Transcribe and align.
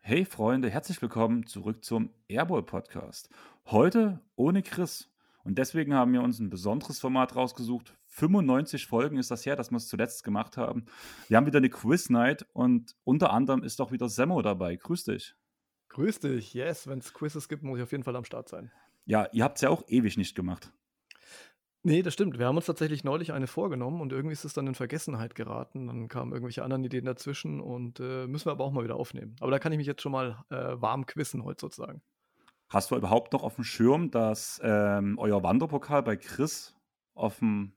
Hey 0.00 0.24
Freunde, 0.24 0.70
herzlich 0.70 1.00
willkommen 1.02 1.46
zurück 1.46 1.84
zum 1.84 2.10
Airball 2.28 2.62
Podcast. 2.62 3.30
Heute 3.66 4.20
ohne 4.36 4.62
Chris. 4.62 5.08
Und 5.44 5.58
deswegen 5.58 5.94
haben 5.94 6.12
wir 6.12 6.22
uns 6.22 6.38
ein 6.38 6.50
besonderes 6.50 7.00
Format 7.00 7.34
rausgesucht. 7.34 7.94
95 8.14 8.86
Folgen 8.86 9.18
ist 9.18 9.32
das 9.32 9.44
her, 9.44 9.56
dass 9.56 9.72
wir 9.72 9.76
es 9.76 9.88
zuletzt 9.88 10.22
gemacht 10.22 10.56
haben. 10.56 10.86
Wir 11.26 11.36
haben 11.36 11.46
wieder 11.46 11.58
eine 11.58 11.68
Quiz 11.68 12.10
Night 12.10 12.46
und 12.52 12.94
unter 13.02 13.32
anderem 13.32 13.64
ist 13.64 13.80
auch 13.80 13.90
wieder 13.90 14.08
Semmo 14.08 14.40
dabei. 14.40 14.76
Grüß 14.76 15.02
dich. 15.02 15.34
Grüß 15.88 16.20
dich, 16.20 16.54
yes. 16.54 16.86
Wenn 16.86 17.00
es 17.00 17.12
Quizzes 17.12 17.48
gibt, 17.48 17.64
muss 17.64 17.78
ich 17.78 17.82
auf 17.82 17.90
jeden 17.90 18.04
Fall 18.04 18.14
am 18.14 18.24
Start 18.24 18.48
sein. 18.48 18.70
Ja, 19.04 19.26
ihr 19.32 19.42
habt 19.42 19.56
es 19.56 19.62
ja 19.62 19.68
auch 19.68 19.82
ewig 19.88 20.16
nicht 20.16 20.36
gemacht. 20.36 20.72
Nee, 21.82 22.02
das 22.02 22.14
stimmt. 22.14 22.38
Wir 22.38 22.46
haben 22.46 22.56
uns 22.56 22.66
tatsächlich 22.66 23.02
neulich 23.02 23.32
eine 23.32 23.48
vorgenommen 23.48 24.00
und 24.00 24.12
irgendwie 24.12 24.32
ist 24.32 24.44
es 24.44 24.52
dann 24.52 24.68
in 24.68 24.76
Vergessenheit 24.76 25.34
geraten. 25.34 25.88
Dann 25.88 26.06
kamen 26.06 26.30
irgendwelche 26.30 26.62
anderen 26.62 26.84
Ideen 26.84 27.06
dazwischen 27.06 27.60
und 27.60 27.98
äh, 27.98 28.28
müssen 28.28 28.46
wir 28.46 28.52
aber 28.52 28.64
auch 28.64 28.72
mal 28.72 28.84
wieder 28.84 28.96
aufnehmen. 28.96 29.34
Aber 29.40 29.50
da 29.50 29.58
kann 29.58 29.72
ich 29.72 29.78
mich 29.78 29.88
jetzt 29.88 30.02
schon 30.02 30.12
mal 30.12 30.44
äh, 30.50 30.80
warm 30.80 31.04
quissen 31.04 31.42
heute 31.42 31.60
sozusagen. 31.62 32.00
Hast 32.68 32.92
du 32.92 32.96
überhaupt 32.96 33.32
noch 33.32 33.42
auf 33.42 33.56
dem 33.56 33.64
Schirm, 33.64 34.12
dass 34.12 34.60
ähm, 34.62 35.18
euer 35.18 35.42
Wanderpokal 35.42 36.04
bei 36.04 36.16
Chris 36.16 36.74
dem 37.40 37.72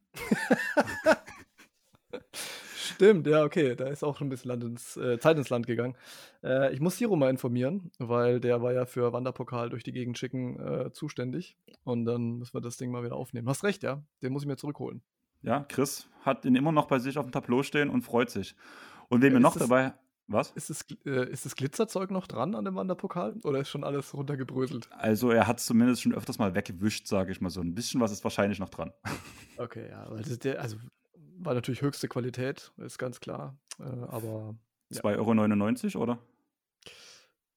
Stimmt, 2.97 3.27
ja, 3.27 3.43
okay. 3.43 3.75
Da 3.75 3.87
ist 3.87 4.03
auch 4.03 4.17
schon 4.17 4.27
ein 4.27 4.29
bisschen 4.31 4.49
Land 4.49 4.63
ins, 4.63 4.97
äh, 4.97 5.19
Zeit 5.19 5.37
ins 5.37 5.49
Land 5.49 5.67
gegangen. 5.67 5.95
Äh, 6.43 6.73
ich 6.73 6.79
muss 6.79 6.97
Siro 6.97 7.15
mal 7.15 7.29
informieren, 7.29 7.91
weil 7.99 8.39
der 8.39 8.61
war 8.61 8.73
ja 8.73 8.85
für 8.85 9.13
Wanderpokal 9.13 9.69
durch 9.69 9.83
die 9.83 9.91
Gegend 9.91 10.17
schicken 10.17 10.59
äh, 10.59 10.91
zuständig. 10.91 11.57
Und 11.83 12.05
dann 12.05 12.37
müssen 12.37 12.55
wir 12.55 12.61
das 12.61 12.77
Ding 12.77 12.89
mal 12.89 13.03
wieder 13.03 13.15
aufnehmen. 13.15 13.47
Hast 13.47 13.63
recht, 13.63 13.83
ja. 13.83 14.03
Den 14.23 14.33
muss 14.33 14.43
ich 14.43 14.47
mir 14.47 14.57
zurückholen. 14.57 15.03
Ja, 15.43 15.65
Chris 15.69 16.09
hat 16.21 16.45
ihn 16.45 16.55
immer 16.55 16.71
noch 16.71 16.87
bei 16.87 16.97
sich 16.97 17.17
auf 17.17 17.25
dem 17.25 17.31
Tableau 17.31 17.61
stehen 17.61 17.89
und 17.89 18.01
freut 18.01 18.31
sich. 18.31 18.55
Und 19.09 19.21
wen 19.21 19.33
wir 19.33 19.39
noch 19.39 19.55
dabei. 19.55 19.93
Was? 20.27 20.51
Ist 20.51 20.69
das, 20.69 20.85
äh, 21.05 21.29
ist 21.29 21.45
das 21.45 21.55
Glitzerzeug 21.55 22.11
noch 22.11 22.27
dran 22.27 22.53
an 22.53 22.65
dem 22.65 22.75
Wanderpokal? 22.75 23.35
Oder 23.43 23.61
ist 23.61 23.69
schon 23.69 23.85
alles 23.85 24.13
runtergebröselt? 24.13 24.89
Also, 24.91 25.31
er 25.31 25.47
hat 25.47 25.59
es 25.59 25.65
zumindest 25.65 26.01
schon 26.01 26.13
öfters 26.13 26.37
mal 26.37 26.53
weggewischt, 26.53 27.07
sage 27.07 27.31
ich 27.31 27.39
mal 27.39 27.49
so. 27.49 27.61
Ein 27.61 27.73
bisschen 27.73 28.01
was 28.01 28.11
ist 28.11 28.23
wahrscheinlich 28.23 28.59
noch 28.59 28.69
dran. 28.69 28.91
Okay, 29.59 29.89
ja. 29.89 30.05
Der, 30.43 30.61
also, 30.61 30.77
war 31.39 31.55
natürlich 31.55 31.81
höchste 31.81 32.07
Qualität, 32.07 32.71
ist 32.77 32.99
ganz 32.99 33.19
klar. 33.19 33.57
Äh, 33.79 33.85
aber. 33.85 34.55
Ja. 34.89 35.01
2,99 35.01 35.95
Euro, 35.95 36.03
oder? 36.03 36.19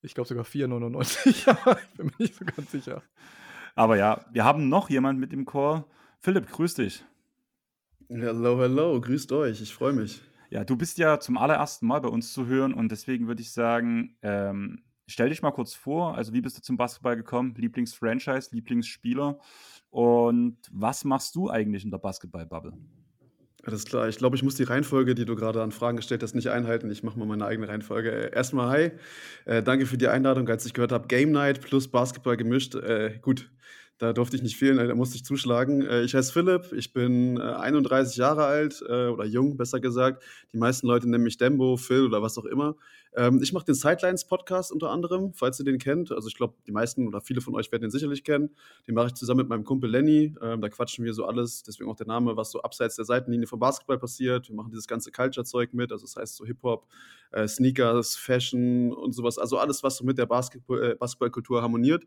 Ich 0.01 0.15
glaube 0.15 0.27
sogar 0.27 0.45
4,99 0.47 1.47
aber 1.47 1.79
ich 1.91 1.97
bin 1.99 2.07
mir 2.07 2.13
nicht 2.19 2.37
so 2.37 2.47
ganz 2.47 2.71
sicher. 2.71 3.03
Aber 3.75 3.99
ja, 3.99 4.25
wir 4.33 4.45
haben 4.45 4.71
noch 4.71 4.89
jemanden 4.89 5.21
mit 5.21 5.35
im 5.35 5.45
Chor. 5.45 5.87
Philipp, 6.21 6.51
grüß 6.51 6.75
dich. 6.75 7.05
Hello, 8.09 8.59
hello, 8.59 8.99
grüßt 8.99 9.31
euch, 9.33 9.61
ich 9.61 9.75
freue 9.75 9.93
mich. 9.93 10.23
Ja, 10.51 10.65
du 10.65 10.77
bist 10.77 10.99
ja 10.99 11.21
zum 11.21 11.39
allerersten 11.39 11.87
Mal 11.87 12.01
bei 12.01 12.09
uns 12.09 12.33
zu 12.33 12.47
hören 12.47 12.75
und 12.75 12.91
deswegen 12.91 13.29
würde 13.29 13.41
ich 13.41 13.53
sagen, 13.53 14.17
ähm, 14.23 14.83
stell 15.07 15.29
dich 15.29 15.43
mal 15.43 15.53
kurz 15.53 15.75
vor. 15.75 16.17
Also, 16.17 16.33
wie 16.33 16.41
bist 16.41 16.59
du 16.59 16.63
zum 16.63 16.77
Basketball 16.77 17.17
gekommen? 17.17 17.55
Lieblingsfranchise, 17.57 18.51
Lieblingsspieler 18.53 19.39
und 19.91 20.59
was 20.73 21.05
machst 21.05 21.37
du 21.37 21.49
eigentlich 21.49 21.85
in 21.85 21.93
der 21.93 21.99
Basketball-Bubble? 21.99 22.73
Alles 23.65 23.85
klar. 23.85 24.09
Ich 24.09 24.17
glaube, 24.17 24.37
ich 24.37 24.43
muss 24.43 24.55
die 24.55 24.63
Reihenfolge, 24.63 25.15
die 25.15 25.25
du 25.25 25.37
gerade 25.37 25.63
an 25.63 25.71
Fragen 25.71 25.99
gestellt 25.99 26.23
hast, 26.23 26.35
nicht 26.35 26.49
einhalten. 26.49 26.91
Ich 26.91 27.03
mache 27.03 27.19
mal 27.19 27.27
meine 27.27 27.45
eigene 27.45 27.69
Reihenfolge. 27.69 28.11
Äh, 28.11 28.35
erstmal 28.35 28.71
hi. 28.71 28.91
Äh, 29.45 29.63
danke 29.63 29.87
für 29.87 29.99
die 29.99 30.09
Einladung. 30.09 30.49
Als 30.49 30.65
ich 30.65 30.73
gehört 30.73 30.93
habe, 30.93 31.09
Game 31.09 31.31
Night 31.31 31.61
plus 31.61 31.89
Basketball 31.89 32.37
gemischt. 32.37 32.75
Äh, 32.75 33.19
gut, 33.21 33.51
da 34.01 34.15
durfte 34.15 34.35
ich 34.35 34.43
nicht 34.43 34.57
fehlen, 34.57 34.79
da 34.79 34.95
musste 34.95 35.17
ich 35.17 35.27
zuschlagen. 35.27 35.83
Äh, 35.83 36.03
ich 36.03 36.15
heiße 36.15 36.33
Philipp, 36.33 36.73
ich 36.73 36.95
bin 36.95 37.39
31 37.39 38.17
äh, 38.17 38.21
Jahre 38.23 38.45
alt 38.47 38.83
äh, 38.89 39.09
oder 39.09 39.27
jung, 39.27 39.59
besser 39.59 39.79
gesagt. 39.79 40.23
Die 40.55 40.57
meisten 40.57 40.87
Leute 40.87 41.09
nennen 41.09 41.23
mich 41.23 41.37
Dembo, 41.37 41.77
Phil 41.77 42.07
oder 42.07 42.23
was 42.23 42.39
auch 42.39 42.47
immer. 42.47 42.77
Ähm, 43.15 43.41
ich 43.43 43.53
mache 43.53 43.67
den 43.67 43.75
Sidelines-Podcast 43.75 44.73
unter 44.73 44.89
anderem, 44.89 45.35
falls 45.35 45.59
ihr 45.59 45.67
den 45.67 45.77
kennt. 45.77 46.13
Also 46.13 46.29
ich 46.29 46.35
glaube, 46.35 46.55
die 46.67 46.73
meisten 46.73 47.07
oder 47.07 47.21
viele 47.21 47.43
von 47.43 47.55
euch 47.55 47.71
werden 47.73 47.83
den 47.83 47.91
sicherlich 47.91 48.25
kennen. 48.25 48.49
Den 48.89 48.95
mache 48.95 49.09
ich 49.09 49.15
zusammen 49.15 49.41
mit 49.41 49.49
meinem 49.51 49.65
Kumpel 49.65 49.91
Lenny. 49.91 50.35
Ähm, 50.41 50.63
da 50.63 50.71
quatschen 50.71 51.05
wir 51.05 51.13
so 51.13 51.27
alles, 51.27 51.63
deswegen 51.63 51.91
auch 51.91 51.97
der 51.97 52.07
Name, 52.07 52.39
was 52.39 52.53
so 52.53 52.63
abseits 52.63 52.97
der 52.97 53.05
Seitenlinie 53.05 53.47
vom 53.47 53.61
Basketball 53.61 53.99
passiert. 53.99 54.49
Wir 54.49 54.57
machen 54.57 54.71
dieses 54.71 54.87
ganze 54.87 55.13
Culture-Zeug 55.13 55.75
mit, 55.75 55.93
also 55.93 56.07
das 56.07 56.17
heißt 56.17 56.37
so 56.37 56.47
Hip-Hop, 56.47 56.87
Sneakers, 57.47 58.17
Fashion 58.17 58.93
und 58.93 59.13
sowas. 59.13 59.39
Also 59.39 59.59
alles, 59.59 59.85
was 59.85 59.99
so 59.99 60.05
mit 60.05 60.19
der 60.19 60.27
Basketball, 60.27 60.97
Basketballkultur 60.97 61.63
harmoniert. 61.63 62.05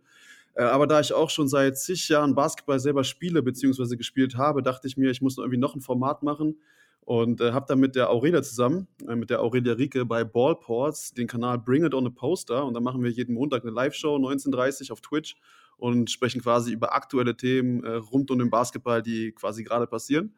Äh, 0.56 0.64
aber 0.64 0.88
da 0.88 1.00
ich 1.00 1.14
auch 1.14 1.30
schon 1.30 1.48
seit 1.48 1.78
zig 1.78 2.10
Jahren 2.10 2.36
Basketball 2.36 2.80
selber 2.80 3.04
spiele 3.04 3.42
bzw. 3.42 3.96
gespielt 3.96 4.38
habe, 4.38 4.62
dachte 4.62 4.88
ich 4.88 4.98
mir, 4.98 5.12
ich 5.12 5.22
muss 5.22 5.38
irgendwie 5.38 5.58
noch 5.58 5.76
ein 5.76 5.82
Format 5.82 6.24
machen 6.24 6.58
und 7.02 7.42
äh, 7.42 7.52
habe 7.52 7.66
dann 7.68 7.80
mit 7.80 7.96
der 7.96 8.10
Aurelia 8.10 8.42
zusammen, 8.42 8.88
äh, 9.08 9.16
mit 9.16 9.30
der 9.30 9.42
Aurelia 9.42 9.74
Rieke 9.74 10.06
bei 10.06 10.24
Ballports 10.24 11.14
den 11.14 11.28
Kanal 11.28 11.60
Bring 11.60 11.86
It 11.86 11.94
on 11.94 12.08
a 12.08 12.10
Poster 12.10 12.66
und 12.66 12.74
dann 12.74 12.84
machen 12.84 13.04
wir 13.04 13.10
jeden 13.10 13.34
Montag 13.34 13.64
eine 13.64 13.72
Live-Show 13.72 14.16
19.30 14.16 14.92
auf 14.92 15.02
Twitch 15.02 15.36
und 15.78 16.12
sprechen 16.12 16.42
quasi 16.42 16.72
über 16.72 16.94
aktuelle 16.96 17.36
Themen 17.36 17.84
äh, 17.84 17.96
rund 17.96 18.32
um 18.32 18.40
den 18.40 18.50
Basketball, 18.50 19.02
die 19.02 19.32
quasi 19.32 19.64
gerade 19.64 19.88
passieren. 19.88 20.36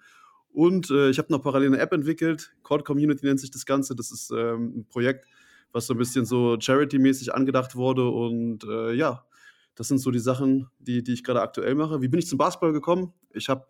Und 0.51 0.89
äh, 0.89 1.09
ich 1.09 1.17
habe 1.17 1.31
noch 1.31 1.43
parallel 1.43 1.73
eine 1.73 1.79
App 1.79 1.91
entwickelt, 1.91 2.55
Cord 2.63 2.85
Community 2.85 3.25
nennt 3.25 3.41
sich 3.41 3.51
das 3.51 3.65
Ganze. 3.65 3.93
Das 3.93 4.11
ist 4.11 4.31
ähm, 4.31 4.73
ein 4.77 4.85
Projekt, 4.87 5.27
was 5.73 5.85
so 5.85 5.93
ein 5.93 5.97
bisschen 5.97 6.25
so 6.25 6.57
Charity-mäßig 6.57 7.33
angedacht 7.33 7.75
wurde 7.75 8.07
und 8.09 8.63
äh, 8.63 8.93
ja, 8.93 9.25
das 9.75 9.89
sind 9.89 9.99
so 9.99 10.09
die 10.09 10.19
Sachen, 10.19 10.69
die, 10.79 11.03
die 11.03 11.13
ich 11.13 11.23
gerade 11.23 11.41
aktuell 11.41 11.75
mache. 11.75 12.01
Wie 12.01 12.07
bin 12.07 12.19
ich 12.19 12.27
zum 12.27 12.37
Basketball 12.37 12.71
gekommen? 12.71 13.13
Ich 13.33 13.49
habe 13.49 13.65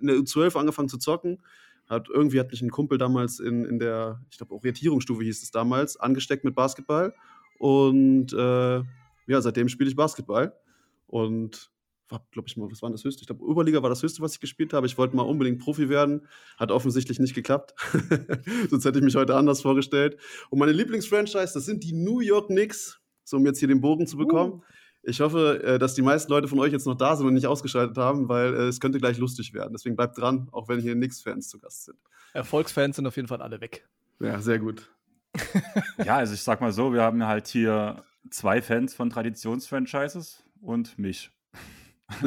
in 0.00 0.06
der 0.06 0.16
U12 0.16 0.56
angefangen 0.56 0.88
zu 0.88 0.98
zocken. 0.98 1.42
Hat, 1.88 2.08
irgendwie 2.08 2.40
hat 2.40 2.50
mich 2.50 2.62
ein 2.62 2.70
Kumpel 2.70 2.98
damals 2.98 3.38
in, 3.38 3.64
in 3.64 3.78
der, 3.78 4.20
ich 4.30 4.38
glaube, 4.38 4.54
Orientierungsstufe 4.54 5.22
hieß 5.22 5.42
es 5.42 5.50
damals, 5.50 5.96
angesteckt 5.96 6.44
mit 6.44 6.54
Basketball. 6.54 7.14
Und 7.58 8.32
äh, 8.32 8.76
ja, 8.76 9.40
seitdem 9.40 9.68
spiele 9.68 9.88
ich 9.88 9.96
Basketball. 9.96 10.52
Und 11.06 11.70
glaube 12.08 12.48
ich 12.48 12.56
mal, 12.56 12.70
was 12.70 12.82
war 12.82 12.90
das 12.90 13.04
höchste? 13.04 13.22
Ich 13.22 13.26
glaube, 13.26 13.44
Oberliga 13.44 13.82
war 13.82 13.90
das 13.90 14.02
höchste, 14.02 14.22
was 14.22 14.34
ich 14.34 14.40
gespielt 14.40 14.72
habe. 14.72 14.86
Ich 14.86 14.98
wollte 14.98 15.16
mal 15.16 15.22
unbedingt 15.22 15.60
Profi 15.60 15.88
werden. 15.88 16.26
Hat 16.56 16.70
offensichtlich 16.70 17.18
nicht 17.18 17.34
geklappt. 17.34 17.74
Sonst 18.70 18.84
hätte 18.84 18.98
ich 18.98 19.04
mich 19.04 19.16
heute 19.16 19.34
anders 19.34 19.62
vorgestellt. 19.62 20.16
Und 20.50 20.58
meine 20.58 20.72
Lieblingsfranchise, 20.72 21.54
das 21.54 21.64
sind 21.64 21.82
die 21.82 21.92
New 21.92 22.20
York 22.20 22.48
Knicks. 22.48 23.00
So, 23.24 23.38
um 23.38 23.46
jetzt 23.46 23.58
hier 23.58 23.68
den 23.68 23.80
Bogen 23.80 24.06
zu 24.06 24.16
bekommen. 24.16 24.54
Uh. 24.54 24.62
Ich 25.08 25.20
hoffe, 25.20 25.62
äh, 25.62 25.78
dass 25.78 25.94
die 25.94 26.02
meisten 26.02 26.32
Leute 26.32 26.48
von 26.48 26.58
euch 26.58 26.72
jetzt 26.72 26.84
noch 26.84 26.96
da 26.96 27.14
sind 27.14 27.28
und 27.28 27.34
nicht 27.34 27.46
ausgeschaltet 27.46 27.96
haben, 27.96 28.28
weil 28.28 28.52
äh, 28.54 28.66
es 28.66 28.80
könnte 28.80 28.98
gleich 28.98 29.18
lustig 29.18 29.54
werden. 29.54 29.72
Deswegen 29.72 29.94
bleibt 29.94 30.18
dran, 30.18 30.48
auch 30.50 30.68
wenn 30.68 30.80
hier 30.80 30.94
Knicks-Fans 30.94 31.48
zu 31.48 31.60
Gast 31.60 31.84
sind. 31.84 31.96
Erfolgsfans 32.34 32.96
sind 32.96 33.06
auf 33.06 33.14
jeden 33.14 33.28
Fall 33.28 33.40
alle 33.40 33.60
weg. 33.60 33.88
Ja, 34.18 34.40
sehr 34.40 34.58
gut. 34.58 34.90
ja, 36.04 36.16
also 36.16 36.34
ich 36.34 36.42
sag 36.42 36.60
mal 36.60 36.72
so, 36.72 36.92
wir 36.92 37.02
haben 37.02 37.24
halt 37.24 37.46
hier 37.46 38.02
zwei 38.30 38.60
Fans 38.60 38.94
von 38.94 39.08
Traditionsfranchises 39.08 40.42
und 40.60 40.98
mich. 40.98 41.30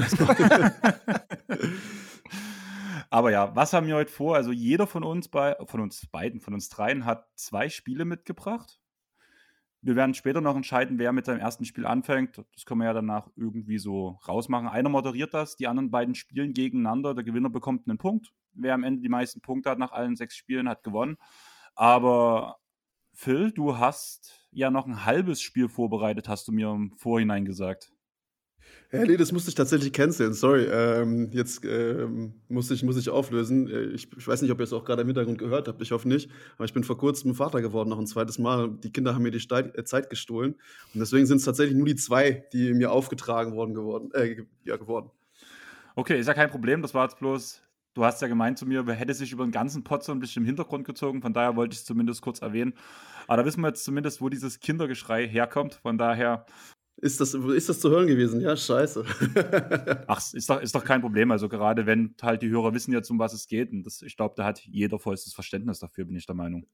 Aber 3.09 3.31
ja, 3.31 3.53
was 3.55 3.73
haben 3.73 3.87
wir 3.87 3.95
heute 3.95 4.11
vor? 4.11 4.35
Also 4.35 4.53
jeder 4.53 4.87
von 4.87 5.03
uns 5.03 5.27
bei, 5.27 5.57
von 5.65 5.81
uns 5.81 6.05
beiden, 6.07 6.39
von 6.39 6.53
uns 6.53 6.69
dreien 6.69 7.03
hat 7.05 7.27
zwei 7.35 7.67
Spiele 7.67 8.05
mitgebracht. 8.05 8.79
Wir 9.81 9.95
werden 9.95 10.13
später 10.13 10.41
noch 10.41 10.55
entscheiden, 10.55 10.99
wer 10.99 11.13
mit 11.13 11.25
seinem 11.25 11.39
ersten 11.39 11.63
Spiel 11.63 11.85
anfängt. 11.85 12.43
Das 12.53 12.65
können 12.65 12.81
wir 12.81 12.85
ja 12.85 12.93
danach 12.93 13.29
irgendwie 13.37 13.77
so 13.77 14.19
rausmachen. 14.27 14.67
Einer 14.67 14.89
moderiert 14.89 15.33
das, 15.33 15.55
die 15.55 15.67
anderen 15.67 15.89
beiden 15.89 16.15
spielen 16.15 16.53
gegeneinander. 16.53 17.15
Der 17.15 17.23
Gewinner 17.23 17.49
bekommt 17.49 17.87
einen 17.87 17.97
Punkt. 17.97 18.33
Wer 18.51 18.73
am 18.73 18.83
Ende 18.83 19.01
die 19.01 19.09
meisten 19.09 19.39
Punkte 19.39 19.69
hat 19.69 19.79
nach 19.79 19.93
allen 19.93 20.17
sechs 20.17 20.35
Spielen, 20.35 20.67
hat 20.67 20.83
gewonnen. 20.83 21.17
Aber 21.75 22.57
Phil, 23.13 23.51
du 23.51 23.77
hast 23.77 24.47
ja 24.51 24.69
noch 24.69 24.85
ein 24.85 25.05
halbes 25.05 25.41
Spiel 25.41 25.69
vorbereitet, 25.69 26.27
hast 26.27 26.47
du 26.47 26.51
mir 26.51 26.69
im 26.71 26.93
Vorhinein 26.97 27.45
gesagt. 27.45 27.93
Ja, 28.91 29.05
nee, 29.05 29.17
das 29.17 29.31
musste 29.31 29.49
ich 29.49 29.55
tatsächlich 29.55 29.93
canceln. 29.93 30.33
Sorry. 30.33 30.63
Ähm, 30.63 31.29
jetzt 31.31 31.63
ähm, 31.63 32.33
muss, 32.47 32.71
ich, 32.71 32.81
muss 32.81 32.97
ich 32.97 33.09
auflösen. 33.09 33.69
Äh, 33.69 33.83
ich, 33.93 34.07
ich 34.17 34.27
weiß 34.27 34.41
nicht, 34.41 34.51
ob 34.51 34.59
ihr 34.59 34.63
es 34.63 34.73
auch 34.73 34.83
gerade 34.83 35.03
im 35.03 35.07
Hintergrund 35.07 35.37
gehört 35.37 35.67
habt. 35.67 35.79
Ich 35.83 35.91
hoffe 35.91 36.07
nicht. 36.07 36.31
Aber 36.55 36.65
ich 36.65 36.73
bin 36.73 36.83
vor 36.83 36.97
kurzem 36.97 37.35
Vater 37.35 37.61
geworden, 37.61 37.89
noch 37.89 37.99
ein 37.99 38.07
zweites 38.07 38.39
Mal. 38.39 38.71
Die 38.83 38.91
Kinder 38.91 39.13
haben 39.13 39.21
mir 39.21 39.31
die 39.31 39.39
Steit, 39.39 39.77
äh, 39.77 39.83
Zeit 39.83 40.09
gestohlen. 40.09 40.55
Und 40.93 40.99
deswegen 40.99 41.27
sind 41.27 41.37
es 41.37 41.45
tatsächlich 41.45 41.77
nur 41.77 41.85
die 41.85 41.95
zwei, 41.95 42.45
die 42.51 42.73
mir 42.73 42.91
aufgetragen 42.91 43.53
worden 43.53 43.75
geworden, 43.75 44.09
äh, 44.13 44.37
ja, 44.63 44.77
geworden. 44.77 45.11
Okay, 45.95 46.19
ist 46.19 46.27
ja 46.27 46.33
kein 46.33 46.49
Problem. 46.49 46.81
Das 46.81 46.95
war 46.95 47.03
jetzt 47.03 47.19
bloß. 47.19 47.61
Du 47.93 48.05
hast 48.05 48.21
ja 48.21 48.27
gemeint 48.27 48.57
zu 48.57 48.65
mir, 48.65 48.87
wer 48.87 48.95
hätte 48.95 49.13
sich 49.13 49.31
über 49.31 49.43
den 49.43 49.51
ganzen 49.51 49.83
Pot 49.83 50.03
so 50.03 50.11
ein 50.11 50.19
bisschen 50.19 50.43
im 50.43 50.47
Hintergrund 50.47 50.85
gezogen. 50.85 51.21
Von 51.21 51.33
daher 51.33 51.55
wollte 51.55 51.73
ich 51.73 51.79
es 51.79 51.85
zumindest 51.85 52.21
kurz 52.21 52.41
erwähnen. 52.41 52.73
Aber 53.27 53.37
da 53.37 53.45
wissen 53.45 53.61
wir 53.61 53.67
jetzt 53.67 53.83
zumindest, 53.83 54.21
wo 54.21 54.29
dieses 54.29 54.59
Kindergeschrei 54.59 55.27
herkommt. 55.27 55.75
Von 55.75 55.99
daher 55.99 56.45
ist 57.01 57.19
das, 57.21 57.33
ist 57.33 57.69
das 57.69 57.79
zu 57.79 57.89
hören 57.89 58.07
gewesen? 58.07 58.41
Ja, 58.41 58.55
scheiße. 58.55 59.05
Ach, 60.07 60.21
ist 60.33 60.49
doch, 60.49 60.61
ist 60.61 60.75
doch 60.75 60.83
kein 60.83 61.01
Problem. 61.01 61.31
Also 61.31 61.49
gerade 61.49 61.85
wenn 61.85 62.15
halt 62.21 62.41
die 62.41 62.49
Hörer 62.49 62.73
wissen 62.73 62.91
jetzt, 62.93 63.09
um 63.09 63.19
was 63.19 63.33
es 63.33 63.47
geht. 63.47 63.71
Und 63.71 63.83
das, 63.83 64.01
ich 64.01 64.15
glaube, 64.17 64.33
da 64.37 64.45
hat 64.45 64.59
jeder 64.65 64.99
vollstes 64.99 65.33
Verständnis 65.33 65.79
dafür, 65.79 66.05
bin 66.05 66.15
ich 66.15 66.25
der 66.25 66.35
Meinung. 66.35 66.65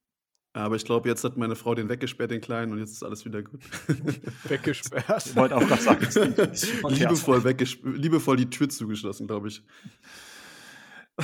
Aber 0.54 0.77
ich 0.77 0.86
glaube, 0.86 1.10
jetzt 1.10 1.24
hat 1.25 1.36
meine 1.36 1.56
Frau 1.56 1.75
den 1.75 1.89
weggesperrt, 1.89 2.31
den 2.31 2.39
Kleinen, 2.39 2.72
und 2.72 2.80
jetzt 2.80 2.92
ist 2.94 3.04
alles 3.04 3.25
wieder 3.25 3.44
gut. 3.44 3.62
Weggesperrt. 4.48 5.25
Ich 5.25 5.36
wollte 5.36 5.57
auch 5.57 5.68
sagen, 5.77 6.00
das 6.36 6.63
verkehrt. 6.63 6.98
liebevoll, 6.98 7.44
liebevoll 7.98 8.38
die 8.38 8.50
Tür 8.50 8.69
zugeschlossen, 8.69 9.27
glaube 9.27 9.50
ich. 9.50 9.62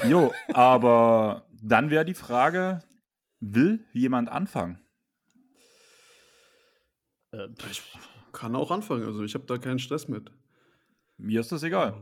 Jo, 0.06 0.34
aber 0.54 1.48
dann 1.62 1.90
wäre 1.90 2.04
die 2.04 2.14
Frage, 2.14 2.84
will 3.40 3.86
jemand 3.94 4.28
anfangen? 4.28 4.82
Äh, 7.32 7.48
Ich 7.70 7.82
kann 8.42 8.56
auch 8.56 8.72
anfangen, 8.72 9.06
also 9.06 9.24
ich 9.24 9.36
habe 9.36 9.46
da 9.46 9.60
keinen 9.60 9.78
Stress 9.78 10.08
mit. 10.08 10.32
Mir 11.20 11.42
ist 11.42 11.52
das 11.52 11.62
egal. 11.62 11.94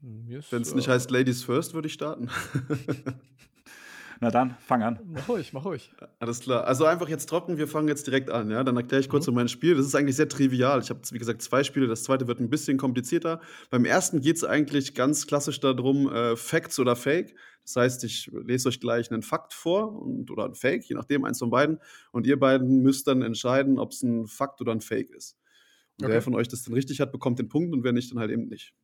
Wenn 0.00 0.62
es 0.62 0.72
äh, 0.72 0.74
nicht 0.74 0.88
heißt 0.88 1.08
Ladies 1.12 1.44
First, 1.44 1.72
würde 1.72 1.86
ich 1.86 1.94
starten. 1.94 2.28
Na 4.20 4.30
dann, 4.32 4.56
fang 4.66 4.82
an. 4.82 4.98
Mach 5.06 5.28
ruhig, 5.28 5.52
mach 5.52 5.64
ruhig. 5.64 5.92
Alles 6.18 6.40
klar. 6.40 6.64
Also 6.66 6.84
einfach 6.84 7.08
jetzt 7.08 7.26
trocken, 7.28 7.58
wir 7.58 7.68
fangen 7.68 7.86
jetzt 7.86 8.08
direkt 8.08 8.28
an. 8.30 8.50
Ja? 8.50 8.64
Dann 8.64 8.76
erkläre 8.76 9.00
ich 9.00 9.08
kurz 9.08 9.26
Mhm. 9.26 9.30
um 9.30 9.34
mein 9.36 9.48
Spiel. 9.48 9.76
Das 9.76 9.86
ist 9.86 9.94
eigentlich 9.94 10.16
sehr 10.16 10.28
trivial. 10.28 10.80
Ich 10.80 10.90
habe, 10.90 11.00
wie 11.12 11.18
gesagt, 11.18 11.42
zwei 11.42 11.62
Spiele. 11.62 11.86
Das 11.86 12.02
zweite 12.02 12.26
wird 12.26 12.40
ein 12.40 12.50
bisschen 12.50 12.76
komplizierter. 12.76 13.40
Beim 13.70 13.84
ersten 13.84 14.20
geht 14.20 14.36
es 14.36 14.42
eigentlich 14.44 14.94
ganz 14.94 15.28
klassisch 15.28 15.60
darum, 15.60 16.12
äh, 16.12 16.34
Facts 16.36 16.80
oder 16.80 16.96
Fake. 16.96 17.36
Das 17.62 17.76
heißt, 17.76 18.02
ich 18.02 18.30
lese 18.32 18.68
euch 18.68 18.80
gleich 18.80 19.12
einen 19.12 19.22
Fakt 19.22 19.52
vor 19.54 20.02
und, 20.02 20.30
oder 20.32 20.46
ein 20.46 20.54
Fake, 20.54 20.84
je 20.88 20.96
nachdem, 20.96 21.24
eins 21.24 21.38
von 21.38 21.50
beiden. 21.50 21.78
Und 22.10 22.26
ihr 22.26 22.38
beiden 22.38 22.82
müsst 22.82 23.06
dann 23.06 23.22
entscheiden, 23.22 23.78
ob 23.78 23.92
es 23.92 24.02
ein 24.02 24.26
Fakt 24.26 24.60
oder 24.60 24.72
ein 24.72 24.80
Fake 24.80 25.10
ist. 25.10 25.36
Okay. 26.02 26.10
wer 26.12 26.22
von 26.22 26.34
euch 26.34 26.48
das 26.48 26.62
dann 26.62 26.74
richtig 26.74 27.00
hat, 27.00 27.12
bekommt 27.12 27.38
den 27.38 27.48
Punkt 27.48 27.72
und 27.72 27.84
wer 27.84 27.92
nicht, 27.92 28.10
dann 28.10 28.18
halt 28.18 28.30
eben 28.30 28.48
nicht. 28.48 28.74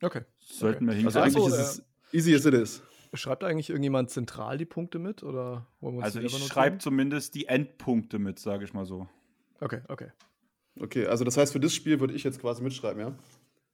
Okay. 0.00 0.22
Sollten 0.40 0.86
wir 0.86 0.94
Also 0.94 1.20
hinkriegen. 1.20 1.22
eigentlich 1.22 1.54
so, 1.54 1.62
ist 1.62 1.78
es 1.78 1.84
easy 2.12 2.34
as 2.34 2.46
it 2.46 2.54
is. 2.54 2.82
Schreibt 3.14 3.44
eigentlich 3.44 3.68
irgendjemand 3.70 4.10
zentral 4.10 4.56
die 4.56 4.64
Punkte 4.64 4.98
mit? 4.98 5.22
Oder 5.22 5.66
wollen 5.80 5.96
wir 5.96 5.98
uns 5.98 6.04
Also 6.16 6.20
ich 6.20 6.36
schreibe 6.46 6.78
zumindest 6.78 7.34
die 7.34 7.46
Endpunkte 7.46 8.18
mit, 8.18 8.38
sage 8.38 8.64
ich 8.64 8.72
mal 8.72 8.86
so. 8.86 9.06
Okay, 9.60 9.80
okay. 9.88 10.08
Okay, 10.80 11.06
also 11.06 11.24
das 11.24 11.36
heißt, 11.36 11.52
für 11.52 11.60
das 11.60 11.74
Spiel 11.74 12.00
würde 12.00 12.14
ich 12.14 12.24
jetzt 12.24 12.40
quasi 12.40 12.62
mitschreiben, 12.62 13.00
ja? 13.00 13.14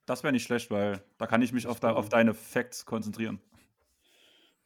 Das 0.06 0.24
wäre 0.24 0.32
nicht 0.32 0.42
schlecht, 0.42 0.70
weil 0.70 1.02
da 1.18 1.26
kann 1.26 1.42
ich 1.42 1.52
mich 1.52 1.66
auf, 1.66 1.78
de 1.80 1.90
auf 1.90 2.08
deine 2.08 2.34
Facts 2.34 2.84
konzentrieren. 2.86 3.40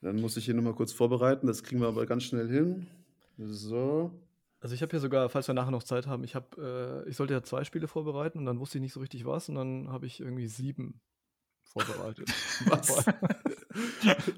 Dann 0.00 0.20
muss 0.20 0.36
ich 0.36 0.46
hier 0.46 0.54
nochmal 0.54 0.74
kurz 0.74 0.92
vorbereiten. 0.92 1.46
Das 1.46 1.62
kriegen 1.62 1.80
wir 1.80 1.88
aber 1.88 2.06
ganz 2.06 2.24
schnell 2.24 2.48
hin. 2.48 2.86
So. 3.38 4.10
Also 4.62 4.76
ich 4.76 4.82
habe 4.82 4.90
hier 4.90 5.00
sogar, 5.00 5.28
falls 5.28 5.48
wir 5.48 5.54
nachher 5.54 5.72
noch 5.72 5.82
Zeit 5.82 6.06
haben, 6.06 6.22
ich 6.22 6.36
habe, 6.36 7.02
äh, 7.04 7.10
ich 7.10 7.16
sollte 7.16 7.34
ja 7.34 7.42
zwei 7.42 7.64
Spiele 7.64 7.88
vorbereiten 7.88 8.38
und 8.38 8.46
dann 8.46 8.60
wusste 8.60 8.78
ich 8.78 8.82
nicht 8.82 8.92
so 8.92 9.00
richtig 9.00 9.26
was 9.26 9.48
und 9.48 9.56
dann 9.56 9.90
habe 9.90 10.06
ich 10.06 10.20
irgendwie 10.20 10.46
sieben 10.46 11.00
vorbereitet. 11.64 12.28
Was? 12.66 13.04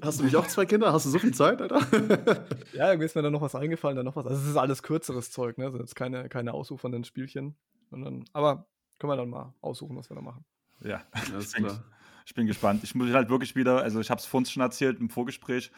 Hast 0.01 0.19
du 0.19 0.23
nicht 0.23 0.35
auch 0.35 0.47
zwei 0.47 0.65
Kinder? 0.65 0.91
Hast 0.91 1.05
du 1.05 1.11
so 1.11 1.19
viel 1.19 1.33
Zeit, 1.33 1.61
Alter? 1.61 1.79
ja, 2.73 2.89
irgendwie 2.89 3.05
ist 3.05 3.15
mir 3.15 3.21
dann 3.21 3.33
noch 3.33 3.41
was 3.41 3.53
eingefallen, 3.53 3.97
dann 3.97 4.05
noch 4.05 4.15
was. 4.15 4.25
Also 4.25 4.41
es 4.41 4.47
ist 4.47 4.55
alles 4.55 4.81
kürzeres 4.81 5.31
Zeug, 5.31 5.57
ne? 5.57 5.65
Also 5.65 5.77
jetzt 5.77 5.95
keine, 5.95 6.29
keine 6.29 6.53
ausufernden 6.53 7.03
Spielchen. 7.03 7.55
Sondern, 7.89 8.25
aber 8.33 8.67
können 8.97 9.11
wir 9.11 9.17
dann 9.17 9.29
mal 9.29 9.53
aussuchen, 9.61 9.97
was 9.97 10.09
wir 10.09 10.15
da 10.15 10.21
machen. 10.21 10.45
Ja, 10.79 11.03
Alles 11.11 11.53
klar. 11.53 11.83
Ich 12.25 12.33
bin 12.33 12.47
gespannt. 12.47 12.83
Ich 12.83 12.95
muss 12.95 13.11
halt 13.13 13.29
wirklich 13.29 13.55
wieder, 13.55 13.81
also 13.81 13.99
ich 13.99 14.09
habe 14.09 14.19
es 14.19 14.25
vorhin 14.25 14.47
schon 14.47 14.61
erzählt 14.61 14.99
im 14.99 15.09
Vorgespräch, 15.09 15.71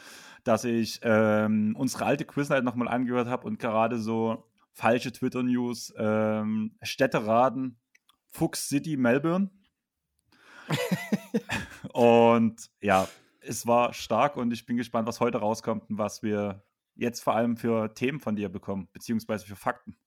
dass 0.44 0.64
ich 0.64 1.00
ähm, 1.04 1.76
unsere 1.78 2.06
alte 2.06 2.24
Quiznight 2.24 2.64
nochmal 2.64 2.88
angehört 2.88 3.28
habe 3.28 3.46
und 3.46 3.60
gerade 3.60 4.00
so 4.00 4.50
falsche 4.72 5.12
Twitter-News, 5.12 5.94
ähm, 5.98 6.78
Städteraden, 6.82 7.78
Fuchs 8.30 8.70
City, 8.70 8.96
Melbourne. 8.96 9.50
und 11.94 12.70
ja, 12.82 13.08
es 13.42 13.68
war 13.68 13.94
stark 13.94 14.38
und 14.38 14.52
ich 14.52 14.66
bin 14.66 14.78
gespannt, 14.78 15.08
was 15.08 15.20
heute 15.20 15.40
rauskommt 15.40 15.90
und 15.90 15.98
was 15.98 16.24
wir 16.24 16.64
jetzt 16.96 17.22
vor 17.22 17.36
allem 17.36 17.58
für 17.58 17.94
Themen 17.94 18.20
von 18.20 18.36
dir 18.36 18.50
bekommen, 18.50 18.88
beziehungsweise 18.94 19.46
für 19.46 19.56
Fakten. 19.56 19.98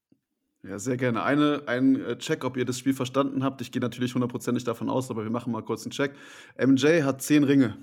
Ja, 0.62 0.79
sehr 0.79 0.97
gerne. 0.99 1.23
Eine, 1.23 1.62
ein 1.67 1.97
äh, 2.05 2.19
Check, 2.19 2.45
ob 2.45 2.57
ihr 2.57 2.65
das 2.67 2.79
Spiel 2.79 2.93
verstanden 2.93 3.43
habt. 3.43 3.61
Ich 3.62 3.73
gehe 3.73 3.81
natürlich 3.81 4.15
hundertprozentig 4.15 4.65
davon 4.65 4.91
aus, 4.91 5.11
aber 5.11 5.23
wir 5.23 5.31
machen 5.31 5.53
mal 5.53 5.62
kurz 5.62 5.85
einen 5.85 5.93
Check. 5.93 6.12
MJ 6.59 7.03
hat 7.03 7.23
zehn 7.23 7.45
Ringe. 7.45 7.77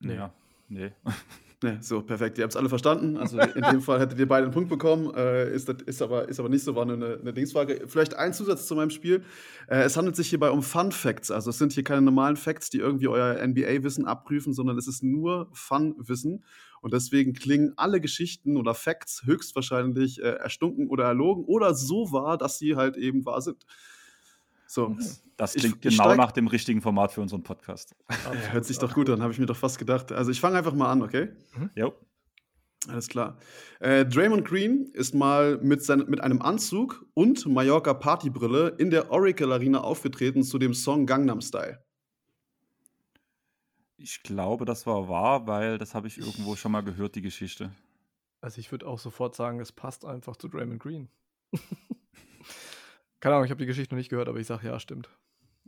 Nee. 0.00 0.14
Ja, 0.14 0.32
nee. 0.68 0.92
Ne, 1.60 1.76
so, 1.80 2.02
perfekt. 2.02 2.38
Ihr 2.38 2.44
habt 2.44 2.52
es 2.52 2.56
alle 2.56 2.68
verstanden. 2.68 3.16
Also 3.16 3.36
in 3.40 3.62
dem 3.62 3.80
Fall 3.80 3.98
hättet 3.98 4.16
ihr 4.20 4.28
beide 4.28 4.44
einen 4.44 4.54
Punkt 4.54 4.68
bekommen. 4.68 5.12
Äh, 5.12 5.52
ist, 5.52 5.68
das- 5.68 5.82
ist, 5.86 6.00
aber, 6.00 6.28
ist 6.28 6.38
aber 6.38 6.48
nicht 6.48 6.62
so, 6.62 6.76
war 6.76 6.84
nur 6.84 6.94
eine, 6.94 7.18
eine 7.20 7.32
Dingsfrage. 7.32 7.82
Vielleicht 7.88 8.14
ein 8.14 8.32
Zusatz 8.32 8.68
zu 8.68 8.76
meinem 8.76 8.90
Spiel. 8.90 9.24
Äh, 9.66 9.80
es 9.80 9.96
handelt 9.96 10.14
sich 10.14 10.28
hierbei 10.28 10.50
um 10.52 10.62
Fun 10.62 10.92
Facts. 10.92 11.32
Also 11.32 11.50
es 11.50 11.58
sind 11.58 11.72
hier 11.72 11.82
keine 11.82 12.02
normalen 12.02 12.36
Facts, 12.36 12.70
die 12.70 12.78
irgendwie 12.78 13.08
euer 13.08 13.44
NBA-Wissen 13.44 14.04
abprüfen, 14.06 14.52
sondern 14.52 14.78
es 14.78 14.86
ist 14.86 15.02
nur 15.02 15.48
Fun-Wissen. 15.52 16.44
Und 16.80 16.92
deswegen 16.92 17.32
klingen 17.32 17.72
alle 17.76 18.00
Geschichten 18.00 18.56
oder 18.56 18.74
Facts 18.74 19.22
höchstwahrscheinlich 19.24 20.20
äh, 20.22 20.28
erstunken 20.36 20.88
oder 20.88 21.04
erlogen 21.04 21.44
oder 21.44 21.74
so 21.74 22.12
wahr, 22.12 22.38
dass 22.38 22.58
sie 22.58 22.76
halt 22.76 22.96
eben 22.96 23.24
wahr 23.24 23.40
sind. 23.42 23.64
So. 24.66 24.96
Das 25.36 25.54
Ich- 25.54 25.62
klingt 25.62 25.76
ich 25.84 25.92
genau 25.96 26.10
steig- 26.10 26.16
nach 26.16 26.32
dem 26.32 26.46
richtigen 26.48 26.82
Format 26.82 27.12
für 27.12 27.20
unseren 27.20 27.42
Podcast. 27.42 27.94
Ja, 28.10 28.52
hört 28.52 28.64
sich 28.64 28.78
doch 28.78 28.92
gut 28.92 29.08
an, 29.08 29.22
habe 29.22 29.32
ich 29.32 29.38
mir 29.38 29.46
doch 29.46 29.56
fast 29.56 29.78
gedacht. 29.78 30.12
Also 30.12 30.30
ich 30.30 30.40
fange 30.40 30.58
einfach 30.58 30.74
mal 30.74 30.90
an, 30.90 31.02
okay? 31.02 31.28
Jo. 31.74 31.94
Alles 32.88 33.08
klar. 33.08 33.38
Äh, 33.80 34.04
Draymond 34.06 34.44
Green 34.46 34.86
ist 34.92 35.14
mal 35.14 35.58
mit, 35.58 35.82
sein, 35.82 36.04
mit 36.08 36.20
einem 36.20 36.40
Anzug 36.42 37.04
und 37.14 37.44
Mallorca 37.46 37.92
Partybrille 37.94 38.74
in 38.78 38.90
der 38.90 39.10
Oracle 39.10 39.52
Arena 39.52 39.80
aufgetreten 39.80 40.42
zu 40.44 40.58
dem 40.58 40.74
Song 40.74 41.04
Gangnam 41.06 41.40
Style. 41.40 41.82
Ich 44.00 44.22
glaube, 44.22 44.64
das 44.64 44.86
war 44.86 45.08
wahr, 45.08 45.46
weil 45.48 45.76
das 45.76 45.94
habe 45.94 46.06
ich 46.06 46.18
irgendwo 46.18 46.54
schon 46.54 46.70
mal 46.72 46.82
gehört, 46.82 47.16
die 47.16 47.22
Geschichte. 47.22 47.72
Also 48.40 48.60
ich 48.60 48.70
würde 48.70 48.86
auch 48.86 49.00
sofort 49.00 49.34
sagen, 49.34 49.58
es 49.58 49.72
passt 49.72 50.04
einfach 50.04 50.36
zu 50.36 50.46
Draymond 50.48 50.80
Green. 50.80 51.08
Keine 53.20 53.34
Ahnung, 53.34 53.46
ich 53.46 53.50
habe 53.50 53.58
die 53.58 53.66
Geschichte 53.66 53.94
noch 53.94 53.98
nicht 53.98 54.10
gehört, 54.10 54.28
aber 54.28 54.38
ich 54.38 54.46
sage 54.46 54.68
ja, 54.68 54.78
stimmt. 54.78 55.10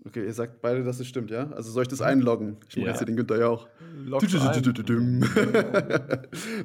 Okay, 0.05 0.25
ihr 0.25 0.32
sagt 0.32 0.62
beide, 0.62 0.85
dass 0.85 1.00
es 1.00 1.09
stimmt, 1.09 1.31
ja? 1.31 1.50
Also 1.50 1.73
soll 1.73 1.82
ich 1.82 1.88
das 1.88 2.00
einloggen? 2.00 2.59
Ich 2.69 2.77
mache 2.77 2.85
Ja. 2.87 2.91
jetzt 2.91 2.99
hier 2.99 3.06
den 3.06 3.17
Günther 3.17 3.38
ja 3.38 3.49
auch. 3.49 3.69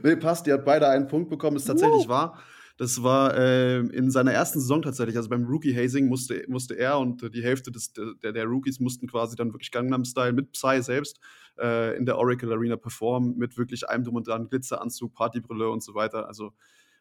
Nee, 0.04 0.16
passt, 0.16 0.48
ihr 0.48 0.54
habt 0.54 0.66
beide 0.66 0.88
einen 0.88 1.08
Punkt 1.08 1.30
bekommen, 1.30 1.58
ist 1.58 1.66
tatsächlich 1.66 2.08
wahr. 2.08 2.40
Das 2.78 3.02
war 3.04 3.36
äh, 3.38 3.80
in 3.80 4.12
seiner 4.12 4.34
ersten 4.34 4.60
Saison 4.60 4.82
tatsächlich, 4.82 5.16
also 5.18 5.30
beim 5.30 5.46
Rookie 5.46 5.74
Hazing 5.76 6.08
musste, 6.08 6.44
musste 6.48 6.78
er 6.78 7.00
und 7.00 7.24
äh, 7.24 7.30
die 7.30 7.42
Hälfte 7.42 7.72
des, 7.72 7.94
der, 7.94 8.34
der 8.34 8.46
Rookies 8.46 8.80
mussten 8.82 9.08
quasi 9.08 9.36
dann 9.38 9.54
wirklich 9.54 9.72
Gangnam 9.72 10.04
Style 10.06 10.34
mit 10.34 10.52
Psy 10.52 10.82
selbst 10.82 11.20
äh, 11.60 11.96
in 11.98 12.06
der 12.06 12.18
Oracle 12.18 12.52
Arena 12.52 12.76
performen, 12.76 13.38
mit 13.38 13.58
wirklich 13.58 13.88
allem 13.90 14.04
drum 14.04 14.16
und 14.16 14.28
dran, 14.28 14.50
Glitzeranzug, 14.50 15.14
Partybrille 15.14 15.70
und 15.70 15.84
so 15.84 15.94
weiter. 15.94 16.28
Also 16.28 16.54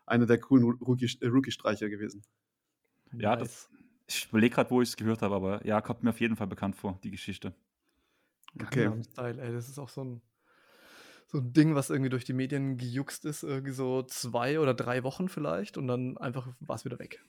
eine 0.07 0.27
der 0.27 0.39
coolen 0.39 0.65
Rookie- 0.65 1.19
äh, 1.21 1.27
Rookie-Streiche 1.27 1.89
gewesen. 1.91 2.23
Ja, 3.13 3.37
das, 3.37 3.71
ich 4.07 4.29
überlege 4.29 4.55
gerade, 4.55 4.71
wo 4.71 4.83
ich 4.83 4.91
es 4.91 4.97
gehört 4.97 5.23
habe, 5.23 5.35
aber 5.35 5.67
ja, 5.67 5.81
kommt 5.81 6.03
mir 6.03 6.11
auf 6.11 6.21
jeden 6.21 6.37
Fall 6.37 6.47
bekannt 6.47 6.77
vor, 6.77 6.99
die 7.05 7.11
Geschichte. 7.11 7.55
Okay. 8.61 8.91
Style, 9.03 9.41
ey, 9.41 9.53
das 9.53 9.69
ist 9.69 9.79
auch 9.79 9.89
so 9.89 10.05
ein, 10.05 10.23
so 11.27 11.39
ein 11.39 11.53
Ding, 11.53 11.75
was 11.75 11.91
irgendwie 11.91 12.11
durch 12.11 12.25
die 12.25 12.33
Medien 12.33 12.77
gejuckst 12.77 13.25
ist, 13.25 13.43
irgendwie 13.43 13.73
so 13.73 14.03
zwei 14.03 14.61
oder 14.61 14.75
drei 14.75 15.03
Wochen 15.03 15.29
vielleicht 15.29 15.77
und 15.77 15.87
dann 15.89 16.17
einfach 16.19 16.49
war 16.61 16.77
es 16.77 16.85
wieder 16.85 16.99
weg. 16.99 17.21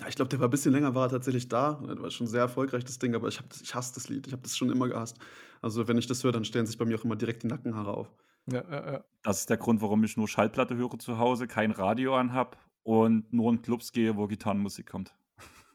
Ja, 0.00 0.08
ich 0.08 0.16
glaube, 0.16 0.28
der 0.28 0.40
war 0.40 0.48
ein 0.48 0.50
bisschen 0.50 0.72
länger, 0.72 0.94
war 0.94 1.06
er 1.06 1.10
tatsächlich 1.10 1.48
da. 1.48 1.80
Das 1.86 2.00
war 2.00 2.10
schon 2.10 2.26
sehr 2.26 2.40
erfolgreich, 2.40 2.84
das 2.84 2.98
Ding, 2.98 3.14
aber 3.14 3.28
ich, 3.28 3.38
hab 3.38 3.48
das, 3.48 3.60
ich 3.60 3.74
hasse 3.74 3.94
das 3.94 4.08
Lied. 4.08 4.26
Ich 4.26 4.32
habe 4.32 4.42
das 4.42 4.56
schon 4.56 4.70
immer 4.70 4.88
gehasst. 4.88 5.18
Also, 5.62 5.86
wenn 5.86 5.98
ich 5.98 6.06
das 6.06 6.24
höre, 6.24 6.32
dann 6.32 6.44
stellen 6.44 6.66
sich 6.66 6.78
bei 6.78 6.84
mir 6.84 6.98
auch 6.98 7.04
immer 7.04 7.16
direkt 7.16 7.42
die 7.42 7.46
Nackenhaare 7.46 7.94
auf. 7.94 8.10
Ja, 8.46 8.62
ja, 8.70 8.92
ja. 8.92 9.04
Das 9.22 9.40
ist 9.40 9.50
der 9.50 9.56
Grund, 9.56 9.80
warum 9.80 10.02
ich 10.04 10.16
nur 10.16 10.28
Schallplatte 10.28 10.76
höre 10.76 10.98
zu 10.98 11.18
Hause, 11.18 11.46
kein 11.46 11.70
Radio 11.70 12.16
anhab 12.16 12.58
und 12.82 13.32
nur 13.32 13.50
in 13.52 13.62
Clubs 13.62 13.92
gehe, 13.92 14.16
wo 14.16 14.26
Gitarrenmusik 14.26 14.86
kommt. 14.86 15.14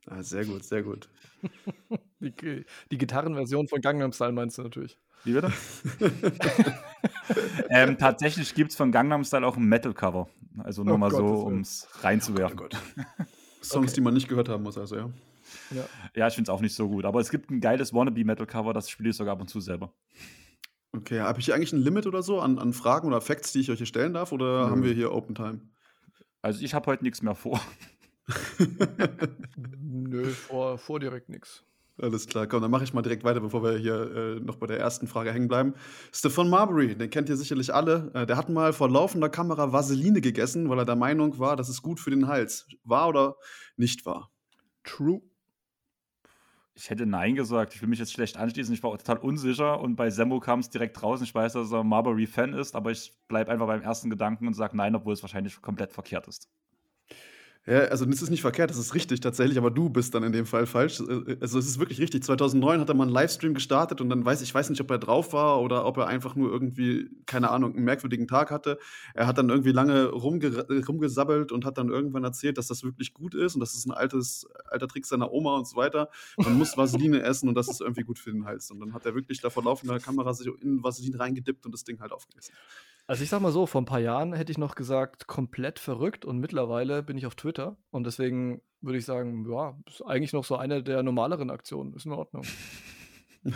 Ah, 0.08 0.24
sehr 0.24 0.46
gut, 0.46 0.64
sehr 0.64 0.84
gut. 0.84 1.10
Die, 2.22 2.66
die 2.92 2.98
Gitarrenversion 2.98 3.70
von 3.70 3.80
Gangnam 3.80 4.12
Style 4.12 4.34
meinst 4.34 4.58
du 4.58 4.64
natürlich. 4.64 4.98
Wie 5.24 5.32
bitte? 5.32 5.54
ähm, 7.70 7.98
tatsächlich 7.98 8.54
gibt 8.54 8.72
es 8.72 8.78
von 8.78 8.92
Gangnam 8.92 9.24
Style 9.24 9.48
auch 9.48 9.56
ein 9.56 9.64
Metal-Cover. 9.64 10.28
Also 10.58 10.84
nur 10.84 10.96
Oh 10.96 10.98
mal 10.98 11.10
Gott, 11.10 11.20
so, 11.20 11.34
das 11.34 11.44
um 11.44 11.62
es 11.62 11.88
reinzuwerfen. 12.02 12.60
Oh 12.60 12.68
Songs, 13.62 13.88
Okay. 13.92 13.96
die 13.96 14.01
man 14.01 14.13
nicht 14.13 14.28
gehört 14.28 14.50
haben 14.50 14.63
muss, 14.63 14.78
also 14.78 14.96
ja. 14.96 15.10
Ja. 15.72 15.86
Ja, 16.16 16.28
ich 16.28 16.36
finde 16.36 16.51
es 16.51 16.56
auch 16.56 16.62
nicht 16.62 16.75
so 16.75 16.88
gut. 16.88 17.06
Aber 17.06 17.20
es 17.20 17.30
gibt 17.30 17.50
ein 17.50 17.60
geiles 17.60 17.94
Wannabe-Metal-Cover, 17.94 18.74
das 18.74 18.89
spiele 18.89 19.10
ich 19.10 19.16
sogar 19.16 19.34
ab 19.34 19.42
und 19.42 19.48
zu 19.50 19.60
selber. 19.60 19.92
Okay, 20.92 21.20
habe 21.22 21.39
ich 21.39 21.46
hier 21.46 21.56
eigentlich 21.56 21.74
ein 21.74 21.82
Limit 21.82 22.08
oder 22.08 22.22
so 22.24 22.39
an, 22.39 22.60
an 22.60 22.74
Fragen 22.74 23.08
oder 23.08 23.22
Facts, 23.22 23.51
die 23.51 23.60
ich 23.60 23.72
euch 23.72 23.78
hier 23.78 23.86
stellen 23.88 24.13
darf, 24.13 24.32
oder 24.32 24.66
Nö. 24.66 24.72
haben 24.72 24.84
wir 24.84 24.94
hier 24.94 25.12
Open 25.12 25.36
Time? 25.36 25.62
Also 26.42 26.63
ich 26.63 26.74
habe 26.74 26.86
heute 26.88 27.04
nichts 27.04 27.22
mehr 27.22 27.36
vor. 27.36 27.60
Nö, 29.82 30.25
vor, 30.32 30.78
vor 30.78 31.00
direkt 31.00 31.30
nix. 31.30 31.63
Alles 32.01 32.27
klar, 32.27 32.48
komm, 32.48 32.62
dann 32.62 32.72
mache 32.72 32.84
ich 32.86 32.94
mal 32.94 33.01
direkt 33.01 33.24
weiter, 33.25 33.41
bevor 33.41 33.62
wir 33.62 33.77
hier 33.77 34.15
äh, 34.15 34.39
noch 34.39 34.56
bei 34.56 34.68
der 34.68 34.79
ersten 34.79 35.08
Frage 35.08 35.34
hängen 35.34 35.50
bleiben. 35.50 35.74
Stefan 36.13 36.50
Marbury, 36.50 36.96
den 36.96 37.10
kennt 37.10 37.27
ihr 37.29 37.36
sicherlich 37.36 37.74
alle. 37.74 38.12
Äh, 38.13 38.25
der 38.25 38.38
hat 38.38 38.50
mal 38.50 38.72
vor 38.72 38.89
laufender 38.89 39.29
Kamera 39.29 39.74
Vaseline 39.74 40.22
gegessen, 40.22 40.70
weil 40.70 40.79
er 40.79 40.86
der 40.86 40.96
Meinung 40.96 41.39
war, 41.39 41.58
das 41.58 41.68
ist 41.68 41.82
gut 41.82 42.00
für 42.00 42.10
den 42.10 42.27
Hals. 42.27 42.68
Wahr 42.84 43.10
oder 43.10 43.36
nicht 43.75 44.06
wahr? 44.06 44.32
True. 44.84 45.22
ich 46.75 46.89
hätte 46.89 47.06
Nein 47.06 47.36
gesagt. 47.36 47.75
Ich 47.75 47.82
will 47.82 47.89
mich 47.89 48.00
jetzt 48.00 48.13
schlecht 48.13 48.38
anschließen. 48.38 48.74
Ich 48.74 48.82
war 48.84 48.98
total 48.98 49.18
unsicher 49.18 49.79
und 49.82 49.96
bei 49.98 50.10
Semmo 50.10 50.39
kam 50.39 50.60
es 50.62 50.70
direkt 50.70 51.03
raus. 51.03 51.22
Ich 51.22 51.36
weiß, 51.36 51.53
dass 51.53 51.72
er 51.72 51.84
Marbury-Fan 51.84 52.53
ist, 52.53 52.75
aber 52.75 52.91
ich 52.91 53.13
bleibe 53.27 53.51
einfach 53.51 53.68
beim 53.68 53.82
ersten 53.82 54.10
Gedanken 54.10 54.48
und 54.48 54.53
sage 54.53 54.77
Nein, 54.77 54.96
obwohl 54.96 55.13
es 55.13 55.22
wahrscheinlich 55.22 55.62
komplett 55.62 55.91
verkehrt 55.91 56.27
ist. 56.27 56.50
Ja, 57.70 57.82
also 57.82 58.04
das 58.06 58.24
ist 58.24 58.32
nicht 58.32 58.42
verkehrt, 58.42 58.72
das 58.72 58.80
ist 58.80 58.96
richtig 58.96 59.20
tatsächlich, 59.20 59.60
aber 59.60 59.70
du 59.70 59.90
bist 59.90 60.16
dann 60.16 60.24
in 60.24 60.32
dem 60.32 60.48
Fall 60.48 60.66
falsch. 60.66 61.02
Äh, 61.02 61.38
also 61.40 61.60
es 61.60 61.68
ist 61.68 61.78
wirklich 61.78 62.00
richtig. 62.00 62.24
2009 62.24 62.80
hat 62.80 62.90
er 62.90 62.96
mal 62.96 63.04
einen 63.04 63.12
Livestream 63.12 63.54
gestartet 63.54 64.02
und 64.02 64.10
dann 64.10 64.26
weiß 64.26 64.42
ich 64.42 64.56
weiß 64.56 64.72
nicht, 64.72 64.82
ob 64.82 64.90
er 64.90 64.98
drauf 64.98 65.34
war 65.34 65.62
oder 65.62 65.86
ob 65.86 65.98
er 65.98 66.08
einfach 66.08 66.36
nur 66.36 66.52
irgendwie 66.52 67.12
keine 67.28 67.52
Ahnung 67.52 67.76
einen 67.76 67.86
merkwürdigen 67.86 68.28
Tag 68.28 68.50
hatte. 68.50 68.80
Er 69.14 69.28
hat 69.28 69.38
dann 69.38 69.50
irgendwie 69.50 69.72
lange 69.72 70.08
rumge 70.08 70.66
rumgesabbelt 70.88 71.52
und 71.52 71.64
hat 71.64 71.78
dann 71.78 71.90
irgendwann 71.90 72.24
erzählt, 72.24 72.58
dass 72.58 72.66
das 72.66 72.84
wirklich 72.84 73.14
gut 73.14 73.36
ist 73.36 73.54
und 73.54 73.60
das 73.60 73.76
ist 73.76 73.86
ein 73.86 73.92
altes 73.92 74.48
alter 74.66 74.88
Trick 74.88 75.06
seiner 75.06 75.32
Oma 75.32 75.56
und 75.56 75.68
so 75.68 75.78
weiter. 75.78 76.10
Man 76.38 76.58
muss 76.58 76.76
Vaseline 76.76 77.22
essen 77.22 77.50
und 77.50 77.56
das 77.56 77.68
ist 77.68 77.82
irgendwie 77.82 78.02
gut 78.02 78.18
für 78.18 78.32
den 78.32 78.46
Hals. 78.46 78.72
Und 78.72 78.80
dann 78.80 78.96
hat 78.96 79.06
er 79.06 79.14
wirklich 79.14 79.42
da 79.42 79.52
vor 79.52 79.64
laufender 79.64 80.00
Kamera 80.00 80.34
sich 80.34 80.50
in 80.64 80.84
Vaseline 80.84 81.20
reingedippt 81.20 81.68
und 81.68 81.72
das 81.72 81.84
Ding 81.84 82.00
halt 82.00 82.14
aufgegessen. 82.14 82.56
Also 83.10 83.24
ich 83.24 83.30
sag 83.32 83.42
mal 83.42 83.51
so, 83.51 83.66
vor 83.66 83.82
ein 83.82 83.86
paar 83.86 84.00
Jahren 84.00 84.34
hätte 84.34 84.51
ich 84.51 84.60
noch 84.60 84.75
gesagt, 84.75 85.25
komplett 85.25 85.80
verrückt 85.80 86.25
und 86.25 86.38
mittlerweile 86.38 87.01
bin 87.01 87.18
ich 87.18 87.25
auf 87.25 87.34
Twitter 87.34 87.75
und 87.89 88.04
deswegen 88.04 88.62
würde 88.82 89.00
ich 89.00 89.06
sagen, 89.06 89.50
ja, 89.50 89.75
ist 89.88 90.06
eigentlich 90.06 90.32
noch 90.32 90.46
so 90.46 90.58
eine 90.58 90.84
der 90.84 91.01
normaleren 91.01 91.50
Aktionen, 91.50 91.96
ist 91.96 92.06
in 92.06 92.12
Ordnung. 92.12 92.44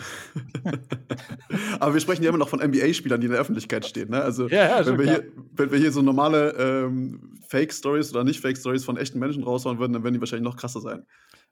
Aber 1.79 1.93
wir 1.93 2.01
sprechen 2.01 2.23
ja 2.23 2.29
immer 2.29 2.39
noch 2.39 2.49
von 2.49 2.61
NBA-Spielern, 2.61 3.21
die 3.21 3.27
in 3.27 3.31
der 3.33 3.41
Öffentlichkeit 3.41 3.85
stehen. 3.85 4.09
Ne? 4.09 4.23
Also, 4.23 4.47
ja, 4.47 4.79
ja, 4.79 4.85
wenn, 4.87 4.97
wir 4.97 5.05
hier, 5.05 5.31
wenn, 5.51 5.71
wir 5.71 5.77
hier, 5.77 5.91
so 5.91 6.01
normale 6.01 6.55
ähm, 6.57 7.37
Fake-Stories 7.47 8.09
oder 8.09 8.23
nicht 8.23 8.39
Fake-Stories 8.39 8.83
von 8.83 8.97
echten 8.97 9.19
Menschen 9.19 9.43
raushauen 9.43 9.77
würden, 9.77 9.93
dann 9.93 10.03
würden 10.03 10.15
die 10.15 10.19
wahrscheinlich 10.19 10.49
noch 10.49 10.57
krasser 10.57 10.81
sein. 10.81 11.05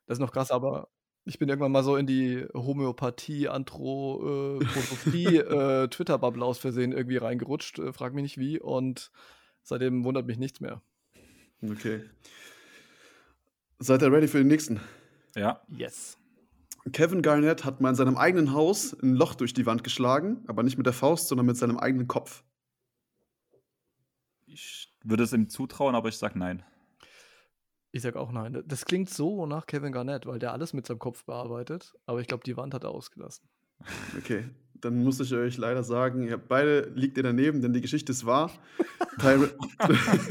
Das 0.08 0.18
ist 0.18 0.22
noch 0.22 0.32
krass, 0.32 0.50
aber 0.50 0.88
ich 1.26 1.38
bin 1.38 1.50
irgendwann 1.50 1.72
mal 1.72 1.84
so 1.84 1.96
in 1.98 2.08
die 2.08 2.46
Homöopathie, 2.54 3.48
Anthroposophie, 3.48 5.38
äh, 5.38 5.88
Twitter-Bubble 5.88 6.44
aus 6.44 6.58
Versehen 6.58 6.92
irgendwie 6.92 7.18
reingerutscht. 7.18 7.80
Äh, 7.80 7.94
frag 7.94 8.14
mich 8.14 8.24
nicht 8.24 8.38
wie. 8.38 8.60
Und 8.60 9.12
seitdem 9.62 10.04
wundert 10.04 10.26
mich 10.26 10.38
nichts 10.38 10.62
mehr. 10.62 10.82
Okay. 11.62 12.02
Seid 13.80 14.02
ihr 14.02 14.12
ready 14.12 14.28
für 14.28 14.40
den 14.40 14.48
nächsten? 14.48 14.80
Ja. 15.36 15.62
Yes. 15.70 16.18
Kevin 16.92 17.22
Garnett 17.22 17.64
hat 17.64 17.80
mal 17.80 17.90
in 17.90 17.96
seinem 17.96 18.18
eigenen 18.18 18.54
Haus 18.54 18.94
ein 19.02 19.14
Loch 19.14 19.36
durch 19.36 19.54
die 19.54 19.68
Wand 19.68 19.84
geschlagen, 19.84 20.44
aber 20.48 20.64
nicht 20.64 20.78
mit 20.78 20.88
der 20.88 20.94
Faust, 20.94 21.28
sondern 21.28 21.46
mit 21.46 21.58
seinem 21.58 21.78
eigenen 21.78 22.08
Kopf. 22.08 22.44
Ich 24.48 24.92
würde 25.04 25.24
es 25.24 25.34
ihm 25.34 25.50
zutrauen, 25.50 25.94
aber 25.94 26.10
ich 26.10 26.18
sag 26.18 26.36
nein. 26.36 26.64
Ich 27.92 28.02
sag 28.04 28.16
auch 28.16 28.32
nein. 28.32 28.64
Das 28.66 28.86
klingt 28.86 29.10
so 29.10 29.46
nach 29.46 29.66
Kevin 29.66 29.92
Garnett, 29.92 30.26
weil 30.26 30.40
der 30.40 30.54
alles 30.54 30.74
mit 30.74 30.88
seinem 30.88 31.00
Kopf 31.00 31.26
bearbeitet. 31.26 31.94
Aber 32.06 32.22
ich 32.22 32.28
glaube, 32.28 32.44
die 32.46 32.56
Wand 32.56 32.74
hat 32.74 32.84
er 32.84 32.92
ausgelassen. 32.92 33.50
Okay, 34.18 34.46
dann 34.80 35.04
muss 35.04 35.20
ich 35.20 35.34
euch 35.34 35.58
leider 35.58 35.84
sagen, 35.84 36.28
ihr 36.28 36.38
beide 36.38 36.90
liegt 36.96 37.18
ihr 37.18 37.24
daneben, 37.24 37.62
denn 37.62 37.74
die 37.74 37.82
Geschichte 37.82 38.12
ist 38.12 38.26
wahr. 38.26 38.52
Tyron 39.20 39.50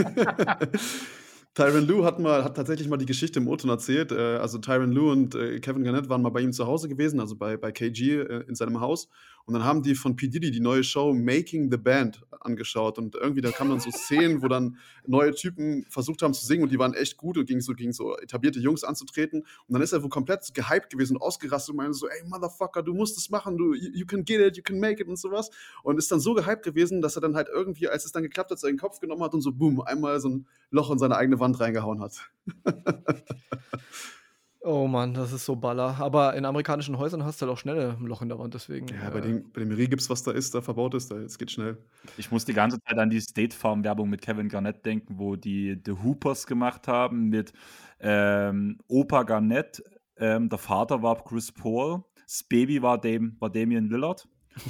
Tyron 1.54 1.86
Lue 1.86 2.04
hat, 2.04 2.20
mal, 2.20 2.44
hat 2.44 2.56
tatsächlich 2.56 2.88
mal 2.88 2.96
die 2.96 3.06
Geschichte 3.06 3.40
im 3.40 3.48
O-Ton 3.48 3.70
erzählt. 3.70 4.12
Äh, 4.12 4.36
also 4.36 4.58
Tyron 4.58 4.92
Lue 4.92 5.10
und 5.10 5.34
äh, 5.34 5.58
Kevin 5.58 5.82
Garnett 5.82 6.08
waren 6.08 6.22
mal 6.22 6.30
bei 6.30 6.40
ihm 6.40 6.52
zu 6.52 6.66
Hause 6.66 6.88
gewesen, 6.88 7.18
also 7.18 7.36
bei, 7.36 7.56
bei 7.56 7.72
KG 7.72 8.20
äh, 8.20 8.44
in 8.46 8.54
seinem 8.54 8.80
Haus. 8.80 9.08
Und 9.46 9.54
dann 9.54 9.64
haben 9.64 9.82
die 9.82 9.94
von 9.94 10.16
P. 10.16 10.28
Diddy 10.28 10.50
die 10.50 10.60
neue 10.60 10.84
Show 10.84 11.12
Making 11.12 11.70
the 11.70 11.76
Band 11.76 12.22
angeschaut. 12.40 12.98
Und 12.98 13.14
irgendwie, 13.14 13.40
da 13.40 13.50
kamen 13.50 13.70
dann 13.70 13.80
so 13.80 13.90
Szenen, 13.90 14.42
wo 14.42 14.48
dann 14.48 14.78
neue 15.06 15.32
Typen 15.32 15.84
versucht 15.88 16.22
haben 16.22 16.34
zu 16.34 16.46
singen 16.46 16.62
und 16.62 16.72
die 16.72 16.78
waren 16.78 16.94
echt 16.94 17.16
gut 17.16 17.36
und 17.38 17.46
gegen 17.46 17.60
so, 17.60 17.72
gegen 17.74 17.92
so 17.92 18.16
etablierte 18.18 18.60
Jungs 18.60 18.84
anzutreten. 18.84 19.40
Und 19.40 19.72
dann 19.72 19.82
ist 19.82 19.92
er 19.92 20.02
wohl 20.02 20.08
komplett 20.08 20.52
gehypt 20.54 20.90
gewesen 20.90 21.16
und 21.16 21.22
ausgerastet 21.22 21.70
und 21.70 21.76
meinte 21.76 21.94
so, 21.94 22.08
ey, 22.08 22.22
Motherfucker, 22.26 22.82
du 22.82 22.94
musst 22.94 23.18
es 23.18 23.30
machen, 23.30 23.56
du, 23.56 23.74
you 23.74 24.06
can 24.06 24.24
get 24.24 24.40
it, 24.40 24.56
you 24.56 24.62
can 24.62 24.78
make 24.78 25.02
it 25.02 25.08
und 25.08 25.18
sowas. 25.18 25.50
Und 25.82 25.98
ist 25.98 26.10
dann 26.10 26.20
so 26.20 26.34
gehypt 26.34 26.62
gewesen, 26.62 27.02
dass 27.02 27.16
er 27.16 27.22
dann 27.22 27.34
halt 27.34 27.48
irgendwie, 27.52 27.88
als 27.88 28.04
es 28.04 28.12
dann 28.12 28.22
geklappt 28.22 28.50
hat, 28.50 28.58
seinen 28.58 28.78
Kopf 28.78 29.00
genommen 29.00 29.22
hat 29.22 29.34
und 29.34 29.42
so, 29.42 29.52
boom, 29.52 29.80
einmal 29.80 30.20
so 30.20 30.28
ein 30.28 30.46
Loch 30.70 30.90
in 30.90 30.98
seine 30.98 31.16
eigene 31.16 31.40
Wand 31.40 31.58
reingehauen 31.60 32.00
hat. 32.00 32.30
Oh 34.62 34.86
Mann, 34.86 35.14
das 35.14 35.32
ist 35.32 35.46
so 35.46 35.56
baller. 35.56 35.96
Aber 36.00 36.34
in 36.34 36.44
amerikanischen 36.44 36.98
Häusern 36.98 37.24
hast 37.24 37.40
du 37.40 37.46
halt 37.46 37.54
auch 37.54 37.58
schnell 37.58 37.96
ein 37.98 38.04
Loch 38.04 38.20
in 38.20 38.28
der 38.28 38.38
Wand, 38.38 38.52
deswegen. 38.52 38.88
Ja, 38.88 39.08
bei, 39.08 39.20
äh, 39.20 39.22
dem, 39.22 39.50
bei 39.52 39.60
dem 39.60 39.72
Regips, 39.72 40.10
was 40.10 40.22
da 40.22 40.32
ist, 40.32 40.54
da 40.54 40.60
verbaut 40.60 40.92
ist, 40.94 41.10
da, 41.10 41.16
es 41.16 41.38
geht 41.38 41.50
schnell. 41.50 41.78
Ich 42.18 42.30
muss 42.30 42.44
die 42.44 42.52
ganze 42.52 42.78
Zeit 42.82 42.98
an 42.98 43.08
die 43.08 43.20
State 43.20 43.56
Farm 43.56 43.82
Werbung 43.84 44.10
mit 44.10 44.20
Kevin 44.20 44.50
Garnett 44.50 44.84
denken, 44.84 45.18
wo 45.18 45.34
die 45.36 45.80
The 45.82 45.92
Hoopers 45.92 46.46
gemacht 46.46 46.88
haben 46.88 47.30
mit 47.30 47.54
ähm, 48.00 48.78
Opa 48.86 49.22
Garnett. 49.22 49.82
Ähm, 50.18 50.50
der 50.50 50.58
Vater 50.58 51.02
war 51.02 51.24
Chris 51.24 51.50
Paul, 51.50 52.04
das 52.26 52.42
Baby 52.42 52.82
war, 52.82 53.00
Dam 53.00 53.36
war 53.40 53.48
Damian 53.48 53.88
Lillard, 53.88 54.28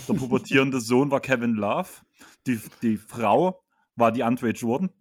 der 0.08 0.14
pubertierende 0.14 0.80
Sohn 0.80 1.10
war 1.10 1.18
Kevin 1.18 1.54
Love, 1.54 1.88
die, 2.46 2.60
die 2.82 2.96
Frau 2.96 3.60
war 3.96 4.12
die 4.12 4.22
Andre 4.22 4.50
Jordan. 4.50 4.90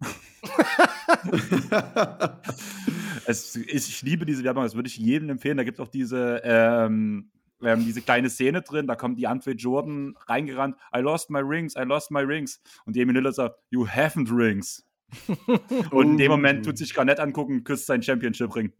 es 3.26 3.56
ist, 3.56 3.88
ich 3.88 4.02
liebe 4.02 4.26
diese 4.26 4.44
Werbung, 4.44 4.64
das 4.64 4.74
würde 4.74 4.88
ich 4.88 4.96
jedem 4.96 5.30
empfehlen. 5.30 5.56
Da 5.56 5.64
gibt 5.64 5.78
es 5.78 5.80
auch 5.80 5.90
diese, 5.90 6.40
ähm, 6.44 7.30
ähm, 7.62 7.84
diese 7.84 8.02
kleine 8.02 8.30
Szene 8.30 8.62
drin, 8.62 8.86
da 8.86 8.96
kommt 8.96 9.18
die 9.18 9.26
Andre 9.26 9.52
Jordan 9.52 10.16
reingerannt, 10.26 10.76
I 10.96 11.00
lost 11.00 11.30
my 11.30 11.40
rings, 11.40 11.74
I 11.76 11.82
lost 11.82 12.10
my 12.10 12.20
rings. 12.20 12.60
Und 12.84 12.96
Jamie 12.96 13.12
Lillard 13.12 13.34
sagt, 13.34 13.58
you 13.70 13.86
haven't 13.86 14.30
rings. 14.34 14.86
und 15.90 16.12
in 16.12 16.18
dem 16.18 16.30
Moment 16.30 16.64
tut 16.64 16.78
sich 16.78 16.94
Garnett 16.94 17.18
angucken, 17.18 17.64
küsst 17.64 17.86
sein 17.86 18.02
Championship-Ring. 18.02 18.72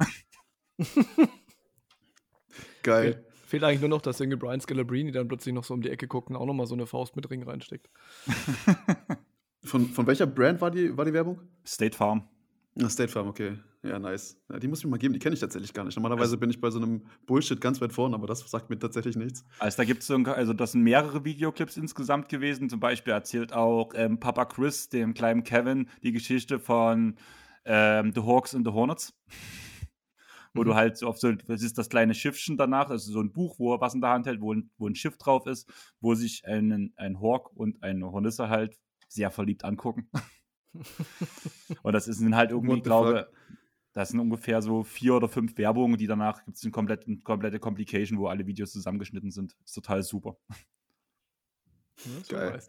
Geil. 2.82 3.26
Fehlt 3.46 3.64
eigentlich 3.64 3.80
nur 3.80 3.88
noch, 3.88 4.00
dass 4.00 4.20
irgendwie 4.20 4.38
Brian 4.38 4.60
Scalabrini 4.60 5.10
dann 5.10 5.26
plötzlich 5.26 5.52
noch 5.54 5.64
so 5.64 5.74
um 5.74 5.82
die 5.82 5.90
Ecke 5.90 6.06
guckt 6.06 6.30
und 6.30 6.36
auch 6.36 6.46
nochmal 6.46 6.66
so 6.66 6.74
eine 6.74 6.86
Faust 6.86 7.16
mit 7.16 7.28
Ring 7.30 7.42
reinsteckt. 7.42 7.90
von, 9.64 9.86
von 9.86 10.06
welcher 10.06 10.26
Brand 10.26 10.60
war 10.60 10.70
die, 10.70 10.96
war 10.96 11.04
die 11.04 11.12
Werbung? 11.12 11.40
State 11.66 11.96
Farm. 11.96 12.28
State 12.88 13.10
Farm, 13.10 13.26
okay. 13.26 13.58
Ja, 13.82 13.98
nice. 13.98 14.38
Ja, 14.50 14.58
die 14.58 14.68
muss 14.68 14.80
ich 14.80 14.84
mir 14.84 14.90
mal 14.90 14.98
geben, 14.98 15.14
die 15.14 15.20
kenne 15.20 15.32
ich 15.32 15.40
tatsächlich 15.40 15.72
gar 15.72 15.84
nicht. 15.84 15.96
Normalerweise 15.96 16.36
bin 16.36 16.50
ich 16.50 16.60
bei 16.60 16.70
so 16.70 16.78
einem 16.78 17.06
Bullshit 17.26 17.60
ganz 17.60 17.80
weit 17.80 17.94
vorne, 17.94 18.14
aber 18.14 18.26
das 18.26 18.40
sagt 18.50 18.68
mir 18.68 18.78
tatsächlich 18.78 19.16
nichts. 19.16 19.44
Also 19.58 19.78
da 19.78 19.84
gibt 19.84 20.02
es 20.02 20.06
so, 20.06 20.16
also 20.16 20.52
das 20.52 20.72
sind 20.72 20.82
mehrere 20.82 21.24
Videoclips 21.24 21.78
insgesamt 21.78 22.28
gewesen. 22.28 22.68
Zum 22.68 22.78
Beispiel 22.78 23.14
erzählt 23.14 23.54
auch 23.54 23.92
ähm, 23.94 24.20
Papa 24.20 24.44
Chris, 24.44 24.90
dem 24.90 25.14
kleinen 25.14 25.44
Kevin, 25.44 25.88
die 26.02 26.12
Geschichte 26.12 26.58
von 26.58 27.16
ähm, 27.64 28.12
The 28.14 28.20
Hawks 28.20 28.54
and 28.54 28.66
the 28.66 28.72
Hornets. 28.72 29.14
wo 30.52 30.62
mhm. 30.62 30.66
du 30.66 30.74
halt 30.74 30.96
so 30.96 31.06
auf 31.06 31.18
so, 31.18 31.32
das 31.32 31.62
ist 31.62 31.78
das 31.78 31.88
kleine 31.88 32.12
Schiffchen 32.12 32.56
danach, 32.56 32.90
also 32.90 33.12
so 33.12 33.20
ein 33.20 33.32
Buch, 33.32 33.58
wo 33.58 33.74
er 33.74 33.80
was 33.80 33.94
in 33.94 34.00
der 34.00 34.10
Hand 34.10 34.26
hält, 34.26 34.40
wo 34.40 34.52
ein, 34.52 34.70
wo 34.78 34.88
ein 34.88 34.94
Schiff 34.94 35.16
drauf 35.16 35.46
ist, 35.46 35.70
wo 36.00 36.14
sich 36.14 36.44
ein, 36.44 36.92
ein 36.96 37.20
Hawk 37.20 37.50
und 37.54 37.82
eine 37.82 38.10
Hornisse 38.10 38.48
halt 38.48 38.76
sehr 39.08 39.30
verliebt 39.30 39.64
angucken. 39.64 40.10
und 41.82 41.92
das 41.92 42.04
sind 42.04 42.34
halt 42.34 42.50
irgendwie, 42.50 42.80
glaube 42.80 43.30
das 43.92 44.10
sind 44.10 44.20
ungefähr 44.20 44.62
so 44.62 44.84
vier 44.84 45.14
oder 45.14 45.28
fünf 45.28 45.56
Werbungen, 45.58 45.98
die 45.98 46.06
danach 46.06 46.44
gibt 46.44 46.56
es 46.56 46.62
eine 46.62 46.70
komplette, 46.70 47.16
komplette 47.18 47.58
Complication, 47.58 48.18
wo 48.18 48.28
alle 48.28 48.46
Videos 48.46 48.72
zusammengeschnitten 48.72 49.30
sind. 49.30 49.56
Ist 49.64 49.74
total 49.74 50.02
super. 50.02 50.36
Ja, 52.28 52.38
Geil. 52.50 52.62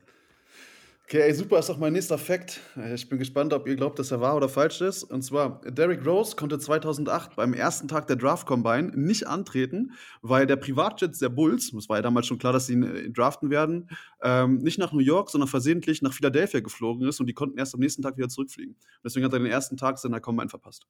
Okay, 1.14 1.34
super, 1.34 1.60
ist 1.60 1.70
auch 1.70 1.78
mein 1.78 1.92
nächster 1.92 2.18
Fakt. 2.18 2.62
Äh, 2.78 2.96
ich 2.96 3.10
bin 3.10 3.20
gespannt, 3.20 3.52
ob 3.52 3.68
ihr 3.68 3.76
glaubt, 3.76 4.00
dass 4.00 4.12
er 4.12 4.22
wahr 4.22 4.38
oder 4.38 4.48
falsch 4.48 4.80
ist. 4.80 5.04
Und 5.04 5.24
zwar, 5.24 5.60
Derrick 5.66 6.06
Rose 6.06 6.38
konnte 6.38 6.58
2008 6.58 7.36
beim 7.36 7.54
ersten 7.54 7.90
Tag 7.90 8.08
der 8.08 8.16
Draft 8.16 8.48
Combine 8.48 8.94
nicht 8.96 9.28
antreten, 9.28 9.92
weil 10.22 10.48
der 10.48 10.56
Privatjet 10.56 11.22
der 11.22 11.28
Bulls, 11.28 11.74
es 11.74 11.90
war 11.90 11.98
ja 11.98 12.02
damals 12.02 12.28
schon 12.28 12.38
klar, 12.38 12.54
dass 12.54 12.68
sie 12.68 12.74
ihn 12.76 12.84
äh, 12.84 13.10
draften 13.10 13.50
werden, 13.50 13.90
ähm, 14.22 14.60
nicht 14.60 14.78
nach 14.78 14.94
New 14.94 15.02
York, 15.02 15.30
sondern 15.30 15.50
versehentlich 15.50 16.02
nach 16.02 16.14
Philadelphia 16.14 16.62
geflogen 16.62 17.06
ist 17.06 17.20
und 17.20 17.28
die 17.28 17.34
konnten 17.34 17.58
erst 17.58 17.74
am 17.74 17.82
nächsten 17.82 18.02
Tag 18.02 18.16
wieder 18.16 18.30
zurückfliegen. 18.30 18.78
Deswegen 19.04 19.26
hat 19.26 19.34
er 19.34 19.40
den 19.40 19.52
ersten 19.52 19.76
Tag 19.76 19.98
seiner 19.98 20.22
Combine 20.22 20.48
verpasst. 20.48 20.88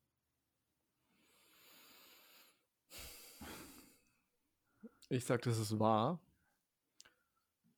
Ich 5.10 5.26
sag, 5.26 5.42
das 5.42 5.58
ist 5.58 5.80
wahr, 5.80 6.20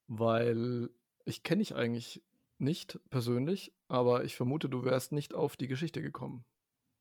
weil 0.09 0.89
ich 1.23 1.43
kenne 1.43 1.59
dich 1.59 1.73
eigentlich 1.73 2.21
nicht 2.63 2.99
persönlich, 3.09 3.73
aber 3.87 4.23
ich 4.23 4.35
vermute, 4.35 4.69
du 4.69 4.83
wärst 4.83 5.11
nicht 5.11 5.33
auf 5.33 5.55
die 5.57 5.67
Geschichte 5.67 6.01
gekommen. 6.01 6.45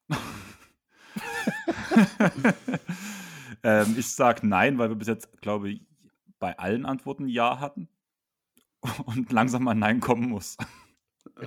ähm, 3.62 3.95
ich 3.97 4.09
sage 4.09 4.47
nein, 4.47 4.78
weil 4.78 4.88
wir 4.90 4.97
bis 4.97 5.09
jetzt, 5.09 5.40
glaube 5.40 5.71
ich, 5.71 5.83
bei 6.38 6.59
allen 6.59 6.85
Antworten 6.85 7.28
Ja 7.28 7.61
hatten 7.61 7.88
und 9.07 9.33
langsam 9.33 9.64
mal 9.64 9.75
Nein 9.75 10.00
kommen 10.00 10.28
muss. 10.28 10.57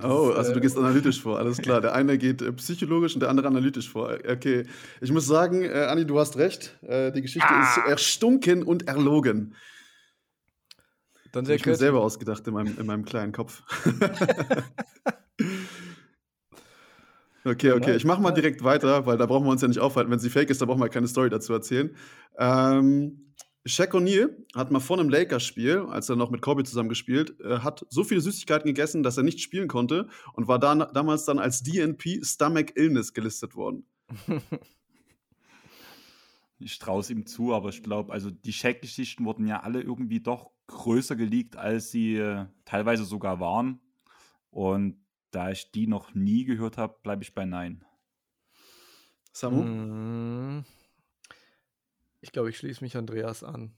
Oh, 0.02 0.32
also 0.36 0.54
du 0.54 0.62
gehst 0.62 0.78
analytisch 0.78 1.22
vor, 1.22 1.38
alles 1.38 1.58
klar. 1.58 1.82
Der 1.82 1.94
eine 1.94 2.18
geht 2.18 2.42
äh, 2.42 2.52
psychologisch 2.54 3.14
und 3.14 3.20
der 3.20 3.30
andere 3.30 3.48
analytisch 3.48 3.90
vor. 3.90 4.18
Okay, 4.28 4.66
ich 5.02 5.12
muss 5.12 5.26
sagen, 5.26 5.64
äh, 5.64 5.88
Anni, 5.90 6.06
du 6.06 6.20
hast 6.20 6.38
recht. 6.38 6.78
Äh, 6.82 7.12
die 7.12 7.22
Geschichte 7.22 7.50
ah. 7.50 7.62
ist 7.62 7.78
erstunken 7.90 8.64
und 8.64 8.88
erlogen. 8.88 9.56
Dann 11.36 11.46
sehr 11.46 11.56
ich 11.58 11.66
mir 11.66 11.76
selber 11.76 12.02
ausgedacht 12.02 12.48
in 12.48 12.54
meinem, 12.54 12.80
in 12.80 12.86
meinem 12.86 13.04
kleinen 13.04 13.34
Kopf. 13.34 13.64
Okay, 17.48 17.74
okay. 17.74 17.96
Ich 17.96 18.06
mache 18.06 18.24
mal 18.24 18.32
direkt 18.32 18.64
weiter, 18.64 19.06
weil 19.06 19.20
da 19.20 19.28
brauchen 19.28 19.46
wir 19.46 19.52
uns 19.52 19.62
ja 19.62 19.68
nicht 19.68 19.80
aufhalten. 19.80 20.10
Wenn 20.10 20.18
sie 20.18 20.32
fake 20.32 20.50
ist, 20.50 20.62
dann 20.62 20.68
brauchen 20.68 20.82
wir 20.82 20.90
keine 20.90 21.08
Story 21.08 21.30
dazu 21.30 21.54
erzählen. 21.54 21.96
Ähm, 22.40 23.34
Shaq 23.68 23.94
O'Neal 23.94 24.36
hat 24.56 24.72
mal 24.72 24.80
vor 24.80 24.98
einem 25.00 25.10
Lakers-Spiel, 25.10 25.86
als 25.90 26.10
er 26.10 26.16
noch 26.16 26.32
mit 26.32 26.42
Kobe 26.42 26.64
zusammen 26.64 26.90
gespielt, 26.90 27.40
äh, 27.42 27.60
hat 27.60 27.86
so 27.92 28.04
viele 28.04 28.22
Süßigkeiten 28.22 28.66
gegessen, 28.66 29.04
dass 29.04 29.18
er 29.18 29.24
nicht 29.24 29.42
spielen 29.42 29.68
konnte 29.68 30.08
und 30.34 30.48
war 30.48 30.58
dann, 30.58 30.88
damals 30.96 31.26
dann 31.26 31.38
als 31.38 31.62
DNP 31.62 32.24
Stomach 32.24 32.72
Illness 32.74 33.14
gelistet 33.14 33.56
worden. 33.56 33.86
ich 36.58 36.80
traue 36.80 37.02
es 37.02 37.12
ihm 37.12 37.28
zu, 37.28 37.54
aber 37.54 37.70
ich 37.70 37.84
glaube, 37.84 38.12
also 38.12 38.32
die 38.32 38.54
Shaq-Geschichten 38.54 39.24
wurden 39.24 39.46
ja 39.46 39.60
alle 39.60 39.82
irgendwie 39.82 40.20
doch 40.20 40.55
größer 40.68 41.16
geleakt, 41.16 41.56
als 41.56 41.92
sie 41.92 42.16
äh, 42.16 42.46
teilweise 42.66 43.06
sogar 43.06 43.40
waren. 43.40 43.80
Und 44.50 44.98
da 45.32 45.52
ich 45.52 45.72
die 45.72 45.88
noch 45.88 46.14
nie 46.14 46.46
gehört 46.46 46.78
habe, 46.78 46.96
bleibe 47.04 47.24
ich 47.24 47.34
bei 47.34 47.46
Nein. 47.46 47.84
Samu? 49.34 49.64
Mm. 49.64 50.66
Ich 52.22 52.32
glaube, 52.32 52.50
ich 52.50 52.58
schließe 52.58 52.84
mich 52.84 52.96
Andreas 52.96 53.44
an. 53.44 53.74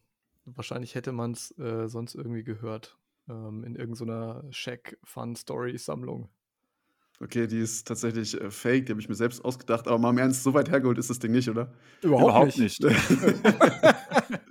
Wahrscheinlich 0.45 0.95
hätte 0.95 1.11
man 1.11 1.31
es 1.31 1.57
äh, 1.57 1.87
sonst 1.87 2.15
irgendwie 2.15 2.43
gehört. 2.43 2.97
Ähm, 3.27 3.63
in 3.65 3.75
irgendeiner 3.75 4.45
Shack-Fun-Story-Sammlung. 4.51 6.29
Okay, 7.19 7.47
die 7.47 7.59
ist 7.59 7.87
tatsächlich 7.87 8.39
äh, 8.39 8.51
fake, 8.51 8.85
die 8.85 8.91
habe 8.91 9.01
ich 9.01 9.09
mir 9.09 9.15
selbst 9.15 9.43
ausgedacht, 9.43 9.87
aber 9.87 9.97
mal 9.97 10.11
im 10.11 10.19
Ernst, 10.19 10.43
so 10.43 10.53
weit 10.53 10.69
hergeholt 10.69 10.99
ist 10.99 11.09
das 11.09 11.19
Ding 11.19 11.31
nicht, 11.31 11.49
oder? 11.49 11.73
Überhaupt, 12.01 12.23
Überhaupt 12.23 12.57
nicht. 12.59 12.81
nicht. 12.81 13.09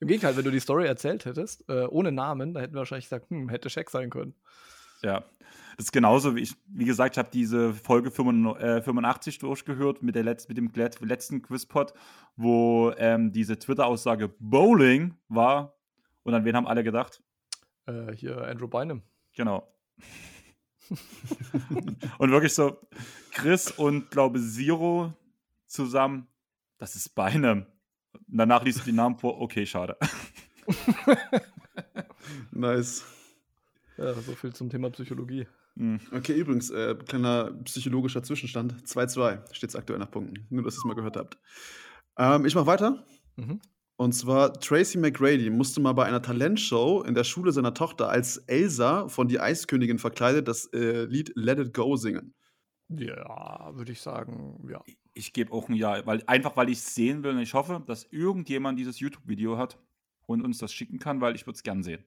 Im 0.00 0.08
Gegenteil, 0.08 0.36
wenn 0.36 0.44
du 0.44 0.50
die 0.50 0.60
Story 0.60 0.86
erzählt 0.86 1.24
hättest, 1.24 1.68
äh, 1.68 1.86
ohne 1.86 2.12
Namen, 2.12 2.54
da 2.54 2.60
hätten 2.60 2.74
wir 2.74 2.78
wahrscheinlich 2.78 3.06
gesagt, 3.06 3.30
hm, 3.30 3.48
hätte 3.48 3.70
Shaq 3.70 3.90
sein 3.90 4.10
können. 4.10 4.34
Ja, 5.02 5.24
das 5.76 5.86
ist 5.86 5.92
genauso 5.92 6.36
wie 6.36 6.40
ich, 6.40 6.54
wie 6.66 6.84
gesagt, 6.84 7.16
ich 7.16 7.18
habe 7.18 7.30
diese 7.32 7.74
Folge 7.74 8.10
85 8.10 9.36
äh, 9.36 9.38
durchgehört 9.40 10.02
mit, 10.02 10.14
der 10.14 10.24
Letz-, 10.24 10.48
mit 10.48 10.56
dem 10.56 10.70
letzten 11.00 11.42
Quizpot, 11.42 11.92
wo 12.36 12.92
ähm, 12.96 13.32
diese 13.32 13.58
Twitter-Aussage 13.58 14.28
Bowling 14.38 15.16
war. 15.28 15.76
Und 16.22 16.34
an 16.34 16.44
wen 16.44 16.56
haben 16.56 16.66
alle 16.66 16.84
gedacht? 16.84 17.22
Äh, 17.86 18.12
hier 18.12 18.42
Andrew 18.42 18.68
Bynum. 18.68 19.02
Genau. 19.34 19.68
und 22.18 22.30
wirklich 22.30 22.54
so, 22.54 22.78
Chris 23.32 23.70
und 23.70 24.10
glaube 24.10 24.40
Zero 24.40 25.12
zusammen, 25.66 26.28
das 26.78 26.94
ist 26.94 27.14
Bynum. 27.14 27.66
Und 28.34 28.38
danach 28.38 28.64
liest 28.64 28.80
du 28.80 28.84
die 28.86 28.90
Namen 28.90 29.16
vor, 29.16 29.40
okay, 29.40 29.64
schade. 29.64 29.96
nice. 32.50 33.04
Ja, 33.96 34.12
so 34.12 34.32
viel 34.32 34.52
zum 34.52 34.68
Thema 34.68 34.90
Psychologie. 34.90 35.46
Mhm. 35.76 36.00
Okay, 36.10 36.32
übrigens, 36.32 36.68
äh, 36.70 36.96
kleiner 36.96 37.52
psychologischer 37.62 38.24
Zwischenstand. 38.24 38.74
2-2 38.88 39.54
steht 39.54 39.70
es 39.70 39.76
aktuell 39.76 40.00
nach 40.00 40.10
Punkten. 40.10 40.48
Nur, 40.50 40.64
dass 40.64 40.74
ihr 40.74 40.78
es 40.78 40.84
mal 40.84 40.94
gehört 40.96 41.16
habt. 41.16 41.38
Ähm, 42.18 42.44
ich 42.44 42.56
mache 42.56 42.66
weiter. 42.66 43.06
Mhm. 43.36 43.60
Und 43.94 44.14
zwar 44.14 44.52
Tracy 44.54 44.98
McGrady 44.98 45.48
musste 45.48 45.80
mal 45.80 45.92
bei 45.92 46.04
einer 46.04 46.20
Talentshow 46.20 47.04
in 47.06 47.14
der 47.14 47.22
Schule 47.22 47.52
seiner 47.52 47.72
Tochter 47.72 48.08
als 48.08 48.38
Elsa 48.48 49.06
von 49.06 49.28
Die 49.28 49.38
Eiskönigin 49.38 50.00
verkleidet 50.00 50.48
das 50.48 50.66
äh, 50.72 51.04
Lied 51.04 51.30
Let 51.36 51.60
It 51.60 51.72
Go 51.72 51.94
singen. 51.94 52.34
Ja, 52.88 53.70
würde 53.74 53.92
ich 53.92 54.00
sagen, 54.00 54.68
ja. 54.68 54.82
Ich, 55.14 55.32
gebe 55.32 55.52
auch 55.52 55.68
ein 55.68 55.74
Ja, 55.74 56.04
weil, 56.06 56.22
einfach 56.26 56.56
weil 56.56 56.68
ich 56.68 56.78
es 56.78 56.94
sehen 56.94 57.22
will 57.22 57.32
und 57.32 57.40
ich 57.40 57.54
hoffe, 57.54 57.82
dass 57.86 58.04
irgendjemand 58.10 58.78
dieses 58.78 58.98
YouTube-Video 58.98 59.56
hat 59.56 59.78
und 60.26 60.42
uns 60.42 60.58
das 60.58 60.72
schicken 60.72 60.98
kann, 60.98 61.20
weil 61.20 61.34
ich 61.34 61.46
würde 61.46 61.56
es 61.56 61.62
gern 61.62 61.82
sehen. 61.82 62.04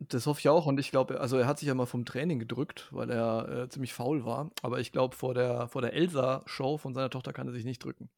Das 0.00 0.26
hoffe 0.26 0.40
ich 0.40 0.48
auch 0.48 0.66
und 0.66 0.80
ich 0.80 0.90
glaube, 0.90 1.20
also 1.20 1.36
er 1.36 1.46
hat 1.46 1.58
sich 1.58 1.68
ja 1.68 1.74
mal 1.74 1.86
vom 1.86 2.06
Training 2.06 2.38
gedrückt, 2.38 2.88
weil 2.90 3.10
er 3.10 3.48
äh, 3.48 3.68
ziemlich 3.68 3.92
faul 3.92 4.24
war. 4.24 4.50
Aber 4.62 4.80
ich 4.80 4.92
glaube, 4.92 5.14
vor 5.14 5.34
der, 5.34 5.68
vor 5.68 5.82
der 5.82 5.92
Elsa-Show 5.92 6.78
von 6.78 6.94
seiner 6.94 7.10
Tochter 7.10 7.34
kann 7.34 7.46
er 7.46 7.52
sich 7.52 7.66
nicht 7.66 7.84
drücken. 7.84 8.08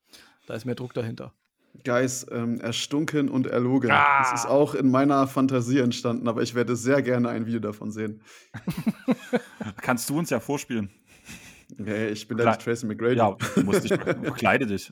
Da 0.46 0.54
ist 0.54 0.64
mehr 0.64 0.76
Druck 0.76 0.94
dahinter. 0.94 1.34
Guys, 1.84 2.26
ähm, 2.30 2.60
erstunken 2.60 3.28
und 3.28 3.46
erlogen. 3.46 3.90
Ah. 3.90 4.20
Das 4.20 4.40
ist 4.40 4.46
auch 4.46 4.74
in 4.74 4.90
meiner 4.90 5.26
Fantasie 5.26 5.78
entstanden, 5.78 6.28
aber 6.28 6.42
ich 6.42 6.54
werde 6.54 6.76
sehr 6.76 7.02
gerne 7.02 7.30
ein 7.30 7.46
Video 7.46 7.60
davon 7.60 7.90
sehen. 7.90 8.22
Kannst 9.80 10.08
du 10.10 10.18
uns 10.18 10.30
ja 10.30 10.38
vorspielen. 10.38 10.90
Nee, 11.76 12.08
ich 12.08 12.28
bin 12.28 12.38
ja 12.38 12.50
nicht 12.50 12.62
Tracy 12.62 12.86
McGrady. 12.86 13.16
Ja, 13.16 13.36
du 13.54 13.62
musst 13.62 13.84
dich, 13.84 13.90
bekleide 14.22 14.66
dich. 14.66 14.90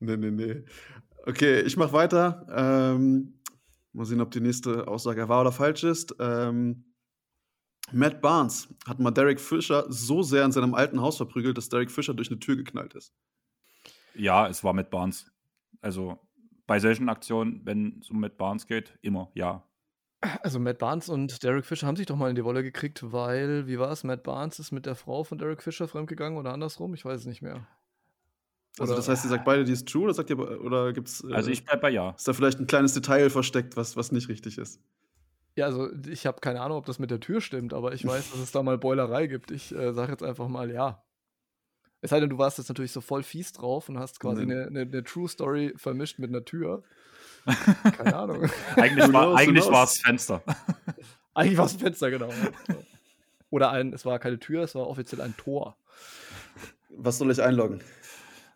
Nee, 0.00 0.16
nee, 0.16 0.30
nee. 0.30 0.64
Okay, 1.26 1.60
ich 1.60 1.76
mache 1.76 1.92
weiter. 1.92 2.46
Ähm, 2.50 3.36
Mal 3.96 4.04
sehen, 4.04 4.20
ob 4.20 4.30
die 4.30 4.40
nächste 4.40 4.88
Aussage 4.88 5.26
wahr 5.30 5.40
oder 5.40 5.52
falsch 5.52 5.82
ist. 5.82 6.14
Ähm, 6.20 6.84
Matt 7.92 8.20
Barnes 8.20 8.68
hat 8.86 8.98
mal 8.98 9.10
Derek 9.10 9.40
Fisher 9.40 9.86
so 9.88 10.22
sehr 10.22 10.44
in 10.44 10.52
seinem 10.52 10.74
alten 10.74 11.00
Haus 11.00 11.16
verprügelt, 11.16 11.56
dass 11.56 11.70
Derek 11.70 11.90
Fisher 11.90 12.12
durch 12.12 12.28
eine 12.28 12.38
Tür 12.38 12.56
geknallt 12.56 12.92
ist. 12.92 13.14
Ja, 14.14 14.48
es 14.48 14.62
war 14.62 14.74
Matt 14.74 14.90
Barnes. 14.90 15.32
Also 15.80 16.18
bei 16.66 16.78
solchen 16.78 17.08
Aktionen, 17.08 17.62
wenn 17.64 18.00
es 18.02 18.10
um 18.10 18.20
Matt 18.20 18.36
Barnes 18.36 18.66
geht, 18.66 18.98
immer 19.00 19.30
ja. 19.32 19.66
Also 20.20 20.58
Matt 20.58 20.78
Barnes 20.78 21.08
und 21.08 21.42
Derek 21.42 21.64
Fisher 21.64 21.86
haben 21.86 21.96
sich 21.96 22.06
doch 22.06 22.16
mal 22.16 22.30
in 22.30 22.36
die 22.36 22.44
Wolle 22.44 22.62
gekriegt, 22.62 23.12
weil, 23.12 23.66
wie 23.66 23.78
war 23.78 23.90
es, 23.90 24.02
Matt 24.02 24.22
Barnes 24.22 24.58
ist 24.58 24.72
mit 24.72 24.86
der 24.86 24.94
Frau 24.94 25.24
von 25.24 25.38
Derek 25.38 25.62
Fisher 25.62 25.88
fremdgegangen 25.88 26.38
oder 26.38 26.52
andersrum? 26.52 26.94
Ich 26.94 27.04
weiß 27.04 27.20
es 27.20 27.26
nicht 27.26 27.42
mehr. 27.42 27.66
Also 28.78 28.94
das 28.94 29.08
heißt, 29.08 29.24
ihr 29.24 29.30
sagt 29.30 29.44
beide, 29.44 29.64
die 29.64 29.72
ist 29.72 29.88
true, 29.88 30.04
oder 30.04 30.14
sagt 30.14 30.30
ihr, 30.30 30.38
oder 30.38 30.92
gibt's. 30.92 31.24
Äh, 31.24 31.32
also 31.32 31.50
ich 31.50 31.64
bleib 31.64 31.80
bei 31.80 31.90
ja. 31.90 32.10
Ist 32.10 32.28
da 32.28 32.32
vielleicht 32.32 32.60
ein 32.60 32.66
kleines 32.66 32.92
Detail 32.92 33.30
versteckt, 33.30 33.76
was, 33.76 33.96
was 33.96 34.12
nicht 34.12 34.28
richtig 34.28 34.58
ist? 34.58 34.80
Ja, 35.54 35.64
also 35.64 35.88
ich 36.08 36.26
habe 36.26 36.40
keine 36.40 36.60
Ahnung, 36.60 36.76
ob 36.76 36.84
das 36.84 36.98
mit 36.98 37.10
der 37.10 37.20
Tür 37.20 37.40
stimmt, 37.40 37.72
aber 37.72 37.94
ich 37.94 38.06
weiß, 38.06 38.32
dass 38.32 38.40
es 38.40 38.52
da 38.52 38.62
mal 38.62 38.76
Beulerei 38.76 39.26
gibt. 39.26 39.50
Ich 39.50 39.74
äh, 39.74 39.94
sage 39.94 40.12
jetzt 40.12 40.22
einfach 40.22 40.48
mal 40.48 40.70
ja. 40.70 41.02
Es 42.02 42.10
sei 42.10 42.20
denn, 42.20 42.28
du 42.28 42.36
warst 42.36 42.58
jetzt 42.58 42.68
natürlich 42.68 42.92
so 42.92 43.00
voll 43.00 43.22
fies 43.22 43.52
drauf 43.52 43.88
und 43.88 43.98
hast 43.98 44.20
quasi 44.20 44.42
eine, 44.42 44.66
eine, 44.66 44.82
eine 44.82 45.02
True 45.02 45.28
Story 45.28 45.72
vermischt 45.76 46.18
mit 46.18 46.28
einer 46.28 46.44
Tür. 46.44 46.82
Keine 47.96 48.16
Ahnung. 48.16 48.50
eigentlich 48.76 49.66
war 49.66 49.84
es 49.84 49.98
Fenster. 49.98 50.42
eigentlich 51.34 51.58
war 51.58 51.66
es 51.66 51.74
ein 51.74 51.78
Fenster, 51.78 52.10
genau. 52.10 52.30
Oder 53.50 53.70
ein, 53.70 53.92
es 53.92 54.04
war 54.04 54.18
keine 54.18 54.38
Tür, 54.38 54.64
es 54.64 54.74
war 54.74 54.86
offiziell 54.88 55.20
ein 55.20 55.36
Tor. 55.36 55.76
Was 56.90 57.18
soll 57.18 57.30
ich 57.30 57.42
einloggen? 57.42 57.82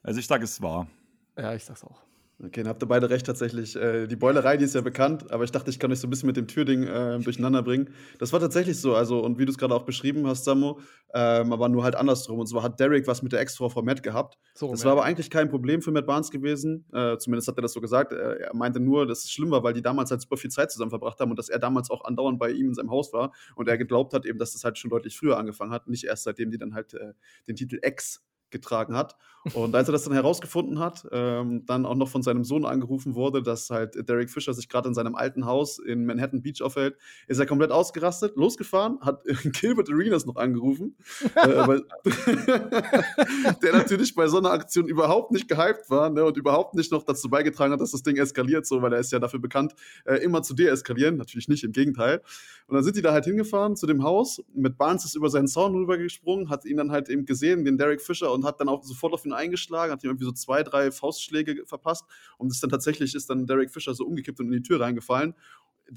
Also 0.03 0.19
ich 0.19 0.27
sage, 0.27 0.45
es 0.45 0.61
war. 0.61 0.89
Ja, 1.37 1.55
ich 1.55 1.65
sag's 1.65 1.85
auch. 1.85 2.03
Okay, 2.43 2.63
dann 2.63 2.69
habt 2.69 2.83
ihr 2.83 2.87
beide 2.87 3.11
recht 3.11 3.27
tatsächlich. 3.27 3.77
Äh, 3.77 4.07
die 4.07 4.17
Beulerei, 4.17 4.57
die 4.57 4.65
ist 4.65 4.75
ja 4.75 4.81
bekannt, 4.81 5.31
aber 5.31 5.45
ich 5.45 5.53
dachte, 5.53 5.69
ich 5.69 5.79
kann 5.79 5.93
euch 5.93 6.01
so 6.01 6.07
ein 6.07 6.11
bisschen 6.11 6.27
mit 6.27 6.39
dem 6.39 6.47
Türding 6.47 6.85
äh, 6.85 7.19
durcheinander 7.23 7.63
bringen. 7.63 7.91
Das 8.19 8.33
war 8.33 8.41
tatsächlich 8.41 8.81
so, 8.81 8.95
also 8.95 9.21
und 9.21 9.39
wie 9.39 9.45
du 9.45 9.53
es 9.53 9.59
gerade 9.59 9.75
auch 9.75 9.83
beschrieben 9.83 10.27
hast, 10.27 10.45
Samo, 10.45 10.81
ähm, 11.13 11.53
aber 11.53 11.69
nur 11.69 11.85
halt 11.85 11.97
andersrum. 11.97 12.39
Und 12.39 12.47
zwar 12.47 12.63
hat 12.63 12.81
Derek 12.81 13.07
was 13.07 13.23
mit 13.23 13.33
der 13.33 13.41
Ex-Frau 13.41 13.69
von 13.69 13.85
Matt 13.85 14.03
gehabt. 14.03 14.39
So, 14.55 14.71
das 14.71 14.85
war 14.87 14.93
aber 14.93 15.05
eigentlich 15.05 15.29
kein 15.29 15.51
Problem 15.51 15.83
für 15.83 15.91
Matt 15.91 16.07
Barnes 16.07 16.31
gewesen. 16.31 16.87
Äh, 16.95 17.19
zumindest 17.19 17.47
hat 17.49 17.59
er 17.59 17.63
das 17.63 17.75
so 17.75 17.81
gesagt. 17.83 18.13
er 18.13 18.55
meinte 18.55 18.81
nur, 18.81 19.07
dass 19.07 19.25
es 19.25 19.31
schlimm 19.31 19.51
war, 19.51 19.63
weil 19.63 19.75
die 19.75 19.83
damals 19.83 20.11
halt 20.11 20.23
super 20.23 20.39
viel 20.39 20.51
Zeit 20.51 20.71
zusammen 20.71 20.91
verbracht 20.91 21.21
haben 21.21 21.31
und 21.31 21.39
dass 21.39 21.51
er 21.51 21.59
damals 21.59 21.91
auch 21.91 22.05
andauernd 22.05 22.39
bei 22.39 22.51
ihm 22.51 22.69
in 22.69 22.75
seinem 22.75 22.91
Haus 22.91 23.13
war 23.13 23.33
und 23.55 23.69
er 23.69 23.77
geglaubt 23.77 24.15
hat 24.15 24.25
eben, 24.25 24.39
dass 24.39 24.53
das 24.53 24.65
halt 24.65 24.79
schon 24.79 24.89
deutlich 24.89 25.15
früher 25.15 25.37
angefangen 25.37 25.73
hat, 25.73 25.89
nicht 25.89 26.05
erst 26.05 26.25
seitdem 26.25 26.51
die 26.51 26.59
dann 26.59 26.75
halt 26.75 26.95
äh, 26.95 27.13
den 27.47 27.57
Titel 27.57 27.79
Ex 27.83 28.23
getragen 28.51 28.97
hat. 28.97 29.17
Und 29.55 29.75
als 29.75 29.89
er 29.89 29.93
das 29.93 30.05
dann 30.05 30.13
herausgefunden 30.13 30.79
hat, 30.79 31.09
ähm, 31.13 31.65
dann 31.65 31.87
auch 31.87 31.95
noch 31.95 32.11
von 32.11 32.23
seinem 32.23 32.45
Sohn 32.45 32.67
angerufen 32.67 33.15
wurde, 33.15 33.43
dass 33.43 33.71
halt 33.71 33.97
Derek 34.07 34.29
Fisher 34.29 34.53
sich 34.53 34.69
gerade 34.69 34.89
in 34.89 34.95
seinem 34.95 35.15
alten 35.15 35.47
Haus 35.47 35.79
in 35.79 36.05
Manhattan 36.05 36.43
Beach 36.43 36.61
aufhält, 36.61 36.99
ist 37.27 37.39
er 37.39 37.47
komplett 37.47 37.71
ausgerastet, 37.71 38.37
losgefahren, 38.37 39.01
hat 39.01 39.25
Gilbert 39.45 39.89
Arenas 39.89 40.27
noch 40.27 40.37
angerufen, 40.37 40.95
äh, 41.37 41.49
weil, 41.67 41.85
der 43.63 43.73
natürlich 43.73 44.15
bei 44.15 44.29
so 44.29 44.37
einer 44.37 44.51
Aktion 44.51 44.87
überhaupt 44.89 45.33
nicht 45.33 45.49
gehypt 45.49 45.89
war 45.89 46.11
ne, 46.11 46.23
und 46.23 46.37
überhaupt 46.37 46.75
nicht 46.75 46.93
noch 46.93 47.03
dazu 47.03 47.31
beigetragen 47.31 47.73
hat, 47.73 47.81
dass 47.81 47.93
das 47.93 48.03
Ding 48.03 48.19
eskaliert, 48.19 48.67
so, 48.67 48.83
weil 48.83 48.93
er 48.93 49.01
ist 49.01 49.11
ja 49.11 49.19
dafür 49.19 49.41
bekannt, 49.41 49.75
äh, 50.05 50.17
immer 50.17 50.43
zu 50.43 50.53
deeskalieren, 50.53 51.17
natürlich 51.17 51.49
nicht, 51.49 51.65
im 51.65 51.73
Gegenteil. 51.73 52.21
Und 52.67 52.75
dann 52.75 52.85
sind 52.85 52.97
die 52.97 53.03
da 53.03 53.13
halt 53.13 53.25
hingefahren 53.25 53.75
zu 53.75 53.87
dem 53.87 54.03
Haus, 54.05 54.43
mit 54.55 54.77
Barnes 54.77 55.07
ist 55.07 55.15
über 55.15 55.31
seinen 55.31 55.49
Zaun 55.49 55.75
rübergesprungen, 55.75 56.51
hat 56.51 56.67
ihn 56.67 56.77
dann 56.77 56.93
halt 56.93 57.09
eben 57.09 57.25
gesehen, 57.25 57.65
den 57.65 57.79
Derek 57.79 58.03
Fisher, 58.03 58.31
und 58.31 58.40
hat 58.45 58.61
dann 58.61 58.69
auch 58.69 58.83
sofort 58.83 59.13
auf 59.13 59.25
ihn 59.25 59.33
eingeschlagen, 59.33 59.93
hat 59.93 60.05
ihm 60.05 60.11
irgendwie 60.11 60.25
so 60.25 60.33
zwei, 60.33 60.63
drei 60.63 60.91
Faustschläge 60.91 61.65
verpasst 61.67 62.05
und 62.39 62.51
ist 62.51 62.63
dann 62.63 62.71
tatsächlich, 62.71 63.15
ist 63.15 63.31
dann 63.31 63.47
Derek 63.47 63.71
Fisher 63.71 63.95
so 63.95 64.05
umgekippt 64.05 64.41
und 64.41 64.47
in 64.47 64.53
die 64.53 64.63
Tür 64.63 64.81
reingefallen 64.81 65.35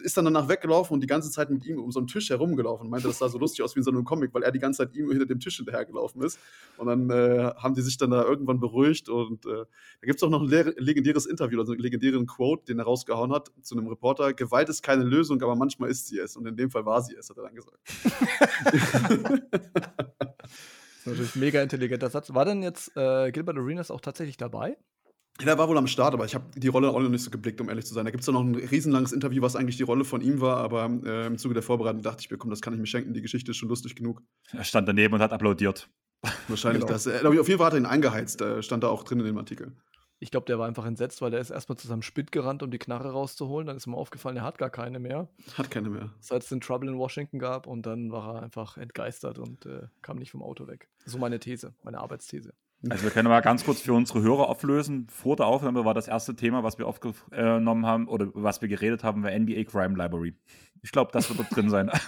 ist 0.01 0.17
dann 0.17 0.25
danach 0.25 0.49
weggelaufen 0.49 0.95
und 0.95 1.01
die 1.01 1.07
ganze 1.07 1.29
Zeit 1.29 1.49
mit 1.49 1.65
ihm 1.65 1.79
um 1.79 1.91
so 1.91 1.99
einen 1.99 2.07
Tisch 2.07 2.29
herumgelaufen. 2.29 2.89
Meinte, 2.89 3.07
das 3.07 3.19
sah 3.19 3.29
so 3.29 3.37
lustig 3.37 3.63
aus 3.63 3.75
wie 3.75 3.79
in 3.79 3.83
so 3.83 3.91
einem 3.91 4.03
Comic, 4.03 4.33
weil 4.33 4.43
er 4.43 4.51
die 4.51 4.59
ganze 4.59 4.85
Zeit 4.85 4.95
ihm 4.95 5.09
hinter 5.09 5.25
dem 5.25 5.39
Tisch 5.39 5.57
hinterhergelaufen 5.57 6.21
ist. 6.23 6.39
Und 6.77 6.87
dann 6.87 7.09
äh, 7.09 7.51
haben 7.57 7.75
die 7.75 7.81
sich 7.81 7.97
dann 7.97 8.11
da 8.11 8.23
irgendwann 8.23 8.59
beruhigt. 8.59 9.09
Und 9.09 9.45
äh, 9.45 9.49
da 9.49 10.05
gibt 10.05 10.17
es 10.17 10.23
auch 10.23 10.29
noch 10.29 10.41
ein 10.41 10.47
legendäres 10.77 11.25
Interview, 11.25 11.59
also 11.59 11.73
einen 11.73 11.81
legendären 11.81 12.25
Quote, 12.25 12.65
den 12.65 12.79
er 12.79 12.85
rausgehauen 12.85 13.31
hat 13.31 13.51
zu 13.61 13.77
einem 13.77 13.87
Reporter. 13.87 14.33
Gewalt 14.33 14.69
ist 14.69 14.81
keine 14.81 15.03
Lösung, 15.03 15.41
aber 15.41 15.55
manchmal 15.55 15.89
ist 15.89 16.07
sie 16.07 16.19
es. 16.19 16.35
Und 16.35 16.47
in 16.47 16.55
dem 16.55 16.71
Fall 16.71 16.85
war 16.85 17.01
sie 17.01 17.15
es, 17.15 17.29
hat 17.29 17.37
er 17.37 17.43
dann 17.43 17.55
gesagt. 17.55 17.77
Das 21.05 21.13
ist 21.13 21.19
natürlich 21.19 21.35
ein 21.35 21.39
mega 21.39 21.61
intelligenter 21.61 22.09
Satz. 22.09 22.33
War 22.33 22.45
denn 22.45 22.63
jetzt 22.63 22.95
äh, 22.95 23.31
Gilbert 23.31 23.57
Arenas 23.57 23.91
auch 23.91 24.01
tatsächlich 24.01 24.37
dabei? 24.37 24.77
Ja, 25.41 25.47
er 25.47 25.57
war 25.57 25.67
wohl 25.67 25.77
am 25.77 25.87
Start, 25.87 26.13
aber 26.13 26.25
ich 26.25 26.35
habe 26.35 26.45
die 26.55 26.67
Rolle 26.67 26.89
auch 26.89 26.99
noch 26.99 27.09
nicht 27.09 27.23
so 27.23 27.31
geblickt, 27.31 27.59
um 27.59 27.67
ehrlich 27.67 27.85
zu 27.85 27.93
sein. 27.93 28.05
Da 28.05 28.11
gibt 28.11 28.21
es 28.21 28.27
ja 28.27 28.33
noch 28.33 28.41
ein 28.43 28.53
riesenlanges 28.53 29.11
Interview, 29.11 29.41
was 29.41 29.55
eigentlich 29.55 29.77
die 29.77 29.83
Rolle 29.83 30.05
von 30.05 30.21
ihm 30.21 30.41
war, 30.41 30.57
aber 30.57 30.85
äh, 31.05 31.25
im 31.25 31.37
Zuge 31.39 31.55
der 31.55 31.63
Vorbereitung 31.63 32.03
dachte 32.03 32.21
ich 32.21 32.29
mir, 32.29 32.37
komm, 32.37 32.51
das 32.51 32.61
kann 32.61 32.73
ich 32.73 32.79
mir 32.79 32.85
schenken, 32.85 33.13
die 33.13 33.21
Geschichte 33.21 33.49
ist 33.51 33.57
schon 33.57 33.69
lustig 33.69 33.95
genug. 33.95 34.21
Er 34.51 34.63
stand 34.63 34.87
daneben 34.87 35.15
und 35.15 35.21
hat 35.21 35.33
applaudiert. 35.33 35.89
Wahrscheinlich 36.47 36.81
Genau. 36.81 36.93
das. 36.93 37.07
Äh, 37.07 37.25
Auf 37.25 37.47
jeden 37.47 37.57
Fall 37.57 37.65
hat 37.67 37.73
er 37.73 37.79
ihn 37.79 37.85
eingeheizt, 37.87 38.41
äh, 38.41 38.61
stand 38.61 38.83
da 38.83 38.89
auch 38.89 39.03
drin 39.03 39.19
in 39.19 39.25
dem 39.25 39.37
Artikel. 39.37 39.73
Ich 40.23 40.31
glaube, 40.31 40.45
der 40.45 40.57
war 40.57 40.67
einfach 40.67 40.85
entsetzt, 40.85 41.21
weil 41.21 41.31
der 41.31 41.41
ist 41.41 41.49
erstmal 41.49 41.77
zu 41.77 41.85
seinem 41.85 42.01
Spit 42.01 42.31
gerannt, 42.31 42.63
um 42.63 42.71
die 42.71 42.79
Knarre 42.79 43.11
rauszuholen. 43.11 43.67
Dann 43.67 43.75
ist 43.75 43.87
ihm 43.87 43.93
aufgefallen, 43.93 44.37
er 44.37 44.43
hat 44.43 44.57
gar 44.57 44.69
keine 44.69 44.97
mehr. 44.99 45.27
Hat 45.57 45.69
keine 45.69 45.89
mehr. 45.89 46.11
Seit 46.21 46.43
es 46.43 46.49
den 46.49 46.61
Trouble 46.61 46.89
in 46.89 46.97
Washington 46.97 47.39
gab 47.39 47.67
und 47.67 47.85
dann 47.85 48.09
war 48.09 48.35
er 48.35 48.43
einfach 48.43 48.77
entgeistert 48.77 49.37
und 49.37 49.65
äh, 49.65 49.87
kam 50.01 50.17
nicht 50.19 50.31
vom 50.31 50.41
Auto 50.41 50.65
weg. 50.65 50.87
So 51.05 51.17
meine 51.17 51.39
These, 51.39 51.73
meine 51.83 51.99
Arbeitsthese. 51.99 52.53
Also 52.89 53.03
wir 53.03 53.11
können 53.11 53.27
mal 53.27 53.41
ganz 53.41 53.65
kurz 53.65 53.81
für 53.81 53.93
unsere 53.93 54.21
Hörer 54.21 54.47
auflösen. 54.47 55.07
Vor 55.09 55.35
der 55.35 55.45
Aufnahme 55.45 55.83
war 55.83 55.93
das 55.93 56.07
erste 56.07 56.37
Thema, 56.37 56.63
was 56.63 56.77
wir 56.77 56.87
aufgenommen 56.87 57.85
haben 57.85 58.07
oder 58.07 58.29
was 58.33 58.61
wir 58.61 58.69
geredet 58.69 59.03
haben, 59.03 59.23
war 59.23 59.37
NBA 59.37 59.65
Crime 59.65 59.97
Library. 59.97 60.35
Ich 60.81 60.93
glaube, 60.93 61.11
das 61.11 61.27
wird 61.27 61.39
dort 61.39 61.53
drin 61.53 61.69
sein. 61.69 61.91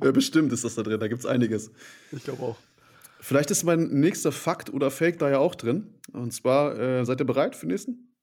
Äh, 0.00 0.12
bestimmt 0.12 0.52
ist 0.52 0.64
das 0.64 0.74
da 0.74 0.82
drin, 0.82 0.98
da 0.98 1.06
gibt 1.06 1.20
es 1.20 1.26
einiges. 1.26 1.70
Ich 2.10 2.24
glaube 2.24 2.42
auch. 2.42 2.56
Vielleicht 3.24 3.50
ist 3.50 3.64
mein 3.64 3.88
nächster 3.88 4.32
Fakt 4.32 4.70
oder 4.70 4.90
Fake 4.90 5.18
da 5.18 5.30
ja 5.30 5.38
auch 5.38 5.54
drin. 5.54 5.94
Und 6.12 6.32
zwar, 6.32 6.78
äh, 6.78 7.06
seid 7.06 7.20
ihr 7.20 7.24
bereit 7.24 7.56
für 7.56 7.64
den 7.64 7.70
nächsten? 7.70 8.14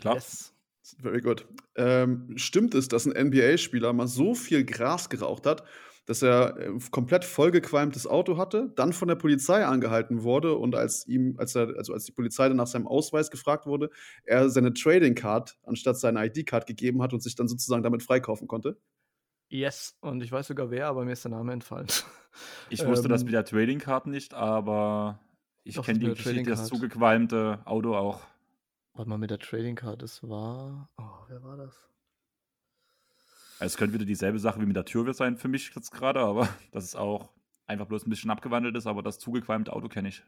Klar. 0.00 0.14
Yes. 0.14 0.54
Very 1.02 1.20
good. 1.20 1.46
Ähm, 1.74 2.32
stimmt 2.36 2.74
es, 2.74 2.88
dass 2.88 3.06
ein 3.06 3.12
NBA-Spieler 3.12 3.92
mal 3.92 4.06
so 4.06 4.34
viel 4.34 4.64
Gras 4.64 5.10
geraucht 5.10 5.44
hat, 5.44 5.64
dass 6.06 6.22
er 6.22 6.56
äh, 6.58 6.70
komplett 6.90 7.26
vollgequalmtes 7.26 8.06
Auto 8.06 8.38
hatte, 8.38 8.72
dann 8.76 8.94
von 8.94 9.08
der 9.08 9.16
Polizei 9.16 9.62
angehalten 9.66 10.22
wurde 10.22 10.54
und 10.54 10.74
als 10.74 11.06
ihm, 11.06 11.34
als 11.36 11.54
er, 11.54 11.76
also 11.76 11.92
als 11.92 12.04
die 12.04 12.12
Polizei 12.12 12.48
dann 12.48 12.56
nach 12.56 12.66
seinem 12.66 12.86
Ausweis 12.86 13.30
gefragt 13.30 13.66
wurde, 13.66 13.90
er 14.24 14.48
seine 14.48 14.72
Trading 14.72 15.16
Card 15.16 15.58
anstatt 15.64 15.98
seine 15.98 16.24
ID-Card 16.24 16.66
gegeben 16.66 17.02
hat 17.02 17.12
und 17.12 17.22
sich 17.22 17.34
dann 17.34 17.48
sozusagen 17.48 17.82
damit 17.82 18.02
freikaufen 18.02 18.48
konnte? 18.48 18.78
Yes. 19.48 19.96
Und 20.00 20.22
ich 20.22 20.32
weiß 20.32 20.48
sogar 20.48 20.70
wer, 20.70 20.88
aber 20.88 21.04
mir 21.04 21.12
ist 21.12 21.24
der 21.24 21.30
Name 21.30 21.52
entfallen. 21.52 21.86
Ich 22.68 22.84
wusste 22.84 23.08
das 23.08 23.22
Ähm, 23.22 23.26
mit 23.26 23.34
der 23.34 23.46
Trading 23.46 23.78
Card 23.78 24.06
nicht, 24.08 24.34
aber 24.34 25.20
ich 25.64 25.74
kenne 25.80 26.00
das 26.00 26.18
die 26.18 26.22
Geschichte, 26.22 26.50
das 26.50 26.66
zugequalmte 26.68 27.60
Auto 27.64 27.96
auch. 27.96 28.20
Warte 28.92 29.08
mal, 29.08 29.16
mit 29.16 29.30
der 29.30 29.38
Trading 29.38 29.74
Card, 29.74 30.02
das 30.02 30.22
war. 30.22 30.90
Oh, 30.98 31.24
wer 31.28 31.42
war 31.42 31.56
das? 31.56 31.88
Also 33.58 33.72
es 33.72 33.76
könnte 33.78 33.94
wieder 33.94 34.04
dieselbe 34.04 34.38
Sache 34.38 34.60
wie 34.60 34.66
mit 34.66 34.76
der 34.76 34.84
Tür 34.84 35.12
sein 35.14 35.38
für 35.38 35.48
mich 35.48 35.74
jetzt 35.74 35.90
gerade, 35.92 36.20
aber 36.20 36.46
das 36.72 36.84
ist 36.84 36.94
auch 36.96 37.32
einfach 37.66 37.86
bloß 37.86 38.06
ein 38.06 38.10
bisschen 38.10 38.30
abgewandelt 38.30 38.76
ist, 38.76 38.86
aber 38.86 39.02
das 39.02 39.18
zugequalmte 39.18 39.72
Auto 39.72 39.88
kenne 39.88 40.08
ich. 40.10 40.22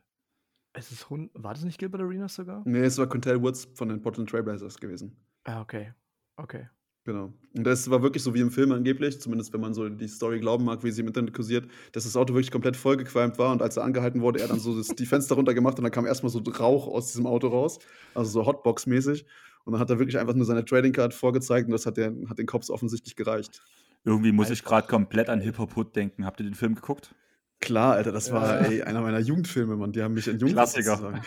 Es 0.73 0.91
ist 0.91 1.11
Hund. 1.11 1.31
War 1.35 1.55
das 1.55 1.65
nicht 1.65 1.79
Gilbert 1.79 2.01
Arenas 2.01 2.35
sogar? 2.37 2.63
Nee, 2.65 2.81
es 2.81 2.97
war 2.99 3.07
Quintel 3.07 3.43
Woods 3.43 3.69
von 3.75 3.89
den 3.89 4.01
Portland 4.01 4.31
Trailblazers 4.31 4.79
gewesen. 4.79 5.17
Ah, 5.45 5.61
okay. 5.61 5.93
Okay. 6.37 6.69
Genau. 7.09 7.33
Und 7.57 7.65
das 7.65 7.89
war 7.89 8.03
wirklich 8.03 8.23
so 8.23 8.35
wie 8.35 8.41
im 8.41 8.51
Film 8.51 8.71
angeblich, 8.71 9.19
zumindest 9.19 9.55
wenn 9.55 9.63
man 9.63 9.73
so 9.73 9.89
die 9.89 10.09
Story 10.09 10.41
glauben 10.41 10.67
mag, 10.67 10.85
wie 10.85 10.91
sie 10.91 11.01
im 11.01 11.07
Internet 11.07 11.33
kursiert, 11.33 11.67
dass 11.93 12.05
das 12.05 12.17
Auto 12.17 12.35
wirklich 12.35 12.51
komplett 12.51 12.77
vollgequalmt 12.77 13.39
war 13.39 13.51
und 13.51 13.63
als 13.63 13.79
er 13.79 13.85
angehalten 13.85 14.21
wurde, 14.21 14.41
er 14.41 14.49
dann 14.49 14.61
so 14.61 14.77
das, 14.77 14.89
die 14.89 15.07
Fenster 15.07 15.37
runtergemacht 15.37 15.79
und 15.79 15.85
dann 15.85 15.91
kam 15.91 16.05
erstmal 16.05 16.31
so 16.31 16.41
Rauch 16.41 16.87
aus 16.87 17.07
diesem 17.07 17.27
Auto 17.27 17.49
raus, 17.49 17.79
also 18.15 18.31
so 18.31 18.47
Hotbox-mäßig. 18.47 19.25
Und 19.65 19.73
dann 19.73 19.81
hat 19.81 19.89
er 19.89 19.99
wirklich 19.99 20.19
einfach 20.19 20.35
nur 20.35 20.45
seine 20.45 20.67
Trading 20.67 20.93
Card 20.93 21.15
vorgezeigt 21.15 21.65
und 21.65 21.73
das 21.73 21.87
hat, 21.87 21.97
der, 21.97 22.13
hat 22.29 22.39
den 22.39 22.45
Cops 22.45 22.69
offensichtlich 22.69 23.17
gereicht. 23.17 23.63
Irgendwie 24.05 24.33
muss 24.33 24.51
ich 24.51 24.63
gerade 24.63 24.87
komplett 24.87 25.31
an 25.31 25.41
Hip 25.41 25.57
Hop 25.57 25.79
Hood 25.79 25.97
denken. 25.97 26.27
Habt 26.27 26.41
ihr 26.41 26.45
den 26.45 26.57
Film 26.57 26.75
geguckt? 26.75 27.15
Klar, 27.61 27.95
Alter, 27.95 28.13
das 28.13 28.33
war 28.33 28.61
Ja. 28.61 28.67
ey, 28.69 28.83
einer 28.83 29.01
meiner 29.01 29.19
Jugendfilme, 29.19 29.77
Mann. 29.77 29.93
Die 29.93 30.03
haben 30.03 30.13
mich 30.13 30.29
in 30.29 30.39
Jugend 30.39 30.57
Klassiker. 30.57 31.23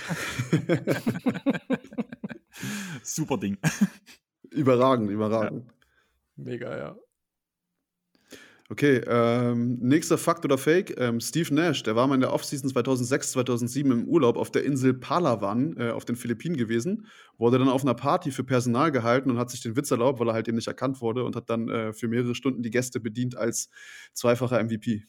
Super 3.01 3.37
Ding. 3.37 3.57
überragend, 4.51 5.09
überragend. 5.09 5.71
Mega, 6.35 6.77
ja. 6.77 6.95
Okay, 8.69 9.01
ähm, 9.05 9.79
nächster 9.81 10.17
Fakt 10.17 10.45
oder 10.45 10.57
Fake. 10.57 10.95
Ähm, 10.97 11.19
Steve 11.19 11.53
Nash, 11.53 11.83
der 11.83 11.97
war 11.97 12.07
mal 12.07 12.15
in 12.15 12.21
der 12.21 12.31
Offseason 12.31 12.69
2006, 12.69 13.33
2007 13.33 13.91
im 13.91 14.05
Urlaub 14.07 14.37
auf 14.37 14.49
der 14.49 14.63
Insel 14.63 14.93
Palawan 14.93 15.75
äh, 15.77 15.89
auf 15.89 16.05
den 16.05 16.15
Philippinen 16.15 16.55
gewesen, 16.55 17.07
wurde 17.37 17.59
dann 17.59 17.67
auf 17.67 17.81
einer 17.83 17.95
Party 17.95 18.31
für 18.31 18.45
Personal 18.45 18.93
gehalten 18.93 19.29
und 19.29 19.37
hat 19.37 19.49
sich 19.49 19.59
den 19.61 19.75
Witz 19.75 19.91
erlaubt, 19.91 20.21
weil 20.21 20.29
er 20.29 20.33
halt 20.33 20.47
eben 20.47 20.55
nicht 20.55 20.69
erkannt 20.69 21.01
wurde 21.01 21.25
und 21.25 21.35
hat 21.35 21.49
dann 21.49 21.67
äh, 21.67 21.91
für 21.91 22.07
mehrere 22.07 22.33
Stunden 22.33 22.63
die 22.63 22.69
Gäste 22.69 23.01
bedient 23.01 23.35
als 23.35 23.69
zweifacher 24.13 24.63
MVP. 24.63 25.03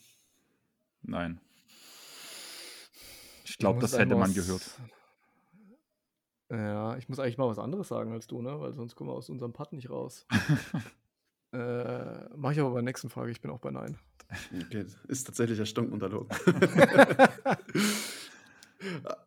Nein. 1.02 1.40
Ich 3.44 3.58
glaube, 3.58 3.80
das 3.80 3.96
hätte 3.96 4.16
man 4.16 4.30
was- 4.30 4.34
gehört. 4.34 4.62
Ja, 6.52 6.98
ich 6.98 7.08
muss 7.08 7.18
eigentlich 7.18 7.38
mal 7.38 7.48
was 7.48 7.58
anderes 7.58 7.88
sagen 7.88 8.12
als 8.12 8.26
du, 8.26 8.42
ne? 8.42 8.60
Weil 8.60 8.74
sonst 8.74 8.94
kommen 8.94 9.08
wir 9.08 9.14
aus 9.14 9.30
unserem 9.30 9.54
Putt 9.54 9.72
nicht 9.72 9.88
raus. 9.88 10.26
äh, 11.52 12.28
Mach 12.36 12.52
ich 12.52 12.60
aber 12.60 12.70
bei 12.70 12.76
der 12.76 12.82
nächsten 12.82 13.08
Frage. 13.08 13.30
Ich 13.30 13.40
bin 13.40 13.50
auch 13.50 13.58
bei 13.60 13.70
Nein. 13.70 13.96
Okay, 14.66 14.84
ist 15.08 15.24
tatsächlich 15.24 15.58
erstunken 15.58 15.92
unterlogen. 15.94 16.28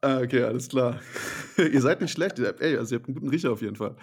Ah, 0.01 0.19
okay, 0.19 0.43
alles 0.43 0.67
klar. 0.67 0.99
ihr 1.57 1.81
seid 1.81 2.01
nicht 2.01 2.11
schlecht. 2.11 2.37
Ihr 2.39 2.47
habt, 2.47 2.59
ey, 2.59 2.77
also 2.77 2.93
ihr 2.95 2.99
habt 2.99 3.07
einen 3.07 3.15
guten 3.15 3.29
Riecher 3.29 3.51
auf 3.53 3.61
jeden 3.61 3.77
Fall. 3.77 3.95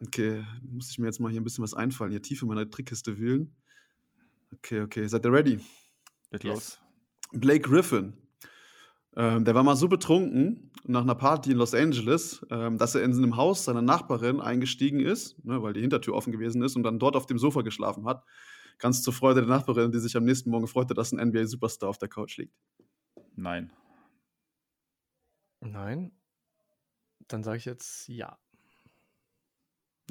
Okay, 0.00 0.44
muss 0.62 0.90
ich 0.90 0.98
mir 0.98 1.06
jetzt 1.06 1.18
mal 1.18 1.30
hier 1.30 1.40
ein 1.40 1.44
bisschen 1.44 1.64
was 1.64 1.74
einfallen, 1.74 2.12
hier 2.12 2.22
tief 2.22 2.42
in 2.42 2.48
meiner 2.48 2.70
Trickkiste 2.70 3.18
wühlen. 3.18 3.56
Okay, 4.52 4.82
okay, 4.82 5.08
seid 5.08 5.24
ihr 5.26 5.32
ready? 5.32 5.58
Geht 6.30 6.44
Yes. 6.44 6.54
los. 6.54 6.80
Blake 7.32 7.68
Griffin. 7.68 8.12
Ähm, 9.18 9.44
der 9.44 9.56
war 9.56 9.64
mal 9.64 9.74
so 9.74 9.88
betrunken 9.88 10.70
nach 10.84 11.02
einer 11.02 11.16
Party 11.16 11.50
in 11.50 11.58
Los 11.58 11.74
Angeles, 11.74 12.46
ähm, 12.50 12.78
dass 12.78 12.94
er 12.94 13.02
in 13.02 13.12
einem 13.12 13.36
Haus 13.36 13.64
seiner 13.64 13.82
Nachbarin 13.82 14.40
eingestiegen 14.40 15.00
ist, 15.00 15.44
ne, 15.44 15.60
weil 15.60 15.72
die 15.72 15.80
Hintertür 15.80 16.14
offen 16.14 16.30
gewesen 16.32 16.62
ist 16.62 16.76
und 16.76 16.84
dann 16.84 17.00
dort 17.00 17.16
auf 17.16 17.26
dem 17.26 17.36
Sofa 17.36 17.62
geschlafen 17.62 18.06
hat. 18.06 18.24
Ganz 18.78 19.02
zur 19.02 19.12
Freude 19.12 19.40
der 19.40 19.48
Nachbarin, 19.48 19.90
die 19.90 19.98
sich 19.98 20.16
am 20.16 20.22
nächsten 20.22 20.50
Morgen 20.50 20.68
freute, 20.68 20.94
dass 20.94 21.12
ein 21.12 21.18
NBA-Superstar 21.18 21.88
auf 21.88 21.98
der 21.98 22.08
Couch 22.08 22.36
liegt. 22.36 22.54
Nein. 23.34 23.72
Nein. 25.58 26.12
Dann 27.26 27.42
sage 27.42 27.58
ich 27.58 27.64
jetzt 27.64 28.06
ja. 28.06 28.38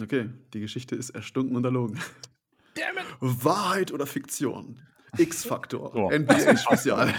Okay, 0.01 0.29
die 0.53 0.59
Geschichte 0.59 0.95
ist 0.95 1.11
erstunken 1.11 1.55
und 1.55 1.63
erlogen. 1.63 1.97
Wahrheit 3.21 3.93
oder 3.93 4.05
Fiktion? 4.05 4.81
X-Faktor. 5.17 5.91
So. 5.93 6.09
NBA-Spezial. 6.11 7.13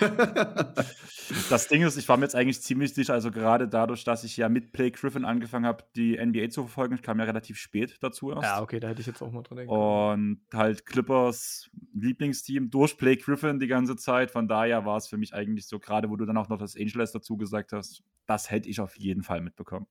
Das 1.50 1.68
Ding 1.68 1.82
ist, 1.82 1.96
ich 1.96 2.08
war 2.08 2.16
mir 2.16 2.24
jetzt 2.24 2.34
eigentlich 2.34 2.60
ziemlich 2.62 2.94
sicher, 2.94 3.12
also 3.12 3.30
gerade 3.30 3.68
dadurch, 3.68 4.02
dass 4.04 4.24
ich 4.24 4.36
ja 4.36 4.48
mit 4.48 4.72
Blake 4.72 4.98
Griffin 4.98 5.24
angefangen 5.24 5.66
habe, 5.66 5.84
die 5.94 6.16
NBA 6.16 6.48
zu 6.50 6.62
verfolgen, 6.62 6.94
ich 6.94 7.02
kam 7.02 7.18
ja 7.18 7.24
relativ 7.26 7.58
spät 7.58 7.96
dazu 8.00 8.30
erst. 8.30 8.42
Ja, 8.44 8.62
okay, 8.62 8.80
da 8.80 8.88
hätte 8.88 9.00
ich 9.00 9.06
jetzt 9.06 9.20
auch 9.22 9.30
mal 9.30 9.42
dran 9.42 9.58
denken 9.58 9.72
Oh. 9.72 10.10
können. 10.10 10.40
Und 10.50 10.58
halt 10.58 10.86
Clippers 10.86 11.70
Lieblingsteam 11.94 12.70
durch 12.70 12.96
Blake 12.96 13.22
Griffin 13.22 13.58
die 13.58 13.66
ganze 13.66 13.96
Zeit. 13.96 14.30
Von 14.30 14.48
daher 14.48 14.86
war 14.86 14.96
es 14.96 15.06
für 15.06 15.18
mich 15.18 15.34
eigentlich 15.34 15.66
so, 15.66 15.78
gerade 15.78 16.08
wo 16.08 16.16
du 16.16 16.24
dann 16.24 16.36
auch 16.38 16.48
noch 16.48 16.58
das 16.58 16.76
Angeles 16.76 17.12
dazu 17.12 17.36
gesagt 17.36 17.72
hast, 17.72 18.02
das 18.26 18.50
hätte 18.50 18.68
ich 18.68 18.80
auf 18.80 18.96
jeden 18.98 19.22
Fall 19.22 19.40
mitbekommen. 19.42 19.86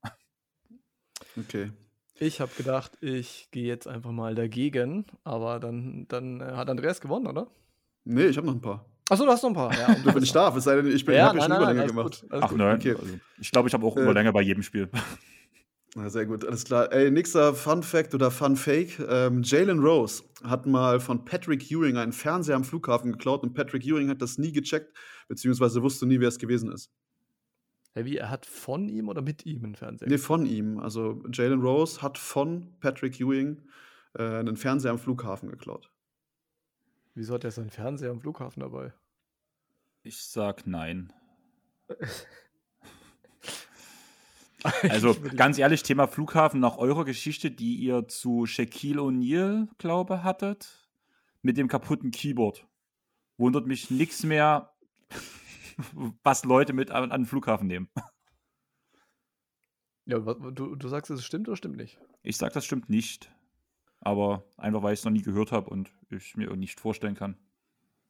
okay. 1.37 1.71
Ich 2.19 2.41
habe 2.41 2.51
gedacht, 2.57 2.97
ich 3.01 3.49
gehe 3.51 3.67
jetzt 3.67 3.87
einfach 3.87 4.11
mal 4.11 4.33
dagegen, 4.33 5.05
aber 5.23 5.59
dann, 5.59 6.07
dann 6.07 6.41
äh, 6.41 6.45
hat 6.53 6.67
Andreas 6.69 6.99
gewonnen, 6.99 7.27
oder? 7.27 7.47
Nee, 8.07 8.27
ich 8.27 8.37
habe 8.37 8.47
noch 8.47 8.53
ein 8.55 8.61
paar. 8.61 8.85
Achso, 9.09 9.25
du 9.25 9.31
hast 9.31 9.43
noch 9.43 9.49
ein 9.49 9.55
paar. 9.55 9.73
Ja, 9.73 9.95
wenn 10.15 10.23
ich 10.23 10.31
darf, 10.31 10.55
es 10.55 10.63
sei 10.65 10.75
denn, 10.75 10.87
ich 10.87 11.05
bin 11.05 11.15
ja, 11.15 11.27
hab 11.27 11.35
ja 11.35 11.47
nein, 11.47 11.49
schon 11.49 11.49
nein, 11.49 11.59
nein, 11.59 11.61
Überlänge 11.61 11.81
alles 11.81 11.91
gemacht. 11.91 12.21
gut. 12.21 12.43
Ach 12.43 12.49
gut. 12.49 12.57
nein, 12.57 12.75
okay. 12.75 12.91
also 12.95 13.19
ich 13.39 13.51
glaube, 13.51 13.67
ich 13.67 13.73
habe 13.73 13.85
auch 13.85 13.95
Äh, 13.95 14.01
Überlänge 14.01 14.33
bei 14.33 14.41
jedem 14.41 14.63
Spiel. 14.63 14.89
Na, 15.95 16.09
sehr 16.09 16.25
gut, 16.25 16.45
alles 16.45 16.65
klar. 16.65 16.91
Ey, 16.91 17.09
nächster 17.09 17.53
Fun 17.53 17.81
Fact 17.81 18.13
oder 18.13 18.29
Fun 18.29 18.55
Fake. 18.55 18.99
Ähm, 19.09 19.41
Jalen 19.43 19.79
Rose 19.79 20.23
hat 20.43 20.65
mal 20.65 20.99
von 20.99 21.25
Patrick 21.25 21.71
Ewing 21.71 21.97
einen 21.97 22.11
Fernseher 22.11 22.55
am 22.55 22.63
Flughafen 22.63 23.13
geklaut 23.13 23.41
und 23.43 23.53
Patrick 23.53 23.85
Ewing 23.85 24.09
hat 24.09 24.21
das 24.21 24.37
nie 24.37 24.51
gecheckt, 24.51 24.95
beziehungsweise 25.27 25.81
wusste 25.81 26.05
nie, 26.05 26.19
wer 26.19 26.27
es 26.27 26.37
gewesen 26.37 26.71
ist. 26.71 26.91
Hä, 27.95 28.05
wie, 28.05 28.17
er 28.17 28.29
hat 28.29 28.45
von 28.45 28.89
ihm 28.89 29.09
oder 29.09 29.23
mit 29.23 29.45
ihm 29.45 29.63
einen 29.63 29.75
Fernseher? 29.75 30.07
Nee, 30.07 30.19
von 30.19 30.45
ihm. 30.45 30.77
Also 30.77 31.23
Jalen 31.31 31.61
Rose 31.61 32.01
hat 32.01 32.19
von 32.19 32.77
Patrick 32.79 33.19
Ewing 33.19 33.63
äh, 34.13 34.23
einen 34.23 34.57
Fernseher 34.57 34.91
am 34.91 34.99
Flughafen 34.99 35.49
geklaut. 35.49 35.89
Wieso 37.17 37.33
hat 37.33 37.43
er 37.43 37.49
seinen 37.49 37.71
Fernseher 37.71 38.11
am 38.11 38.21
Flughafen 38.21 38.59
dabei? 38.59 38.93
Ich 40.03 40.21
sag 40.21 40.67
nein. 40.67 41.11
Also 44.89 45.15
ganz 45.35 45.57
ehrlich, 45.59 45.83
Thema 45.83 46.07
Flughafen 46.07 46.59
nach 46.59 46.77
eurer 46.77 47.05
Geschichte, 47.05 47.51
die 47.51 47.75
ihr 47.75 48.07
zu 48.07 48.45
Shaquille 48.45 49.01
O'Neal, 49.01 49.69
glaube 49.77 50.23
hattet, 50.23 50.89
mit 51.41 51.57
dem 51.57 51.69
kaputten 51.69 52.11
Keyboard. 52.11 52.67
Wundert 53.37 53.65
mich 53.65 53.91
nichts 53.91 54.23
mehr, 54.23 54.75
was 56.23 56.43
Leute 56.43 56.73
mit 56.73 56.91
an, 56.91 57.11
an 57.11 57.21
den 57.21 57.27
Flughafen 57.27 57.67
nehmen. 57.67 57.87
Ja, 60.05 60.19
du, 60.19 60.75
du 60.75 60.87
sagst, 60.89 61.11
es 61.11 61.23
stimmt 61.23 61.47
oder 61.47 61.55
stimmt 61.55 61.77
nicht? 61.77 61.97
Ich 62.23 62.35
sag, 62.35 62.51
das 62.51 62.65
stimmt 62.65 62.89
nicht. 62.89 63.31
Aber 63.99 64.43
einfach, 64.57 64.83
weil 64.83 64.93
ich 64.93 64.99
es 64.99 65.05
noch 65.05 65.11
nie 65.11 65.21
gehört 65.21 65.51
habe 65.51 65.69
und 65.69 65.91
ich 66.09 66.35
mir 66.35 66.55
nicht 66.55 66.79
vorstellen 66.79 67.15
kann. 67.15 67.35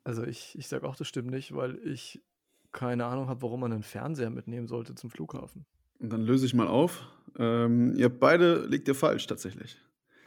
Also 0.03 0.23
ich, 0.23 0.57
ich 0.57 0.67
sag 0.67 0.83
auch, 0.83 0.95
das 0.95 1.07
stimmt 1.07 1.29
nicht, 1.29 1.53
weil 1.55 1.77
ich 1.85 2.21
keine 2.71 3.05
Ahnung 3.05 3.27
habe, 3.27 3.41
warum 3.41 3.61
man 3.61 3.73
einen 3.73 3.83
Fernseher 3.83 4.29
mitnehmen 4.29 4.67
sollte 4.67 4.95
zum 4.95 5.09
Flughafen. 5.09 5.65
Und 5.99 6.13
dann 6.13 6.21
löse 6.21 6.45
ich 6.45 6.53
mal 6.53 6.67
auf. 6.67 7.07
Ähm, 7.37 7.95
ihr 7.95 8.09
beide 8.09 8.65
liegt 8.67 8.87
ihr 8.87 8.95
falsch 8.95 9.27
tatsächlich. 9.27 9.77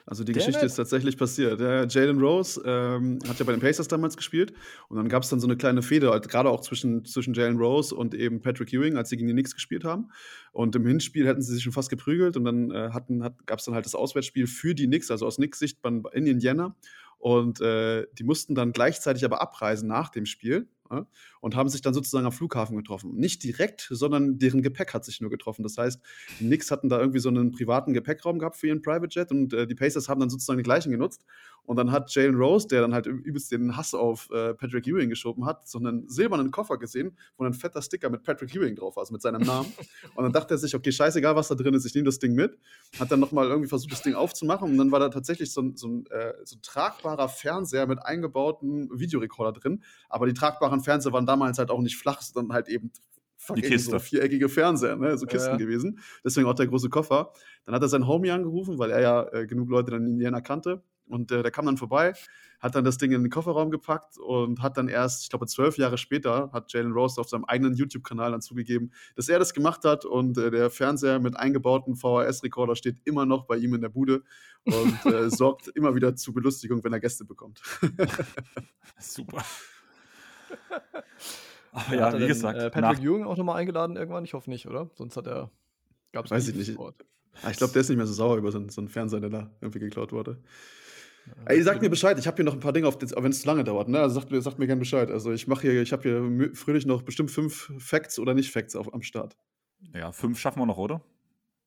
Also 0.06 0.24
die 0.24 0.32
Geschichte 0.32 0.64
ist 0.64 0.74
tatsächlich 0.74 1.16
passiert. 1.16 1.60
Ja, 1.60 1.86
Jalen 1.86 2.20
Rose 2.20 2.60
ähm, 2.64 3.18
hat 3.28 3.38
ja 3.38 3.44
bei 3.44 3.52
den 3.52 3.60
Pacers 3.60 3.88
damals 3.88 4.16
gespielt 4.16 4.52
und 4.88 4.96
dann 4.96 5.08
gab 5.08 5.22
es 5.22 5.28
dann 5.28 5.40
so 5.40 5.46
eine 5.46 5.56
kleine 5.56 5.82
Fehde, 5.82 6.10
halt 6.10 6.28
gerade 6.28 6.50
auch 6.50 6.60
zwischen, 6.60 7.04
zwischen 7.04 7.34
Jalen 7.34 7.58
Rose 7.58 7.94
und 7.94 8.14
eben 8.14 8.40
Patrick 8.40 8.72
Ewing, 8.72 8.96
als 8.96 9.10
sie 9.10 9.16
gegen 9.16 9.28
die 9.28 9.34
Knicks 9.34 9.54
gespielt 9.54 9.84
haben. 9.84 10.10
Und 10.52 10.74
im 10.76 10.86
Hinspiel 10.86 11.26
hätten 11.26 11.42
sie 11.42 11.54
sich 11.54 11.62
schon 11.62 11.72
fast 11.72 11.90
geprügelt 11.90 12.36
und 12.36 12.44
dann 12.44 12.70
äh, 12.70 12.90
hat, 12.92 13.08
gab 13.46 13.58
es 13.58 13.64
dann 13.64 13.74
halt 13.74 13.86
das 13.86 13.94
Auswärtsspiel 13.94 14.46
für 14.46 14.74
die 14.74 14.86
Knicks, 14.86 15.10
also 15.10 15.26
aus 15.26 15.36
Knicks 15.36 15.58
Sicht 15.58 15.78
in 15.84 16.26
Indiana. 16.26 16.74
Und 17.18 17.60
äh, 17.60 18.06
die 18.18 18.24
mussten 18.24 18.54
dann 18.54 18.72
gleichzeitig 18.72 19.24
aber 19.24 19.42
abreisen 19.42 19.88
nach 19.88 20.08
dem 20.08 20.24
Spiel 20.24 20.68
und 21.40 21.57
haben 21.57 21.68
sich 21.68 21.83
dann 21.83 21.94
sozusagen 21.94 22.26
am 22.26 22.33
Flughafen 22.33 22.76
getroffen. 22.76 23.14
Nicht 23.14 23.42
direkt, 23.42 23.88
sondern 23.90 24.38
deren 24.38 24.62
Gepäck 24.62 24.92
hat 24.94 25.05
sich 25.05 25.20
nur 25.20 25.31
getroffen. 25.31 25.62
Das 25.62 25.79
heißt, 25.79 26.00
die 26.40 26.46
Knicks 26.46 26.70
hatten 26.70 26.88
da 26.88 26.98
irgendwie 26.98 27.20
so 27.20 27.29
einen 27.29 27.53
privaten 27.53 27.92
Gepäckraum 27.92 28.38
gehabt 28.38 28.57
für 28.57 28.68
ihren 28.68 28.83
Private 28.83 29.09
Jet 29.11 29.31
und 29.31 29.53
äh, 29.53 29.66
die 29.66 29.74
Pacers 29.74 30.09
haben 30.09 30.20
dann 30.20 30.31
sozusagen 30.31 30.59
den 30.59 30.64
gleichen 30.64 30.90
genutzt. 30.90 31.24
Und 31.64 31.77
dann 31.77 31.92
hat 31.92 32.12
Jalen 32.14 32.35
Rose, 32.35 32.66
der 32.68 32.81
dann 32.81 32.94
halt 32.94 33.07
übelst 33.07 33.53
den 33.53 33.77
Hass 33.77 33.94
auf 33.94 34.29
äh, 34.31 34.55
Patrick 34.55 34.87
Ewing 34.87 35.09
geschoben 35.09 35.46
hat, 35.46 35.68
so 35.68 35.79
einen 35.79 36.09
silbernen 36.09 36.51
Koffer 36.51 36.79
gesehen, 36.79 37.16
wo 37.37 37.44
ein 37.44 37.55
fetter 37.55 37.81
Sticker 37.81 38.11
mit 38.11 38.23
Patrick 38.23 38.55
Ewing 38.55 38.77
drauf 38.77 38.96
war, 38.96 39.03
also 39.03 39.12
mit 39.12 39.23
seinem 39.23 39.42
Namen. 39.42 39.73
und 40.14 40.25
dann 40.25 40.33
dachte 40.33 40.55
er 40.55 40.59
sich, 40.59 40.75
okay, 40.75 40.90
scheißegal, 40.90 41.37
was 41.37 41.49
da 41.49 41.55
drin 41.55 41.75
ist, 41.75 41.85
ich 41.85 41.94
nehme 41.94 42.07
das 42.07 42.18
Ding 42.18 42.35
mit. 42.35 42.59
Hat 42.99 43.11
dann 43.11 43.20
nochmal 43.20 43.49
irgendwie 43.49 43.68
versucht, 43.68 43.92
das 43.92 44.03
Ding 44.03 44.14
aufzumachen 44.14 44.70
und 44.70 44.79
dann 44.79 44.90
war 44.90 45.01
da 45.01 45.09
tatsächlich 45.09 45.53
so 45.53 45.62
ein, 45.62 45.77
so 45.77 45.88
ein, 45.88 46.07
äh, 46.07 46.35
so 46.44 46.57
ein 46.57 46.62
tragbarer 46.62 47.29
Fernseher 47.29 47.87
mit 47.87 48.05
eingebauten 48.05 48.88
Videorekorder 48.92 49.53
drin. 49.53 49.83
Aber 50.09 50.27
die 50.27 50.35
tragbaren 50.35 50.81
Fernseher 50.81 51.12
waren 51.12 51.27
damals 51.27 51.59
halt 51.59 51.70
auch 51.70 51.81
nicht 51.81 51.96
flach, 51.96 52.20
sondern 52.23 52.55
halt 52.55 52.68
eben 52.68 52.90
die 53.55 53.62
Kiste. 53.62 53.92
so 53.92 53.99
viereckige 53.99 54.49
Fernseher, 54.49 54.96
ne? 54.96 55.16
so 55.18 55.27
Kisten 55.27 55.53
ja. 55.53 55.57
gewesen. 55.57 55.99
Deswegen 56.25 56.46
auch 56.46 56.55
der 56.55 56.66
große 56.66 56.88
Koffer. 56.88 57.33
Dann 57.64 57.75
hat 57.75 57.83
er 57.83 57.88
seinen 57.88 58.07
Homie 58.07 58.31
angerufen, 58.31 58.79
weil 58.79 58.90
er 58.90 59.01
ja 59.01 59.29
äh, 59.33 59.46
genug 59.46 59.70
Leute 59.70 59.92
dann 59.92 60.05
in 60.05 60.12
Indiana 60.12 60.40
kannte. 60.40 60.83
Und 61.11 61.33
äh, 61.33 61.42
der 61.42 61.51
kam 61.51 61.66
dann 61.66 61.77
vorbei, 61.77 62.14
hat 62.61 62.75
dann 62.75 62.85
das 62.85 62.99
Ding 62.99 63.12
in 63.12 63.23
den 63.23 63.31
Kofferraum 63.31 63.70
gepackt 63.70 64.16
und 64.18 64.62
hat 64.62 64.77
dann 64.77 64.88
erst, 64.88 65.25
ich 65.25 65.31
glaube, 65.31 65.46
zwölf 65.46 65.77
Jahre 65.77 65.99
später, 65.99 66.51
hat 66.53 66.73
Jalen 66.73 66.92
Rose 66.92 67.20
auf 67.20 67.29
seinem 67.29 67.44
eigenen 67.44 67.75
YouTube-Kanal 67.75 68.31
dann 68.31 68.40
zugegeben, 68.40 68.92
dass 69.16 69.29
er 69.29 69.38
das 69.38 69.53
gemacht 69.53 69.85
hat 69.85 70.05
und 70.05 70.38
äh, 70.38 70.51
der 70.51 70.70
Fernseher 70.70 71.18
mit 71.18 71.37
eingebauten 71.37 71.96
VHS-Rekorder 71.96 72.77
steht 72.77 72.99
immer 73.05 73.27
noch 73.27 73.44
bei 73.46 73.57
ihm 73.57 73.75
in 73.75 73.81
der 73.81 73.88
Bude 73.88 74.23
und 74.64 75.05
äh, 75.07 75.31
sorgt 75.31 75.68
immer 75.68 75.94
wieder 75.94 76.14
zu 76.14 76.33
Belustigung, 76.33 76.85
wenn 76.85 76.92
er 76.92 77.01
Gäste 77.01 77.25
bekommt. 77.25 77.61
Super. 78.99 79.44
Aber 81.73 81.94
ja, 81.94 82.18
wie 82.18 82.27
gesagt. 82.27 82.59
Denn, 82.59 82.66
äh, 82.66 82.70
Patrick 82.70 83.05
Ewing 83.05 83.25
auch 83.25 83.37
nochmal 83.37 83.57
eingeladen 83.57 83.96
irgendwann? 83.96 84.25
Ich 84.25 84.35
hoffe 84.35 84.51
nicht, 84.51 84.66
oder? 84.66 84.90
Sonst 84.94 85.16
hat 85.16 85.27
er. 85.27 85.51
Gab's 86.12 86.31
Weiß 86.31 86.49
ich 86.49 86.57
nicht. 86.57 86.79
Ah, 87.42 87.51
ich 87.51 87.57
glaube, 87.57 87.73
der 87.73 87.83
ist 87.83 87.88
nicht 87.88 87.96
mehr 87.96 88.07
so 88.07 88.12
sauer 88.12 88.37
über 88.37 88.51
so 88.51 88.68
so 88.68 88.81
einen 88.81 88.88
Fernseher, 88.88 89.20
der 89.20 89.31
da 89.31 89.51
irgendwie 89.61 89.79
geklaut 89.79 90.12
wurde. 90.12 90.42
Ey, 91.46 91.62
sagt 91.62 91.80
mir 91.80 91.90
Bescheid, 91.90 92.18
ich 92.18 92.26
habe 92.26 92.37
hier 92.37 92.44
noch 92.44 92.54
ein 92.54 92.61
paar 92.61 92.72
Dinge, 92.72 92.87
auf 92.87 93.00
wenn 93.00 93.30
es 93.30 93.40
zu 93.40 93.46
lange 93.46 93.64
dauert, 93.64 93.88
ne? 93.88 94.00
Also 94.00 94.20
sagt 94.20 94.30
mir, 94.30 94.40
sagt 94.42 94.59
mir 94.59 94.66
gerne 94.66 94.80
Bescheid. 94.80 95.11
Also 95.11 95.33
ich 95.33 95.46
mache 95.46 95.62
hier, 95.62 95.83
ich 95.83 95.92
habe 95.92 96.02
hier 96.02 96.50
fröhlich 96.54 96.87
noch 96.87 97.02
bestimmt 97.02 97.30
fünf 97.30 97.72
Facts 97.78 98.18
oder 98.18 98.35
nicht 98.35 98.50
Facts 98.50 98.76
auf, 98.76 98.92
am 98.92 99.02
Start. 99.02 99.37
Ja, 99.94 100.12
fünf 100.12 100.38
schaffen 100.38 100.61
wir 100.61 100.66
noch, 100.66 100.78
oder? 100.78 101.00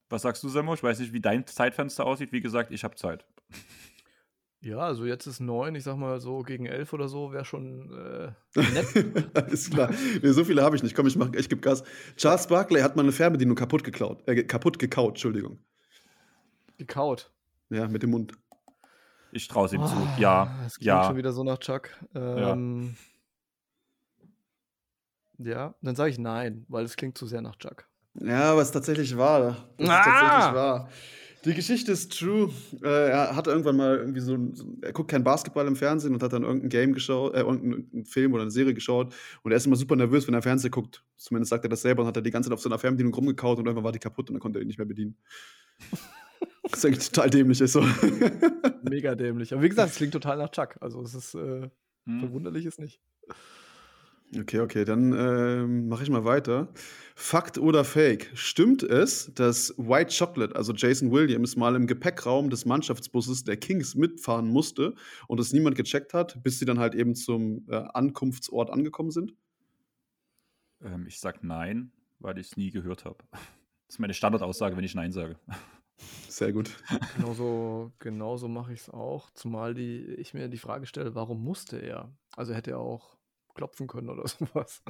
Was 0.09 0.21
sagst 0.21 0.43
du, 0.43 0.49
Semmo? 0.49 0.73
Ich 0.73 0.83
weiß 0.83 0.99
nicht, 0.99 1.13
wie 1.13 1.21
dein 1.21 1.47
Zeitfenster 1.47 2.05
aussieht. 2.05 2.31
Wie 2.31 2.41
gesagt, 2.41 2.71
ich 2.71 2.83
habe 2.83 2.95
Zeit. 2.95 3.25
Ja, 4.61 4.77
also 4.77 5.05
jetzt 5.05 5.25
ist 5.27 5.41
neun, 5.41 5.75
ich 5.75 5.83
sag 5.83 5.97
mal 5.97 6.21
so 6.21 6.41
gegen 6.41 6.65
elf 6.67 6.93
oder 6.93 7.09
so, 7.09 7.33
wäre 7.33 7.43
schon 7.43 7.91
äh, 7.91 8.61
nett. 8.61 9.31
Alles 9.33 9.69
klar. 9.69 9.91
Nee, 10.21 10.31
so 10.31 10.45
viele 10.45 10.63
habe 10.63 10.77
ich 10.77 10.83
nicht. 10.83 10.95
Komm, 10.95 11.05
ich, 11.07 11.17
mach, 11.17 11.33
ich 11.33 11.49
gebe 11.49 11.59
Gas. 11.59 11.83
Charles 12.15 12.47
Barkley 12.47 12.81
hat 12.81 12.95
mal 12.95 13.01
eine 13.01 13.11
Fernbedienung 13.11 13.55
kaputt 13.55 13.83
geklaut. 13.83 14.25
Äh, 14.25 14.43
kaputt 14.43 14.79
gekaut, 14.79 15.15
Entschuldigung. 15.15 15.59
Gekaut? 16.77 17.29
Ja, 17.69 17.89
mit 17.89 18.03
dem 18.03 18.11
Mund. 18.11 18.33
Ich 19.33 19.47
traue 19.47 19.65
es 19.65 19.73
ihm 19.73 19.81
oh, 19.81 19.87
zu. 19.87 19.95
Ja. 20.19 20.47
Es 20.65 20.75
klingt 20.75 20.85
ja. 20.85 21.05
schon 21.05 21.17
wieder 21.17 21.33
so 21.33 21.43
nach 21.43 21.57
Chuck. 21.57 21.89
Ähm, 22.13 22.95
ja. 25.39 25.51
ja, 25.51 25.75
dann 25.81 25.95
sage 25.95 26.11
ich 26.11 26.19
nein, 26.19 26.65
weil 26.69 26.85
es 26.85 26.95
klingt 26.95 27.17
zu 27.17 27.25
sehr 27.25 27.41
nach 27.41 27.55
Chuck. 27.55 27.87
Ja, 28.21 28.55
was 28.55 28.71
tatsächlich 28.71 29.17
war. 29.17 29.57
Was 29.77 29.89
ah! 29.89 30.03
tatsächlich 30.03 30.55
war. 30.55 30.89
Die 31.45 31.53
Geschichte 31.53 31.91
ist 31.91 32.17
true. 32.17 32.53
Äh, 32.83 33.09
er 33.09 33.35
hat 33.35 33.47
irgendwann 33.47 33.75
mal 33.75 33.97
irgendwie 33.97 34.21
so, 34.21 34.37
er 34.81 34.93
guckt 34.93 35.09
kein 35.11 35.23
Basketball 35.23 35.67
im 35.67 35.75
Fernsehen 35.75 36.13
und 36.13 36.23
hat 36.23 36.31
dann 36.31 36.43
irgendein 36.43 36.69
Game 36.69 36.93
geschaut, 36.93 37.33
äh, 37.33 37.41
irgendeinen 37.41 38.05
Film 38.05 38.33
oder 38.33 38.43
eine 38.43 38.51
Serie 38.51 38.73
geschaut 38.73 39.13
und 39.41 39.51
er 39.51 39.57
ist 39.57 39.65
immer 39.65 39.75
super 39.75 39.95
nervös, 39.95 40.25
wenn 40.27 40.35
er 40.35 40.41
Fernsehen 40.41 40.71
guckt. 40.71 41.03
Zumindest 41.17 41.49
sagt 41.49 41.65
er 41.65 41.69
das 41.69 41.81
selber 41.81 42.03
und 42.03 42.07
hat 42.07 42.15
er 42.15 42.21
die 42.21 42.31
ganze 42.31 42.47
Zeit 42.49 42.53
auf 42.53 42.61
seiner 42.61 42.79
Fernbedienung 42.79 43.13
rumgekaut 43.13 43.57
und 43.57 43.65
irgendwann 43.65 43.83
war 43.83 43.91
die 43.91 43.99
kaputt 43.99 44.29
und 44.29 44.35
dann 44.35 44.41
konnte 44.41 44.59
er 44.59 44.61
die 44.61 44.67
nicht 44.67 44.77
mehr 44.77 44.87
bedienen. 44.87 45.17
Das 46.63 46.79
ist 46.79 46.85
eigentlich 46.85 47.09
total 47.11 47.29
dämlich, 47.29 47.61
ist 47.61 47.73
so. 47.73 47.81
Mega 48.83 49.15
dämlich. 49.15 49.53
Aber 49.53 49.61
wie 49.61 49.69
gesagt, 49.69 49.91
es 49.91 49.97
klingt 49.97 50.13
total 50.13 50.37
nach 50.37 50.49
Chuck. 50.49 50.75
Also 50.81 51.01
es 51.01 51.13
ist 51.13 51.35
äh, 51.35 51.69
hm. 52.05 52.19
verwunderlich 52.19 52.65
ist 52.65 52.79
nicht. 52.79 53.01
Okay, 54.35 54.61
okay, 54.61 54.83
dann 54.83 55.13
äh, 55.13 55.67
mache 55.67 56.03
ich 56.03 56.09
mal 56.09 56.25
weiter. 56.25 56.69
Fakt 57.15 57.59
oder 57.59 57.83
Fake? 57.83 58.31
Stimmt 58.33 58.81
es, 58.81 59.31
dass 59.35 59.75
White 59.77 60.11
Chocolate, 60.17 60.55
also 60.55 60.73
Jason 60.73 61.11
Williams, 61.11 61.55
mal 61.55 61.75
im 61.75 61.85
Gepäckraum 61.85 62.49
des 62.49 62.65
Mannschaftsbusses 62.65 63.43
der 63.43 63.57
Kings 63.57 63.93
mitfahren 63.93 64.47
musste 64.47 64.95
und 65.27 65.39
es 65.39 65.53
niemand 65.53 65.75
gecheckt 65.75 66.15
hat, 66.15 66.41
bis 66.41 66.57
sie 66.57 66.65
dann 66.65 66.79
halt 66.79 66.95
eben 66.95 67.13
zum 67.13 67.67
äh, 67.69 67.75
Ankunftsort 67.75 68.71
angekommen 68.71 69.11
sind? 69.11 69.35
Ähm, 70.81 71.05
ich 71.07 71.19
sag 71.19 71.43
nein, 71.43 71.91
weil 72.19 72.39
ich 72.39 72.47
es 72.47 72.57
nie 72.57 72.71
gehört 72.71 73.05
habe. 73.05 73.17
Das 73.85 73.97
ist 73.97 73.99
meine 73.99 74.15
Standardaussage, 74.15 74.75
wenn 74.75 74.83
ich 74.83 74.95
Nein 74.95 75.11
sage. 75.11 75.37
Sehr 76.27 76.51
gut. 76.53 76.71
Genauso, 77.07 77.91
genauso 77.99 78.47
mache 78.47 78.73
ich 78.73 78.81
es 78.81 78.89
auch, 78.89 79.29
zumal 79.31 79.73
die, 79.73 80.03
ich 80.15 80.33
mir 80.33 80.47
die 80.47 80.57
Frage 80.57 80.85
stelle, 80.85 81.15
warum 81.15 81.43
musste 81.43 81.77
er? 81.77 82.11
Also 82.35 82.53
hätte 82.53 82.71
er 82.71 82.79
auch 82.79 83.17
klopfen 83.53 83.87
können 83.87 84.09
oder 84.09 84.27
sowas. 84.27 84.81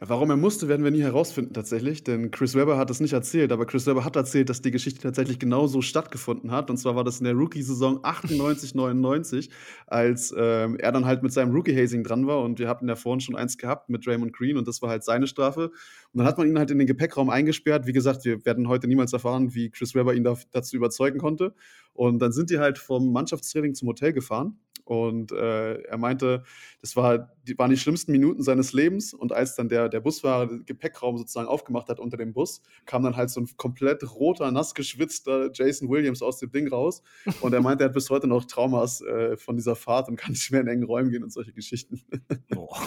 Warum 0.00 0.30
er 0.30 0.36
musste, 0.36 0.68
werden 0.68 0.84
wir 0.84 0.92
nie 0.92 1.02
herausfinden 1.02 1.54
tatsächlich, 1.54 2.04
denn 2.04 2.30
Chris 2.30 2.54
Webber 2.54 2.78
hat 2.78 2.88
es 2.88 3.00
nicht 3.00 3.14
erzählt, 3.14 3.50
aber 3.50 3.66
Chris 3.66 3.84
Webber 3.86 4.04
hat 4.04 4.14
erzählt, 4.14 4.48
dass 4.48 4.62
die 4.62 4.70
Geschichte 4.70 5.00
tatsächlich 5.00 5.40
genauso 5.40 5.82
stattgefunden 5.82 6.52
hat. 6.52 6.70
Und 6.70 6.76
zwar 6.76 6.94
war 6.94 7.02
das 7.02 7.18
in 7.18 7.24
der 7.24 7.34
Rookie-Saison 7.34 7.98
98, 8.04 8.76
99, 8.76 9.50
als 9.88 10.32
ähm, 10.38 10.76
er 10.76 10.92
dann 10.92 11.04
halt 11.04 11.24
mit 11.24 11.32
seinem 11.32 11.52
Rookie-Hazing 11.52 12.04
dran 12.04 12.28
war 12.28 12.42
und 12.42 12.60
wir 12.60 12.68
hatten 12.68 12.86
ja 12.86 12.94
vorhin 12.94 13.18
schon 13.18 13.34
eins 13.34 13.58
gehabt 13.58 13.88
mit 13.88 14.06
Raymond 14.06 14.32
Green 14.32 14.56
und 14.56 14.68
das 14.68 14.80
war 14.82 14.88
halt 14.88 15.02
seine 15.02 15.26
Strafe. 15.26 15.72
Und 16.12 16.18
dann 16.18 16.28
hat 16.28 16.38
man 16.38 16.46
ihn 16.46 16.58
halt 16.58 16.70
in 16.70 16.78
den 16.78 16.86
Gepäckraum 16.86 17.28
eingesperrt. 17.28 17.88
Wie 17.88 17.92
gesagt, 17.92 18.24
wir 18.24 18.44
werden 18.44 18.68
heute 18.68 18.86
niemals 18.86 19.12
erfahren, 19.12 19.52
wie 19.54 19.68
Chris 19.70 19.96
Webber 19.96 20.14
ihn 20.14 20.22
da, 20.22 20.36
dazu 20.52 20.76
überzeugen 20.76 21.18
konnte. 21.18 21.54
Und 21.92 22.20
dann 22.20 22.30
sind 22.30 22.50
die 22.50 22.60
halt 22.60 22.78
vom 22.78 23.10
Mannschaftstraining 23.12 23.74
zum 23.74 23.88
Hotel 23.88 24.12
gefahren 24.12 24.60
und 24.88 25.32
äh, 25.32 25.82
er 25.82 25.98
meinte, 25.98 26.44
das 26.80 26.96
war, 26.96 27.30
die, 27.46 27.58
waren 27.58 27.68
die 27.68 27.76
schlimmsten 27.76 28.10
Minuten 28.10 28.42
seines 28.42 28.72
Lebens. 28.72 29.12
Und 29.12 29.32
als 29.32 29.54
dann 29.54 29.68
der, 29.68 29.90
der 29.90 30.00
Busfahrer 30.00 30.46
den 30.46 30.64
Gepäckraum 30.64 31.18
sozusagen 31.18 31.46
aufgemacht 31.46 31.90
hat 31.90 32.00
unter 32.00 32.16
dem 32.16 32.32
Bus, 32.32 32.62
kam 32.86 33.02
dann 33.02 33.14
halt 33.14 33.28
so 33.28 33.42
ein 33.42 33.48
komplett 33.58 34.02
roter, 34.14 34.50
nass 34.50 34.74
geschwitzter 34.74 35.50
Jason 35.52 35.90
Williams 35.90 36.22
aus 36.22 36.38
dem 36.38 36.50
Ding 36.52 36.68
raus. 36.68 37.02
Und 37.42 37.52
er 37.52 37.60
meinte, 37.60 37.84
er 37.84 37.88
hat 37.88 37.94
bis 37.94 38.08
heute 38.08 38.28
noch 38.28 38.46
Traumas 38.46 39.02
äh, 39.02 39.36
von 39.36 39.56
dieser 39.56 39.76
Fahrt 39.76 40.08
und 40.08 40.16
kann 40.16 40.32
nicht 40.32 40.50
mehr 40.50 40.62
in 40.62 40.68
engen 40.68 40.84
Räumen 40.84 41.10
gehen 41.10 41.22
und 41.22 41.34
solche 41.34 41.52
Geschichten. 41.52 42.00
Boah. 42.48 42.80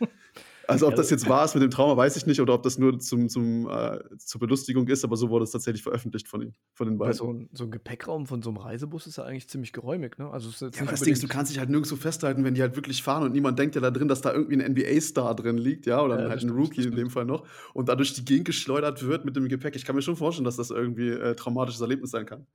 Also 0.68 0.86
ob 0.86 0.94
das 0.96 1.08
jetzt 1.08 1.26
wahr 1.28 1.46
ist 1.46 1.54
mit 1.54 1.62
dem 1.62 1.70
Trauma, 1.70 1.96
weiß 1.96 2.16
ich 2.16 2.26
nicht, 2.26 2.40
oder 2.42 2.52
ob 2.52 2.62
das 2.62 2.76
nur 2.76 2.98
zum, 2.98 3.30
zum, 3.30 3.68
äh, 3.70 4.00
zur 4.18 4.38
Belustigung 4.38 4.86
ist, 4.88 5.02
aber 5.02 5.16
so 5.16 5.30
wurde 5.30 5.44
es 5.44 5.50
tatsächlich 5.50 5.82
veröffentlicht 5.82 6.28
von, 6.28 6.52
von 6.74 6.86
den 6.86 6.98
beiden. 6.98 7.14
so, 7.14 7.32
ein, 7.32 7.48
so 7.52 7.64
ein 7.64 7.70
Gepäckraum 7.70 8.26
von 8.26 8.42
so 8.42 8.50
einem 8.50 8.58
Reisebus 8.58 9.06
ist 9.06 9.16
ja 9.16 9.24
eigentlich 9.24 9.48
ziemlich 9.48 9.72
geräumig, 9.72 10.18
ne? 10.18 10.30
Also 10.30 10.50
ja, 10.66 10.84
das 10.84 11.00
Ding 11.00 11.14
ist, 11.14 11.22
du 11.22 11.28
kannst 11.28 11.50
dich 11.50 11.58
halt 11.58 11.70
nirgendwo 11.70 11.96
festhalten, 11.96 12.44
wenn 12.44 12.54
die 12.54 12.60
halt 12.60 12.76
wirklich 12.76 13.02
fahren 13.02 13.22
und 13.22 13.32
niemand 13.32 13.58
denkt 13.58 13.76
ja 13.76 13.80
da 13.80 13.90
drin, 13.90 14.08
dass 14.08 14.20
da 14.20 14.32
irgendwie 14.32 14.62
ein 14.62 14.72
NBA-Star 14.72 15.34
drin 15.34 15.56
liegt, 15.56 15.86
ja, 15.86 16.02
oder 16.02 16.22
ja, 16.22 16.28
halt 16.28 16.42
ein 16.42 16.50
Rookie 16.50 16.82
in 16.82 16.94
dem 16.94 17.08
Fall 17.08 17.24
noch 17.24 17.46
und 17.72 17.88
dadurch 17.88 18.12
die 18.12 18.24
Gegend 18.24 18.44
geschleudert 18.44 19.06
wird 19.06 19.24
mit 19.24 19.36
dem 19.36 19.48
Gepäck. 19.48 19.74
Ich 19.74 19.86
kann 19.86 19.96
mir 19.96 20.02
schon 20.02 20.16
vorstellen, 20.16 20.44
dass 20.44 20.56
das 20.56 20.70
irgendwie 20.70 21.08
äh, 21.08 21.34
traumatisches 21.34 21.80
Erlebnis 21.80 22.10
sein 22.10 22.26
kann. 22.26 22.46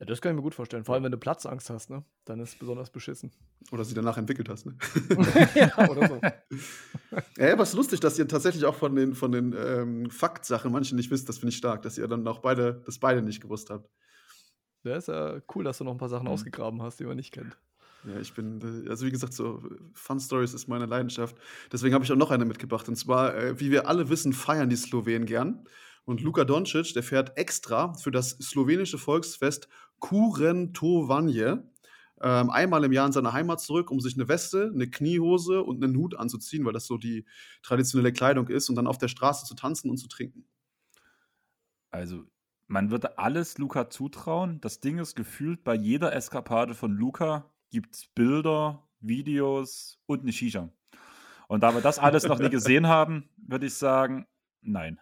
Ja, 0.00 0.06
das 0.06 0.20
kann 0.20 0.32
ich 0.32 0.36
mir 0.36 0.42
gut 0.42 0.54
vorstellen. 0.54 0.84
Vor 0.84 0.94
allem, 0.94 1.04
wenn 1.04 1.12
du 1.12 1.18
Platzangst 1.18 1.70
hast, 1.70 1.88
ne? 1.88 2.04
Dann 2.24 2.40
ist 2.40 2.50
es 2.50 2.56
besonders 2.56 2.90
beschissen. 2.90 3.30
Oder 3.70 3.84
sie 3.84 3.94
danach 3.94 4.18
entwickelt 4.18 4.48
hast, 4.48 4.66
ne? 4.66 4.76
ja, 5.54 5.88
oder 5.88 6.08
so. 6.08 6.20
ja, 7.38 7.58
was 7.58 7.74
lustig, 7.74 8.00
dass 8.00 8.18
ihr 8.18 8.26
tatsächlich 8.26 8.64
auch 8.64 8.74
von 8.74 8.96
den, 8.96 9.14
von 9.14 9.30
den 9.30 9.54
ähm, 9.56 10.10
Faktsachen 10.10 10.72
manche 10.72 10.96
nicht 10.96 11.10
wisst, 11.12 11.28
das 11.28 11.38
finde 11.38 11.50
ich 11.50 11.56
stark, 11.56 11.82
dass 11.82 11.96
ihr 11.96 12.08
dann 12.08 12.26
auch 12.26 12.40
beide, 12.40 12.82
das 12.86 12.98
beide 12.98 13.22
nicht 13.22 13.40
gewusst 13.40 13.70
habt. 13.70 13.88
Ja, 14.82 14.96
ist 14.96 15.08
ja 15.08 15.40
cool, 15.54 15.64
dass 15.64 15.78
du 15.78 15.84
noch 15.84 15.92
ein 15.92 15.98
paar 15.98 16.08
Sachen 16.08 16.26
mhm. 16.26 16.32
ausgegraben 16.32 16.82
hast, 16.82 16.98
die 16.98 17.04
man 17.04 17.16
nicht 17.16 17.32
kennt. 17.32 17.56
Ja, 18.06 18.20
ich 18.20 18.34
bin, 18.34 18.60
äh, 18.60 18.90
also 18.90 19.06
wie 19.06 19.10
gesagt, 19.10 19.32
so 19.32 19.62
Fun 19.94 20.20
Stories 20.20 20.54
ist 20.54 20.68
meine 20.68 20.86
Leidenschaft. 20.86 21.36
Deswegen 21.72 21.94
habe 21.94 22.04
ich 22.04 22.12
auch 22.12 22.16
noch 22.16 22.30
eine 22.30 22.44
mitgebracht. 22.44 22.88
Und 22.88 22.96
zwar, 22.96 23.34
äh, 23.36 23.60
wie 23.60 23.70
wir 23.70 23.88
alle 23.88 24.08
wissen, 24.08 24.32
feiern 24.32 24.68
die 24.68 24.76
Slowenen 24.76 25.26
gern. 25.26 25.66
Und 26.04 26.20
Luka 26.20 26.44
Doncic, 26.44 26.92
der 26.92 27.02
fährt 27.02 27.38
extra 27.38 27.94
für 27.94 28.10
das 28.10 28.30
slowenische 28.30 28.98
Volksfest 28.98 29.68
Kurentovanje 30.04 31.66
ähm, 32.20 32.50
einmal 32.50 32.84
im 32.84 32.92
Jahr 32.92 33.06
in 33.06 33.12
seine 33.12 33.32
Heimat 33.32 33.62
zurück, 33.62 33.90
um 33.90 34.00
sich 34.00 34.16
eine 34.16 34.28
Weste, 34.28 34.70
eine 34.74 34.86
Kniehose 34.86 35.62
und 35.62 35.82
einen 35.82 35.96
Hut 35.96 36.14
anzuziehen, 36.14 36.66
weil 36.66 36.74
das 36.74 36.86
so 36.86 36.98
die 36.98 37.24
traditionelle 37.62 38.12
Kleidung 38.12 38.48
ist, 38.48 38.68
und 38.68 38.76
dann 38.76 38.86
auf 38.86 38.98
der 38.98 39.08
Straße 39.08 39.46
zu 39.46 39.54
tanzen 39.54 39.88
und 39.88 39.96
zu 39.96 40.06
trinken. 40.06 40.44
Also, 41.90 42.24
man 42.66 42.90
würde 42.90 43.16
alles 43.16 43.56
Luca 43.56 43.88
zutrauen. 43.88 44.60
Das 44.60 44.80
Ding 44.80 44.98
ist 44.98 45.14
gefühlt, 45.14 45.64
bei 45.64 45.74
jeder 45.74 46.14
Eskapade 46.14 46.74
von 46.74 46.92
Luca 46.92 47.50
gibt 47.70 47.94
es 47.94 48.06
Bilder, 48.14 48.86
Videos 49.00 50.02
und 50.04 50.20
eine 50.20 50.32
Shisha. 50.32 50.68
Und 51.48 51.62
da 51.62 51.74
wir 51.74 51.80
das 51.80 51.98
alles 51.98 52.24
noch 52.24 52.38
nie 52.38 52.50
gesehen 52.50 52.88
haben, 52.88 53.30
würde 53.38 53.64
ich 53.64 53.74
sagen, 53.74 54.26
nein. 54.60 55.00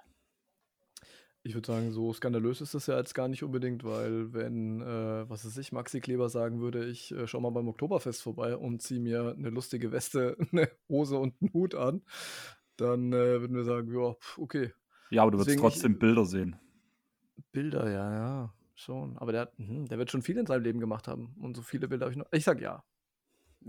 Ich 1.44 1.54
würde 1.54 1.66
sagen, 1.66 1.90
so 1.90 2.12
skandalös 2.12 2.60
ist 2.60 2.74
das 2.74 2.86
ja 2.86 2.96
jetzt 2.96 3.14
gar 3.14 3.26
nicht 3.26 3.42
unbedingt, 3.42 3.82
weil 3.82 4.32
wenn, 4.32 4.80
äh, 4.80 5.28
was 5.28 5.44
weiß 5.44 5.56
ich, 5.58 5.72
Maxi 5.72 6.00
Kleber 6.00 6.28
sagen 6.28 6.60
würde, 6.60 6.84
ich 6.84 7.10
äh, 7.12 7.26
schau 7.26 7.40
mal 7.40 7.50
beim 7.50 7.66
Oktoberfest 7.66 8.22
vorbei 8.22 8.56
und 8.56 8.80
ziehe 8.80 9.00
mir 9.00 9.34
eine 9.36 9.50
lustige 9.50 9.90
Weste, 9.90 10.36
eine 10.52 10.70
Hose 10.88 11.18
und 11.18 11.34
einen 11.40 11.52
Hut 11.52 11.74
an, 11.74 12.02
dann 12.76 13.12
äh, 13.12 13.40
würden 13.40 13.56
wir 13.56 13.64
sagen, 13.64 13.92
ja, 13.92 14.14
okay. 14.36 14.72
Ja, 15.10 15.22
aber 15.22 15.32
du 15.32 15.38
würdest 15.38 15.58
trotzdem 15.58 15.94
ich, 15.94 15.98
Bilder 15.98 16.24
sehen. 16.24 16.56
Bilder, 17.50 17.90
ja, 17.90 18.14
ja, 18.14 18.54
schon. 18.76 19.18
Aber 19.18 19.32
der, 19.32 19.52
mh, 19.56 19.88
der 19.88 19.98
wird 19.98 20.10
schon 20.10 20.22
viel 20.22 20.38
in 20.38 20.46
seinem 20.46 20.62
Leben 20.62 20.78
gemacht 20.80 21.08
haben. 21.08 21.34
Und 21.40 21.56
so 21.56 21.62
viele 21.62 21.88
Bilder 21.88 22.06
habe 22.06 22.12
ich 22.12 22.18
noch. 22.18 22.26
Ich 22.32 22.44
sag 22.44 22.60
ja. 22.60 22.84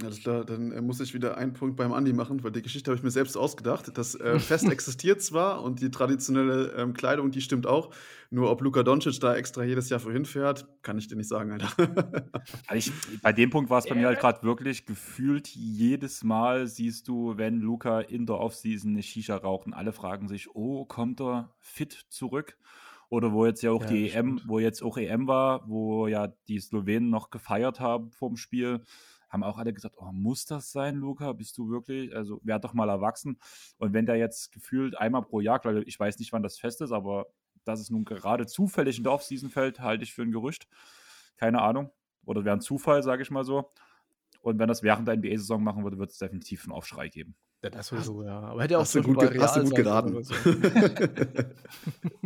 Alles 0.01 0.21
klar, 0.21 0.43
dann 0.43 0.71
äh, 0.71 0.81
muss 0.81 0.99
ich 0.99 1.13
wieder 1.13 1.37
einen 1.37 1.53
Punkt 1.53 1.75
beim 1.75 1.93
Andi 1.93 2.13
machen, 2.13 2.43
weil 2.43 2.51
die 2.51 2.63
Geschichte 2.63 2.89
habe 2.89 2.97
ich 2.97 3.03
mir 3.03 3.11
selbst 3.11 3.37
ausgedacht. 3.37 3.91
Das 3.95 4.15
äh, 4.15 4.39
Fest 4.39 4.67
existiert 4.67 5.21
zwar 5.21 5.61
und 5.61 5.81
die 5.81 5.91
traditionelle 5.91 6.73
ähm, 6.77 6.93
Kleidung, 6.93 7.29
die 7.31 7.41
stimmt 7.41 7.67
auch. 7.67 7.93
Nur 8.31 8.49
ob 8.49 8.61
Luka 8.61 8.81
Doncic 8.81 9.19
da 9.19 9.35
extra 9.35 9.63
jedes 9.63 9.89
Jahr 9.89 9.99
vorhin 9.99 10.25
fährt, 10.25 10.67
kann 10.81 10.97
ich 10.97 11.07
dir 11.07 11.15
nicht 11.15 11.29
sagen, 11.29 11.51
Alter. 11.51 11.69
also 12.67 12.91
ich, 12.91 13.21
bei 13.21 13.33
dem 13.33 13.51
Punkt 13.51 13.69
war 13.69 13.77
es 13.77 13.85
bei 13.85 13.93
mir 13.93 14.07
halt 14.07 14.19
gerade 14.19 14.41
wirklich 14.41 14.85
gefühlt, 14.85 15.47
jedes 15.49 16.23
Mal 16.23 16.65
siehst 16.65 17.07
du, 17.07 17.37
wenn 17.37 17.59
Luka 17.59 17.99
in 18.01 18.25
der 18.25 18.39
Offseason 18.39 18.91
eine 18.91 19.03
Shisha 19.03 19.35
raucht 19.35 19.67
und 19.67 19.73
alle 19.73 19.93
fragen 19.93 20.27
sich, 20.27 20.55
oh, 20.55 20.85
kommt 20.85 21.21
er 21.21 21.53
fit 21.59 22.05
zurück? 22.09 22.57
Oder 23.09 23.31
wo 23.31 23.45
jetzt 23.45 23.61
ja 23.61 23.69
auch 23.69 23.83
ja, 23.83 23.89
die 23.89 24.09
EM, 24.09 24.41
wo 24.47 24.57
jetzt 24.57 24.81
auch 24.81 24.97
EM 24.97 25.27
war, 25.27 25.69
wo 25.69 26.07
ja 26.07 26.33
die 26.47 26.59
Slowenen 26.59 27.11
noch 27.11 27.29
gefeiert 27.29 27.79
haben 27.79 28.09
vorm 28.09 28.37
Spiel 28.37 28.81
haben 29.33 29.43
auch 29.43 29.57
alle 29.57 29.73
gesagt, 29.73 29.95
oh, 29.97 30.11
muss 30.11 30.45
das 30.45 30.71
sein, 30.71 30.95
Luca? 30.95 31.33
Bist 31.33 31.57
du 31.57 31.69
wirklich? 31.69 32.15
Also, 32.15 32.39
werd 32.43 32.63
doch 32.63 32.73
mal 32.73 32.87
erwachsen. 32.87 33.39
Und 33.77 33.91
wenn 33.91 34.05
der 34.05 34.15
jetzt 34.15 34.51
gefühlt 34.51 34.95
einmal 34.97 35.23
pro 35.23 35.39
Jahr, 35.39 35.59
weil 35.65 35.83
ich 35.87 35.99
weiß 35.99 36.19
nicht, 36.19 36.31
wann 36.31 36.43
das 36.43 36.59
fest 36.59 36.81
ist, 36.81 36.91
aber 36.91 37.25
dass 37.65 37.79
es 37.79 37.89
nun 37.89 38.05
gerade 38.05 38.45
zufällig 38.45 38.97
in 38.97 39.03
der 39.03 39.13
Offseason 39.13 39.49
fällt, 39.49 39.79
halte 39.79 40.03
ich 40.03 40.13
für 40.13 40.21
ein 40.21 40.31
Gerücht. 40.31 40.67
Keine 41.35 41.61
Ahnung. 41.61 41.89
Oder 42.25 42.45
wäre 42.45 42.55
ein 42.55 42.61
Zufall, 42.61 43.01
sage 43.01 43.23
ich 43.23 43.31
mal 43.31 43.43
so. 43.43 43.71
Und 44.41 44.59
wenn 44.59 44.67
das 44.67 44.83
während 44.83 45.07
der 45.07 45.17
NBA-Saison 45.17 45.63
machen 45.63 45.83
würde, 45.83 45.97
wird 45.97 46.11
es 46.11 46.17
definitiv 46.19 46.65
einen 46.65 46.73
Aufschrei 46.73 47.09
geben. 47.09 47.35
Ja, 47.63 47.69
das 47.69 47.87
sowieso, 47.87 48.23
ja. 48.23 48.39
Aber 48.39 48.61
hätte 48.61 48.77
auch 48.77 48.81
hast 48.81 48.93
du 48.93 49.01
gut, 49.01 49.17
hast 49.39 49.55
du 49.55 49.63
gut 49.63 49.75
geraten. 49.75 50.23
So. 50.23 50.35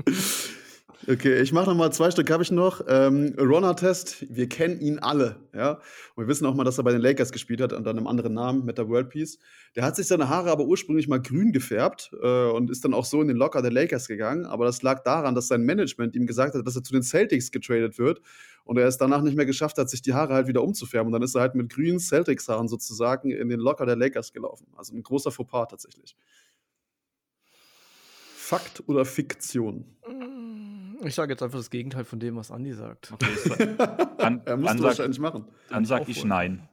Okay, 1.05 1.39
ich 1.41 1.53
mache 1.53 1.69
noch 1.69 1.75
mal 1.75 1.91
zwei 1.91 2.09
Stück 2.09 2.29
habe 2.31 2.41
ich 2.41 2.51
noch. 2.51 2.81
Ähm, 2.87 3.35
Ron-Test, 3.37 4.25
wir 4.35 4.49
kennen 4.49 4.81
ihn 4.81 4.97
alle, 4.97 5.35
ja. 5.53 5.79
Und 6.15 6.23
wir 6.23 6.27
wissen 6.27 6.45
auch 6.45 6.55
mal, 6.55 6.63
dass 6.63 6.79
er 6.79 6.83
bei 6.83 6.91
den 6.91 7.01
Lakers 7.01 7.31
gespielt 7.31 7.61
hat 7.61 7.71
unter 7.71 7.91
einem 7.91 8.07
anderen 8.07 8.33
Namen 8.33 8.65
mit 8.65 8.79
der 8.79 8.89
World 8.89 9.09
Peace. 9.09 9.37
Der 9.75 9.83
hat 9.83 9.95
sich 9.95 10.07
seine 10.07 10.27
Haare 10.27 10.49
aber 10.49 10.65
ursprünglich 10.65 11.07
mal 11.07 11.21
grün 11.21 11.51
gefärbt 11.51 12.09
äh, 12.21 12.49
und 12.49 12.71
ist 12.71 12.83
dann 12.83 12.95
auch 12.95 13.05
so 13.05 13.21
in 13.21 13.27
den 13.27 13.37
Locker 13.37 13.61
der 13.61 13.71
Lakers 13.71 14.07
gegangen. 14.07 14.45
Aber 14.45 14.65
das 14.65 14.81
lag 14.81 15.03
daran, 15.03 15.35
dass 15.35 15.47
sein 15.47 15.61
Management 15.61 16.15
ihm 16.15 16.25
gesagt 16.25 16.55
hat, 16.55 16.65
dass 16.65 16.75
er 16.75 16.83
zu 16.83 16.93
den 16.93 17.03
Celtics 17.03 17.51
getradet 17.51 17.99
wird 17.99 18.19
und 18.65 18.77
er 18.77 18.87
es 18.87 18.97
danach 18.97 19.21
nicht 19.21 19.37
mehr 19.37 19.45
geschafft 19.45 19.77
hat, 19.77 19.89
sich 19.89 20.01
die 20.01 20.13
Haare 20.13 20.33
halt 20.33 20.47
wieder 20.47 20.63
umzufärben. 20.63 21.07
Und 21.07 21.13
dann 21.13 21.23
ist 21.23 21.35
er 21.35 21.41
halt 21.41 21.53
mit 21.53 21.69
grünen 21.69 21.99
Celtics-Haaren 21.99 22.67
sozusagen 22.67 23.29
in 23.29 23.49
den 23.49 23.59
Locker 23.59 23.85
der 23.85 23.95
Lakers 23.95 24.33
gelaufen. 24.33 24.67
Also 24.75 24.95
ein 24.95 25.03
großer 25.03 25.31
Fauxpas 25.31 25.67
tatsächlich. 25.67 26.15
Fakt 28.35 28.83
oder 28.87 29.05
Fiktion? 29.05 29.85
Ich 31.03 31.15
sage 31.15 31.33
jetzt 31.33 31.43
einfach 31.43 31.59
das 31.59 31.69
Gegenteil 31.69 32.03
von 32.03 32.19
dem, 32.19 32.35
was 32.35 32.51
Andi 32.51 32.73
sagt. 32.73 33.11
Okay, 33.11 33.75
dann, 34.17 34.41
er 34.45 34.57
muss 34.57 34.81
wahrscheinlich 34.81 35.19
machen. 35.19 35.45
Dann 35.69 35.85
sage 35.85 36.05
ich 36.07 36.23
nein. 36.25 36.67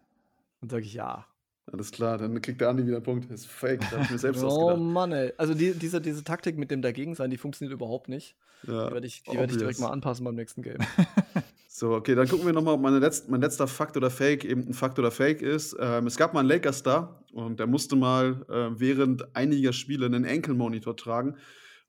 Dann 0.60 0.70
sage 0.70 0.84
ich 0.84 0.94
ja. 0.94 1.26
Alles 1.72 1.90
klar, 1.92 2.18
dann 2.18 2.40
kriegt 2.42 2.60
der 2.60 2.68
Andi 2.68 2.87
wieder 2.87 2.96
einen 2.96 3.04
Punkt. 3.04 3.30
Das 3.30 3.40
ist 3.40 3.46
fake, 3.46 3.80
das 3.80 3.92
habe 3.92 4.02
ich 4.02 4.10
mir 4.10 4.18
selbst 4.18 4.42
oh, 4.42 4.46
ausgedacht. 4.46 4.78
Oh 4.78 4.82
Mann, 4.82 5.12
ey. 5.12 5.32
Also 5.37 5.54
die, 5.54 5.72
diese, 5.72 6.00
diese 6.00 6.22
Taktik 6.22 6.58
mit 6.58 6.70
dem 6.70 6.82
Dagegen-Sein, 6.82 7.30
die 7.30 7.38
funktioniert 7.38 7.72
überhaupt 7.72 8.08
nicht. 8.08 8.37
Ja, 8.66 8.88
die 8.88 8.94
werde 8.94 9.06
ich, 9.06 9.22
werd 9.26 9.50
ich 9.50 9.56
direkt 9.56 9.80
mal 9.80 9.88
anpassen 9.88 10.24
beim 10.24 10.34
nächsten 10.34 10.62
Game. 10.62 10.78
so, 11.68 11.92
okay, 11.92 12.14
dann 12.14 12.28
gucken 12.28 12.46
wir 12.46 12.52
nochmal, 12.52 12.74
ob 12.74 12.80
meine 12.80 12.98
letzt, 12.98 13.30
mein 13.30 13.40
letzter 13.40 13.66
Fakt 13.66 13.96
oder 13.96 14.10
Fake 14.10 14.44
eben 14.44 14.68
ein 14.68 14.74
Fakt 14.74 14.98
oder 14.98 15.10
Fake 15.10 15.42
ist. 15.42 15.76
Ähm, 15.80 16.06
es 16.06 16.16
gab 16.16 16.34
mal 16.34 16.40
einen 16.40 16.48
Lakers-Star 16.50 17.24
und 17.32 17.60
der 17.60 17.66
musste 17.66 17.96
mal 17.96 18.44
äh, 18.48 18.78
während 18.78 19.34
einiger 19.34 19.72
Spiele 19.72 20.06
einen 20.06 20.24
Enkelmonitor 20.24 20.96
tragen 20.96 21.37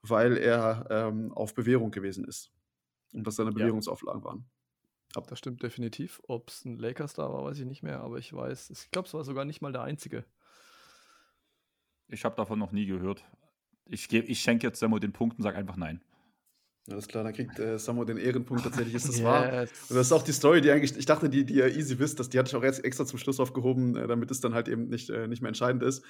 weil 0.09 0.37
er 0.37 0.87
ähm, 0.89 1.31
auf 1.33 1.53
Bewährung 1.53 1.91
gewesen 1.91 2.25
ist. 2.25 2.51
Und 3.13 3.25
das 3.25 3.35
seine 3.35 3.51
Bewährungsauflagen 3.51 4.21
ja. 4.21 4.25
waren. 4.25 4.45
Ab. 5.15 5.27
Das 5.27 5.39
stimmt 5.39 5.63
definitiv. 5.63 6.21
Ob 6.27 6.49
es 6.49 6.65
ein 6.65 6.77
Lakers-Star 6.77 7.31
war, 7.31 7.45
weiß 7.45 7.59
ich 7.59 7.65
nicht 7.65 7.83
mehr, 7.83 8.01
aber 8.01 8.17
ich 8.17 8.33
weiß, 8.33 8.69
ich 8.69 8.91
glaube, 8.91 9.07
es 9.07 9.13
war 9.13 9.23
sogar 9.23 9.45
nicht 9.45 9.61
mal 9.61 9.71
der 9.71 9.83
einzige. 9.83 10.25
Ich 12.07 12.25
habe 12.25 12.35
davon 12.35 12.59
noch 12.59 12.71
nie 12.71 12.85
gehört. 12.85 13.23
Ich, 13.85 14.11
ich 14.11 14.41
schenke 14.41 14.67
jetzt 14.67 14.79
Samu 14.79 14.99
den 14.99 15.13
Punkt 15.13 15.37
und 15.37 15.43
sage 15.43 15.57
einfach 15.57 15.77
nein. 15.77 16.03
Alles 16.91 17.07
klar, 17.07 17.23
dann 17.23 17.33
kriegt 17.33 17.57
äh, 17.57 17.79
Samu 17.79 18.03
den 18.05 18.17
Ehrenpunkt. 18.17 18.63
Tatsächlich 18.63 18.93
ist 18.93 19.07
das 19.07 19.17
yes. 19.17 19.25
wahr. 19.25 19.61
Und 19.61 19.95
das 19.95 20.07
ist 20.07 20.11
auch 20.11 20.21
die 20.21 20.31
Story, 20.31 20.61
die 20.61 20.69
eigentlich, 20.69 20.95
ich 20.95 21.07
dachte, 21.07 21.29
die, 21.29 21.43
die 21.43 21.55
ihr 21.55 21.75
easy 21.75 21.97
wisst, 21.97 22.19
dass 22.19 22.29
die 22.29 22.37
hatte 22.37 22.49
ich 22.49 22.55
auch 22.55 22.63
jetzt 22.63 22.83
extra 22.85 23.05
zum 23.05 23.17
Schluss 23.17 23.39
aufgehoben, 23.39 23.95
äh, 23.95 24.07
damit 24.07 24.29
es 24.29 24.39
dann 24.39 24.53
halt 24.53 24.67
eben 24.67 24.87
nicht, 24.87 25.09
äh, 25.09 25.27
nicht 25.27 25.41
mehr 25.41 25.47
entscheidend 25.47 25.81
ist. 25.81 26.03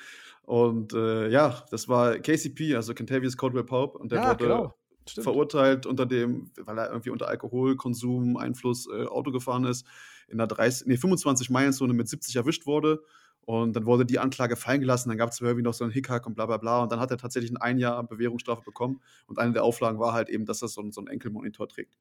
Und 0.43 0.91
äh, 0.93 1.29
ja, 1.29 1.63
das 1.71 1.87
war 1.87 2.19
KCP, 2.19 2.75
also 2.75 2.93
Kentavious 2.93 3.37
Caldwell 3.37 3.63
Pope, 3.63 3.97
und 3.97 4.11
der 4.11 4.19
ja, 4.19 4.29
wurde 4.31 4.43
genau. 4.43 4.75
verurteilt 5.23 5.85
unter 5.85 6.05
dem, 6.05 6.51
weil 6.57 6.77
er 6.77 6.89
irgendwie 6.89 7.09
unter 7.09 7.29
Alkoholkonsum, 7.29 8.35
Einfluss 8.35 8.87
äh, 8.87 9.05
Auto 9.05 9.31
gefahren 9.31 9.63
ist, 9.63 9.85
in 10.27 10.41
einer 10.41 10.47
30, 10.47 10.87
nee, 10.87 10.97
25 10.97 11.49
Meilen 11.51 11.71
Zone 11.71 11.93
mit 11.93 12.09
70 12.09 12.35
erwischt 12.35 12.65
wurde 12.65 13.01
und 13.45 13.75
dann 13.75 13.85
wurde 13.85 14.05
die 14.05 14.19
Anklage 14.19 14.55
fallen 14.55 14.81
gelassen, 14.81 15.09
dann 15.09 15.17
gab 15.19 15.29
es 15.29 15.39
irgendwie 15.39 15.61
noch 15.61 15.73
so 15.73 15.83
einen 15.83 15.93
Hickhack 15.93 16.25
und 16.25 16.33
bla 16.33 16.47
bla 16.47 16.57
bla. 16.57 16.81
Und 16.81 16.91
dann 16.91 16.99
hat 16.99 17.11
er 17.11 17.17
tatsächlich 17.17 17.51
ein 17.61 17.77
Jahr 17.77 18.03
Bewährungsstrafe 18.03 18.63
bekommen. 18.63 19.01
Und 19.27 19.37
eine 19.37 19.53
der 19.53 19.63
Auflagen 19.63 19.99
war 19.99 20.13
halt 20.13 20.29
eben, 20.29 20.45
dass 20.45 20.63
er 20.63 20.67
so, 20.67 20.83
so 20.89 21.01
einen 21.01 21.07
Enkelmonitor 21.07 21.67
trägt. 21.67 21.95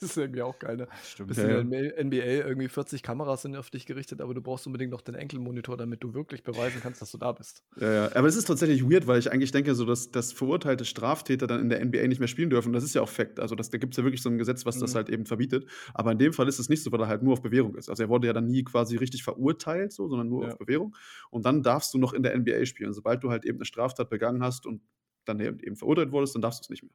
Das 0.00 0.10
ist 0.10 0.16
irgendwie 0.16 0.42
auch 0.42 0.58
geil, 0.58 0.76
ne? 0.76 0.88
Stimmt. 1.04 1.28
Bist 1.28 1.40
ja, 1.40 1.60
in 1.60 1.70
der 1.70 2.04
NBA 2.04 2.48
irgendwie 2.48 2.68
40 2.68 3.02
Kameras 3.02 3.42
sind 3.42 3.54
auf 3.56 3.70
dich 3.70 3.86
gerichtet, 3.86 4.20
aber 4.20 4.34
du 4.34 4.40
brauchst 4.40 4.66
unbedingt 4.66 4.90
noch 4.90 5.02
den 5.02 5.14
Enkelmonitor, 5.14 5.76
damit 5.76 6.02
du 6.02 6.14
wirklich 6.14 6.42
beweisen 6.42 6.80
kannst, 6.82 7.02
dass 7.02 7.10
du 7.12 7.18
da 7.18 7.32
bist. 7.32 7.62
Ja, 7.80 7.92
ja. 7.92 8.16
Aber 8.16 8.26
es 8.26 8.36
ist 8.36 8.46
tatsächlich 8.46 8.82
weird, 8.82 9.06
weil 9.06 9.18
ich 9.18 9.30
eigentlich 9.30 9.52
denke, 9.52 9.74
so 9.74 9.84
dass, 9.84 10.10
dass 10.10 10.32
verurteilte 10.32 10.84
Straftäter 10.84 11.46
dann 11.46 11.60
in 11.60 11.68
der 11.68 11.84
NBA 11.84 12.06
nicht 12.08 12.18
mehr 12.18 12.28
spielen 12.28 12.50
dürfen. 12.50 12.72
Das 12.72 12.84
ist 12.84 12.94
ja 12.94 13.02
auch 13.02 13.08
Fakt. 13.08 13.38
Also 13.40 13.54
das, 13.54 13.70
da 13.70 13.78
gibt 13.78 13.94
es 13.94 13.98
ja 13.98 14.04
wirklich 14.04 14.22
so 14.22 14.30
ein 14.30 14.38
Gesetz, 14.38 14.64
was 14.64 14.76
mhm. 14.76 14.80
das 14.80 14.94
halt 14.94 15.10
eben 15.10 15.26
verbietet. 15.26 15.66
Aber 15.94 16.12
in 16.12 16.18
dem 16.18 16.32
Fall 16.32 16.48
ist 16.48 16.58
es 16.58 16.68
nicht 16.68 16.82
so, 16.82 16.90
weil 16.92 17.00
er 17.00 17.08
halt 17.08 17.22
nur 17.22 17.34
auf 17.34 17.42
Bewährung 17.42 17.74
ist. 17.74 17.90
Also 17.90 18.02
er 18.02 18.08
wurde 18.08 18.26
ja 18.26 18.32
dann 18.32 18.46
nie 18.46 18.64
quasi 18.64 18.96
richtig 18.96 19.22
verurteilt, 19.22 19.92
so, 19.92 20.08
sondern 20.08 20.28
nur 20.28 20.44
ja. 20.44 20.52
auf 20.52 20.58
Bewährung. 20.58 20.96
Und 21.30 21.44
dann 21.44 21.62
darfst 21.62 21.92
du 21.92 21.98
noch 21.98 22.14
in 22.14 22.22
der 22.22 22.36
NBA 22.38 22.64
spielen. 22.64 22.94
Sobald 22.94 23.22
du 23.22 23.30
halt 23.30 23.44
eben 23.44 23.58
eine 23.58 23.64
Straftat 23.66 24.08
begangen 24.08 24.42
hast 24.42 24.66
und 24.66 24.82
dann 25.26 25.40
eben 25.40 25.76
verurteilt 25.76 26.12
wurdest, 26.12 26.34
dann 26.34 26.42
darfst 26.42 26.60
du 26.60 26.64
es 26.64 26.70
nicht 26.70 26.82
mehr. 26.82 26.92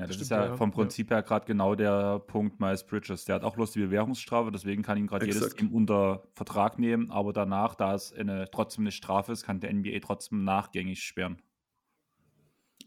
Ja, 0.00 0.06
das, 0.06 0.16
das 0.16 0.22
ist 0.22 0.30
ja, 0.30 0.56
vom 0.56 0.70
Prinzip 0.70 1.10
ja. 1.10 1.16
her 1.16 1.22
gerade 1.22 1.44
genau 1.44 1.74
der 1.74 2.20
Punkt 2.20 2.58
Miles 2.58 2.86
Bridges. 2.86 3.26
Der 3.26 3.34
hat 3.34 3.44
auch 3.44 3.54
bloß 3.54 3.72
die 3.72 3.80
Bewährungsstrafe, 3.80 4.50
deswegen 4.50 4.82
kann 4.82 4.96
ihn 4.96 5.06
gerade 5.06 5.26
jedes 5.26 5.54
Team 5.54 5.74
unter 5.74 6.22
Vertrag 6.32 6.78
nehmen, 6.78 7.10
aber 7.10 7.34
danach, 7.34 7.74
da 7.74 7.94
es 7.94 8.10
eine, 8.12 8.50
trotzdem 8.50 8.84
eine 8.84 8.92
Strafe 8.92 9.32
ist, 9.32 9.44
kann 9.44 9.60
der 9.60 9.74
NBA 9.74 9.98
trotzdem 10.00 10.44
nachgängig 10.44 11.02
sperren. 11.02 11.42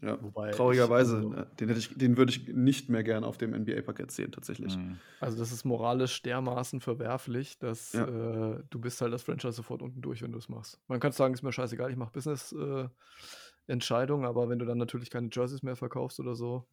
Ja, 0.02 0.20
Wobei 0.20 0.50
traurigerweise, 0.50 1.20
ich, 1.20 1.26
also, 1.36 1.44
den, 1.60 1.80
den 1.96 2.16
würde 2.16 2.32
ich 2.32 2.48
nicht 2.48 2.88
mehr 2.88 3.04
gern 3.04 3.22
auf 3.22 3.38
dem 3.38 3.54
NBA-Parkett 3.54 4.10
sehen, 4.10 4.32
tatsächlich. 4.32 4.76
Mhm. 4.76 4.98
Also, 5.20 5.38
das 5.38 5.52
ist 5.52 5.64
moralisch 5.64 6.20
dermaßen 6.22 6.80
verwerflich, 6.80 7.60
dass 7.60 7.92
ja. 7.92 8.08
äh, 8.08 8.58
du 8.68 8.80
bist 8.80 9.00
halt 9.00 9.12
das 9.12 9.22
Franchise 9.22 9.52
sofort 9.52 9.82
unten 9.82 10.02
durch, 10.02 10.20
wenn 10.22 10.32
du 10.32 10.38
es 10.38 10.48
machst. 10.48 10.80
Man 10.88 10.98
kann 10.98 11.12
sagen, 11.12 11.32
ist 11.32 11.44
mir 11.44 11.52
scheißegal, 11.52 11.92
ich 11.92 11.96
mache 11.96 12.10
Business-Entscheidungen, 12.10 14.24
äh, 14.24 14.28
aber 14.28 14.48
wenn 14.48 14.58
du 14.58 14.66
dann 14.66 14.78
natürlich 14.78 15.10
keine 15.10 15.28
Jerseys 15.30 15.62
mehr 15.62 15.76
verkaufst 15.76 16.18
oder 16.18 16.34
so, 16.34 16.66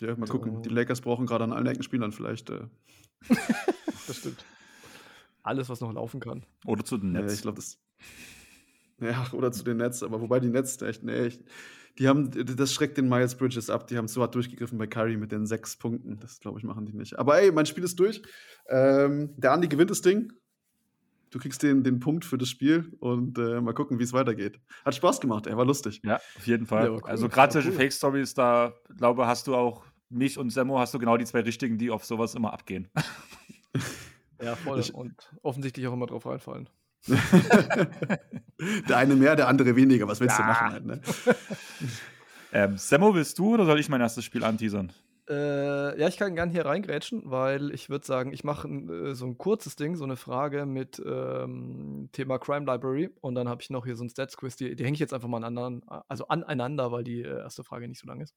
ja, 0.00 0.16
mal 0.16 0.28
gucken. 0.28 0.62
Die 0.62 0.68
Lakers 0.68 1.00
brauchen 1.00 1.26
gerade 1.26 1.44
an 1.44 1.52
allen 1.52 1.66
Ecken 1.66 1.82
Spielern 1.82 2.12
vielleicht. 2.12 2.50
Äh. 2.50 2.60
das 4.06 4.16
stimmt. 4.16 4.44
Alles, 5.42 5.68
was 5.68 5.80
noch 5.80 5.92
laufen 5.92 6.20
kann. 6.20 6.44
Oder 6.66 6.84
zu 6.84 6.98
den 6.98 7.12
Nets. 7.12 7.32
Ja, 7.32 7.34
ich 7.34 7.42
glaube, 7.42 7.56
das. 7.56 7.78
Ja, 9.00 9.26
oder 9.32 9.52
zu 9.52 9.64
den 9.64 9.78
Nets. 9.78 10.02
Aber 10.02 10.20
wobei 10.20 10.40
die 10.40 10.48
Nets 10.48 10.80
echt, 10.82 11.04
nee, 11.04 11.26
echt, 11.26 11.42
die 11.98 12.06
haben, 12.06 12.30
das 12.30 12.72
schreckt 12.72 12.96
den 12.96 13.08
Miles 13.08 13.34
Bridges 13.34 13.70
ab. 13.70 13.88
Die 13.88 13.96
haben 13.96 14.06
so 14.06 14.22
hart 14.22 14.34
durchgegriffen 14.34 14.78
bei 14.78 14.86
Curry 14.86 15.16
mit 15.16 15.32
den 15.32 15.46
sechs 15.46 15.76
Punkten. 15.76 16.18
Das, 16.20 16.38
glaube 16.38 16.58
ich, 16.58 16.64
machen 16.64 16.86
die 16.86 16.92
nicht. 16.92 17.18
Aber 17.18 17.40
ey, 17.40 17.50
mein 17.50 17.66
Spiel 17.66 17.82
ist 17.82 17.98
durch. 17.98 18.22
Ähm, 18.68 19.34
der 19.36 19.52
Andi 19.52 19.66
gewinnt 19.66 19.90
das 19.90 20.00
Ding. 20.00 20.32
Du 21.30 21.38
kriegst 21.38 21.62
den, 21.62 21.82
den 21.82 21.98
Punkt 22.00 22.24
für 22.24 22.38
das 22.38 22.48
Spiel 22.48 22.96
und 23.00 23.36
äh, 23.38 23.60
mal 23.60 23.74
gucken, 23.74 23.98
wie 23.98 24.04
es 24.04 24.12
weitergeht. 24.12 24.60
Hat 24.84 24.94
Spaß 24.94 25.20
gemacht, 25.20 25.46
er 25.46 25.58
war 25.58 25.66
lustig. 25.66 26.00
Ja, 26.02 26.16
auf 26.36 26.46
jeden 26.46 26.66
Fall. 26.66 26.84
Ja, 26.84 26.90
cool. 26.92 27.02
Also 27.04 27.28
gerade 27.28 27.52
solche 27.52 27.68
cool. 27.68 27.76
Fake-Stories, 27.76 28.32
da 28.32 28.72
glaube 28.96 29.26
hast 29.26 29.46
du 29.46 29.54
auch 29.54 29.84
mich 30.10 30.38
und 30.38 30.50
Semmo 30.50 30.78
hast 30.78 30.94
du 30.94 30.98
genau 30.98 31.16
die 31.16 31.24
zwei 31.24 31.40
richtigen, 31.40 31.78
die 31.78 31.90
auf 31.90 32.04
sowas 32.04 32.34
immer 32.34 32.52
abgehen. 32.52 32.88
Ja, 34.40 34.54
voll. 34.54 34.80
Ich, 34.80 34.94
und 34.94 35.32
offensichtlich 35.42 35.86
auch 35.88 35.92
immer 35.92 36.06
drauf 36.06 36.26
reinfallen. 36.26 36.68
der 38.88 38.96
eine 38.96 39.16
mehr, 39.16 39.36
der 39.36 39.48
andere 39.48 39.76
weniger. 39.76 40.06
Was 40.08 40.20
willst 40.20 40.38
ja. 40.38 40.44
du 40.44 40.48
machen? 40.48 40.72
Halt, 40.72 40.86
ne? 40.86 41.00
ähm, 42.52 42.76
Semmo, 42.76 43.14
willst 43.14 43.38
du 43.38 43.54
oder 43.54 43.66
soll 43.66 43.80
ich 43.80 43.88
mein 43.88 44.00
erstes 44.00 44.24
Spiel 44.24 44.44
anteasern? 44.44 44.92
Äh, 45.28 46.00
ja, 46.00 46.08
ich 46.08 46.16
kann 46.16 46.34
gerne 46.34 46.50
hier 46.52 46.64
reingrätschen, 46.64 47.22
weil 47.26 47.70
ich 47.72 47.90
würde 47.90 48.06
sagen, 48.06 48.32
ich 48.32 48.44
mache 48.44 48.66
äh, 48.68 49.14
so 49.14 49.26
ein 49.26 49.36
kurzes 49.36 49.76
Ding, 49.76 49.94
so 49.94 50.04
eine 50.04 50.16
Frage 50.16 50.64
mit 50.64 51.02
ähm, 51.04 52.08
Thema 52.12 52.38
Crime 52.38 52.64
Library 52.64 53.10
und 53.20 53.34
dann 53.34 53.46
habe 53.48 53.60
ich 53.60 53.68
noch 53.68 53.84
hier 53.84 53.96
so 53.96 54.04
ein 54.04 54.08
Stats-Quiz, 54.08 54.56
die, 54.56 54.74
die 54.74 54.84
hänge 54.84 54.94
ich 54.94 55.00
jetzt 55.00 55.12
einfach 55.12 55.28
mal 55.28 55.38
an 55.38 55.44
anderen, 55.44 55.82
also 56.08 56.28
aneinander, 56.28 56.92
weil 56.92 57.04
die 57.04 57.20
äh, 57.22 57.40
erste 57.40 57.62
Frage 57.62 57.88
nicht 57.88 58.00
so 58.00 58.06
lang 58.06 58.22
ist. 58.22 58.34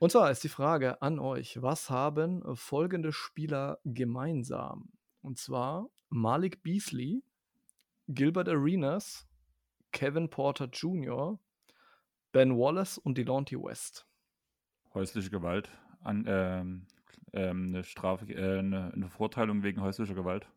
Und 0.00 0.10
zwar 0.10 0.30
ist 0.30 0.42
die 0.42 0.48
Frage 0.48 1.00
an 1.02 1.18
euch, 1.18 1.62
was 1.62 1.90
haben 1.90 2.42
folgende 2.56 3.12
Spieler 3.12 3.78
gemeinsam? 3.84 4.90
Und 5.20 5.38
zwar 5.38 5.88
Malik 6.08 6.62
Beasley, 6.62 7.22
Gilbert 8.08 8.48
Arenas, 8.48 9.28
Kevin 9.92 10.28
Porter 10.28 10.68
Jr., 10.72 11.38
Ben 12.32 12.56
Wallace 12.56 12.98
und 12.98 13.18
Delonte 13.18 13.56
West 13.56 14.06
häusliche 14.94 15.30
Gewalt, 15.30 15.70
an, 16.02 16.24
ähm, 16.26 16.86
ähm, 17.32 17.66
eine 17.68 17.84
Strafe, 17.84 18.26
äh, 18.32 18.58
eine, 18.58 18.92
eine 18.92 19.08
Verurteilung 19.08 19.62
wegen 19.62 19.80
häuslicher 19.80 20.14
Gewalt. 20.14 20.48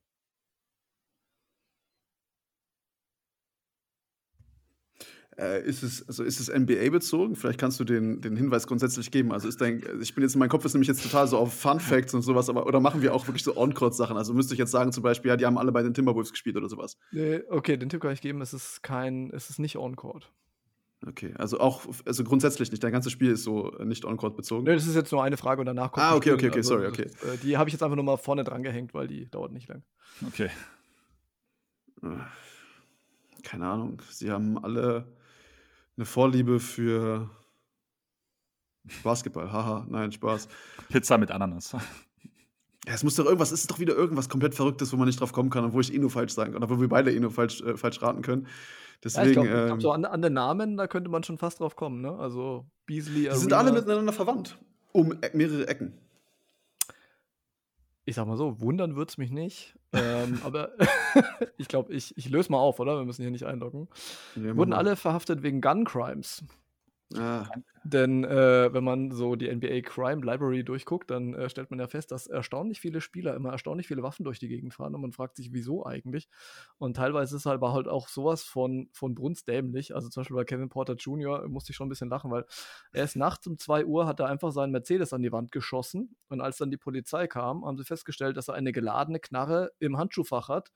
Äh, 5.38 5.64
ist 5.64 5.82
es, 5.82 6.08
also 6.08 6.24
ist 6.24 6.40
es 6.40 6.48
NBA 6.48 6.90
bezogen? 6.92 7.36
Vielleicht 7.36 7.60
kannst 7.60 7.80
du 7.80 7.84
den, 7.84 8.22
den 8.22 8.36
Hinweis 8.36 8.68
grundsätzlich 8.68 9.10
geben. 9.10 9.32
Also 9.32 9.48
ist 9.48 9.62
dein, 9.62 9.82
ich 10.02 10.14
bin 10.14 10.24
jetzt, 10.24 10.36
mein 10.36 10.50
Kopf 10.50 10.66
ist 10.66 10.74
nämlich 10.74 10.88
jetzt 10.88 11.02
total 11.02 11.28
so 11.28 11.38
auf 11.38 11.54
Fun 11.54 11.80
Facts 11.80 12.14
und 12.14 12.22
sowas, 12.22 12.50
aber 12.50 12.68
oder 12.68 12.80
machen 12.80 13.02
wir 13.02 13.14
auch 13.14 13.28
wirklich 13.28 13.44
so 13.44 13.58
On-Court-Sachen? 13.58 14.16
Also 14.16 14.34
müsste 14.34 14.54
ich 14.54 14.60
jetzt 14.60 14.72
sagen, 14.72 14.92
zum 14.92 15.04
Beispiel, 15.04 15.30
ja, 15.30 15.38
die 15.38 15.46
haben 15.46 15.58
alle 15.58 15.72
bei 15.72 15.82
den 15.82 15.94
Timberwolves 15.94 16.32
gespielt 16.32 16.56
oder 16.56 16.70
sowas. 16.70 16.98
Nee, 17.12 17.42
okay, 17.50 17.78
den 17.78 17.90
Tipp 17.90 18.02
kann 18.02 18.12
ich 18.12 18.22
geben, 18.22 18.42
es 18.42 18.54
ist 18.54 18.84
kein, 18.84 19.32
es 19.32 19.50
ist 19.50 19.60
nicht 19.60 19.78
On-Court. 19.78 20.32
Okay, 21.06 21.34
also 21.38 21.60
auch, 21.60 21.86
also 22.06 22.24
grundsätzlich 22.24 22.72
nicht. 22.72 22.84
Dein 22.84 22.94
ganzes 22.94 23.12
Spiel 23.12 23.32
ist 23.32 23.44
so 23.44 23.72
nicht 23.84 24.06
on-court 24.06 24.38
bezogen. 24.38 24.64
Nee, 24.64 24.74
das 24.74 24.88
ist 24.88 24.96
jetzt 24.96 25.12
nur 25.12 25.22
eine 25.22 25.36
Frage 25.36 25.60
und 25.60 25.66
danach 25.66 25.92
kommt 25.92 26.06
Ah, 26.06 26.16
okay, 26.16 26.32
okay, 26.32 26.48
okay, 26.48 26.58
also, 26.58 26.76
sorry, 26.76 26.88
okay. 26.88 27.10
Das, 27.22 27.34
äh, 27.34 27.38
die 27.40 27.58
habe 27.58 27.70
ich 27.70 27.74
jetzt 27.74 27.84
einfach 27.84 27.96
nur 27.96 28.06
mal 28.06 28.16
vorne 28.18 28.46
dran 28.46 28.64
gehängt, 28.64 28.94
weil 28.94 29.08
die 29.08 29.30
dauert 29.30 29.52
nicht 29.52 29.68
lang. 29.68 29.84
Okay. 30.26 30.50
Keine 33.44 33.68
Ahnung. 33.68 34.02
Sie 34.10 34.32
haben 34.32 34.58
alle 34.64 35.06
eine 35.98 36.06
Vorliebe 36.06 36.60
für 36.60 37.30
Basketball. 39.04 39.52
Haha, 39.52 39.86
nein, 39.90 40.12
Spaß. 40.12 40.48
Pizza 40.90 41.18
mit 41.18 41.32
Ananas. 41.32 41.76
Ja, 42.86 42.94
es 42.94 43.04
muss 43.04 43.16
doch 43.16 43.26
irgendwas, 43.26 43.52
es 43.52 43.62
ist 43.62 43.72
doch 43.72 43.80
wieder 43.80 43.96
irgendwas 43.96 44.28
komplett 44.28 44.56
Verrücktes, 44.56 44.92
wo 44.92 44.98
man 44.98 45.08
nicht 45.08 45.20
drauf 45.20 45.32
kommen 45.32 45.50
kann 45.50 45.64
und 45.64 45.74
wo 45.74 45.80
ich 45.80 45.94
eh 45.94 45.98
nur 46.00 46.10
falsch 46.10 46.34
sagen 46.34 46.54
kann, 46.54 46.64
oder 46.64 46.76
wo 46.76 46.82
wir 46.82 46.90
beide 46.90 47.14
eh 47.14 47.20
nur 47.20 47.32
falsch, 47.32 47.62
äh, 47.62 47.78
falsch 47.78 48.02
raten 48.02 48.22
können. 48.22 48.48
Deswegen. 49.04 49.44
Ja, 49.44 49.44
ich 49.44 49.50
glaub, 49.50 49.72
ähm, 49.72 49.82
so 49.82 49.92
an, 49.92 50.06
an, 50.06 50.22
den 50.22 50.34
Namen, 50.34 50.76
da 50.76 50.88
könnte 50.88 51.10
man 51.10 51.24
schon 51.24 51.38
fast 51.38 51.60
drauf 51.60 51.76
kommen, 51.76 52.02
ne? 52.02 52.14
Also 52.18 52.66
Beasley. 52.86 53.30
Die 53.30 53.36
sind 53.36 53.54
alle 53.54 53.72
miteinander 53.72 54.14
verwandt. 54.14 54.58
Um 54.92 55.14
e 55.14 55.30
mehrere 55.34 55.68
Ecken. 55.68 55.94
Ich 58.06 58.16
sag 58.16 58.28
mal 58.28 58.38
so, 58.38 58.60
wundern 58.60 58.96
wird 58.96 59.10
es 59.10 59.18
mich 59.18 59.32
nicht. 59.32 59.76
Ähm, 59.94 60.42
aber 60.44 60.72
ich 61.58 61.68
glaube, 61.68 61.94
ich, 61.94 62.18
ich 62.18 62.30
löse 62.30 62.52
mal 62.52 62.60
auf, 62.60 62.80
oder? 62.80 62.98
Wir 62.98 63.06
müssen 63.06 63.22
hier 63.22 63.32
nicht 63.32 63.46
einloggen. 63.46 63.88
Ja, 64.36 64.56
Wurden 64.56 64.74
alle 64.74 64.96
verhaftet 64.96 65.44
wegen 65.44 65.62
Gun 65.62 65.86
Crimes. 65.86 66.44
Ah. 67.16 67.48
Denn 67.84 68.24
äh, 68.24 68.74
wenn 68.74 68.84
man 68.84 69.12
so 69.12 69.36
die 69.36 69.54
NBA 69.54 69.82
Crime 69.82 70.26
Library 70.26 70.64
durchguckt, 70.64 71.12
dann 71.12 71.34
äh, 71.34 71.50
stellt 71.50 71.70
man 71.70 71.80
ja 71.80 71.88
fest, 71.88 72.12
dass 72.12 72.28
erstaunlich 72.28 72.80
viele 72.80 73.02
Spieler 73.02 73.36
immer 73.36 73.52
erstaunlich 73.52 73.88
viele 73.88 74.04
Waffen 74.04 74.24
durch 74.24 74.40
die 74.40 74.48
Gegend 74.48 74.74
fahren 74.74 74.96
und 74.96 75.02
man 75.02 75.12
fragt 75.12 75.36
sich, 75.36 75.52
wieso 75.52 75.86
eigentlich. 75.86 76.30
Und 76.78 76.96
teilweise 76.96 77.36
ist 77.36 77.46
halt, 77.46 77.56
aber 77.56 77.74
halt 77.74 77.88
auch 77.88 78.08
sowas 78.08 78.44
von, 78.44 78.90
von 78.94 79.16
brunstdämlich. 79.16 79.94
Also 79.94 80.10
zum 80.10 80.22
Beispiel 80.22 80.38
bei 80.38 80.46
Kevin 80.46 80.70
Porter 80.70 80.96
Jr. 80.96 81.48
musste 81.50 81.72
ich 81.72 81.76
schon 81.76 81.88
ein 81.88 81.90
bisschen 81.90 82.10
lachen, 82.10 82.32
weil 82.32 82.46
er 82.94 83.04
ist 83.04 83.18
nachts 83.18 83.48
um 83.48 83.58
2 83.58 83.86
Uhr, 83.86 84.08
hat 84.08 84.20
er 84.22 84.28
einfach 84.28 84.52
seinen 84.52 84.72
Mercedes 84.72 85.12
an 85.12 85.22
die 85.22 85.32
Wand 85.32 85.52
geschossen 85.52 86.16
und 86.30 86.40
als 86.40 86.58
dann 86.58 86.72
die 86.72 86.78
Polizei 86.78 87.28
kam, 87.28 87.66
haben 87.66 87.78
sie 87.78 87.84
festgestellt, 87.84 88.38
dass 88.38 88.48
er 88.48 88.54
eine 88.54 88.72
geladene 88.72 89.20
Knarre 89.20 89.72
im 89.80 89.98
Handschuhfach 89.98 90.48
hat 90.48 90.72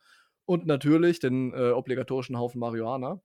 und 0.47 0.65
natürlich 0.65 1.19
den 1.19 1.53
äh, 1.53 1.71
obligatorischen 1.71 2.37
Haufen 2.37 2.59
Marihuana. 2.59 3.21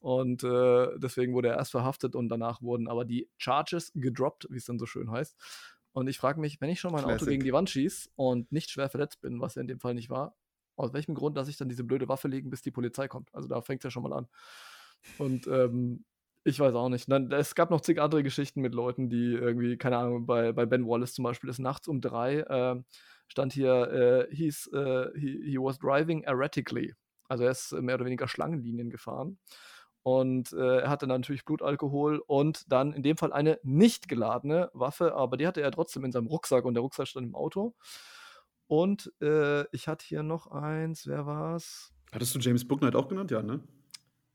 Und 0.00 0.42
äh, 0.44 0.98
deswegen 0.98 1.34
wurde 1.34 1.48
er 1.48 1.56
erst 1.56 1.70
verhaftet 1.70 2.16
und 2.16 2.28
danach 2.30 2.62
wurden 2.62 2.88
aber 2.88 3.04
die 3.04 3.28
Charges 3.36 3.92
gedroppt, 3.94 4.48
wie 4.50 4.56
es 4.56 4.64
dann 4.64 4.78
so 4.78 4.86
schön 4.86 5.10
heißt. 5.10 5.36
Und 5.92 6.08
ich 6.08 6.18
frage 6.18 6.40
mich, 6.40 6.60
wenn 6.60 6.70
ich 6.70 6.80
schon 6.80 6.92
mein 6.92 7.04
Classic. 7.04 7.22
Auto 7.22 7.30
gegen 7.30 7.44
die 7.44 7.52
Wand 7.52 7.68
schieße 7.68 8.10
und 8.16 8.50
nicht 8.50 8.70
schwer 8.70 8.88
verletzt 8.88 9.20
bin, 9.20 9.40
was 9.40 9.56
er 9.56 9.62
in 9.62 9.68
dem 9.68 9.80
Fall 9.80 9.94
nicht 9.94 10.08
war, 10.08 10.36
aus 10.76 10.94
welchem 10.94 11.14
Grund 11.14 11.36
lasse 11.36 11.50
ich 11.50 11.58
dann 11.58 11.68
diese 11.68 11.84
blöde 11.84 12.08
Waffe 12.08 12.28
legen, 12.28 12.48
bis 12.48 12.62
die 12.62 12.70
Polizei 12.70 13.08
kommt? 13.08 13.34
Also 13.34 13.48
da 13.48 13.60
fängt 13.60 13.80
es 13.80 13.84
ja 13.84 13.90
schon 13.90 14.02
mal 14.02 14.14
an. 14.14 14.28
Und 15.18 15.46
ähm, 15.46 16.04
ich 16.44 16.58
weiß 16.58 16.74
auch 16.74 16.88
nicht. 16.88 17.10
Dann, 17.10 17.30
es 17.32 17.54
gab 17.54 17.70
noch 17.70 17.82
zig 17.82 18.00
andere 18.00 18.22
Geschichten 18.22 18.62
mit 18.62 18.74
Leuten, 18.74 19.10
die 19.10 19.34
irgendwie, 19.34 19.76
keine 19.76 19.98
Ahnung, 19.98 20.24
bei, 20.24 20.52
bei 20.52 20.64
Ben 20.64 20.86
Wallace 20.86 21.12
zum 21.12 21.24
Beispiel 21.24 21.50
ist 21.50 21.58
nachts 21.58 21.88
um 21.88 22.00
drei, 22.00 22.38
äh, 22.38 22.82
stand 23.28 23.52
hier, 23.52 24.28
äh, 24.30 24.34
hieß, 24.34 24.68
äh, 24.72 25.10
he, 25.18 25.42
he 25.44 25.58
was 25.58 25.78
driving 25.78 26.22
erratically. 26.22 26.94
Also 27.28 27.44
er 27.44 27.50
ist 27.50 27.72
mehr 27.72 27.94
oder 27.96 28.06
weniger 28.06 28.26
Schlangenlinien 28.26 28.90
gefahren. 28.90 29.38
Und 30.02 30.52
äh, 30.52 30.78
er 30.80 30.90
hatte 30.90 31.06
natürlich 31.06 31.44
Blutalkohol 31.44 32.22
und 32.26 32.70
dann 32.72 32.92
in 32.92 33.02
dem 33.02 33.16
Fall 33.16 33.32
eine 33.32 33.58
nicht 33.62 34.08
geladene 34.08 34.70
Waffe, 34.72 35.14
aber 35.14 35.36
die 35.36 35.46
hatte 35.46 35.60
er 35.60 35.70
trotzdem 35.70 36.04
in 36.04 36.12
seinem 36.12 36.26
Rucksack 36.26 36.64
und 36.64 36.74
der 36.74 36.82
Rucksack 36.82 37.08
stand 37.08 37.26
im 37.26 37.34
Auto. 37.34 37.74
Und 38.66 39.12
äh, 39.20 39.64
ich 39.74 39.88
hatte 39.88 40.06
hier 40.06 40.22
noch 40.22 40.46
eins, 40.46 41.06
wer 41.06 41.26
war's? 41.26 41.92
Hattest 42.12 42.34
du 42.34 42.38
James 42.38 42.66
Booknight 42.66 42.96
auch 42.96 43.08
genannt? 43.08 43.30
Ja, 43.30 43.42
ne? 43.42 43.60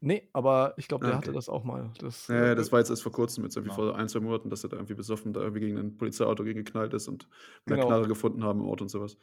Nee, 0.01 0.29
aber 0.33 0.73
ich 0.77 0.87
glaube, 0.87 1.05
der 1.05 1.15
ah, 1.15 1.17
okay. 1.17 1.27
hatte 1.27 1.33
das 1.33 1.49
auch 1.49 1.63
mal. 1.63 1.91
Das, 1.99 2.27
ja, 2.27 2.51
äh, 2.51 2.55
das 2.55 2.71
war 2.71 2.79
jetzt 2.79 2.89
erst 2.89 3.01
vor 3.01 3.11
kurzem, 3.11 3.43
jetzt 3.43 3.55
irgendwie 3.55 3.75
genau. 3.75 3.91
vor 3.91 3.97
ein, 3.97 4.07
zwei 4.07 4.19
Monaten, 4.19 4.49
dass 4.49 4.63
er 4.63 4.69
da 4.69 4.77
irgendwie 4.77 4.93
besoffen 4.93 5.33
da 5.33 5.39
irgendwie 5.39 5.61
gegen 5.61 5.77
ein 5.77 5.97
Polizeiauto 5.97 6.43
gegen 6.43 6.63
geknallt 6.63 6.93
ist 6.93 7.07
und 7.07 7.27
eine 7.65 7.77
genau. 7.77 7.87
Knarre 7.87 8.07
gefunden 8.07 8.43
haben 8.43 8.59
im 8.59 8.67
Auto 8.67 8.83
und 8.83 8.89
sowas. 8.89 9.17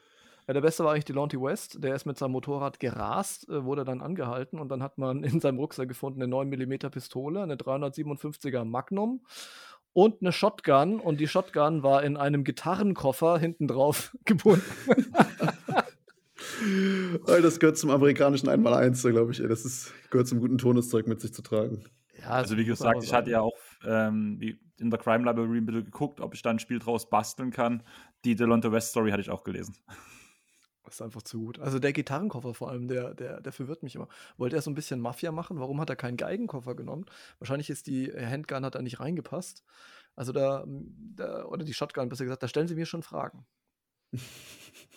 Ja, 0.46 0.54
der 0.54 0.60
Beste 0.60 0.84
war 0.84 0.92
eigentlich 0.92 1.04
Delonte 1.04 1.40
West. 1.40 1.82
Der 1.82 1.94
ist 1.94 2.04
mit 2.04 2.18
seinem 2.18 2.32
Motorrad 2.32 2.80
gerast, 2.80 3.48
äh, 3.48 3.64
wurde 3.64 3.84
dann 3.84 4.00
angehalten 4.00 4.58
und 4.58 4.68
dann 4.68 4.82
hat 4.82 4.98
man 4.98 5.22
in 5.24 5.40
seinem 5.40 5.58
Rucksack 5.58 5.88
gefunden 5.88 6.22
eine 6.22 6.30
9 6.30 6.48
mm 6.48 6.90
Pistole, 6.90 7.42
eine 7.42 7.56
357er 7.56 8.64
Magnum 8.64 9.20
und 9.92 10.20
eine 10.20 10.32
Shotgun. 10.32 10.98
Und 11.00 11.20
die 11.20 11.28
Shotgun 11.28 11.82
war 11.82 12.02
in 12.02 12.16
einem 12.16 12.44
Gitarrenkoffer 12.44 13.38
hinten 13.38 13.68
drauf 13.68 14.16
gebunden. 14.24 14.64
das 17.26 17.60
gehört 17.60 17.78
zum 17.78 17.90
amerikanischen 17.90 18.48
Einmaleins, 18.48 19.02
glaube 19.02 19.32
ich. 19.32 19.38
Das 19.38 19.64
ist, 19.64 19.92
gehört 20.10 20.28
zum 20.28 20.40
guten 20.40 20.58
Todeszeug 20.58 21.06
mit 21.06 21.20
sich 21.20 21.32
zu 21.32 21.42
tragen. 21.42 21.84
Ja, 22.20 22.30
also 22.30 22.56
wie 22.56 22.64
gesagt, 22.64 23.02
ich 23.02 23.12
hatte 23.12 23.30
ja 23.30 23.40
auch 23.40 23.56
ähm, 23.84 24.38
in 24.78 24.90
der 24.90 24.98
Crime 24.98 25.24
Library 25.24 25.58
ein 25.58 25.66
bisschen 25.66 25.84
geguckt, 25.84 26.20
ob 26.20 26.34
ich 26.34 26.42
da 26.42 26.50
ein 26.50 26.58
Spiel 26.58 26.78
draus 26.78 27.08
basteln 27.08 27.50
kann. 27.50 27.82
Die 28.24 28.36
Delonte 28.36 28.70
West 28.70 28.90
Story 28.90 29.10
hatte 29.10 29.22
ich 29.22 29.30
auch 29.30 29.44
gelesen. 29.44 29.74
Das 30.92 31.00
ist 31.00 31.06
einfach 31.06 31.22
zu 31.22 31.40
gut. 31.40 31.58
Also 31.58 31.78
der 31.78 31.94
Gitarrenkoffer 31.94 32.52
vor 32.52 32.70
allem, 32.70 32.86
der, 32.86 33.14
der, 33.14 33.40
der 33.40 33.52
verwirrt 33.52 33.82
mich 33.82 33.94
immer. 33.94 34.08
Wollte 34.36 34.56
er 34.56 34.62
so 34.62 34.70
ein 34.70 34.74
bisschen 34.74 35.00
Mafia 35.00 35.32
machen? 35.32 35.58
Warum 35.58 35.80
hat 35.80 35.88
er 35.88 35.96
keinen 35.96 36.18
Geigenkoffer 36.18 36.74
genommen? 36.74 37.06
Wahrscheinlich 37.38 37.70
ist 37.70 37.86
die 37.86 38.12
Handgun 38.12 38.62
hat 38.66 38.74
da 38.74 38.82
nicht 38.82 39.00
reingepasst. 39.00 39.64
Also 40.16 40.32
da, 40.32 40.66
da, 41.16 41.46
oder 41.46 41.64
die 41.64 41.72
Shotgun, 41.72 42.10
besser 42.10 42.24
gesagt, 42.24 42.42
da 42.42 42.48
stellen 42.48 42.68
sie 42.68 42.74
mir 42.74 42.84
schon 42.84 43.02
Fragen. 43.02 43.46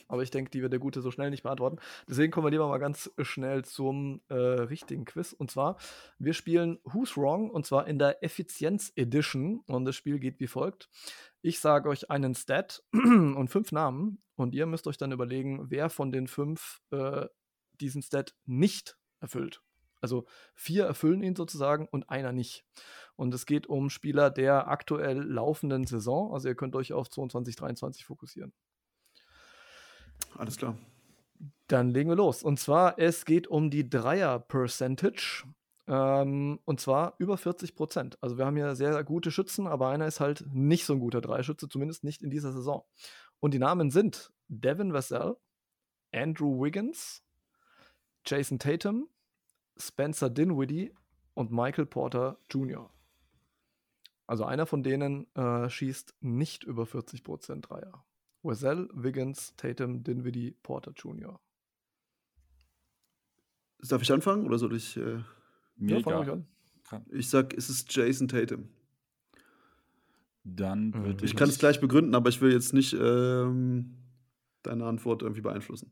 Aber 0.07 0.21
ich 0.21 0.29
denke, 0.29 0.51
die 0.51 0.61
wird 0.61 0.71
der 0.71 0.79
Gute 0.79 1.01
so 1.01 1.09
schnell 1.09 1.31
nicht 1.31 1.43
beantworten. 1.43 1.79
Deswegen 2.07 2.31
kommen 2.31 2.45
wir 2.45 2.51
lieber 2.51 2.67
mal 2.67 2.77
ganz 2.77 3.11
schnell 3.21 3.65
zum 3.65 4.21
äh, 4.29 4.35
richtigen 4.35 5.05
Quiz. 5.05 5.33
Und 5.33 5.49
zwar, 5.49 5.77
wir 6.19 6.33
spielen 6.33 6.79
Who's 6.83 7.17
Wrong 7.17 7.49
und 7.49 7.65
zwar 7.65 7.87
in 7.87 7.97
der 7.97 8.23
Effizienz 8.23 8.91
Edition. 8.95 9.61
Und 9.67 9.85
das 9.85 9.95
Spiel 9.95 10.19
geht 10.19 10.39
wie 10.39 10.47
folgt. 10.47 10.89
Ich 11.41 11.59
sage 11.59 11.89
euch 11.89 12.11
einen 12.11 12.35
Stat 12.35 12.83
und 12.91 13.47
fünf 13.49 13.71
Namen. 13.71 14.21
Und 14.35 14.53
ihr 14.53 14.65
müsst 14.65 14.87
euch 14.87 14.97
dann 14.97 15.11
überlegen, 15.11 15.71
wer 15.71 15.89
von 15.89 16.11
den 16.11 16.27
fünf 16.27 16.81
äh, 16.91 17.25
diesen 17.79 18.01
Stat 18.01 18.35
nicht 18.45 18.97
erfüllt. 19.19 19.61
Also 20.01 20.25
vier 20.53 20.85
erfüllen 20.85 21.23
ihn 21.23 21.35
sozusagen 21.35 21.87
und 21.87 22.09
einer 22.09 22.31
nicht. 22.31 22.63
Und 23.15 23.33
es 23.33 23.47
geht 23.47 23.65
um 23.65 23.89
Spieler 23.89 24.29
der 24.29 24.67
aktuell 24.67 25.19
laufenden 25.19 25.85
Saison. 25.87 26.31
Also 26.31 26.47
ihr 26.47 26.55
könnt 26.55 26.75
euch 26.75 26.93
auf 26.93 27.09
22, 27.09 27.55
23 27.55 28.05
fokussieren. 28.05 28.53
Alles 30.37 30.57
klar. 30.57 30.77
Dann 31.67 31.89
legen 31.89 32.09
wir 32.09 32.15
los. 32.15 32.43
Und 32.43 32.59
zwar, 32.59 32.99
es 32.99 33.25
geht 33.25 33.47
um 33.47 33.69
die 33.69 33.89
Dreier-Percentage. 33.89 35.45
Ähm, 35.87 36.59
und 36.65 36.79
zwar 36.79 37.15
über 37.19 37.37
40 37.37 37.75
Prozent. 37.75 38.17
Also 38.21 38.37
wir 38.37 38.45
haben 38.45 38.55
hier 38.55 38.75
sehr 38.75 39.03
gute 39.03 39.31
Schützen, 39.31 39.67
aber 39.67 39.89
einer 39.89 40.07
ist 40.07 40.19
halt 40.19 40.45
nicht 40.51 40.85
so 40.85 40.93
ein 40.93 40.99
guter 40.99 41.21
Dreischütze, 41.21 41.69
zumindest 41.69 42.03
nicht 42.03 42.23
in 42.23 42.29
dieser 42.29 42.51
Saison. 42.51 42.83
Und 43.39 43.53
die 43.53 43.59
Namen 43.59 43.91
sind 43.91 44.31
Devin 44.47 44.93
Vassell, 44.93 45.37
Andrew 46.11 46.63
Wiggins, 46.63 47.23
Jason 48.25 48.57
Tatum, 48.57 49.09
Spencer 49.77 50.29
Dinwiddie 50.29 50.93
und 51.33 51.51
Michael 51.51 51.85
Porter 51.85 52.37
Jr. 52.49 52.89
Also 54.25 54.45
einer 54.45 54.65
von 54.65 54.81
denen 54.81 55.27
äh, 55.35 55.69
schießt 55.69 56.15
nicht 56.21 56.63
über 56.63 56.85
40 56.85 57.23
Prozent 57.23 57.69
Dreier. 57.69 58.04
Wazell, 58.45 58.89
Wiggins, 58.93 59.53
Tatum, 59.57 60.03
Dinwiddie, 60.03 60.51
Porter 60.63 60.91
Jr. 60.95 61.39
Darf 63.79 64.01
ich 64.01 64.11
anfangen 64.11 64.45
oder 64.45 64.57
soll 64.57 64.75
ich? 64.75 64.97
Äh... 64.97 65.19
Mir 65.77 65.99
ja, 65.99 66.21
egal. 66.21 66.45
Ich 67.09 67.29
sag, 67.29 67.53
es 67.53 67.69
ist 67.69 67.93
Jason 67.93 68.27
Tatum. 68.27 68.69
Dann 70.43 70.87
Mhm. 70.89 70.93
würde 70.93 71.25
Ich 71.25 71.31
ich. 71.31 71.35
kann 71.37 71.49
es 71.49 71.57
gleich 71.57 71.81
begründen, 71.81 72.15
aber 72.15 72.29
ich 72.29 72.39
will 72.39 72.51
jetzt 72.51 72.73
nicht 72.73 72.93
ähm, 72.93 73.97
deine 74.63 74.85
Antwort 74.85 75.21
irgendwie 75.23 75.41
beeinflussen. 75.41 75.91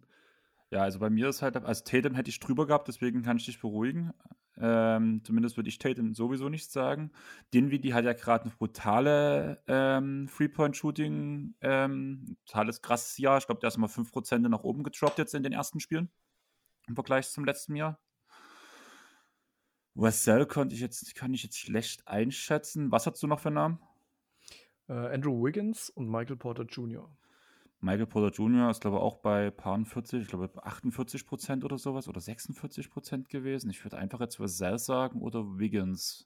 Ja, 0.73 0.81
also 0.81 0.97
bei 0.97 1.11
mir 1.11 1.29
ist 1.29 1.43
halt, 1.43 1.55
also 1.55 1.83
Tatum 1.83 2.15
hätte 2.15 2.31
ich 2.31 2.39
drüber 2.39 2.65
gehabt, 2.65 2.87
deswegen 2.87 3.21
kann 3.21 3.37
ich 3.37 3.45
dich 3.45 3.61
beruhigen. 3.61 4.11
Ähm, 4.57 5.21
zumindest 5.23 5.55
würde 5.55 5.69
ich 5.69 5.77
Tatum 5.77 6.15
sowieso 6.15 6.49
nicht 6.49 6.71
sagen. 6.71 7.11
Dinwiddie 7.53 7.93
hat 7.93 8.05
ja 8.05 8.13
gerade 8.13 8.45
eine 8.45 8.55
brutale 8.57 9.61
ähm, 9.67 10.27
Three-Point-Shooting, 10.35 11.53
ähm, 11.61 12.37
totales 12.47 12.81
krasses 12.81 13.19
Jahr. 13.19 13.37
Ich 13.37 13.45
glaube, 13.45 13.61
der 13.61 13.67
ist 13.67 13.77
mal 13.77 13.85
5% 13.85 14.39
nach 14.39 14.63
oben 14.63 14.83
gedroppt 14.83 15.19
jetzt 15.19 15.35
in 15.35 15.43
den 15.43 15.53
ersten 15.53 15.79
Spielen 15.79 16.09
im 16.87 16.95
Vergleich 16.95 17.29
zum 17.29 17.45
letzten 17.45 17.75
Jahr. 17.75 17.99
Wessel 19.93 20.47
konnte 20.47 20.73
ich 20.73 20.81
jetzt, 20.81 21.13
kann 21.13 21.35
ich 21.35 21.43
jetzt 21.43 21.59
schlecht 21.59 22.07
einschätzen. 22.07 22.91
Was 22.91 23.05
hast 23.05 23.21
du 23.21 23.27
noch 23.27 23.41
für 23.41 23.51
Namen? 23.51 23.79
Äh, 24.89 24.93
Andrew 24.93 25.43
Wiggins 25.43 25.91
und 25.91 26.09
Michael 26.09 26.37
Porter 26.37 26.63
Jr. 26.63 27.15
Michael 27.83 28.05
Porter 28.05 28.33
Jr. 28.33 28.69
ist, 28.69 28.79
glaube 28.79 28.95
ich, 28.95 29.03
auch 29.03 29.17
bei 29.17 29.51
Paaren 29.51 29.85
40, 29.85 30.21
ich 30.21 30.27
glaube 30.29 30.49
48 30.63 31.25
Prozent 31.25 31.65
oder 31.65 31.77
sowas 31.77 32.07
oder 32.07 32.21
46 32.21 32.89
Prozent 32.89 33.27
gewesen. 33.27 33.69
Ich 33.69 33.83
würde 33.83 33.97
einfach 33.97 34.21
jetzt 34.21 34.39
Vassell 34.39 34.79
sagen 34.79 35.21
oder 35.21 35.59
Wiggins. 35.59 36.25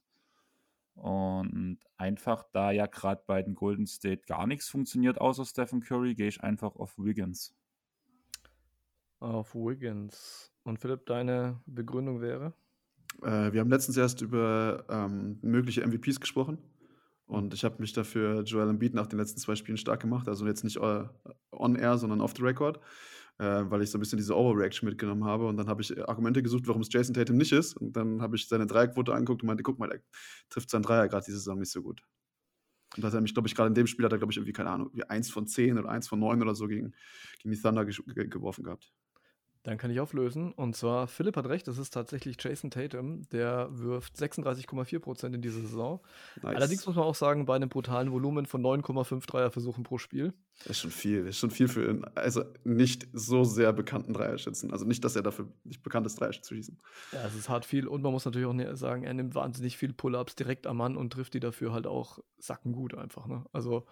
Und 0.94 1.80
einfach, 1.98 2.44
da 2.54 2.70
ja 2.70 2.86
gerade 2.86 3.24
bei 3.26 3.42
den 3.42 3.56
Golden 3.56 3.88
State 3.88 4.22
gar 4.28 4.46
nichts 4.46 4.70
funktioniert 4.70 5.20
außer 5.20 5.46
Stephen 5.46 5.82
Curry, 5.82 6.14
gehe 6.14 6.28
ich 6.28 6.44
einfach 6.44 6.76
auf 6.76 6.96
Wiggins. 7.00 7.56
Auf 9.20 9.56
Wiggins. 9.56 10.54
Und 10.62 10.78
Philipp, 10.78 11.08
deine 11.08 11.60
Begründung 11.66 12.22
wäre? 12.22 12.54
Äh, 13.24 13.52
wir 13.52 13.62
haben 13.62 13.72
letztens 13.72 13.98
erst 13.98 14.22
über 14.22 14.86
ähm, 14.90 15.40
mögliche 15.42 15.82
MVPs 15.82 16.20
gesprochen. 16.20 16.60
Und 17.28 17.54
ich 17.54 17.64
habe 17.64 17.76
mich 17.80 17.94
dafür 17.94 18.42
Joel 18.44 18.70
Embiid 18.70 18.94
nach 18.94 19.08
den 19.08 19.20
letzten 19.20 19.40
zwei 19.40 19.56
Spielen 19.56 19.78
stark 19.78 20.00
gemacht. 20.00 20.28
Also 20.28 20.48
jetzt 20.48 20.64
nicht 20.64 20.78
äh, 20.78 21.04
on-air, 21.52 21.98
sondern 21.98 22.22
off 22.22 22.34
the 22.36 22.42
record. 22.42 22.80
Äh, 23.40 23.70
weil 23.70 23.84
ich 23.84 23.92
so 23.92 24.00
ein 24.00 24.02
bisschen 24.02 24.18
diese 24.18 24.36
Overreaction 24.36 24.90
mitgenommen 24.90 25.26
habe. 25.26 25.48
Und 25.48 25.58
dann 25.58 25.68
habe 25.68 25.82
ich 25.82 25.96
Argumente 26.10 26.42
gesucht, 26.42 26.68
warum 26.68 26.82
es 26.82 26.92
Jason 26.92 27.14
Tatum 27.14 27.38
nicht 27.38 27.52
ist. 27.52 27.76
Und 27.78 27.96
dann 27.96 28.22
habe 28.22 28.36
ich 28.36 28.48
seine 28.48 28.66
Dreierquote 28.66 29.14
angeguckt 29.14 29.44
und 29.44 29.48
meinte, 29.48 29.62
guck 29.62 29.78
mal, 29.78 29.90
der 29.90 30.02
trifft 30.50 30.70
seinen 30.70 30.82
Dreier 30.84 31.08
gerade 31.08 31.26
diese 31.26 31.38
Saison 31.38 31.60
nicht 31.60 31.72
so 31.72 31.84
gut. 31.84 32.02
Und 32.96 33.04
dass 33.04 33.14
er 33.14 33.22
mich, 33.22 33.34
glaube 33.34 33.48
ich, 33.48 33.54
gerade 33.54 33.68
in 33.68 33.76
dem 33.76 33.86
Spiel 33.86 34.06
hat 34.06 34.12
er, 34.12 34.18
glaube 34.18 34.32
ich, 34.32 34.38
irgendwie, 34.38 34.54
keine 34.54 34.72
Ahnung, 34.72 34.90
wie 34.94 35.04
eins 35.04 35.30
von 35.30 35.46
zehn 35.46 35.78
oder 35.78 35.90
eins 35.90 36.08
von 36.08 36.20
neun 36.20 36.42
oder 36.42 36.56
so 36.56 36.68
gegen, 36.68 36.96
gegen 37.40 37.54
die 37.54 37.62
Thunder 37.62 37.86
ge 37.86 37.96
ge 38.08 38.28
geworfen 38.28 38.64
gehabt. 38.64 38.92
Dann 39.64 39.78
kann 39.78 39.92
ich 39.92 40.00
auflösen. 40.00 40.52
Und 40.54 40.76
zwar, 40.76 41.08
Philipp 41.08 41.36
hat 41.36 41.48
recht, 41.48 41.68
es 41.68 41.78
ist 41.78 41.94
tatsächlich 41.94 42.38
Jason 42.40 42.72
Tatum. 42.72 43.28
Der 43.30 43.68
wirft 43.72 44.16
36,4% 44.16 45.34
in 45.34 45.42
dieser 45.42 45.62
Saison. 45.62 46.00
Nice. 46.42 46.56
Allerdings 46.56 46.86
muss 46.86 46.96
man 46.96 47.06
auch 47.06 47.16
sagen, 47.16 47.46
bei 47.46 47.56
einem 47.56 47.70
brutalen 47.70 48.12
Volumen 48.12 48.46
von 48.46 48.62
9,5 48.62 49.28
Dreierversuchen 49.28 49.84
pro 49.84 49.98
Spiel. 49.98 50.34
Das 50.60 50.72
ist 50.72 50.80
schon 50.80 50.92
viel. 50.92 51.20
Das 51.22 51.32
ist 51.32 51.40
schon 51.40 51.52
viel 51.52 51.68
für 51.68 51.90
einen, 51.90 52.06
also 52.16 52.44
nicht 52.64 53.08
so 53.14 53.44
sehr 53.44 53.74
bekannten 53.74 54.14
Dreierschützen. 54.14 54.72
Also 54.72 54.86
nicht, 54.86 55.04
dass 55.04 55.16
er 55.16 55.22
dafür 55.22 55.48
nicht 55.64 55.84
bekannt 55.84 56.08
ist, 56.08 56.20
Dreier 56.20 56.32
zu 56.32 56.56
schießen. 56.56 56.80
Ja, 57.12 57.26
es 57.26 57.36
ist 57.36 57.50
hart 57.50 57.66
viel. 57.66 57.88
Und 57.88 58.02
man 58.02 58.12
muss 58.12 58.26
natürlich 58.26 58.48
auch 58.48 58.76
sagen, 58.76 59.04
er 59.04 59.14
nimmt 59.14 59.36
wahnsinnig 59.36 59.78
viel 59.78 59.94
Pull-Ups 59.94 60.36
direkt 60.36 60.66
am 60.66 60.78
Mann 60.78 60.98
und 60.98 61.14
trifft 61.14 61.34
die 61.34 61.40
dafür 61.40 61.74
halt 61.74 61.88
auch 61.88 62.20
sackengut 62.40 62.96
einfach. 62.96 63.28
Ne? 63.28 63.46
Also, 63.52 63.86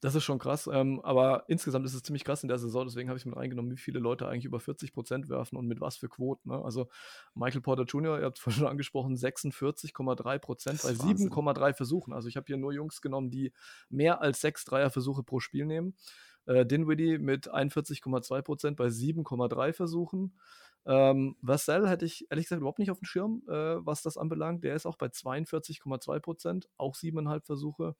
das 0.00 0.14
ist 0.14 0.24
schon 0.24 0.38
krass. 0.38 0.68
Ähm, 0.70 1.00
aber 1.02 1.44
insgesamt 1.48 1.86
ist 1.86 1.94
es 1.94 2.02
ziemlich 2.02 2.24
krass 2.24 2.42
in 2.42 2.48
der 2.48 2.58
Saison. 2.58 2.86
Deswegen 2.86 3.08
habe 3.08 3.18
ich 3.18 3.24
mit 3.24 3.36
reingenommen, 3.36 3.72
wie 3.72 3.80
viele 3.80 3.98
Leute 3.98 4.28
eigentlich 4.28 4.44
über 4.44 4.58
40% 4.58 5.28
werfen 5.28 5.56
und 5.56 5.66
mit 5.66 5.80
was 5.80 5.96
für 5.96 6.08
Quoten. 6.08 6.50
Ne? 6.50 6.62
Also, 6.62 6.88
Michael 7.34 7.62
Porter 7.62 7.84
Jr., 7.84 8.18
ihr 8.18 8.26
habt 8.26 8.38
es 8.38 8.42
vorhin 8.42 8.60
schon 8.60 8.68
angesprochen, 8.68 9.16
46,3% 9.16 10.64
Das 10.64 10.82
bei 10.82 10.90
ist 10.90 11.02
Wahnsinn. 11.02 11.30
7,3 11.30 11.74
Versuchen. 11.74 12.12
Also, 12.12 12.28
ich 12.28 12.36
habe 12.36 12.46
hier 12.46 12.56
nur 12.56 12.72
Jungs 12.72 13.00
genommen, 13.00 13.30
die 13.30 13.52
mehr 13.88 14.20
als 14.20 14.40
sechs 14.40 14.64
Dreierversuche 14.64 15.22
pro 15.22 15.40
Spiel 15.40 15.66
nehmen. 15.66 15.94
Äh, 16.46 16.66
Dinwiddie 16.66 17.18
mit 17.18 17.52
41,2% 17.52 18.76
bei 18.76 18.86
7,3 18.86 19.72
Versuchen. 19.72 20.38
Ähm, 20.86 21.36
Vassell 21.42 21.88
hätte 21.88 22.04
ich 22.04 22.30
ehrlich 22.30 22.46
gesagt 22.46 22.60
überhaupt 22.60 22.78
nicht 22.78 22.92
auf 22.92 23.00
dem 23.00 23.06
Schirm, 23.06 23.42
äh, 23.48 23.84
was 23.84 24.02
das 24.02 24.16
anbelangt. 24.16 24.62
Der 24.62 24.76
ist 24.76 24.86
auch 24.86 24.96
bei 24.96 25.06
42,2%, 25.08 26.66
auch 26.76 26.94
7,5 26.94 27.44
Versuche. 27.44 27.96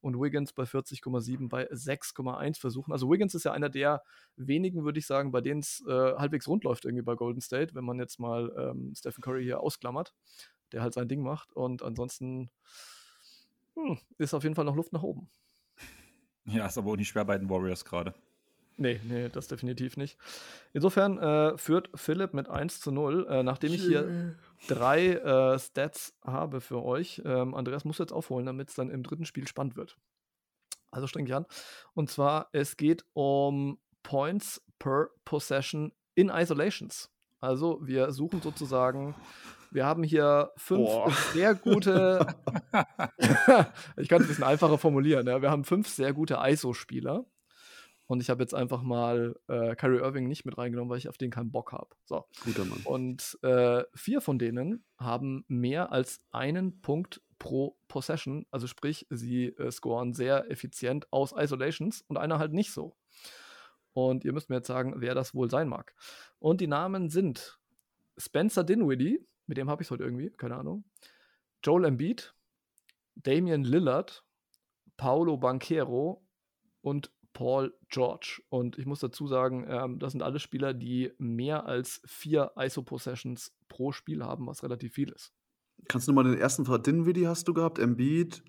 Und 0.00 0.20
Wiggins 0.20 0.52
bei 0.52 0.62
40,7 0.62 1.48
bei 1.48 1.68
6,1 1.70 2.58
Versuchen. 2.58 2.92
Also 2.92 3.10
Wiggins 3.10 3.34
ist 3.34 3.44
ja 3.44 3.52
einer 3.52 3.68
der 3.68 4.02
wenigen, 4.36 4.84
würde 4.84 4.98
ich 4.98 5.06
sagen, 5.06 5.32
bei 5.32 5.40
denen 5.40 5.60
es 5.60 5.84
äh, 5.88 6.14
halbwegs 6.16 6.46
rund 6.46 6.64
läuft 6.64 6.84
irgendwie 6.84 7.02
bei 7.02 7.14
Golden 7.14 7.40
State, 7.40 7.74
wenn 7.74 7.84
man 7.84 7.98
jetzt 7.98 8.20
mal 8.20 8.52
ähm, 8.56 8.94
Stephen 8.96 9.22
Curry 9.22 9.42
hier 9.44 9.60
ausklammert, 9.60 10.14
der 10.72 10.82
halt 10.82 10.94
sein 10.94 11.08
Ding 11.08 11.22
macht. 11.22 11.52
Und 11.52 11.82
ansonsten 11.82 12.50
hm, 13.74 13.98
ist 14.18 14.34
auf 14.34 14.44
jeden 14.44 14.54
Fall 14.54 14.64
noch 14.64 14.76
Luft 14.76 14.92
nach 14.92 15.02
oben. 15.02 15.28
Ja, 16.44 16.66
ist 16.66 16.78
aber 16.78 16.92
auch 16.92 16.96
nicht 16.96 17.08
schwer 17.08 17.24
bei 17.24 17.36
den 17.36 17.50
Warriors 17.50 17.84
gerade. 17.84 18.14
Nee, 18.80 19.00
nee, 19.02 19.28
das 19.28 19.48
definitiv 19.48 19.96
nicht. 19.96 20.16
Insofern 20.72 21.18
äh, 21.18 21.58
führt 21.58 21.90
Philipp 21.96 22.32
mit 22.32 22.48
1 22.48 22.80
zu 22.80 22.92
0. 22.92 23.26
Äh, 23.28 23.42
nachdem 23.42 23.74
ich 23.74 23.82
hier 23.82 24.36
drei 24.68 25.14
äh, 25.14 25.58
Stats 25.58 26.14
habe 26.24 26.60
für 26.60 26.84
euch, 26.84 27.20
ähm, 27.24 27.54
Andreas 27.54 27.84
muss 27.84 27.98
jetzt 27.98 28.12
aufholen, 28.12 28.46
damit 28.46 28.68
es 28.68 28.76
dann 28.76 28.88
im 28.88 29.02
dritten 29.02 29.24
Spiel 29.24 29.48
spannend 29.48 29.76
wird. 29.76 29.96
Also 30.92 31.08
streng 31.08 31.24
dich 31.24 31.34
an. 31.34 31.46
Und 31.94 32.08
zwar, 32.08 32.50
es 32.52 32.76
geht 32.76 33.04
um 33.14 33.78
Points 34.04 34.62
per 34.78 35.08
Possession 35.24 35.92
in 36.14 36.28
Isolations. 36.28 37.10
Also 37.40 37.80
wir 37.82 38.12
suchen 38.12 38.40
sozusagen, 38.42 39.16
wir 39.72 39.86
haben 39.86 40.04
hier 40.04 40.52
fünf 40.56 40.86
Boah. 40.88 41.10
sehr 41.32 41.56
gute, 41.56 42.26
ich 43.96 44.08
kann 44.08 44.20
es 44.20 44.26
ein 44.26 44.28
bisschen 44.28 44.44
einfacher 44.44 44.78
formulieren, 44.78 45.26
ja. 45.26 45.42
wir 45.42 45.50
haben 45.50 45.64
fünf 45.64 45.88
sehr 45.88 46.12
gute 46.12 46.38
ISO-Spieler. 46.40 47.26
Und 48.08 48.22
ich 48.22 48.30
habe 48.30 48.42
jetzt 48.42 48.54
einfach 48.54 48.82
mal 48.82 49.38
äh, 49.48 49.76
Kyrie 49.76 49.98
Irving 49.98 50.28
nicht 50.28 50.46
mit 50.46 50.56
reingenommen, 50.56 50.90
weil 50.90 50.96
ich 50.96 51.10
auf 51.10 51.18
den 51.18 51.30
keinen 51.30 51.52
Bock 51.52 51.72
habe. 51.72 51.94
So. 52.06 52.24
Guter 52.42 52.64
Mann. 52.64 52.80
Und 52.84 53.38
äh, 53.42 53.84
vier 53.94 54.22
von 54.22 54.38
denen 54.38 54.82
haben 54.96 55.44
mehr 55.46 55.92
als 55.92 56.22
einen 56.30 56.80
Punkt 56.80 57.20
pro 57.38 57.78
Possession. 57.86 58.46
Also 58.50 58.66
sprich, 58.66 59.06
sie 59.10 59.48
äh, 59.48 59.70
scoren 59.70 60.14
sehr 60.14 60.50
effizient 60.50 61.06
aus 61.12 61.32
Isolations 61.32 62.00
und 62.08 62.16
einer 62.16 62.38
halt 62.38 62.54
nicht 62.54 62.72
so. 62.72 62.96
Und 63.92 64.24
ihr 64.24 64.32
müsst 64.32 64.48
mir 64.48 64.56
jetzt 64.56 64.68
sagen, 64.68 64.94
wer 64.96 65.14
das 65.14 65.34
wohl 65.34 65.50
sein 65.50 65.68
mag. 65.68 65.94
Und 66.38 66.62
die 66.62 66.66
Namen 66.66 67.10
sind 67.10 67.58
Spencer 68.16 68.64
Dinwiddie, 68.64 69.26
mit 69.46 69.58
dem 69.58 69.68
habe 69.68 69.82
ich 69.82 69.86
es 69.88 69.90
heute 69.90 70.04
irgendwie, 70.04 70.30
keine 70.30 70.56
Ahnung. 70.56 70.84
Joel 71.62 71.84
Embiid, 71.84 72.34
Damian 73.16 73.64
Lillard, 73.64 74.24
Paolo 74.96 75.36
Banquero 75.36 76.24
und 76.80 77.12
Paul 77.38 77.72
George. 77.88 78.42
Und 78.48 78.78
ich 78.78 78.86
muss 78.86 78.98
dazu 78.98 79.28
sagen, 79.28 79.64
ähm, 79.68 80.00
das 80.00 80.10
sind 80.10 80.22
alle 80.22 80.40
Spieler, 80.40 80.74
die 80.74 81.12
mehr 81.18 81.66
als 81.66 82.02
vier 82.04 82.50
ISO-Possessions 82.56 83.52
pro 83.68 83.92
Spiel 83.92 84.24
haben, 84.24 84.48
was 84.48 84.64
relativ 84.64 84.94
viel 84.94 85.10
ist. 85.10 85.32
Kannst 85.86 86.08
du 86.08 86.12
mal 86.12 86.24
den 86.24 86.36
ersten 86.36 86.64
Fall 86.64 86.80
Dinwiddie 86.80 87.28
hast 87.28 87.46
du 87.46 87.54
gehabt? 87.54 87.78
Embiid, 87.78 88.42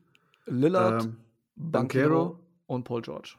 Lillard, 0.48 1.06
ähm, 1.06 1.18
Banquero 1.56 2.40
und 2.66 2.84
Paul 2.84 3.04
George. 3.04 3.36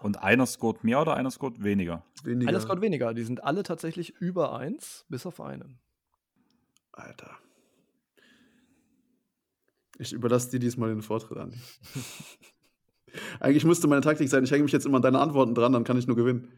Und 0.00 0.22
einer 0.22 0.46
scored 0.46 0.82
mehr 0.82 1.02
oder 1.02 1.14
einer 1.14 1.30
scored 1.30 1.62
weniger? 1.62 2.02
weniger. 2.24 2.48
Einer 2.48 2.60
Scout 2.60 2.80
weniger. 2.80 3.12
Die 3.12 3.24
sind 3.24 3.44
alle 3.44 3.62
tatsächlich 3.64 4.14
über 4.18 4.56
eins, 4.56 5.04
bis 5.10 5.26
auf 5.26 5.42
einen. 5.42 5.78
Alter. 6.92 7.36
Ich 9.98 10.14
überlasse 10.14 10.52
dir 10.52 10.58
diesmal 10.58 10.88
den 10.88 11.02
Vortritt 11.02 11.36
an. 11.36 11.52
Eigentlich 13.40 13.64
müsste 13.64 13.88
meine 13.88 14.00
Taktik 14.00 14.28
sein, 14.28 14.44
ich 14.44 14.50
hänge 14.50 14.64
mich 14.64 14.72
jetzt 14.72 14.86
immer 14.86 14.96
an 14.96 15.02
deine 15.02 15.18
Antworten 15.18 15.54
dran, 15.54 15.72
dann 15.72 15.84
kann 15.84 15.98
ich 15.98 16.06
nur 16.06 16.16
gewinnen. 16.16 16.52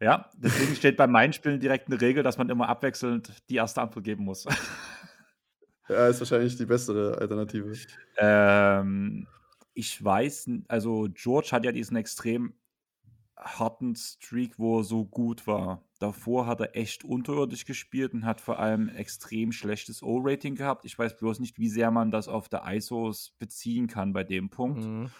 Ja, 0.00 0.30
deswegen 0.36 0.74
steht 0.74 0.96
bei 0.96 1.06
meinen 1.06 1.32
Spielen 1.32 1.60
direkt 1.60 1.86
eine 1.86 2.00
Regel, 2.00 2.22
dass 2.22 2.36
man 2.36 2.48
immer 2.48 2.68
abwechselnd 2.68 3.32
die 3.48 3.56
erste 3.56 3.80
Antwort 3.80 4.04
geben 4.04 4.24
muss. 4.24 4.46
Ja, 5.86 6.08
ist 6.08 6.18
wahrscheinlich 6.18 6.56
die 6.56 6.64
bessere 6.64 7.18
Alternative. 7.18 7.74
ähm, 8.16 9.26
ich 9.74 10.02
weiß, 10.02 10.48
also 10.68 11.08
George 11.12 11.48
hat 11.52 11.66
ja 11.66 11.72
diesen 11.72 11.98
extrem 11.98 12.54
harten 13.36 13.94
Streak, 13.96 14.58
wo 14.58 14.78
er 14.78 14.84
so 14.84 15.04
gut 15.04 15.46
war. 15.46 15.82
Davor 15.98 16.46
hat 16.46 16.60
er 16.60 16.76
echt 16.76 17.04
unterirdisch 17.04 17.64
gespielt 17.64 18.14
und 18.14 18.24
hat 18.24 18.40
vor 18.40 18.58
allem 18.58 18.88
extrem 18.88 19.52
schlechtes 19.52 20.02
O-Rating 20.02 20.54
gehabt. 20.54 20.84
Ich 20.84 20.98
weiß 20.98 21.16
bloß 21.16 21.40
nicht, 21.40 21.58
wie 21.58 21.68
sehr 21.68 21.90
man 21.90 22.10
das 22.10 22.28
auf 22.28 22.48
der 22.48 22.62
ISOs 22.66 23.34
beziehen 23.38 23.86
kann 23.86 24.12
bei 24.12 24.24
dem 24.24 24.50
Punkt. 24.50 24.84
Mhm. 24.84 25.10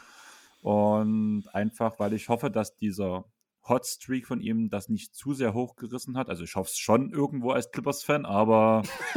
Und 0.64 1.44
einfach, 1.52 1.98
weil 1.98 2.14
ich 2.14 2.30
hoffe, 2.30 2.50
dass 2.50 2.74
dieser 2.74 3.26
Hot 3.68 3.84
Streak 3.86 4.26
von 4.26 4.40
ihm 4.40 4.70
das 4.70 4.88
nicht 4.88 5.14
zu 5.14 5.34
sehr 5.34 5.52
hochgerissen 5.52 6.16
hat. 6.16 6.30
Also 6.30 6.42
ich 6.44 6.54
hoffe 6.56 6.68
es 6.70 6.78
schon 6.78 7.10
irgendwo 7.10 7.50
als 7.50 7.70
Clippers-Fan, 7.70 8.24
aber, 8.24 8.82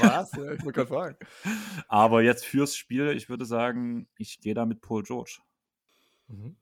Was? 0.00 0.32
Ja, 0.32 0.52
ich 0.52 0.64
wollte 0.64 0.72
gerade 0.72 0.86
fragen. 0.88 1.16
aber 1.88 2.22
jetzt 2.22 2.44
fürs 2.46 2.74
Spiel, 2.74 3.10
ich 3.10 3.28
würde 3.28 3.44
sagen, 3.44 4.08
ich 4.16 4.40
gehe 4.40 4.54
da 4.54 4.64
mit 4.64 4.80
Paul 4.80 5.02
George. 5.02 5.40
Mhm. 6.28 6.56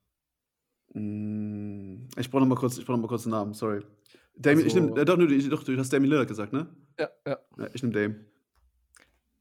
Mm, 0.94 2.08
Ich 2.16 2.30
brauche 2.30 2.40
noch 2.42 2.48
mal 2.48 2.54
kurz, 2.56 2.78
ich 2.78 2.84
brauche 2.86 2.96
noch 2.96 3.02
mal 3.02 3.08
kurz 3.08 3.26
einen 3.26 3.32
Namen, 3.32 3.54
sorry. 3.54 3.82
Damien, 4.36 4.66
ich 4.66 4.74
Also- 4.74 4.86
nehme, 4.88 5.00
äh, 5.00 5.04
doch, 5.04 5.16
du, 5.16 5.26
ich- 5.26 5.48
doch, 5.48 5.62
du 5.62 5.76
hast 5.78 5.92
Damien 5.92 6.10
Lillard 6.10 6.28
gesagt, 6.28 6.52
ne? 6.52 6.66
Ja, 6.98 7.08
ja. 7.26 7.38
Ja, 7.58 7.68
ich 7.72 7.82
nehme 7.82 7.94
Dame. 7.94 8.24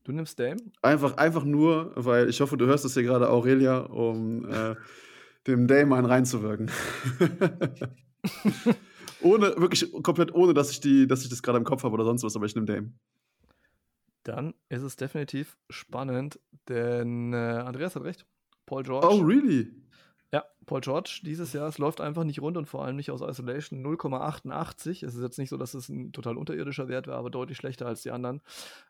Du 0.06 0.12
nimmst 0.12 0.39
Dame? 0.39 0.58
Einfach, 0.84 1.18
einfach 1.18 1.43
nur, 1.43 1.91
weil 1.95 2.30
ich 2.30 2.39
hoffe, 2.39 2.58
du 2.58 2.68
hörst 2.68 2.86
das 2.86 2.93
hier 2.93 3.01
gerade, 3.01 3.28
Aurelia, 3.28 3.80
um 3.80 4.47
äh, 4.47 4.76
dem 5.47 5.68
Dame 5.68 5.95
einen 5.95 6.06
reinzuwirken. 6.06 6.70
ohne, 9.22 9.56
wirklich 9.58 9.91
komplett 10.03 10.34
ohne, 10.34 10.53
dass 10.53 10.70
ich, 10.70 10.80
die, 10.80 11.08
dass 11.08 11.24
ich 11.24 11.30
das 11.30 11.41
gerade 11.41 11.58
im 11.58 11.64
Kopf 11.64 11.84
habe 11.84 11.95
oder 11.95 12.06
sonst 12.06 12.24
was, 12.24 12.36
aber 12.36 12.45
ich 12.45 12.53
nehme 12.53 12.68
Dame. 12.68 12.93
Dann 14.22 14.53
ist 14.70 14.84
es 14.84 14.95
definitiv 14.95 15.58
spannend, 15.72 16.39
denn 16.70 17.34
äh, 17.34 17.38
Andreas 17.38 17.95
hat 17.95 18.03
recht. 18.03 18.28
Paul 18.68 18.84
George. 18.84 19.08
Oh, 19.10 19.22
really? 19.22 19.72
Ja, 20.32 20.44
Paul 20.66 20.82
George 20.82 21.22
dieses 21.24 21.54
Jahr, 21.54 21.68
es 21.68 21.78
läuft 21.78 22.02
einfach 22.02 22.24
nicht 22.24 22.42
rund 22.42 22.58
und 22.58 22.66
vor 22.66 22.84
allem 22.84 22.96
nicht 22.96 23.12
aus 23.12 23.22
Isolation 23.22 23.86
0,88. 23.86 25.06
Es 25.06 25.16
ist 25.16 25.22
jetzt 25.22 25.38
nicht 25.38 25.50
so, 25.50 25.58
dass 25.58 25.74
es 25.74 25.88
ein 25.88 26.12
total 26.12 26.38
unterirdischer 26.38 26.88
Wert 26.88 27.08
wäre, 27.08 27.18
aber 27.18 27.30
deutlich 27.30 27.58
schlechter 27.58 27.86
als 27.86 28.02
die 28.02 28.12
anderen, 28.12 28.42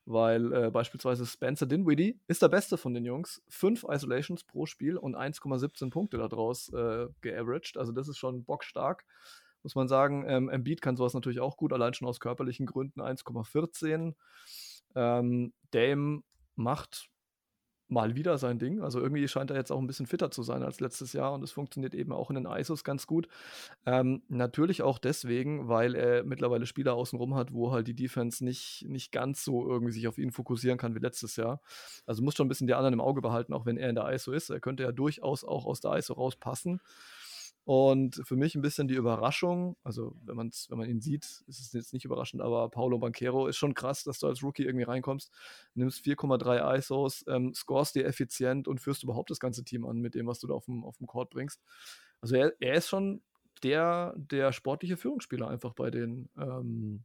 weil 0.06 0.54
äh, 0.54 0.72
beispielsweise 0.72 1.26
Spencer 1.26 1.66
Dinwiddie 1.66 2.20
ist 2.28 2.42
der 2.42 2.50
Beste 2.50 2.78
von 2.78 2.94
den 2.94 3.06
Jungs. 3.06 3.44
Fünf 3.48 3.86
Isolations 3.88 4.44
pro 4.44 4.66
Spiel 4.66 4.98
und 4.98 5.16
1,17 5.16 5.90
Punkte 5.92 6.18
daraus 6.18 6.70
äh, 6.70 7.08
geaveraged. 7.22 7.78
Also 7.78 7.92
das 7.92 8.08
ist 8.08 8.18
schon 8.18 8.44
bockstark 8.44 9.06
muss 9.66 9.74
man 9.74 9.88
sagen. 9.88 10.24
Ähm, 10.28 10.48
Embiid 10.48 10.80
kann 10.80 10.96
sowas 10.96 11.16
natürlich 11.16 11.40
auch 11.40 11.58
gut, 11.58 11.74
allein 11.74 11.96
schon 11.96 12.08
aus 12.08 12.20
körperlichen 12.20 12.68
Gründen 12.68 13.02
1,14. 13.02 14.14
Ähm, 14.94 15.54
Dame 15.72 16.22
macht 16.56 17.10
mal 17.88 18.16
wieder 18.16 18.38
sein 18.38 18.60
Ding. 18.60 18.82
Also 18.82 19.00
irgendwie 19.00 19.28
scheint 19.28 19.52
er 19.52 19.58
jetzt 19.58 19.72
auch 19.72 19.80
ein 19.80 19.88
bisschen 19.88 20.08
fitter 20.08 20.32
zu 20.32 20.44
sein 20.44 20.64
als 20.64 20.80
letztes 20.80 21.14
Jahr 21.14 21.34
und 21.34 21.44
es 21.44 21.52
funktioniert 21.52 21.94
eben 21.94 22.12
auch 22.12 22.30
in 22.30 22.36
den 22.36 22.46
ISOs 22.46 22.84
ganz 22.84 23.08
gut. 23.08 23.28
Ähm, 23.86 24.24
natürlich 24.28 24.82
auch 24.82 24.98
deswegen, 24.98 25.68
weil 25.68 25.96
er 25.96 26.24
mittlerweile 26.24 26.66
Spieler 26.66 26.96
außenrum 26.96 27.36
hat, 27.36 27.54
wo 27.54 27.72
halt 27.72 27.88
die 27.88 27.96
Defense 27.96 28.44
nicht, 28.44 28.86
nicht 28.88 29.12
ganz 29.12 29.44
so 29.44 29.68
irgendwie 29.68 29.92
sich 29.94 30.08
auf 30.08 30.18
ihn 30.18 30.32
fokussieren 30.32 30.78
kann 30.78 30.96
wie 30.96 31.00
letztes 31.00 31.36
Jahr. 31.36 31.62
Also 32.06 32.24
muss 32.24 32.36
schon 32.36 32.48
ein 32.48 32.50
bisschen 32.50 32.68
die 32.68 32.74
anderen 32.74 32.94
im 32.94 33.02
Auge 33.02 33.22
behalten, 33.22 33.54
auch 33.54 33.66
wenn 33.66 33.78
er 33.78 33.90
in 33.90 33.96
der 33.96 34.12
ISO 34.12 34.32
ist. 34.32 34.50
Er 34.50 34.60
könnte 34.60 34.84
ja 34.84 34.92
durchaus 34.92 35.44
auch 35.44 35.66
aus 35.66 35.82
der 35.82 35.96
ISO 35.98 36.14
rauspassen. 36.14 36.82
Und 37.66 38.22
für 38.24 38.36
mich 38.36 38.54
ein 38.54 38.62
bisschen 38.62 38.88
die 38.88 38.94
Überraschung, 38.94 39.76
also 39.84 40.16
wenn, 40.24 40.36
man's, 40.36 40.68
wenn 40.70 40.78
man 40.78 40.88
ihn 40.88 41.02
sieht, 41.02 41.24
ist 41.48 41.60
es 41.60 41.74
jetzt 41.74 41.94
nicht 41.94 42.06
überraschend, 42.06 42.44
aber 42.44 42.70
Paulo 42.70 43.00
Banquero 43.00 43.48
ist 43.48 43.58
schon 43.58 43.74
krass, 43.74 44.04
dass 44.04 44.20
du 44.20 44.28
als 44.28 44.44
Rookie 44.44 44.64
irgendwie 44.64 44.86
reinkommst, 44.86 45.32
nimmst 45.74 46.06
4,3 46.06 46.78
ISOs, 46.78 47.26
ähm, 47.28 47.56
scorest 47.56 47.96
dir 47.96 48.06
effizient 48.06 48.68
und 48.68 48.82
führst 48.82 49.02
überhaupt 49.02 49.32
das 49.32 49.40
ganze 49.40 49.64
Team 49.64 49.84
an 49.84 49.98
mit 49.98 50.14
dem, 50.14 50.28
was 50.28 50.40
du 50.40 50.46
da 50.46 50.54
auf 50.54 50.66
dem, 50.66 50.86
auf 50.86 50.98
dem 50.98 51.08
Court 51.08 51.32
bringst. 51.32 51.60
Also 52.22 52.36
er, 52.36 52.54
er 52.60 52.76
ist 52.76 52.88
schon 52.88 53.24
der, 53.64 54.14
der 54.16 54.54
sportliche 54.54 54.96
Führungsspieler 54.96 55.48
einfach 55.48 55.74
bei 55.74 55.90
den 55.90 56.30
ähm, 56.38 57.04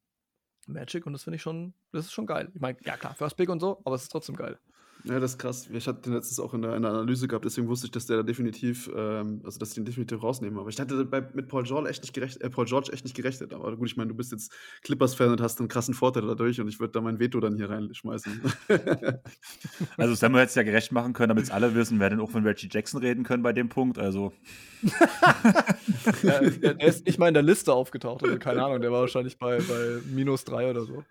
Magic 0.67 1.07
und 1.07 1.15
das 1.15 1.25
finde 1.25 1.37
ich 1.37 1.43
schon, 1.43 1.73
das 1.91 2.05
ist 2.05 2.13
schon 2.13 2.27
geil. 2.27 2.51
Ich 2.55 2.61
meine, 2.61 2.77
ja 2.85 2.99
klar, 2.99 3.15
First 3.15 3.39
Pick 3.39 3.49
und 3.49 3.61
so, 3.61 3.81
aber 3.85 3.95
es 3.95 4.03
ist 4.03 4.11
trotzdem 4.11 4.37
geil. 4.37 4.59
Ja, 5.05 5.19
das 5.19 5.33
ist 5.33 5.39
krass. 5.39 5.69
Ich 5.73 5.87
hatte 5.87 6.03
den 6.03 6.15
letztens 6.15 6.41
auch 6.41 6.53
in 6.53 6.63
der, 6.63 6.77
in 6.77 6.83
der 6.83 6.91
Analyse 6.91 7.27
gehabt, 7.27 7.45
deswegen 7.45 7.69
wusste 7.69 7.87
ich, 7.87 7.93
dass 7.93 8.07
der 8.07 8.19
da 8.19 8.23
definitiv, 8.23 8.91
ähm, 8.95 9.41
also 9.45 9.59
dass 9.59 9.71
die 9.71 9.81
den 9.81 9.87
definitiv 9.87 10.23
rausnehmen. 10.23 10.59
Aber 10.59 10.69
ich 10.69 10.79
hatte 10.79 11.05
bei, 11.05 11.23
mit 11.33 11.49
Paul 11.49 11.63
George 11.63 11.89
echt 11.89 12.03
nicht 12.03 12.13
gerechnet, 12.13 12.43
äh, 12.43 12.51
Paul 12.51 12.67
George 12.67 12.93
echt 12.93 13.05
nicht 13.05 13.17
gerechnet. 13.17 13.55
Aber 13.55 13.77
gut, 13.77 13.89
ich 13.89 13.97
meine, 13.97 14.09
du 14.09 14.15
bist 14.15 14.33
jetzt 14.33 14.53
Clippers-Fan 14.83 15.31
und 15.31 15.41
hast 15.41 15.59
einen 15.59 15.69
krassen 15.69 15.95
Vorteil 15.95 16.27
dadurch 16.27 16.61
und 16.61 16.69
ich 16.69 16.81
würde 16.81 16.93
da 16.93 17.01
mein 17.01 17.19
Veto 17.19 17.41
dann 17.41 17.57
hier 17.57 17.71
reinschmeißen. 17.71 18.41
also 19.97 20.15
Samuel 20.15 20.43
hätte 20.43 20.51
es 20.51 20.55
ja 20.57 20.63
gerecht 20.63 20.93
machen 20.93 21.13
können, 21.13 21.31
damit 21.31 21.45
es 21.45 21.51
alle 21.51 21.75
wissen, 21.75 21.99
wer 21.99 22.11
denn 22.11 22.21
auch 22.21 22.31
von 22.31 22.45
Reggie 22.45 22.69
Jackson 22.71 23.01
reden 23.01 23.25
können 23.25 23.43
bei 23.43 23.53
dem 23.53 23.69
Punkt. 23.69 23.99
Also. 23.99 24.33
ja, 26.23 26.41
er 26.43 26.89
ist 26.89 27.07
nicht 27.07 27.19
mal 27.19 27.29
in 27.29 27.35
der 27.35 27.43
Liste 27.43 27.73
aufgetaucht, 27.73 28.23
also 28.23 28.39
keine 28.39 28.65
Ahnung, 28.65 28.81
der 28.81 28.93
war 28.93 29.01
wahrscheinlich 29.01 29.39
bei, 29.39 29.59
bei 29.59 30.01
minus 30.11 30.45
drei 30.45 30.71
oder 30.71 30.83
so. 30.85 31.05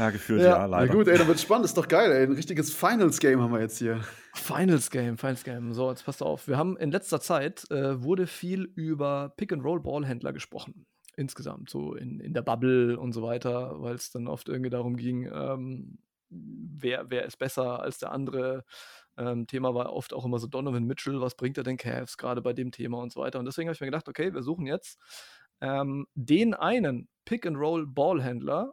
Ja, 0.00 0.08
gefühlt, 0.08 0.40
ja, 0.40 0.48
ja 0.48 0.64
leider. 0.64 0.86
Na 0.86 0.92
gut, 0.94 1.08
ey, 1.08 1.18
dann 1.18 1.28
wird 1.28 1.38
spannend, 1.38 1.66
ist 1.66 1.76
doch 1.76 1.86
geil, 1.86 2.10
ey. 2.10 2.22
Ein 2.22 2.32
richtiges 2.32 2.72
Finals-Game 2.72 3.38
haben 3.38 3.52
wir 3.52 3.60
jetzt 3.60 3.76
hier. 3.76 4.00
Finals-Game, 4.34 5.18
Finals-Game. 5.18 5.74
So, 5.74 5.90
jetzt 5.90 6.06
passt 6.06 6.22
auf. 6.22 6.48
Wir 6.48 6.56
haben 6.56 6.78
in 6.78 6.90
letzter 6.90 7.20
Zeit 7.20 7.70
äh, 7.70 8.02
wurde 8.02 8.26
viel 8.26 8.62
über 8.62 9.34
Pick-and-Roll-Ballhändler 9.36 10.32
gesprochen. 10.32 10.86
Insgesamt, 11.16 11.68
so 11.68 11.94
in, 11.94 12.18
in 12.18 12.32
der 12.32 12.40
Bubble 12.40 12.98
und 12.98 13.12
so 13.12 13.22
weiter, 13.22 13.74
weil 13.82 13.94
es 13.94 14.10
dann 14.10 14.26
oft 14.26 14.48
irgendwie 14.48 14.70
darum 14.70 14.96
ging, 14.96 15.30
ähm, 15.30 15.98
wer, 16.30 17.10
wer 17.10 17.26
ist 17.26 17.36
besser 17.36 17.80
als 17.82 17.98
der 17.98 18.12
andere. 18.12 18.64
Ähm, 19.18 19.46
Thema 19.46 19.74
war 19.74 19.92
oft 19.92 20.14
auch 20.14 20.24
immer 20.24 20.38
so 20.38 20.46
Donovan 20.46 20.84
Mitchell, 20.84 21.20
was 21.20 21.34
bringt 21.34 21.58
er 21.58 21.64
den 21.64 21.76
Cavs 21.76 22.16
gerade 22.16 22.40
bei 22.40 22.54
dem 22.54 22.70
Thema 22.70 23.02
und 23.02 23.12
so 23.12 23.20
weiter. 23.20 23.38
Und 23.38 23.44
deswegen 23.44 23.68
habe 23.68 23.74
ich 23.74 23.80
mir 23.82 23.88
gedacht, 23.88 24.08
okay, 24.08 24.32
wir 24.32 24.42
suchen 24.42 24.66
jetzt 24.66 24.98
ähm, 25.60 26.06
den 26.14 26.54
einen 26.54 27.10
Pick-and-Roll-Ballhändler, 27.26 28.72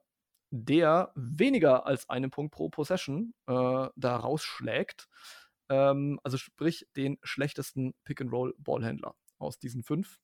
der 0.49 1.11
weniger 1.15 1.85
als 1.85 2.09
einen 2.09 2.31
Punkt 2.31 2.53
pro 2.53 2.69
Possession 2.69 3.33
äh, 3.47 3.87
da 3.95 4.15
rausschlägt. 4.15 5.09
Ähm, 5.69 6.19
also 6.23 6.37
sprich 6.37 6.87
den 6.95 7.17
schlechtesten 7.23 7.93
Pick-and-Roll-Ballhändler 8.05 9.15
aus 9.39 9.59
diesen 9.59 9.83
fünf. 9.83 10.19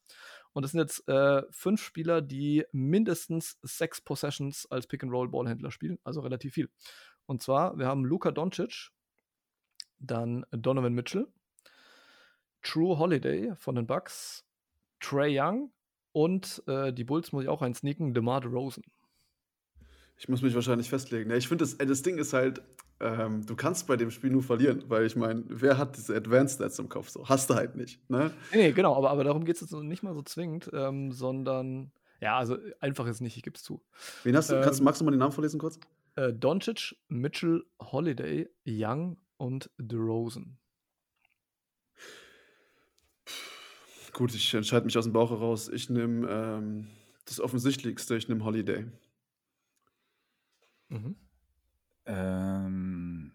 Und 0.53 0.63
das 0.63 0.71
sind 0.71 0.79
jetzt 0.79 1.07
äh, 1.07 1.43
fünf 1.51 1.83
Spieler, 1.83 2.21
die 2.21 2.65
mindestens 2.71 3.57
sechs 3.61 4.01
Possessions 4.01 4.69
als 4.69 4.87
Pick-and-Roll-Ballhändler 4.87 5.71
spielen, 5.71 5.99
also 6.03 6.21
relativ 6.21 6.53
viel. 6.53 6.69
Und 7.25 7.41
zwar, 7.41 7.77
wir 7.77 7.87
haben 7.87 8.05
Luka 8.05 8.31
Doncic, 8.31 8.89
dann 9.99 10.45
Donovan 10.51 10.93
Mitchell, 10.93 11.27
True 12.61 12.97
Holiday 12.97 13.53
von 13.55 13.75
den 13.75 13.87
Bucks, 13.87 14.45
Trey 14.99 15.39
Young 15.39 15.71
und 16.11 16.63
äh, 16.67 16.93
die 16.93 17.03
Bulls 17.03 17.31
muss 17.31 17.43
ich 17.43 17.49
auch 17.49 17.61
einsneaken, 17.61 18.13
DeMar 18.13 18.41
DeRozan. 18.41 18.83
Ich 20.23 20.29
muss 20.29 20.41
mich 20.41 20.55
wahrscheinlich 20.55 20.89
festlegen. 20.89 21.29
Ja, 21.29 21.35
ich 21.35 21.49
finde, 21.49 21.65
das, 21.65 21.77
das 21.77 22.01
Ding 22.01 22.17
ist 22.17 22.31
halt, 22.31 22.61
ähm, 23.01 23.45
du 23.45 23.57
kannst 23.57 23.87
bei 23.87 23.97
dem 23.97 24.09
Spiel 24.09 24.29
nur 24.29 24.41
verlieren, 24.41 24.85
weil 24.87 25.05
ich 25.05 25.17
meine, 25.17 25.43
wer 25.49 25.77
hat 25.77 25.97
diese 25.97 26.15
Advanced 26.15 26.55
Stats 26.55 26.79
im 26.79 26.87
Kopf? 26.87 27.09
So, 27.09 27.27
hast 27.27 27.49
du 27.49 27.55
halt 27.55 27.75
nicht. 27.75 28.09
Ne? 28.09 28.31
Nee, 28.53 28.57
nee 28.57 28.71
genau, 28.71 28.95
aber, 28.95 29.09
aber 29.09 29.25
darum 29.25 29.43
geht 29.43 29.55
es 29.55 29.61
jetzt 29.61 29.73
nicht 29.73 30.01
mal 30.01 30.13
so 30.13 30.21
zwingend, 30.21 30.71
ähm, 30.71 31.11
sondern, 31.11 31.91
ja, 32.21 32.37
also 32.37 32.57
einfach 32.79 33.05
ist 33.07 33.19
nicht, 33.19 33.35
ich 33.35 33.43
gebe 33.43 33.57
es 33.57 33.63
zu. 33.63 33.83
Wen 34.23 34.37
hast 34.37 34.49
du, 34.49 34.55
ähm, 34.55 34.61
kannst, 34.61 34.81
magst 34.81 35.01
du 35.01 35.05
mal 35.05 35.11
den 35.11 35.19
Namen 35.19 35.33
vorlesen 35.33 35.59
kurz? 35.59 35.77
Äh, 36.15 36.31
Doncic, 36.31 36.95
Mitchell, 37.09 37.65
Holiday, 37.81 38.49
Young 38.65 39.17
und 39.35 39.71
DeRozan. 39.77 40.57
Gut, 44.13 44.33
ich 44.33 44.53
entscheide 44.53 44.85
mich 44.85 44.97
aus 44.97 45.03
dem 45.03 45.11
Bauch 45.11 45.31
heraus. 45.31 45.67
Ich 45.67 45.89
nehme 45.89 46.29
ähm, 46.29 46.87
das 47.25 47.41
Offensichtlichste, 47.41 48.15
ich 48.15 48.29
nehme 48.29 48.45
Holiday. 48.45 48.85
Mhm. 50.93 51.15
Ähm, 52.05 53.31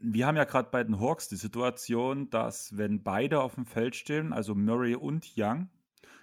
wir 0.00 0.26
haben 0.26 0.36
ja 0.36 0.44
gerade 0.44 0.70
bei 0.70 0.84
den 0.84 1.00
Hawks 1.00 1.28
die 1.28 1.36
Situation, 1.36 2.30
dass 2.30 2.76
wenn 2.76 3.02
beide 3.02 3.40
auf 3.40 3.56
dem 3.56 3.66
Feld 3.66 3.96
stehen, 3.96 4.32
also 4.32 4.54
Murray 4.54 4.94
und 4.94 5.32
Young, 5.36 5.68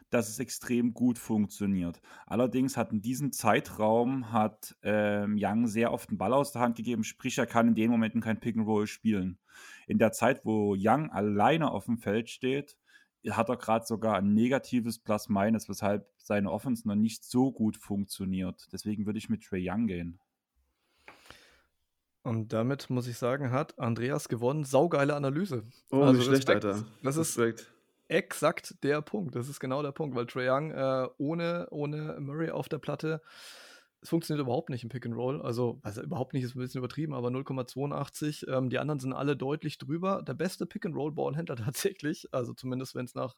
dass 0.10 0.30
es 0.30 0.40
extrem 0.40 0.94
gut 0.94 1.18
funktioniert. 1.18 2.02
Allerdings 2.26 2.78
hat 2.78 2.94
in 2.94 3.02
diesem 3.02 3.34
Zeitraum 3.34 4.32
hat 4.32 4.78
ähm, 4.84 5.36
Young 5.38 5.68
sehr 5.68 5.92
oft 5.92 6.10
den 6.10 6.18
Ball 6.18 6.32
aus 6.32 6.54
der 6.54 6.62
Hand 6.62 6.78
gegeben, 6.78 7.04
sprich 7.04 7.38
er 7.38 7.48
kann 7.48 7.68
in 7.68 7.76
den 7.76 7.92
Momenten 7.92 8.22
kein 8.22 8.40
Pick 8.40 8.56
and 8.56 8.68
Roll 8.68 8.88
spielen. 8.88 9.40
In 9.88 9.98
der 9.98 10.14
Zeit, 10.14 10.46
wo 10.46 10.76
Young 10.78 11.10
alleine 11.12 11.72
auf 11.72 11.86
dem 11.86 11.98
Feld 11.98 12.30
steht, 12.30 12.78
hat 13.32 13.50
er 13.50 13.58
gerade 13.58 13.86
sogar 13.86 14.18
ein 14.18 14.34
negatives 14.34 15.00
Plus-Minus, 15.00 15.68
weshalb 15.70 16.08
seine 16.18 16.52
Offense 16.52 16.88
noch 16.88 16.96
nicht 16.96 17.24
so 17.24 17.52
gut 17.52 17.78
funktioniert. 17.78 18.68
Deswegen 18.72 19.06
würde 19.06 19.20
ich 19.20 19.30
mit 19.30 19.44
Trey 19.44 19.70
Young 19.70 19.88
gehen. 19.88 20.20
Und 22.24 22.54
damit 22.54 22.90
muss 22.90 23.08
ich 23.08 23.18
sagen, 23.18 23.52
hat 23.52 23.78
Andreas 23.78 24.30
gewonnen. 24.30 24.64
Saugeile 24.64 25.16
Analyse. 25.16 25.64
Oh, 25.92 26.02
also 26.02 26.14
nicht 26.14 26.26
schlecht, 26.26 26.50
Alter. 26.50 26.84
Das 27.04 27.18
Respekt. 27.18 27.60
ist 27.60 27.72
exakt 28.08 28.84
der 28.84 29.02
Punkt. 29.02 29.36
Das 29.36 29.48
ist 29.48 29.60
genau 29.60 29.84
der 29.84 29.92
Punkt, 29.92 30.16
weil 30.16 30.26
Trey 30.26 30.50
Young 30.50 30.72
äh, 30.72 31.08
ohne, 31.18 31.68
ohne 31.70 32.18
Murray 32.20 32.50
auf 32.50 32.68
der 32.68 32.80
Platte 32.80 33.22
es 34.06 34.10
funktioniert 34.10 34.46
überhaupt 34.46 34.70
nicht 34.70 34.84
im 34.84 34.90
Pick 34.90 35.04
and 35.08 35.16
Roll. 35.16 35.42
Also, 35.42 35.80
also 35.82 36.04
überhaupt 36.04 36.34
nicht, 36.34 36.44
ist 36.44 36.56
ein 36.56 36.60
bisschen 36.60 36.78
übertrieben, 36.78 37.16
aber 37.16 37.30
0,82. 37.30 38.48
Ähm, 38.48 38.70
die 38.70 38.78
anderen 38.78 39.00
sind 39.00 39.14
alle 39.14 39.36
deutlich 39.36 39.80
drüber. 39.80 40.22
Der 40.22 40.36
beste 40.36 40.68
Pick 40.68 40.86
and 40.86 40.96
Roll 40.96 41.12
Ballhändler 41.12 41.56
tatsächlich, 41.56 42.28
also 42.32 42.54
zumindest 42.54 42.94
wenn 42.94 43.06
es 43.06 43.16
nach 43.16 43.36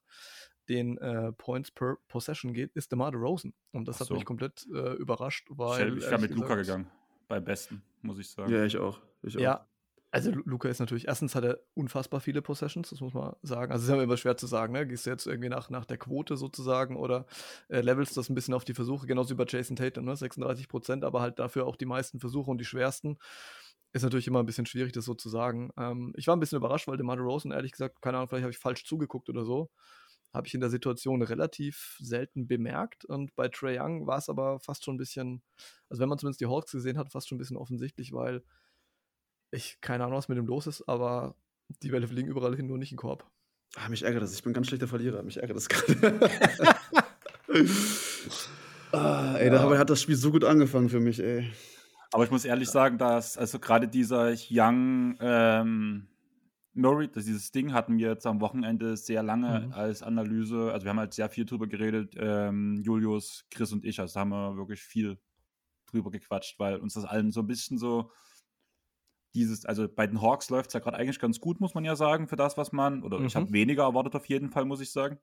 den 0.67 0.97
äh, 0.97 1.31
Points 1.31 1.71
per 1.71 1.95
Possession 2.09 2.51
geht, 2.51 2.73
ist 2.73 2.91
DeMar 2.91 3.11
DeRozan. 3.11 3.53
Und 3.71 3.87
das 3.87 3.99
so. 3.99 4.05
hat 4.05 4.11
mich 4.11 4.25
komplett 4.25 4.67
äh, 4.73 4.95
überrascht, 4.95 5.47
weil. 5.51 5.97
Ich 5.97 6.03
wäre 6.03 6.19
mit 6.19 6.35
Luca 6.35 6.55
gegangen. 6.55 6.91
Beim 7.29 7.45
besten, 7.45 7.81
muss 8.01 8.19
ich 8.19 8.29
sagen. 8.29 8.51
Ja, 8.51 8.65
ich 8.65 8.77
auch. 8.77 8.99
Ich 9.21 9.37
auch. 9.37 9.41
Ja, 9.41 9.67
also 10.11 10.31
Luca 10.31 10.69
ist 10.69 10.79
natürlich, 10.79 11.07
erstens 11.07 11.35
hat 11.35 11.43
er 11.43 11.59
unfassbar 11.73 12.21
viele 12.21 12.41
Possessions, 12.41 12.89
das 12.89 13.01
muss 13.01 13.13
man 13.13 13.35
sagen. 13.41 13.71
Also 13.71 13.83
es 13.83 13.89
ist 13.89 13.95
ja 13.95 14.01
immer 14.01 14.17
schwer 14.17 14.37
zu 14.37 14.47
sagen, 14.47 14.73
ne? 14.73 14.87
Gehst 14.87 15.05
du 15.05 15.09
jetzt 15.09 15.27
irgendwie 15.27 15.49
nach, 15.49 15.69
nach 15.69 15.85
der 15.85 15.97
Quote 15.97 16.37
sozusagen 16.37 16.95
oder 16.95 17.25
äh, 17.69 17.81
levelst 17.81 18.15
das 18.15 18.29
ein 18.29 18.35
bisschen 18.35 18.53
auf 18.53 18.63
die 18.65 18.73
Versuche, 18.73 19.05
genauso 19.05 19.31
wie 19.31 19.35
bei 19.35 19.45
Jason 19.47 19.75
Tatum, 19.75 20.05
ne? 20.05 20.15
36 20.15 20.69
Prozent, 20.69 21.03
aber 21.03 21.21
halt 21.21 21.39
dafür 21.39 21.65
auch 21.67 21.75
die 21.75 21.85
meisten 21.85 22.19
Versuche 22.19 22.49
und 22.49 22.59
die 22.59 22.65
schwersten. 22.65 23.17
Ist 23.93 24.03
natürlich 24.03 24.27
immer 24.27 24.39
ein 24.39 24.45
bisschen 24.45 24.65
schwierig, 24.65 24.93
das 24.93 25.05
so 25.05 25.13
zu 25.13 25.29
sagen. 25.29 25.71
Ähm, 25.77 26.13
ich 26.17 26.27
war 26.27 26.35
ein 26.35 26.39
bisschen 26.39 26.57
überrascht, 26.57 26.87
weil 26.87 26.97
DeMar 26.97 27.17
Rosen, 27.17 27.51
ehrlich 27.51 27.71
gesagt, 27.71 28.01
keine 28.01 28.17
Ahnung, 28.17 28.29
vielleicht 28.29 28.43
habe 28.43 28.51
ich 28.51 28.59
falsch 28.59 28.85
zugeguckt 28.85 29.29
oder 29.29 29.45
so. 29.45 29.69
habe 30.33 30.47
ich 30.47 30.53
in 30.53 30.59
der 30.61 30.69
Situation 30.69 31.21
relativ 31.21 31.97
selten 31.99 32.47
bemerkt. 32.47 33.05
Und 33.05 33.35
bei 33.35 33.47
Trey 33.49 33.79
Young 33.79 34.05
war 34.07 34.17
es 34.19 34.29
aber 34.29 34.59
fast 34.59 34.83
schon 34.85 34.95
ein 34.95 34.97
bisschen, 34.99 35.41
also 35.89 36.01
wenn 36.01 36.09
man 36.09 36.17
zumindest 36.19 36.41
die 36.41 36.47
Hawks 36.47 36.71
gesehen 36.71 36.97
hat, 36.97 37.11
fast 37.11 37.27
schon 37.29 37.37
ein 37.37 37.39
bisschen 37.39 37.57
offensichtlich, 37.57 38.13
weil 38.13 38.43
ich 39.57 39.81
keine 39.81 40.03
Ahnung, 40.03 40.17
was 40.17 40.29
mit 40.29 40.37
ihm 40.37 40.47
los 40.47 40.67
ist, 40.67 40.87
aber 40.87 41.35
die 41.81 41.89
Bälle 41.89 42.07
fliegen 42.07 42.29
überall 42.29 42.55
hin, 42.55 42.67
nur 42.67 42.77
nicht 42.77 42.91
in 42.91 42.95
den 42.95 43.01
Korb. 43.01 43.29
Ah, 43.75 43.89
mich 43.89 44.03
ärgert 44.03 44.23
das. 44.23 44.33
Ich 44.33 44.43
bin 44.43 44.51
ein 44.51 44.53
ganz 44.55 44.67
schlechter 44.67 44.87
Verlierer. 44.87 45.21
Mich 45.23 45.37
ärgert 45.37 45.57
das 45.57 45.67
gerade. 45.67 46.29
ah, 48.91 49.35
ey, 49.35 49.47
ja. 49.47 49.53
dabei 49.53 49.77
hat 49.77 49.89
das 49.89 50.01
Spiel 50.01 50.15
so 50.15 50.31
gut 50.31 50.43
angefangen 50.43 50.89
für 50.89 50.99
mich, 50.99 51.19
ey. 51.19 51.51
Aber 52.11 52.23
ich 52.23 52.31
muss 52.31 52.45
ehrlich 52.45 52.69
sagen, 52.69 52.97
dass 52.97 53.37
also 53.37 53.59
gerade 53.59 53.87
dieser 53.87 54.33
Young 54.49 55.17
ähm, 55.19 56.07
Murray, 56.73 57.09
dieses 57.09 57.51
Ding 57.51 57.73
hatten 57.73 57.97
wir 57.97 58.09
jetzt 58.09 58.25
am 58.25 58.39
Wochenende 58.39 58.95
sehr 58.95 59.23
lange 59.23 59.67
mhm. 59.67 59.73
als 59.73 60.03
Analyse. 60.03 60.71
Also 60.71 60.85
wir 60.85 60.91
haben 60.91 60.99
halt 60.99 61.13
sehr 61.13 61.29
viel 61.29 61.45
drüber 61.45 61.67
geredet, 61.67 62.13
ähm, 62.17 62.81
Julius, 62.83 63.45
Chris 63.51 63.73
und 63.73 63.83
ich. 63.83 63.99
Also 63.99 64.13
da 64.13 64.19
haben 64.21 64.29
wir 64.29 64.55
wirklich 64.55 64.81
viel 64.81 65.17
drüber 65.87 66.11
gequatscht, 66.11 66.59
weil 66.59 66.77
uns 66.77 66.93
das 66.93 67.05
allen 67.05 67.31
so 67.31 67.41
ein 67.41 67.47
bisschen 67.47 67.77
so 67.77 68.11
dieses, 69.33 69.65
also 69.65 69.87
bei 69.87 70.07
den 70.07 70.21
Hawks 70.21 70.49
läuft 70.49 70.69
es 70.69 70.73
ja 70.73 70.79
gerade 70.79 70.97
eigentlich 70.97 71.19
ganz 71.19 71.39
gut, 71.39 71.59
muss 71.59 71.73
man 71.73 71.85
ja 71.85 71.95
sagen, 71.95 72.27
für 72.27 72.35
das, 72.35 72.57
was 72.57 72.71
man, 72.71 73.03
oder 73.03 73.19
mhm. 73.19 73.25
ich 73.25 73.35
habe 73.35 73.51
weniger 73.51 73.83
erwartet 73.83 74.15
auf 74.15 74.25
jeden 74.27 74.49
Fall, 74.49 74.65
muss 74.65 74.81
ich 74.81 74.91
sagen. 74.91 75.19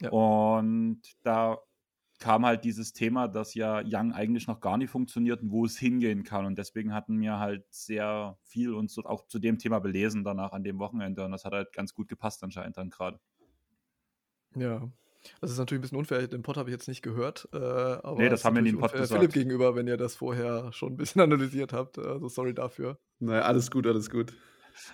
Ja. 0.00 0.10
Und 0.10 1.02
da 1.22 1.58
kam 2.18 2.46
halt 2.46 2.64
dieses 2.64 2.92
Thema, 2.92 3.28
dass 3.28 3.54
ja 3.54 3.82
Young 3.84 4.12
eigentlich 4.12 4.46
noch 4.46 4.60
gar 4.60 4.78
nicht 4.78 4.90
funktioniert 4.90 5.42
und 5.42 5.50
wo 5.50 5.64
es 5.64 5.76
hingehen 5.76 6.22
kann. 6.22 6.46
Und 6.46 6.56
deswegen 6.58 6.94
hatten 6.94 7.20
wir 7.20 7.38
halt 7.38 7.64
sehr 7.70 8.38
viel 8.42 8.72
uns 8.72 8.96
auch 8.98 9.26
zu 9.26 9.38
dem 9.38 9.58
Thema 9.58 9.80
belesen 9.80 10.24
danach 10.24 10.52
an 10.52 10.64
dem 10.64 10.78
Wochenende. 10.78 11.24
Und 11.24 11.32
das 11.32 11.44
hat 11.44 11.52
halt 11.52 11.72
ganz 11.72 11.92
gut 11.92 12.08
gepasst 12.08 12.42
anscheinend 12.44 12.76
dann 12.76 12.90
gerade. 12.90 13.18
Ja, 14.54 14.88
das 15.40 15.50
ist 15.50 15.58
natürlich 15.58 15.80
ein 15.80 15.82
bisschen 15.82 15.98
unfair. 15.98 16.26
Den 16.26 16.42
Pod 16.42 16.56
habe 16.56 16.68
ich 16.70 16.72
jetzt 16.74 16.88
nicht 16.88 17.02
gehört. 17.02 17.48
Äh, 17.52 17.56
aber 17.56 18.16
nee, 18.18 18.28
das 18.28 18.44
haben 18.44 18.54
wir 18.54 18.60
in 18.60 18.66
dem 18.66 18.78
Pod 18.78 18.92
gesagt. 18.92 19.12
Philipp 19.12 19.32
gegenüber, 19.32 19.74
wenn 19.74 19.86
ihr 19.86 19.96
das 19.96 20.16
vorher 20.16 20.72
schon 20.72 20.94
ein 20.94 20.96
bisschen 20.96 21.20
analysiert 21.22 21.72
habt. 21.72 21.98
Also 21.98 22.28
sorry 22.28 22.54
dafür. 22.54 22.98
Naja, 23.18 23.42
alles 23.42 23.70
gut, 23.70 23.86
alles 23.86 24.10
gut. 24.10 24.32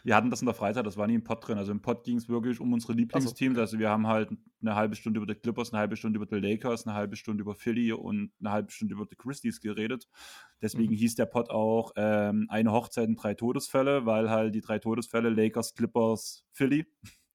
Wir 0.05 0.15
hatten 0.15 0.31
das 0.31 0.43
in 0.43 0.47
der 0.47 0.55
Freizeit, 0.55 0.87
das 0.87 0.97
war 0.97 1.07
nie 1.07 1.15
im 1.15 1.25
Pod 1.25 1.47
drin. 1.47 1.59
Also 1.59 1.73
im 1.73 1.81
Pod 1.81 2.05
ging 2.05 2.19
es 2.19 2.29
wirklich 2.29 2.61
um 2.61 2.73
unsere 2.73 2.93
Lieblingsteams. 2.93 3.55
So. 3.55 3.61
Also 3.61 3.79
wir 3.79 3.89
haben 3.89 4.07
halt 4.07 4.31
eine 4.61 4.75
halbe 4.75 4.95
Stunde 4.95 5.19
über 5.19 5.27
die 5.33 5.39
Clippers, 5.39 5.73
eine 5.73 5.81
halbe 5.81 5.97
Stunde 5.97 6.19
über 6.19 6.27
die 6.27 6.47
Lakers, 6.47 6.87
eine 6.87 6.95
halbe 6.95 7.17
Stunde 7.17 7.43
über 7.43 7.55
Philly 7.55 7.93
und 7.93 8.33
eine 8.41 8.51
halbe 8.51 8.71
Stunde 8.71 8.95
über 8.95 9.07
die 9.07 9.17
Christies 9.17 9.61
geredet. 9.61 10.09
Deswegen 10.61 10.93
mhm. 10.93 10.99
hieß 10.99 11.15
der 11.15 11.27
Pod 11.27 11.51
auch 11.51 11.93
ähm, 11.97 12.47
eine 12.51 12.73
Hochzeit 12.73 13.09
und 13.09 13.17
drei 13.17 13.35
Todesfälle, 13.35 14.07
weil 14.07 14.31
halt 14.31 14.55
die 14.55 14.61
drei 14.61 14.79
Todesfälle 14.79 15.31
Lakers, 15.31 15.75
Clippers, 15.75 16.45
Philly 16.53 16.87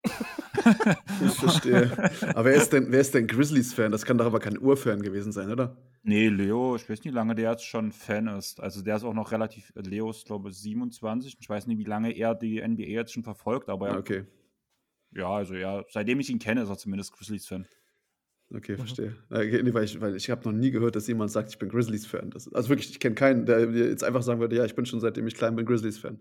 ich 1.26 1.34
verstehe. 1.34 1.92
Aber 2.30 2.46
wer 2.46 2.56
ist 2.56 2.72
denn, 2.72 2.92
wer 2.92 3.02
ist 3.02 3.14
denn 3.14 3.28
Grizzlies-Fan? 3.28 3.92
Das 3.92 4.06
kann 4.06 4.18
doch 4.18 4.26
aber 4.26 4.40
kein 4.40 4.58
Urfan 4.58 5.02
gewesen 5.02 5.32
sein, 5.32 5.52
oder? 5.52 5.78
Nee, 6.04 6.30
Leo, 6.30 6.76
ich 6.76 6.84
weiß 6.84 7.00
nicht, 7.00 7.14
wie 7.14 7.16
lange 7.16 7.36
der 7.36 7.52
jetzt 7.52 7.66
schon 7.66 7.92
Fan 7.92 8.28
ist. 8.28 8.60
Also 8.60 8.82
der 8.82 8.96
ist 8.96 9.04
auch 9.04 9.14
noch 9.14 9.32
relativ, 9.32 9.72
Leo 9.76 10.10
ist 10.10 10.26
glaube 10.26 10.50
ich 10.50 10.58
27. 10.58 11.38
Ich 11.40 11.50
weiß 11.50 11.68
nicht, 11.68 11.78
wie 11.78 11.84
lange 11.84 12.12
er 12.12 12.36
die 12.36 12.62
NBA 12.62 12.84
jetzt 12.84 13.14
schon 13.14 13.24
verfolgt, 13.24 13.70
aber 13.70 13.92
ah, 13.92 13.98
okay. 13.98 14.26
Ja, 15.12 15.30
also 15.30 15.56
ja, 15.56 15.84
seitdem 15.90 16.20
ich 16.20 16.30
ihn 16.30 16.40
kenne, 16.40 16.62
ist 16.62 16.70
er 16.70 16.78
zumindest 16.78 17.14
Grizzlies-Fan. 17.14 17.66
Okay, 18.54 18.74
mhm. 18.74 18.78
verstehe. 18.78 19.16
Okay, 19.30 19.64
nee, 19.64 19.74
weil 19.74 19.86
ich, 19.86 20.00
weil 20.00 20.16
ich 20.16 20.30
habe 20.30 20.44
noch 20.46 20.56
nie 20.56 20.72
gehört, 20.72 20.96
dass 20.96 21.08
jemand 21.08 21.32
sagt, 21.32 21.50
ich 21.50 21.58
bin 21.58 21.70
Grizzlies-Fan. 21.70 22.32
Also 22.34 22.70
wirklich, 22.70 22.92
ich 22.92 23.00
kenne 23.00 23.16
keinen, 23.16 23.46
der 23.46 23.72
jetzt 23.72 24.04
einfach 24.04 24.22
sagen 24.22 24.40
würde, 24.40 24.56
ja, 24.56 24.66
ich 24.66 24.76
bin 24.76 24.86
schon 24.86 25.00
seitdem 25.00 25.26
ich 25.28 25.36
klein 25.36 25.56
bin 25.56 25.66
Grizzlies-Fan. 25.66 26.20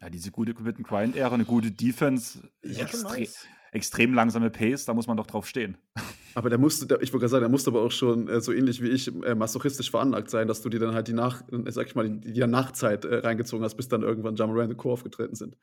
Ja, 0.00 0.08
diese 0.08 0.30
gute 0.30 0.54
Quitten 0.54 0.82
Grind 0.82 1.14
Ära, 1.14 1.34
eine 1.34 1.44
gute 1.44 1.70
Defense, 1.70 2.48
ja, 2.64 2.84
extre 2.84 3.18
nice. 3.18 3.46
extrem 3.72 4.14
langsame 4.14 4.48
Pace, 4.48 4.86
da 4.86 4.94
muss 4.94 5.06
man 5.06 5.16
doch 5.16 5.26
drauf 5.26 5.46
stehen. 5.46 5.76
Aber 6.34 6.48
der 6.48 6.58
musste, 6.58 6.86
der, 6.86 7.02
ich 7.02 7.12
wollte 7.12 7.24
gerade 7.24 7.30
sagen, 7.30 7.42
der 7.42 7.50
musste 7.50 7.70
aber 7.70 7.82
auch 7.82 7.90
schon 7.90 8.28
äh, 8.28 8.40
so 8.40 8.52
ähnlich 8.52 8.80
wie 8.80 8.88
ich 8.88 9.12
äh, 9.24 9.34
masochistisch 9.34 9.90
veranlagt 9.90 10.30
sein, 10.30 10.46
dass 10.46 10.62
du 10.62 10.68
dir 10.68 10.78
dann 10.78 10.94
halt 10.94 11.08
die 11.08 11.12
Nach, 11.12 11.42
äh, 11.50 11.72
sag 11.72 11.88
ich 11.88 11.96
mal, 11.96 12.08
die, 12.08 12.32
die 12.32 12.46
Nachzeit 12.46 13.04
äh, 13.04 13.16
reingezogen 13.16 13.64
hast, 13.64 13.74
bis 13.74 13.88
dann 13.88 14.02
irgendwann 14.02 14.36
Jamarant 14.36 14.70
und 14.70 14.76
Co. 14.76 14.92
aufgetreten 14.92 15.34
sind. 15.34 15.56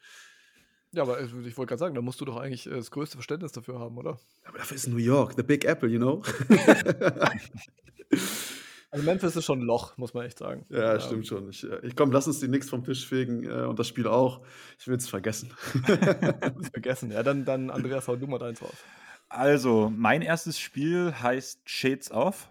Ja, 0.92 1.04
aber 1.04 1.22
ich 1.22 1.32
wollte 1.58 1.70
gerade 1.70 1.80
sagen, 1.80 1.96
da 1.96 2.02
musst 2.02 2.20
du 2.20 2.26
doch 2.26 2.36
eigentlich 2.36 2.68
äh, 2.68 2.72
das 2.72 2.92
größte 2.92 3.16
Verständnis 3.16 3.54
dafür 3.54 3.80
haben, 3.80 3.98
oder? 3.98 4.20
Aber 4.44 4.58
dafür 4.58 4.76
ist 4.76 4.90
New 4.90 4.98
York, 4.98 5.36
the 5.38 5.44
Big 5.44 5.64
Apple, 5.64 5.88
you 5.88 6.00
know? 6.00 6.22
Also 8.98 9.12
Memphis 9.12 9.36
ist 9.36 9.46
schon 9.46 9.60
ein 9.60 9.66
Loch, 9.66 9.96
muss 9.98 10.16
man 10.16 10.26
echt 10.26 10.40
sagen. 10.40 10.66
Ja, 10.70 10.94
ja. 10.94 11.00
stimmt 11.00 11.28
schon. 11.28 11.48
Ich, 11.50 11.64
äh, 11.64 11.80
ich 11.84 11.96
komm, 11.96 12.12
lass 12.12 12.26
uns 12.26 12.40
die 12.40 12.48
Knicks 12.48 12.68
vom 12.68 12.84
Tisch 12.84 13.06
fegen 13.06 13.44
äh, 13.44 13.66
und 13.66 13.78
das 13.78 13.88
Spiel 13.88 14.08
auch. 14.08 14.42
Ich 14.80 14.88
will 14.88 14.96
es 14.96 15.08
vergessen. 15.08 15.52
vergessen. 16.72 17.12
Ja, 17.12 17.22
dann, 17.22 17.46
dann 17.46 17.70
Andreas, 17.70 18.08
hau 18.08 18.16
du 18.16 18.26
mal 18.26 18.40
deins 18.40 18.60
raus. 18.60 18.74
Also, 19.30 19.94
mein 19.96 20.24
erstes 20.24 20.60
Spiel 20.60 21.14
heißt 21.14 21.70
Shades 21.70 22.10
Off. 22.10 22.50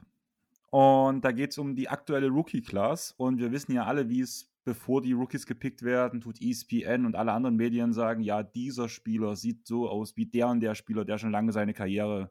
Und 0.70 1.24
da 1.24 1.32
geht 1.32 1.50
es 1.50 1.58
um 1.58 1.74
die 1.74 1.88
aktuelle 1.88 2.28
Rookie-Class. 2.28 3.14
Und 3.16 3.40
wir 3.40 3.50
wissen 3.50 3.72
ja 3.72 3.84
alle, 3.84 4.08
wie 4.08 4.20
es, 4.20 4.48
bevor 4.64 5.02
die 5.02 5.14
Rookies 5.14 5.46
gepickt 5.46 5.82
werden, 5.82 6.20
tut 6.20 6.40
ESPN 6.40 7.06
und 7.06 7.16
alle 7.16 7.32
anderen 7.32 7.56
Medien 7.56 7.92
sagen, 7.92 8.22
ja, 8.22 8.44
dieser 8.44 8.88
Spieler 8.88 9.34
sieht 9.34 9.66
so 9.66 9.88
aus 9.88 10.16
wie 10.16 10.26
der 10.26 10.46
und 10.46 10.60
der 10.60 10.76
Spieler, 10.76 11.04
der 11.04 11.18
schon 11.18 11.32
lange 11.32 11.50
seine 11.50 11.74
Karriere 11.74 12.30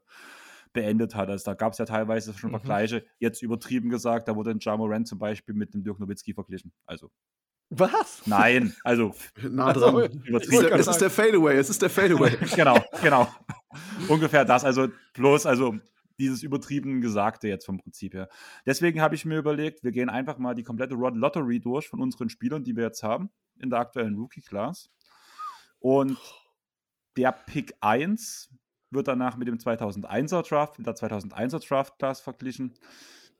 beendet 0.76 1.14
hat. 1.14 1.28
Also 1.28 1.44
da 1.46 1.54
gab 1.54 1.72
es 1.72 1.78
ja 1.78 1.86
teilweise 1.86 2.32
schon 2.34 2.50
mhm. 2.50 2.56
Vergleiche, 2.56 3.04
jetzt 3.18 3.42
übertrieben 3.42 3.88
gesagt, 3.88 4.28
da 4.28 4.36
wurde 4.36 4.50
ein 4.50 4.58
Jamoran 4.60 5.04
zum 5.04 5.18
Beispiel 5.18 5.54
mit 5.54 5.74
dem 5.74 5.82
Dirk 5.82 5.98
Nowitzki 5.98 6.34
verglichen. 6.34 6.72
Also. 6.86 7.10
Was? 7.70 8.24
Nein, 8.26 8.76
also. 8.84 9.12
nah 9.50 9.72
dran. 9.72 10.22
Es 10.78 10.86
ist 10.86 11.00
der 11.00 11.10
Fadeaway, 11.10 11.56
es 11.56 11.70
ist 11.70 11.82
der 11.82 11.90
Fadeaway. 11.90 12.36
genau, 12.54 12.78
genau. 13.02 13.28
Ungefähr 14.06 14.44
das. 14.44 14.64
Also 14.64 14.88
bloß, 15.14 15.46
also 15.46 15.74
dieses 16.18 16.42
übertrieben 16.42 17.00
Gesagte 17.00 17.48
jetzt 17.48 17.66
vom 17.66 17.78
Prinzip 17.78 18.14
her. 18.14 18.28
Deswegen 18.64 19.00
habe 19.00 19.14
ich 19.14 19.24
mir 19.24 19.38
überlegt, 19.38 19.82
wir 19.82 19.90
gehen 19.90 20.08
einfach 20.08 20.38
mal 20.38 20.54
die 20.54 20.62
komplette 20.62 20.94
Rod 20.94 21.16
Lottery 21.16 21.58
durch 21.58 21.88
von 21.88 22.00
unseren 22.00 22.30
Spielern, 22.30 22.62
die 22.62 22.76
wir 22.76 22.84
jetzt 22.84 23.02
haben 23.02 23.30
in 23.60 23.70
der 23.70 23.80
aktuellen 23.80 24.14
Rookie-Class. 24.14 24.90
Und 25.78 26.18
der 27.16 27.32
Pick 27.32 27.74
1 27.80 28.50
wird 28.90 29.08
danach 29.08 29.36
mit 29.36 29.48
dem 29.48 29.58
2001er 29.58 30.48
Draft, 30.48 30.78
mit 30.78 30.86
der 30.86 30.94
2001er 30.94 31.66
Draft 31.66 31.98
Class 31.98 32.20
verglichen. 32.20 32.74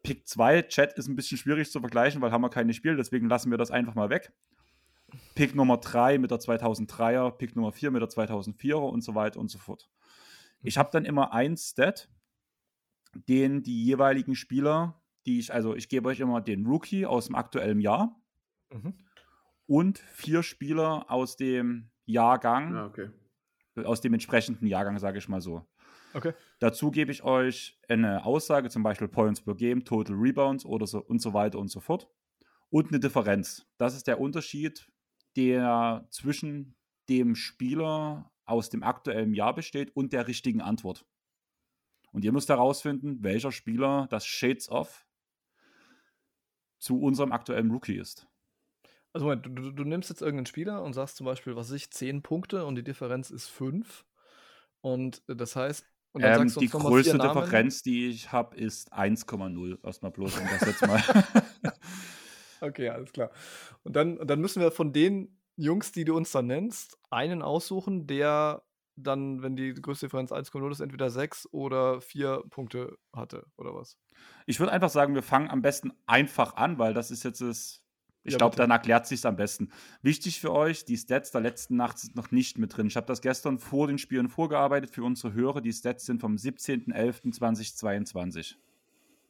Pick 0.03 0.29
2, 0.29 0.63
Chat 0.63 0.93
ist 0.95 1.09
ein 1.09 1.17
bisschen 1.17 1.39
schwierig 1.39 1.71
zu 1.71 1.81
vergleichen, 1.81 2.21
weil 2.21 2.31
haben 2.31 2.43
wir 2.43 2.51
keine 2.51 2.73
Spiele, 2.75 2.97
deswegen 2.97 3.29
lassen 3.29 3.51
wir 3.51 3.59
das 3.59 3.71
einfach 3.71 3.95
mal 3.95 4.11
weg. 4.11 4.33
Pick 5.35 5.55
Nummer 5.55 5.79
3 5.79 6.19
mit 6.19 6.31
der 6.31 6.39
2003er, 6.39 7.31
Pick 7.33 7.57
Nummer 7.57 7.73
4 7.73 7.91
mit 7.91 8.03
der 8.03 8.09
2004er 8.09 8.75
und 8.75 9.03
so 9.03 9.15
weiter 9.15 9.41
und 9.41 9.49
so 9.51 9.59
fort. 9.59 9.89
Ich 10.63 10.79
habe 10.79 10.91
dann 10.93 11.05
immer 11.05 11.33
ein 11.33 11.57
Stat, 11.57 12.09
den 13.15 13.63
die 13.63 13.85
jeweiligen 13.85 14.35
Spieler, 14.35 15.01
die 15.25 15.39
ich, 15.39 15.53
also 15.53 15.75
ich 15.75 15.89
gebe 15.89 16.09
euch 16.09 16.21
immer 16.21 16.41
den 16.41 16.67
Rookie 16.67 17.07
aus 17.07 17.27
dem 17.27 17.35
aktuellen 17.35 17.81
Jahr 17.81 18.17
mhm. 18.73 18.95
und 19.67 19.99
vier 19.99 20.43
Spieler 20.43 21.11
aus 21.11 21.37
dem 21.37 21.91
Jahrgang, 22.05 22.75
ja, 22.75 22.87
okay 22.87 23.11
aus 23.85 24.01
dem 24.01 24.15
entsprechenden 24.15 24.67
Jahrgang, 24.67 24.99
sage 24.99 25.19
ich 25.19 25.29
mal 25.29 25.41
so. 25.41 25.67
Okay. 26.15 26.33
Dazu 26.61 26.91
gebe 26.91 27.13
ich 27.13 27.25
euch 27.25 27.79
eine 27.89 28.25
Aussage, 28.25 28.71
zum 28.71 28.83
Beispiel 28.83 29.09
Points 29.09 29.41
per 29.43 29.55
Game, 29.55 29.85
Total 29.85 30.17
Rebounds 30.17 30.65
oder 30.65 30.87
so 30.87 31.03
und 31.05 31.21
so 31.21 31.35
weiter 31.35 31.59
und 31.59 31.69
so 31.69 31.81
fort. 31.81 32.09
Und 32.71 32.89
eine 32.89 33.01
Differenz. 33.01 33.67
Das 33.79 33.95
ist 33.95 34.07
der 34.07 34.21
Unterschied, 34.21 34.89
der 35.37 36.07
zwischen 36.11 36.77
dem 37.09 37.35
Spieler 37.35 38.33
aus 38.45 38.71
dem 38.71 38.83
aktuellen 38.83 39.35
Jahr 39.35 39.55
besteht 39.55 39.95
und 39.95 40.13
der 40.13 40.27
richtigen 40.27 40.61
Antwort. 40.61 41.05
Und 42.13 42.25
ihr 42.25 42.33
müsst 42.33 42.49
herausfinden, 42.49 43.23
welcher 43.23 43.53
Spieler 43.53 44.07
das 44.11 44.25
Shades 44.27 44.71
of 44.71 45.07
zu 46.79 47.01
unserem 47.01 47.33
aktuellen 47.33 47.71
Rookie 47.71 47.97
ist. 47.97 48.27
Also 49.17 49.25
Moment, 49.25 49.47
du, 49.47 49.71
du, 49.73 49.85
nimmst 49.85 50.11
jetzt 50.11 50.21
irgendeinen 50.21 50.45
Spieler 50.45 50.83
und 50.83 50.93
sagst 50.93 51.17
zum 51.17 51.25
Beispiel, 51.25 51.57
was 51.57 51.71
ich, 51.71 51.91
10 51.91 52.21
Punkte 52.21 52.67
und 52.67 52.75
die 52.75 52.85
Differenz 52.85 53.31
ist 53.31 53.49
5. 53.49 54.05
Und 54.83 55.23
äh, 55.27 55.35
das 55.35 55.57
heißt, 55.57 55.87
und 56.13 56.21
dann 56.21 56.33
ähm, 56.33 56.39
sagst 56.51 56.57
du 56.57 56.61
die 56.61 56.69
größte 56.69 57.17
Differenz, 57.17 57.83
die 57.83 58.09
ich 58.09 58.31
habe, 58.31 58.55
ist 58.59 58.93
1,0. 58.93 59.83
Erstmal 59.83 60.11
bloß, 60.11 60.37
um 60.37 60.45
das 60.45 60.69
jetzt 60.69 60.87
mal. 60.87 61.03
okay, 62.61 62.91
alles 62.91 63.11
klar. 63.11 63.31
Und 63.85 63.97
dann, 63.97 64.19
dann 64.19 64.39
müssen 64.39 64.61
wir 64.61 64.71
von 64.71 64.93
den 64.93 65.41
Jungs, 65.57 65.93
die 65.93 66.05
du 66.05 66.15
uns 66.15 66.31
dann 66.33 66.49
nennst, 66.49 66.99
einen 67.09 67.41
aussuchen, 67.41 68.07
der 68.07 68.65
dann, 68.97 69.43
wenn 69.43 69.57
die 69.57 69.73
größte 69.73 70.09
Differenz 70.09 70.31
1,0 70.31 70.73
ist, 70.73 70.81
entweder 70.81 71.09
6 71.09 71.49
oder 71.53 72.03
4 72.03 72.43
Punkte 72.51 72.99
hatte, 73.15 73.47
oder 73.57 73.75
was? 73.75 73.97
Ich 74.45 74.61
würde 74.61 74.73
einfach 74.73 74.91
sagen, 74.91 75.15
wir 75.15 75.23
fangen 75.23 75.49
am 75.49 75.63
besten 75.63 75.95
einfach 76.05 76.57
an, 76.57 76.79
weil 76.79 76.93
das 76.93 77.11
ist 77.11 77.25
jetzt 77.25 77.41
das 77.41 77.86
ich 78.27 78.33
ja, 78.33 78.37
glaube, 78.37 78.57
dann 78.57 78.71
erklärt 78.71 79.07
sich 79.07 79.25
am 79.25 79.37
besten. 79.37 79.71
Wichtig 80.03 80.41
für 80.41 80.53
euch, 80.53 80.85
die 80.85 80.97
Stats 80.97 81.31
der 81.31 81.41
letzten 81.41 81.77
Nacht 81.77 81.99
sind 81.99 82.17
noch 82.17 82.31
nicht 82.31 82.59
mit 82.59 82.77
drin. 82.77 82.87
Ich 82.87 82.97
habe 82.97 83.07
das 83.07 83.21
gestern 83.21 83.59
vor 83.59 83.87
den 83.87 83.99
Spielen 83.99 84.29
vorgearbeitet 84.29 84.91
für 84.91 85.05
unsere 85.05 85.33
Hörer. 85.33 85.61
Die 85.61 85.73
Stats 85.73 86.07
sind 86.07 86.21
vom 86.21 86.37
17.11.2022. 86.37 88.57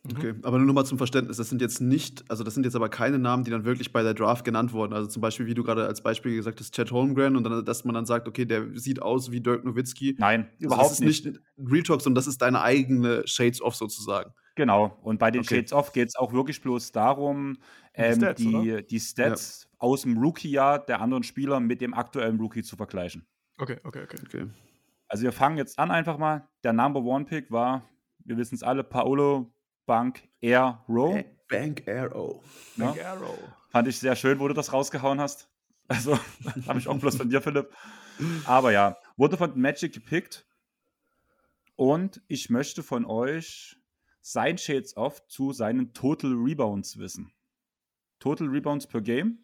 Okay, 0.09 0.35
aber 0.45 0.59
nur 0.59 0.69
noch 0.69 0.75
mal 0.75 0.85
zum 0.85 0.99
Verständnis, 0.99 1.37
das 1.37 1.49
sind 1.49 1.61
jetzt 1.61 1.81
nicht 1.81 2.31
also, 2.31 2.45
das 2.45 2.55
sind 2.55 2.65
jetzt 2.65 2.77
aber 2.77 2.89
keine 2.89 3.19
Namen, 3.19 3.43
die 3.43 3.51
dann 3.51 3.65
wirklich 3.65 3.93
bei 3.93 4.05
der 4.05 4.15
Draft 4.15 4.45
genannt 4.45 4.73
wurden. 4.73 4.93
Also, 4.93 5.09
zum 5.09 5.21
Beispiel, 5.21 5.47
wie 5.47 5.55
du 5.55 5.65
gerade 5.65 5.85
als 5.87 6.01
Beispiel 6.01 6.37
gesagt 6.37 6.61
hast, 6.61 6.73
Chad 6.75 6.93
Holmgren 6.93 7.35
und 7.37 7.43
dann 7.43 7.65
dass 7.65 7.85
man 7.85 7.95
dann 7.95 8.07
sagt: 8.07 8.29
„Okay, 8.29 8.45
der 8.45 8.79
sieht 8.79 9.03
aus 9.03 9.33
wie 9.33 9.41
Dirk 9.41 9.65
Nowitzki.“ 9.65 10.15
Nein, 10.19 10.49
Also, 10.65 10.77
das 10.77 10.77
überhaupt 10.77 10.93
ist 10.93 11.01
nicht. 11.01 11.05
nicht 11.05 11.41
Real 11.59 11.83
Talk, 11.83 12.03
sondern 12.03 12.15
das 12.17 12.29
ist 12.29 12.41
deine 12.41 12.63
eigene 12.63 13.27
Shades 13.27 13.61
of 13.61 13.75
sozusagen. 13.75 14.33
Genau. 14.57 14.99
Und 15.03 15.19
bei 15.19 15.31
den 15.31 15.43
Okay. 15.43 15.57
Shades 15.57 15.73
of 15.73 15.93
geht 15.93 16.09
es 16.09 16.17
auch 16.17 16.33
wirklich 16.33 16.61
bloß 16.61 16.91
darum, 16.91 17.59
die 17.97 18.01
ähm, 18.01 18.17
Stats, 18.17 18.43
die, 18.43 18.87
die 18.89 19.01
Stats 19.01 19.69
aus 19.79 20.03
dem 20.03 20.19
Rookie-Jahr 20.19 20.85
der 20.85 21.01
anderen 21.01 21.23
Spieler 21.23 21.61
mit 21.61 21.81
dem 21.81 21.95
aktuellen 21.95 22.41
Rookie 22.41 22.63
zu 22.63 22.77
vergleichen. 22.77 23.27
Okay, 23.59 23.79
okay, 23.85 24.03
okay. 24.03 24.19
Okay. 24.25 24.47
Also 25.09 25.23
wir 25.23 25.33
fangen 25.33 25.59
jetzt 25.59 25.79
an 25.79 25.91
einfach 25.91 26.19
mal. 26.19 26.49
Der 26.65 26.73
Number 26.73 27.01
One 27.01 27.27
Pick 27.27 27.51
war, 27.51 27.89
wir 28.25 28.37
wissen 28.37 28.57
es 28.57 28.63
alle, 28.63 28.83
Paolo 28.83 29.53
Bank 29.87 30.29
Air 30.41 30.83
Row. 30.89 31.23
Bank 31.49 31.87
Arrow. 31.87 32.43
Ja. 32.77 32.91
Big 32.91 33.05
Arrow. 33.05 33.39
Fand 33.71 33.89
ich 33.89 33.99
sehr 33.99 34.17
schön, 34.17 34.39
wo 34.39 34.49
du 34.49 34.55
das 34.55 34.73
rausgehauen 34.73 35.21
hast. 35.21 35.49
Also, 35.89 36.19
habe 36.67 36.81
ich 36.81 36.89
auch 36.89 36.99
bloß 36.99 37.17
von 37.17 37.31
dir, 37.31 37.41
Philipp. 37.41 37.73
Aber 38.45 38.73
ja, 38.73 38.97
wurde 39.17 39.37
von 39.37 39.57
Magic 39.57 39.93
gepickt. 39.93 40.45
Und 41.77 42.21
ich 42.27 42.51
möchte 42.51 42.83
von 42.83 43.05
euch 43.05 43.77
sein 44.29 44.59
Shades 44.59 44.97
Off 44.97 45.25
zu 45.29 45.53
seinen 45.53 45.93
Total 45.93 46.33
Rebounds 46.33 46.99
wissen. 46.99 47.31
Total 48.19 48.49
Rebounds 48.49 48.89
per 48.89 49.01
Game. 49.01 49.39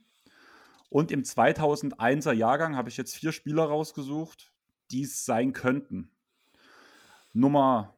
Und 0.89 1.13
im 1.13 1.23
2001er 1.23 2.33
Jahrgang 2.33 2.75
habe 2.75 2.89
ich 2.89 2.97
jetzt 2.97 3.15
vier 3.15 3.31
Spieler 3.31 3.63
rausgesucht, 3.63 4.53
die 4.91 5.03
es 5.03 5.25
sein 5.25 5.53
könnten. 5.53 6.11
Nummer 7.33 7.97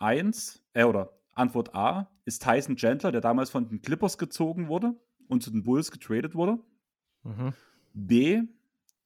1, 0.00 0.62
äh, 0.74 0.84
oder 0.84 1.18
Antwort 1.32 1.74
A, 1.74 2.10
ist 2.26 2.42
Tyson 2.42 2.76
Chandler, 2.76 3.10
der 3.10 3.22
damals 3.22 3.48
von 3.48 3.66
den 3.66 3.80
Clippers 3.80 4.18
gezogen 4.18 4.68
wurde 4.68 4.94
und 5.28 5.42
zu 5.42 5.50
den 5.50 5.62
Bulls 5.62 5.90
getradet 5.90 6.34
wurde. 6.34 6.58
Mhm. 7.22 7.54
B 7.94 8.42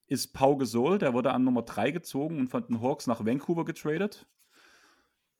ist 0.08 0.32
Pau 0.32 0.56
Gasol, 0.56 0.98
der 0.98 1.14
wurde 1.14 1.30
an 1.30 1.44
Nummer 1.44 1.62
3 1.62 1.92
gezogen 1.92 2.40
und 2.40 2.48
von 2.48 2.66
den 2.66 2.82
Hawks 2.82 3.06
nach 3.06 3.24
Vancouver 3.24 3.64
getradet. 3.64 4.26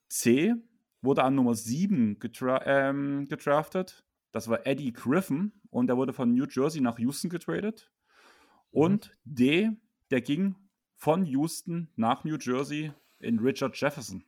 C 0.09 0.55
wurde 1.03 1.24
an 1.24 1.34
Nummer 1.34 1.55
7 1.55 2.18
getra 2.18 2.64
ähm, 2.64 3.26
gedraftet. 3.28 4.05
Das 4.30 4.48
war 4.48 4.66
Eddie 4.66 4.92
Griffin 4.92 5.53
und 5.70 5.88
der 5.88 5.96
wurde 5.96 6.12
von 6.12 6.32
New 6.32 6.46
Jersey 6.48 6.80
nach 6.80 6.98
Houston 6.98 7.28
getradet. 7.28 7.90
Und 8.70 9.12
D, 9.24 9.70
der 10.11 10.22
ging 10.22 10.57
von 10.96 11.26
Houston 11.26 11.88
nach 11.96 12.24
New 12.24 12.38
Jersey 12.38 12.92
in 13.18 13.38
Richard 13.38 13.78
Jefferson. 13.78 14.24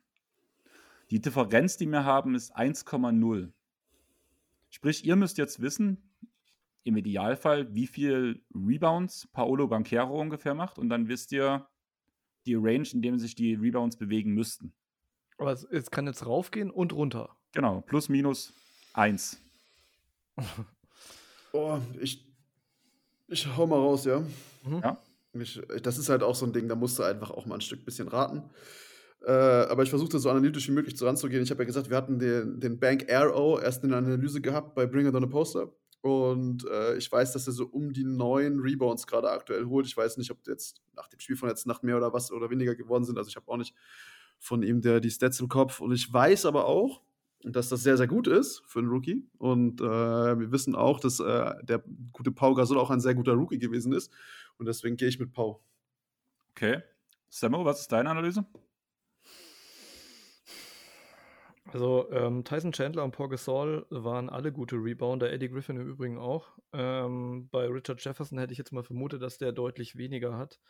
Die 1.10 1.20
Differenz, 1.20 1.76
die 1.76 1.86
wir 1.86 2.04
haben, 2.04 2.34
ist 2.34 2.56
1,0. 2.56 3.52
Sprich, 4.68 5.04
ihr 5.04 5.16
müsst 5.16 5.38
jetzt 5.38 5.60
wissen, 5.60 6.10
im 6.84 6.96
Idealfall, 6.96 7.74
wie 7.74 7.86
viel 7.86 8.42
Rebounds 8.54 9.26
Paolo 9.32 9.66
Banquero 9.66 10.20
ungefähr 10.20 10.54
macht 10.54 10.78
und 10.78 10.90
dann 10.90 11.08
wisst 11.08 11.32
ihr 11.32 11.66
die 12.46 12.56
Range, 12.56 12.86
in 12.92 13.00
dem 13.00 13.18
sich 13.18 13.34
die 13.34 13.54
Rebounds 13.54 13.96
bewegen 13.96 14.34
müssten. 14.34 14.74
Aber 15.38 15.52
es, 15.52 15.64
es 15.64 15.90
kann 15.90 16.06
jetzt 16.06 16.26
raufgehen 16.26 16.70
und 16.70 16.92
runter. 16.92 17.36
Genau, 17.52 17.80
plus 17.82 18.08
minus 18.08 18.52
1. 18.94 19.38
Oh, 21.56 21.78
ich 22.00 22.26
ich 23.28 23.46
hau 23.56 23.64
mal 23.68 23.78
raus, 23.78 24.04
ja? 24.06 24.18
Mhm. 24.64 24.80
Ja. 24.82 25.00
Ich 25.34 25.62
das 25.82 25.98
ist 25.98 26.08
halt 26.08 26.24
auch 26.24 26.34
so 26.34 26.44
ein 26.46 26.52
Ding, 26.52 26.66
da 26.66 26.74
musst 26.74 26.98
du 26.98 27.04
einfach 27.04 27.30
auch 27.30 27.46
mal 27.46 27.54
ein 27.54 27.60
Stück 27.60 27.84
bisschen 27.84 28.08
raten. 28.08 28.42
Äh, 29.24 29.30
aber 29.30 29.84
ich 29.84 29.90
versuche 29.90 30.08
das 30.08 30.22
so 30.22 30.30
analytisch 30.30 30.66
wie 30.66 30.72
möglich 30.72 30.96
so 30.96 31.06
ranzugehen. 31.06 31.44
Ich 31.44 31.52
habe 31.52 31.62
ja 31.62 31.66
gesagt, 31.66 31.90
wir 31.90 31.96
hatten 31.96 32.18
den 32.18 32.58
den 32.58 32.80
Bank 32.80 33.08
Arrow 33.08 33.62
erst 33.62 33.84
in 33.84 33.90
der 33.90 33.98
Analyse 33.98 34.40
gehabt 34.40 34.74
bei 34.74 34.84
Bring 34.84 35.06
It 35.06 35.14
on 35.14 35.22
a 35.22 35.28
Poster 35.28 35.70
und, 36.04 36.66
äh, 36.70 36.98
ich 36.98 37.10
weiß, 37.10 37.32
dass 37.32 37.46
er 37.46 37.54
so 37.54 37.64
um 37.64 37.94
die 37.94 38.04
9 38.04 38.60
Rebounds 38.60 39.06
gerade 39.06 39.30
aktuell 39.30 39.64
holt. 39.64 39.86
Ich 39.86 39.96
weiß 39.96 40.18
nicht, 40.18 40.30
ob 40.30 40.46
jetzt 40.46 40.82
nach 40.94 41.08
dem 41.08 41.18
Spiel 41.18 41.34
von 41.34 41.48
letzter 41.48 41.70
Nacht 41.70 41.82
mehr 41.82 41.96
oder 41.96 42.12
was 42.12 42.30
oder 42.30 42.50
weniger 42.50 42.74
geworden 42.74 43.04
sind. 43.04 43.16
Also, 43.16 43.28
ich 43.28 43.36
habe 43.36 43.50
auch 43.50 43.56
nicht 43.56 43.74
von 44.44 44.62
ihm 44.62 44.82
der 44.82 45.00
die 45.00 45.10
Stats 45.10 45.40
im 45.40 45.48
Kopf 45.48 45.80
und 45.80 45.92
ich 45.92 46.12
weiß 46.12 46.44
aber 46.44 46.66
auch, 46.66 47.00
dass 47.42 47.70
das 47.70 47.82
sehr, 47.82 47.96
sehr 47.96 48.06
gut 48.06 48.26
ist 48.26 48.62
für 48.66 48.80
einen 48.80 48.88
Rookie 48.88 49.26
und, 49.38 49.80
äh, 49.80 49.84
wir 50.38 50.52
wissen 50.52 50.74
auch, 50.74 51.00
dass, 51.00 51.18
äh, 51.18 51.54
der 51.62 51.82
gute 52.12 52.30
Pau 52.30 52.54
Gasol 52.54 52.78
auch 52.78 52.90
ein 52.90 53.00
sehr 53.00 53.14
guter 53.14 53.32
Rookie 53.32 53.58
gewesen 53.58 53.92
ist 53.94 54.12
und 54.58 54.66
deswegen 54.66 54.96
gehe 54.96 55.08
ich 55.08 55.18
mit 55.18 55.32
Pau. 55.32 55.62
Okay. 56.50 56.82
Sammo, 57.30 57.64
was 57.64 57.80
ist 57.80 57.92
deine 57.92 58.10
Analyse? 58.10 58.44
Also 61.72 62.08
ähm, 62.12 62.44
Tyson 62.44 62.72
Chandler 62.72 63.02
und 63.02 63.12
Paul 63.12 63.30
Gasol 63.30 63.86
waren 63.88 64.28
alle 64.28 64.52
gute 64.52 64.76
Rebounder, 64.76 65.32
Eddie 65.32 65.48
Griffin 65.48 65.76
im 65.76 65.88
Übrigen 65.88 66.18
auch. 66.18 66.58
Ähm, 66.72 67.48
bei 67.50 67.66
Richard 67.66 68.04
Jefferson 68.04 68.38
hätte 68.38 68.52
ich 68.52 68.58
jetzt 68.58 68.72
mal 68.72 68.84
vermutet, 68.84 69.22
dass 69.22 69.38
der 69.38 69.52
deutlich 69.52 69.96
weniger 69.96 70.36
hat. 70.36 70.60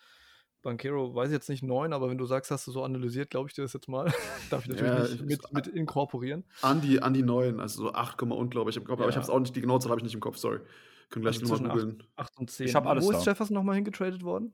Bankero 0.64 1.14
weiß 1.14 1.28
ich 1.28 1.34
jetzt 1.34 1.48
nicht 1.48 1.62
neun, 1.62 1.92
aber 1.92 2.08
wenn 2.10 2.18
du 2.18 2.24
sagst, 2.26 2.50
hast 2.50 2.66
du 2.66 2.72
so 2.72 2.82
analysiert, 2.82 3.30
glaube 3.30 3.48
ich 3.48 3.54
dir 3.54 3.62
das 3.62 3.72
jetzt 3.74 3.86
mal. 3.88 4.06
Darf 4.50 4.62
ich 4.64 4.68
natürlich 4.70 4.92
Ja, 4.92 4.98
nicht 5.00 5.14
ich- 5.14 5.22
mit, 5.22 5.52
mit 5.52 5.66
inkorporieren. 5.68 6.42
An 6.62 6.80
die, 6.80 7.00
an 7.00 7.14
die 7.14 7.22
neuen, 7.22 7.60
also 7.60 7.84
so 7.84 7.92
8, 7.92 8.20
und 8.22 8.50
glaube 8.50 8.70
ich 8.70 8.76
im 8.76 8.84
Kopf, 8.84 8.98
aber 9.00 9.08
ich 9.10 9.14
Ja. 9.14 9.20
habe 9.20 9.24
es 9.24 9.30
auch 9.30 9.38
nicht, 9.38 9.54
die 9.54 9.60
genaue 9.60 9.78
Zahl 9.78 9.90
habe 9.90 10.00
ich 10.00 10.04
nicht 10.04 10.14
im 10.14 10.20
Kopf, 10.20 10.36
sorry. 10.38 10.58
Können 11.10 11.22
gleich 11.22 11.38
Also 11.40 11.54
nochmal 11.54 11.70
googeln. 11.78 12.02
8 12.16 12.38
und 12.38 12.50
10. 12.50 12.66
Ich 12.66 12.74
hab 12.74 12.86
alles 12.86 13.04
Wo 13.04 13.12
da. 13.12 13.18
ist 13.18 13.26
Jefferson 13.26 13.54
nochmal 13.54 13.76
hingetradet 13.76 14.24
worden? 14.24 14.52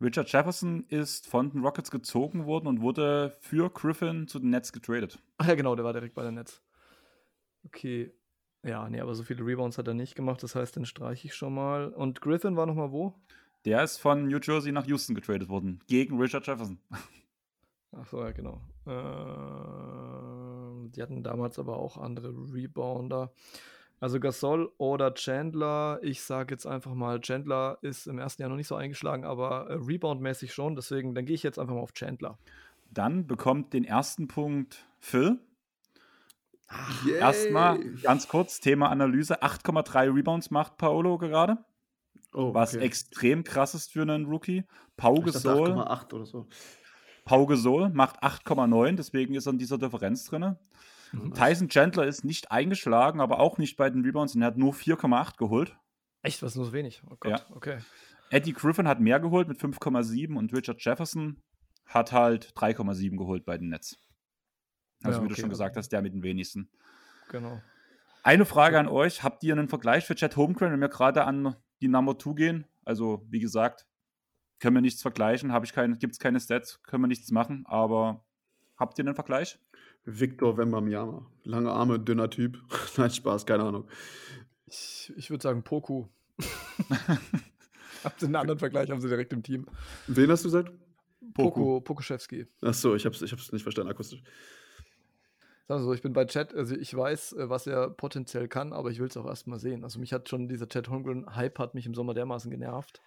Richard 0.00 0.30
Jefferson 0.30 0.84
ist 0.88 1.26
von 1.26 1.50
den 1.50 1.62
Rockets 1.64 1.90
gezogen 1.90 2.46
worden 2.46 2.68
und 2.68 2.80
wurde 2.82 3.36
für 3.40 3.68
Griffin 3.70 4.28
zu 4.28 4.38
den 4.38 4.50
Nets 4.50 4.70
getradet. 4.72 5.18
Ach 5.38 5.48
ja, 5.48 5.54
genau, 5.56 5.74
der 5.74 5.84
war 5.84 5.92
direkt 5.92 6.14
bei 6.14 6.22
der 6.22 6.30
Netz. 6.30 6.62
Okay. 7.64 8.12
Ja, 8.64 8.88
nee, 8.88 9.00
aber 9.00 9.14
so 9.14 9.22
viele 9.22 9.44
Rebounds 9.44 9.78
hat 9.78 9.88
er 9.88 9.94
nicht 9.94 10.14
gemacht, 10.14 10.42
das 10.42 10.54
heißt, 10.54 10.76
den 10.76 10.84
streiche 10.84 11.26
ich 11.26 11.34
schon 11.34 11.54
mal. 11.54 11.88
Und 11.88 12.20
Griffin 12.20 12.56
war 12.56 12.66
nochmal 12.66 12.92
wo? 12.92 13.14
Der 13.64 13.82
ist 13.82 13.98
von 13.98 14.28
New 14.28 14.38
Jersey 14.42 14.72
nach 14.72 14.86
Houston 14.86 15.14
getradet 15.14 15.48
worden. 15.48 15.80
Gegen 15.86 16.20
Richard 16.20 16.46
Jefferson. 16.46 16.78
Ach 17.92 18.06
so, 18.06 18.22
ja, 18.22 18.32
genau. 18.32 18.60
Ähm, 18.86 20.90
die 20.92 21.02
hatten 21.02 21.22
damals 21.22 21.58
aber 21.58 21.78
auch 21.78 21.96
andere 21.96 22.28
Rebounder. 22.52 23.32
Also 24.00 24.20
Gasol 24.20 24.70
oder 24.78 25.12
Chandler. 25.14 25.98
Ich 26.02 26.22
sage 26.22 26.54
jetzt 26.54 26.66
einfach 26.66 26.94
mal, 26.94 27.20
Chandler 27.20 27.78
ist 27.82 28.06
im 28.06 28.18
ersten 28.18 28.42
Jahr 28.42 28.48
noch 28.48 28.56
nicht 28.56 28.68
so 28.68 28.76
eingeschlagen, 28.76 29.24
aber 29.24 29.68
äh, 29.68 29.74
Rebound-mäßig 29.74 30.52
schon. 30.52 30.76
Deswegen, 30.76 31.14
dann 31.14 31.24
gehe 31.24 31.34
ich 31.34 31.42
jetzt 31.42 31.58
einfach 31.58 31.74
mal 31.74 31.80
auf 31.80 31.92
Chandler. 31.92 32.38
Dann 32.90 33.26
bekommt 33.26 33.72
den 33.72 33.84
ersten 33.84 34.28
Punkt 34.28 34.86
Phil. 34.98 35.40
Yay! 37.06 37.18
Erstmal 37.18 37.78
ganz 38.02 38.28
kurz, 38.28 38.60
Thema 38.60 38.90
Analyse. 38.90 39.42
8,3 39.42 40.14
Rebounds 40.14 40.50
macht 40.50 40.76
Paolo 40.76 41.18
gerade, 41.18 41.58
oh, 42.32 42.54
was 42.54 42.74
okay. 42.74 42.84
extrem 42.84 43.44
krass 43.44 43.74
ist 43.74 43.92
für 43.92 44.02
einen 44.02 44.26
Rookie. 44.26 44.64
Pau 44.96 45.14
Gasol, 45.20 45.72
8,8 45.72 46.14
oder 46.14 46.26
so. 46.26 46.46
Pau 47.24 47.46
Gasol 47.46 47.90
macht 47.90 48.22
8,9, 48.22 48.96
deswegen 48.96 49.34
ist 49.34 49.46
er 49.46 49.52
in 49.52 49.58
dieser 49.58 49.78
Differenz 49.78 50.24
drin. 50.24 50.56
Mhm. 51.12 51.34
Tyson 51.34 51.68
Chandler 51.68 52.06
ist 52.06 52.24
nicht 52.24 52.50
eingeschlagen, 52.50 53.20
aber 53.20 53.40
auch 53.40 53.58
nicht 53.58 53.76
bei 53.76 53.88
den 53.90 54.04
Rebounds 54.04 54.34
und 54.34 54.42
er 54.42 54.48
hat 54.48 54.58
nur 54.58 54.72
4,8 54.72 55.36
geholt. 55.36 55.76
Echt, 56.22 56.42
was 56.42 56.56
nur 56.56 56.64
so 56.66 56.72
wenig? 56.72 57.02
Oh 57.06 57.16
Gott, 57.18 57.30
Ja. 57.30 57.56
okay. 57.56 57.78
Eddie 58.30 58.52
Griffin 58.52 58.86
hat 58.88 59.00
mehr 59.00 59.20
geholt 59.20 59.48
mit 59.48 59.58
5,7 59.58 60.36
und 60.36 60.52
Richard 60.52 60.82
Jefferson 60.84 61.42
hat 61.86 62.12
halt 62.12 62.52
3,7 62.54 63.16
geholt 63.16 63.46
bei 63.46 63.56
den 63.56 63.70
Nets. 63.70 63.96
Also 65.02 65.20
Ja, 65.20 65.24
wie 65.24 65.28
du 65.28 65.34
schon 65.34 65.48
gesagt 65.48 65.76
hast, 65.76 65.88
der 65.90 66.02
mit 66.02 66.12
den 66.12 66.22
wenigsten. 66.22 66.70
Genau. 67.30 67.62
Eine 68.22 68.44
Frage 68.44 68.78
an 68.78 68.88
euch: 68.88 69.22
Habt 69.22 69.42
ihr 69.44 69.54
einen 69.54 69.68
Vergleich 69.68 70.04
für 70.04 70.14
Chad 70.14 70.36
Holmgren, 70.36 70.72
wenn 70.72 70.80
wir 70.80 70.88
gerade 70.88 71.24
an 71.24 71.56
die 71.80 71.88
Number 71.88 72.18
2 72.18 72.32
gehen? 72.34 72.66
Also, 72.84 73.26
wie 73.30 73.40
gesagt, 73.40 73.86
können 74.58 74.76
wir 74.76 74.80
nichts 74.80 75.02
vergleichen, 75.02 75.52
habe 75.52 75.66
ich 75.66 75.72
keine, 75.72 75.96
gibt 75.96 76.14
es 76.14 76.18
keine 76.18 76.40
Stats, 76.40 76.82
können 76.82 77.02
wir 77.02 77.08
nichts 77.08 77.30
machen, 77.30 77.64
aber 77.66 78.24
habt 78.76 78.98
ihr 78.98 79.04
einen 79.04 79.14
Vergleich? 79.14 79.58
Victor 80.04 80.56
Wembanyama. 80.56 81.26
Lange 81.44 81.70
Arme, 81.70 81.98
dünner 81.98 82.30
Typ. 82.30 82.58
Nein, 82.96 83.10
Spaß, 83.10 83.46
keine 83.46 83.64
Ahnung. 83.64 83.88
Ich, 84.66 85.12
ich 85.16 85.30
würde 85.30 85.42
sagen 85.42 85.62
Poku. 85.62 86.06
Habt 88.04 88.22
ihr 88.22 88.26
einen 88.26 88.36
anderen 88.36 88.58
Vergleich, 88.58 88.90
haben 88.90 89.00
sie 89.00 89.08
direkt 89.08 89.32
im 89.32 89.42
Team. 89.42 89.66
Wen 90.06 90.30
hast 90.30 90.44
du 90.44 90.48
gesagt? 90.48 90.72
Poku, 91.34 91.80
Pokuschewski. 91.80 92.46
Achso, 92.62 92.94
ich 92.94 93.04
hab's, 93.04 93.20
ich 93.22 93.32
hab's 93.32 93.52
nicht 93.52 93.62
verstanden 93.62 93.90
akustisch. 93.90 94.22
Also 95.68 95.92
ich 95.92 96.00
bin 96.00 96.14
bei 96.14 96.24
Chat, 96.24 96.54
also 96.54 96.74
ich 96.74 96.96
weiß, 96.96 97.34
äh, 97.34 97.50
was 97.50 97.66
er 97.66 97.90
potenziell 97.90 98.48
kann, 98.48 98.72
aber 98.72 98.90
ich 98.90 98.98
will 99.00 99.08
es 99.08 99.16
auch 99.16 99.26
erstmal 99.26 99.58
sehen. 99.58 99.84
Also 99.84 100.00
mich 100.00 100.12
hat 100.12 100.28
schon 100.28 100.48
dieser 100.48 100.68
Chat 100.68 100.88
Holmgren-Hype 100.88 101.58
hat 101.58 101.74
mich 101.74 101.86
im 101.86 101.94
Sommer 101.94 102.14
dermaßen 102.14 102.50
genervt. 102.50 103.02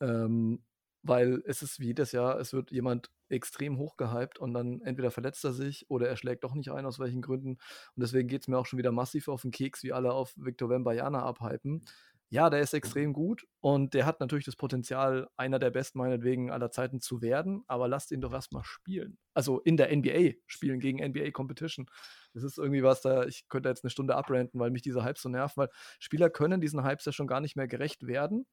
Ähm, 0.00 0.62
weil 1.02 1.42
es 1.46 1.62
ist 1.62 1.80
wie 1.80 1.86
jedes 1.86 2.12
Jahr, 2.12 2.38
es 2.38 2.52
wird 2.52 2.70
jemand 2.72 3.10
extrem 3.30 3.78
hochgehypt 3.78 4.38
und 4.38 4.52
dann 4.52 4.80
entweder 4.82 5.10
verletzt 5.10 5.44
er 5.44 5.52
sich 5.52 5.88
oder 5.90 6.08
er 6.08 6.16
schlägt 6.16 6.44
doch 6.44 6.54
nicht 6.54 6.70
ein, 6.70 6.86
aus 6.86 6.98
welchen 6.98 7.22
Gründen. 7.22 7.52
Und 7.52 8.02
deswegen 8.02 8.28
geht 8.28 8.42
es 8.42 8.48
mir 8.48 8.58
auch 8.58 8.66
schon 8.66 8.78
wieder 8.78 8.92
massiv 8.92 9.28
auf 9.28 9.42
den 9.42 9.50
Keks, 9.50 9.82
wie 9.82 9.92
alle 9.92 10.12
auf 10.12 10.34
Victor 10.36 10.68
Wembanyama 10.68 11.22
abhypen. 11.22 11.84
Ja, 12.30 12.50
der 12.50 12.60
ist 12.60 12.74
extrem 12.74 13.14
gut 13.14 13.46
und 13.60 13.94
der 13.94 14.04
hat 14.04 14.20
natürlich 14.20 14.44
das 14.44 14.56
Potenzial, 14.56 15.28
einer 15.38 15.58
der 15.58 15.70
besten 15.70 15.98
meinetwegen 15.98 16.50
aller 16.50 16.70
Zeiten 16.70 17.00
zu 17.00 17.22
werden, 17.22 17.64
aber 17.68 17.88
lasst 17.88 18.12
ihn 18.12 18.20
doch 18.20 18.34
erstmal 18.34 18.64
spielen. 18.64 19.16
Also 19.32 19.60
in 19.60 19.78
der 19.78 19.96
NBA 19.96 20.32
spielen 20.46 20.78
gegen 20.78 20.98
NBA 20.98 21.30
Competition. 21.30 21.86
Das 22.34 22.42
ist 22.42 22.58
irgendwie 22.58 22.82
was, 22.82 23.00
da 23.00 23.24
ich 23.24 23.48
könnte 23.48 23.70
jetzt 23.70 23.82
eine 23.82 23.90
Stunde 23.90 24.14
abrenten, 24.14 24.60
weil 24.60 24.70
mich 24.70 24.82
diese 24.82 25.04
Hypes 25.04 25.22
so 25.22 25.30
nerven, 25.30 25.56
weil 25.56 25.68
Spieler 25.98 26.28
können 26.28 26.60
diesen 26.60 26.84
Hypes 26.84 27.06
ja 27.06 27.12
schon 27.12 27.26
gar 27.26 27.40
nicht 27.40 27.56
mehr 27.56 27.66
gerecht 27.66 28.06
werden. 28.06 28.46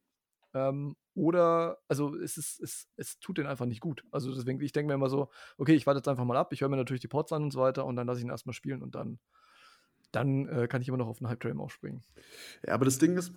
Ähm, 0.54 0.96
oder, 1.14 1.78
also 1.90 2.16
es, 2.16 2.38
ist, 2.38 2.62
es, 2.62 2.88
es 2.96 3.20
tut 3.20 3.38
denen 3.38 3.48
einfach 3.48 3.66
nicht 3.66 3.82
gut. 3.82 4.06
Also 4.10 4.34
deswegen, 4.34 4.62
ich 4.62 4.72
denke 4.72 4.88
mir 4.88 4.94
immer 4.94 5.10
so, 5.10 5.30
okay, 5.58 5.74
ich 5.74 5.86
warte 5.86 5.98
jetzt 6.00 6.08
einfach 6.08 6.24
mal 6.24 6.38
ab, 6.38 6.54
ich 6.54 6.62
höre 6.62 6.70
mir 6.70 6.78
natürlich 6.78 7.02
die 7.02 7.10
Pots 7.10 7.34
an 7.34 7.44
und 7.44 7.52
so 7.52 7.60
weiter 7.60 7.86
und 7.86 7.98
dann 7.98 8.08
lasse 8.08 8.20
ich 8.20 8.26
ihn 8.26 8.32
erstmal 8.32 8.54
spielen 8.54 8.82
und 8.82 8.96
dann, 8.96 9.20
dann 10.14 10.48
äh, 10.48 10.68
kann 10.70 10.82
ich 10.82 10.88
immer 10.88 10.98
noch 10.98 11.08
auf 11.08 11.18
den 11.18 11.28
Hype-Train 11.28 11.60
aufspringen. 11.60 12.06
Ja, 12.66 12.74
aber 12.74 12.86
das 12.86 13.00
Ding 13.00 13.18
ist, 13.18 13.34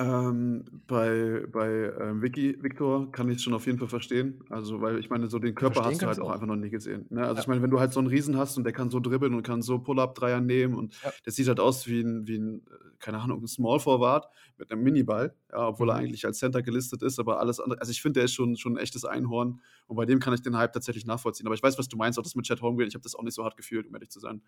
ähm, 0.00 0.64
bei 0.86 1.44
bei 1.50 1.68
ähm, 2.00 2.22
Vicky, 2.22 2.56
Victor 2.62 3.10
kann 3.10 3.28
ich 3.28 3.36
es 3.38 3.42
schon 3.42 3.52
auf 3.54 3.66
jeden 3.66 3.78
Fall 3.78 3.88
verstehen. 3.88 4.44
Also, 4.48 4.80
weil 4.80 4.98
ich 5.00 5.10
meine, 5.10 5.26
so 5.28 5.40
den 5.40 5.56
Körper 5.56 5.82
Verstehen 5.82 5.98
hast 5.98 6.02
du 6.02 6.06
halt 6.06 6.20
auch 6.20 6.30
einfach 6.30 6.46
noch 6.46 6.54
nie 6.56 6.70
gesehen. 6.70 7.06
Ne? 7.10 7.26
Also 7.26 7.38
Ja. 7.38 7.42
ich 7.42 7.48
meine, 7.48 7.62
wenn 7.62 7.70
du 7.70 7.80
halt 7.80 7.92
so 7.92 7.98
einen 7.98 8.06
Riesen 8.08 8.36
hast 8.36 8.56
und 8.56 8.64
der 8.64 8.72
kann 8.72 8.90
so 8.90 9.00
dribbeln 9.00 9.34
und 9.34 9.42
kann 9.42 9.60
so 9.60 9.80
Pull-Up-Dreier 9.80 10.40
nehmen 10.40 10.74
und 10.74 10.94
Ja. 11.02 11.12
der 11.26 11.32
sieht 11.32 11.48
halt 11.48 11.58
aus 11.58 11.88
wie 11.88 12.00
ein, 12.00 12.28
wie 12.28 12.36
ein, 12.38 12.58
äh, 12.68 12.70
keine 13.00 13.18
Ahnung, 13.18 13.42
ein 13.42 13.48
Small 13.48 13.80
Forward 13.80 14.26
mit 14.56 14.70
einem 14.70 14.82
Miniball, 14.84 15.34
ja, 15.50 15.66
obwohl 15.68 15.90
er 15.90 15.96
Mhm. 15.96 15.96
eigentlich 15.96 16.24
als 16.26 16.38
Center 16.38 16.62
gelistet 16.62 17.02
ist, 17.02 17.18
aber 17.18 17.40
alles 17.40 17.58
andere, 17.58 17.80
also 17.80 17.90
ich 17.90 18.00
finde, 18.00 18.20
der 18.20 18.24
ist 18.26 18.34
schon, 18.34 18.56
schon 18.56 18.74
ein 18.74 18.78
echtes 18.82 19.04
Einhorn 19.04 19.60
und 19.88 19.96
bei 19.96 20.04
dem 20.04 20.20
kann 20.20 20.34
ich 20.34 20.42
den 20.42 20.56
Hype 20.56 20.72
tatsächlich 20.72 21.06
nachvollziehen. 21.06 21.46
Aber 21.46 21.54
ich 21.54 21.62
weiß, 21.62 21.78
was 21.78 21.88
du 21.88 21.96
meinst, 21.96 22.18
auch 22.18 22.22
das 22.22 22.34
mit 22.34 22.46
Chad 22.46 22.60
Holmgren, 22.60 22.86
ich 22.86 22.94
habe 22.94 23.02
das 23.02 23.14
auch 23.14 23.22
nicht 23.22 23.34
so 23.34 23.42
hart 23.42 23.56
gefühlt, 23.56 23.86
um 23.86 23.94
ehrlich 23.94 24.10
zu 24.10 24.20
sein. 24.20 24.42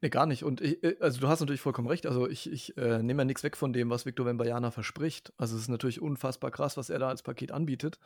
Nee, 0.00 0.08
gar 0.08 0.26
nicht. 0.26 0.42
Und 0.42 0.60
ich, 0.60 0.82
äh, 0.82 0.96
also 0.98 1.20
du 1.20 1.28
hast 1.28 1.38
natürlich 1.38 1.60
vollkommen 1.60 1.86
recht. 1.86 2.06
Also 2.06 2.28
ich, 2.28 2.50
ich 2.50 2.76
äh, 2.76 3.02
nehme 3.02 3.20
ja 3.20 3.24
nichts 3.24 3.44
weg 3.44 3.56
von 3.56 3.72
dem, 3.72 3.88
was 3.88 4.04
Victor 4.04 4.26
Wembanyama 4.26 4.72
verspricht. 4.72 5.32
Also 5.36 5.54
es 5.54 5.62
ist 5.62 5.68
natürlich 5.68 6.02
unfassbar 6.02 6.50
krass, 6.50 6.76
was 6.76 6.90
er 6.90 6.98
da 6.98 7.08
als 7.08 7.22
Paket 7.22 7.52
anbietet. 7.52 8.00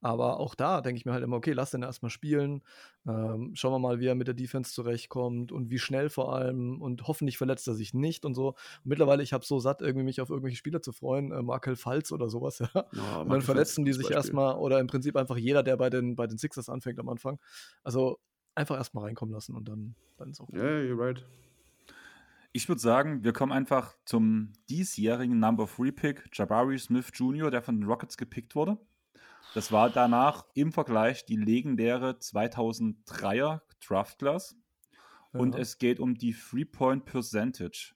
Aber 0.00 0.38
auch 0.38 0.54
da 0.54 0.80
denke 0.80 0.98
ich 0.98 1.04
mir 1.04 1.12
halt 1.12 1.24
immer, 1.24 1.36
okay, 1.36 1.52
lass 1.52 1.70
den 1.70 1.82
erstmal 1.82 2.10
spielen. 2.10 2.62
Ähm, 3.06 3.52
schauen 3.54 3.72
wir 3.72 3.78
mal, 3.78 4.00
wie 4.00 4.06
er 4.06 4.14
mit 4.14 4.26
der 4.26 4.34
Defense 4.34 4.72
zurechtkommt 4.72 5.50
und 5.50 5.70
wie 5.70 5.78
schnell 5.78 6.10
vor 6.10 6.34
allem. 6.34 6.80
Und 6.82 7.06
hoffentlich 7.06 7.38
verletzt 7.38 7.66
er 7.68 7.74
sich 7.74 7.94
nicht 7.94 8.24
und 8.24 8.34
so. 8.34 8.48
Und 8.48 8.56
mittlerweile, 8.84 9.22
ich 9.22 9.32
habe 9.32 9.44
so 9.44 9.58
satt, 9.58 9.80
irgendwie 9.80 10.04
mich 10.04 10.20
auf 10.20 10.28
irgendwelche 10.28 10.58
Spieler 10.58 10.82
zu 10.82 10.92
freuen. 10.92 11.32
Äh, 11.32 11.42
Markel 11.42 11.76
Falz 11.76 12.12
oder 12.12 12.28
sowas, 12.28 12.58
ja. 12.74 12.86
Ja, 12.92 13.20
Und 13.20 13.30
dann 13.30 13.40
verletzen 13.40 13.86
die 13.86 13.94
sich 13.94 14.10
erstmal 14.10 14.56
oder 14.56 14.78
im 14.78 14.88
Prinzip 14.88 15.16
einfach 15.16 15.36
jeder, 15.38 15.62
der 15.62 15.78
bei 15.78 15.88
den, 15.88 16.03
bei 16.16 16.26
den 16.26 16.38
Sixers 16.38 16.68
anfängt 16.68 16.98
am 17.00 17.08
Anfang. 17.08 17.38
Also 17.82 18.18
einfach 18.54 18.76
erstmal 18.76 19.04
reinkommen 19.04 19.34
lassen 19.34 19.54
und 19.56 19.68
dann, 19.68 19.94
dann 20.16 20.30
ist 20.30 20.40
auch 20.40 20.46
gut. 20.46 20.56
Ja, 20.56 20.62
yeah, 20.64 20.92
you're 20.92 20.98
right. 20.98 21.24
Ich 22.52 22.68
würde 22.68 22.80
sagen, 22.80 23.24
wir 23.24 23.32
kommen 23.32 23.50
einfach 23.50 23.96
zum 24.04 24.52
diesjährigen 24.68 25.40
Number 25.40 25.66
3 25.66 25.90
Pick, 25.90 26.30
Jabari 26.32 26.78
Smith 26.78 27.10
Jr., 27.12 27.50
der 27.50 27.62
von 27.62 27.80
den 27.80 27.88
Rockets 27.88 28.16
gepickt 28.16 28.54
wurde. 28.54 28.78
Das 29.54 29.72
war 29.72 29.90
danach 29.90 30.44
im 30.54 30.72
Vergleich 30.72 31.24
die 31.24 31.36
legendäre 31.36 32.12
2003er 32.12 33.60
Draft 33.84 34.18
Class. 34.18 34.56
Und 35.32 35.54
Ja. 35.56 35.60
es 35.62 35.78
geht 35.78 35.98
um 35.98 36.14
die 36.14 36.32
Three-Point 36.32 37.04
Percentage. 37.06 37.94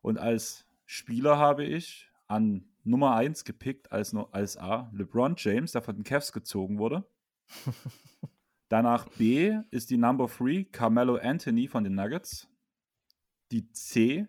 Und 0.00 0.18
als 0.18 0.66
Spieler 0.86 1.36
habe 1.36 1.64
ich 1.64 2.10
an 2.28 2.66
Nummer 2.86 3.16
1 3.16 3.44
gepickt 3.44 3.90
als, 3.92 4.14
als 4.14 4.56
A 4.56 4.90
LeBron 4.92 5.34
James, 5.36 5.72
der 5.72 5.82
von 5.82 5.96
den 5.96 6.04
Cavs 6.04 6.32
gezogen 6.32 6.78
wurde. 6.78 7.08
Danach 8.68 9.08
B 9.10 9.58
ist 9.70 9.90
die 9.90 9.96
Number 9.96 10.26
3 10.26 10.68
Carmelo 10.70 11.16
Anthony 11.16 11.68
von 11.68 11.84
den 11.84 11.94
Nuggets. 11.94 12.48
Die 13.52 13.70
C 13.72 14.26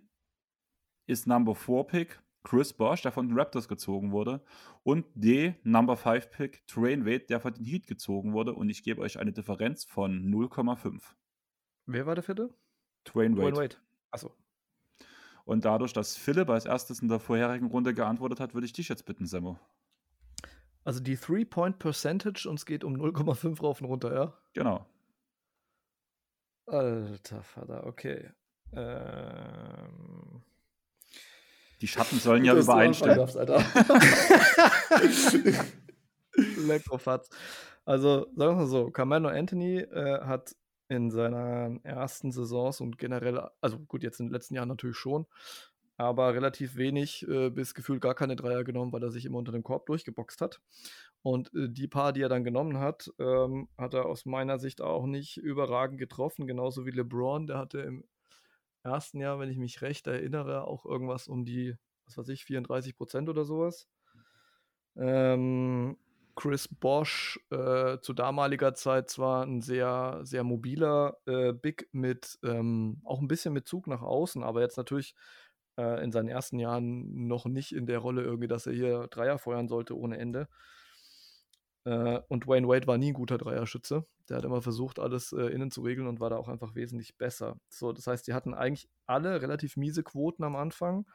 ist 1.08 1.28
Number 1.28 1.56
4 1.56 1.84
Pick 1.86 2.22
Chris 2.44 2.72
Bosh, 2.74 3.02
der 3.02 3.12
von 3.12 3.28
den 3.28 3.38
Raptors 3.38 3.68
gezogen 3.68 4.12
wurde. 4.12 4.44
Und 4.84 5.06
D, 5.16 5.56
Number 5.64 5.98
5 5.98 6.30
Pick 6.32 6.66
Train 6.68 7.06
Wade, 7.06 7.26
der 7.26 7.40
von 7.40 7.54
den 7.54 7.66
Heat 7.66 7.88
gezogen 7.88 8.34
wurde. 8.34 8.54
Und 8.54 8.70
ich 8.70 8.84
gebe 8.84 9.02
euch 9.02 9.20
eine 9.20 9.34
Differenz 9.34 9.84
von 9.84 10.32
0,5. 10.32 11.02
Wer 11.88 12.06
war 12.06 12.16
der 12.16 12.24
vierte? 12.24 12.54
Train 13.04 13.38
Wade. 13.38 13.56
Wade. 13.56 13.76
Achso. 14.12 14.34
Und 15.48 15.64
dadurch, 15.64 15.94
dass 15.94 16.18
Philipp 16.18 16.50
als 16.50 16.66
erstes 16.66 17.00
in 17.00 17.08
der 17.08 17.22
vorherigen 17.22 17.68
Runde 17.68 17.94
geantwortet 17.94 18.42
hat, 18.42 18.54
würde 18.54 18.66
ich 18.66 18.74
dich 18.74 18.90
jetzt 18.90 19.06
bitten, 19.06 19.26
Semmo. 19.26 19.58
Also 20.84 21.00
die 21.00 21.16
Three-Point-Percentage 21.16 22.50
und 22.50 22.56
es 22.60 22.66
geht 22.66 22.84
um 22.84 22.96
0,5 22.98 23.62
rauf 23.62 23.80
und 23.80 23.88
runter, 23.88 24.14
ja? 24.14 24.34
Genau. 24.52 24.86
Alter 26.66 27.44
Vater, 27.44 27.88
okay. 27.88 28.30
Ähm. 28.74 30.44
Die 31.80 31.88
Schatten 31.88 32.20
sollen 32.20 32.44
ja 32.44 32.54
übereinstimmen. 32.54 33.16
darfst, 33.16 33.38
Alter. 33.38 33.64
Elektrofatz. 36.36 37.30
Also, 37.86 38.26
sagen 38.36 38.52
wir 38.52 38.56
mal 38.56 38.68
so, 38.68 38.92
Carmelo 38.92 39.30
Anthony 39.30 39.78
äh, 39.78 40.20
hat 40.26 40.54
in 40.90 41.12
seiner 41.12 41.80
ersten 41.84 42.32
Saisons 42.32 42.82
und 42.82 42.98
generell, 42.98 43.50
also 43.62 43.80
gut, 43.80 44.04
jetzt 44.04 44.20
in 44.20 44.28
den 44.28 44.34
letzten 44.34 44.56
Jahren 44.56 44.70
natürlich 44.70 44.98
schon, 44.98 45.26
aber 45.98 46.34
relativ 46.34 46.76
wenig 46.76 47.28
äh, 47.28 47.50
bis 47.50 47.74
gefühlt 47.74 48.02
gar 48.02 48.14
keine 48.14 48.36
Dreier 48.36 48.64
genommen, 48.64 48.94
weil 48.94 49.04
er 49.04 49.12
sich 49.12 49.26
immer 49.26 49.40
unter 49.40 49.52
dem 49.52 49.64
Korb 49.64 49.88
durchgeboxt 49.88 50.42
hat. 50.42 50.62
Und 51.24 51.54
äh, 51.56 51.70
die 51.70 51.88
paar, 51.88 52.14
die 52.14 52.22
er 52.22 52.30
dann 52.30 52.44
genommen 52.44 52.78
hat, 52.78 53.12
ähm, 53.20 53.68
hat 53.78 53.96
er 53.96 54.06
aus 54.06 54.26
meiner 54.26 54.60
Sicht 54.60 54.82
auch 54.82 55.08
nicht 55.08 55.38
überragend 55.38 55.98
getroffen, 55.98 56.46
genauso 56.48 56.86
wie 56.86 56.92
LeBron, 56.92 57.48
der 57.48 57.58
hatte 57.58 57.80
im 57.80 58.04
ersten 58.84 59.20
Jahr, 59.20 59.40
wenn 59.40 59.50
ich 59.50 59.58
mich 59.58 59.82
recht 59.82 60.08
erinnere, 60.08 60.66
auch 60.66 60.86
irgendwas 60.86 61.28
um 61.28 61.46
die, 61.46 61.76
was 62.06 62.18
weiß 62.18 62.30
ich, 62.30 62.46
34 62.46 62.96
Prozent 62.96 63.28
oder 63.28 63.44
sowas. 63.44 63.88
Ähm, 64.96 65.98
Chris 66.38 66.68
Bosch 66.68 67.40
äh, 67.50 67.98
zu 68.00 68.14
damaliger 68.14 68.76
Zeit 68.76 69.10
zwar 69.10 69.44
ein 69.44 69.62
sehr, 69.62 70.20
sehr 70.22 70.44
mobiler 70.44 71.18
äh, 71.26 71.52
Big 71.52 71.90
mit 71.92 72.38
ähm, 72.44 73.02
auch 73.04 73.20
ein 73.20 73.28
bisschen 73.28 73.54
mit 73.54 73.68
Zug 73.68 73.88
nach 73.88 74.04
außen, 74.04 74.44
aber 74.44 74.62
jetzt 74.62 74.78
natürlich 74.78 75.16
äh, 75.78 76.04
in 76.04 76.12
seinen 76.12 76.30
ersten 76.30 76.60
Jahren 76.60 77.28
noch 77.28 77.46
nicht 77.46 77.74
in 77.74 77.88
der 77.88 77.98
Rolle 78.00 78.22
irgendwie, 78.22 78.48
dass 78.48 78.68
er 78.68 78.74
hier 78.74 79.08
Dreier 79.08 79.40
feuern 79.40 79.68
sollte 79.68 79.98
ohne 79.98 80.20
Ende. 80.20 80.48
Äh, 81.86 82.20
und 82.28 82.48
Wayne 82.48 82.68
Wade 82.68 82.86
war 82.86 83.00
nie 83.00 83.12
ein 83.12 83.16
guter 83.16 83.40
Dreierschütze. 83.40 84.06
Der 84.30 84.38
hat 84.38 84.46
immer 84.46 84.62
versucht, 84.62 85.00
alles 85.00 85.32
äh, 85.32 85.48
innen 85.48 85.72
zu 85.72 85.82
regeln 85.82 86.08
und 86.08 86.20
war 86.20 86.30
da 86.30 86.38
auch 86.38 86.50
einfach 86.50 86.76
wesentlich 86.76 87.18
besser. 87.18 87.60
So, 87.70 87.94
das 87.94 88.06
heißt, 88.06 88.28
die 88.28 88.34
hatten 88.34 88.54
eigentlich 88.54 88.90
alle 89.08 89.42
relativ 89.42 89.76
miese 89.76 90.04
Quoten 90.04 90.44
am 90.44 90.56
Anfang. 90.56 91.08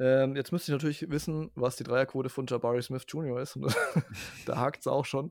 Ähm, 0.00 0.34
jetzt 0.34 0.50
müsste 0.50 0.72
ich 0.72 0.74
natürlich 0.74 1.10
wissen, 1.10 1.50
was 1.54 1.76
die 1.76 1.84
Dreierquote 1.84 2.30
von 2.30 2.46
Jabari 2.46 2.82
Smith 2.82 3.04
Jr. 3.06 3.38
ist. 3.40 3.56
Und 3.56 3.66
da 4.46 4.56
hakt 4.56 4.80
es 4.80 4.86
auch 4.86 5.04
schon. 5.04 5.30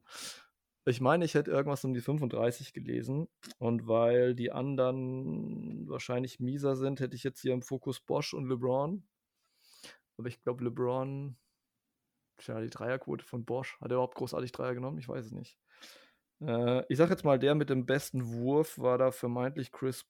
Ich 0.85 1.01
meine, 1.01 1.25
ich 1.25 1.33
hätte 1.33 1.49
irgendwas 1.49 1.83
um 1.83 1.93
die 1.93 2.01
35 2.01 2.71
gelesen. 2.71 3.27
Und 3.57 3.87
weil 3.87 4.35
die 4.35 4.51
anderen 4.51 5.89
wahrscheinlich 5.89 6.39
mieser 6.39 6.75
sind, 6.75 6.99
hätte 6.99 7.15
ich 7.15 7.23
jetzt 7.23 7.41
hier 7.41 7.53
im 7.53 7.63
Fokus 7.63 7.99
Bosch 7.99 8.35
und 8.35 8.47
LeBron. 8.47 9.03
Aber 10.17 10.27
ich 10.27 10.39
glaube, 10.41 10.63
LeBron, 10.63 11.35
tja, 12.37 12.61
die 12.61 12.69
Dreierquote 12.69 13.25
von 13.25 13.45
Bosch, 13.45 13.79
hat 13.81 13.89
er 13.91 13.95
überhaupt 13.95 14.15
großartig 14.15 14.51
Dreier 14.51 14.75
genommen? 14.75 14.99
Ich 14.99 15.09
weiß 15.09 15.25
es 15.25 15.31
nicht. 15.31 15.57
Äh, 16.41 16.83
ich 16.89 16.97
sage 16.97 17.11
jetzt 17.11 17.25
mal, 17.25 17.39
der 17.39 17.55
mit 17.55 17.71
dem 17.71 17.87
besten 17.87 18.33
Wurf 18.33 18.77
war 18.77 18.99
da 18.99 19.11
vermeintlich 19.11 19.71
Chris 19.71 20.05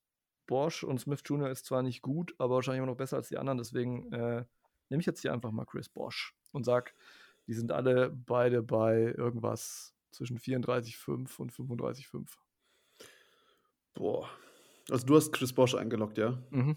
Bosch 0.49 0.83
und 0.83 0.99
Smith 0.99 1.21
Jr. 1.23 1.49
ist 1.51 1.65
zwar 1.67 1.83
nicht 1.83 2.01
gut, 2.01 2.33
aber 2.39 2.55
wahrscheinlich 2.55 2.79
immer 2.79 2.87
noch 2.91 2.97
besser 2.97 3.17
als 3.17 3.29
die 3.29 3.37
anderen. 3.37 3.59
Deswegen 3.59 4.11
äh, 4.11 4.43
nehme 4.89 4.99
ich 4.99 5.05
jetzt 5.05 5.21
hier 5.21 5.31
einfach 5.31 5.51
mal 5.51 5.65
Chris 5.65 5.87
Bosch 5.89 6.35
und 6.51 6.63
sag, 6.65 6.95
die 7.45 7.53
sind 7.53 7.71
alle 7.71 8.09
beide 8.09 8.63
bei 8.63 9.13
irgendwas 9.15 9.93
zwischen 10.11 10.39
34,5 10.39 11.37
und 11.37 11.53
35,5. 11.53 12.25
Boah. 13.93 14.27
Also 14.89 15.05
du 15.05 15.15
hast 15.15 15.31
Chris 15.33 15.53
Bosch 15.53 15.75
eingeloggt, 15.75 16.17
ja? 16.17 16.41
Mhm. 16.49 16.75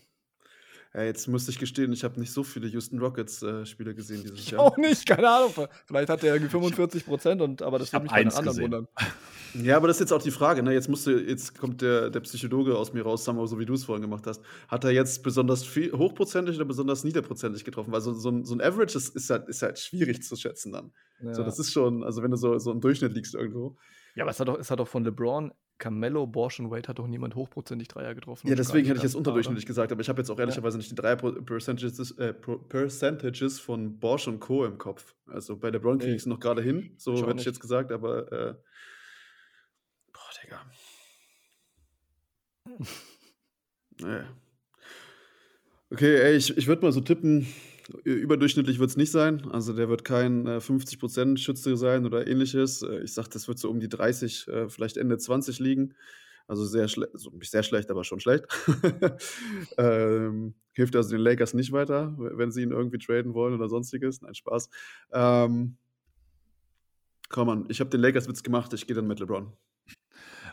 Ja, 0.93 1.05
jetzt 1.05 1.27
müsste 1.27 1.51
ich 1.51 1.59
gestehen, 1.59 1.91
ich 1.95 2.05
habe 2.05 2.21
nicht 2.21 2.33
so 2.33 2.45
viele 2.45 2.69
Houston 2.69 2.99
Rockets-Spiele 2.99 3.95
gesehen 3.95 4.21
dieses 4.23 4.39
Ich 4.39 4.51
Jahr. 4.51 4.61
auch 4.61 4.77
nicht, 4.77 5.07
keine 5.07 5.27
Ahnung. 5.31 5.55
Vielleicht 5.87 6.11
hat 6.11 6.23
er 6.23 6.35
irgendwie 6.35 6.51
45 6.51 7.07
Prozent, 7.07 7.41
und, 7.41 7.63
aber 7.63 7.79
das 7.79 7.91
würde 7.95 8.03
mich 8.03 8.13
bei 8.13 8.21
anderen 8.27 8.45
gesehen. 8.45 8.65
wundern. 8.65 8.89
Ja, 9.55 9.77
aber 9.77 9.87
das 9.89 9.97
ist 9.97 10.01
jetzt 10.01 10.13
auch 10.13 10.23
die 10.23 10.31
Frage, 10.31 10.63
ne? 10.63 10.73
Jetzt 10.73 10.89
musste, 10.89 11.13
jetzt 11.13 11.59
kommt 11.59 11.83
der, 11.83 12.11
der 12.11 12.21
Psychologe 12.21 12.77
aus 12.77 12.93
mir 12.93 13.03
raus, 13.03 13.25
Samuel, 13.25 13.47
so 13.49 13.59
wie 13.59 13.67
du 13.67 13.75
es 13.75 13.85
vorhin 13.85 14.03
gemacht 14.03 14.27
hast. 14.27 14.43
Hat 14.69 14.85
er 14.85 14.91
jetzt 14.93 15.23
besonders 15.23 15.65
viel, 15.65 15.93
hochprozentig 15.93 16.57
oder 16.57 16.65
besonders 16.65 17.05
niederprozentig 17.05 17.65
getroffen? 17.65 17.93
Weil 17.93 18.01
so, 18.01 18.13
so, 18.15 18.31
ein, 18.31 18.45
so 18.45 18.55
ein 18.55 18.61
Average 18.61 18.97
ist, 18.97 19.15
ist, 19.15 19.29
halt, 19.31 19.49
ist 19.49 19.63
halt 19.63 19.79
schwierig 19.79 20.23
zu 20.23 20.37
schätzen 20.37 20.73
dann. 20.73 20.93
Ja. 21.23 21.35
So, 21.35 21.43
das 21.43 21.59
ist 21.59 21.73
schon, 21.73 22.03
also 22.03 22.23
wenn 22.23 22.31
du 22.31 22.37
so, 22.37 22.59
so 22.59 22.73
im 22.73 22.81
Durchschnitt 22.81 23.13
liegst 23.15 23.35
irgendwo. 23.35 23.77
ja, 24.15 24.25
aber 24.25 24.31
es 24.31 24.41
hat, 24.41 24.49
doch, 24.49 24.59
es 24.59 24.71
hat 24.71 24.79
doch 24.81 24.89
von 24.89 25.05
LeBron, 25.05 25.53
Carmelo, 25.79 26.27
Bosch 26.27 26.61
und 26.61 26.71
Wade 26.71 26.87
hat 26.89 26.99
doch 27.01 27.07
niemand 27.09 27.35
hochprozentig 27.35 27.89
Dreier 27.89 28.15
getroffen. 28.15 28.47
Ja, 28.49 28.55
deswegen 28.55 28.87
hätte 28.87 28.99
ich 28.99 29.03
jetzt 29.03 29.17
unterdurchschnittlich 29.17 29.67
gesagt, 29.67 29.91
aber 29.91 30.01
ich 30.01 30.09
habe 30.09 30.21
jetzt 30.21 30.31
auch 30.31 30.37
Ja. 30.37 30.43
ehrlicherweise 30.45 30.79
nicht 30.79 30.91
die 30.91 30.95
drei 30.95 31.17
Pro- 31.17 31.33
Percentages, 31.33 32.13
äh, 32.13 32.33
Percentages 32.33 33.59
von 33.59 33.99
Bosch 33.99 34.29
und 34.29 34.39
Co. 34.41 34.65
im 34.65 34.79
Kopf. 34.79 35.15
Also 35.27 35.57
bei 35.57 35.71
LeBron 35.71 35.99
kriege 35.99 36.13
ich 36.15 36.23
es 36.23 36.27
noch 36.27 36.39
gerade 36.41 36.63
hin, 36.63 36.95
so 36.99 37.15
hätte 37.27 37.41
ich 37.41 37.45
jetzt 37.47 37.61
gesagt, 37.61 37.91
aber 37.93 38.31
äh, 38.33 38.55
Digga. 40.53 40.61
Nee. 44.01 44.23
Okay, 45.91 46.17
ey, 46.17 46.35
ich, 46.35 46.57
ich 46.57 46.67
würde 46.67 46.83
mal 46.83 46.93
so 46.93 47.03
tippen, 47.03 47.47
überdurchschnittlich 48.05 48.79
wird 48.79 48.89
es 48.89 48.97
nicht 48.97 49.13
sein. 49.13 49.49
Also 49.53 49.75
der 49.75 49.91
wird 49.91 50.03
kein 50.03 50.47
äh, 50.47 50.61
50% 50.61 51.37
Schütze 51.37 51.77
sein 51.77 52.07
oder 52.07 52.27
ähnliches. 52.27 52.83
Äh, 52.83 53.03
ich 53.03 53.13
sag, 53.13 53.29
das 53.29 53.49
wird 53.49 53.59
so 53.59 53.71
um 53.71 53.79
die 53.79 53.91
30, 53.91 54.49
äh, 54.49 54.69
vielleicht 54.71 54.97
Ende 54.97 55.19
20 55.19 55.59
liegen. 55.59 55.95
Also 56.49 56.65
sehr 56.65 56.89
schlecht, 56.89 57.13
also 57.13 57.31
nicht 57.31 57.51
sehr 57.51 57.63
schlecht, 57.63 57.91
aber 57.91 58.03
schon 58.03 58.19
schlecht. 58.19 58.47
ähm, 59.77 60.55
hilft 60.73 60.97
also 60.97 61.11
den 61.11 61.21
Lakers 61.21 61.53
nicht 61.53 61.71
weiter, 61.71 62.15
wenn 62.17 62.51
sie 62.51 62.63
ihn 62.63 62.73
irgendwie 62.73 62.99
traden 62.99 63.35
wollen 63.35 63.55
oder 63.55 63.69
sonstiges. 63.69 64.23
Nein, 64.23 64.35
Spaß. 64.35 64.71
Ähm, 65.13 65.77
komm 67.29 67.51
an, 67.51 67.67
ich 67.69 67.81
habe 67.81 67.91
den 67.91 68.01
Lakers-Witz 68.01 68.43
gemacht, 68.43 68.73
ich 68.73 68.87
gehe 68.87 68.97
dann 68.97 69.07
mit 69.07 69.21
LeBron. 69.21 69.53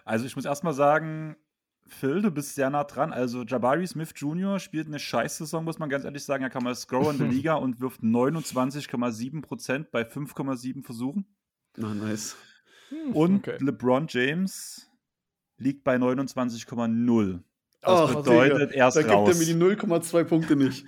Also 0.10 0.26
ich 0.26 0.36
muss 0.36 0.45
erstmal 0.45 0.74
sagen, 0.74 1.36
Phil, 1.86 2.24
du 2.24 2.32
bist 2.32 2.55
sehr 2.55 2.72
nah 2.72 2.84
dran. 2.84 3.14
Also 3.14 3.43
Jabari 3.43 3.86
Smith 3.86 4.12
Jr. 4.16 4.57
spielt 4.57 4.88
eine 4.88 4.97
Scheiß-Saison, 4.97 5.64
muss 5.64 5.78
man 5.78 5.88
ganz 5.88 6.03
ehrlich 6.03 6.24
sagen. 6.24 6.43
Er 6.43 6.49
kann 6.49 6.64
mal 6.64 6.74
Scorer 6.74 7.12
in 7.12 7.20
der 7.20 7.28
Liga 7.32 7.53
und 7.53 7.80
wirft 7.80 8.01
29,7% 8.01 9.86
bei 9.91 10.01
5,7 10.01 10.84
Versuchen. 10.84 11.28
Na, 11.78 11.93
nice. 11.93 12.36
Hm, 12.89 13.14
und 13.14 13.47
okay. 13.47 13.64
LeBron 13.64 14.07
James 14.10 14.89
liegt 15.57 15.84
bei 15.84 15.97
29,0. 15.97 17.43
Das 17.82 18.12
oh, 18.12 18.16
bedeutet, 18.16 18.72
er 18.72 18.88
ist 18.88 18.95
Da 18.95 19.01
raus. 19.01 19.30
gibt 19.30 19.49
er 19.49 19.55
mir 19.55 19.76
die 19.76 19.80
0,2 19.80 20.24
Punkte 20.24 20.55
nicht. 20.55 20.88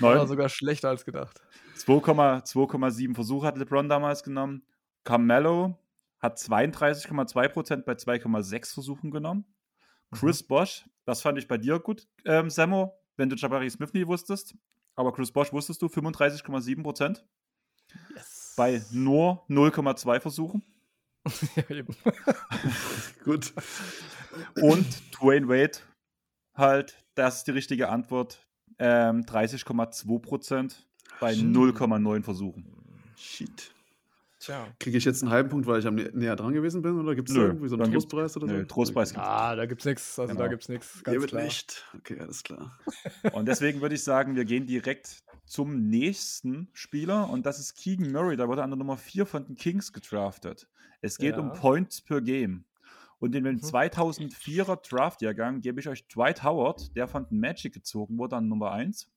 War 0.00 0.26
sogar 0.26 0.48
schlechter 0.48 0.88
als 0.88 1.04
gedacht. 1.04 1.42
2,7 1.76 3.14
Versuche 3.14 3.46
hat 3.46 3.58
LeBron 3.58 3.90
damals 3.90 4.22
genommen. 4.22 4.62
Carmelo 5.04 5.76
hat 6.22 6.38
32,2% 6.38 7.82
bei 7.82 7.92
2,6 7.92 8.74
Versuchen 8.74 9.10
genommen. 9.10 9.44
Chris 10.12 10.42
mhm. 10.42 10.46
Bosch, 10.46 10.84
das 11.04 11.20
fand 11.20 11.38
ich 11.38 11.48
bei 11.48 11.58
dir 11.58 11.80
gut, 11.80 12.06
ähm, 12.24 12.48
Sammo, 12.48 12.94
wenn 13.16 13.28
du 13.28 13.36
Jabari 13.36 13.68
Smith 13.68 13.92
nie 13.92 14.06
wusstest. 14.06 14.54
Aber 14.94 15.12
Chris 15.12 15.32
Bosch 15.32 15.52
wusstest 15.52 15.82
du, 15.82 15.86
35,7 15.86 17.20
Yes. 18.14 18.54
Bei 18.56 18.82
nur 18.90 19.44
0,2 19.48 20.20
Versuchen. 20.20 20.62
ja, 21.56 21.70
eben. 21.70 21.94
gut. 23.24 23.52
Und 24.60 24.86
Dwayne 25.14 25.48
Wade, 25.48 25.78
halt, 26.54 27.04
das 27.14 27.38
ist 27.38 27.46
die 27.46 27.52
richtige 27.52 27.88
Antwort. 27.88 28.46
Ähm, 28.78 29.22
30,2% 29.22 30.74
bei 31.20 31.32
0,9 31.32 32.22
Versuchen. 32.22 32.66
Shit. 33.16 33.71
Tja. 34.42 34.66
Kriege 34.80 34.98
ich 34.98 35.04
jetzt 35.04 35.22
einen 35.22 35.30
halben 35.30 35.50
Punkt, 35.50 35.68
weil 35.68 35.78
ich 35.78 35.86
am 35.86 35.94
nä 35.94 36.10
näher 36.14 36.34
dran 36.34 36.52
gewesen 36.52 36.82
bin? 36.82 36.98
Oder 36.98 37.14
gibt 37.14 37.30
es 37.30 37.36
irgendwie 37.36 37.68
so 37.68 37.76
einen 37.76 37.92
Trostpreis 37.92 38.36
oder 38.36 38.48
so? 38.48 38.52
Nö, 38.52 38.66
Trostpreis 38.66 39.10
gibt's 39.10 39.24
Ah, 39.24 39.54
da 39.54 39.66
gibt 39.66 39.82
es 39.82 39.86
nichts. 39.86 40.18
Also 40.18 40.32
genau. 40.32 40.42
da 40.42 40.48
gibt 40.48 40.62
es 40.64 40.68
nichts. 40.68 41.04
Ganz 41.04 41.26
klar. 41.28 41.44
nicht. 41.44 41.84
Okay, 41.96 42.18
alles 42.18 42.42
klar. 42.42 42.76
Und 43.34 43.46
deswegen 43.46 43.80
würde 43.80 43.94
ich 43.94 44.02
sagen, 44.02 44.34
wir 44.34 44.44
gehen 44.44 44.66
direkt 44.66 45.22
zum 45.44 45.88
nächsten 45.88 46.68
Spieler 46.72 47.30
und 47.30 47.46
das 47.46 47.60
ist 47.60 47.74
Keegan 47.74 48.10
Murray. 48.10 48.36
Da 48.36 48.48
wurde 48.48 48.62
an 48.62 48.70
der 48.70 48.78
Nummer 48.78 48.96
4 48.96 49.26
von 49.26 49.44
den 49.44 49.54
Kings 49.54 49.92
gedraftet. 49.92 50.68
Es 51.02 51.18
geht 51.18 51.36
ja. 51.36 51.40
um 51.40 51.52
Points 51.52 52.00
per 52.00 52.20
Game. 52.20 52.64
Und 53.18 53.34
in 53.36 53.44
dem 53.44 53.56
mhm. 53.56 53.60
2004er 53.60 54.88
Draft-Jahrgang 54.88 55.60
gebe 55.60 55.78
ich 55.78 55.88
euch 55.88 56.08
Dwight 56.08 56.42
Howard, 56.42 56.96
der 56.96 57.06
von 57.06 57.28
den 57.28 57.38
Magic 57.38 57.74
gezogen 57.74 58.18
wurde, 58.18 58.36
an 58.36 58.48
Nummer 58.48 58.72
1. 58.72 59.08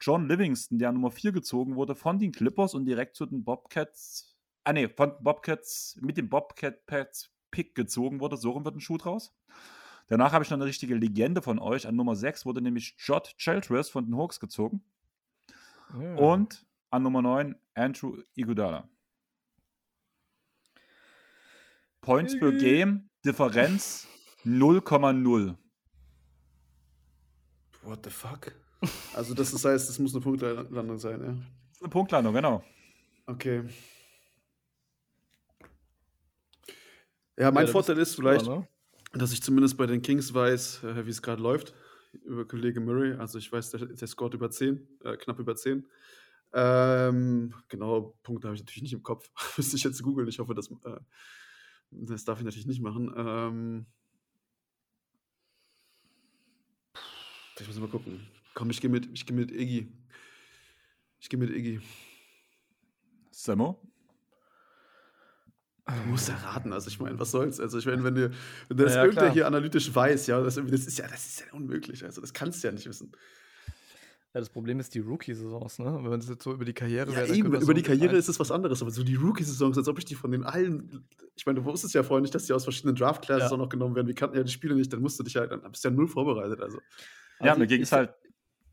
John 0.00 0.28
Livingston, 0.28 0.78
der 0.78 0.90
an 0.90 0.96
Nummer 0.96 1.10
4 1.10 1.32
gezogen 1.32 1.74
wurde 1.74 1.94
von 1.94 2.18
den 2.18 2.32
Clippers 2.32 2.74
und 2.74 2.84
direkt 2.84 3.16
zu 3.16 3.26
den 3.26 3.42
Bobcats 3.42 4.31
ah 4.64 4.72
ne, 4.72 4.88
von 4.88 5.14
Bobcats, 5.20 5.98
mit 6.00 6.16
dem 6.16 6.28
Bobcat 6.28 6.86
Pats 6.86 7.30
Pick 7.50 7.74
gezogen 7.74 8.20
wurde. 8.20 8.36
So 8.36 8.50
rum 8.50 8.64
wird 8.64 8.76
ein 8.76 8.80
Schuh 8.80 8.96
draus. 8.96 9.34
Danach 10.08 10.32
habe 10.32 10.44
ich 10.44 10.50
noch 10.50 10.56
eine 10.56 10.64
richtige 10.66 10.94
Legende 10.94 11.42
von 11.42 11.58
euch. 11.58 11.86
An 11.86 11.96
Nummer 11.96 12.16
6 12.16 12.44
wurde 12.44 12.60
nämlich 12.60 12.96
Jod 12.98 13.34
Cheltris 13.38 13.88
von 13.88 14.06
den 14.06 14.16
Hawks 14.16 14.40
gezogen. 14.40 14.82
Ja. 15.98 16.16
Und 16.16 16.66
an 16.90 17.02
Nummer 17.02 17.22
9 17.22 17.56
Andrew 17.74 18.18
Iguodala. 18.34 18.88
Points 22.00 22.38
per 22.38 22.52
Game, 22.52 23.08
Differenz 23.24 24.08
0,0. 24.44 25.56
What 27.82 28.04
the 28.04 28.10
fuck? 28.10 28.54
Also 29.14 29.34
das 29.34 29.52
heißt, 29.52 29.88
das 29.88 29.98
muss 29.98 30.12
eine 30.14 30.22
Punktlandung 30.22 30.98
sein, 30.98 31.20
ja? 31.20 31.36
Eine 31.80 31.88
Punktlandung, 31.88 32.34
genau. 32.34 32.64
Okay. 33.26 33.62
Ja, 37.38 37.50
mein 37.50 37.66
ja, 37.66 37.72
Vorteil 37.72 37.98
ist 37.98 38.14
vielleicht, 38.14 38.44
klar, 38.44 38.60
ne? 38.60 38.68
dass 39.14 39.32
ich 39.32 39.42
zumindest 39.42 39.76
bei 39.76 39.86
den 39.86 40.02
Kings 40.02 40.32
weiß, 40.32 40.84
äh, 40.84 41.06
wie 41.06 41.10
es 41.10 41.22
gerade 41.22 41.42
läuft, 41.42 41.74
über 42.24 42.46
Kollege 42.46 42.80
Murray. 42.80 43.14
Also 43.14 43.38
ich 43.38 43.50
weiß, 43.50 43.70
der, 43.70 43.86
der 43.86 44.08
scored 44.08 44.34
über 44.34 44.50
10, 44.50 44.86
äh, 45.04 45.16
knapp 45.16 45.38
über 45.38 45.54
10. 45.54 45.86
Ähm, 46.54 47.54
genau, 47.68 48.18
Punkte 48.22 48.48
habe 48.48 48.54
ich 48.54 48.62
natürlich 48.62 48.82
nicht 48.82 48.92
im 48.92 49.02
Kopf. 49.02 49.30
Müsste 49.56 49.76
ich 49.76 49.84
jetzt 49.84 50.02
googeln. 50.02 50.28
Ich 50.28 50.38
hoffe, 50.38 50.54
das, 50.54 50.70
äh, 50.70 51.00
das 51.90 52.24
darf 52.24 52.38
ich 52.38 52.44
natürlich 52.44 52.66
nicht 52.66 52.82
machen. 52.82 53.12
Ähm, 53.16 53.86
ich 57.58 57.66
muss 57.66 57.78
mal 57.78 57.88
gucken. 57.88 58.20
Komm, 58.54 58.70
ich 58.70 58.80
gehe 58.80 58.90
mit, 58.90 59.08
geh 59.26 59.32
mit 59.32 59.50
Iggy. 59.50 59.88
Ich 61.20 61.28
gehe 61.30 61.38
mit 61.38 61.50
Iggy. 61.50 61.80
Samo? 63.30 63.80
Du 65.86 66.10
musst 66.10 66.28
ja 66.28 66.36
raten, 66.36 66.72
also 66.72 66.88
ich 66.88 67.00
meine, 67.00 67.18
was 67.18 67.32
soll's? 67.32 67.58
Also 67.58 67.78
ich 67.78 67.86
meine, 67.86 68.04
wenn, 68.04 68.14
du, 68.14 68.30
wenn 68.68 68.76
das 68.76 68.94
ja, 68.94 69.04
irgendwer 69.04 69.32
hier 69.32 69.46
analytisch 69.48 69.92
weiß, 69.92 70.28
ja 70.28 70.40
das, 70.40 70.54
das, 70.54 70.86
ist 70.86 70.98
ja, 70.98 71.08
das 71.08 71.26
ist 71.26 71.40
ja 71.40 71.46
unmöglich. 71.52 72.04
Also 72.04 72.20
das 72.20 72.32
kannst 72.32 72.62
du 72.62 72.68
ja 72.68 72.72
nicht 72.72 72.86
wissen. 72.86 73.10
Ja, 74.34 74.40
das 74.40 74.48
Problem 74.48 74.80
ist 74.80 74.94
die 74.94 75.00
Rookie-Saisons, 75.00 75.80
ne? 75.80 75.94
Wenn 75.96 76.08
man 76.08 76.20
es 76.20 76.28
jetzt 76.28 76.42
so 76.42 76.54
über 76.54 76.64
die 76.64 76.72
Karriere 76.72 77.10
ja, 77.10 77.16
wäre, 77.18 77.34
eben, 77.34 77.48
über 77.48 77.60
so 77.60 77.72
die 77.74 77.82
Karriere 77.82 78.16
ist 78.16 78.28
es 78.28 78.40
was 78.40 78.50
anderes, 78.50 78.80
aber 78.80 78.90
so 78.90 79.02
die 79.02 79.16
Rookie-Saisons, 79.16 79.76
als 79.76 79.88
ob 79.88 79.98
ich 79.98 80.06
die 80.06 80.14
von 80.14 80.30
den 80.30 80.44
allen, 80.44 81.04
ich 81.36 81.44
meine, 81.44 81.60
du 81.60 81.66
wusstest 81.66 81.92
ja 81.94 82.02
vorher 82.02 82.22
nicht, 82.22 82.34
dass 82.34 82.46
die 82.46 82.54
aus 82.54 82.64
verschiedenen 82.64 82.96
Draft-Classes 82.96 83.50
ja. 83.50 83.54
auch 83.54 83.58
noch 83.58 83.68
genommen 83.68 83.94
werden. 83.94 84.06
Wir 84.06 84.14
kannten 84.14 84.36
ja 84.36 84.42
die 84.42 84.50
Spiele 84.50 84.74
nicht, 84.74 84.90
dann 84.90 85.02
musst 85.02 85.18
du 85.18 85.22
dich 85.22 85.34
ja, 85.34 85.46
dann 85.46 85.60
bist 85.70 85.84
du 85.84 85.88
ja 85.88 85.94
null 85.94 86.08
vorbereitet. 86.08 86.62
Also. 86.62 86.78
Ja, 87.40 87.50
also 87.50 87.58
mir 87.58 87.66
ging 87.66 87.82
es 87.82 87.92
halt 87.92 88.14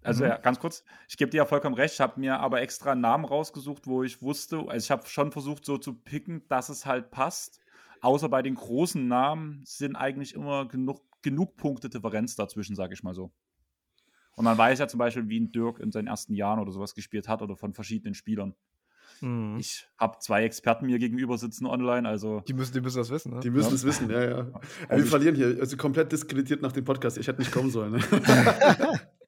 also 0.01 0.23
mhm. 0.23 0.29
ja, 0.29 0.37
ganz 0.37 0.59
kurz, 0.59 0.83
ich 1.07 1.17
gebe 1.17 1.31
dir 1.31 1.37
ja 1.37 1.45
vollkommen 1.45 1.75
recht, 1.75 1.95
ich 1.95 1.99
habe 1.99 2.19
mir 2.19 2.39
aber 2.39 2.61
extra 2.61 2.93
einen 2.93 3.01
Namen 3.01 3.25
rausgesucht, 3.25 3.87
wo 3.87 4.03
ich 4.03 4.21
wusste, 4.21 4.59
also 4.67 4.77
ich 4.85 4.91
habe 4.91 5.05
schon 5.07 5.31
versucht 5.31 5.65
so 5.65 5.77
zu 5.77 5.93
picken, 5.93 6.47
dass 6.47 6.69
es 6.69 6.85
halt 6.85 7.11
passt. 7.11 7.59
Außer 8.01 8.29
bei 8.29 8.41
den 8.41 8.55
großen 8.55 9.07
Namen 9.07 9.61
sind 9.65 9.97
eigentlich 9.97 10.33
immer 10.33 10.67
genug, 10.67 11.01
genug 11.21 11.57
Punkte 11.57 11.89
Differenz 11.89 12.35
dazwischen, 12.35 12.75
sage 12.75 12.93
ich 12.93 13.03
mal 13.03 13.13
so. 13.13 13.31
Und 14.35 14.45
man 14.45 14.57
weiß 14.57 14.79
ja 14.79 14.87
zum 14.87 14.99
Beispiel, 14.99 15.27
wie 15.27 15.37
ein 15.39 15.51
Dirk 15.51 15.79
in 15.79 15.91
seinen 15.91 16.07
ersten 16.07 16.33
Jahren 16.33 16.59
oder 16.59 16.71
sowas 16.71 16.95
gespielt 16.95 17.27
hat 17.27 17.41
oder 17.41 17.57
von 17.57 17.73
verschiedenen 17.73 18.13
Spielern. 18.13 18.55
Mhm. 19.19 19.57
Ich 19.59 19.85
habe 19.97 20.19
zwei 20.19 20.43
Experten 20.45 20.85
mir 20.85 20.97
gegenüber 20.97 21.37
sitzen 21.37 21.65
online, 21.65 22.07
also. 22.07 22.39
Die 22.47 22.53
müssen, 22.53 22.71
die 22.71 22.79
müssen 22.79 22.99
das 22.99 23.09
wissen, 23.09 23.33
ne? 23.33 23.41
Die 23.41 23.49
müssen 23.49 23.73
es 23.73 23.83
wissen, 23.83 24.09
ja, 24.09 24.23
ja. 24.23 24.51
Also 24.87 25.03
wir 25.03 25.09
verlieren 25.09 25.35
hier, 25.35 25.57
also 25.59 25.75
komplett 25.75 26.13
diskreditiert 26.13 26.61
nach 26.61 26.71
dem 26.71 26.85
Podcast. 26.85 27.17
Ich 27.17 27.27
hätte 27.27 27.41
nicht 27.41 27.51
kommen 27.51 27.69
sollen. 27.69 27.93
Ne? 27.93 27.99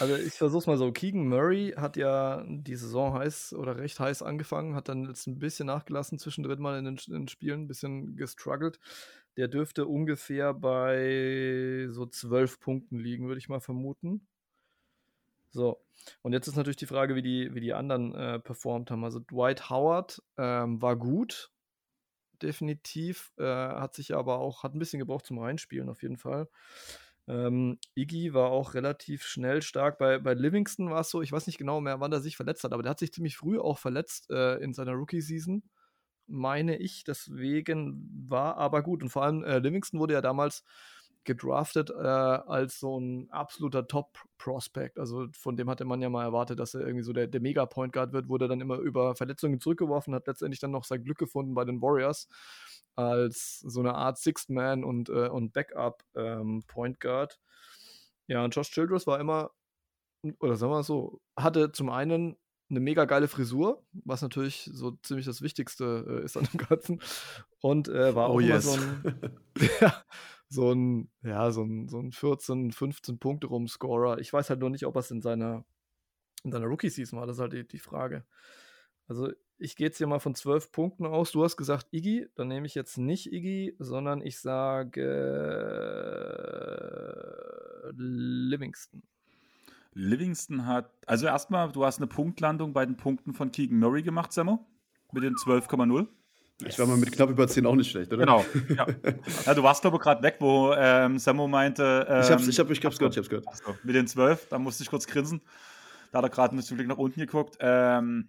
Also 0.00 0.16
ich 0.16 0.34
versuch's 0.34 0.66
mal 0.66 0.78
so. 0.78 0.92
Keegan 0.92 1.28
Murray 1.28 1.74
hat 1.76 1.96
ja 1.96 2.44
die 2.46 2.76
Saison 2.76 3.14
heiß 3.14 3.52
oder 3.54 3.76
recht 3.76 4.00
heiß 4.00 4.22
angefangen, 4.22 4.74
hat 4.74 4.88
dann 4.88 5.06
jetzt 5.06 5.26
ein 5.26 5.38
bisschen 5.38 5.66
nachgelassen 5.66 6.18
zwischendrin 6.18 6.60
mal 6.60 6.78
in 6.78 6.84
den, 6.84 6.98
in 7.06 7.12
den 7.12 7.28
Spielen, 7.28 7.62
ein 7.62 7.68
bisschen 7.68 8.16
gestruggelt. 8.16 8.80
Der 9.36 9.48
dürfte 9.48 9.86
ungefähr 9.86 10.54
bei 10.54 11.86
so 11.90 12.06
zwölf 12.06 12.60
Punkten 12.60 12.98
liegen, 12.98 13.28
würde 13.28 13.38
ich 13.38 13.48
mal 13.48 13.60
vermuten. 13.60 14.26
So, 15.50 15.80
und 16.22 16.32
jetzt 16.32 16.46
ist 16.46 16.56
natürlich 16.56 16.76
die 16.76 16.86
Frage, 16.86 17.14
wie 17.14 17.22
die, 17.22 17.54
wie 17.54 17.60
die 17.60 17.74
anderen 17.74 18.14
äh, 18.14 18.38
performt 18.38 18.90
haben. 18.90 19.04
Also 19.04 19.20
Dwight 19.20 19.70
Howard 19.70 20.22
ähm, 20.36 20.80
war 20.82 20.96
gut, 20.96 21.50
definitiv, 22.42 23.32
äh, 23.38 23.44
hat 23.44 23.94
sich 23.94 24.14
aber 24.14 24.38
auch, 24.38 24.62
hat 24.62 24.74
ein 24.74 24.78
bisschen 24.78 24.98
gebraucht 24.98 25.26
zum 25.26 25.38
Reinspielen 25.38 25.88
auf 25.88 26.02
jeden 26.02 26.16
Fall. 26.16 26.48
Ähm, 27.28 27.78
Iggy 27.94 28.32
war 28.32 28.50
auch 28.50 28.74
relativ 28.74 29.24
schnell 29.24 29.60
stark. 29.60 29.98
Bei, 29.98 30.18
bei 30.18 30.32
Livingston 30.34 30.90
war 30.90 31.00
es 31.00 31.10
so, 31.10 31.20
ich 31.20 31.30
weiß 31.30 31.46
nicht 31.46 31.58
genau 31.58 31.80
mehr, 31.80 32.00
wann 32.00 32.12
er 32.12 32.20
sich 32.20 32.36
verletzt 32.36 32.64
hat, 32.64 32.72
aber 32.72 32.82
der 32.82 32.90
hat 32.90 32.98
sich 32.98 33.12
ziemlich 33.12 33.36
früh 33.36 33.58
auch 33.58 33.78
verletzt 33.78 34.30
äh, 34.30 34.56
in 34.56 34.72
seiner 34.72 34.92
Rookie-Season, 34.92 35.62
meine 36.26 36.78
ich. 36.78 37.04
Deswegen 37.04 38.08
war 38.28 38.56
aber 38.56 38.82
gut. 38.82 39.02
Und 39.02 39.10
vor 39.10 39.24
allem 39.24 39.44
äh, 39.44 39.58
Livingston 39.58 40.00
wurde 40.00 40.14
ja 40.14 40.22
damals 40.22 40.64
gedraftet 41.28 41.90
äh, 41.90 41.94
als 42.02 42.80
so 42.80 42.98
ein 42.98 43.30
absoluter 43.30 43.86
Top-Prospect. 43.86 44.98
Also 44.98 45.28
von 45.32 45.56
dem 45.56 45.70
hatte 45.70 45.84
man 45.84 46.02
ja 46.02 46.08
mal 46.08 46.24
erwartet, 46.24 46.58
dass 46.58 46.74
er 46.74 46.80
irgendwie 46.80 47.04
so 47.04 47.12
der, 47.12 47.28
der 47.28 47.40
Mega-Point 47.40 47.92
Guard 47.92 48.12
wird, 48.12 48.28
wurde 48.28 48.48
dann 48.48 48.60
immer 48.60 48.78
über 48.78 49.14
Verletzungen 49.14 49.60
zurückgeworfen, 49.60 50.14
hat 50.14 50.26
letztendlich 50.26 50.58
dann 50.58 50.72
noch 50.72 50.84
sein 50.84 51.04
Glück 51.04 51.18
gefunden 51.18 51.54
bei 51.54 51.64
den 51.64 51.80
Warriors 51.80 52.28
als 52.96 53.60
so 53.60 53.78
eine 53.78 53.94
Art 53.94 54.18
Sixth 54.18 54.50
Man 54.50 54.82
und, 54.82 55.10
äh, 55.10 55.28
und 55.28 55.52
Backup 55.52 56.02
ähm, 56.16 56.64
Point 56.66 56.98
Guard. 56.98 57.38
Ja, 58.26 58.42
und 58.42 58.56
Josh 58.56 58.70
Childress 58.70 59.06
war 59.06 59.20
immer, 59.20 59.50
oder 60.40 60.56
sagen 60.56 60.72
wir 60.72 60.76
mal 60.76 60.82
so, 60.82 61.20
hatte 61.36 61.70
zum 61.70 61.90
einen 61.90 62.36
eine 62.70 62.80
mega 62.80 63.04
geile 63.04 63.28
Frisur, 63.28 63.84
was 63.92 64.22
natürlich 64.22 64.68
so 64.72 64.92
ziemlich 65.02 65.26
das 65.26 65.42
Wichtigste 65.42 66.06
äh, 66.08 66.24
ist 66.24 66.36
an 66.36 66.48
dem 66.52 66.58
Ganzen. 66.58 67.00
Und 67.60 67.88
äh, 67.88 68.14
war 68.14 68.30
oh 68.30 68.34
auch 68.34 68.40
yes. 68.40 68.66
immer 68.66 68.76
so 68.76 68.80
ein, 68.80 69.40
ja, 69.80 70.04
so 70.48 70.72
ein, 70.72 71.10
ja, 71.22 71.50
so 71.50 71.62
ein, 71.62 71.88
so 71.88 71.98
ein 71.98 72.12
14, 72.12 72.72
15 72.72 73.18
Punkte 73.18 73.48
rum 73.48 73.68
Scorer. 73.68 74.18
Ich 74.18 74.32
weiß 74.32 74.50
halt 74.50 74.60
nur 74.60 74.70
nicht, 74.70 74.86
ob 74.86 74.96
er 74.96 75.00
es 75.00 75.10
in 75.10 75.20
seiner, 75.20 75.64
in 76.44 76.52
seiner 76.52 76.66
Rookie-Season 76.66 77.18
war. 77.18 77.26
Das 77.26 77.36
ist 77.36 77.40
halt 77.40 77.52
die, 77.52 77.66
die 77.66 77.78
Frage. 77.78 78.24
Also 79.08 79.30
ich 79.58 79.76
gehe 79.76 79.86
jetzt 79.86 79.98
hier 79.98 80.06
mal 80.06 80.20
von 80.20 80.34
12 80.34 80.70
Punkten 80.72 81.06
aus. 81.06 81.32
Du 81.32 81.42
hast 81.42 81.56
gesagt 81.56 81.88
Iggy, 81.92 82.28
dann 82.34 82.48
nehme 82.48 82.66
ich 82.66 82.74
jetzt 82.74 82.96
nicht 82.98 83.32
Iggy, 83.32 83.74
sondern 83.78 84.22
ich 84.22 84.38
sage 84.38 85.02
äh, 87.84 87.90
Livingston. 87.96 89.02
Livingston 89.94 90.66
hat, 90.66 90.92
also 91.06 91.26
erstmal, 91.26 91.72
du 91.72 91.84
hast 91.84 91.98
eine 91.98 92.06
Punktlandung 92.06 92.72
bei 92.72 92.86
den 92.86 92.96
Punkten 92.96 93.34
von 93.34 93.50
Keegan 93.50 93.80
Murray 93.80 94.02
gemacht, 94.02 94.32
Sammo, 94.32 94.64
mit 95.12 95.24
den 95.24 95.34
12,0. 95.34 96.06
Ich 96.64 96.78
war 96.78 96.86
mal 96.86 96.96
mit 96.96 97.12
knapp 97.12 97.30
über 97.30 97.46
10 97.46 97.66
auch 97.66 97.76
nicht 97.76 97.90
schlecht, 97.90 98.12
oder? 98.12 98.24
Genau. 98.24 98.44
Ja, 98.76 98.86
ja 99.46 99.54
du 99.54 99.62
warst, 99.62 99.82
glaube 99.82 99.96
ich, 99.96 100.02
gerade 100.02 100.22
weg, 100.22 100.36
wo 100.40 100.72
ähm, 100.72 101.18
Sammo 101.18 101.46
meinte. 101.46 102.06
Ähm, 102.08 102.22
ich, 102.22 102.30
hab's, 102.30 102.48
ich, 102.48 102.58
hab, 102.58 102.70
ich 102.70 102.84
hab's 102.84 102.98
gehört, 102.98 103.14
ich 103.14 103.18
hab's 103.18 103.28
gehört. 103.28 103.46
Also, 103.46 103.76
mit 103.84 103.94
den 103.94 104.08
12, 104.08 104.48
da 104.48 104.58
musste 104.58 104.82
ich 104.82 104.90
kurz 104.90 105.06
grinsen. 105.06 105.40
Da 106.10 106.18
hat 106.18 106.24
er 106.24 106.30
gerade 106.30 106.56
mit 106.56 106.68
dem 106.68 106.76
Blick 106.76 106.88
nach 106.88 106.98
unten 106.98 107.20
geguckt. 107.20 107.58
Ähm, 107.60 108.28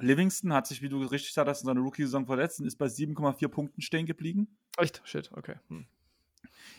Livingston 0.00 0.52
hat 0.52 0.68
sich, 0.68 0.82
wie 0.82 0.88
du 0.88 1.04
richtig 1.04 1.32
sagst, 1.32 1.62
in 1.62 1.66
seiner 1.66 1.80
Rookie-Saison 1.80 2.26
verletzt 2.26 2.60
und 2.60 2.66
ist 2.66 2.76
bei 2.76 2.86
7,4 2.86 3.48
Punkten 3.48 3.82
stehen 3.82 4.06
geblieben. 4.06 4.56
Echt? 4.76 5.00
Shit, 5.04 5.30
okay. 5.34 5.56
Hm. 5.68 5.86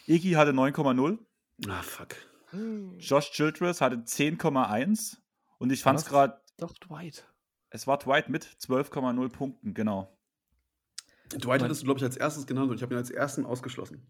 Iggy 0.08 0.32
hatte 0.32 0.52
9,0. 0.52 1.18
Ah, 1.68 1.82
fuck. 1.82 2.16
Josh 2.98 3.32
Childress 3.32 3.82
hatte 3.82 3.98
10,1 3.98 5.18
und 5.58 5.72
ich 5.72 5.84
fand 5.84 6.00
es 6.00 6.06
gerade. 6.06 6.40
Doch, 6.58 6.74
Dwight. 6.74 7.28
Es 7.70 7.86
war 7.86 8.00
Dwight 8.00 8.30
mit 8.30 8.46
12,0 8.46 9.30
Punkten, 9.30 9.74
genau. 9.74 10.18
Dwight 11.30 11.62
hattest 11.62 11.82
du, 11.82 11.86
glaube 11.86 12.00
ich, 12.00 12.04
als 12.04 12.18
erstes 12.18 12.48
genannt 12.48 12.70
und 12.72 12.78
ich 12.78 12.82
habe 12.82 12.94
ihn 12.94 12.98
als 12.98 13.10
ersten 13.10 13.46
ausgeschlossen. 13.46 14.02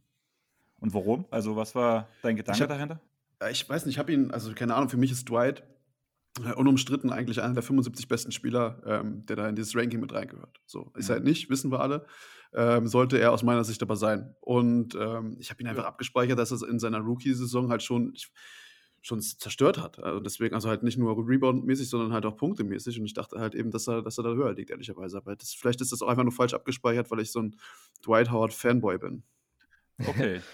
Und 0.80 0.94
warum? 0.94 1.26
Also, 1.32 1.56
was 1.56 1.76
war 1.76 2.08
dein 2.22 2.36
Gedanke 2.36 2.62
hab, 2.62 2.70
dahinter? 2.70 3.02
Ich 3.52 3.68
weiß 3.68 3.86
nicht, 3.86 3.96
ich 3.96 4.00
habe 4.00 4.14
ihn, 4.14 4.32
also 4.32 4.54
keine 4.54 4.76
Ahnung, 4.76 4.90
für 4.90 4.98
mich 4.98 5.12
ist 5.12 5.28
Dwight 5.30 5.64
äh, 6.46 6.54
unumstritten 6.54 7.12
eigentlich 7.12 7.42
einer 7.42 7.54
der 7.54 7.64
75 7.64 8.08
besten 8.08 8.32
Spieler, 8.32 8.82
ähm, 8.86 9.26
der 9.26 9.36
da 9.36 9.50
in 9.50 9.56
dieses 9.56 9.76
Ranking 9.76 10.00
mit 10.00 10.14
reingehört. 10.14 10.62
So, 10.66 10.92
ist 10.96 11.10
mhm. 11.10 11.16
er 11.16 11.20
nicht, 11.22 11.50
wissen 11.50 11.72
wir 11.72 11.82
alle. 11.82 12.06
Ähm, 12.54 12.88
sollte 12.88 13.18
er 13.20 13.32
aus 13.32 13.44
meiner 13.44 13.64
Sicht 13.64 13.82
aber 13.82 13.96
sein. 13.96 14.36
Und 14.42 14.96
ähm, 14.96 15.38
ich 15.40 15.50
habe 15.50 15.62
ihn 15.62 15.68
einfach 15.68 15.84
ja. 15.84 15.90
abgespeichert, 15.90 16.40
dass 16.40 16.52
er 16.52 16.68
in 16.68 16.80
seiner 16.80 17.00
Rookie-Saison 17.00 17.70
halt 17.70 17.84
schon, 17.84 18.12
ich, 18.16 18.32
schon 19.02 19.22
zerstört 19.22 19.78
hat. 19.78 20.00
Also 20.00 20.20
deswegen, 20.20 20.56
also 20.56 20.70
halt 20.70 20.84
nicht 20.84 20.98
nur 20.98 21.16
Rebound-mäßig, 21.18 21.90
sondern 21.90 22.14
halt 22.14 22.26
auch 22.26 22.38
punktemäßig. 22.38 23.00
Und 23.00 23.06
ich 23.06 23.14
dachte 23.14 23.40
halt 23.40 23.56
eben, 23.56 23.72
dass 23.72 23.88
er, 23.88 24.02
dass 24.02 24.18
er 24.18 24.24
da 24.24 24.34
höher 24.34 24.54
liegt, 24.54 24.70
ehrlicherweise. 24.70 25.18
Aber 25.18 25.36
das, 25.36 25.54
vielleicht 25.54 25.82
ist 25.82 25.92
das 25.92 26.02
auch 26.02 26.08
einfach 26.08 26.24
nur 26.24 26.32
falsch 26.32 26.54
abgespeichert, 26.54 27.10
weil 27.12 27.20
ich 27.20 27.32
so 27.32 27.42
ein 27.42 27.56
Dwight 28.06 28.32
Howard-Fanboy 28.32 28.98
bin. 28.98 29.24
Okay. 30.06 30.42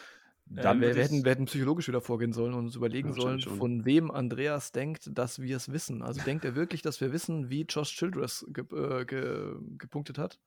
Dann 0.48 0.78
äh, 0.78 0.88
wir, 0.88 0.96
wir, 0.96 1.04
hätten, 1.04 1.24
wir 1.24 1.32
hätten 1.32 1.46
psychologisch 1.46 1.88
wieder 1.88 2.02
vorgehen 2.02 2.32
sollen 2.32 2.54
und 2.54 2.66
uns 2.66 2.76
überlegen 2.76 3.10
ja, 3.10 3.16
sollen, 3.16 3.42
von 3.42 3.84
wem 3.86 4.12
Andreas 4.12 4.72
denkt, 4.72 5.10
dass 5.12 5.42
wir 5.42 5.58
es 5.58 5.72
wissen. 5.72 6.04
Also 6.04 6.22
denkt 6.22 6.46
er 6.46 6.56
wirklich, 6.56 6.84
dass 6.84 7.02
wir 7.02 7.12
wissen, 7.12 7.50
wie 7.50 7.64
Josh 7.64 7.96
Childress 7.96 8.46
ge 8.50 8.64
äh, 8.72 9.06
ge 9.06 9.56
gepunktet 9.78 10.20
hat? 10.20 10.40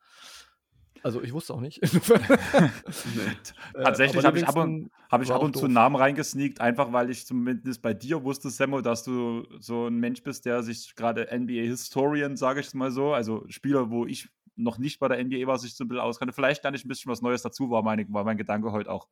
Also 1.03 1.23
ich 1.23 1.33
wusste 1.33 1.55
auch 1.55 1.61
nicht. 1.61 1.81
nee. 2.12 3.31
Tatsächlich 3.75 4.25
habe 4.25 4.39
ich 4.39 4.47
ab 4.47 4.57
und, 4.57 4.91
hab 5.11 5.23
ich 5.23 5.31
ab 5.31 5.43
und 5.43 5.57
zu 5.57 5.66
einen 5.66 5.75
Namen 5.75 5.97
reingesneakt, 5.97 6.61
einfach 6.61 6.93
weil 6.93 7.11
ich 7.11 7.27
zumindest 7.27 7.83
bei 7.83 7.95
dir 7.95 8.25
wusste, 8.25 8.51
Sammo, 8.51 8.81
dass 8.81 9.05
du 9.05 9.47
so 9.59 9.87
ein 9.87 9.97
Mensch 9.97 10.23
bist, 10.23 10.47
der 10.47 10.62
sich 10.62 10.95
gerade 10.97 11.29
NBA-Historian, 11.33 12.37
sage 12.37 12.61
ich 12.61 12.66
es 12.66 12.75
mal 12.75 12.91
so, 12.91 13.12
also 13.12 13.45
Spieler, 13.49 13.91
wo 13.91 14.07
ich 14.07 14.29
noch 14.57 14.79
nicht 14.79 14.99
bei 14.99 15.09
der 15.09 15.25
NBA 15.25 15.47
war, 15.47 15.59
sich 15.59 15.75
so 15.75 15.85
ein 15.85 15.89
bisschen 15.89 16.03
auskannte. 16.03 16.35
Vielleicht 16.35 16.65
lerne 16.65 16.77
ich 16.77 16.85
ein 16.85 16.89
bisschen 16.89 17.11
was 17.11 17.23
Neues 17.23 17.43
dazu, 17.43 17.70
war, 17.70 17.83
meine, 17.83 18.07
war 18.09 18.25
mein 18.25 18.37
Gedanke 18.37 18.73
heute 18.73 18.91
auch. 18.91 19.07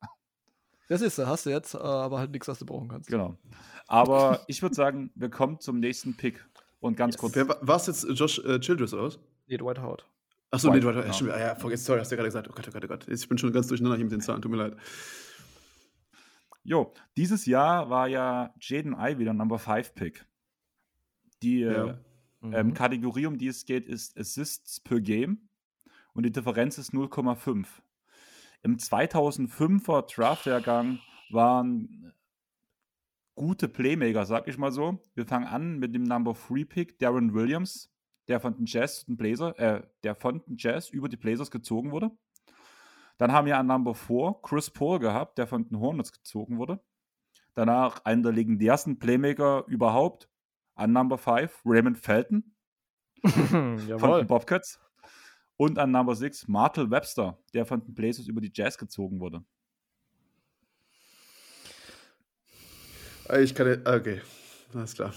Das 0.89 1.01
ist, 1.01 1.17
hast 1.17 1.45
du 1.45 1.49
jetzt, 1.49 1.75
aber 1.75 2.19
halt 2.19 2.31
nichts, 2.31 2.47
was 2.47 2.59
du 2.59 2.65
brauchen 2.65 2.87
kannst. 2.87 3.09
Genau. 3.09 3.35
Aber 3.87 4.41
ich 4.47 4.61
würde 4.61 4.75
sagen, 4.75 5.11
wir 5.15 5.29
kommen 5.29 5.59
zum 5.59 5.79
nächsten 5.79 6.15
Pick. 6.15 6.45
Und 6.79 6.95
ganz 6.95 7.15
yes. 7.15 7.21
kurz. 7.21 7.35
Wer, 7.35 7.47
war 7.47 7.75
es 7.75 7.87
jetzt 7.87 8.07
Josh 8.09 8.39
äh, 8.39 8.59
Childress 8.59 8.93
oder 8.93 9.03
was? 9.03 9.19
Nee, 9.47 9.57
Dwight 9.57 9.79
Howard. 9.79 10.05
Achso, 10.49 10.71
nee, 10.71 10.79
Dwight 10.79 10.95
Howard. 10.95 11.21
Ja, 11.21 11.39
ja, 11.39 11.55
vergiss, 11.55 11.83
sorry, 11.83 11.99
hast 11.99 12.11
du 12.11 12.15
ja 12.15 12.17
gerade 12.17 12.29
gesagt. 12.29 12.47
Oh 12.49 12.53
Gott, 12.53 12.67
oh 12.67 12.71
Gott, 12.71 12.85
oh 12.85 12.87
Gott. 12.87 13.07
Ich 13.07 13.27
bin 13.27 13.37
schon 13.37 13.51
ganz 13.51 13.67
durcheinander 13.67 13.97
hier 13.97 14.05
mit 14.05 14.13
den 14.13 14.21
Zahlen, 14.21 14.41
tut 14.41 14.51
mir 14.51 14.57
leid. 14.57 14.77
Jo, 16.63 16.93
dieses 17.15 17.45
Jahr 17.45 17.89
war 17.89 18.07
ja 18.07 18.53
Jaden 18.59 18.93
Ivey 18.93 19.23
der 19.23 19.33
Number 19.33 19.59
5 19.59 19.93
Pick. 19.93 20.25
Die 21.41 21.61
äh, 21.61 21.87
ja. 21.87 21.99
ähm, 22.43 22.67
mhm. 22.67 22.73
Kategorie, 22.73 23.25
um 23.25 23.37
die 23.37 23.47
es 23.47 23.65
geht, 23.65 23.87
ist 23.87 24.17
Assists 24.17 24.79
per 24.79 24.99
Game. 24.99 25.49
Und 26.13 26.23
die 26.23 26.31
Differenz 26.31 26.77
ist 26.77 26.93
0,5. 26.93 27.67
Im 28.63 28.77
2005er 28.77 30.13
Draft-Jahrgang 30.13 30.99
waren 31.29 32.13
gute 33.35 33.69
Playmaker, 33.69 34.25
sag 34.25 34.47
ich 34.47 34.57
mal 34.57 34.71
so. 34.71 34.99
Wir 35.13 35.25
fangen 35.25 35.45
an 35.45 35.77
mit 35.79 35.93
dem 35.93 36.03
Number 36.03 36.33
3 36.33 36.65
Pick, 36.65 36.99
Darren 36.99 37.33
Williams, 37.33 37.93
der 38.27 38.39
von 38.39 38.55
den 38.55 38.65
Jazz 38.65 39.05
den 39.05 39.17
Blazer, 39.17 39.57
äh, 39.59 39.83
der 40.03 40.15
von 40.15 40.43
den 40.45 40.57
Jazz 40.57 40.89
über 40.89 41.09
die 41.09 41.17
Blazers 41.17 41.51
gezogen 41.51 41.91
wurde. 41.91 42.11
Dann 43.17 43.31
haben 43.31 43.47
wir 43.47 43.57
an 43.57 43.67
Number 43.67 43.95
4 43.95 44.35
Chris 44.43 44.69
Paul 44.69 44.99
gehabt, 44.99 45.37
der 45.37 45.47
von 45.47 45.67
den 45.67 45.79
Hornets 45.79 46.11
gezogen 46.11 46.57
wurde. 46.57 46.79
Danach 47.55 48.05
einer 48.05 48.23
der 48.23 48.31
legendärsten 48.33 48.99
Playmaker 48.99 49.65
überhaupt, 49.67 50.29
an 50.75 50.91
Number 50.91 51.17
5 51.17 51.61
Raymond 51.65 51.97
Felton 51.97 52.55
von 53.23 53.77
den 53.87 54.27
Bobcats. 54.27 54.79
Und 55.59 55.79
an 55.79 55.89
Number 55.89 56.15
6 56.15 56.47
Martel 56.47 56.91
Webster, 56.91 57.39
der 57.55 57.65
von 57.65 57.83
den 57.83 57.95
Blazers 57.95 58.27
über 58.27 58.41
die 58.41 58.51
Jazz 58.53 58.77
gezogen 58.77 59.19
wurde. 59.19 59.43
Ah, 63.27 63.39
ich 63.39 63.55
kann. 63.55 63.81
Okay, 63.85 64.21
alles 64.73 64.93
klar. 64.93 65.13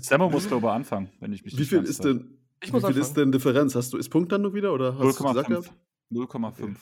Sammo 0.00 0.30
muss 0.30 0.48
darüber 0.48 0.72
anfangen, 0.72 1.10
wenn 1.20 1.32
ich 1.32 1.44
mich 1.44 1.58
Wie 1.58 1.64
viel 1.64 1.82
ist 1.82 2.04
denn. 2.04 2.38
Ich 2.62 2.72
wie 2.72 2.80
viel 2.80 2.96
ist 2.96 3.14
denn 3.14 3.30
Differenz? 3.30 3.74
Hast 3.74 3.92
du, 3.92 3.98
ist 3.98 4.08
Punktlandung 4.08 4.52
wieder 4.52 4.72
oder 4.72 4.98
hast 4.98 5.20
0,5. 5.20 5.70
0,5. 6.10 6.76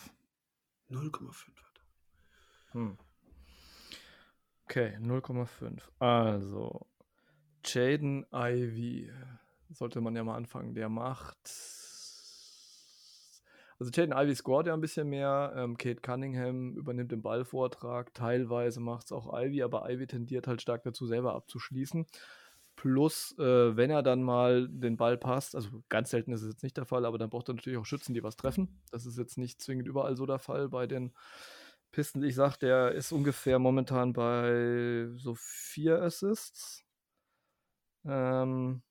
0,5. 0.90 1.34
Hm. 2.72 2.96
Okay, 4.64 4.96
0,5. 5.00 5.80
Also, 5.98 6.86
Jaden 7.64 8.24
Ivy 8.32 9.12
sollte 9.70 10.00
man 10.00 10.16
ja 10.16 10.24
mal 10.24 10.36
anfangen. 10.36 10.74
Der 10.74 10.88
macht 10.88 11.36
also 13.78 13.90
Jaden 13.92 14.16
Ivy 14.16 14.34
scoret 14.34 14.66
ja 14.66 14.74
ein 14.74 14.80
bisschen 14.80 15.08
mehr. 15.08 15.52
Ähm, 15.56 15.76
Kate 15.76 16.00
Cunningham 16.00 16.76
übernimmt 16.76 17.12
den 17.12 17.22
Ballvortrag. 17.22 18.14
Teilweise 18.14 18.80
macht 18.80 19.06
es 19.06 19.12
auch 19.12 19.32
Ivy, 19.32 19.62
aber 19.62 19.90
Ivy 19.90 20.06
tendiert 20.06 20.46
halt 20.46 20.62
stark 20.62 20.82
dazu, 20.84 21.06
selber 21.06 21.34
abzuschließen. 21.34 22.06
Plus, 22.76 23.34
äh, 23.38 23.76
wenn 23.76 23.90
er 23.90 24.02
dann 24.02 24.22
mal 24.22 24.68
den 24.68 24.96
Ball 24.96 25.16
passt, 25.16 25.56
also 25.56 25.82
ganz 25.88 26.10
selten 26.10 26.32
ist 26.32 26.42
es 26.42 26.48
jetzt 26.48 26.62
nicht 26.62 26.76
der 26.76 26.84
Fall, 26.84 27.06
aber 27.06 27.16
dann 27.16 27.30
braucht 27.30 27.48
er 27.48 27.54
natürlich 27.54 27.78
auch 27.78 27.86
Schützen, 27.86 28.12
die 28.12 28.22
was 28.22 28.36
treffen. 28.36 28.82
Das 28.90 29.06
ist 29.06 29.16
jetzt 29.18 29.38
nicht 29.38 29.62
zwingend 29.62 29.88
überall 29.88 30.16
so 30.16 30.26
der 30.26 30.38
Fall 30.38 30.68
bei 30.68 30.86
den 30.86 31.12
Pistons. 31.90 32.24
Ich 32.24 32.34
sag, 32.34 32.58
der 32.58 32.92
ist 32.92 33.12
ungefähr 33.12 33.58
momentan 33.58 34.12
bei 34.12 35.08
so 35.14 35.34
vier 35.34 36.02
Assists. 36.02 36.84
Ähm, 38.04 38.82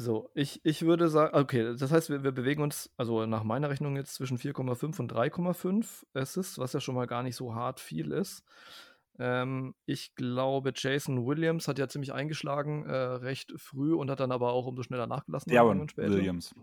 so, 0.00 0.30
ich, 0.34 0.60
ich 0.64 0.82
würde 0.82 1.08
sagen, 1.08 1.36
okay, 1.36 1.74
das 1.76 1.90
heißt, 1.90 2.08
wir, 2.08 2.22
wir 2.22 2.30
bewegen 2.30 2.62
uns, 2.62 2.88
also 2.96 3.26
nach 3.26 3.42
meiner 3.42 3.68
Rechnung 3.68 3.96
jetzt 3.96 4.14
zwischen 4.14 4.38
4,5 4.38 5.00
und 5.00 5.12
3,5 5.12 6.06
Assists, 6.14 6.56
was 6.56 6.72
ja 6.72 6.78
schon 6.78 6.94
mal 6.94 7.08
gar 7.08 7.24
nicht 7.24 7.34
so 7.34 7.56
hart 7.56 7.80
viel 7.80 8.12
ist. 8.12 8.44
Ähm, 9.18 9.74
ich 9.86 10.14
glaube, 10.14 10.72
Jason 10.72 11.26
Williams 11.26 11.66
hat 11.66 11.80
ja 11.80 11.88
ziemlich 11.88 12.12
eingeschlagen, 12.12 12.86
äh, 12.86 12.94
recht 12.94 13.52
früh 13.56 13.92
und 13.92 14.08
hat 14.08 14.20
dann 14.20 14.30
aber 14.30 14.52
auch 14.52 14.66
umso 14.66 14.84
schneller 14.84 15.08
nachgelassen. 15.08 15.52
Darren 15.52 15.84
Williams. 15.96 16.54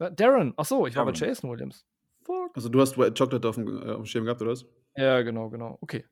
Ja, 0.00 0.08
Darren, 0.08 0.54
achso, 0.56 0.86
ich 0.86 0.94
Darren. 0.94 1.06
war 1.08 1.12
bei 1.12 1.18
Jason 1.18 1.50
Williams. 1.50 1.84
Fuck. 2.24 2.52
Also 2.54 2.70
du 2.70 2.80
hast 2.80 2.94
Chocolate 2.94 3.46
auf 3.46 3.56
dem, 3.56 3.82
äh, 3.82 3.90
auf 3.90 3.96
dem 3.96 4.06
Schirm 4.06 4.24
gehabt, 4.24 4.40
oder 4.40 4.52
was? 4.52 4.64
Ja, 4.96 5.20
genau, 5.20 5.50
genau. 5.50 5.76
Okay. 5.82 6.06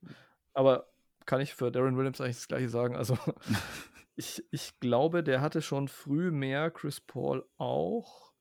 Aber 0.52 0.88
kann 1.24 1.40
ich 1.40 1.54
für 1.54 1.72
Darren 1.72 1.96
Williams 1.96 2.20
eigentlich 2.20 2.36
das 2.36 2.48
gleiche 2.48 2.68
sagen? 2.68 2.96
Also 2.96 3.16
ich, 4.16 4.42
ich 4.50 4.80
glaube, 4.80 5.22
der 5.22 5.40
hatte 5.40 5.60
schon 5.60 5.88
früh 5.88 6.30
mehr, 6.30 6.70
Chris 6.70 7.00
Paul 7.00 7.46
auch. 7.58 8.32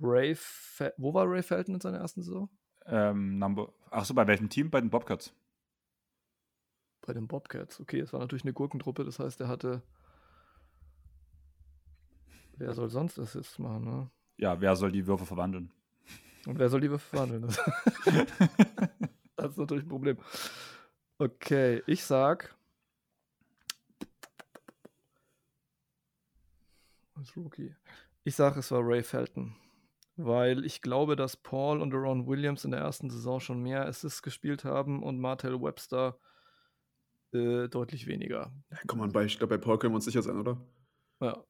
Ray, 0.00 0.34
Fe 0.34 0.92
wo 0.98 1.14
war 1.14 1.28
Ray 1.28 1.42
Felton 1.42 1.74
in 1.74 1.80
seiner 1.80 1.98
ersten 1.98 2.22
Saison? 2.22 2.50
Ähm, 2.86 3.38
number, 3.38 3.72
ach 3.90 4.04
so, 4.04 4.14
bei 4.14 4.26
welchem 4.26 4.48
Team? 4.48 4.70
Bei 4.70 4.80
den 4.80 4.90
Bobcats. 4.90 5.34
Bei 7.00 7.12
den 7.12 7.26
Bobcats, 7.26 7.80
okay, 7.80 8.00
es 8.00 8.12
war 8.12 8.20
natürlich 8.20 8.44
eine 8.44 8.52
Gurkentruppe, 8.52 9.04
das 9.04 9.18
heißt, 9.18 9.40
er 9.40 9.48
hatte. 9.48 9.82
Wer 12.56 12.74
soll 12.74 12.90
sonst 12.90 13.18
Assists 13.18 13.58
machen, 13.58 13.84
ne? 13.84 14.10
Ja, 14.36 14.60
wer 14.60 14.76
soll 14.76 14.92
die 14.92 15.06
Würfe 15.06 15.24
verwandeln? 15.24 15.72
Und 16.46 16.58
wer 16.58 16.68
soll 16.68 16.80
die 16.80 16.90
Würfe 16.90 17.08
verwandeln? 17.08 17.42
Das, 17.42 17.56
das 19.36 19.50
ist 19.52 19.58
natürlich 19.58 19.84
ein 19.84 19.88
Problem. 19.88 20.18
Okay, 21.18 21.82
ich 21.86 22.04
sag 22.04 22.54
als 27.22 27.36
Rookie. 27.36 27.74
Ich 28.24 28.34
sage, 28.36 28.60
es 28.60 28.70
war 28.70 28.80
Ray 28.84 29.02
Felton. 29.02 29.56
weil 30.16 30.64
ich 30.64 30.82
glaube, 30.82 31.16
dass 31.16 31.36
Paul 31.36 31.80
und 31.80 31.92
Aaron 31.94 32.26
Williams 32.26 32.64
in 32.64 32.70
der 32.70 32.80
ersten 32.80 33.08
Saison 33.10 33.40
schon 33.40 33.62
mehr 33.62 33.86
Assists 33.86 34.22
gespielt 34.22 34.64
haben 34.64 35.02
und 35.02 35.18
Martell 35.18 35.60
Webster 35.60 36.18
äh, 37.32 37.68
deutlich 37.68 38.06
weniger. 38.06 38.52
Ja, 38.70 38.78
komm 38.86 38.98
mal 38.98 39.08
bei, 39.08 39.24
ich 39.24 39.38
glaube, 39.38 39.56
bei 39.56 39.62
Paul 39.64 39.78
können 39.78 39.92
wir 39.92 39.96
uns 39.96 40.04
sicher 40.04 40.22
sein, 40.22 40.36
oder? 40.38 40.60
Ja, 41.20 41.42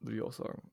würde 0.00 0.16
ich 0.16 0.22
auch 0.22 0.32
sagen. 0.32 0.70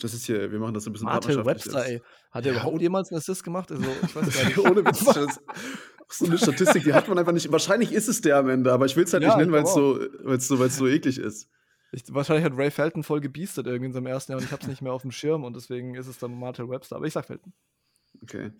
Das 0.00 0.14
ist 0.14 0.24
hier, 0.24 0.50
wir 0.52 0.58
machen 0.58 0.72
das 0.74 0.86
ein 0.86 0.92
bisschen 0.92 1.06
Martell 1.06 1.44
Webster, 1.44 1.84
ey. 1.86 2.00
Hat 2.30 2.46
er 2.46 2.52
Ja, 2.52 2.60
überhaupt 2.60 2.80
jemals 2.80 3.10
einen 3.10 3.18
Assist 3.18 3.42
gemacht? 3.44 3.70
Also, 3.72 3.84
ich 3.84 4.14
weiß 4.16 4.34
gar 4.34 4.44
nicht. 4.44 4.58
Ohne 4.58 4.84
Witz. 4.86 5.04
So 6.08 6.26
eine 6.26 6.38
Statistik, 6.38 6.84
die 6.84 6.92
hat 6.94 7.08
man 7.08 7.18
einfach 7.18 7.32
nicht. 7.32 7.50
Wahrscheinlich 7.50 7.90
ist 7.92 8.06
es 8.08 8.20
der 8.20 8.36
am 8.36 8.48
Ende, 8.48 8.72
aber 8.72 8.86
ich 8.86 8.96
will 8.96 9.04
es 9.04 9.12
halt 9.12 9.22
Ja, 9.22 9.30
nicht 9.30 9.38
nennen, 9.38 9.52
weil 9.52 9.64
es 9.64 9.74
so, 9.74 9.98
weil's 10.24 10.46
so, 10.46 10.58
weil's 10.58 10.76
so 10.76 10.86
eklig 10.86 11.18
ist. 11.18 11.48
Ich, 11.92 12.02
wahrscheinlich 12.08 12.44
hat 12.44 12.56
Ray 12.56 12.70
Felton 12.70 13.02
voll 13.02 13.20
gebiestet 13.20 13.66
irgendwie 13.66 13.86
in 13.86 13.92
seinem 13.92 14.06
ersten 14.06 14.32
Jahr 14.32 14.40
und 14.40 14.46
ich 14.46 14.52
habe 14.52 14.62
es 14.62 14.68
nicht 14.68 14.80
mehr 14.80 14.92
auf 14.92 15.02
dem 15.02 15.12
Schirm 15.12 15.44
und 15.44 15.54
deswegen 15.54 15.94
ist 15.94 16.06
es 16.06 16.18
dann 16.18 16.38
Martell 16.38 16.68
Webster. 16.68 16.96
Aber 16.96 17.06
ich 17.06 17.12
sag 17.12 17.26
Felton. 17.26 17.52
Okay. 18.22 18.52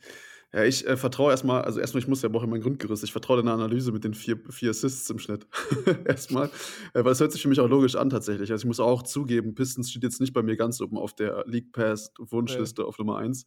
Ja, 0.53 0.65
ich 0.65 0.87
äh, 0.87 0.99
vertraue 0.99 1.31
erstmal, 1.31 1.63
also 1.63 1.81
erstmal, 1.81 2.03
ich 2.03 2.09
muss 2.09 2.21
ja 2.21 2.31
auch 2.31 2.43
in 2.43 2.51
mein 2.51 2.61
Grundgerüst, 2.61 3.03
ich 3.05 3.13
vertraue 3.13 3.39
deiner 3.39 3.55
Analyse 3.55 3.91
mit 3.91 4.05
den 4.05 4.13
vier, 4.13 4.39
vier 4.51 4.71
Assists 4.71 5.09
im 5.09 5.19
Schnitt. 5.19 5.47
erstmal. 6.05 6.49
Äh, 6.93 6.97
weil 6.97 7.05
das 7.05 7.21
hört 7.21 7.33
sich 7.33 7.41
für 7.41 7.49
mich 7.49 7.61
auch 7.61 7.69
logisch 7.69 7.95
an, 7.95 8.11
tatsächlich. 8.11 8.51
Also 8.51 8.63
ich 8.63 8.67
muss 8.67 8.81
auch 8.81 9.03
zugeben, 9.03 9.55
Pistons 9.55 9.91
steht 9.91 10.03
jetzt 10.03 10.21
nicht 10.21 10.35
bei 10.35 10.43
mir 10.43 10.57
ganz 10.57 10.79
oben 10.83 10.99
auf 10.99 11.15
der 11.15 11.45
League 11.47 11.73
Pass 11.73 12.13
Wunschliste 12.19 12.85
auf 12.85 12.99
Nummer 12.99 13.17
1. 13.17 13.47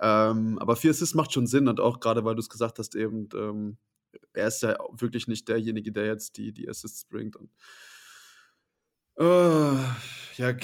Ähm, 0.00 0.60
aber 0.60 0.76
vier 0.76 0.92
Assists 0.92 1.16
macht 1.16 1.32
schon 1.32 1.48
Sinn 1.48 1.66
und 1.66 1.80
auch 1.80 1.98
gerade, 1.98 2.24
weil 2.24 2.36
du 2.36 2.40
es 2.40 2.48
gesagt 2.48 2.78
hast, 2.78 2.94
eben, 2.94 3.28
ähm, 3.34 3.78
er 4.32 4.46
ist 4.46 4.62
ja 4.62 4.78
wirklich 4.92 5.26
nicht 5.26 5.48
derjenige, 5.48 5.90
der 5.90 6.06
jetzt 6.06 6.36
die, 6.36 6.52
die 6.52 6.68
Assists 6.68 7.04
bringt. 7.04 7.34
Und, 7.34 7.50
äh, 9.16 9.74
ja, 10.36 10.56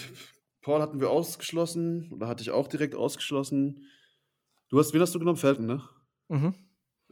Paul 0.62 0.82
hatten 0.82 1.00
wir 1.00 1.10
ausgeschlossen, 1.10 2.12
oder 2.12 2.28
hatte 2.28 2.42
ich 2.42 2.50
auch 2.50 2.68
direkt 2.68 2.94
ausgeschlossen. 2.94 3.86
Du 4.68 4.78
hast, 4.78 4.92
wen 4.92 5.00
hast 5.00 5.14
du 5.14 5.18
genommen? 5.18 5.38
Felton, 5.38 5.66
ne? 5.66 5.82
Mhm. 6.28 6.54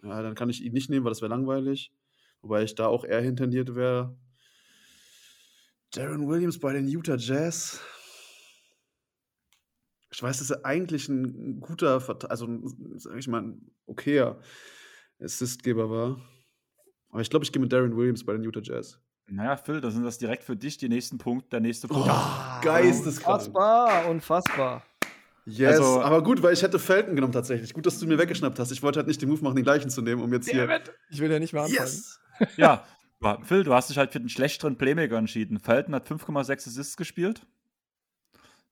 Ja, 0.02 0.22
dann 0.22 0.34
kann 0.34 0.50
ich 0.50 0.62
ihn 0.62 0.72
nicht 0.72 0.90
nehmen, 0.90 1.04
weil 1.04 1.12
das 1.12 1.22
wäre 1.22 1.30
langweilig. 1.30 1.92
Wobei 2.42 2.62
ich 2.62 2.74
da 2.74 2.86
auch 2.86 3.04
eher 3.04 3.20
hintendiert 3.20 3.74
wäre. 3.74 4.16
Darren 5.92 6.28
Williams 6.28 6.60
bei 6.60 6.72
den 6.72 6.86
Utah 6.86 7.16
Jazz. 7.16 7.80
Ich 10.12 10.22
weiß, 10.22 10.38
dass 10.38 10.50
er 10.50 10.64
eigentlich 10.64 11.08
ein 11.08 11.60
guter, 11.60 12.02
also 12.30 12.60
sag 12.96 13.16
ich 13.16 13.28
mal, 13.28 13.42
ein 13.42 13.70
okayer 13.86 14.40
Assistgeber 15.18 15.90
war. 15.90 16.20
Aber 17.08 17.20
ich 17.22 17.30
glaube, 17.30 17.44
ich 17.44 17.52
gehe 17.52 17.62
mit 17.62 17.72
Darren 17.72 17.96
Williams 17.96 18.24
bei 18.24 18.32
den 18.32 18.42
Utah 18.42 18.60
Jazz. 18.62 19.00
Naja, 19.28 19.56
Phil, 19.56 19.80
da 19.80 19.90
sind 19.90 20.04
das 20.04 20.18
direkt 20.18 20.44
für 20.44 20.54
dich 20.56 20.78
die 20.78 20.88
nächsten 20.88 21.18
Punkte, 21.18 21.50
der 21.50 21.60
nächste 21.60 21.88
Punkt. 21.88 22.08
geisteskrank. 22.62 23.34
Unfassbar, 23.38 24.06
unfassbar. 24.08 24.82
Yes, 25.44 25.80
Also- 25.80 26.00
aber 26.02 26.22
gut, 26.22 26.42
weil 26.42 26.52
ich 26.54 26.62
hätte 26.62 26.78
Felton 26.78 27.14
genommen 27.16 27.32
tatsächlich. 27.32 27.72
Gut, 27.74 27.86
dass 27.86 27.98
du 27.98 28.06
mir 28.06 28.18
weggeschnappt 28.18 28.58
hast. 28.58 28.70
Ich 28.72 28.82
wollte 28.82 28.98
halt 28.98 29.06
nicht 29.08 29.20
den 29.22 29.28
Move 29.28 29.42
machen, 29.42 29.56
den 29.56 29.64
gleichen 29.64 29.90
zu 29.90 30.02
nehmen, 30.02 30.22
um 30.22 30.32
jetzt 30.32 30.48
hier. 30.50 30.80
Ich 31.10 31.20
will 31.20 31.30
ja 31.30 31.38
nicht 31.38 31.52
mehr 31.52 31.62
anfangen. 31.62 31.78
Yes! 31.86 32.20
Ja, 32.58 32.84
Phil, 33.44 33.64
du 33.64 33.72
hast 33.72 33.88
dich 33.88 33.96
halt 33.96 34.12
für 34.12 34.20
den 34.20 34.28
schlechteren 34.28 34.76
Playmaker 34.76 35.16
entschieden. 35.16 35.58
Felton 35.58 35.94
hat 35.94 36.06
5,6 36.06 36.66
Assists 36.68 36.96
gespielt, 36.98 37.46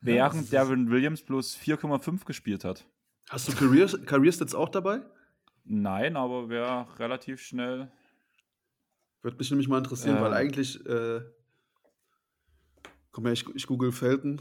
während 0.01 0.43
ist- 0.43 0.53
Darren 0.53 0.91
Williams 0.91 1.23
bloß 1.23 1.55
4,5 1.57 2.25
gespielt 2.27 2.63
hat. 2.65 2.85
Hast 3.31 3.49
du 3.49 3.53
Career, 3.55 3.87
Career 4.05 4.33
Stats 4.33 4.55
auch 4.55 4.69
dabei? 4.69 5.01
Nein, 5.65 6.17
aber 6.17 6.51
wäre 6.51 6.87
relativ 6.99 7.41
schnell. 7.41 7.91
Würde 9.25 9.39
mich 9.39 9.51
nämlich 9.51 9.69
mal 9.69 9.79
interessieren, 9.79 10.17
Ja. 10.17 10.23
weil 10.23 10.35
eigentlich. 10.35 10.85
Äh, 10.87 11.23
komm 13.11 13.25
her, 13.25 13.33
ich, 13.33 13.49
ich 13.55 13.67
google 13.67 13.91
Felton. 13.91 14.41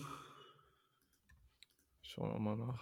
Schauen 2.01 2.33
wir 2.33 2.39
mal 2.39 2.57
nach. 2.57 2.81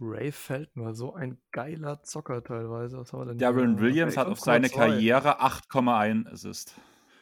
Ray 0.00 0.32
Felton 0.32 0.82
war 0.82 0.94
so 0.94 1.12
ein 1.12 1.36
geiler 1.52 2.02
Zocker 2.02 2.42
teilweise. 2.42 2.96
Was 2.96 3.12
haben 3.12 3.20
wir 3.20 3.26
denn 3.26 3.38
hier? 3.38 3.52
Darren 3.52 3.78
Williams 3.80 4.16
hat 4.16 4.28
auf 4.28 4.40
seine 4.40 4.68
5,2. 4.68 4.74
Karriere 4.74 5.40
8,1 5.42 6.26
Assist. 6.32 6.74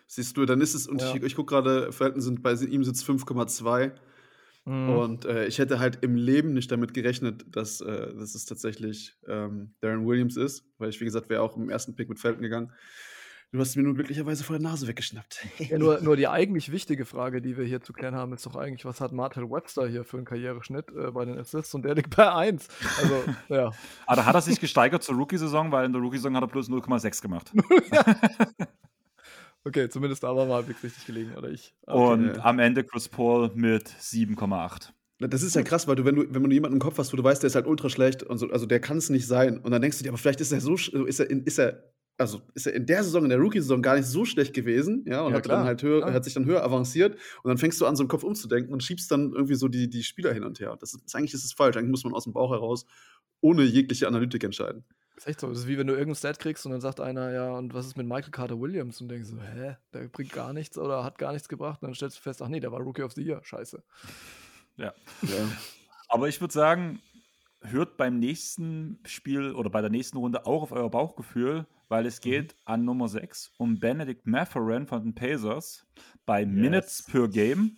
Siehst 0.07 0.37
du, 0.37 0.47
dann 0.47 0.61
ist 0.61 0.75
es, 0.75 0.87
und 0.87 1.03
Ja. 1.03 1.13
ich, 1.17 1.23
ich 1.25 1.35
gucke 1.35 1.53
gerade, 1.55 1.91
Felton 1.93 2.21
sind 2.21 2.43
bei 2.45 2.53
ihm 2.53 2.85
sitzt 2.85 3.05
5,2. 3.05 3.93
Mhm. 4.69 4.91
Und 4.91 5.25
äh, 5.25 5.47
ich 5.47 5.59
hätte 5.59 5.79
halt 5.79 6.01
im 6.03 6.15
Leben 6.15 6.53
nicht 6.53 6.71
damit 6.71 6.93
gerechnet, 6.93 7.47
dass, 7.57 7.81
äh, 7.81 8.15
dass 8.15 8.35
es 8.35 8.45
tatsächlich 8.45 9.17
ähm, 9.27 9.73
Darren 9.81 10.07
Williams 10.07 10.37
ist, 10.37 10.67
weil 10.77 10.91
ich, 10.91 11.01
wie 11.01 11.07
gesagt, 11.07 11.31
wäre 11.31 11.41
auch 11.41 11.57
im 11.57 11.71
ersten 11.71 11.97
Pick 11.97 12.11
mit 12.11 12.19
Felton 12.19 12.43
gegangen. 12.43 12.73
Du 13.51 13.61
hast 13.61 13.77
mir 13.77 13.83
nur 13.83 13.95
glücklicherweise 13.95 14.45
vor 14.45 14.59
der 14.59 14.69
Nase 14.69 14.87
weggeschnappt. 14.87 15.47
Ja, 15.59 15.79
nur, 15.79 16.03
nur 16.03 16.17
die 16.17 16.29
eigentlich 16.29 16.71
wichtige 16.71 17.07
Frage, 17.07 17.41
die 17.41 17.57
wir 17.57 17.65
hier 17.65 17.81
zu 17.81 17.95
klären 17.95 18.15
haben, 18.15 18.35
ist 18.35 18.45
doch 18.45 18.57
eigentlich, 18.57 18.85
was 18.85 19.01
hat 19.01 19.13
Martell 19.13 19.51
Webster 19.51 19.89
hier 19.89 20.05
für 20.05 20.19
einen 20.19 20.27
Karriereschnitt 20.27 20.91
äh, 20.91 21.13
bei 21.13 21.25
den 21.25 21.39
Assists 21.39 21.73
und 21.75 21.83
der 21.87 21.95
liegt 21.95 22.15
bei 22.15 22.31
1. 22.31 22.69
Also, 23.01 23.25
ja. 23.49 23.71
Aber 24.05 24.17
da 24.17 24.27
hat 24.27 24.35
er 24.35 24.43
sich 24.43 24.61
gesteigert 24.61 25.03
zur 25.03 25.15
Rookie-Saison, 25.15 25.73
weil 25.73 25.87
in 25.87 25.95
der 25.95 26.03
Rookie-Saison 26.03 26.37
hat 26.37 26.43
er 26.43 26.49
bloß 26.49 26.69
0,6 26.69 27.23
gemacht. 27.23 27.51
Okay, 29.69 29.89
zumindest 29.91 30.23
da 30.23 30.35
war 30.35 30.47
mal 30.47 30.55
halbwegs 30.57 30.83
richtig 30.83 31.05
gelegen, 31.05 31.35
oder 31.37 31.51
ich. 31.51 31.75
Und 31.87 32.37
Ja. 32.37 32.45
am 32.45 32.59
Ende 32.59 32.85
Chris 32.85 33.09
Paul 33.09 33.51
mit 33.55 33.87
7,8. 33.89 34.93
Das 35.21 35.43
ist 35.43 35.55
ja 35.57 35.63
krass, 35.63 35.87
weil 35.89 35.97
du, 35.97 36.05
wenn 36.05 36.15
du, 36.15 36.23
wenn 36.33 36.43
du 36.43 36.51
jemanden 36.51 36.77
im 36.77 36.81
Kopf 36.81 36.97
hast, 36.99 37.13
wo 37.13 37.17
du 37.17 37.25
weißt, 37.25 37.43
der 37.43 37.49
ist 37.49 37.55
halt 37.57 37.67
ultra 37.67 37.91
schlecht 37.91 38.23
und 38.23 38.39
so, 38.39 38.49
also 38.51 38.67
der 38.67 38.81
kann 38.81 38.97
es 38.99 39.11
nicht 39.11 39.27
sein. 39.27 39.59
Und 39.59 39.73
dann 39.73 39.83
denkst 39.83 39.99
du 39.99 40.05
dir, 40.05 40.11
aber 40.11 40.19
vielleicht 40.19 40.41
ist 40.41 40.53
er 40.53 40.61
so, 40.61 40.73
sch- 40.75 41.05
ist 41.07 41.19
er 41.21 41.29
in, 41.29 41.43
ist 41.43 41.59
er, 41.59 41.93
also 42.17 42.41
ist 42.55 42.67
er 42.67 42.75
in 42.75 42.87
der 42.87 43.03
Saison, 43.05 43.25
in 43.25 43.31
der 43.31 43.39
Rookie-Saison 43.39 43.83
gar 43.83 43.97
nicht 43.97 44.07
so 44.07 44.25
schlecht 44.25 44.55
gewesen, 44.55 45.05
ja, 45.07 45.23
und 45.23 45.33
Ja, 45.33 45.37
hat 45.39 45.45
klar, 45.45 45.59
dann 45.59 45.67
halt 45.67 45.83
höher, 45.83 46.01
klar. 46.03 46.15
hat 46.15 46.25
sich 46.25 46.35
dann 46.35 46.47
höher 46.47 46.63
avanciert 46.65 47.15
und 47.43 47.49
dann 47.49 47.59
fängst 47.59 47.81
du 47.81 47.87
an, 47.87 47.97
so 47.97 48.03
im 48.05 48.09
Kopf 48.09 48.23
umzudenken 48.23 48.73
und 48.73 48.83
schiebst 48.83 49.11
dann 49.11 49.33
irgendwie 49.33 49.57
so 49.57 49.69
die, 49.69 49.91
die 49.91 50.03
Spieler 50.05 50.33
hin 50.33 50.45
und 50.45 50.61
her. 50.61 50.77
Das 50.81 50.95
ist, 50.95 51.15
eigentlich 51.17 51.35
ist 51.35 51.45
es 51.45 51.53
falsch. 51.53 51.77
Eigentlich 51.77 51.91
muss 51.91 52.05
man 52.05 52.15
aus 52.15 52.25
dem 52.25 52.33
Bauch 52.33 52.53
heraus 52.53 52.87
ohne 53.41 53.65
jegliche 53.65 54.07
Analytik 54.09 54.45
entscheiden. 54.45 54.85
Das 55.19 55.25
ist 55.25 55.31
echt 55.31 55.41
so. 55.41 55.49
Das 55.49 55.59
ist 55.59 55.67
wie 55.67 55.77
wenn 55.77 55.89
du 55.89 55.95
irgendeinen 55.95 56.15
Stat 56.15 56.39
kriegst 56.39 56.65
und 56.65 56.71
dann 56.71 56.81
sagt 56.81 57.01
einer, 57.01 57.33
ja, 57.33 57.51
und 57.51 57.75
was 57.75 57.87
ist 57.87 57.97
mit 57.97 58.07
Michael 58.07 58.31
Carter 58.31 58.61
Williams? 58.61 59.01
Und 59.01 59.09
denkst 59.09 59.29
so, 59.31 59.37
hä, 59.41 59.77
der 59.93 60.09
bringt 60.09 60.33
gar 60.33 60.53
nichts 60.53 60.79
oder 60.79 61.03
hat 61.03 61.19
gar 61.19 61.33
nichts 61.33 61.49
gebracht. 61.49 61.83
Und 61.83 61.89
dann 61.89 61.95
stellst 61.97 62.19
du 62.19 62.23
fest, 62.23 62.41
ach 62.41 62.47
nee, 62.49 62.61
der 62.61 62.71
war 62.71 62.81
Rookie 62.81 63.03
of 63.03 63.13
the 63.13 63.23
Year. 63.23 63.41
Scheiße. 63.43 63.83
Ja. 64.77 64.95
Ja. 65.23 65.49
Aber 66.09 66.29
ich 66.29 66.41
würde 66.41 66.55
sagen, 66.55 67.01
hört 67.63 67.97
beim 67.97 68.21
nächsten 68.21 69.01
Spiel 69.07 69.53
oder 69.55 69.71
bei 69.71 69.81
der 69.81 69.91
nächsten 69.91 70.19
Runde 70.19 70.47
auch 70.47 70.63
auf 70.63 70.71
euer 70.71 70.89
Bauchgefühl, 70.89 71.67
weil 71.89 72.07
es 72.07 72.21
geht 72.21 72.55
an 72.65 72.85
Nummer 72.85 73.09
6 73.09 73.51
um 73.59 73.81
Benedict 73.81 74.25
Mathurin 74.25 74.87
von 74.87 75.03
den 75.03 75.15
Pacers 75.17 75.85
bei 76.27 76.47
Minutes 76.47 77.03
per 77.03 77.27
Game. 77.27 77.77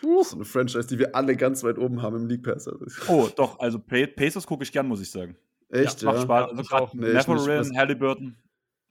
So 0.00 0.36
eine 0.36 0.44
Franchise, 0.44 0.86
die 0.86 0.98
wir 0.98 1.14
alle 1.14 1.34
ganz 1.36 1.62
weit 1.64 1.78
oben 1.78 2.02
haben 2.02 2.16
im 2.16 2.26
League 2.28 2.42
Pass. 2.44 2.66
Also, 2.68 2.86
Oh, 3.08 3.28
doch, 3.36 3.58
also 3.58 3.78
Pa- 3.78 4.06
Pacers 4.06 4.46
gucke 4.46 4.62
ich 4.62 4.72
gern, 4.72 4.86
muss 4.86 5.00
ich 5.00 5.10
sagen. 5.10 5.36
Echt, 5.74 6.02
ja. 6.02 6.12
Macht 6.12 6.22
Spaß. 6.22 6.28
Ja, 6.28 6.48
Also 6.48 6.62
ich 6.62 6.68
gerade 6.68 6.82
auch. 6.84 6.94
Nee, 6.94 7.14
Was- 7.14 7.76
Halliburton, 7.76 8.36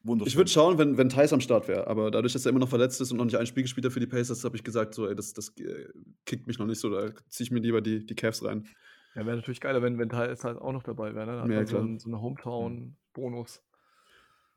wunderschön. 0.04 0.30
Ich 0.30 0.38
würde 0.38 0.50
schauen, 0.52 0.78
wenn, 0.78 0.98
wenn 0.98 1.10
Thais 1.10 1.32
am 1.34 1.42
Start 1.42 1.68
wäre. 1.68 1.88
Aber 1.88 2.12
dadurch, 2.12 2.34
dass 2.34 2.46
er 2.46 2.50
immer 2.50 2.60
noch 2.60 2.70
verletzt 2.70 3.00
ist 3.02 3.12
und 3.12 3.18
noch 3.18 3.26
nicht 3.26 3.38
ein 3.38 3.46
Spiel 3.46 3.64
gespielt 3.64 3.86
hat 3.86 3.94
für 3.94 4.00
die 4.00 4.08
Pacers, 4.08 4.44
habe 4.44 4.56
ich 4.56 4.64
gesagt, 4.64 4.94
so, 4.94 5.08
ey, 5.08 5.16
das, 5.16 5.34
das 5.34 5.50
äh, 5.58 5.88
kickt 6.26 6.48
mich 6.48 6.60
noch 6.60 6.66
nicht 6.66 6.80
so. 6.80 6.90
Da 6.90 7.12
ziehe 7.30 7.46
ich 7.46 7.52
mir 7.52 7.60
lieber 7.60 7.82
die, 7.82 8.06
die 8.06 8.16
Cavs 8.16 8.44
rein. 8.44 8.68
Ja, 9.16 9.26
wäre 9.26 9.36
natürlich 9.38 9.62
geiler, 9.62 9.82
wenn, 9.82 9.98
wenn 10.00 10.10
Thais 10.10 10.44
halt 10.44 10.58
auch 10.58 10.72
noch 10.72 10.84
dabei 10.84 11.14
wäre. 11.14 11.26
Ne? 11.28 11.34
Da 11.38 11.42
hat 11.44 11.50
Ja, 11.50 11.56
man 11.56 11.66
so, 11.68 11.72
klar. 11.76 11.84
einen, 11.84 12.00
so 12.00 12.10
einen 12.10 12.22
Hometown-Bonus. 12.22 13.62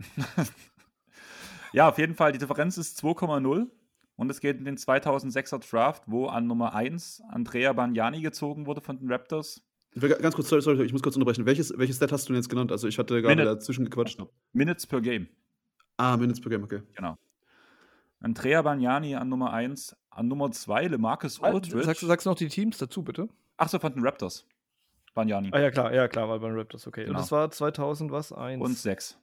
Ja, 1.73 1.89
auf 1.89 1.99
jeden 1.99 2.15
Fall, 2.15 2.33
die 2.33 2.39
Differenz 2.39 2.79
ist 2.79 2.99
2,0 3.05 3.67
und 4.17 4.31
es 4.31 4.41
geht 4.41 4.57
in 4.59 4.65
den 4.65 4.77
2006er 4.77 5.59
Draft, 5.69 6.05
wo 6.07 6.27
an 6.29 6.47
Nummer 6.47 6.75
1 6.75 7.23
Andrea 7.29 7.73
Bagnani 7.73 8.23
gezogen 8.23 8.67
wurde 8.67 8.81
von 8.81 8.99
den 8.99 9.11
Raptors. 9.13 9.66
Ganz 9.99 10.35
kurz, 10.35 10.49
sorry, 10.49 10.61
sorry, 10.63 10.85
ich 10.85 10.93
muss 10.93 11.03
kurz 11.03 11.17
unterbrechen. 11.17 11.47
Welches, 11.47 11.77
welches 11.79 11.97
Stat 11.97 12.13
hast 12.13 12.29
du 12.29 12.33
denn 12.33 12.41
jetzt 12.43 12.49
genannt? 12.51 12.71
Also 12.71 12.87
ich 12.87 12.99
hatte 12.99 13.15
gerade 13.23 13.37
Minute. 13.37 13.55
dazwischen 13.57 13.85
gequatscht. 13.85 14.21
Minutes 14.53 14.87
per 14.87 15.01
Game. 15.01 15.29
Ah, 15.97 16.17
Minutes 16.17 16.41
per 16.41 16.51
Game, 16.51 16.63
okay. 16.65 16.83
Genau. 16.95 17.17
Andrea 18.21 18.63
Bagnani 18.63 19.15
an 19.15 19.29
Nummer 19.29 19.53
1, 19.53 19.97
an 20.11 20.29
Nummer 20.29 20.51
2 20.51 20.89
LeMarcus 20.89 21.43
Aldridge. 21.43 21.83
Sagst, 21.85 22.03
du- 22.03 22.07
sagst 22.07 22.27
du 22.27 22.31
noch 22.31 22.37
die 22.37 22.49
Teams 22.49 22.79
dazu, 22.79 23.03
bitte? 23.03 23.29
Achso, 23.57 23.79
von 23.79 23.93
den 23.95 24.03
Raptors. 24.05 24.47
Bagnani. 25.15 25.49
Ah 25.53 25.61
ja, 25.61 25.71
klar, 25.71 25.95
ja, 25.95 26.09
klar, 26.09 26.29
weil 26.29 26.41
bei 26.41 26.49
den 26.49 26.59
Raptors, 26.59 26.87
okay. 26.87 27.03
Und 27.03 27.07
Genau. 27.09 27.19
das 27.21 27.33
war 27.33 27.51
2000 27.51 28.11
was? 28.13 28.33
1? 28.33 28.61
Und 28.63 28.77
6. 28.77 29.19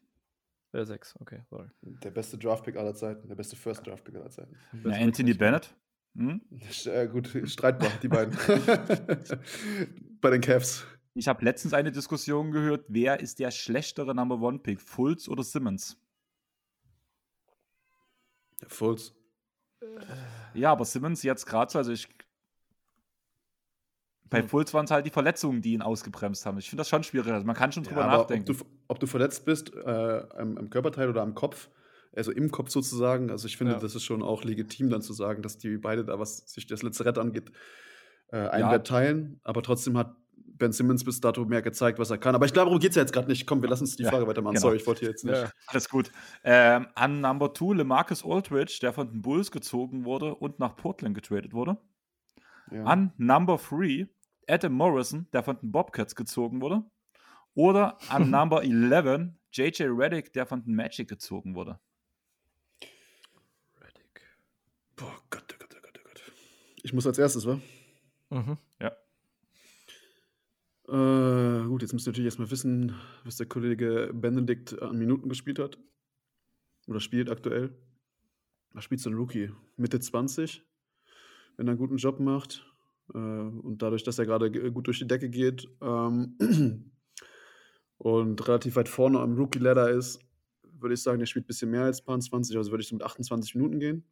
Äh, 0.72 0.86
6, 0.86 1.16
okay, 1.20 1.42
sorry. 1.52 1.68
Der 1.82 2.10
beste 2.10 2.36
Draftpick 2.40 2.78
aller 2.78 2.96
Zeiten, 2.96 3.28
der 3.28 3.36
beste 3.36 3.56
First 3.56 3.86
Draftpick 3.86 4.16
aller 4.16 4.32
Zeiten. 4.32 4.56
Ja, 4.84 4.92
Anthony 4.94 5.36
Bennett. 5.36 5.76
Hm? 6.16 6.42
Äh, 6.86 7.08
gut, 7.08 7.30
streitbar, 7.46 7.90
die 8.02 8.08
beiden. 8.08 8.38
Bei 10.22 10.30
den 10.30 10.42
Cavs. 10.42 10.86
Ich 11.16 11.28
habe 11.28 11.44
letztens 11.46 11.74
eine 11.74 11.92
Diskussion 11.92 12.52
gehört, 12.52 12.86
wer 12.88 13.20
ist 13.20 13.40
der 13.40 13.52
schlechtere 13.52 14.14
Number 14.16 14.40
One 14.40 14.60
Pick, 14.60 14.82
Fultz 14.82 15.28
oder 15.28 15.44
Simmons? 15.44 15.98
Fulls. 18.68 19.14
Ja, 20.54 20.72
aber 20.72 20.86
Simmons 20.86 21.24
jetzt 21.24 21.46
gerade 21.46 21.72
so, 21.72 21.78
also 21.80 21.92
ich. 21.92 22.08
Bei 24.30 24.42
Hm. 24.42 24.50
Fultz 24.50 24.74
waren 24.74 24.86
es 24.86 24.92
halt 24.92 25.06
die 25.06 25.12
Verletzungen, 25.12 25.62
die 25.62 25.74
ihn 25.74 25.82
ausgebremst 25.82 26.46
haben. 26.46 26.58
Ich 26.58 26.70
finde 26.70 26.82
das 26.82 26.90
schon 26.90 27.04
schwierig. 27.04 27.32
Also 27.32 27.46
man 27.46 27.56
kann 27.56 27.72
schon 27.72 27.84
drüber 27.84 28.02
Ja, 28.02 28.08
aber 28.08 28.22
ob 28.24 28.30
nachdenken. 28.30 28.46
du, 28.58 28.66
ob 28.88 29.00
du 29.00 29.06
verletzt 29.06 29.46
bist 29.46 29.74
äh, 29.76 29.80
am, 30.38 30.58
am 30.58 30.70
Körperteil 30.70 31.10
oder 31.10 31.22
am 31.22 31.36
Kopf, 31.36 31.70
also 32.16 32.32
im 32.32 32.52
Kopf 32.52 32.70
sozusagen, 32.70 33.30
also 33.30 33.48
ich 33.48 33.58
finde, 33.58 33.74
Ja. 33.74 33.80
das 33.80 33.96
ist 33.96 34.04
schon 34.04 34.22
auch 34.22 34.44
legitim 34.44 34.90
dann 34.90 35.02
zu 35.02 35.14
sagen, 35.14 35.42
dass 35.42 35.58
die 35.58 35.78
beide 35.78 36.06
da, 36.06 36.20
was 36.20 36.38
sich 36.38 36.68
das 36.68 36.84
Lazarett 36.84 37.18
angeht, 37.18 37.52
äh, 38.32 38.38
ein 38.38 38.62
ja. 38.62 38.70
Bett 38.72 38.88
teilen, 38.88 39.40
aber 39.44 39.62
trotzdem 39.62 39.98
hat 39.98 40.16
Ben 40.36 40.72
Simmons 40.72 41.04
bis 41.04 41.20
dato 41.20 41.46
mehr 41.46 41.62
gezeigt, 41.62 42.00
was 42.00 42.12
er 42.12 42.18
kann. 42.18 42.36
Aber 42.36 42.46
ich 42.46 42.54
glaube, 42.54 42.68
darum 42.68 42.80
geht 42.80 42.92
es 42.92 42.96
ja 42.96 43.02
jetzt 43.02 43.12
gerade 43.12 43.28
nicht. 43.28 43.48
Komm, 43.48 43.62
wir 43.62 43.70
lassen 43.70 43.84
uns 43.84 43.96
die 43.96 44.04
Frage 44.04 44.24
ja, 44.24 44.28
weitermachen. 44.28 44.54
Genau. 44.54 44.62
Sorry, 44.68 44.78
ich 44.78 44.86
wollte 44.88 45.02
hier 45.02 45.10
jetzt 45.10 45.26
nicht. 45.26 45.36
Ja, 45.36 45.52
alles 45.68 45.90
gut. 45.90 46.12
Ähm, 46.44 46.88
an 46.94 47.22
Number 47.22 47.54
2 47.54 47.78
LeMarcus 47.78 48.24
Aldridge, 48.24 48.78
der 48.82 48.94
von 48.94 49.10
den 49.10 49.22
Bulls 49.22 49.52
gezogen 49.52 50.06
wurde 50.06 50.36
und 50.36 50.60
nach 50.60 50.76
Portland 50.76 51.16
getradet 51.16 51.54
wurde. 51.54 51.78
Ja. 52.72 52.84
An 52.86 53.14
Number 53.18 53.58
3 53.58 54.08
Adam 54.48 54.74
Morrison, 54.74 55.28
der 55.34 55.44
von 55.44 55.58
den 55.60 55.72
Bobcats 55.72 56.16
gezogen 56.16 56.62
wurde. 56.62 56.84
Oder 57.56 57.98
an 58.10 58.30
Number 58.30 58.64
11 58.64 59.32
JJ 59.52 59.84
Reddick, 59.84 60.34
der 60.34 60.46
von 60.46 60.64
den 60.64 60.76
Magic 60.76 61.08
gezogen 61.08 61.56
wurde. 61.56 61.80
Reddick. 63.82 64.22
Boah, 64.96 65.16
Gott, 65.30 65.44
oh 65.54 65.58
Gott, 65.60 65.76
oh 65.76 65.82
Gott, 65.82 66.00
oh 66.00 66.08
Gott. 66.08 66.22
Ich 66.84 66.92
muss 66.92 67.08
als 67.08 67.18
erstes, 67.18 67.48
wa? 67.48 67.60
Mhm. 68.30 68.58
Ja. 68.82 68.92
Äh, 70.90 71.66
gut, 71.66 71.82
jetzt 71.82 71.94
müsst 71.94 72.06
ihr 72.06 72.12
natürlich 72.12 72.26
erstmal 72.26 72.52
wissen, 72.52 72.94
was 73.24 73.38
der 73.38 73.48
Kollege 73.48 74.12
Benedikt 74.14 74.82
an 74.82 74.98
Minuten 74.98 75.30
gespielt 75.30 75.60
hat. 75.60 75.78
Oder 76.88 77.00
spielt 77.00 77.30
aktuell. 77.30 77.74
Was 78.74 78.84
spielt 78.84 79.00
so 79.00 79.10
ein 79.10 79.16
Rookie? 79.16 79.50
Mitte 79.78 80.02
20, 80.02 80.62
wenn 81.56 81.68
er 81.68 81.72
einen 81.72 81.80
guten 81.80 81.96
Job 81.96 82.20
macht. 82.20 82.66
Äh, 83.14 83.18
und 83.18 83.82
dadurch, 83.82 84.04
dass 84.04 84.20
er 84.20 84.26
gerade 84.26 84.52
gut 84.72 84.88
durch 84.88 85.00
die 85.00 85.08
Decke 85.08 85.30
geht 85.30 85.70
ähm, 85.82 86.38
und 87.98 88.46
relativ 88.46 88.76
weit 88.76 88.90
vorne 88.90 89.22
am 89.22 89.38
Rookie-Ladder 89.38 89.90
ist, 89.90 90.20
würde 90.64 90.96
ich 90.96 91.02
sagen, 91.02 91.22
er 91.22 91.28
spielt 91.28 91.46
ein 91.46 91.48
bisschen 91.48 91.72
mehr 91.72 91.84
als 91.84 92.04
20, 92.04 92.58
also 92.58 92.72
würde 92.72 92.82
ich 92.82 92.90
so 92.90 92.96
mit 92.96 93.04
28 93.04 93.56
Minuten 93.56 93.80
gehen. 93.80 94.04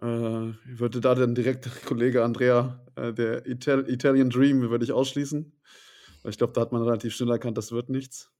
Äh, 0.00 0.54
würde 0.64 1.00
da 1.00 1.14
dann 1.14 1.34
direkt 1.34 1.68
Kollege 1.84 2.24
Andrea, 2.24 2.80
äh, 2.96 3.12
der 3.12 3.46
Ital 3.46 3.88
Italian 3.88 4.30
Dream, 4.30 4.70
würde 4.70 4.84
ich 4.84 4.92
ausschließen. 4.92 5.52
Ich 6.24 6.38
glaube, 6.38 6.54
da 6.54 6.62
hat 6.62 6.72
man 6.72 6.82
relativ 6.82 7.14
schnell 7.14 7.30
erkannt, 7.30 7.58
das 7.58 7.72
wird 7.72 7.90
nichts. 7.90 8.30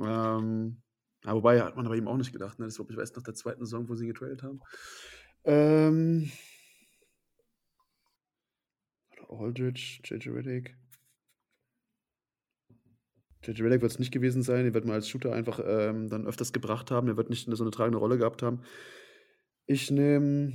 Ähm, 0.00 0.82
ja, 1.24 1.34
wobei 1.34 1.60
hat 1.60 1.76
man 1.76 1.86
aber 1.86 1.96
ihm 1.96 2.08
auch 2.08 2.16
nicht 2.16 2.32
gedacht. 2.32 2.58
Ne? 2.58 2.64
Das 2.64 2.78
ist, 2.78 2.90
ich 2.90 2.96
weiß, 2.96 3.14
nach 3.14 3.22
der 3.22 3.34
zweiten 3.34 3.64
Saison, 3.64 3.88
wo 3.88 3.94
sie 3.94 4.04
ihn 4.04 4.12
getradet 4.12 4.42
haben. 4.42 4.60
Ähm, 5.44 6.30
Aldridge, 9.28 10.00
JJ 10.04 10.30
Reddick. 10.30 10.76
JJ 13.44 13.62
Reddick 13.62 13.82
wird 13.82 13.92
es 13.92 13.98
nicht 13.98 14.12
gewesen 14.12 14.42
sein. 14.42 14.64
Er 14.64 14.74
wird 14.74 14.86
mal 14.86 14.94
als 14.94 15.08
Shooter 15.08 15.32
einfach 15.32 15.60
ähm, 15.64 16.08
dann 16.08 16.26
öfters 16.26 16.52
gebracht 16.52 16.90
haben. 16.90 17.08
Er 17.08 17.16
wird 17.16 17.30
nicht 17.30 17.48
so 17.48 17.62
eine 17.62 17.70
tragende 17.70 17.98
Rolle 17.98 18.18
gehabt 18.18 18.42
haben. 18.42 18.62
Ich 19.66 19.90
nehme 19.90 20.54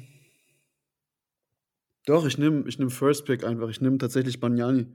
doch, 2.06 2.26
ich 2.26 2.38
nehme 2.38 2.68
ich 2.68 2.80
nehm 2.80 2.90
First 2.90 3.26
Pick 3.26 3.44
einfach. 3.44 3.70
Ich 3.70 3.82
nehme 3.82 3.98
tatsächlich 3.98 4.40
Bagnani. 4.40 4.88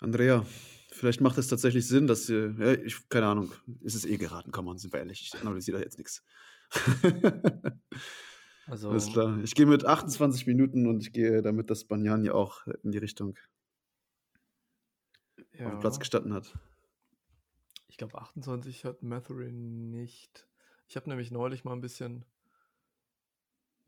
Andrea, 0.00 0.44
vielleicht 0.90 1.20
macht 1.20 1.38
es 1.38 1.48
tatsächlich 1.48 1.86
Sinn, 1.86 2.06
dass 2.06 2.26
sie. 2.26 2.54
Ja, 2.58 2.72
ich, 2.72 3.08
keine 3.08 3.26
Ahnung, 3.26 3.52
ist 3.80 3.94
es 3.94 4.04
eh 4.04 4.16
geraten, 4.16 4.50
komm 4.50 4.76
sind 4.76 4.92
wir 4.92 5.00
ehrlich. 5.00 5.30
Ich 5.32 5.40
analysiere 5.40 5.78
da 5.78 5.84
jetzt 5.84 5.98
nichts. 5.98 6.24
also. 8.66 8.90
Alles 8.90 9.12
klar. 9.12 9.38
Ich 9.42 9.54
gehe 9.54 9.66
mit 9.66 9.84
28 9.84 10.46
Minuten 10.46 10.86
und 10.86 11.00
ich 11.02 11.12
gehe 11.12 11.42
damit, 11.42 11.70
dass 11.70 11.84
Bagnani 11.84 12.30
auch 12.30 12.66
in 12.82 12.92
die 12.92 12.98
Richtung 12.98 13.38
ja. 15.58 15.72
auf 15.72 15.80
Platz 15.80 15.98
gestanden 15.98 16.32
hat. 16.32 16.58
Ich 17.88 17.96
glaube, 17.96 18.18
28 18.18 18.84
hat 18.84 19.02
Matherin 19.02 19.90
nicht. 19.90 20.48
Ich 20.88 20.96
habe 20.96 21.08
nämlich 21.08 21.30
neulich 21.30 21.64
mal 21.64 21.72
ein 21.72 21.80
bisschen 21.80 22.24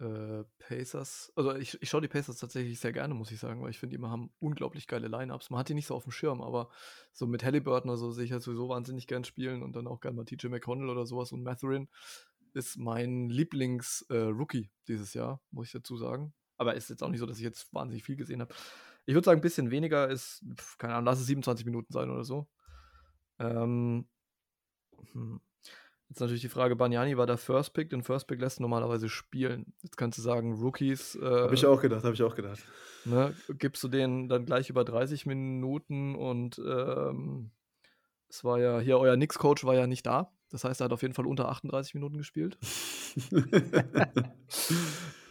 äh, 0.03 0.45
Pacers, 0.59 1.33
also 1.37 1.55
ich, 1.55 1.81
ich 1.81 1.89
schaue 1.89 2.01
die 2.01 2.09
Pacers 2.09 2.37
tatsächlich 2.37 2.81
sehr 2.81 2.93
gerne, 2.93 3.15
muss 3.15 3.31
ich 3.31 3.39
sagen, 3.39 3.62
weil 3.62 3.70
ich 3.70 3.79
finde, 3.79 3.97
die 3.97 4.03
haben 4.03 4.33
unglaublich 4.41 4.89
geile 4.89 5.07
Lineups. 5.07 5.51
Man 5.51 5.61
hat 5.61 5.69
die 5.69 5.74
nicht 5.74 5.87
so 5.87 5.95
auf 5.95 6.03
dem 6.03 6.12
Schirm, 6.12 6.43
aber 6.43 6.70
so 7.12 7.27
mit 7.27 7.45
Halliburton 7.45 7.89
oder 7.89 7.99
so 7.99 8.11
sehe 8.11 8.24
ich 8.24 8.33
halt 8.33 8.43
sowieso 8.43 8.69
wahnsinnig 8.69 9.07
gern 9.07 9.24
spielen 9.24 9.62
und 9.62 9.77
dann 9.77 9.87
auch 9.87 10.01
gerne 10.01 10.16
mal 10.16 10.24
TJ 10.24 10.49
McConnell 10.49 10.89
oder 10.89 11.07
sowas 11.07 11.31
und 11.31 11.45
Matherin 11.45 11.89
ist 12.53 12.77
mein 12.79 13.31
Lieblings-Rookie 13.31 14.65
äh, 14.65 14.70
dieses 14.89 15.15
Jahr, 15.15 15.41
muss 15.51 15.66
ich 15.66 15.73
dazu 15.73 15.97
sagen. 15.97 16.35
Aber 16.59 16.74
ist 16.74 16.91
jetzt 16.91 17.03
auch 17.03 17.09
nicht 17.09 17.20
so, 17.20 17.27
dass 17.27 17.39
ich 17.39 17.45
jetzt 17.45 17.73
wahnsinnig 17.73 18.05
viel 18.05 18.16
gesehen 18.16 18.41
habe. 18.41 18.55
Ich 19.07 19.15
würde 19.15 19.24
sagen, 19.24 19.39
ein 19.39 19.43
bisschen 19.43 19.70
weniger 19.70 20.09
ist, 20.09 20.45
keine 20.79 20.95
Ahnung, 20.95 21.07
lass 21.07 21.20
es 21.20 21.27
27 21.27 21.65
Minuten 21.65 21.93
sein 21.93 22.11
oder 22.11 22.24
so. 22.24 22.49
Ähm, 23.39 24.07
hm. 25.12 25.41
Jetzt 26.12 26.20
natürlich 26.20 26.43
die 26.43 26.51
Frage, 26.51 26.76
Banyani 26.76 27.16
war 27.16 27.24
der 27.26 27.39
First 27.39 27.72
Pick, 27.72 27.89
den 27.89 28.02
First 28.02 28.26
Pick 28.26 28.39
lässt 28.39 28.59
du 28.59 28.62
normalerweise 28.62 29.09
spielen. 29.09 29.72
Jetzt 29.80 29.97
kannst 29.97 30.18
du 30.18 30.22
sagen, 30.22 30.52
Rookies. 30.60 31.14
Äh, 31.14 31.24
habe 31.24 31.55
ich 31.55 31.64
auch 31.64 31.80
gedacht, 31.80 32.05
habe 32.05 32.12
ich 32.12 32.22
auch 32.22 32.34
gedacht. 32.34 32.59
Ne, 33.06 33.34
gibst 33.56 33.82
du 33.82 33.89
denen 33.89 34.28
dann 34.28 34.44
gleich 34.44 34.68
über 34.68 34.84
30 34.84 35.24
Minuten 35.24 36.14
und 36.14 36.59
ähm, 36.59 37.51
es 38.28 38.44
war 38.44 38.59
ja, 38.59 38.78
hier 38.80 38.98
euer 38.98 39.16
Nix-Coach 39.16 39.64
war 39.64 39.74
ja 39.74 39.86
nicht 39.86 40.05
da. 40.05 40.30
Das 40.51 40.64
heißt, 40.64 40.82
er 40.82 40.84
hat 40.84 40.93
auf 40.93 41.01
jeden 41.01 41.14
Fall 41.14 41.26
unter 41.26 41.48
38 41.48 41.94
Minuten 41.94 42.18
gespielt. 42.18 42.59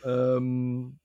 ähm, 0.04 0.98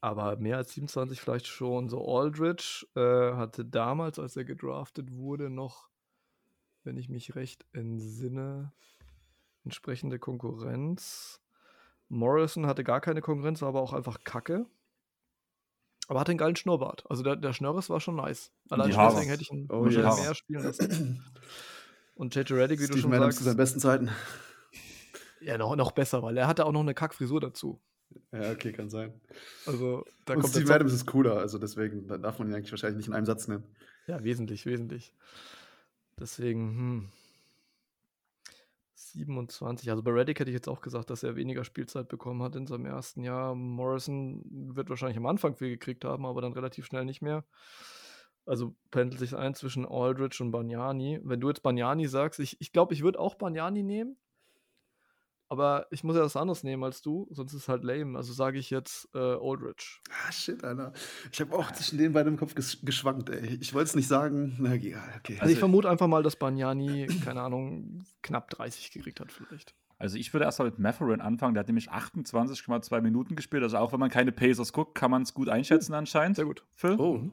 aber 0.00 0.36
mehr 0.36 0.56
als 0.56 0.72
27 0.72 1.20
vielleicht 1.20 1.46
schon. 1.46 1.88
So 1.88 2.04
Aldridge 2.08 2.88
äh, 2.96 3.36
hatte 3.36 3.64
damals, 3.64 4.18
als 4.18 4.36
er 4.36 4.44
gedraftet 4.44 5.12
wurde, 5.12 5.48
noch 5.48 5.89
wenn 6.90 6.96
ich 6.96 7.08
mich 7.08 7.36
recht 7.36 7.64
entsinne, 7.72 8.72
entsprechende 9.64 10.18
Konkurrenz. 10.18 11.40
Morrison 12.08 12.66
hatte 12.66 12.82
gar 12.82 13.00
keine 13.00 13.20
Konkurrenz, 13.20 13.62
war 13.62 13.68
aber 13.68 13.80
auch 13.80 13.92
einfach 13.92 14.24
kacke. 14.24 14.66
Aber 16.08 16.18
hatte 16.18 16.32
einen 16.32 16.38
geilen 16.38 16.56
Schnurrbart. 16.56 17.08
Also 17.08 17.22
der, 17.22 17.36
der 17.36 17.52
Schnörres 17.52 17.90
war 17.90 18.00
schon 18.00 18.16
nice. 18.16 18.50
Allein 18.70 18.92
schon 18.92 19.04
deswegen 19.08 19.30
hätte 19.30 19.42
ich 19.42 19.52
ihn 19.52 19.68
oh, 19.70 19.84
wahrscheinlich 19.84 20.16
yes. 20.16 20.20
mehr 20.20 20.34
spielen 20.34 20.62
lassen. 20.64 21.24
Und 22.16 22.34
JJ 22.34 22.54
Reddick, 22.54 22.80
wie 22.80 22.84
Steve 22.86 22.96
du 22.96 23.02
schon 23.02 23.12
Adams 23.12 23.36
sagst. 23.36 23.38
zu 23.38 23.44
seinen 23.44 23.56
besten 23.56 23.78
Zeiten. 23.78 24.10
Ja, 25.40 25.56
noch, 25.56 25.76
noch 25.76 25.92
besser, 25.92 26.24
weil 26.24 26.36
er 26.36 26.48
hatte 26.48 26.66
auch 26.66 26.72
noch 26.72 26.80
eine 26.80 26.94
Kackfrisur 26.94 27.40
dazu. 27.40 27.80
Ja, 28.32 28.50
okay, 28.50 28.72
kann 28.72 28.90
sein. 28.90 29.12
Also, 29.64 30.04
da 30.24 30.34
Und 30.34 30.40
kommt 30.40 30.54
Steve 30.54 30.74
Adams 30.74 30.92
ist 30.92 31.06
cooler, 31.06 31.36
also 31.36 31.56
deswegen 31.56 32.08
darf 32.08 32.40
man 32.40 32.48
ihn 32.48 32.54
eigentlich 32.54 32.72
wahrscheinlich 32.72 32.96
nicht 32.96 33.06
in 33.06 33.14
einem 33.14 33.26
Satz 33.26 33.46
nennen. 33.46 33.62
Ja, 34.08 34.24
wesentlich, 34.24 34.66
wesentlich. 34.66 35.14
Deswegen, 36.20 36.76
hm. 36.76 37.08
27. 39.12 39.90
Also 39.90 40.02
bei 40.02 40.10
Reddick 40.12 40.38
hätte 40.40 40.50
ich 40.50 40.54
jetzt 40.54 40.68
auch 40.68 40.80
gesagt, 40.80 41.10
dass 41.10 41.22
er 41.22 41.36
weniger 41.36 41.64
Spielzeit 41.64 42.08
bekommen 42.08 42.42
hat 42.42 42.54
in 42.56 42.66
seinem 42.66 42.86
ersten 42.86 43.22
Jahr. 43.22 43.54
Morrison 43.54 44.42
wird 44.74 44.88
wahrscheinlich 44.88 45.16
am 45.16 45.26
Anfang 45.26 45.56
viel 45.56 45.70
gekriegt 45.70 46.04
haben, 46.04 46.26
aber 46.26 46.42
dann 46.42 46.52
relativ 46.52 46.86
schnell 46.86 47.04
nicht 47.04 47.22
mehr. 47.22 47.44
Also 48.46 48.74
pendelt 48.90 49.20
sich 49.20 49.36
ein 49.36 49.54
zwischen 49.54 49.86
Aldridge 49.86 50.42
und 50.42 50.50
Bagnani. 50.50 51.20
Wenn 51.22 51.40
du 51.40 51.48
jetzt 51.48 51.62
Bagnani 51.62 52.06
sagst, 52.06 52.40
ich, 52.40 52.60
ich 52.60 52.72
glaube, 52.72 52.94
ich 52.94 53.02
würde 53.02 53.18
auch 53.18 53.34
Bagnani 53.34 53.82
nehmen. 53.82 54.16
Aber 55.50 55.88
ich 55.90 56.04
muss 56.04 56.14
ja 56.14 56.22
was 56.22 56.36
anderes 56.36 56.62
nehmen 56.62 56.84
als 56.84 57.02
du, 57.02 57.26
sonst 57.30 57.52
ist 57.52 57.62
es 57.62 57.68
halt 57.68 57.82
lame. 57.82 58.16
Also 58.16 58.32
sage 58.32 58.56
ich 58.58 58.70
jetzt 58.70 59.08
äh, 59.14 59.18
Aldridge. 59.18 59.98
Ah, 60.08 60.30
shit, 60.30 60.62
Alter. 60.62 60.92
Ich 61.32 61.40
habe 61.40 61.58
auch 61.58 61.72
zwischen 61.72 61.98
den 61.98 62.12
beiden 62.12 62.34
im 62.34 62.38
Kopf 62.38 62.54
geschwankt, 62.54 63.30
ey. 63.30 63.58
Ich 63.60 63.74
wollte 63.74 63.88
es 63.88 63.96
nicht 63.96 64.06
sagen. 64.06 64.56
Na, 64.60 64.72
okay. 64.72 64.96
Also, 65.40 65.52
ich 65.52 65.58
vermute 65.58 65.90
einfach 65.90 66.06
mal, 66.06 66.22
dass 66.22 66.36
Banyani, 66.36 67.08
keine 67.24 67.42
Ahnung, 67.42 68.04
knapp 68.22 68.48
30 68.50 68.92
gekriegt 68.92 69.18
hat, 69.18 69.32
vielleicht. 69.32 69.74
Also 69.98 70.16
ich 70.16 70.32
würde 70.32 70.44
erstmal 70.44 70.70
mit 70.70 70.78
Matherin 70.78 71.20
anfangen. 71.20 71.54
Der 71.54 71.60
hat 71.60 71.68
nämlich 71.68 71.90
28,2 71.90 73.00
Minuten 73.02 73.36
gespielt. 73.36 73.62
Also 73.64 73.76
auch 73.76 73.92
wenn 73.92 74.00
man 74.00 74.08
keine 74.08 74.32
Pacers 74.32 74.72
guckt, 74.72 74.94
kann 74.94 75.10
man 75.10 75.22
es 75.22 75.34
gut 75.34 75.50
einschätzen 75.50 75.92
anscheinend. 75.92 76.36
Sehr 76.36 76.46
gut. 76.46 76.64
Phil. 76.74 76.96
Oh. 76.98 77.30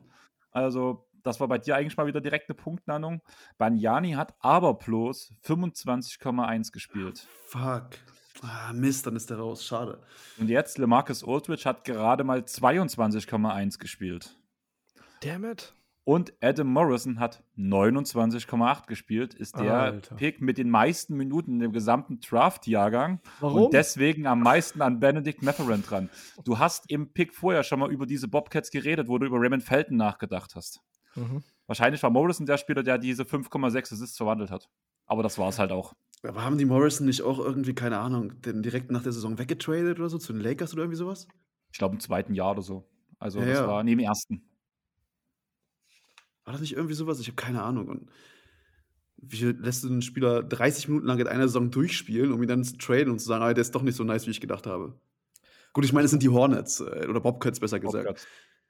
Also 0.51 1.06
das 1.27 1.39
war 1.39 1.47
bei 1.47 1.57
dir 1.57 1.75
eigentlich 1.75 1.97
mal 1.97 2.07
wieder 2.07 2.21
direkte 2.21 2.53
Punktnennung. 2.53 3.21
Banyani 3.57 4.13
hat 4.13 4.33
aber 4.39 4.73
bloß 4.73 5.33
25,1 5.43 6.71
gespielt. 6.71 7.27
Fuck. 7.45 7.89
Ah, 8.41 8.71
Mist, 8.73 9.05
dann 9.07 9.15
ist 9.15 9.29
der 9.29 9.37
raus. 9.37 9.65
Schade. 9.65 9.99
Und 10.37 10.49
jetzt, 10.49 10.77
LeMarcus 10.77 11.23
Aldridge 11.27 11.65
hat 11.65 11.83
gerade 11.83 12.23
mal 12.23 12.39
22,1 12.39 13.79
gespielt. 13.79 14.37
Damn 15.21 15.45
it. 15.45 15.73
Und 16.07 16.31
Adam 16.41 16.67
Morrison 16.67 17.19
hat 17.19 17.43
29,8 17.57 18.87
gespielt, 18.87 19.33
ist 19.33 19.59
der 19.59 19.73
Alter. 19.73 20.15
Pick 20.15 20.39
mit 20.39 20.57
den 20.57 20.69
meisten 20.69 21.17
Minuten 21.17 21.55
in 21.55 21.59
dem 21.59 21.73
gesamten 21.73 22.21
Draft-Jahrgang. 22.21 23.19
Warum? 23.41 23.63
Und 23.63 23.73
deswegen 23.73 24.25
am 24.25 24.39
meisten 24.39 24.81
an 24.81 25.01
Benedict 25.01 25.41
Mathurin 25.41 25.83
dran. 25.83 26.09
Du 26.45 26.59
hast 26.59 26.89
im 26.89 27.11
Pick 27.11 27.35
vorher 27.35 27.63
schon 27.63 27.79
mal 27.79 27.91
über 27.91 28.05
diese 28.05 28.29
Bobcats 28.29 28.71
geredet, 28.71 29.09
wo 29.09 29.17
du 29.17 29.25
über 29.25 29.37
Raymond 29.37 29.63
Felton 29.63 29.97
nachgedacht 29.97 30.55
hast. 30.55 30.79
Mhm. 31.17 31.43
Wahrscheinlich 31.65 32.01
war 32.01 32.09
Morrison 32.09 32.45
der 32.45 32.57
Spieler, 32.57 32.83
der 32.83 32.97
diese 32.97 33.23
5,6 33.23 33.93
Assists 33.93 34.17
verwandelt 34.17 34.51
hat. 34.51 34.69
Aber 35.05 35.23
das 35.23 35.37
war 35.37 35.49
es 35.49 35.59
halt 35.59 35.71
auch. 35.71 35.93
Aber 36.23 36.43
haben 36.43 36.57
die 36.57 36.65
Morrison 36.65 37.05
nicht 37.05 37.21
auch 37.21 37.39
irgendwie, 37.39 37.75
keine 37.75 37.99
Ahnung, 37.99 38.41
denn 38.41 38.63
direkt 38.63 38.91
nach 38.91 39.03
der 39.03 39.11
Saison 39.11 39.37
weggetradet 39.37 39.99
oder 39.99 40.09
so 40.09 40.17
zu 40.17 40.33
den 40.33 40.41
Lakers 40.41 40.73
oder 40.73 40.83
irgendwie 40.83 40.97
sowas? 40.97 41.27
Ich 41.71 41.77
glaube 41.77 41.95
im 41.95 41.99
zweiten 41.99 42.33
Jahr 42.33 42.51
oder 42.51 42.61
so. 42.61 42.89
Also 43.19 43.39
ja, 43.39 43.45
das 43.45 43.59
ja. 43.59 43.67
war 43.67 43.83
neben 43.83 43.99
dem 43.99 44.07
ersten. 44.07 44.41
War 46.45 46.53
das 46.53 46.61
nicht 46.61 46.73
irgendwie 46.73 46.93
sowas? 46.93 47.19
Ich 47.19 47.27
habe 47.27 47.35
keine 47.35 47.61
Ahnung. 47.63 47.87
Und 47.87 48.09
wie 49.17 49.45
lässt 49.45 49.83
du 49.83 49.89
einen 49.89 50.01
Spieler 50.01 50.43
30 50.43 50.87
Minuten 50.87 51.07
lang 51.07 51.19
in 51.19 51.27
einer 51.27 51.47
Saison 51.47 51.71
durchspielen, 51.71 52.31
um 52.31 52.41
ihn 52.41 52.47
dann 52.47 52.63
zu 52.63 52.77
traden 52.77 53.11
und 53.11 53.19
zu 53.19 53.27
sagen, 53.27 53.43
ah, 53.43 53.53
der 53.53 53.61
ist 53.61 53.75
doch 53.75 53.81
nicht 53.81 53.95
so 53.95 54.03
nice, 54.03 54.27
wie 54.27 54.31
ich 54.31 54.41
gedacht 54.41 54.65
habe? 54.67 54.99
Gut, 55.73 55.85
ich 55.85 55.93
meine, 55.93 56.05
es 56.05 56.11
sind 56.11 56.23
die 56.23 56.29
Hornets 56.29 56.79
äh, 56.79 57.05
oder 57.07 57.19
Bobcats 57.19 57.59
besser 57.59 57.79
gesagt. 57.79 58.05
Bobcats. 58.05 58.27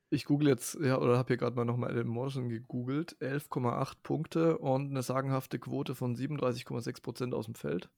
Ich 0.10 0.26
google 0.26 0.48
jetzt, 0.48 0.80
ja, 0.82 0.98
oder 1.00 1.18
habe 1.18 1.28
hier 1.28 1.38
gerade 1.38 1.56
mal 1.56 1.66
nochmal 1.66 1.92
Adam 1.92 2.08
Morrison 2.08 2.48
gegoogelt. 2.48 3.18
11,8 3.20 3.96
Punkte 4.04 4.58
und 4.58 4.90
eine 4.90 5.02
sagenhafte 5.02 5.60
Quote 5.60 5.96
von 5.96 6.16
37,6 6.16 7.02
Prozent 7.02 7.34
aus 7.34 7.46
dem 7.46 7.56
Feld. 7.56 7.90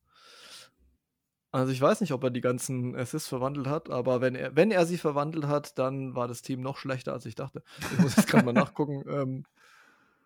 Also 1.51 1.71
ich 1.71 1.81
weiß 1.81 2.01
nicht, 2.01 2.11
ob 2.11 2.23
er 2.23 2.29
die 2.29 2.41
ganzen 2.41 2.95
Assists 2.95 3.27
verwandelt 3.27 3.67
hat, 3.67 3.89
aber 3.89 4.21
wenn 4.21 4.35
er, 4.35 4.55
wenn 4.55 4.69
er 4.69 4.85
sie 4.85 4.97
verwandelt 4.97 5.47
hat, 5.47 5.79
dann 5.79 6.15
war 6.15 6.27
das 6.27 6.43
Team 6.43 6.61
noch 6.61 6.77
schlechter, 6.77 7.13
als 7.13 7.25
ich 7.25 7.33
dachte. 7.35 7.63
Ich 7.93 7.99
muss 7.99 8.15
jetzt 8.15 8.27
gerade 8.27 8.45
mal 8.45 8.53
nachgucken. 8.53 9.03
Ähm, 9.07 9.45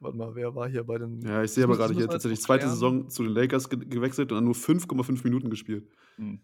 warte 0.02 0.18
mal, 0.18 0.36
wer 0.36 0.54
war 0.54 0.68
hier 0.68 0.84
bei 0.84 0.98
den. 0.98 1.22
Ja, 1.22 1.42
ich 1.42 1.52
sehe 1.52 1.64
aber 1.64 1.78
gerade 1.78 1.94
hier 1.94 2.10
tatsächlich 2.10 2.42
zweite 2.42 2.68
Saison 2.68 3.10
zu 3.10 3.24
den 3.24 3.32
Lakers 3.32 3.70
ge 3.70 3.80
gewechselt 3.80 4.32
und 4.32 4.38
dann 4.38 4.44
nur 4.44 4.56
5,5 4.56 5.24
Minuten 5.24 5.50
gespielt. 5.50 5.88
Hm. 6.18 6.42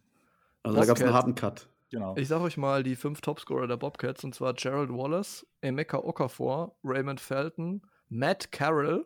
Also 0.64 0.78
da 0.78 0.86
gab 0.86 0.98
es 0.98 1.03
einen 1.03 1.14
harten 1.14 1.36
Cut. 1.36 1.68
Genau. 1.91 2.16
Ich 2.18 2.28
sage 2.28 2.44
euch 2.44 2.57
mal 2.57 2.84
die 2.84 2.95
fünf 2.95 3.22
Topscorer 3.22 3.68
der 3.68 3.78
Bobcats 3.78 4.24
und 4.24 4.36
zwar 4.36 4.53
Gerald 4.53 4.90
Wallace, 4.90 5.45
Emeka 5.61 5.98
Okafor, 5.98 6.76
Raymond 6.84 7.20
Felton, 7.20 7.82
Matt 8.10 8.52
Carroll 8.52 9.06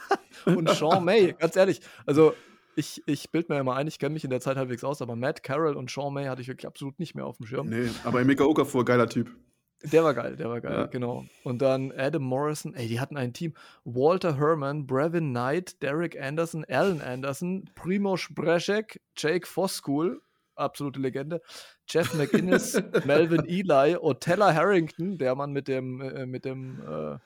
und 0.46 0.68
Sean 0.70 1.04
May. 1.04 1.34
Ganz 1.38 1.56
ehrlich, 1.56 1.80
also 2.06 2.34
ich, 2.76 3.02
ich 3.06 3.30
bild 3.30 3.48
mir 3.48 3.56
ja 3.56 3.64
mal 3.64 3.76
ein, 3.76 3.86
ich 3.86 3.98
kenne 3.98 4.14
mich 4.14 4.24
in 4.24 4.30
der 4.30 4.40
Zeit 4.40 4.56
halbwegs 4.56 4.84
aus, 4.84 5.02
aber 5.02 5.16
Matt 5.16 5.42
Carroll 5.42 5.76
und 5.76 5.90
Sean 5.90 6.14
May 6.14 6.26
hatte 6.26 6.42
ich 6.42 6.48
wirklich 6.48 6.66
absolut 6.66 6.98
nicht 6.98 7.14
mehr 7.14 7.26
auf 7.26 7.36
dem 7.36 7.46
Schirm. 7.46 7.68
Nee, 7.68 7.90
aber 8.04 8.20
Emeka 8.20 8.44
Okafor, 8.44 8.84
geiler 8.84 9.08
Typ. 9.08 9.30
Der 9.82 10.02
war 10.02 10.14
geil, 10.14 10.36
der 10.36 10.48
war 10.48 10.62
geil, 10.62 10.72
ja. 10.72 10.86
genau. 10.86 11.26
Und 11.42 11.60
dann 11.60 11.92
Adam 11.92 12.22
Morrison, 12.22 12.72
ey, 12.74 12.88
die 12.88 13.00
hatten 13.00 13.18
ein 13.18 13.34
Team. 13.34 13.52
Walter 13.84 14.38
Herman, 14.38 14.86
Brevin 14.86 15.30
Knight, 15.30 15.82
Derek 15.82 16.18
Anderson, 16.18 16.64
Alan 16.68 17.02
Anderson, 17.02 17.68
Primoz 17.74 18.28
Brezek, 18.30 19.02
Jake 19.14 19.46
Foskul, 19.46 20.22
absolute 20.56 21.00
Legende. 21.00 21.40
Jeff 21.88 22.14
McInnes, 22.14 22.80
Melvin 23.04 23.44
Eli, 23.46 23.96
Otella 23.96 24.54
Harrington, 24.54 25.18
der 25.18 25.34
Mann 25.34 25.52
mit 25.52 25.68
dem, 25.68 26.00
äh, 26.00 26.26
mit 26.26 26.44
dem, 26.44 26.80
äh, 26.80 27.18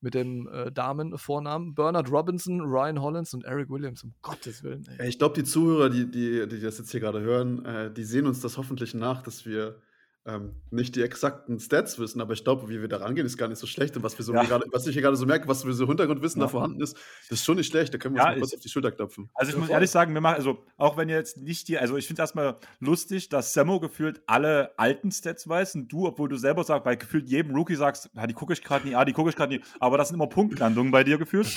mit 0.00 0.14
dem 0.14 0.48
äh, 0.48 0.70
Damenvornamen, 0.70 1.74
Bernard 1.74 2.10
Robinson, 2.10 2.60
Ryan 2.60 3.00
Hollins 3.00 3.34
und 3.34 3.44
Eric 3.44 3.70
Williams, 3.70 4.04
um 4.04 4.14
Gottes 4.22 4.62
Willen. 4.62 4.86
Ey. 4.98 5.08
Ich 5.08 5.18
glaube, 5.18 5.34
die 5.34 5.44
Zuhörer, 5.44 5.90
die, 5.90 6.10
die, 6.10 6.46
die 6.46 6.60
das 6.60 6.78
jetzt 6.78 6.90
hier 6.90 7.00
gerade 7.00 7.20
hören, 7.20 7.64
äh, 7.64 7.92
die 7.92 8.04
sehen 8.04 8.26
uns 8.26 8.40
das 8.40 8.56
hoffentlich 8.58 8.94
nach, 8.94 9.22
dass 9.22 9.46
wir 9.46 9.80
ähm, 10.26 10.56
nicht 10.70 10.96
die 10.96 11.02
exakten 11.02 11.60
Stats 11.60 11.98
wissen, 11.98 12.20
aber 12.20 12.32
ich 12.32 12.42
glaube, 12.42 12.68
wie 12.68 12.80
wir 12.80 12.88
da 12.88 12.96
rangehen, 12.96 13.26
ist 13.26 13.38
gar 13.38 13.48
nicht 13.48 13.58
so 13.58 13.66
schlecht. 13.66 13.96
Und 13.96 14.02
was 14.02 14.18
wir 14.18 14.24
so 14.24 14.34
ja. 14.34 14.42
grade, 14.42 14.66
was 14.72 14.86
ich 14.86 14.94
hier 14.94 15.02
gerade 15.02 15.16
so 15.16 15.24
merke, 15.24 15.46
was 15.46 15.62
für 15.62 15.72
so 15.72 15.86
Hintergrundwissen 15.86 16.40
ja. 16.40 16.46
da 16.46 16.50
vorhanden 16.50 16.80
ist, 16.80 16.96
das 17.28 17.38
ist 17.38 17.44
schon 17.44 17.56
nicht 17.56 17.70
schlecht. 17.70 17.94
Da 17.94 17.98
können 17.98 18.16
wir 18.16 18.22
uns 18.22 18.30
ja, 18.30 18.34
mal 18.34 18.40
kurz 18.40 18.54
auf 18.54 18.60
die 18.60 18.68
Schulter 18.68 18.90
klopfen. 18.90 19.30
Also 19.34 19.52
ich 19.52 19.58
muss 19.58 19.68
ehrlich 19.68 19.90
sagen, 19.90 20.14
wir 20.14 20.20
machen, 20.20 20.36
also 20.36 20.64
auch 20.76 20.96
wenn 20.96 21.08
ihr 21.08 21.14
jetzt 21.14 21.38
nicht 21.38 21.68
die, 21.68 21.78
also 21.78 21.96
ich 21.96 22.08
finde 22.08 22.22
es 22.22 22.24
erstmal 22.30 22.56
lustig, 22.80 23.28
dass 23.28 23.52
Sammo 23.52 23.78
gefühlt 23.78 24.20
alle 24.26 24.76
alten 24.78 25.12
Stats 25.12 25.48
weiß 25.48 25.76
und 25.76 25.88
du, 25.88 26.06
obwohl 26.06 26.28
du 26.28 26.36
selber 26.36 26.64
sagst, 26.64 26.84
bei 26.84 26.96
gefühlt 26.96 27.28
jedem 27.28 27.54
Rookie 27.54 27.76
sagst, 27.76 28.10
ja, 28.14 28.26
die 28.26 28.34
gucke 28.34 28.52
ich 28.52 28.64
gerade 28.64 28.86
nie, 28.86 28.96
ah, 28.96 29.04
die 29.04 29.12
gucke 29.12 29.30
ich 29.30 29.36
gerade 29.36 29.54
nie, 29.54 29.62
aber 29.78 29.96
das 29.96 30.08
sind 30.08 30.16
immer 30.16 30.26
Punktlandungen 30.26 30.90
bei 30.90 31.04
dir 31.04 31.18
gefühlt. 31.18 31.56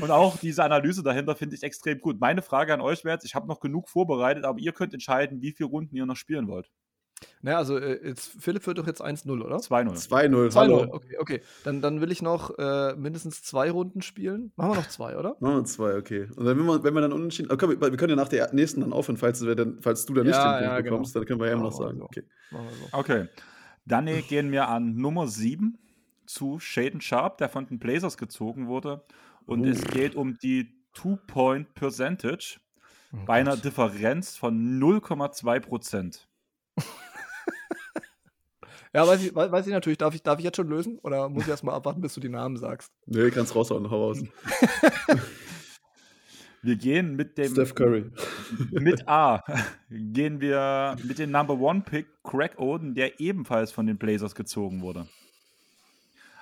und 0.00 0.10
auch 0.10 0.36
diese 0.38 0.62
Analyse 0.62 1.02
dahinter 1.02 1.34
finde 1.34 1.56
ich 1.56 1.64
extrem 1.64 1.98
gut. 1.98 2.20
Meine 2.20 2.42
Frage 2.42 2.72
an 2.72 2.80
euch 2.80 3.04
wäre 3.04 3.14
jetzt, 3.14 3.24
ich 3.24 3.34
habe 3.34 3.48
noch 3.48 3.58
genug 3.60 3.88
vorbereitet, 3.88 4.44
aber 4.44 4.60
ihr 4.60 4.72
könnt 4.72 4.94
entscheiden, 4.94 5.42
wie 5.42 5.50
viele 5.52 5.68
Runden 5.68 5.87
ihr 5.96 6.06
noch 6.06 6.16
spielen 6.16 6.48
wollt. 6.48 6.70
Naja, 7.42 7.58
also 7.58 7.78
äh, 7.78 8.06
jetzt, 8.06 8.30
Philipp 8.40 8.66
wird 8.66 8.78
doch 8.78 8.86
jetzt 8.86 9.02
1-0, 9.02 9.30
oder? 9.42 9.56
2-0. 9.56 10.08
2-0. 10.08 10.52
2-0, 10.52 10.88
okay, 10.90 11.16
okay. 11.18 11.40
Dann, 11.64 11.80
dann 11.80 12.00
will 12.00 12.10
ich 12.12 12.22
noch 12.22 12.56
äh, 12.58 12.94
mindestens 12.96 13.42
zwei 13.42 13.70
Runden 13.70 14.02
spielen. 14.02 14.52
Machen 14.56 14.70
wir 14.72 14.76
noch 14.76 14.88
zwei, 14.88 15.16
oder? 15.16 15.36
Machen 15.40 15.56
wir 15.56 15.64
zwei, 15.64 15.96
okay. 15.96 16.28
Und 16.36 16.44
dann, 16.44 16.58
wenn, 16.58 16.66
wir, 16.66 16.84
wenn 16.84 16.94
wir 16.94 17.00
dann 17.00 17.12
unentschieden. 17.12 17.50
Okay, 17.50 17.68
wir, 17.68 17.80
wir 17.80 17.96
können 17.96 18.10
ja 18.10 18.16
nach 18.16 18.28
der 18.28 18.52
nächsten 18.52 18.80
dann 18.80 18.92
aufhören, 18.92 19.16
falls, 19.16 19.40
dann, 19.40 19.78
falls 19.80 20.06
du 20.06 20.14
dann 20.14 20.26
nicht 20.26 20.36
ja, 20.36 20.44
den 20.44 20.50
Punkt 20.50 20.62
ja, 20.62 20.80
genau. 20.80 20.90
bekommst, 20.90 21.16
dann 21.16 21.24
können 21.24 21.40
wir 21.40 21.46
ja 21.46 21.52
immer 21.54 21.64
noch 21.64 21.72
sagen. 21.72 21.98
So. 21.98 22.04
Okay. 22.04 22.22
So. 22.50 22.58
okay. 22.92 23.28
Dann 23.84 24.06
gehen 24.28 24.52
wir 24.52 24.68
an 24.68 24.96
Nummer 24.96 25.28
7 25.28 25.78
zu 26.26 26.58
Shaden 26.58 27.00
Sharp, 27.00 27.38
der 27.38 27.48
von 27.48 27.66
den 27.66 27.78
Blazers 27.78 28.16
gezogen 28.18 28.66
wurde. 28.66 29.04
Und 29.46 29.62
uh. 29.62 29.70
es 29.70 29.82
geht 29.84 30.14
um 30.14 30.38
die 30.38 30.74
Two-Point 30.92 31.74
Percentage 31.74 32.58
oh, 33.12 33.18
bei 33.26 33.40
einer 33.40 33.56
Differenz 33.56 34.36
von 34.36 34.80
0,2 34.80 35.60
Prozent. 35.60 36.28
Ja, 38.94 39.06
weiß 39.06 39.22
ich, 39.22 39.34
weiß 39.34 39.66
ich 39.66 39.72
natürlich. 39.72 39.98
Darf 39.98 40.14
ich, 40.14 40.22
darf 40.22 40.38
ich 40.38 40.44
jetzt 40.44 40.56
schon 40.56 40.68
lösen? 40.68 40.98
Oder 41.02 41.28
muss 41.28 41.44
ich 41.44 41.48
erst 41.48 41.64
mal 41.64 41.74
abwarten, 41.74 42.00
bis 42.00 42.14
du 42.14 42.20
die 42.20 42.28
Namen 42.28 42.56
sagst? 42.56 42.92
Nee, 43.06 43.30
kannst 43.30 43.54
raushauen, 43.54 43.90
hau 43.90 44.08
raus. 44.08 44.22
wir 46.62 46.76
gehen 46.76 47.14
mit 47.14 47.36
dem. 47.38 47.52
Steph 47.52 47.74
Curry. 47.74 48.10
Mit 48.70 49.06
A 49.06 49.42
gehen 49.90 50.40
wir 50.40 50.96
mit 51.04 51.18
dem 51.18 51.30
Number 51.30 51.54
One 51.58 51.82
Pick 51.82 52.06
Craig 52.22 52.58
Oden, 52.58 52.94
der 52.94 53.20
ebenfalls 53.20 53.72
von 53.72 53.86
den 53.86 53.98
Blazers 53.98 54.34
gezogen 54.34 54.80
wurde. 54.80 55.06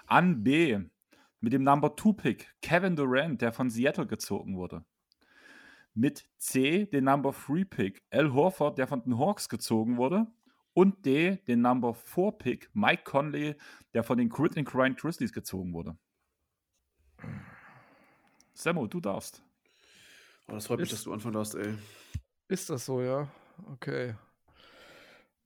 An 0.06 0.44
B 0.44 0.78
mit 1.40 1.52
dem 1.52 1.64
Number 1.64 1.96
Two 1.96 2.12
Pick 2.12 2.54
Kevin 2.62 2.96
Durant, 2.96 3.42
der 3.42 3.52
von 3.52 3.70
Seattle 3.70 4.06
gezogen 4.06 4.56
wurde. 4.56 4.84
Mit 5.96 6.28
C 6.36 6.86
den 6.86 7.04
Number 7.04 7.32
Three 7.32 7.64
Pick 7.64 8.04
Al 8.10 8.32
Horford, 8.32 8.78
der 8.78 8.86
von 8.86 9.02
den 9.02 9.18
Hawks 9.18 9.48
gezogen 9.48 9.96
wurde 9.96 10.26
und 10.76 11.06
D, 11.06 11.36
den 11.48 11.62
Number 11.62 11.94
4 11.94 12.32
Pick, 12.32 12.70
Mike 12.74 13.04
Conley, 13.04 13.56
der 13.94 14.04
von 14.04 14.18
den 14.18 14.28
Grit 14.28 14.58
and 14.58 14.68
Grind 14.68 14.98
Grizzlies 15.00 15.32
gezogen 15.32 15.72
wurde. 15.72 15.96
Sammo, 18.52 18.86
du 18.86 19.00
darfst. 19.00 19.42
Oh, 20.48 20.52
das 20.52 20.66
freut 20.66 20.80
mich, 20.80 20.90
dass 20.90 21.04
du 21.04 21.14
anfangen 21.14 21.32
darfst, 21.32 21.54
ey. 21.54 21.74
Ist 22.48 22.68
das 22.68 22.84
so, 22.84 23.00
ja? 23.00 23.26
Okay. 23.72 24.14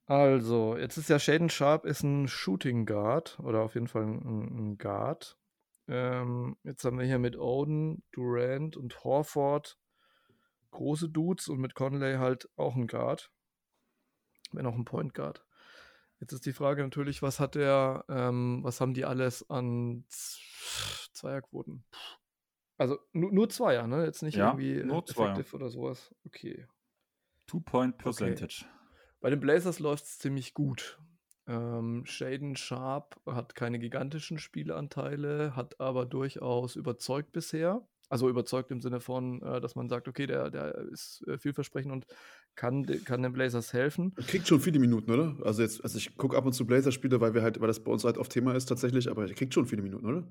Also, 0.06 0.76
jetzt 0.76 0.96
ist 0.96 1.08
ja 1.08 1.20
Shaden 1.20 1.48
Sharp 1.48 1.86
ist 1.86 2.02
ein 2.02 2.26
Shooting 2.26 2.84
Guard 2.84 3.38
oder 3.38 3.60
auf 3.60 3.74
jeden 3.74 3.86
Fall 3.86 4.02
ein, 4.02 4.70
ein 4.72 4.78
Guard. 4.78 5.38
Ähm, 5.86 6.56
jetzt 6.64 6.84
haben 6.84 6.98
wir 6.98 7.06
hier 7.06 7.20
mit 7.20 7.38
Oden, 7.38 8.02
Durant 8.10 8.76
und 8.76 9.04
Horford 9.04 9.78
große 10.70 11.08
Dudes 11.08 11.48
und 11.48 11.58
mit 11.58 11.74
Conley 11.74 12.16
halt 12.16 12.48
auch 12.56 12.76
ein 12.76 12.86
Guard 12.86 13.30
wenn 14.52 14.66
auch 14.66 14.74
ein 14.74 14.84
Point 14.84 15.14
Guard. 15.14 15.44
Jetzt 16.20 16.32
ist 16.32 16.44
die 16.46 16.52
Frage 16.52 16.82
natürlich, 16.82 17.22
was 17.22 17.40
hat 17.40 17.54
der, 17.54 18.04
ähm, 18.08 18.60
was 18.62 18.80
haben 18.80 18.94
die 18.94 19.04
alles 19.04 19.48
an 19.48 20.04
Zweierquoten? 20.08 21.84
Also 22.76 22.98
nur, 23.12 23.32
nur 23.32 23.48
Zweier, 23.48 23.86
ne? 23.86 24.04
Jetzt 24.04 24.22
nicht 24.22 24.36
ja, 24.36 24.48
irgendwie 24.48 24.82
nur 24.84 25.04
Zweier. 25.06 25.42
oder 25.52 25.68
sowas. 25.70 26.14
Okay. 26.26 26.66
Two-Point 27.46 27.98
Percentage. 27.98 28.64
Okay. 28.64 28.74
Bei 29.20 29.30
den 29.30 29.40
Blazers 29.40 29.78
läuft 29.78 30.04
es 30.04 30.18
ziemlich 30.18 30.54
gut. 30.54 30.98
Ähm, 31.46 32.04
Shaden 32.06 32.56
Sharp 32.56 33.20
hat 33.26 33.54
keine 33.54 33.78
gigantischen 33.78 34.38
Spielanteile, 34.38 35.56
hat 35.56 35.80
aber 35.80 36.06
durchaus 36.06 36.76
überzeugt 36.76 37.32
bisher. 37.32 37.86
Also 38.10 38.28
überzeugt 38.28 38.72
im 38.72 38.80
Sinne 38.80 38.98
von, 38.98 39.40
äh, 39.40 39.60
dass 39.60 39.76
man 39.76 39.88
sagt, 39.88 40.08
okay, 40.08 40.26
der, 40.26 40.50
der 40.50 40.74
ist 40.74 41.24
äh, 41.28 41.38
vielversprechend 41.38 41.92
und 41.92 42.06
kann, 42.56 42.84
kann 43.04 43.22
den 43.22 43.32
Blazers 43.32 43.72
helfen. 43.72 44.12
Er 44.16 44.24
kriegt 44.24 44.48
schon 44.48 44.60
viele 44.60 44.80
Minuten, 44.80 45.12
oder? 45.12 45.36
Also 45.44 45.62
jetzt, 45.62 45.82
also 45.84 45.96
ich 45.96 46.16
gucke 46.16 46.36
ab 46.36 46.44
und 46.44 46.52
zu 46.52 46.66
Blazers-Spiele, 46.66 47.20
weil 47.20 47.34
wir 47.34 47.42
halt, 47.42 47.60
weil 47.60 47.68
das 47.68 47.84
bei 47.84 47.92
uns 47.92 48.02
halt 48.02 48.18
oft 48.18 48.32
Thema 48.32 48.56
ist 48.56 48.66
tatsächlich, 48.66 49.08
aber 49.08 49.28
er 49.28 49.34
kriegt 49.34 49.54
schon 49.54 49.64
viele 49.64 49.82
Minuten, 49.82 50.06
oder? 50.06 50.26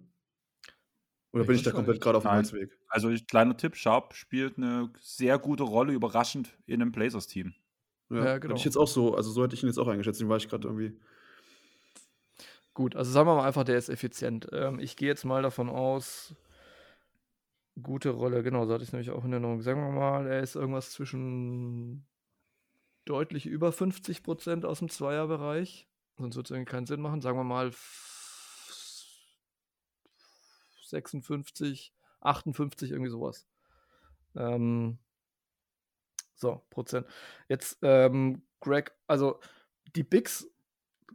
Oder 1.32 1.44
ich 1.44 1.48
bin 1.48 1.56
ich 1.56 1.64
da 1.64 1.72
komplett 1.72 2.02
gerade 2.02 2.18
auf 2.18 2.24
dem 2.24 2.34
Holzweg? 2.34 2.78
Also 2.90 3.14
kleiner 3.28 3.56
Tipp, 3.56 3.78
Sharp 3.78 4.14
spielt 4.14 4.58
eine 4.58 4.92
sehr 5.00 5.40
gute 5.40 5.64
Rolle, 5.64 5.94
überraschend 5.94 6.58
in 6.66 6.82
einem 6.82 6.92
Blazers-Team. 6.92 7.54
Ja, 8.10 8.18
ja, 8.26 8.38
genau. 8.40 8.54
Hätte 8.54 8.60
ich 8.60 8.66
jetzt 8.66 8.78
auch 8.78 8.88
so, 8.88 9.16
also 9.16 9.32
so 9.32 9.44
hätte 9.44 9.56
ich 9.56 9.64
ihn 9.64 9.68
jetzt 9.68 9.78
auch 9.78 9.88
eingeschätzt, 9.88 10.20
den 10.20 10.28
war 10.28 10.38
ich 10.38 10.50
gerade 10.50 10.68
irgendwie. 10.68 11.00
Gut, 12.74 12.96
also 12.98 13.10
sagen 13.12 13.28
wir 13.28 13.36
mal 13.36 13.48
einfach, 13.48 13.64
der 13.64 13.78
ist 13.78 13.90
effizient. 13.90 14.48
Ähm, 14.52 14.80
ich 14.80 14.96
gehe 14.96 15.08
jetzt 15.08 15.24
mal 15.24 15.44
davon 15.44 15.70
aus, 15.70 16.36
gute 17.82 18.10
Rolle, 18.12 18.44
genau, 18.44 18.66
so 18.66 18.74
hatte 18.74 18.84
ich 18.84 18.90
es 18.90 18.94
nämlich 18.94 19.12
auch 19.12 19.26
in 19.26 19.32
Erinnerung. 19.32 19.62
Sagen 19.62 19.82
wir 19.82 19.92
mal, 19.92 20.28
er 20.28 20.42
ist 20.42 20.56
irgendwas 20.56 20.92
zwischen 20.92 22.08
deutlich 23.06 23.46
über 23.46 23.72
50 23.72 24.24
Prozent 24.24 24.66
aus 24.66 24.80
dem 24.80 24.90
Zweierbereich. 24.90 25.88
Sonst 26.18 26.36
wird 26.36 26.48
es 26.48 26.52
irgendwie 26.52 26.72
keinen 26.72 26.86
Sinn 26.86 27.02
machen. 27.02 27.22
Sagen 27.22 27.38
wir 27.38 27.44
mal 27.44 27.72
56, 30.84 31.94
58, 32.22 32.92
irgendwie 32.92 33.12
sowas. 33.12 33.48
Ähm, 34.36 35.00
so, 36.36 36.62
Prozent. 36.70 37.08
Jetzt, 37.48 37.80
ähm, 37.82 38.44
Greg, 38.60 38.94
also 39.08 39.40
die 39.96 40.04
Bigs 40.04 40.50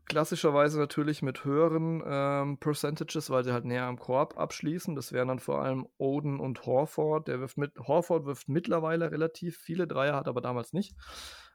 klassischerweise 0.07 0.79
natürlich 0.79 1.23
mit 1.23 1.45
höheren 1.45 2.03
ähm, 2.07 2.59
Percentages, 2.59 3.31
weil 3.31 3.45
sie 3.45 3.53
halt 3.53 3.65
näher 3.65 3.85
am 3.85 3.99
Korb 3.99 4.39
abschließen. 4.39 4.95
Das 4.95 5.12
wären 5.12 5.29
dann 5.29 5.39
vor 5.39 5.62
allem 5.62 5.87
Oden 5.99 6.41
und 6.41 6.66
Horford. 6.66 7.29
Der 7.29 7.41
wirft 7.41 7.59
mit, 7.59 7.79
Horford 7.79 8.27
wirft 8.27 8.49
mittlerweile 8.49 9.11
relativ 9.11 9.57
viele 9.59 9.87
Dreier, 9.87 10.16
hat 10.16 10.29
aber 10.29 10.41
damals 10.41 10.73
nicht. 10.73 10.95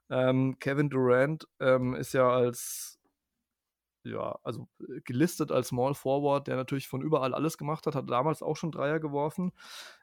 Ähm, 0.09 0.57
Kevin 0.59 0.89
Durant 0.89 1.47
ähm, 1.59 1.93
ist 1.95 2.13
ja 2.13 2.29
als 2.29 2.99
ja, 4.03 4.39
also 4.43 4.67
äh, 4.79 5.01
gelistet 5.01 5.51
als 5.51 5.69
Small 5.69 5.93
Forward, 5.93 6.47
der 6.47 6.55
natürlich 6.55 6.87
von 6.87 7.01
überall 7.01 7.33
alles 7.33 7.57
gemacht 7.57 7.85
hat, 7.85 7.95
hat 7.95 8.09
damals 8.09 8.41
auch 8.41 8.55
schon 8.55 8.71
Dreier 8.71 8.99
geworfen. 8.99 9.51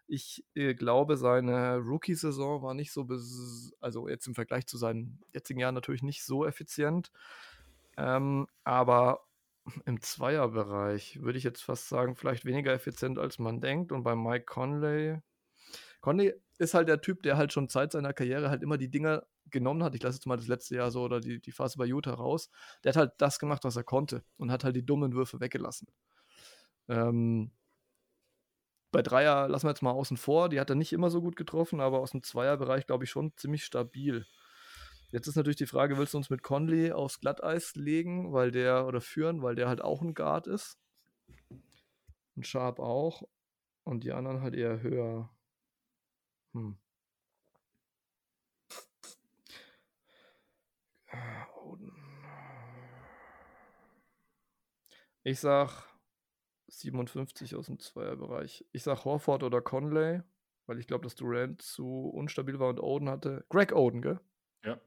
Ich 0.07 0.45
äh, 0.55 0.75
glaube, 0.75 1.17
seine 1.17 1.79
Rookie-Saison 1.79 2.63
war 2.63 2.75
nicht 2.75 2.93
so, 2.93 3.07
also 3.81 4.09
jetzt 4.09 4.27
im 4.27 4.35
Vergleich 4.35 4.67
zu 4.67 4.77
seinen 4.77 5.21
jetzigen 5.33 5.61
Jahren 5.61 5.75
natürlich 5.75 6.03
nicht 6.03 6.25
so 6.25 6.45
effizient. 6.47 7.11
Ähm, 7.97 8.47
aber 8.65 9.27
im 9.85 10.01
Zweierbereich 10.01 11.23
würde 11.23 11.39
ich 11.39 11.45
jetzt 11.45 11.63
fast 11.63 11.89
sagen, 11.89 12.17
vielleicht 12.17 12.45
weniger 12.45 12.73
effizient, 12.73 13.19
als 13.19 13.39
man 13.39 13.61
denkt. 13.61 13.93
Und 13.93 14.03
bei 14.03 14.15
Mike 14.15 14.45
Conley. 14.47 15.21
Conley 16.01 16.35
ist 16.59 16.75
halt 16.75 16.89
der 16.89 17.01
Typ, 17.01 17.23
der 17.23 17.37
halt 17.37 17.53
schon 17.53 17.69
Zeit 17.69 17.93
seiner 17.93 18.13
Karriere 18.13 18.51
halt 18.51 18.63
immer 18.63 18.79
die 18.79 18.91
Dinger 18.91 19.27
genommen 19.51 19.83
hat. 19.83 19.95
Ich 19.95 20.03
lasse 20.03 20.17
jetzt 20.17 20.27
mal 20.27 20.37
das 20.37 20.49
letzte 20.49 20.77
Jahr 20.77 20.91
so 20.91 21.03
oder 21.03 21.21
die, 21.21 21.41
die 21.41 21.53
Phase 21.53 21.79
bei 21.79 21.87
Utah 21.87 22.15
raus. 22.15 22.51
Der 22.85 22.91
hat 22.91 22.97
halt 22.97 23.13
das 23.19 23.39
gemacht, 23.39 23.65
was 23.65 23.77
er 23.77 23.85
konnte 23.85 24.25
und 24.37 24.51
hat 24.51 24.65
halt 24.65 24.77
die 24.77 24.87
dummen 24.87 25.15
Würfe 25.15 25.41
weggelassen. 25.41 25.89
Ähm, 26.89 27.53
bei 28.93 29.03
Dreier 29.03 29.49
lassen 29.49 29.67
wir 29.67 29.71
jetzt 29.71 29.83
mal 29.83 29.91
außen 29.91 30.17
vor. 30.17 30.49
Die 30.49 30.61
hat 30.61 30.71
er 30.71 30.77
nicht 30.77 30.93
immer 30.93 31.11
so 31.11 31.21
gut 31.21 31.37
getroffen, 31.37 31.81
aber 31.81 32.01
aus 32.01 32.13
dem 32.13 32.23
Zweierbereich 32.23 32.87
glaube 32.87 33.05
ich 33.05 33.11
schon 33.11 33.37
ziemlich 33.37 33.65
stabil. 33.65 34.27
Jetzt 35.17 35.29
ist 35.29 35.37
natürlich 35.37 35.57
die 35.57 35.65
Frage, 35.65 35.97
willst 35.97 36.13
du 36.13 36.19
uns 36.19 36.29
mit 36.29 36.43
Conley 36.43 36.93
aufs 36.93 37.21
Glatteis 37.21 37.75
legen, 37.75 38.35
weil 38.35 38.51
der 38.51 38.87
oder 38.87 39.01
führen, 39.01 39.41
weil 39.41 39.55
der 39.55 39.67
halt 39.67 39.81
auch 39.81 40.03
ein 40.03 40.13
Guard 40.13 40.47
ist? 40.47 40.79
Und 42.35 42.47
Sharp 42.47 42.79
auch. 42.79 43.23
Und 43.85 44.05
die 44.05 44.13
anderen 44.13 44.43
halt 44.43 44.55
eher 44.55 44.83
höher. 44.83 45.31
Hm. 46.53 46.77
Ich 55.23 55.41
sag 55.41 55.89
57 56.69 57.57
aus 57.57 57.69
dem 57.69 57.79
Zweierbereich. 57.79 58.67
Ich 58.73 58.83
sag 58.83 59.07
Horford 59.07 59.45
oder 59.45 59.63
Conley, 59.63 60.21
weil 60.67 60.79
ich 60.79 60.87
glaube, 60.87 61.05
dass 61.05 61.15
Durant 61.15 61.63
zu 61.63 62.11
unstabil 62.11 62.59
war 62.59 62.69
und 62.69 62.81
Oden 62.81 63.09
hatte. 63.09 63.47
Greg 63.49 63.73
Oden, 63.75 64.03
gell? 64.03 64.21
Ja. 64.63 64.79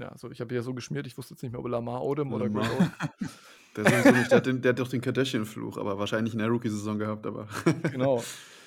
Ja, 0.00 0.08
also 0.08 0.30
ich 0.30 0.40
habe 0.40 0.54
ja 0.54 0.62
so 0.62 0.72
geschmiert, 0.72 1.06
ich 1.06 1.18
wusste 1.18 1.34
jetzt 1.34 1.42
nicht 1.42 1.52
mehr, 1.52 1.60
ob 1.60 1.68
Lamar 1.68 2.02
Odom 2.02 2.32
oder 2.32 2.48
Greg 2.48 2.64
Oden. 2.78 2.90
der, 3.76 4.12
nicht, 4.12 4.30
der, 4.30 4.36
hat 4.38 4.46
den, 4.46 4.62
der, 4.62 4.70
hat 4.70 4.78
doch 4.78 4.88
den 4.88 5.02
Kardashian-Fluch, 5.02 5.76
aber 5.76 5.98
wahrscheinlich 5.98 6.32
in 6.32 6.38
der 6.38 6.48
Rookie-Saison 6.48 6.98
gehabt, 6.98 7.26
aber. 7.26 7.48
genau. 7.92 8.22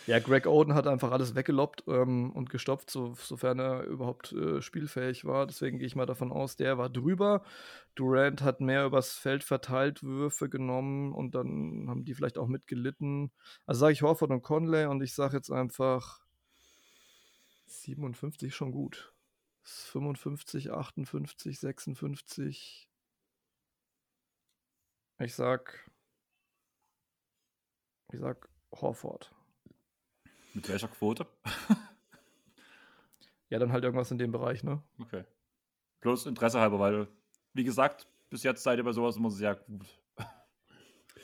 Ja, 0.06 0.20
Greg 0.20 0.46
Oden 0.46 0.74
hat 0.74 0.86
einfach 0.86 1.12
alles 1.12 1.34
weggeloppt 1.34 1.86
ähm, 1.88 2.32
und 2.34 2.50
gestopft, 2.50 2.92
so, 2.92 3.16
sofern 3.18 3.58
er 3.58 3.86
überhaupt 3.86 4.34
äh, 4.34 4.62
spielfähig 4.62 5.26
war. 5.26 5.48
Deswegen 5.48 5.80
gehe 5.80 5.88
ich 5.88 5.96
mal 5.96 6.06
davon 6.06 6.32
aus, 6.32 6.58
der 6.58 6.78
war 6.78 6.90
drüber. 6.90 7.44
Durant 7.96 8.44
hat 8.44 8.60
mehr 8.60 8.86
übers 8.86 9.14
Feld 9.14 9.44
verteilt 9.44 10.04
Würfe 10.04 10.50
genommen 10.50 11.14
und 11.14 11.36
dann 11.36 11.86
haben 11.88 12.04
die 12.04 12.14
vielleicht 12.14 12.38
auch 12.38 12.48
mitgelitten. 12.48 13.32
Also 13.66 13.80
sage 13.80 13.94
ich 13.94 14.02
Horford 14.02 14.32
und 14.32 14.42
Conley 14.42 14.86
und 14.88 15.02
ich 15.02 15.16
sage 15.16 15.38
jetzt 15.38 15.52
einfach 15.52 16.20
57 17.66 18.54
schon 18.54 18.72
gut. 18.72 19.13
55, 19.64 20.72
58, 20.72 21.60
56. 21.60 22.90
Ich 25.20 25.36
sag, 25.36 25.90
ich 28.12 28.20
sag 28.20 28.50
Horford. 28.72 29.34
Mit 30.54 30.68
welcher 30.70 30.88
Quote? 30.90 31.26
ja, 33.50 33.60
dann 33.60 33.72
halt 33.72 33.84
irgendwas 33.84 34.12
in 34.12 34.18
dem 34.18 34.32
Bereich, 34.32 34.64
ne? 34.64 34.84
Okay. 35.00 35.24
Bloß 36.02 36.26
Interesse 36.26 36.60
halber, 36.60 36.80
weil, 36.80 37.08
wie 37.54 37.64
gesagt, 37.64 38.08
bis 38.30 38.44
jetzt 38.44 38.64
seid 38.64 38.78
ihr 38.78 38.84
bei 38.84 38.92
sowas 38.92 39.16
immer 39.16 39.32
sehr 39.32 39.56
gut. 39.56 40.03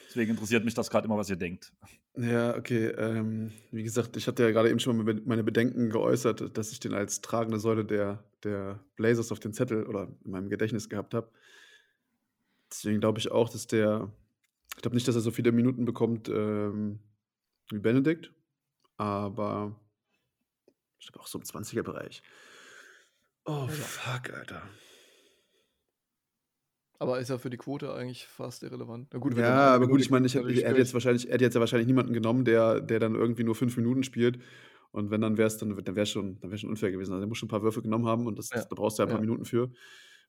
Deswegen 0.10 0.31
interessiert 0.31 0.65
mich 0.65 0.73
das 0.73 0.90
gerade 0.90 1.06
immer, 1.06 1.18
was 1.18 1.30
ihr 1.30 1.36
denkt. 1.36 1.72
Ja, 2.18 2.57
okay. 2.57 2.88
Ähm, 2.88 3.52
wie 3.69 3.84
gesagt, 3.84 4.18
ich 4.18 4.27
hatte 4.27 4.41
ja 4.41 4.49
gerade 4.49 4.72
eben 4.72 4.80
schon 4.80 4.98
mal 4.98 5.22
meine 5.23 5.44
Bedenken 5.44 5.91
geäußert, 5.91 6.57
dass 6.57 6.72
ich 6.72 6.80
den 6.80 6.95
als 6.95 7.22
tragende 7.22 7.60
Säule 7.60 7.86
der, 7.86 8.23
der 8.44 8.80
Blazers 8.95 9.31
auf 9.31 9.40
den 9.40 9.53
Zettel 9.53 9.86
oder 9.86 10.07
in 10.26 10.31
meinem 10.31 10.49
Gedächtnis 10.49 10.90
gehabt 10.90 11.14
habe. 11.14 11.30
Deswegen 12.72 12.99
glaube 12.99 13.19
ich 13.19 13.30
auch, 13.30 13.49
dass 13.49 13.68
der, 13.68 14.11
ich 14.76 14.81
glaube 14.81 14.95
nicht, 14.95 15.07
dass 15.07 15.14
er 15.14 15.22
so 15.22 15.30
viele 15.30 15.52
Minuten 15.52 15.86
bekommt 15.86 16.27
ähm, 16.27 16.98
wie 17.69 17.77
Benedikt, 17.77 18.34
aber 18.98 19.80
ich 20.99 21.06
glaube 21.06 21.19
auch 21.23 21.27
so 21.27 21.38
im 21.38 21.45
20er-Bereich. 21.45 22.23
Oh, 23.45 23.68
ja. 23.68 23.68
fuck, 23.68 24.34
Alter. 24.34 24.64
Aber 26.99 27.19
ist 27.19 27.30
ja 27.30 27.38
für 27.38 27.49
die 27.49 27.57
Quote 27.57 27.93
eigentlich 27.93 28.27
fast 28.27 28.61
irrelevant. 28.61 29.09
Gut, 29.11 29.38
ja, 29.38 29.73
aber 29.73 29.88
gut, 29.88 30.01
ich 30.01 30.09
meine, 30.09 30.27
ich, 30.27 30.35
er, 30.35 30.43
hätte 30.43 30.77
jetzt 30.77 30.93
wahrscheinlich, 30.93 31.27
er 31.27 31.35
hätte 31.35 31.45
jetzt 31.45 31.53
ja 31.53 31.61
wahrscheinlich 31.61 31.88
niemanden 31.88 32.13
genommen, 32.13 32.43
der, 32.43 32.81
der 32.81 32.99
dann 32.99 33.15
irgendwie 33.15 33.45
nur 33.45 33.55
fünf 33.55 33.77
Minuten 33.77 34.03
spielt. 34.03 34.39
Und 34.91 35.09
wenn 35.09 35.21
dann 35.21 35.38
wäre 35.38 35.47
es, 35.47 35.57
dann, 35.57 35.69
dann 35.69 35.95
wäre 35.95 36.05
schon, 36.05 36.38
wär 36.41 36.57
schon 36.57 36.69
unfair 36.69 36.91
gewesen. 36.91 37.13
Also 37.13 37.23
er 37.23 37.27
muss 37.27 37.38
schon 37.38 37.47
ein 37.47 37.51
paar 37.51 37.63
Würfe 37.63 37.81
genommen 37.81 38.05
haben 38.05 38.27
und 38.27 38.38
das, 38.38 38.49
ja. 38.49 38.63
da 38.63 38.76
brauchst 38.76 38.99
du 38.99 39.03
ja 39.03 39.07
ein 39.07 39.11
paar 39.11 39.19
ja. 39.19 39.26
Minuten 39.26 39.45
für. 39.45 39.71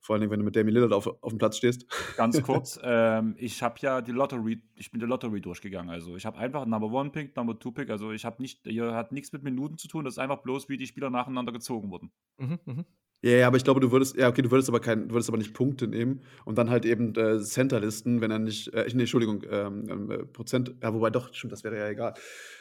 Vor 0.02 0.16
allem, 0.16 0.30
wenn 0.30 0.38
du 0.38 0.44
mit 0.44 0.56
Damian 0.56 0.74
Lillard 0.74 0.92
auf, 0.92 1.06
auf 1.06 1.30
dem 1.30 1.38
Platz 1.38 1.58
stehst. 1.58 1.86
Ganz 2.16 2.40
kurz, 2.42 2.78
ähm, 2.82 3.34
ich 3.36 3.62
habe 3.62 3.74
ja 3.80 4.00
die 4.00 4.12
Lottery, 4.12 4.62
ich 4.76 4.90
bin 4.90 5.00
die 5.00 5.06
Lottery 5.06 5.40
durchgegangen. 5.40 5.90
Also 5.90 6.16
ich 6.16 6.24
habe 6.24 6.38
einfach 6.38 6.64
Number 6.66 6.90
One 6.90 7.10
Pick, 7.10 7.36
Number 7.36 7.58
Two 7.58 7.72
Pick. 7.72 7.90
Also 7.90 8.12
ich 8.12 8.24
habe 8.24 8.40
nicht, 8.40 8.60
hier 8.64 8.94
hat 8.94 9.12
nichts 9.12 9.32
mit 9.32 9.42
Minuten 9.42 9.76
zu 9.76 9.88
tun. 9.88 10.04
Das 10.04 10.14
ist 10.14 10.18
einfach 10.18 10.38
bloß, 10.38 10.68
wie 10.68 10.78
die 10.78 10.86
Spieler 10.86 11.10
nacheinander 11.10 11.52
gezogen 11.52 11.90
wurden. 11.90 12.10
Mhm, 12.38 12.58
mh. 12.64 12.84
Ja, 13.22 13.32
ja, 13.32 13.46
aber 13.46 13.58
ich 13.58 13.64
glaube, 13.64 13.80
du 13.80 13.92
würdest, 13.92 14.16
ja, 14.16 14.28
okay, 14.28 14.40
du 14.40 14.50
würdest 14.50 14.70
aber 14.70 14.80
kein, 14.80 15.08
du 15.08 15.14
würdest 15.14 15.28
aber 15.28 15.36
nicht 15.36 15.52
Punkte 15.52 15.86
nehmen 15.86 16.22
und 16.46 16.56
dann 16.56 16.70
halt 16.70 16.86
eben 16.86 17.14
äh, 17.16 17.38
Centerlisten, 17.40 18.22
wenn 18.22 18.30
er 18.30 18.38
nicht, 18.38 18.72
äh, 18.72 18.86
nee, 18.94 19.02
Entschuldigung, 19.02 19.42
ähm, 19.50 19.86
ähm, 19.90 20.10
äh, 20.10 20.24
Prozent, 20.24 20.74
ja, 20.82 20.94
wobei 20.94 21.10
doch, 21.10 21.32
stimmt, 21.34 21.52
das 21.52 21.62
wäre 21.62 21.76
ja 21.76 21.88
egal. 21.88 22.14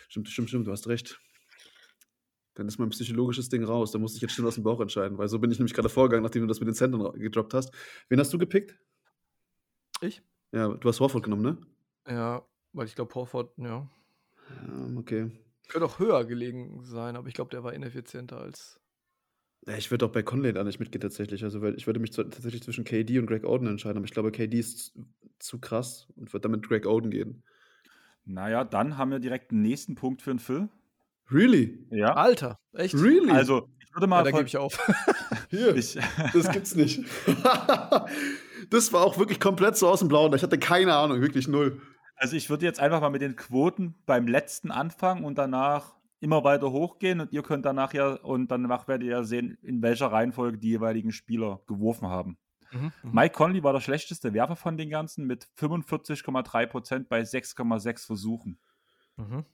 Stimmt, 0.10 0.28
stimmt, 0.28 0.50
stimmt, 0.50 0.68
du 0.68 0.72
hast 0.72 0.88
recht. 0.88 1.22
Dann 2.56 2.68
ist 2.68 2.78
mein 2.78 2.90
psychologisches 2.90 3.48
Ding 3.48 3.64
raus. 3.64 3.92
Da 3.92 4.00
muss 4.00 4.16
ich 4.16 4.22
jetzt 4.22 4.34
schon 4.34 4.46
aus 4.46 4.56
dem 4.56 4.66
Bauch 4.66 4.82
entscheiden, 4.82 5.18
weil 5.18 5.30
so 5.30 5.40
bin 5.40 5.50
ich 5.50 5.60
nämlich 5.60 5.74
gerade 5.74 5.88
vorgegangen, 5.88 6.24
nachdem 6.24 6.42
du 6.42 6.48
das 6.50 6.60
mit 6.60 6.68
den 6.68 6.76
Centern 6.76 7.14
gedroppt 7.14 7.54
hast. 7.54 7.74
Wen 8.10 8.20
hast 8.20 8.34
du 8.34 8.38
gepickt? 8.38 8.78
Ich? 10.02 10.22
Ja, 10.52 10.68
du 10.68 10.90
hast 10.90 11.00
Horford 11.00 11.24
genommen, 11.24 11.44
ne? 11.44 11.58
Ja, 12.06 12.46
weil 12.74 12.88
ich 12.88 12.96
glaube, 12.96 13.16
Horford, 13.16 13.58
ja. 13.58 13.90
Ja, 14.68 14.98
okay. 14.98 15.32
Könnte 15.70 15.86
auch 15.86 16.00
höher 16.00 16.26
gelegen 16.26 16.84
sein, 16.84 17.16
aber 17.16 17.28
ich 17.28 17.34
glaube, 17.34 17.52
der 17.52 17.64
war 17.64 17.74
ineffizienter 17.74 18.42
als 18.42 18.79
ja, 19.70 19.78
ich 19.78 19.92
würde 19.92 20.06
auch 20.06 20.12
bei 20.12 20.24
Conley 20.24 20.52
da 20.52 20.64
nicht 20.64 20.80
mitgehen 20.80 21.02
tatsächlich. 21.02 21.44
Also 21.44 21.64
ich 21.64 21.86
würde 21.86 22.00
mich 22.00 22.12
tatsächlich 22.12 22.64
zwischen 22.64 22.84
KD 22.84 23.20
und 23.20 23.28
Greg 23.28 23.46
Oden 23.46 23.68
entscheiden, 23.68 23.98
aber 23.98 24.06
ich 24.06 24.12
glaube, 24.12 24.32
KD 24.32 24.60
ist 24.60 24.94
zu 25.38 25.60
krass 25.60 26.08
und 26.16 26.34
wird 26.34 26.44
damit 26.44 26.68
Greg 26.68 26.88
Oden 26.88 27.12
gehen. 27.12 27.44
Naja, 28.26 28.64
dann 28.64 28.98
haben 28.98 29.12
wir 29.12 29.20
direkt 29.20 29.52
den 29.52 29.62
nächsten 29.62 29.96
Punkt 29.96 30.22
für 30.22 30.32
den 30.32 30.40
Phil. 30.40 30.70
Really? 31.32 31.86
Ja. 31.92 32.14
Alter, 32.14 32.60
echt? 32.74 32.96
Really? 32.96 33.30
Also, 33.32 33.70
ich 33.80 33.94
würde 33.94 34.08
mal. 34.08 34.26
Ja, 34.26 34.32
da 34.32 34.32
gebe 34.32 34.48
ich 34.48 34.58
auf. 34.58 34.80
Hier, 35.50 35.76
ich, 35.76 35.98
das 36.34 36.52
gibt's 36.52 36.76
nicht. 36.76 37.04
das 38.70 38.92
war 38.94 39.04
auch 39.04 39.18
wirklich 39.20 39.40
komplett 39.40 39.78
so 39.78 39.88
aus 39.88 40.00
dem 40.00 40.08
Blauen. 40.08 40.34
Ich 40.34 40.42
hatte 40.42 40.58
keine 40.58 40.96
Ahnung, 40.96 41.22
wirklich 41.22 41.48
null. 41.48 41.80
Also, 42.16 42.36
ich 42.36 42.50
würde 42.50 42.66
jetzt 42.66 42.80
einfach 42.80 43.02
mal 43.02 43.10
mit 43.10 43.22
den 43.22 43.36
Quoten 43.36 43.96
beim 44.06 44.28
letzten 44.28 44.72
anfangen 44.72 45.24
und 45.24 45.38
danach 45.38 45.99
immer 46.20 46.44
weiter 46.44 46.72
hochgehen 46.72 47.22
und 47.22 47.32
ihr 47.32 47.44
könnt 47.44 47.66
danach 47.66 47.94
ja 47.94 48.14
und 48.14 48.50
danach 48.52 48.88
werdet 48.88 49.08
ihr 49.08 49.12
ja 49.12 49.24
sehen, 49.24 49.58
in 49.62 49.82
welcher 49.82 50.12
Reihenfolge 50.12 50.58
die 50.58 50.70
jeweiligen 50.70 51.12
Spieler 51.12 51.62
geworfen 51.68 52.08
haben. 52.08 52.38
Mhm, 52.72 52.92
mhm. 53.04 53.12
Mike 53.12 53.36
Conley 53.36 53.64
war 53.64 53.74
der 53.74 53.80
schlechteste 53.80 54.34
Werfer 54.34 54.56
von 54.56 54.78
den 54.78 54.90
ganzen 54.90 55.26
mit 55.26 55.48
45,3% 55.58 57.08
bei 57.08 57.22
6,6 57.22 58.06
Versuchen. 58.06 58.60
Mhm. 59.18 59.46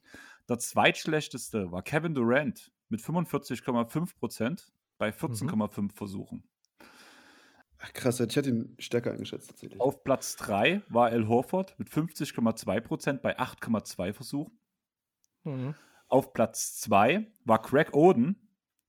Der 0.49 0.59
zweitschlechteste 0.59 1.71
war 1.71 1.81
Kevin 1.81 2.13
Durant 2.13 2.71
mit 2.89 3.01
45,5% 3.01 4.71
bei 4.97 5.09
14,5 5.09 5.81
mhm. 5.81 5.89
Versuchen. 5.89 6.43
Ach, 7.79 7.93
krass, 7.93 8.19
ich 8.19 8.35
hätte 8.35 8.49
ihn 8.49 8.75
stärker 8.79 9.11
eingeschätzt 9.11 9.49
tatsächlich. 9.49 9.79
Auf 9.79 10.03
Platz 10.03 10.35
3 10.37 10.81
war 10.89 11.07
Al 11.07 11.27
Horford 11.27 11.77
mit 11.77 11.89
50,2% 11.89 13.17
bei 13.19 13.37
8,2 13.37 14.13
Versuchen. 14.13 14.57
Mhm. 15.43 15.75
Auf 16.15 16.31
Platz 16.31 16.77
2 16.79 17.29
war 17.43 17.61
Craig 17.61 17.93
Oden 17.93 18.37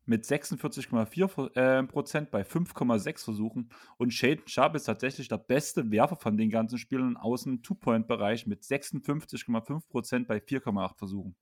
mit 0.04 0.24
46,4% 0.24 1.56
äh, 1.56 2.26
bei 2.30 2.42
5,6 2.42 3.24
Versuchen. 3.24 3.68
Und 3.96 4.12
Shaden 4.12 4.46
Sharp 4.46 4.76
ist 4.76 4.84
tatsächlich 4.84 5.26
der 5.26 5.38
beste 5.38 5.90
Werfer 5.90 6.14
von 6.14 6.36
den 6.36 6.50
ganzen 6.50 6.78
Spielern 6.78 7.16
aus 7.16 7.42
dem 7.42 7.64
Two-Point-Bereich 7.64 8.46
mit 8.46 8.62
56,5% 8.62 10.26
bei 10.28 10.36
4,8 10.36 10.96
Versuchen. 10.96 11.34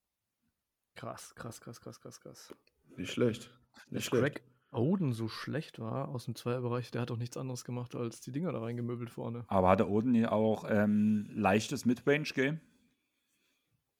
Krass, 0.94 1.34
krass, 1.34 1.60
krass, 1.60 1.82
krass, 1.82 2.00
krass, 2.00 2.18
krass. 2.18 2.54
Nicht 2.96 3.12
schlecht. 3.12 3.50
Nicht 3.90 3.96
Dass 3.96 4.04
schlecht. 4.04 4.36
Craig 4.36 4.42
Oden 4.72 5.12
so 5.12 5.28
schlecht 5.28 5.80
war 5.80 6.08
aus 6.08 6.24
dem 6.24 6.34
Zweierbereich, 6.34 6.92
der 6.92 7.02
hat 7.02 7.10
doch 7.10 7.18
nichts 7.18 7.36
anderes 7.36 7.62
gemacht, 7.62 7.94
als 7.94 8.22
die 8.22 8.32
Dinger 8.32 8.52
da 8.52 8.60
reingemöbelt 8.60 9.10
vorne. 9.10 9.44
Aber 9.48 9.68
hatte 9.68 9.90
Oden 9.90 10.24
auch 10.24 10.64
ähm, 10.66 11.28
leichtes 11.34 11.84
Midrange-Game? 11.84 12.62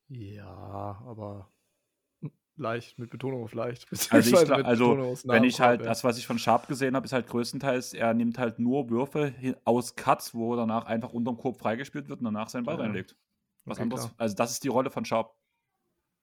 Ja, 0.09 1.03
aber 1.07 1.54
leicht, 2.57 2.99
mit 2.99 3.11
Betonung 3.11 3.43
auf 3.43 3.55
leicht. 3.55 3.87
Also, 4.11 4.43
ich, 4.43 4.51
also 4.53 5.17
wenn 5.25 5.45
ich 5.45 5.61
halt, 5.61 5.85
das, 5.85 6.05
was 6.05 6.19
ich 6.19 6.27
von 6.27 6.39
Sharp 6.39 6.69
gesehen 6.69 6.95
habe, 6.95 7.07
ist 7.07 7.13
halt 7.13 7.27
größtenteils, 7.27 7.95
er 7.95 8.15
nimmt 8.15 8.39
halt 8.39 8.59
nur 8.59 8.91
Würfe 8.91 9.35
aus 9.65 9.97
Cuts, 9.97 10.35
wo 10.35 10.55
danach 10.57 10.87
einfach 10.87 11.13
unterm 11.13 11.37
Korb 11.37 11.59
freigespielt 11.59 12.09
wird 12.09 12.21
und 12.21 12.25
danach 12.25 12.49
seinen 12.49 12.65
Ball 12.65 12.77
ja. 12.77 12.83
reinlegt. 12.83 13.17
Was 13.65 13.79
okay, 13.79 13.83
anderes. 13.83 14.05
Klar. 14.05 14.15
Also 14.19 14.37
das 14.37 14.53
ist 14.53 14.65
die 14.65 14.69
Rolle 14.69 14.91
von 14.91 15.05
Sharp. 15.05 15.35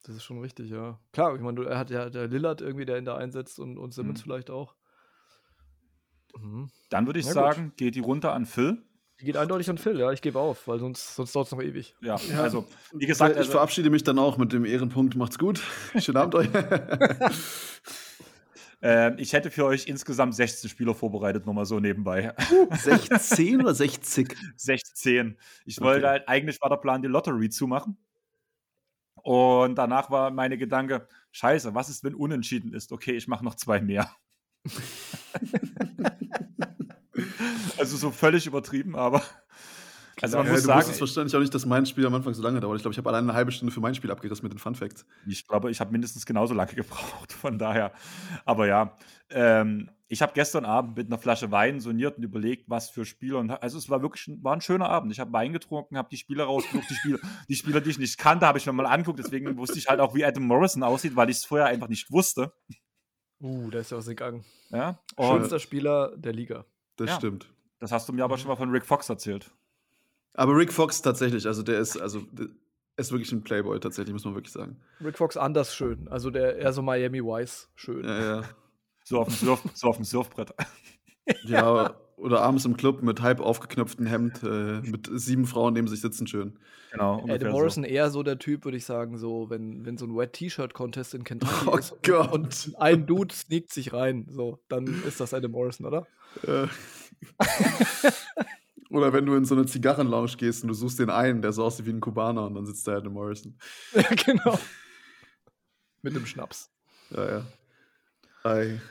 Das 0.04 0.16
ist 0.16 0.24
schon 0.24 0.40
richtig, 0.40 0.70
ja. 0.70 1.00
Klar, 1.12 1.36
ich 1.36 1.42
meine, 1.42 1.64
er 1.66 1.78
hat 1.78 1.92
ja 1.92 2.10
der 2.10 2.28
Lillard 2.28 2.62
irgendwie, 2.62 2.86
der 2.86 2.98
ihn 2.98 3.06
da 3.06 3.18
einsetzt 3.18 3.60
und, 3.60 3.78
und 3.78 3.94
Simmons 3.94 4.20
mhm. 4.20 4.24
vielleicht 4.24 4.50
auch. 4.50 4.76
Mhm. 6.38 6.72
Dann 6.90 7.06
würde 7.06 7.20
ich 7.20 7.26
Na 7.28 7.34
sagen, 7.34 7.66
gut. 7.66 7.78
geht 7.78 7.96
die 7.96 8.00
runter 8.00 8.34
an 8.34 8.46
Phil. 8.46 8.82
Die 9.22 9.26
geht 9.26 9.38
eindeutig 9.38 9.70
an 9.70 9.78
Phil, 9.78 10.00
ja, 10.00 10.12
ich 10.12 10.22
gebe 10.24 10.40
auf, 10.40 10.68
weil 10.68 10.80
sonst, 10.80 11.16
sonst 11.16 11.36
dauert 11.36 11.46
es 11.46 11.52
noch 11.52 11.62
ewig. 11.62 11.94
Ja, 12.02 12.16
Ja. 12.32 12.42
also, 12.42 12.66
wie 12.92 13.06
gesagt, 13.06 13.34
ich 13.34 13.38
also, 13.38 13.52
verabschiede 13.52 13.92
mich 13.92 14.04
dann 14.04 14.18
auch 14.18 14.38
mit 14.40 14.52
dem 14.52 14.66
Ehrenpunkt. 14.66 15.16
Macht's 15.16 15.38
gut. 15.38 15.62
Schönen 16.00 16.18
Abend 16.18 16.34
euch. 16.34 16.50
äh, 18.82 19.14
ich 19.22 19.34
hätte 19.34 19.52
für 19.52 19.66
euch 19.66 19.86
insgesamt 19.86 20.34
16 20.34 20.72
Spieler 20.72 20.96
vorbereitet, 20.96 21.46
nochmal 21.46 21.68
so 21.68 21.80
nebenbei. 21.80 22.34
16 22.72 23.62
oder 23.62 23.76
60? 23.76 24.36
16. 24.56 25.38
Ich 25.66 25.78
Okay. 25.78 25.86
wollte 25.86 26.08
halt, 26.10 26.28
eigentlich 26.28 26.60
war 26.60 26.70
der 26.70 26.78
Plan, 26.78 27.04
die 27.04 27.08
Lottery 27.08 27.52
zu 27.52 27.68
machen. 27.68 27.98
Und 29.22 29.76
danach 29.76 30.10
war 30.10 30.32
meine 30.32 30.58
Gedanke, 30.58 31.08
scheiße, 31.32 31.76
was 31.76 31.90
ist, 31.90 32.04
wenn 32.04 32.16
unentschieden 32.16 32.74
ist? 32.74 32.92
Okay, 32.92 33.12
ich 33.12 33.28
mache 33.28 33.46
noch 33.46 33.54
zwei 33.54 33.82
mehr. 33.82 34.10
Also 37.78 37.98
so 37.98 38.12
völlig 38.12 38.46
übertrieben, 38.48 38.96
aber 38.96 39.22
also 40.22 40.38
man 40.38 40.46
ja, 40.46 40.52
muss 40.52 40.62
du 40.62 40.68
sagen, 40.68 40.80
wusstest 40.80 41.02
wahrscheinlich 41.02 41.36
auch 41.36 41.40
nicht, 41.40 41.54
dass 41.54 41.66
mein 41.66 41.86
Spiel 41.86 42.06
am 42.06 42.14
Anfang 42.14 42.34
so 42.34 42.44
lange 42.44 42.60
dauert. 42.60 42.78
Ich 42.78 42.84
glaube, 42.84 42.94
ich 42.94 42.98
habe 42.98 43.10
alleine 43.10 43.30
eine 43.30 43.34
halbe 43.34 43.52
Stunde 43.52 43.74
für 43.74 43.80
mein 43.80 43.96
Spiel 43.96 44.12
abgerissen 44.12 44.44
mit 44.44 44.54
den 44.54 44.60
Fun 44.60 44.76
Facts. 44.76 45.06
ich 45.26 45.48
glaube, 45.48 45.72
ich 45.72 45.80
habe 45.80 45.92
mindestens 45.92 46.26
genauso 46.26 46.54
lange 46.54 46.74
gebraucht, 46.76 47.32
von 47.32 47.58
daher. 47.58 47.92
Aber 48.46 48.68
ja, 48.68 48.96
ähm, 49.30 49.90
ich 50.08 50.22
habe 50.22 50.34
gestern 50.34 50.66
Abend 50.66 50.98
mit 50.98 51.08
einer 51.08 51.18
Flasche 51.18 51.52
Wein 51.52 51.80
soniert 51.80 52.18
und 52.18 52.24
überlegt, 52.24 52.70
was 52.70 52.90
für 52.90 53.06
Spieler. 53.06 53.40
Und, 53.40 53.50
also 53.50 53.78
es 53.78 53.90
war 53.90 54.02
wirklich 54.02 54.28
ein, 54.28 54.44
war 54.44 54.54
ein 54.54 54.62
schöner 54.62 54.90
Abend. 54.90 55.12
Ich 55.12 55.20
habe 55.20 55.32
Wein 55.32 55.54
getrunken, 55.54 55.98
habe 55.98 56.10
die 56.12 56.18
Spieler 56.18 56.44
rausgesucht, 56.44 56.90
die 56.90 56.96
Spieler, 56.96 57.20
die 57.48 57.56
Spieler, 57.56 57.82
die 57.82 57.90
ich 57.92 58.00
nicht 58.00 58.18
kannte, 58.18 58.46
habe 58.46 58.58
ich 58.58 58.66
mir 58.66 58.74
mal 58.74 58.86
angeguckt. 58.86 59.20
Deswegen 59.20 59.58
wusste 59.58 59.80
ich 59.80 59.88
halt 59.88 60.02
auch, 60.02 60.14
wie 60.14 60.26
Adam 60.26 60.44
Morrison 60.44 60.84
aussieht, 60.84 61.16
weil 61.16 61.30
ich 61.30 61.38
es 61.38 61.46
vorher 61.46 61.68
einfach 61.68 61.88
nicht 61.88 62.12
wusste. 62.12 62.54
Uh, 63.40 63.72
da 63.72 63.80
ist 63.80 63.92
ja 63.92 63.98
was 63.98 64.06
gegangen. 64.06 64.44
Ja, 64.70 65.00
und 65.16 65.40
Schönster 65.40 65.60
Spieler 65.60 66.16
der 66.16 66.34
Liga. 66.34 66.66
Das 66.98 67.10
Ja. 67.10 67.16
stimmt. 67.16 67.52
das 67.80 67.92
hast 67.92 68.08
du 68.08 68.14
mir 68.14 68.24
aber 68.24 68.38
schon 68.38 68.48
mal 68.50 68.56
von 68.56 68.70
Rick 68.70 68.86
Fox 68.86 69.10
erzählt. 69.10 69.52
Aber 70.34 70.56
Rick 70.56 70.72
Fox 70.72 71.02
tatsächlich, 71.02 71.48
also 71.48 71.64
der 71.64 71.80
ist, 71.80 71.98
also 71.98 72.22
der 72.32 72.48
ist 72.98 73.12
wirklich 73.12 73.32
ein 73.32 73.44
Playboy 73.44 73.80
tatsächlich, 73.80 74.14
muss 74.14 74.24
man 74.26 74.36
wirklich 74.36 74.54
sagen. 74.54 74.78
Rick 75.04 75.18
Fox 75.18 75.36
anders 75.36 75.76
schön. 75.76 76.08
Also 76.08 76.30
der 76.30 76.58
eher 76.58 76.74
so 76.74 76.82
Miami 76.82 77.24
Vice 77.24 77.70
schön. 77.76 78.04
Ja, 78.06 78.24
ja. 78.42 78.44
So 79.04 79.20
auf 79.20 79.28
dem, 79.28 79.36
Surf, 79.36 79.64
so 79.74 79.88
auf 79.88 79.96
dem 79.98 80.06
Surfbrett. 80.06 80.54
ja 81.46 81.96
oder 82.22 82.42
abends 82.42 82.66
im 82.66 82.78
Club 82.78 83.02
mit 83.02 83.22
halb 83.22 83.40
aufgeknöpftem 83.40 84.06
Hemd, 84.06 84.44
äh, 84.44 84.80
mit 84.82 85.10
sieben 85.12 85.46
Frauen 85.48 85.74
neben 85.74 85.88
sich 85.88 86.02
sitzen 86.02 86.28
schön. 86.28 86.60
Genau. 86.92 87.26
Adam 87.28 87.52
Morrison 87.52 87.84
eher 87.84 88.12
so 88.12 88.22
der 88.22 88.38
Typ, 88.38 88.64
würde 88.64 88.78
ich 88.78 88.86
sagen, 88.86 89.18
so, 89.18 89.50
wenn, 89.50 89.86
wenn 89.86 89.98
so 89.98 90.06
ein 90.06 90.16
Wet 90.16 90.34
T-Shirt 90.34 90.74
Contest 90.76 91.16
in 91.16 91.24
Kentucky 91.24 91.66
Oh 91.68 91.76
ist 91.78 91.96
Gott. 92.04 92.32
und 92.32 92.74
ein 92.78 93.08
Dude 93.08 93.34
sneakt 93.34 93.74
sich 93.74 93.92
rein, 93.92 94.28
so, 94.30 94.60
dann 94.70 94.86
ist 95.08 95.20
das 95.20 95.34
Adam 95.34 95.52
Morrison, 95.52 95.88
oder? 95.88 96.06
Äh. 96.44 96.68
Oder 98.90 99.14
wenn 99.14 99.26
du 99.26 99.36
in 99.36 99.46
so 99.46 99.56
eine 99.56 99.66
Zigarrenlounge 99.66 100.36
gehst 100.38 100.64
und 100.64 100.68
du 100.68 100.74
suchst 100.74 101.00
den 101.00 101.10
einen, 101.10 101.42
der 101.42 101.54
so 101.54 101.64
aussieht 101.64 101.86
wie 101.86 101.92
ein 101.92 102.02
Kubaner 102.02 102.46
und 102.46 102.56
dann 102.56 102.66
sitzt 102.66 102.88
da 102.88 102.98
Adam 102.98 103.14
Morrison. 103.14 103.58
Ja, 103.94 104.04
genau. 104.26 104.60
Mit 106.02 106.16
dem 106.16 106.26
Schnaps. 106.26 106.70
Ja, 107.12 107.30
ja. 107.30 107.46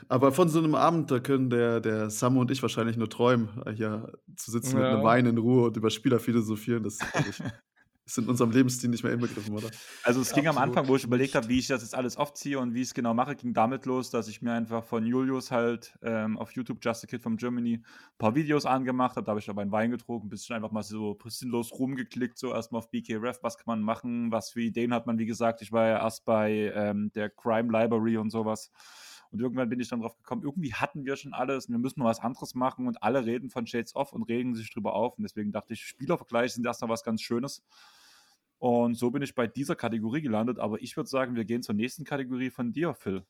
Aber 0.07 0.31
von 0.31 0.47
so 0.47 0.59
einem 0.59 0.75
Abend, 0.75 1.11
da 1.11 1.19
können 1.19 1.49
der, 1.49 1.81
der 1.81 2.09
Sam 2.09 2.37
und 2.37 2.49
ich 2.51 2.61
wahrscheinlich 2.61 2.95
nur 2.95 3.09
träumen, 3.09 3.49
hier 3.75 4.13
zu 4.37 4.49
sitzen 4.49 4.75
mit 4.75 4.85
Ja. 4.85 4.93
einem 4.93 5.03
Wein 5.03 5.25
in 5.25 5.37
Ruhe 5.37 5.65
und 5.67 5.75
über 5.77 5.89
Spieler 5.89 6.19
philosophieren. 6.19 6.83
Das, 6.83 6.99
ich, 7.29 7.43
ist 8.11 8.17
in 8.17 8.29
unserem 8.29 8.51
Lebensstil 8.51 8.89
nicht 8.89 9.03
mehr 9.03 9.13
inbegriffen, 9.13 9.55
oder? 9.55 9.69
Also 10.03 10.21
es 10.21 10.33
ging 10.33 10.47
am 10.47 10.57
Anfang, 10.57 10.87
wo 10.87 10.95
ich 10.95 11.03
überlegt 11.03 11.35
habe, 11.35 11.47
wie 11.47 11.59
ich 11.59 11.67
das 11.67 11.81
jetzt 11.81 11.95
alles 11.95 12.17
aufziehe 12.17 12.59
und 12.59 12.73
wie 12.73 12.81
ich 12.81 12.89
es 12.89 12.93
genau 12.93 13.13
mache, 13.13 13.35
ging 13.35 13.53
damit 13.53 13.85
los, 13.85 14.09
dass 14.09 14.27
ich 14.27 14.41
mir 14.41 14.53
einfach 14.53 14.83
von 14.83 15.05
Julius 15.05 15.51
halt 15.51 15.97
ähm, 16.01 16.37
auf 16.37 16.51
YouTube 16.51 16.79
Just 16.81 17.03
a 17.03 17.07
Kid 17.07 17.21
from 17.21 17.37
Germany 17.37 17.75
ein 17.75 17.83
paar 18.17 18.35
Videos 18.35 18.65
angemacht 18.65 19.15
habe. 19.15 19.25
Da 19.25 19.31
habe 19.31 19.39
ich 19.39 19.49
aber 19.49 19.61
einen 19.61 19.71
Wein 19.71 19.91
getrunken, 19.91 20.27
ein 20.27 20.29
bisschen 20.29 20.55
einfach 20.55 20.71
mal 20.71 20.83
so 20.83 21.17
sinnlos 21.25 21.71
rumgeklickt, 21.71 22.37
so 22.37 22.53
erstmal 22.53 22.79
auf 22.79 22.89
BKRef, 22.91 23.39
was 23.41 23.57
kann 23.57 23.65
man 23.67 23.81
machen, 23.81 24.31
was 24.31 24.51
für 24.51 24.61
Ideen 24.61 24.93
hat 24.93 25.07
man, 25.07 25.17
wie 25.17 25.25
gesagt. 25.25 25.61
Ich 25.61 25.71
war 25.71 25.87
ja 25.87 25.99
erst 25.99 26.25
bei 26.25 26.71
ähm, 26.75 27.11
der 27.15 27.29
Crime 27.29 27.71
Library 27.71 28.17
und 28.17 28.29
sowas. 28.29 28.71
Und 29.31 29.39
irgendwann 29.39 29.69
bin 29.69 29.79
ich 29.79 29.87
dann 29.87 30.01
drauf 30.01 30.17
gekommen, 30.17 30.43
irgendwie 30.43 30.73
hatten 30.73 31.05
wir 31.05 31.15
schon 31.15 31.33
alles 31.33 31.67
und 31.67 31.73
wir 31.73 31.79
müssen 31.79 32.01
noch 32.01 32.07
was 32.07 32.19
anderes 32.19 32.53
machen 32.53 32.87
und 32.87 33.01
alle 33.01 33.25
reden 33.25 33.49
von 33.49 33.65
Shades 33.65 33.95
Off 33.95 34.11
und 34.11 34.23
regen 34.23 34.55
sich 34.55 34.73
drüber 34.73 34.93
auf. 34.93 35.17
Und 35.17 35.23
deswegen 35.23 35.53
dachte 35.53 35.73
ich, 35.73 35.83
Spielervergleiche 35.83 36.55
sind 36.55 36.65
erstmal 36.65 36.89
was 36.89 37.03
ganz 37.03 37.21
Schönes. 37.21 37.63
Und 38.61 38.93
so 38.93 39.09
bin 39.09 39.23
ich 39.23 39.33
bei 39.33 39.47
dieser 39.47 39.75
Kategorie 39.75 40.21
gelandet. 40.21 40.59
Aber 40.59 40.79
ich 40.83 40.95
würde 40.95 41.09
sagen, 41.09 41.35
wir 41.35 41.45
gehen 41.45 41.63
zur 41.63 41.73
nächsten 41.73 42.03
Kategorie 42.03 42.51
von 42.51 42.71
dir, 42.71 42.93
Phil. 42.93 43.25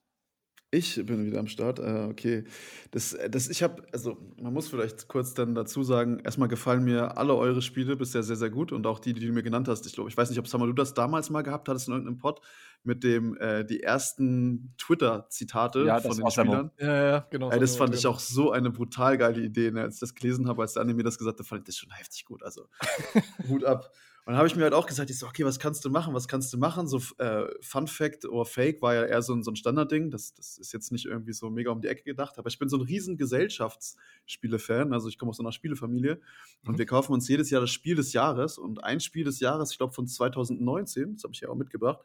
Ich 0.71 1.05
bin 1.05 1.25
wieder 1.25 1.39
am 1.39 1.47
Start. 1.47 1.79
Äh, 1.79 2.07
okay. 2.09 2.43
Das, 2.91 3.17
das, 3.29 3.47
ich 3.47 3.63
habe, 3.63 3.85
also 3.93 4.17
man 4.35 4.51
muss 4.51 4.67
vielleicht 4.67 5.07
kurz 5.07 5.33
dann 5.33 5.55
dazu 5.55 5.83
sagen, 5.83 6.19
erstmal 6.19 6.49
gefallen 6.49 6.83
mir 6.83 7.17
alle 7.17 7.33
eure 7.33 7.61
Spiele 7.61 7.95
bisher 7.95 8.23
sehr, 8.23 8.35
sehr 8.35 8.49
gut 8.49 8.73
und 8.73 8.85
auch 8.85 8.99
die, 8.99 9.13
die 9.13 9.25
du 9.25 9.31
mir 9.31 9.41
genannt 9.41 9.69
hast. 9.69 9.85
Ich 9.85 9.93
glaube, 9.93 10.09
ich 10.09 10.17
weiß 10.17 10.29
nicht, 10.29 10.39
ob 10.39 10.49
Summer 10.49 10.65
du 10.65 10.73
das 10.73 10.93
damals 10.93 11.29
mal 11.29 11.43
gehabt 11.43 11.69
hattest 11.69 11.87
in 11.87 11.93
irgendeinem 11.93 12.17
Pod 12.17 12.41
mit 12.83 13.05
dem, 13.05 13.37
äh, 13.37 13.63
die 13.63 13.81
ersten 13.81 14.73
Twitter-Zitate 14.77 15.85
Ja, 15.85 16.01
von 16.01 16.17
den. 16.17 16.29
Spielern. 16.29 16.71
Ja, 16.77 17.05
ja, 17.05 17.27
genau. 17.29 17.51
Ey, 17.51 17.59
das 17.59 17.73
so 17.73 17.77
fand 17.77 17.95
ich 17.95 18.05
auch 18.05 18.19
so 18.19 18.51
eine 18.51 18.69
brutal 18.69 19.17
geile 19.17 19.41
Idee. 19.41 19.71
Ne? 19.71 19.81
Als 19.81 19.95
ich 19.95 20.01
das 20.01 20.13
gelesen 20.13 20.49
habe, 20.49 20.61
als 20.61 20.73
der 20.73 20.81
Anime 20.81 20.97
mir 20.97 21.03
das 21.03 21.17
gesagt 21.17 21.39
hat, 21.39 21.45
fand 21.45 21.61
ich 21.61 21.65
das 21.67 21.77
schon 21.77 21.91
heftig 21.91 22.25
gut. 22.25 22.43
Also 22.43 22.67
Hut 23.47 23.63
ab. 23.63 23.93
Dann 24.31 24.37
habe 24.37 24.47
ich 24.47 24.55
mir 24.55 24.63
halt 24.63 24.73
auch 24.73 24.85
gesagt, 24.85 25.09
ich 25.09 25.19
so, 25.19 25.27
okay, 25.27 25.43
was 25.43 25.59
kannst 25.59 25.83
du 25.83 25.89
machen? 25.89 26.13
Was 26.13 26.25
kannst 26.29 26.53
du 26.53 26.57
machen? 26.57 26.87
So 26.87 27.01
äh, 27.17 27.47
Fun 27.59 27.85
Fact 27.85 28.23
oder 28.23 28.45
Fake 28.45 28.81
war 28.81 28.93
ja 28.95 29.03
eher 29.03 29.21
so 29.21 29.33
ein, 29.33 29.43
so 29.43 29.51
ein 29.51 29.57
Standardding. 29.57 30.09
Das, 30.09 30.33
das 30.33 30.57
ist 30.57 30.71
jetzt 30.71 30.89
nicht 30.93 31.05
irgendwie 31.05 31.33
so 31.33 31.49
mega 31.49 31.69
um 31.69 31.81
die 31.81 31.89
Ecke 31.89 32.03
gedacht. 32.03 32.37
Aber 32.39 32.47
ich 32.47 32.57
bin 32.57 32.69
so 32.69 32.77
ein 32.77 32.81
riesen 32.81 33.17
Gesellschaftsspiele-Fan. 33.17 34.93
Also 34.93 35.09
ich 35.09 35.17
komme 35.17 35.31
aus 35.31 35.35
so 35.35 35.43
einer 35.43 35.51
Spielefamilie. 35.51 36.21
Und 36.65 36.75
Mhm. 36.75 36.77
wir 36.77 36.85
kaufen 36.85 37.11
uns 37.11 37.27
jedes 37.27 37.49
Jahr 37.49 37.59
das 37.59 37.71
Spiel 37.71 37.95
des 37.95 38.13
Jahres. 38.13 38.57
Und 38.57 38.81
ein 38.85 39.01
Spiel 39.01 39.25
des 39.25 39.41
Jahres, 39.41 39.73
ich 39.73 39.77
glaube 39.77 39.91
von 39.91 40.07
2019, 40.07 41.15
das 41.15 41.25
habe 41.25 41.33
ich 41.33 41.41
ja 41.41 41.49
auch 41.49 41.55
mitgebracht, 41.55 41.99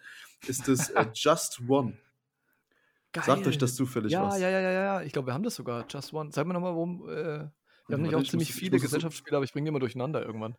ist 0.48 0.66
das 0.66 0.90
äh, 0.90 1.06
Just 1.14 1.60
One. 1.68 1.96
Sagt 3.14 3.46
euch 3.46 3.56
das 3.56 3.76
zufällig 3.76 4.10
ja, 4.10 4.24
was? 4.26 4.40
Ja, 4.40 4.50
ja, 4.50 4.60
ja, 4.60 4.72
ja. 4.72 5.02
Ich 5.02 5.12
glaube, 5.12 5.28
wir 5.28 5.32
haben 5.32 5.44
das 5.44 5.54
sogar. 5.54 5.86
Just 5.88 6.12
One. 6.12 6.32
Sag 6.32 6.44
mir 6.44 6.54
nochmal, 6.54 6.72
warum. 6.72 7.08
Äh, 7.08 7.12
wir 7.12 7.22
haben 7.22 7.52
nämlich 7.88 8.06
warte, 8.06 8.16
auch 8.16 8.22
ich 8.22 8.30
ziemlich 8.30 8.52
viele 8.52 8.80
Gesellschaftsspiele, 8.80 9.36
aber 9.36 9.44
ich 9.44 9.52
bringe 9.52 9.66
die 9.66 9.68
immer 9.68 9.78
durcheinander 9.78 10.26
irgendwann. 10.26 10.56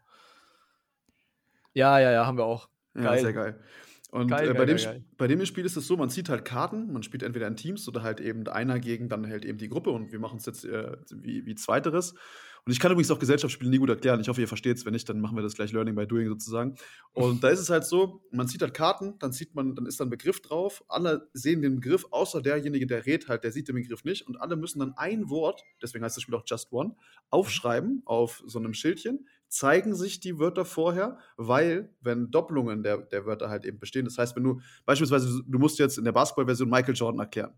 Ja, 1.78 2.00
ja, 2.00 2.12
ja, 2.12 2.26
haben 2.26 2.40
wir 2.40 2.46
auch. 2.46 2.70
Ja, 2.96 3.04
Geil. 3.04 3.20
sehr 3.20 3.34
geil. 3.34 3.60
Und 4.10 4.30
Geil, 4.30 4.50
äh, 4.50 4.54
bei, 4.54 4.66
geil, 4.66 4.66
dem, 4.66 4.78
geil. 4.78 5.06
bei 5.16 5.28
dem 5.28 5.46
Spiel 5.46 5.64
ist 5.64 5.78
es 5.78 5.86
so, 5.86 5.96
man 5.96 6.10
zieht 6.10 6.28
halt 6.28 6.44
Karten, 6.44 6.92
man 6.92 7.04
spielt 7.04 7.22
entweder 7.22 7.46
in 7.46 7.56
Teams 7.56 7.88
oder 7.88 8.02
halt 8.02 8.20
eben 8.20 8.48
einer 8.48 8.80
gegen 8.80 9.10
dann 9.10 9.28
halt 9.28 9.46
eben 9.46 9.60
die 9.60 9.70
Gruppe 9.70 9.92
und 9.92 10.12
wir 10.12 10.18
machen 10.18 10.40
es 10.40 10.48
jetzt 10.48 10.66
äh, 10.66 10.98
wie, 11.12 11.46
wie 11.46 11.54
Zweiteres. 11.54 12.16
Und 12.66 12.74
ich 12.74 12.80
kann 12.80 12.92
übrigens 12.92 13.12
auch 13.12 13.20
Gesellschaftsspiele 13.20 13.70
nie 13.70 13.78
gut 13.78 13.90
erklären. 13.90 14.20
Ich 14.20 14.28
hoffe, 14.28 14.42
ihr 14.42 14.48
versteht 14.48 14.76
es. 14.76 14.86
Wenn 14.86 14.92
nicht, 14.92 15.08
dann 15.08 15.22
machen 15.22 15.38
wir 15.38 15.42
das 15.44 15.54
gleich 15.54 15.72
Learning 15.72 15.96
by 15.96 16.06
Doing 16.06 16.28
sozusagen. 16.28 16.76
Und 17.14 17.42
da 17.42 17.48
ist 17.48 17.60
es 17.60 17.70
halt 17.70 17.86
so, 17.86 18.24
man 18.32 18.48
zieht 18.50 18.62
halt 18.62 18.74
Karten, 18.74 19.18
dann 19.20 19.32
sieht 19.32 19.56
man, 19.56 19.74
dann 19.74 19.86
ist 19.86 20.02
da 20.02 20.04
ein 20.04 20.10
Begriff 20.10 20.42
drauf. 20.42 20.84
Alle 20.90 21.30
sehen 21.32 21.62
den 21.62 21.76
Begriff, 21.76 22.06
außer 22.12 22.42
derjenige, 22.42 22.86
der 22.86 23.06
redet 23.06 23.30
halt, 23.30 23.46
der 23.46 23.52
sieht 23.52 23.70
den 23.70 23.76
Begriff 23.76 24.04
nicht. 24.04 24.28
Und 24.28 24.42
alle 24.42 24.58
müssen 24.58 24.80
dann 24.80 24.94
ein 24.98 25.30
Wort, 25.30 25.64
deswegen 25.82 26.04
heißt 26.04 26.18
das 26.18 26.24
Spiel 26.24 26.36
auch 26.36 26.44
Just 26.46 26.74
One, 26.74 26.96
aufschreiben 27.30 28.02
auf 28.04 28.44
so 28.46 28.60
einem 28.60 28.74
Schildchen, 28.74 29.28
zeigen 29.48 29.96
sich 29.96 30.20
die 30.20 30.40
Wörter 30.40 30.66
vorher, 30.66 31.18
weil, 31.38 31.94
wenn 32.02 32.32
Doppelungen 32.32 32.84
der, 32.84 32.98
der 32.98 33.26
Wörter 33.26 33.50
halt 33.50 33.66
eben 33.66 33.80
bestehen, 33.80 34.06
das 34.06 34.18
heißt, 34.18 34.36
wenn 34.36 34.44
du 34.44 34.60
beispielsweise, 34.86 35.42
du 35.46 35.60
musst 35.60 35.80
jetzt 35.80 35.98
in 35.98 36.06
der 36.06 36.12
Basketball-Version 36.12 36.70
Michael 36.70 36.96
Jordan 36.96 37.20
erklären. 37.20 37.54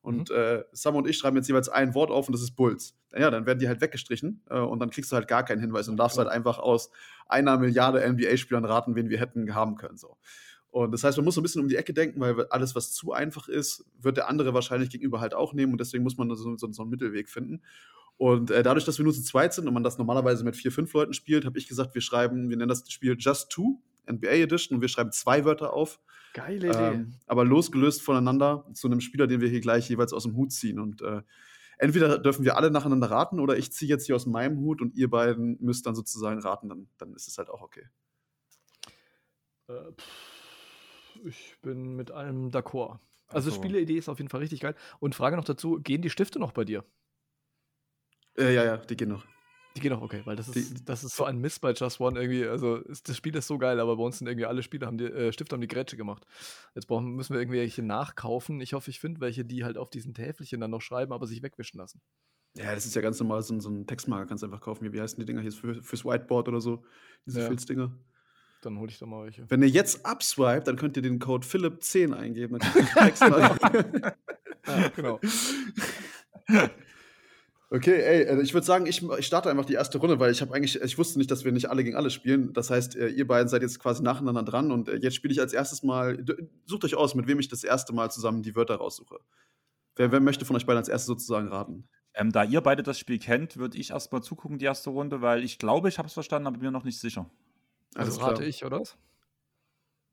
Und 0.00 0.30
äh, 0.30 0.64
Sam 0.72 0.96
und 0.96 1.08
ich 1.08 1.18
schreiben 1.18 1.36
jetzt 1.36 1.48
jeweils 1.48 1.68
ein 1.68 1.94
Wort 1.94 2.10
auf 2.10 2.28
und 2.28 2.32
das 2.32 2.42
ist 2.42 2.52
Bulls. 2.52 2.96
Ja, 3.16 3.30
dann 3.30 3.46
werden 3.46 3.58
die 3.58 3.68
halt 3.68 3.80
weggestrichen 3.80 4.42
äh, 4.48 4.58
und 4.58 4.78
dann 4.80 4.90
kriegst 4.90 5.10
du 5.10 5.16
halt 5.16 5.28
gar 5.28 5.44
keinen 5.44 5.60
Hinweis 5.60 5.88
und 5.88 5.96
darfst 5.96 6.18
halt 6.18 6.28
einfach 6.28 6.58
aus 6.58 6.90
einer 7.26 7.58
Milliarde 7.58 8.06
NBA-Spielern 8.08 8.64
raten, 8.64 8.94
wen 8.94 9.10
wir 9.10 9.18
hätten 9.18 9.54
haben 9.54 9.76
können. 9.76 9.96
So. 9.96 10.16
Und 10.70 10.92
das 10.92 11.02
heißt, 11.02 11.16
man 11.16 11.24
muss 11.24 11.34
so 11.34 11.40
ein 11.40 11.42
bisschen 11.42 11.62
um 11.62 11.68
die 11.68 11.76
Ecke 11.76 11.94
denken, 11.94 12.20
weil 12.20 12.46
alles, 12.48 12.74
was 12.74 12.92
zu 12.92 13.12
einfach 13.12 13.48
ist, 13.48 13.84
wird 13.98 14.16
der 14.16 14.28
andere 14.28 14.54
wahrscheinlich 14.54 14.90
gegenüber 14.90 15.20
halt 15.20 15.34
auch 15.34 15.54
nehmen 15.54 15.72
und 15.72 15.80
deswegen 15.80 16.04
muss 16.04 16.16
man 16.16 16.28
so, 16.36 16.56
so, 16.56 16.72
so 16.72 16.82
einen 16.82 16.90
Mittelweg 16.90 17.28
finden. 17.28 17.62
Und 18.18 18.50
äh, 18.50 18.62
dadurch, 18.62 18.84
dass 18.84 18.98
wir 18.98 19.04
nur 19.04 19.14
zu 19.14 19.22
zweit 19.22 19.54
sind 19.54 19.66
und 19.68 19.74
man 19.74 19.84
das 19.84 19.96
normalerweise 19.96 20.44
mit 20.44 20.56
vier, 20.56 20.72
fünf 20.72 20.92
Leuten 20.92 21.12
spielt, 21.14 21.44
habe 21.44 21.56
ich 21.58 21.68
gesagt, 21.68 21.94
wir 21.94 22.02
schreiben, 22.02 22.50
wir 22.50 22.56
nennen 22.56 22.68
das 22.68 22.90
Spiel 22.90 23.16
Just 23.18 23.48
Two, 23.50 23.80
NBA 24.10 24.28
Edition, 24.28 24.76
und 24.76 24.80
wir 24.82 24.88
schreiben 24.88 25.12
zwei 25.12 25.44
Wörter 25.44 25.72
auf, 25.72 26.00
Geile 26.34 26.68
Idee. 26.68 26.78
ähm, 26.94 27.14
aber 27.26 27.44
losgelöst 27.44 28.02
voneinander 28.02 28.66
zu 28.74 28.86
einem 28.88 29.00
Spieler, 29.00 29.26
den 29.28 29.40
wir 29.40 29.48
hier 29.48 29.60
gleich 29.60 29.88
jeweils 29.88 30.12
aus 30.12 30.24
dem 30.24 30.34
Hut 30.36 30.52
ziehen. 30.52 30.78
Und 30.80 31.00
äh, 31.00 31.22
entweder 31.78 32.18
dürfen 32.18 32.44
wir 32.44 32.56
alle 32.56 32.70
nacheinander 32.70 33.08
raten 33.10 33.38
oder 33.40 33.56
ich 33.56 33.72
ziehe 33.72 33.88
jetzt 33.88 34.06
hier 34.06 34.16
aus 34.16 34.26
meinem 34.26 34.58
Hut 34.58 34.82
und 34.82 34.94
ihr 34.96 35.08
beiden 35.08 35.56
müsst 35.60 35.86
dann 35.86 35.94
sozusagen 35.94 36.40
raten, 36.40 36.68
dann, 36.68 36.88
dann 36.98 37.14
ist 37.14 37.28
es 37.28 37.38
halt 37.38 37.48
auch 37.48 37.62
okay. 37.62 37.86
Äh, 39.68 39.72
pff, 39.96 41.24
ich 41.24 41.56
bin 41.62 41.94
mit 41.96 42.10
allem 42.10 42.50
d'accord. 42.50 42.98
Also, 43.28 43.50
Also- 43.50 43.52
Spieleidee 43.52 43.96
ist 43.98 44.08
auf 44.08 44.18
jeden 44.18 44.28
Fall 44.30 44.40
richtig 44.40 44.60
geil. 44.60 44.74
Und 45.00 45.14
Frage 45.14 45.36
noch 45.36 45.44
dazu: 45.44 45.80
Gehen 45.80 46.02
die 46.02 46.10
Stifte 46.10 46.38
noch 46.38 46.52
bei 46.52 46.64
dir? 46.64 46.84
Äh, 48.38 48.54
ja, 48.54 48.64
ja, 48.64 48.76
die 48.78 48.96
gehen 48.96 49.08
noch. 49.10 49.24
Die 49.76 49.80
gehen 49.80 49.92
noch, 49.92 50.02
okay, 50.02 50.22
weil 50.24 50.34
das 50.36 50.50
Die- 50.50 50.60
ist, 50.60 50.88
das 50.88 51.04
ist 51.04 51.14
so 51.14 51.24
ein 51.24 51.38
Mist 51.38 51.60
bei 51.60 51.72
Just 51.72 52.00
One 52.00 52.18
irgendwie. 52.20 52.46
Also, 52.46 52.76
ist, 52.76 53.08
das 53.08 53.16
Spiel 53.16 53.36
ist 53.36 53.46
so 53.46 53.58
geil, 53.58 53.78
aber 53.80 53.96
bei 53.96 54.02
uns 54.02 54.18
sind 54.18 54.26
irgendwie 54.26 54.46
alle 54.46 54.62
Spiele 54.62 54.86
haben 54.86 54.98
die, 54.98 55.04
äh, 55.04 55.32
Stifte 55.32 55.54
haben 55.54 55.60
die 55.60 55.68
Grätsche 55.68 55.96
gemacht. 55.96 56.24
Jetzt 56.74 56.86
brauchen, 56.86 57.14
müssen 57.14 57.34
wir 57.34 57.40
irgendwelche 57.40 57.82
nachkaufen. 57.82 58.60
Ich 58.60 58.72
hoffe, 58.72 58.90
ich 58.90 58.98
finde 59.00 59.20
welche, 59.20 59.44
die 59.44 59.64
halt 59.64 59.76
auf 59.78 59.90
diesen 59.90 60.14
Täfelchen 60.14 60.60
dann 60.60 60.70
noch 60.70 60.80
schreiben, 60.82 61.12
aber 61.12 61.26
sich 61.26 61.42
wegwischen 61.42 61.78
lassen. 61.78 62.00
Ja, 62.56 62.74
das 62.74 62.86
ist 62.86 62.94
ja 62.96 63.02
ganz 63.02 63.20
normal, 63.20 63.42
so 63.42 63.58
so 63.60 63.68
'n 63.68 63.86
Textmarker 63.86 64.26
kannst 64.26 64.42
du 64.42 64.46
einfach 64.46 64.60
kaufen. 64.62 64.84
Wie 64.84 64.92
wie 64.92 65.00
heißen 65.00 65.18
die 65.20 65.26
Dinger 65.26 65.42
hier 65.42 65.52
für 65.52 65.80
fürs 65.82 66.04
Whiteboard 66.04 66.48
oder 66.48 66.60
so, 66.60 66.82
diese 67.26 67.40
Ja. 67.40 67.46
Filzdinger. 67.46 67.92
Dann 68.62 68.78
hole 68.80 68.90
ich 68.90 68.98
doch 68.98 69.06
mal 69.06 69.24
welche. 69.26 69.48
Wenn 69.48 69.62
ihr 69.62 69.68
jetzt 69.68 70.04
upswiped, 70.04 70.66
dann 70.66 70.74
könnt 70.76 70.96
ihr 70.96 71.02
den 71.02 71.20
Code 71.20 71.46
Philipp10 71.46 72.12
eingeben, 72.14 72.58
dann 72.58 72.60
kriegt 72.72 72.96
ihr 72.96 73.02
Textmarker. 73.02 74.16
Ja, 74.66 74.88
genau. 74.88 75.18
Okay, 77.70 78.00
ey, 78.00 78.22
äh, 78.22 78.42
ich 78.42 78.54
würde 78.54 78.66
sagen, 78.66 78.86
ich 78.86 79.02
ich 79.18 79.26
starte 79.26 79.50
einfach 79.50 79.66
die 79.66 79.74
erste 79.74 79.98
Runde, 79.98 80.18
weil 80.18 80.32
ich 80.32 80.40
habe 80.40 80.54
eigentlich 80.54 80.80
ich 80.80 80.96
wusste 80.96 81.18
nicht, 81.18 81.30
dass 81.30 81.44
wir 81.44 81.52
nicht 81.52 81.68
alle 81.68 81.84
gegen 81.84 81.96
alle 81.96 82.10
spielen. 82.10 82.52
Das 82.54 82.70
heißt, 82.70 82.96
äh, 82.96 83.08
ihr 83.08 83.26
beiden 83.26 83.48
seid 83.48 83.60
jetzt 83.62 83.78
quasi 83.78 84.02
nacheinander 84.02 84.42
dran 84.42 84.72
und, 84.72 84.88
äh, 84.88 84.96
jetzt 84.96 85.16
spiele 85.16 85.32
ich 85.32 85.40
als 85.40 85.52
erstes 85.52 85.82
Mal 85.82 86.24
sucht 86.64 86.84
euch 86.84 86.94
aus, 86.94 87.14
mit 87.14 87.26
wem 87.26 87.38
ich 87.40 87.48
das 87.48 87.64
erste 87.64 87.92
Mal 87.94 88.10
zusammen 88.10 88.42
die 88.42 88.56
Wörter 88.56 88.76
raussuche. 88.76 89.18
Wer 89.96 90.12
wer 90.12 90.20
möchte 90.20 90.44
von 90.46 90.56
euch 90.56 90.64
beiden 90.66 90.78
als 90.78 90.88
Erstes 90.88 91.06
sozusagen 91.08 91.48
raten? 91.48 91.88
Ähm, 92.14 92.32
da 92.32 92.42
ihr 92.44 92.62
beide 92.62 92.82
das 92.82 92.98
Spiel 92.98 93.18
kennt, 93.18 93.58
würde 93.58 93.76
ich 93.78 93.90
erst 93.90 94.12
mal 94.12 94.22
zugucken 94.22 94.58
die 94.58 94.64
erste 94.64 94.90
Runde, 94.90 95.20
weil 95.20 95.44
ich 95.44 95.58
glaube, 95.58 95.88
ich 95.88 95.98
habe 95.98 96.08
es 96.08 96.14
verstanden, 96.14 96.46
aber 96.46 96.56
bin 96.58 96.66
mir 96.66 96.72
noch 96.72 96.84
nicht 96.84 96.98
sicher. 97.00 97.30
Also 97.94 98.12
Alles 98.12 98.18
klar. 98.18 98.30
rate 98.30 98.44
ich, 98.44 98.64
oder 98.64 98.80
was? 98.80 98.96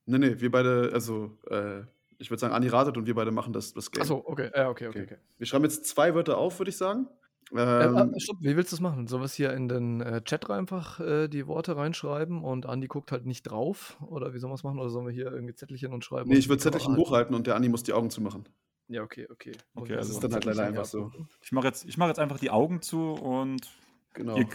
Ne, 0.06 0.20
ne, 0.20 0.40
wir 0.40 0.52
beide 0.52 0.92
also, 0.94 1.38
äh, 1.50 1.82
ich 2.20 2.30
würde 2.30 2.40
sagen, 2.40 2.54
Anni 2.54 2.68
ratet 2.68 2.98
und 2.98 3.08
wir 3.08 3.16
beide 3.16 3.32
machen 3.32 3.54
das 3.54 3.74
das 3.74 3.92
Game. 3.92 4.02
Ach 4.04 4.08
so, 4.08 4.28
okay. 4.28 4.52
Ja, 4.56 4.70
okay, 4.70 4.88
okay, 4.88 5.02
Okay. 5.04 5.04
okay. 5.04 5.18
Wir 5.38 5.48
schreiben 5.48 5.64
jetzt 5.66 5.86
2 5.88 6.14
Wörter 6.16 6.38
auf, 6.38 6.60
würde 6.60 6.70
ich 6.70 6.78
sagen. 6.78 7.08
Ähm, 7.78 7.92
ah, 7.96 8.08
Ähm, 8.08 8.14
stopp, 8.18 8.38
wie 8.40 8.56
willst 8.56 8.72
du's 8.72 8.80
machen? 8.80 9.08
Sollen 9.08 9.22
wir's 9.22 9.34
hier 9.36 9.54
in 9.54 9.68
den, 9.68 10.02
äh, 10.02 10.24
Chat 10.24 10.50
einfach, 10.50 11.00
äh, 11.02 11.28
die 11.28 11.46
Worte 11.48 11.76
reinschreiben 11.76 12.44
und 12.44 12.66
Andi 12.66 12.88
guckt 12.88 13.12
halt 13.12 13.26
nicht 13.26 13.44
drauf? 13.44 13.98
Oder 14.08 14.34
wie 14.34 14.40
sollen 14.40 14.54
wir's 14.54 14.64
machen? 14.64 14.80
Oder 14.80 14.90
sollen 14.90 15.06
wir 15.08 15.14
hier 15.14 15.32
irgendwie 15.32 15.56
Zettelchen 15.56 15.94
und 15.94 16.06
schreiben 16.06 16.32
ne, 16.32 16.36
und 16.36 16.38
ich 16.38 16.50
würde 16.50 16.62
Kamera 16.62 16.62
Zettelchen 16.62 16.94
halten? 16.94 17.06
hochhalten 17.06 17.34
und 17.36 17.48
der 17.48 17.56
Anni 17.56 17.70
muss 17.70 17.84
die 17.84 17.94
Augen 17.94 18.10
zumachen. 18.10 18.50
Ja, 18.88 19.02
okay, 19.04 19.28
okay. 19.32 19.54
Muss 19.74 19.84
Okay, 19.84 19.94
ich 19.94 19.98
also 19.98 20.10
Das 20.10 20.18
ist 20.18 20.24
dann 20.24 20.34
halt 20.34 20.46
leider 20.46 20.64
einfach 20.64 20.86
so. 20.86 21.12
Ich 21.42 21.52
mache 21.52 21.68
jetzt 21.68 21.86
ich 21.86 21.98
mache 21.98 22.10
jetzt 22.10 22.20
einfach 22.20 22.40
die 22.40 22.52
Augen 22.52 22.82
zu 22.82 23.14
und 23.14 23.68
Genau. 24.14 24.36
ihr 24.36 24.48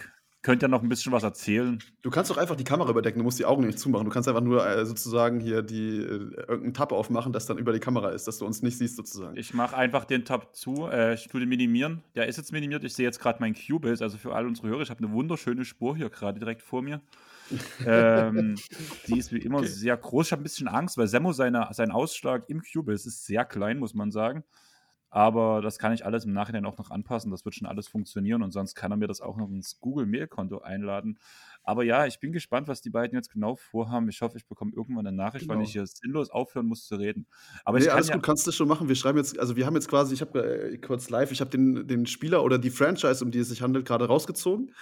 könnt 0.43 0.63
ja 0.63 0.69
noch 0.69 0.83
'n 0.83 0.89
bisschen 0.89 1.13
was 1.13 1.23
erzählen. 1.25 1.83
Du 2.05 2.09
kannst 2.11 2.31
doch 2.31 2.39
einfach 2.39 2.57
die 2.57 2.65
Kamera 2.65 2.89
überdecken, 2.91 3.19
du 3.19 3.25
musst 3.25 3.39
die 3.39 3.45
Augen 3.45 3.67
nicht 3.67 3.79
zumachen. 3.79 4.07
Du 4.07 4.11
kannst 4.11 4.27
einfach 4.27 4.41
nur, 4.41 4.67
äh, 4.67 4.87
sozusagen 4.87 5.39
hier 5.39 5.61
die 5.63 5.99
äh, 5.99 6.45
irgend 6.49 6.65
'n 6.69 6.73
Tab 6.75 6.93
aufmachen, 6.93 7.33
das 7.33 7.45
dann 7.45 7.59
über 7.59 7.73
die 7.75 7.81
Kamera 7.81 8.09
ist, 8.11 8.27
dass 8.27 8.39
du 8.39 8.47
uns 8.47 8.63
nicht 8.63 8.79
siehst 8.79 8.97
sozusagen. 8.97 9.37
Ich 9.37 9.55
mache 9.55 9.77
einfach 9.77 10.05
den 10.07 10.25
Tab 10.25 10.57
zu, 10.57 10.89
äh, 10.89 11.15
ich 11.15 11.29
tue 11.29 11.39
den 11.41 11.49
minimieren. 11.49 12.03
Der 12.17 12.27
ist 12.27 12.37
jetzt 12.37 12.51
minimiert. 12.53 12.83
Ich 12.83 12.95
sehe 12.95 13.05
jetzt 13.07 13.21
grad 13.21 13.39
mein 13.39 13.55
Cubase, 13.55 14.03
also 14.03 14.19
für 14.19 14.35
all 14.35 14.47
unsere 14.47 14.67
Hörer, 14.69 14.81
ich 14.83 14.91
habe 14.91 15.05
'ne 15.07 15.13
wunderschöne 15.13 15.65
Spur 15.65 15.97
hier 15.97 16.11
grade 16.11 16.41
direkt 16.41 16.63
vor 16.63 16.83
mir. 16.83 17.01
Ähm, 17.85 18.65
die 19.07 19.19
ist 19.19 19.33
wie 19.33 19.39
immer 19.41 19.65
Okay. 19.65 19.67
sehr 19.67 19.97
groß. 19.97 20.27
Ich 20.29 20.33
habe 20.33 20.43
'n 20.43 20.45
bisschen 20.45 20.69
Angst, 20.69 20.99
weil 20.99 21.09
Semmo 21.09 21.33
seine 21.33 21.69
sein 21.73 21.91
Ausschlag 21.93 22.45
im 22.49 22.63
Cubase 22.63 23.09
ist 23.09 23.27
sehr 23.27 23.45
klein, 23.47 23.79
muss 23.79 23.95
man 23.95 24.11
sagen. 24.13 24.45
Aber 25.11 25.61
das 25.61 25.79
kann 25.79 25.93
ich 25.93 26.05
alles 26.07 26.25
im 26.25 26.33
Nachhinein 26.33 26.65
auch 26.67 26.79
noch 26.79 26.91
anpassen. 26.91 27.31
Das 27.31 27.45
wird 27.45 27.55
schon 27.57 27.67
alles 27.67 27.89
funktionieren 27.89 28.43
und 28.43 28.53
sonst 28.53 28.75
kann 28.77 28.93
er 28.93 28.97
mir 28.97 29.09
das 29.09 29.21
auch 29.21 29.37
noch 29.37 29.49
ins 29.49 29.81
Google-Mail-Konto 29.81 30.59
einladen. 30.61 31.19
Aber 31.63 31.85
ja, 31.85 32.07
ich 32.07 32.21
bin 32.21 32.33
gespannt, 32.33 32.69
was 32.69 32.81
die 32.83 32.91
beiden 32.91 33.17
jetzt 33.17 33.31
genau 33.31 33.57
vorhaben. 33.57 34.09
Ich 34.09 34.21
hoffe, 34.23 34.39
ich 34.39 34.47
bekomme 34.47 34.73
irgendwann 34.75 35.05
'ne 35.05 35.13
Nachricht, 35.13 35.49
wann 35.49 35.61
Genau. 35.61 35.61
ich 35.61 35.73
hier 35.73 35.87
sinnlos 35.87 36.31
aufhören 36.31 36.67
muss 36.67 36.87
zu 36.87 36.97
reden. 36.97 37.27
Aber 37.65 37.79
Ne, 37.79 37.79
ich 37.79 37.91
kann 37.91 38.03
alles 38.03 38.11
ja 38.11 38.17
gut, 38.17 38.23
kannst 38.25 38.47
du 38.49 38.53
schon 38.53 38.67
machen. 38.67 38.89
Wir 38.89 38.97
schreiben 38.97 39.17
jetzt 39.19 39.39
also, 39.39 39.55
wir 39.55 39.65
haben 39.65 39.75
jetzt 39.75 39.89
quasi 39.89 40.13
ich 40.13 40.21
habe, 40.23 40.73
äh, 40.73 40.79
kurz 40.79 41.09
live 41.09 41.31
ich 41.31 41.41
habe 41.41 41.51
den 41.51 41.87
den 41.87 42.05
Spieler 42.07 42.43
oder 42.43 42.59
die 42.59 42.71
Franchise, 42.71 43.25
um 43.25 43.31
die 43.31 43.39
es 43.39 43.49
sich 43.49 43.63
handelt, 43.63 43.87
grade 43.87 44.07
rausgezogen. 44.07 44.73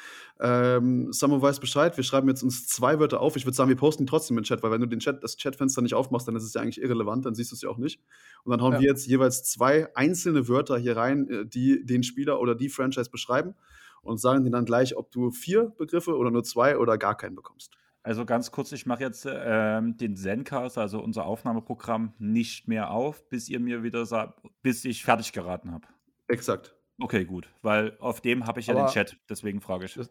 Ähm, 0.40 1.12
Samo 1.12 1.42
weiß 1.42 1.60
Bescheid. 1.60 1.96
Wir 1.98 2.04
schreiben 2.04 2.28
jetzt 2.28 2.42
uns 2.42 2.66
2 2.68 2.98
Wörter 2.98 3.20
auf. 3.20 3.36
Ich 3.36 3.44
würde 3.44 3.56
sagen, 3.56 3.68
wir 3.68 3.76
posten 3.76 4.06
trotzdem 4.06 4.38
im 4.38 4.44
Chat, 4.44 4.62
weil 4.62 4.70
wenn 4.70 4.80
du 4.80 4.86
den 4.86 5.00
Chat 5.00 5.22
das 5.22 5.36
Chatfenster 5.36 5.82
nicht 5.82 5.94
aufmachst, 5.94 6.26
dann 6.28 6.36
ist 6.36 6.44
es 6.44 6.54
ja 6.54 6.62
eigentlich 6.62 6.80
irrelevant, 6.80 7.26
dann 7.26 7.34
siehst 7.34 7.52
du's 7.52 7.60
ja 7.62 7.68
auch 7.68 7.78
nicht. 7.78 8.00
Und 8.44 8.52
dann 8.52 8.62
hauen 8.62 8.76
Ja. 8.76 8.78
wir 8.78 8.86
jetzt 8.88 9.06
jeweils 9.06 9.44
2 9.44 9.94
einzelne 9.94 10.48
Wörter 10.48 10.78
hier 10.78 10.96
rein, 10.96 11.28
äh, 11.28 11.46
die 11.46 11.84
den 11.84 12.02
Spieler 12.02 12.40
oder 12.40 12.54
die 12.54 12.70
Franchise 12.70 13.10
beschreiben 13.10 13.54
und 14.02 14.18
sagen 14.20 14.44
dir 14.44 14.50
dann 14.50 14.64
gleich, 14.64 14.96
ob 14.96 15.10
du 15.10 15.30
4 15.30 15.64
Begriffe 15.76 16.16
oder 16.16 16.30
nur 16.30 16.44
2 16.44 16.78
oder 16.78 16.98
gar 16.98 17.16
keinen 17.16 17.34
bekommst. 17.36 17.72
Also, 18.02 18.24
ganz 18.24 18.50
kurz, 18.52 18.72
ich 18.72 18.86
mache 18.86 19.02
jetzt, 19.02 19.26
ähm, 19.28 19.96
den 19.96 20.16
Zencastr, 20.16 20.80
also 20.80 21.00
unser 21.02 21.26
Aufnahmeprogramm, 21.26 22.14
nicht 22.18 22.68
mehr 22.68 22.90
auf, 22.90 23.28
bis 23.28 23.48
ihr 23.48 23.60
mir 23.60 23.82
wieder 23.82 24.06
sa 24.06 24.34
bis 24.62 24.84
ich 24.84 25.04
fertig 25.04 25.32
geraten 25.32 25.72
habe. 25.72 25.88
Exakt. 26.28 26.74
Okay, 27.00 27.24
gut, 27.24 27.48
weil 27.62 27.96
auf 28.00 28.20
dem 28.20 28.46
habe 28.46 28.60
ich 28.60 28.66
ja 28.66 28.74
den 28.74 28.86
Aber 28.86 28.88
Chat, 28.88 29.18
deswegen 29.28 29.60
frage 29.60 29.84
ich. 29.86 29.94
das 29.94 30.10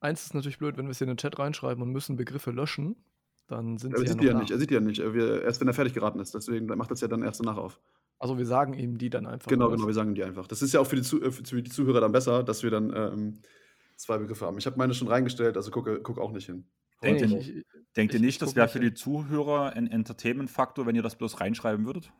eins 0.00 0.24
ist 0.26 0.34
natürlich 0.34 0.58
blöd, 0.58 0.76
wenn 0.76 0.86
wir's 0.86 0.98
hier 0.98 1.06
in 1.06 1.12
den 1.14 1.18
Chat 1.18 1.38
reinschreiben 1.38 1.82
und 1.82 1.90
müssen 1.90 2.16
Begriffe 2.16 2.50
löschen, 2.50 3.04
dann 3.46 3.78
sind 3.78 3.94
Aber 3.94 4.00
sie 4.00 4.06
ja 4.06 4.12
sieht 4.12 4.16
noch 4.16 4.24
die 4.24 4.26
ja 4.26 4.34
da. 4.34 4.34
nicht. 4.34 4.50
Er 4.50 4.58
sieht 4.58 4.70
die 4.70 4.74
ja 4.74 4.80
nicht. 4.80 5.00
Äh, 5.00 5.14
wir 5.14 5.42
erst 5.42 5.60
wenn 5.60 5.68
er 5.68 5.74
fertig 5.74 5.94
geraten 5.94 6.18
ist. 6.20 6.34
Deswegen 6.34 6.66
macht 6.66 6.90
das 6.90 7.00
ja 7.00 7.08
dann 7.08 7.22
erst 7.22 7.40
danach 7.40 7.56
auf. 7.56 7.80
Also, 8.20 8.38
wir 8.38 8.46
sagen 8.46 8.74
ihm 8.74 8.98
die 8.98 9.10
dann 9.10 9.26
einfach, 9.26 9.50
Genau, 9.50 9.68
genau, 9.70 9.86
wir 9.86 9.92
sagen 9.94 10.14
die 10.14 10.24
einfach. 10.24 10.46
Das 10.46 10.62
ist 10.62 10.72
ja 10.72 10.80
auch 10.80 10.86
für 10.86 10.96
die 10.96 11.02
Zu 11.02 11.22
äh, 11.22 11.30
für 11.30 11.62
die 11.62 11.70
Zuhörer 11.70 12.00
dann 12.00 12.12
besser, 12.12 12.42
dass 12.42 12.62
wir 12.62 12.70
dann, 12.70 12.92
ähm, 12.96 13.40
2 13.96 14.18
Begriffe 14.18 14.46
haben. 14.46 14.58
Ich 14.58 14.66
habe 14.66 14.76
meine 14.78 14.94
schon 14.94 15.08
reingestellt, 15.08 15.56
also 15.56 15.70
gucke 15.70 16.00
gucke 16.02 16.20
auch 16.20 16.32
nicht 16.32 16.46
hin. 16.46 16.70
Denkt 17.02 17.20
ihr 17.20 17.28
ich 17.28 17.56
ich 17.56 17.64
denkt 17.96 18.18
nicht, 18.18 18.40
das 18.42 18.56
wäre 18.56 18.66
nicht 18.66 18.72
für 18.72 18.80
die 18.80 18.94
Zuhörer 18.94 19.76
'n 19.76 19.86
Entertainment-Faktor, 19.86 20.86
wenn 20.86 20.96
ihr 20.96 21.02
das 21.02 21.16
bloß 21.16 21.40
reinschreiben 21.40 21.84
würdet? 21.86 22.12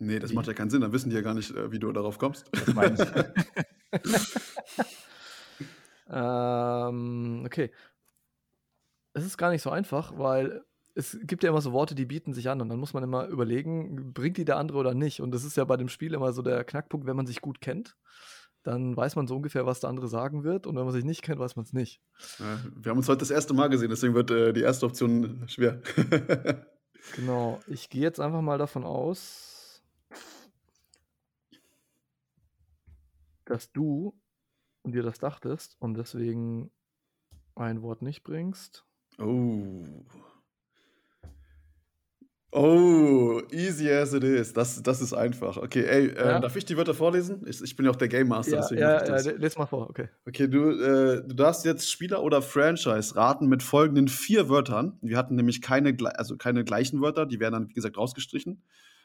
Ne, 0.00 0.18
das 0.18 0.32
Wie? 0.32 0.34
macht 0.34 0.46
ja 0.46 0.54
keinen 0.54 0.70
Sinn. 0.70 0.80
Dann 0.80 0.92
wissen 0.92 1.10
die 1.10 1.16
ja 1.16 1.20
gar 1.22 1.34
nicht, 1.34 1.50
äh, 1.54 1.70
wie 1.72 1.78
du 1.78 1.92
darauf 1.92 2.18
kommst. 2.18 2.46
Das 2.58 2.72
meine 2.72 2.96
ich. 2.96 3.12
Ähm, 6.08 7.42
okay. 7.46 7.70
Es 9.16 9.24
ist 9.24 9.38
gar 9.38 9.50
nicht 9.50 9.62
so 9.62 9.70
einfach, 9.70 10.16
weil 10.18 10.64
es 10.94 11.18
gibt 11.22 11.42
ja 11.42 11.50
immer 11.50 11.60
so 11.60 11.72
Worte, 11.72 11.94
die 11.94 12.06
bieten 12.06 12.32
sich 12.32 12.48
an 12.48 12.60
und 12.60 12.68
dann 12.68 12.78
muss 12.78 12.94
man 12.94 13.02
immer 13.02 13.26
überlegen, 13.26 14.12
bringt 14.12 14.36
die 14.36 14.44
der 14.44 14.56
andere 14.56 14.78
oder 14.78 14.94
nicht? 14.94 15.20
Und 15.20 15.32
das 15.32 15.44
ist 15.44 15.56
ja 15.56 15.64
bei 15.64 15.76
dem 15.76 15.88
Spiel 15.88 16.14
immer 16.14 16.32
so 16.32 16.42
der 16.42 16.64
Knackpunkt, 16.64 17.06
wenn 17.06 17.16
man 17.16 17.26
sich 17.26 17.40
gut 17.40 17.60
kennt, 17.60 17.96
dann 18.62 18.96
weiß 18.96 19.16
man 19.16 19.26
so 19.26 19.36
ungefähr, 19.36 19.66
was 19.66 19.80
der 19.80 19.90
andere 19.90 20.08
sagen 20.08 20.44
wird 20.44 20.66
und 20.66 20.76
wenn 20.76 20.84
man 20.84 20.92
sich 20.92 21.04
nicht 21.04 21.22
kennt, 21.22 21.38
weiß 21.38 21.56
man's 21.56 21.72
nicht. 21.72 22.00
Ja, 22.38 22.58
wir 22.76 22.90
haben 22.90 22.98
uns 22.98 23.08
heute 23.08 23.20
das 23.20 23.30
erste 23.30 23.54
Mal 23.54 23.68
gesehen, 23.68 23.90
deswegen 23.90 24.14
wird, 24.14 24.30
äh, 24.30 24.52
die 24.52 24.62
erste 24.62 24.86
Option 24.86 25.44
schwer. 25.48 25.80
Genau. 27.16 27.58
Ich 27.66 27.88
gehe 27.88 28.02
jetzt 28.02 28.20
einfach 28.20 28.42
mal 28.42 28.58
davon 28.58 28.84
aus 28.84 29.60
dass 33.50 33.72
du 33.72 34.16
dir 34.84 35.02
das 35.02 35.18
dachtest 35.18 35.76
und 35.80 35.94
deswegen 35.94 36.70
ein 37.56 37.82
Wort 37.82 38.00
nicht 38.00 38.22
bringst. 38.22 38.86
Oh. 39.18 39.84
Oh, 42.52 43.40
easy 43.52 43.88
as 43.88 44.12
it 44.12 44.24
is. 44.24 44.52
Das 44.52 44.82
das 44.82 45.00
ist 45.00 45.12
einfach. 45.12 45.56
Okay, 45.56 45.84
ey, 45.84 46.06
äh, 46.08 46.16
Ja. 46.16 46.40
darf 46.40 46.56
ich 46.56 46.64
die 46.64 46.76
Wörter 46.76 46.94
vorlesen? 46.94 47.44
Ich 47.46 47.62
ich 47.62 47.76
bin 47.76 47.86
ja 47.86 47.92
auch 47.92 47.96
der 47.96 48.08
Game 48.08 48.26
Master, 48.28 48.56
Ja, 48.56 48.60
deswegen 48.62 48.80
ja, 48.80 49.16
ich 49.18 49.24
ja, 49.26 49.32
lese 49.32 49.56
mal 49.58 49.66
vor, 49.66 49.88
okay. 49.88 50.08
Okay, 50.26 50.48
du, 50.48 50.70
äh, 50.70 51.22
du 51.24 51.34
darfst 51.34 51.64
jetzt 51.64 51.88
Spieler 51.88 52.22
oder 52.24 52.42
Franchise 52.42 53.14
raten 53.14 53.46
mit 53.48 53.62
folgenden 53.62 54.08
4 54.08 54.48
Wörtern. 54.48 54.98
Wir 55.00 55.16
hatten 55.16 55.36
nämlich 55.36 55.62
keine 55.62 55.96
also 56.16 56.36
keine 56.36 56.64
gleichen 56.64 57.00
Wörter, 57.00 57.24
die 57.24 57.38
werden 57.38 57.52
dann, 57.52 57.68
wie 57.68 57.74
gesagt, 57.74 57.96
rausgestrichen. 57.96 58.62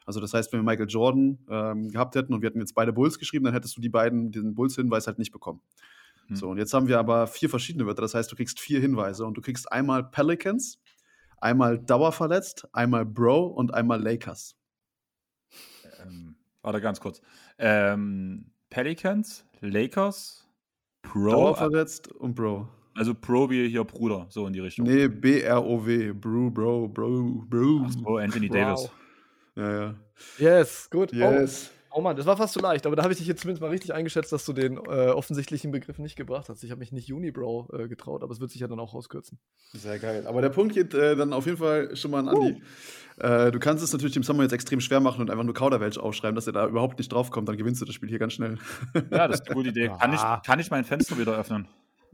Also, 0.08 0.20
das 0.20 0.34
heißt, 0.34 0.52
wenn 0.54 0.60
wir 0.60 0.64
Michael 0.72 0.88
Jordan, 0.90 1.40
ähm, 1.50 1.90
gehabt 1.90 2.16
hätten 2.16 2.34
und 2.34 2.42
wir 2.42 2.50
hätten 2.50 2.60
jetzt 2.60 2.76
beide 2.76 2.94
Bulls 2.94 3.18
geschrieben, 3.20 3.46
dann 3.46 3.54
hättest 3.54 3.76
du 3.78 3.82
die 3.82 3.90
beiden 3.90 4.32
diesen 4.32 4.54
Bulls-Hinweis 4.56 5.08
halt 5.08 5.18
nicht 5.20 5.32
bekommen. 5.32 5.62
Hm. 6.28 6.36
So, 6.36 6.50
und 6.50 6.58
jetzt 6.58 6.74
haben 6.74 6.88
wir 6.88 7.00
aber 7.00 7.28
4 7.28 7.50
verschiedene 7.50 7.86
Wörter. 7.86 8.02
Das 8.04 8.14
heißt, 8.16 8.32
du 8.32 8.36
kriegst 8.36 8.60
4 8.60 8.80
Hinweise 8.80 9.26
und 9.26 9.36
du 9.38 9.42
kriegst 9.42 9.72
einmal 9.72 10.04
Pelicans, 10.04 10.80
einmal 11.42 11.78
dauerverletzt, 11.80 12.68
einmal 12.74 13.06
Bro 13.06 13.48
und 13.48 13.74
einmal 13.74 14.02
Lakers. 14.02 14.56
Ähm, 16.02 16.36
warte 16.62 16.82
ganz 16.82 17.00
kurz. 17.00 17.22
Ähm, 17.58 18.52
Pelicans, 18.70 19.46
Lakers, 19.62 20.48
Pro, 21.02 21.32
Dauerverletzt 21.32 22.12
und 22.12 22.36
Bro. 22.36 22.68
also 22.96 23.14
Pro 23.14 23.50
wie 23.50 23.68
hier 23.70 23.84
Bruder, 23.84 24.26
so 24.30 24.48
in 24.48 24.54
die 24.54 24.60
Richtung. 24.60 24.86
Nee, 24.86 25.08
B-R-O-W. 25.08 26.14
Bro, 26.14 26.52
Bro, 26.52 26.88
Bro, 26.90 27.46
Bro. 27.48 27.82
Ach 27.86 27.92
so, 27.92 28.18
Anthony 28.18 28.50
Davis. 28.50 28.82
Wow. 28.82 28.92
Ja, 29.56 29.82
ja. 29.82 29.96
Yes, 30.38 30.90
gut. 30.90 31.14
Yes. 31.14 31.72
Oh, 31.72 31.85
oh 31.96 32.02
Mann, 32.02 32.16
das 32.16 32.26
war 32.26 32.36
fast 32.38 32.54
zu 32.54 32.60
leicht, 32.60 32.86
aber 32.86 32.96
da 32.96 33.04
habe 33.04 33.14
ich 33.14 33.20
dich 33.20 33.28
jetzt 33.28 33.42
zumindest 33.42 33.62
mal 33.62 33.70
richtig 33.70 33.94
eingeschätzt, 33.94 34.32
dass 34.32 34.46
du 34.46 34.54
den 34.54 34.78
äh, 34.78 35.10
offensichtlichen 35.10 35.72
Begriff 35.72 35.98
nicht 35.98 36.16
gebracht 36.16 36.50
hast. 36.50 36.64
Ich 36.64 36.72
habe 36.72 36.80
mich 36.80 36.92
nicht 36.92 37.12
Unibrow 37.12 37.70
äh, 37.74 37.88
getraut, 37.88 38.22
aber 38.24 38.32
es 38.34 38.40
wird 38.40 38.52
sich 38.52 38.62
ja 38.62 38.68
dann 38.68 38.80
auch 38.80 38.94
rauskürzen. 38.94 39.40
Sehr 39.74 39.98
geil. 40.00 40.26
Aber 40.28 40.42
der 40.42 40.50
Punkt 40.50 40.74
geht 40.74 40.94
äh, 40.94 41.16
dann 41.16 41.32
auf 41.34 41.46
jeden 41.46 41.58
Fall 41.58 41.96
schon 41.96 42.12
mal 42.12 42.20
an 42.20 42.30
Andi. 42.30 42.62
Äh, 43.18 43.52
du 43.52 43.60
kannst 43.60 43.84
es 43.84 43.94
natürlich 43.94 44.14
dem 44.14 44.24
Summer 44.24 44.44
jetzt 44.44 44.52
extrem 44.52 44.82
schwer 44.82 45.00
machen 45.00 45.22
und 45.22 45.32
einfach 45.32 45.44
nur 45.46 45.54
Kauderwelsch 45.54 45.98
aufschreiben, 45.98 46.36
dass 46.36 46.48
er 46.48 46.54
da 46.54 46.68
überhaupt 46.68 46.98
nicht 47.00 47.12
draufkommt. 47.12 47.48
Dann 47.48 47.58
gewinnst 47.58 47.82
du 47.82 47.86
das 47.86 47.96
Spiel 47.96 48.10
hier 48.10 48.20
ganz 48.20 48.34
schnell. 48.34 48.58
Ja, 49.12 49.28
das 49.28 49.40
ist 49.40 49.48
eine 49.48 49.56
gute 49.56 49.70
Idee. 49.70 49.90
Kann 50.00 50.14
ich, 50.14 50.20
Ah. 50.20 50.42
kann 50.46 50.60
ich 50.60 50.70
mein 50.70 50.84
Fenster 50.84 51.18
wieder 51.18 51.36
öffnen? 51.38 51.68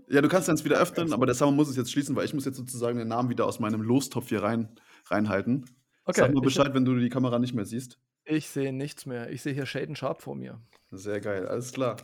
ja, 0.09 0.21
du 0.21 0.27
kannst 0.27 0.47
dann 0.49 0.61
wieder 0.63 0.77
öffnen, 0.77 1.13
aber 1.13 1.25
der 1.25 1.33
Summer 1.35 1.53
muss 1.53 1.69
es 1.69 1.75
jetzt 1.77 1.91
schließen, 1.91 2.15
weil 2.15 2.25
ich 2.25 2.33
muss 2.33 2.43
jetzt 2.45 2.57
sozusagen 2.57 2.97
den 2.99 3.07
Namen 3.07 3.29
wieder 3.29 3.45
aus 3.45 3.59
meinem 3.59 3.81
Lostopf 3.81 4.27
hier 4.29 4.43
rein, 4.43 4.67
reinhalten. 5.09 5.65
Okay, 6.03 6.19
Sag 6.21 6.33
mal 6.33 6.39
ich- 6.39 6.43
Bescheid, 6.43 6.73
wenn 6.73 6.83
du 6.85 6.95
die 6.99 7.09
Kamera 7.09 7.39
nicht 7.39 7.53
mehr 7.55 7.65
siehst. 7.65 7.97
Ich 8.31 8.47
sehe 8.47 8.71
nichts 8.71 9.05
mehr. 9.05 9.29
Ich 9.29 9.41
sehe 9.41 9.53
hier 9.53 9.65
Shaden 9.65 9.97
Sharp 9.97 10.21
vor 10.21 10.35
mir. 10.35 10.61
Sehr 10.91 11.19
geil, 11.19 11.45
alles 11.47 11.73
klar. 11.73 11.97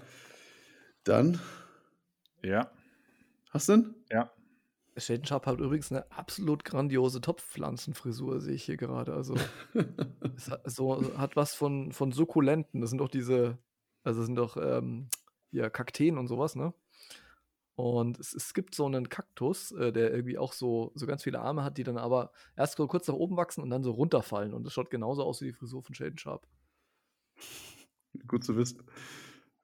Dann, 1.05 1.39
Ja, 2.43 2.69
hast 3.51 3.69
du 3.69 3.77
denn? 3.77 3.95
ja. 4.11 4.31
Shaden 4.97 5.25
Sharp 5.25 5.45
hat 5.45 5.59
übrigens 5.59 5.89
eine 5.89 6.11
absolut 6.11 6.65
grandiose 6.65 7.21
Topfpflanzenfrisur, 7.21 8.41
sehe 8.41 8.55
ich 8.55 8.63
hier 8.65 8.75
gerade. 8.75 9.13
Also, 9.13 9.35
es 10.35 10.49
hat, 10.51 10.69
so, 10.69 11.17
hat 11.17 11.37
was 11.37 11.53
von, 11.53 11.93
von 11.93 12.11
Sukkulenten. 12.11 12.81
Das 12.81 12.89
sind 12.89 12.99
doch 12.99 13.07
diese 13.09 13.57
Also 14.03 14.23
sind 14.23 14.35
doch 14.35 14.57
ähm, 14.57 15.07
ja, 15.51 15.69
Kakteen 15.69 16.17
und 16.17 16.27
sowas, 16.27 16.55
ne? 16.57 16.73
Und 17.77 18.19
es, 18.19 18.33
es 18.33 18.55
gibt 18.55 18.73
so 18.73 18.87
einen 18.87 19.07
Kaktus, 19.07 19.71
äh, 19.71 19.91
der 19.93 20.11
irgendwie 20.11 20.39
auch 20.39 20.51
so, 20.51 20.91
so 20.95 21.05
ganz 21.05 21.21
viele 21.23 21.39
Arme 21.41 21.63
hat, 21.63 21.77
die 21.77 21.83
dann 21.83 21.97
aber 21.99 22.31
erst 22.55 22.75
so 22.75 22.87
kurz 22.87 23.07
nach 23.07 23.13
oben 23.13 23.37
wachsen 23.37 23.61
und 23.61 23.69
dann 23.69 23.83
so 23.83 23.91
runterfallen. 23.91 24.55
Und 24.55 24.63
das 24.63 24.73
schaut 24.73 24.89
genauso 24.89 25.23
aus 25.23 25.41
wie 25.41 25.45
die 25.45 25.53
Frisur 25.53 25.83
von 25.83 25.93
Shaden 25.93 26.17
Sharp. 26.17 26.47
Gut 28.27 28.43
zu 28.43 28.57
wissen. 28.57 28.81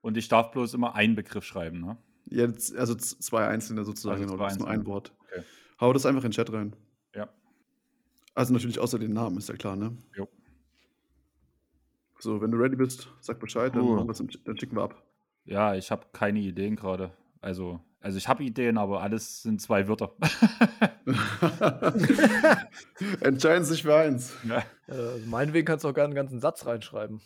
Und 0.02 0.16
ich 0.16 0.28
darf 0.28 0.52
bloß 0.52 0.76
immer 0.76 0.94
einen 0.94 1.16
Begriff 1.16 1.44
schreiben, 1.44 1.80
ne? 1.80 1.98
Ja, 2.30 2.46
also 2.46 2.94
zwei 2.94 3.48
einzelne 3.48 3.84
sozusagen, 3.84 4.22
Also 4.22 4.26
genau, 4.26 4.38
zwei 4.38 4.44
das 4.46 4.54
ist 4.54 4.60
nur 4.60 4.70
ein. 4.70 4.86
Wort. 4.86 5.12
Okay. 5.32 5.44
Hau 5.82 5.92
das 5.92 6.06
einfach 6.06 6.24
in 6.24 6.30
den 6.30 6.34
Chat 6.36 6.54
rein. 6.54 6.76
Ja. 7.16 7.28
Also 8.36 8.54
natürlich 8.54 8.78
außer 8.80 9.00
den 9.00 9.14
Namen, 9.14 9.38
ist 9.38 9.50
ja 9.50 9.56
klar, 9.56 9.76
ne? 9.76 9.98
Jo. 10.16 10.28
So, 12.20 12.40
wenn 12.42 12.52
du 12.52 12.58
ready 12.58 12.76
bist, 12.76 13.10
sag 13.22 13.40
Bescheid, 13.40 13.76
dann, 13.76 14.08
wir's 14.08 14.20
im- 14.20 14.30
dann 14.46 14.58
schicken 14.58 14.76
wir 14.76 14.84
ab. 14.84 15.04
Ja, 15.46 15.74
ich 15.74 15.90
habe 15.90 16.06
keine 16.14 16.40
Ideen 16.40 16.76
gerade. 16.76 17.12
Also, 17.42 17.82
also 18.04 18.18
ich 18.18 18.28
habe 18.28 18.44
Ideen, 18.44 18.78
aber 18.78 19.02
alles 19.02 19.42
sind 19.42 19.62
zwei 19.62 19.88
Wörter. 19.88 20.12
Entscheiden 23.22 23.66
sich 23.66 23.84
für 23.84 23.96
eins. 23.96 24.34
ja. 24.48 24.60
Äh, 24.88 24.92
also 24.94 25.26
meinetwegen 25.28 25.66
kannst 25.66 25.84
du 25.84 25.90
auch 25.90 25.94
gerne 25.94 26.08
einen 26.08 26.16
ganzen 26.16 26.40
Satz 26.40 26.66
reinschreiben. 26.66 27.22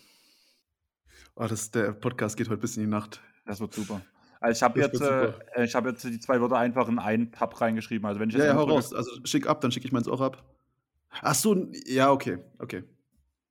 Oh, 1.36 1.46
das, 1.48 1.72
der 1.72 1.92
Podcast 1.92 2.38
geht 2.38 2.50
heute 2.50 2.62
bis 2.62 2.78
in 2.78 2.84
die 2.84 2.90
Nacht. 2.90 3.22
Das 3.46 3.60
wird 3.60 3.74
super. 3.74 4.02
Also 4.40 4.58
ich 4.58 4.64
habe 4.64 4.80
jetzt, 4.80 5.02
äh, 5.02 5.34
ich 5.64 5.76
habe 5.76 5.90
jetzt 5.90 6.04
die 6.04 6.20
zwei 6.20 6.40
Wörter 6.42 6.58
einfach 6.58 6.88
in 6.88 7.00
einen 7.00 7.32
Tab 7.32 7.60
reingeschrieben. 7.60 8.06
Also 8.08 8.20
wenn 8.20 8.30
ich 8.30 8.36
Ja, 8.36 8.42
jetzt 8.44 8.54
ja, 8.54 8.56
hau 8.56 8.66
drücke- 8.66 8.74
raus. 8.74 8.94
Also 8.94 9.12
schick 9.24 9.48
ab, 9.48 9.62
dann 9.62 9.72
schicke 9.72 9.86
ich 9.88 9.92
meins 9.92 10.08
auch 10.08 10.22
ab. 10.22 10.44
Ach 11.22 11.36
so, 11.36 11.68
ja, 11.86 12.12
okay, 12.12 12.38
okay. 12.60 12.84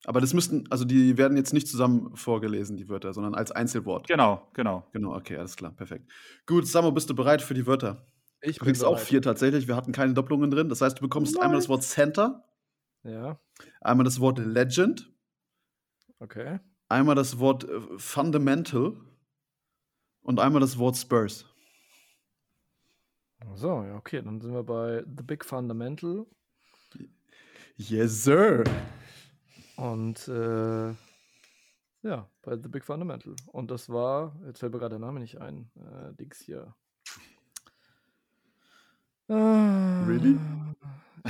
Aber 0.06 0.20
das 0.20 0.32
müssten, 0.34 0.70
also 0.70 0.84
die 0.84 1.18
werden 1.18 1.36
jetzt 1.36 1.52
nicht 1.52 1.66
zusammen 1.66 2.14
vorgelesen, 2.14 2.76
die 2.76 2.88
Wörter, 2.88 3.12
sondern 3.12 3.34
als 3.34 3.50
Einzelwort. 3.50 4.06
Genau, 4.06 4.46
genau. 4.52 4.86
Genau, 4.92 5.16
okay, 5.16 5.36
alles 5.36 5.56
klar, 5.56 5.72
perfekt. 5.72 6.08
Gut, 6.46 6.68
Samo, 6.68 6.92
bist 6.92 7.10
du 7.10 7.14
bereit 7.16 7.42
für 7.42 7.54
die 7.54 7.66
Wörter? 7.66 8.06
Ich 8.40 8.58
Du 8.58 8.64
kriegst 8.64 8.84
auch 8.84 9.00
vier 9.00 9.20
tatsächlich. 9.20 9.66
Wir 9.66 9.74
hatten 9.74 9.90
keine 9.90 10.14
Doppelungen 10.14 10.48
drin. 10.48 10.68
Das 10.68 10.80
heißt, 10.80 10.98
du 10.98 11.02
bekommst 11.02 11.40
einmal 11.40 11.56
das 11.56 11.68
Wort 11.68 11.82
Center, 11.82 12.44
Ja, 13.02 13.40
einmal 13.80 14.04
das 14.04 14.20
Wort 14.20 14.38
Legend, 14.38 15.12
okay. 16.20 16.60
einmal 16.88 17.16
das 17.16 17.40
Wort 17.40 17.64
äh, 17.68 17.80
Fundamental 17.98 18.92
und 20.22 20.38
einmal 20.38 20.60
das 20.60 20.78
Wort 20.78 20.96
Spurs. 20.96 21.46
So, 23.56 23.82
ja, 23.82 23.96
okay. 23.96 24.22
Dann 24.22 24.40
sind 24.40 24.52
wir 24.52 24.62
bei 24.62 25.02
The 25.04 25.24
Big 25.24 25.44
Fundamental. 25.44 26.26
Yes, 27.76 28.22
sir. 28.22 28.62
Und 29.76 30.26
äh, 30.28 30.88
ja, 32.02 32.28
bei 32.42 32.56
The 32.56 32.68
Big 32.68 32.84
Fundamental. 32.84 33.34
Und 33.46 33.70
das 33.70 33.88
war, 33.90 34.34
jetzt 34.46 34.60
fällt 34.60 34.72
mir 34.72 34.78
gerade 34.78 34.98
der 34.98 35.06
Name 35.06 35.20
nicht 35.20 35.40
ein, 35.40 35.70
äh, 35.76 36.14
Dings 36.14 36.38
hier. 36.40 36.74
Really? 39.28 40.38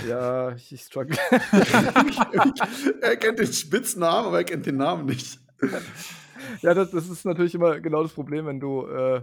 Ja, 0.06 0.52
ich, 0.52 0.70
ich 0.72 0.82
struggle. 0.82 1.16
er 3.00 3.16
kennt 3.16 3.38
den 3.38 3.50
Spitznamen, 3.50 4.26
aber 4.26 4.38
er 4.38 4.44
kennt 4.44 4.66
den 4.66 4.76
Namen 4.76 5.06
nicht. 5.06 5.40
ja, 6.60 6.74
das, 6.74 6.90
das 6.90 7.08
ist 7.08 7.24
natürlich 7.24 7.54
immer 7.54 7.80
genau 7.80 8.02
das 8.02 8.12
Problem, 8.12 8.44
wenn 8.46 8.60
du. 8.60 8.86
Äh, 8.86 9.22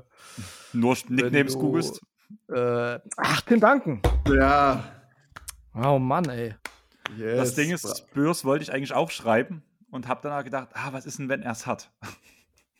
Nur 0.73 0.97
Nicknames 1.07 1.53
du- 1.53 1.59
googelst. 1.59 2.01
äh, 2.49 2.99
ach, 3.17 3.41
Tim 3.41 3.59
Duncan. 3.59 4.01
Ja. 4.27 4.83
Oh 5.75 5.99
Mann, 5.99 6.25
ey. 6.29 6.55
Yes. 7.17 7.37
Das 7.37 7.55
Ding 7.55 7.71
ist, 7.71 7.97
Spurs 7.97 8.45
wollte 8.45 8.63
ich 8.63 8.71
eigentlich 8.73 8.93
auch 8.93 9.11
schreiben 9.11 9.63
und 9.91 10.07
habe 10.07 10.21
danach 10.23 10.43
gedacht, 10.43 10.69
ah, 10.73 10.93
was 10.93 11.05
ist 11.05 11.19
denn, 11.19 11.29
wenn 11.29 11.41
er 11.41 11.51
es 11.51 11.65
hat? 11.67 11.91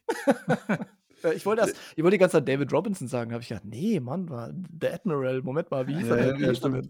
Äh, 1.24 1.34
Ich 1.36 1.46
wollte 1.46 1.62
erst, 1.62 1.78
ich 1.96 2.04
wollte 2.04 2.16
die 2.16 2.20
ganze 2.20 2.34
Zeit 2.38 2.48
David 2.50 2.74
Robinson 2.74 3.08
sagen, 3.08 3.32
habe 3.32 3.42
ich 3.42 3.48
gedacht, 3.48 3.64
nee, 3.66 4.00
Mann, 4.02 4.30
war 4.30 4.50
der 4.54 4.94
Admiral. 4.96 5.42
Moment 5.42 5.72
mal, 5.72 5.88
wie 5.88 5.96
hieß 5.96 6.08
Ja, 6.10 6.16
er 6.18 6.34
denn? 6.34 6.42
ja, 6.44 6.54
stimmt. 6.54 6.90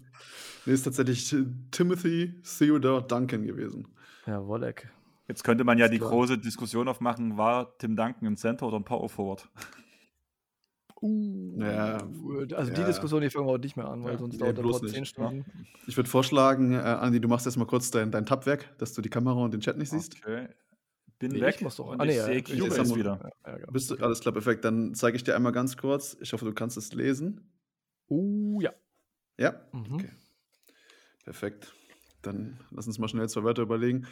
Nee, 0.66 0.74
ist 0.74 0.84
tatsächlich 0.84 1.36
Timothy 1.70 2.42
Theodore 2.58 3.04
Duncan 3.04 3.46
gewesen. 3.46 3.88
Ja, 4.26 4.44
Wolleck. 4.48 4.90
Jetzt 5.28 5.44
könnte 5.44 5.64
man 5.64 5.78
ja 5.78 5.86
Ist 5.86 5.92
die 5.92 6.00
klar. 6.00 6.10
große 6.10 6.38
Diskussion 6.40 6.88
aufmachen, 6.88 7.38
war 7.38 7.78
Tim 7.78 7.96
Duncan 7.96 8.28
ein 8.30 8.38
Center 8.38 8.66
oder 8.68 8.78
ein 8.78 8.84
Power 8.86 9.08
Forward? 9.08 9.48
Uh, 11.04 11.60
Ja, 11.62 11.98
also 12.56 12.72
die 12.72 12.80
ja. 12.80 12.88
Diskussion, 12.88 13.22
die 13.22 13.30
fangen 13.30 13.46
wir 13.46 13.52
heute 13.52 13.66
nicht 13.66 13.76
mehr 13.76 13.88
an, 13.90 14.04
weil 14.06 14.14
Ja, 14.14 14.18
sonst 14.20 14.34
nee, 14.36 14.40
dauert 14.40 14.62
Pod 14.62 14.84
nicht, 14.84 14.94
10 14.96 15.06
Stunden. 15.06 15.46
Ich 15.86 15.98
würde 15.98 16.10
vorschlagen, 16.10 16.74
äh, 16.74 16.78
Andi, 16.78 17.20
du 17.20 17.28
machst 17.28 17.46
erstmal 17.46 17.68
kurz 17.68 17.92
dein, 17.92 18.10
dein 18.10 18.26
Tab 18.26 18.46
weg, 18.46 18.70
dass 18.78 18.94
du 18.94 19.02
die 19.02 19.10
Kamera 19.10 19.36
und 19.44 19.52
den 19.54 19.60
Chat 19.60 19.78
nicht 19.78 19.90
siehst. 19.90 20.16
Okay. 20.24 20.48
Bin 21.20 21.32
Nee, 21.34 21.42
weg 21.42 21.56
ich 21.58 21.62
muss 21.62 21.76
doch. 21.76 21.88
und 21.88 22.00
Ah, 22.00 22.06
nee, 22.06 22.12
ich 22.12 22.18
ja, 22.18 22.24
sehe 22.26 22.38
ich- 22.38 22.96
wieder. 22.96 23.30
Bist 23.72 23.92
du, 23.92 23.96
alles 23.98 24.22
klar, 24.22 24.32
perfekt. 24.34 24.64
Dann 24.64 24.96
zeige 24.96 25.18
ich 25.18 25.24
dir 25.26 25.36
einmal 25.36 25.52
ganz 25.52 25.76
kurz. 25.76 26.16
Ich 26.22 26.32
hoffe, 26.32 26.46
du 26.46 26.54
kannst 26.54 26.78
es 26.78 26.94
lesen. 26.94 27.52
Uh, 28.10 28.62
ja. 28.62 28.74
Ja, 29.38 29.56
Mhm. 29.74 29.96
Okay. 29.96 30.10
perfekt. 31.26 31.74
Dann 32.22 32.60
lass 32.72 32.88
uns 32.88 32.98
mal 33.00 33.08
schnell 33.10 33.28
zwei 33.28 33.44
Wörter 33.44 33.62
überlegen. 33.64 34.06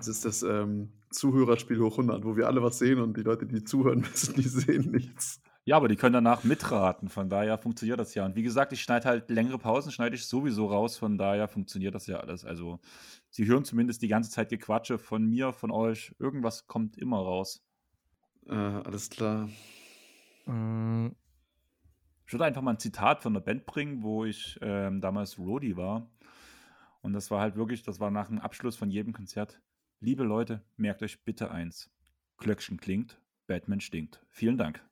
Das 0.00 0.08
ist 0.08 0.24
das 0.24 0.42
ähm, 0.42 0.92
Zuhörerspiel 1.10 1.78
hoch 1.78 1.92
100, 1.98 2.24
wo 2.24 2.34
wir 2.34 2.46
alle 2.46 2.62
was 2.62 2.78
sehen 2.78 3.00
und 3.00 3.16
die 3.18 3.22
Leute, 3.22 3.46
die 3.46 3.62
zuhören 3.64 4.00
müssen, 4.10 4.34
die 4.34 4.48
sehen 4.48 4.90
nichts. 4.90 5.42
Ja, 5.66 5.76
aber 5.76 5.88
die 5.88 5.96
können 5.96 6.14
danach 6.14 6.42
mitraten, 6.42 7.10
von 7.10 7.28
daher 7.28 7.58
funktioniert 7.58 8.00
das 8.00 8.14
ja. 8.14 8.24
Und 8.24 8.34
wie 8.34 8.42
gesagt, 8.42 8.72
ich 8.72 8.80
schneide 8.80 9.06
halt 9.06 9.28
längere 9.28 9.58
Pausen, 9.58 9.92
schneide 9.92 10.16
ich 10.16 10.24
sowieso 10.24 10.66
raus, 10.66 10.96
von 10.96 11.18
daher 11.18 11.48
funktioniert 11.48 11.94
das 11.94 12.06
ja 12.06 12.18
alles. 12.18 12.46
Also, 12.46 12.80
sie 13.28 13.44
hören 13.46 13.64
zumindest 13.64 14.00
die 14.00 14.08
ganze 14.08 14.30
Zeit 14.30 14.48
Gequatsche 14.48 14.98
von 14.98 15.26
mir, 15.26 15.52
von 15.52 15.70
euch. 15.70 16.14
Irgendwas 16.18 16.66
kommt 16.66 16.96
immer 16.96 17.18
raus. 17.18 17.62
Äh, 18.46 18.54
alles 18.54 19.10
klar. 19.10 19.48
Mm, 20.46 21.08
Ich 22.26 22.32
würde 22.32 22.44
einfach 22.46 22.62
mal 22.62 22.72
ein 22.72 22.78
Zitat 22.78 23.22
von 23.22 23.34
der 23.34 23.40
Band 23.40 23.66
bringen, 23.66 24.02
wo 24.02 24.24
ich 24.24 24.58
ähm, 24.62 25.00
damals 25.02 25.38
Rody 25.38 25.76
war. 25.76 26.10
Und 27.02 27.12
das 27.12 27.30
war 27.30 27.40
halt 27.40 27.56
wirklich, 27.56 27.82
das 27.82 28.00
war 28.00 28.10
nach 28.10 28.28
dem 28.28 28.38
Abschluss 28.40 28.76
von 28.76 28.90
jedem 28.90 29.12
Konzert. 29.12 29.60
Liebe 30.02 30.24
Leute, 30.24 30.62
merkt 30.76 31.02
euch 31.02 31.22
bitte 31.24 31.50
eins. 31.50 31.90
Glöckchen 32.38 32.80
klingt, 32.80 33.20
Batman 33.46 33.80
stinkt. 33.80 34.24
Vielen 34.30 34.56
Dank. 34.56 34.82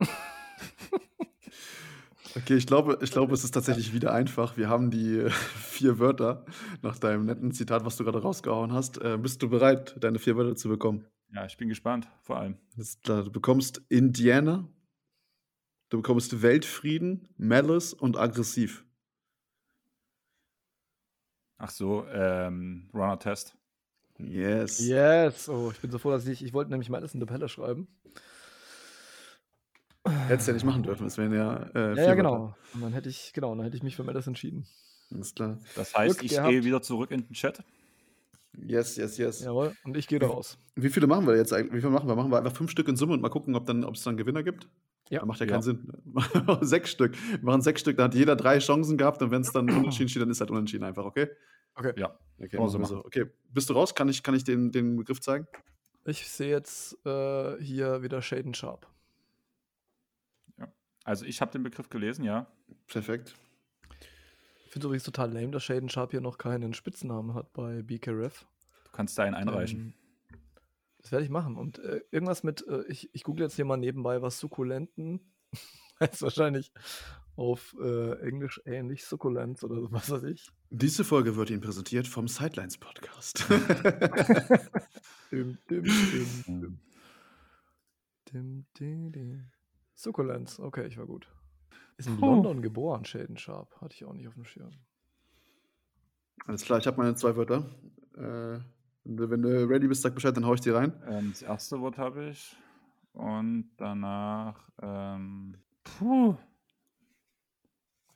Okay, 2.36 2.54
ich 2.54 2.66
glaube, 2.68 2.98
ich 3.02 3.10
glaube, 3.10 3.34
es 3.34 3.42
ist 3.42 3.50
tatsächlich 3.50 3.92
wieder 3.92 4.12
einfach. 4.12 4.56
Wir 4.56 4.68
haben 4.68 4.92
die 4.92 5.28
vier 5.30 5.98
Wörter 5.98 6.44
nach 6.80 6.96
deinem 6.96 7.26
netten 7.26 7.50
Zitat, 7.50 7.84
was 7.84 7.96
du 7.96 8.04
gerade 8.04 8.22
rausgehauen 8.22 8.72
hast. 8.72 8.98
Äh, 9.02 9.18
bist 9.18 9.42
du 9.42 9.48
bereit, 9.48 9.96
deine 9.98 10.20
vier 10.20 10.36
Wörter 10.36 10.54
zu 10.54 10.68
bekommen? 10.68 11.04
Ja, 11.34 11.44
ich 11.46 11.56
bin 11.56 11.68
gespannt, 11.68 12.08
vor 12.22 12.38
allem. 12.38 12.56
Du 13.02 13.32
bekommst 13.32 13.82
Indiana, 13.88 14.68
du 15.88 15.96
bekommst 15.96 16.40
Weltfrieden, 16.40 17.28
Malice 17.36 17.94
und 17.94 18.16
aggressiv. 18.16 18.84
Ach 21.58 21.70
so, 21.70 22.06
ähm, 22.12 22.88
Runner-Test. 22.94 23.56
Yes. 24.28 24.78
Yes. 24.80 25.48
Oh, 25.48 25.70
ich 25.72 25.80
bin 25.80 25.90
so 25.90 25.98
froh, 25.98 26.10
dass 26.10 26.26
ich, 26.26 26.44
ich 26.44 26.52
wollte 26.52 26.70
nämlich 26.70 26.88
mal 26.90 26.98
alles 26.98 27.14
in 27.14 27.20
der 27.20 27.26
Pelle 27.26 27.48
schreiben. 27.48 27.88
Hättest 30.28 30.48
ja 30.48 30.54
nicht 30.54 30.64
machen 30.64 30.82
dürfen, 30.82 31.06
es 31.06 31.18
wären 31.18 31.32
ja 31.34 31.56
äh, 31.56 31.60
Ja, 31.62 31.70
vier 31.72 31.80
ja, 31.80 31.96
Wörter. 31.96 32.16
genau. 32.16 32.54
Und 32.74 32.80
dann 32.80 32.92
hätte 32.92 33.08
ich, 33.08 33.32
genau, 33.34 33.54
dann 33.54 33.64
hätte 33.64 33.76
ich 33.76 33.82
mich 33.82 33.96
für 33.96 34.02
Melis 34.04 34.26
entschieden. 34.26 34.66
Alles 35.12 35.34
klar. 35.34 35.58
Das 35.76 35.94
heißt, 35.94 36.18
Glück 36.18 36.24
ich 36.30 36.36
gehabt. 36.36 36.50
gehe 36.50 36.64
wieder 36.64 36.80
zurück 36.82 37.10
in 37.10 37.26
den 37.26 37.32
Chat. 37.34 37.62
Yes, 38.56 38.96
yes, 38.96 39.18
yes. 39.18 39.40
Jawohl. 39.42 39.72
Und 39.84 39.96
ich 39.96 40.08
gehe 40.08 40.18
da 40.18 40.26
raus. 40.26 40.58
Wie 40.74 40.88
viele 40.88 41.06
machen 41.06 41.26
wir 41.26 41.36
jetzt 41.36 41.52
eigentlich? 41.52 41.72
Wie 41.74 41.80
viele 41.80 41.92
machen 41.92 42.08
wir? 42.08 42.16
Machen 42.16 42.30
wir 42.32 42.38
einfach 42.38 42.56
fünf 42.56 42.70
Stück 42.70 42.88
in 42.88 42.96
Summe 42.96 43.12
und 43.14 43.20
mal 43.20 43.28
gucken, 43.28 43.54
ob 43.54 43.66
dann, 43.66 43.84
ob 43.84 43.94
es 43.94 44.02
dann 44.02 44.16
Gewinner 44.16 44.42
gibt? 44.42 44.68
Ja. 45.10 45.20
Das 45.20 45.28
macht 45.28 45.40
ja, 45.40 45.46
Ja. 45.46 45.52
keinen 45.52 45.62
Sinn. 45.62 45.92
sechs 46.62 46.90
Stück. 46.90 47.14
Wir 47.30 47.42
machen 47.44 47.60
sechs 47.62 47.80
Stück, 47.82 47.96
da 47.96 48.04
hat 48.04 48.14
jeder 48.14 48.36
drei 48.36 48.58
Chancen 48.58 48.96
gehabt 48.96 49.22
und 49.22 49.30
wenn 49.30 49.42
es 49.42 49.52
dann 49.52 49.68
unentschieden 49.70 50.08
steht, 50.08 50.22
dann 50.22 50.30
ist 50.30 50.40
halt 50.40 50.50
unentschieden 50.50 50.84
einfach, 50.84 51.04
okay? 51.04 51.28
Okay. 51.80 51.98
Ja. 51.98 52.14
Okay, 52.38 52.58
man 52.58 52.68
so 52.68 52.78
machen 52.78 52.90
wir 52.92 52.96
so. 52.98 53.04
okay. 53.04 53.26
Bist 53.52 53.70
du 53.70 53.74
raus? 53.74 53.94
Kann 53.94 54.08
ich, 54.08 54.22
kann 54.22 54.34
ich 54.34 54.44
den, 54.44 54.70
den 54.70 54.96
Begriff 54.96 55.20
zeigen? 55.20 55.46
Ich 56.04 56.28
sehe 56.28 56.50
jetzt 56.50 56.94
äh, 57.06 57.56
hier 57.62 58.02
wieder 58.02 58.22
Shaden 58.22 58.54
Sharp. 58.54 58.86
Also 61.04 61.24
ich 61.24 61.40
habe 61.40 61.50
den 61.50 61.62
Begriff 61.62 61.88
gelesen, 61.88 62.24
ja. 62.24 62.46
Perfekt. 62.86 63.34
Ich 64.66 64.72
finde 64.72 64.80
es 64.80 64.84
übrigens 64.84 65.04
total 65.04 65.32
lame, 65.32 65.50
dass 65.50 65.64
Shaden 65.64 65.88
Sharp 65.88 66.10
hier 66.10 66.20
noch 66.20 66.38
keinen 66.38 66.74
Spitznamen 66.74 67.34
hat 67.34 67.52
bei 67.52 67.82
BKRF. 67.82 68.46
Du 68.84 68.90
kannst 68.92 69.18
da 69.18 69.24
einen 69.24 69.34
einreichen. 69.34 69.94
Ähm, 70.32 70.38
das 70.98 71.12
werde 71.12 71.24
ich 71.24 71.30
machen. 71.30 71.56
Und 71.56 71.78
äh, 71.78 72.02
irgendwas 72.10 72.42
mit, 72.42 72.66
äh, 72.68 72.84
ich, 72.88 73.08
ich 73.14 73.24
google 73.24 73.44
jetzt 73.44 73.56
hier 73.56 73.64
mal 73.64 73.78
nebenbei, 73.78 74.20
was 74.20 74.38
Sukkulenten 74.38 75.20
heißt 76.00 76.22
wahrscheinlich 76.22 76.72
auf 77.40 77.74
äh, 77.80 78.20
Englisch 78.20 78.60
ähnlich, 78.66 79.06
Sukkulenz 79.06 79.64
oder 79.64 79.76
so, 79.76 79.90
was 79.90 80.10
weiß 80.10 80.24
ich. 80.24 80.50
Diese 80.68 81.04
Folge 81.04 81.36
wird 81.36 81.48
Ihnen 81.48 81.62
präsentiert 81.62 82.06
vom 82.06 82.28
Sidelines 82.28 82.76
Podcast. 82.76 83.46
Dim, 85.32 85.56
dim, 85.70 85.84
dim, 85.84 86.80
dim, 88.30 88.66
dim, 88.78 89.12
dim. 89.12 89.44
Sukkulenz, 89.94 90.60
okay, 90.60 90.86
ich 90.86 90.98
war 90.98 91.06
gut. 91.06 91.28
Ist 91.96 92.08
in 92.08 92.18
Puh. 92.18 92.26
London 92.26 92.60
geboren, 92.60 93.06
Shaden 93.06 93.38
Sharp. 93.38 93.74
Hatte 93.80 93.94
ich 93.94 94.04
auch 94.04 94.12
nicht 94.12 94.28
auf 94.28 94.34
dem 94.34 94.44
Schirm. 94.44 94.72
Alles 96.44 96.64
klar, 96.64 96.78
ich 96.78 96.86
habe 96.86 96.98
meine 96.98 97.14
zwei 97.14 97.36
Wörter. 97.36 97.64
Äh, 98.16 98.58
Wenn 99.04 99.42
du, 99.42 99.66
ready 99.66 99.88
bist, 99.88 100.02
sag 100.02 100.14
Bescheid, 100.14 100.36
dann 100.36 100.44
hau 100.44 100.52
ich 100.52 100.60
dir 100.60 100.74
rein. 100.74 100.92
Ähm, 101.06 101.30
das 101.30 101.40
erste 101.40 101.80
Wort 101.80 101.96
habe 101.96 102.28
ich. 102.28 102.54
Und 103.14 103.70
danach. 103.78 104.68
Ähm, 104.82 105.56
puh. 105.84 106.36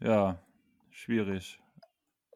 Ja, 0.01 0.39
schwierig. 0.91 1.61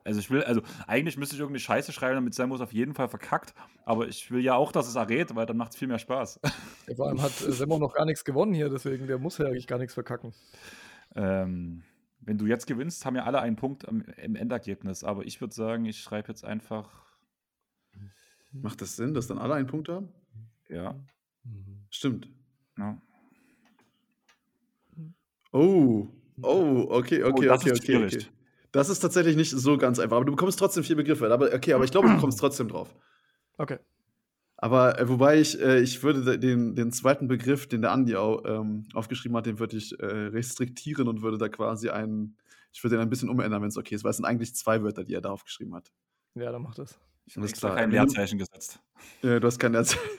Also 0.05 0.21
ich 0.21 0.31
will, 0.31 0.43
also 0.43 0.63
eigentlich 0.87 1.19
müsste 1.19 1.35
ich 1.35 1.41
irgendwie 1.41 1.61
Scheiße 1.61 1.93
schreiben, 1.93 2.15
damit 2.15 2.33
Sam 2.33 2.49
muss 2.49 2.63
auf 2.63 2.73
jeden 2.73 2.95
Fall 2.95 3.09
verkackt. 3.09 3.53
Aber 3.85 4.09
ich 4.09 4.31
will 4.31 4.41
ja 4.43 4.55
auch, 4.55 4.73
dass 4.73 4.89
es 4.89 4.95
errät, 4.95 5.35
weil 5.35 5.45
dann 5.45 5.59
macht 5.59 5.73
es 5.73 5.79
viel 5.79 5.89
mehr 5.89 5.99
Spaß. 5.99 6.41
Ja, 6.87 6.95
vor 6.95 7.09
allem 7.09 7.21
hat 7.21 7.33
Semmo 7.33 7.79
noch 7.79 7.93
gar 7.93 8.07
nichts 8.07 8.25
gewonnen 8.25 8.55
hier, 8.55 8.71
deswegen 8.71 9.07
der 9.07 9.19
muss 9.19 9.37
ja 9.37 9.47
eigentlich 9.47 9.67
gar 9.67 9.79
nichts 9.79 9.93
verkacken. 9.93 10.33
Ähm, 11.15 11.85
wenn 12.21 12.39
du 12.39 12.47
jetzt 12.47 12.67
gewinnst, 12.67 13.05
haben 13.05 13.17
ja 13.17 13.25
alle 13.25 13.41
einen 13.41 13.57
Punkt 13.57 13.87
am, 13.87 14.03
im 14.17 14.35
Endergebnis. 14.35 15.05
Aber 15.05 15.25
ich 15.25 15.41
würde 15.41 15.55
sagen, 15.55 15.85
ich 15.85 16.01
schreibe 16.01 16.29
jetzt 16.29 16.45
einfach. 16.45 16.89
Macht 18.53 18.81
das 18.81 18.97
Sinn, 18.97 19.13
dass 19.13 19.27
dann 19.27 19.39
alle 19.39 19.55
einen 19.55 19.67
Punkt 19.67 19.91
haben? 19.91 20.09
Ja. 20.69 20.95
Stimmt. 21.91 22.31
ja. 22.79 23.01
Oh. 25.53 26.09
Oh, 26.43 26.87
okay, 26.91 27.23
okay, 27.23 27.47
das 27.47 27.61
okay, 27.61 27.71
ist 27.71 27.83
okay, 27.83 27.93
schwierig. 27.93 28.17
okay. 28.17 28.27
Das 28.73 28.89
ist 28.89 29.01
tatsächlich 29.01 29.37
nicht 29.37 29.51
so 29.51 29.79
ganz 29.79 29.99
einfach, 29.99 30.17
aber 30.17 30.27
du 30.27 30.33
bekommst 30.33 30.59
trotzdem 30.59 30.85
vier 30.85 30.97
Begriffe. 30.97 31.33
Aber 31.33 31.53
okay, 31.53 31.73
aber 31.73 31.85
ich 31.85 31.91
glaube, 31.91 32.09
du 32.09 32.17
kommst 32.21 32.39
trotzdem 32.39 32.69
drauf. 32.69 32.95
Okay. 33.57 33.79
Aber 34.61 34.99
äh, 34.99 35.09
wobei 35.09 35.41
ich, 35.41 35.59
äh, 35.61 35.81
ich 35.81 36.03
würde 36.03 36.39
den, 36.39 36.75
den 36.75 36.93
zweiten 36.93 37.29
Begriff, 37.29 37.69
den 37.69 37.81
der 37.81 37.93
Andi 37.93 38.17
auch, 38.17 38.43
ähm, 38.45 38.87
aufgeschrieben 38.93 39.37
hat, 39.37 39.47
den 39.47 39.61
würde 39.61 39.77
ich 39.77 39.99
äh, 40.01 40.05
restriktieren 40.05 41.07
und 41.07 41.23
würde 41.23 41.39
da 41.39 41.49
quasi 41.49 41.91
einen, 41.91 42.37
ich 42.73 42.83
würde 42.83 42.97
den 42.97 43.03
ein 43.03 43.09
bisschen 43.09 43.29
umändern, 43.29 43.63
wenn 43.63 43.69
es 43.69 43.77
okay 43.77 43.95
ist, 43.95 44.03
weil 44.03 44.11
es 44.11 44.17
sind 44.17 44.27
eigentlich 44.27 44.55
zwei 44.57 44.83
Wörter, 44.83 45.05
die 45.05 45.15
er 45.15 45.21
da 45.21 45.31
aufgeschrieben 45.31 45.75
hat. 45.75 45.93
Ja, 46.35 46.51
dann 46.51 46.63
macht 46.63 46.79
das. 46.79 46.99
Ich 47.27 47.37
habe 47.37 47.47
extra 47.47 47.69
klar. 47.69 47.79
kein 47.79 47.91
Leerzeichen 47.93 48.39
gesetzt. 48.39 48.81
Äh, 49.23 49.39
du 49.39 49.47
hast 49.47 49.61
kein 49.61 49.75
Herz. 49.75 49.97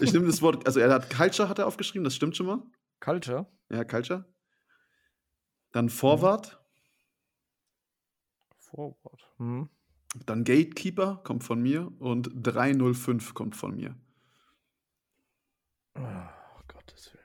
ich 0.00 0.12
nehme 0.14 0.26
das 0.26 0.40
Wort, 0.40 0.66
also 0.66 0.80
er 0.80 0.90
hat 0.90 1.10
Culture 1.10 1.50
hat 1.50 1.58
er 1.58 1.66
aufgeschrieben, 1.66 2.04
das 2.04 2.14
stimmt 2.14 2.34
schon 2.36 2.46
mal. 2.46 2.62
Culture. 3.00 3.46
Ja, 3.70 3.84
Culture. 3.84 4.24
Dann 5.72 5.88
Forward, 5.88 6.60
Forward. 8.70 9.28
Hm. 9.38 9.68
dann 10.26 10.44
Gatekeeper 10.44 11.20
kommt 11.24 11.44
von 11.44 11.60
mir 11.60 11.90
und 11.98 12.30
305 12.34 13.34
kommt 13.34 13.56
von 13.56 13.74
mir. 13.76 13.96
Oh, 15.96 16.00
Gottes 16.68 17.12
Willen. 17.12 17.24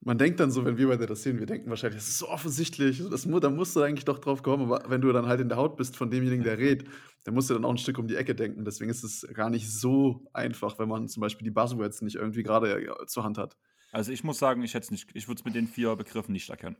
Man 0.00 0.18
denkt 0.18 0.38
dann 0.38 0.50
so, 0.50 0.64
wenn 0.64 0.76
wir 0.76 0.88
beide 0.88 1.06
das 1.06 1.22
sehen, 1.22 1.38
wir 1.38 1.46
denken 1.46 1.70
wahrscheinlich, 1.70 2.00
das 2.00 2.10
ist 2.10 2.18
so 2.18 2.28
offensichtlich, 2.28 3.02
das, 3.08 3.22
da 3.26 3.50
musst 3.50 3.74
du 3.74 3.80
eigentlich 3.80 4.04
doch 4.04 4.18
drauf 4.18 4.42
kommen, 4.42 4.70
aber 4.70 4.90
wenn 4.90 5.00
du 5.00 5.10
dann 5.12 5.26
halt 5.26 5.40
in 5.40 5.48
der 5.48 5.56
Haut 5.56 5.76
bist 5.76 5.96
von 5.96 6.10
demjenigen, 6.10 6.44
der 6.44 6.58
redet, 6.58 6.88
dann 7.24 7.34
musst 7.34 7.48
du 7.48 7.54
dann 7.54 7.64
auch 7.64 7.70
ein 7.70 7.78
Stück 7.78 7.98
um 7.98 8.06
die 8.06 8.16
Ecke 8.16 8.34
denken. 8.34 8.64
Deswegen 8.64 8.90
ist 8.90 9.02
es 9.02 9.26
gar 9.32 9.48
nicht 9.48 9.72
so 9.72 10.28
einfach, 10.34 10.78
wenn 10.78 10.88
man 10.88 11.08
zum 11.08 11.22
Beispiel 11.22 11.44
die 11.44 11.50
Buzzwords 11.50 12.02
nicht 12.02 12.16
irgendwie 12.16 12.42
gerade 12.42 12.84
äh, 12.84 13.06
zur 13.06 13.24
Hand 13.24 13.38
hat. 13.38 13.56
Also 13.94 14.10
ich 14.10 14.24
muss 14.24 14.40
sagen, 14.40 14.62
ich 14.64 14.74
hätte 14.74 14.86
es 14.86 14.90
nicht, 14.90 15.14
ich 15.14 15.28
würde 15.28 15.38
es 15.38 15.44
mit 15.44 15.54
den 15.54 15.68
vier 15.68 15.94
Begriffen 15.94 16.32
nicht 16.32 16.50
erkennen. 16.50 16.76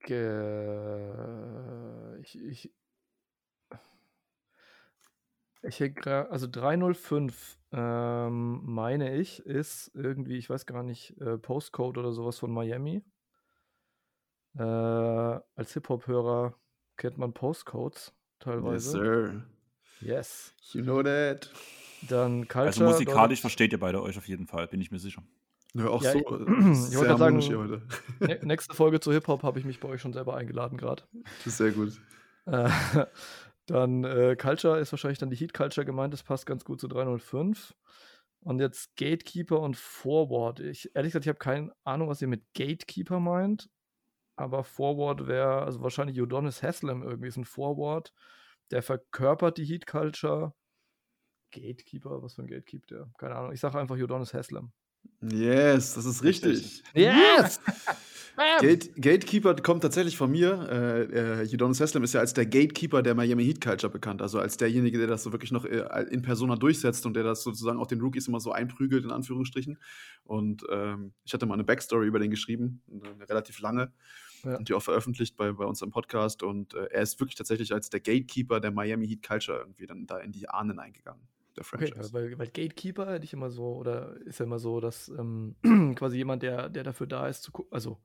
Ge 0.00 0.18
ich, 2.20 2.38
ich, 2.38 2.70
ich 5.62 5.80
hätte 5.80 6.30
also 6.30 6.46
305, 6.50 7.58
ähm, 7.72 8.60
meine 8.64 9.16
ich, 9.16 9.40
ist 9.46 9.90
irgendwie, 9.94 10.36
ich 10.36 10.50
weiß 10.50 10.66
gar 10.66 10.82
nicht, 10.82 11.18
äh, 11.22 11.38
Postcode 11.38 11.96
oder 11.96 12.12
sowas 12.12 12.38
von 12.38 12.52
Miami. 12.52 13.02
Äh, 14.58 14.62
als 14.62 15.72
Hip-Hop-Hörer 15.72 16.54
kennt 16.98 17.16
man 17.16 17.32
Postcodes 17.32 18.08
Yes, 18.08 18.14
teilweise. 18.38 18.90
sir. 18.90 19.46
Yes. 20.00 20.54
You 20.72 20.82
know 20.82 21.02
that. 21.02 21.50
Dann 22.08 22.48
Culture. 22.48 22.66
Also 22.66 22.84
musikalisch 22.84 23.40
versteht 23.40 23.72
ihr 23.72 23.78
beide 23.80 24.02
euch 24.02 24.18
auf 24.18 24.26
jeden 24.28 24.46
Fall, 24.46 24.66
bin 24.68 24.80
ich 24.80 24.90
mir 24.90 24.98
sicher. 24.98 25.22
Ja, 25.74 25.86
auch 25.88 26.02
Ja, 26.02 26.12
so. 26.12 26.18
ich- 26.18 26.24
äh, 26.26 26.28
ich 26.90 26.98
wollte 26.98 27.16
sagen- 27.16 27.38
hier 27.40 27.58
heute. 27.58 27.82
Ne- 28.20 28.40
Nächste 28.42 28.74
Folge 28.74 29.00
zu 29.00 29.12
Hip-Hop 29.12 29.42
habe 29.42 29.58
ich 29.58 29.64
mich 29.64 29.80
bei 29.80 29.88
euch 29.88 30.00
schon 30.00 30.12
selber 30.12 30.36
eingeladen 30.36 30.76
gerade. 30.78 31.04
Das 31.38 31.46
ist 31.46 31.56
sehr 31.58 31.70
gut. 31.72 31.92
Äh, 32.46 32.68
dann 33.66 34.04
äh, 34.04 34.36
Culture 34.36 34.78
ist 34.80 34.92
wahrscheinlich 34.92 35.18
dann 35.18 35.30
die 35.30 35.36
Heat 35.36 35.54
Culture 35.54 35.84
gemeint, 35.86 36.12
das 36.12 36.22
passt 36.22 36.44
ganz 36.46 36.64
gut 36.64 36.80
zu 36.80 36.88
305. 36.88 37.74
Und 38.40 38.58
jetzt 38.58 38.96
Gatekeeper 38.96 39.60
und 39.60 39.76
Forward. 39.76 40.58
Ich, 40.58 40.90
ehrlich 40.96 41.12
gesagt, 41.12 41.24
ich 41.26 41.28
habe 41.28 41.38
keine 41.38 41.72
Ahnung, 41.84 42.08
was 42.08 42.20
ihr 42.20 42.26
mit 42.28 42.42
Gatekeeper 42.54 43.20
meint. 43.20 43.70
Aber 44.34 44.64
Forward 44.64 45.28
wäre, 45.28 45.62
also 45.62 45.80
wahrscheinlich 45.82 46.20
Udonis 46.20 46.60
Haslam 46.62 47.02
irgendwie 47.04 47.28
ist 47.28 47.36
ein 47.36 47.44
Forward. 47.44 48.12
Der 48.72 48.82
verkörpert 48.82 49.58
die 49.58 49.64
Heat 49.64 49.86
Culture. 49.86 50.54
Gatekeeper, 51.52 52.22
was 52.22 52.34
für 52.34 52.42
ein 52.42 52.48
Gatekeeper 52.48 52.86
der? 52.86 53.10
Keine 53.18 53.36
Ahnung. 53.36 53.52
Ich 53.52 53.60
sage 53.60 53.78
einfach 53.78 53.96
Udonis 53.96 54.34
Haslam. 54.34 54.72
Yes, 55.20 55.94
das 55.94 56.04
ist 56.04 56.22
richtig. 56.22 56.82
Yes! 56.94 57.60
Gate, 58.60 58.94
Gatekeeper 58.96 59.54
kommt 59.56 59.82
tatsächlich 59.82 60.16
von 60.16 60.30
mir. 60.30 60.66
Äh, 60.70 61.42
äh, 61.42 61.54
Udonis 61.54 61.80
Haslem 61.80 62.02
ist 62.02 62.14
ja 62.14 62.20
als 62.20 62.32
der 62.32 62.46
Gatekeeper 62.46 63.02
der 63.02 63.14
Miami 63.14 63.44
Heat 63.44 63.60
Culture 63.60 63.92
bekannt. 63.92 64.22
Also 64.22 64.38
als 64.40 64.56
derjenige, 64.56 64.98
der 64.98 65.06
das 65.06 65.22
so 65.22 65.32
wirklich 65.32 65.52
noch 65.52 65.64
äh, 65.64 66.06
in 66.10 66.22
Persona 66.22 66.56
durchsetzt 66.56 67.04
und 67.04 67.14
der 67.14 67.24
das 67.24 67.42
sozusagen 67.42 67.78
auch 67.78 67.86
den 67.86 68.00
Rookies 68.00 68.28
immer 68.28 68.40
so 68.40 68.52
einprügelt, 68.52 69.04
in 69.04 69.10
Anführungsstrichen. 69.10 69.78
Und 70.24 70.64
ähm, 70.70 71.12
ich 71.24 71.34
hatte 71.34 71.44
mal 71.46 71.54
eine 71.54 71.64
Backstory 71.64 72.06
über 72.06 72.18
den 72.18 72.30
geschrieben, 72.30 72.82
eine 72.90 73.28
relativ 73.28 73.60
lange. 73.60 73.92
Ja. 74.44 74.56
Und 74.56 74.68
die 74.68 74.74
auch 74.74 74.82
veröffentlicht 74.82 75.36
bei, 75.36 75.52
bei 75.52 75.64
uns 75.64 75.82
im 75.82 75.90
Podcast. 75.90 76.42
Und 76.42 76.74
äh, 76.74 76.86
er 76.86 77.02
ist 77.02 77.20
wirklich 77.20 77.36
tatsächlich 77.36 77.72
als 77.72 77.90
der 77.90 78.00
Gatekeeper 78.00 78.60
der 78.60 78.72
Miami 78.72 79.06
Heat 79.06 79.22
Culture 79.22 79.58
irgendwie 79.58 79.86
dann 79.86 80.06
da 80.06 80.18
in 80.18 80.32
die 80.32 80.48
Ahnen 80.48 80.78
eingegangen. 80.78 81.28
Der 81.56 81.64
Okay, 81.74 81.92
Franchise. 81.94 82.12
weil, 82.12 82.38
weil 82.38 82.46
Gatekeeper 82.48 83.10
hätte 83.12 83.24
ich 83.24 83.32
immer 83.32 83.50
so, 83.50 83.74
oder 83.76 84.16
ist 84.26 84.38
ja 84.40 84.44
immer 84.46 84.58
so, 84.58 84.80
dass 84.80 85.08
ähm, 85.08 85.56
quasi 85.96 86.16
jemand, 86.16 86.42
der, 86.42 86.68
der 86.68 86.84
dafür 86.84 87.06
da 87.06 87.28
ist, 87.28 87.42
zu 87.42 87.52
gucken, 87.52 87.72
also 87.72 87.98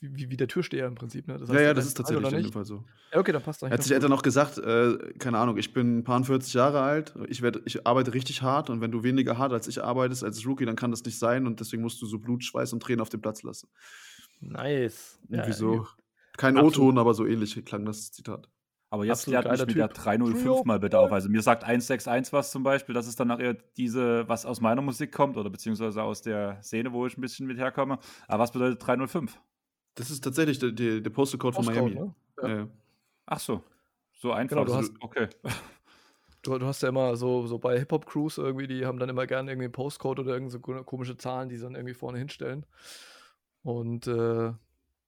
wie, 0.00 0.30
wie, 0.30 0.36
der 0.36 0.48
Türsteher 0.48 0.86
im 0.86 0.94
Prinzip, 0.94 1.26
ne? 1.28 1.38
Das 1.38 1.48
ja, 1.48 1.54
heißt, 1.54 1.60
ja, 1.60 1.74
der 1.74 1.74
das 1.74 1.86
ist 1.86 1.94
tatsächlich 1.94 2.32
in 2.32 2.42
dem? 2.42 2.52
Fall 2.52 2.64
so. 2.64 2.84
Ja, 3.12 3.20
okay, 3.20 3.32
dann 3.32 3.42
passt 3.42 3.62
Er 3.62 3.66
eigentlich. 3.66 3.78
hat 3.78 3.82
sich 3.84 3.98
dann 3.98 4.10
noch 4.10 4.22
gesagt, 4.22 4.58
äh, 4.58 4.96
keine 5.18 5.38
Ahnung, 5.38 5.56
ich 5.58 5.72
bin 5.72 5.98
ein 5.98 6.04
paar 6.04 6.22
40 6.24 6.54
Jahre 6.54 6.80
alt, 6.80 7.14
ich, 7.28 7.42
werd, 7.42 7.60
ich 7.66 7.86
arbeite 7.86 8.14
richtig 8.14 8.42
hart 8.42 8.70
und 8.70 8.80
wenn 8.80 8.90
du 8.90 9.02
weniger 9.02 9.38
hart 9.38 9.52
als 9.52 9.68
ich 9.68 9.82
arbeitest 9.82 10.24
als 10.24 10.46
Rookie, 10.46 10.64
dann 10.66 10.76
kann 10.76 10.90
das 10.90 11.04
nicht 11.04 11.18
sein 11.18 11.46
und 11.46 11.60
deswegen 11.60 11.82
musst 11.82 12.00
du 12.02 12.06
so 12.06 12.18
Blut, 12.18 12.44
Schweiß 12.44 12.72
und 12.72 12.82
Tränen 12.82 13.00
auf 13.00 13.10
dem 13.10 13.20
Platz 13.20 13.42
lassen. 13.42 13.68
Nice. 14.40 15.18
Irgendwie 15.28 15.50
Ja, 15.50 15.52
so. 15.52 15.86
Kein. 16.36 16.56
O-Ton, 16.58 16.98
aber 16.98 17.14
so 17.14 17.26
ähnlich 17.26 17.62
klang 17.64 17.84
das 17.84 18.10
Zitat. 18.10 18.48
Aber 18.94 19.04
jetzt 19.04 19.24
klärt 19.24 19.50
mich 19.50 19.66
mit 19.66 19.76
der 19.76 19.88
Typ. 19.88 20.04
305 20.04 20.42
Trio. 20.42 20.62
mal 20.64 20.78
bitte 20.78 20.98
auf. 20.98 21.10
Also 21.12 21.28
mir 21.28 21.42
sagt 21.42 21.64
161 21.64 22.32
was 22.32 22.50
zum 22.52 22.62
Beispiel, 22.62 22.94
das 22.94 23.06
ist 23.08 23.18
dann 23.18 23.28
nachher 23.28 23.54
diese, 23.76 24.28
was 24.28 24.46
aus 24.46 24.60
meiner 24.60 24.82
Musik 24.82 25.10
kommt 25.12 25.36
oder 25.36 25.50
beziehungsweise 25.50 26.02
aus 26.02 26.22
der 26.22 26.62
Szene, 26.62 26.92
wo 26.92 27.04
ich 27.06 27.18
ein 27.18 27.20
bisschen 27.20 27.46
mit 27.46 27.58
herkomme. 27.58 27.98
Aber 28.28 28.42
was 28.42 28.52
bedeutet 28.52 28.86
305? 28.86 29.36
Das 29.96 30.10
ist 30.10 30.22
tatsächlich 30.22 30.58
der, 30.60 30.70
der, 30.72 31.00
der 31.00 31.10
Postal 31.10 31.38
Code 31.38 31.56
von 31.56 31.64
Miami. 31.66 31.94
ne? 31.94 32.14
Ja. 32.42 32.68
Ach 33.26 33.40
so, 33.40 33.62
so 34.12 34.32
einfach. 34.32 34.56
Genau, 34.56 34.64
du 34.64 34.74
Also, 34.74 34.92
hast- 34.92 35.02
okay. 35.02 35.28
Du, 36.42 36.58
du 36.58 36.66
hast 36.66 36.82
ja 36.82 36.90
immer 36.90 37.16
so, 37.16 37.46
so 37.46 37.58
bei 37.58 37.78
Hip-Hop-Crews 37.78 38.36
irgendwie, 38.36 38.66
die 38.66 38.84
haben 38.84 38.98
dann 38.98 39.08
immer 39.08 39.26
gerne 39.26 39.50
irgendwie 39.50 39.64
einen 39.64 39.72
Postcode 39.72 40.18
oder 40.20 40.34
irgend 40.34 40.50
so 40.52 40.60
ko- 40.60 40.84
komische 40.84 41.16
Zahlen, 41.16 41.48
die 41.48 41.56
sie 41.56 41.62
dann 41.62 41.74
irgendwie 41.74 41.94
vorne 41.94 42.18
hinstellen. 42.18 42.66
Und 43.62 44.06
äh, 44.06 44.52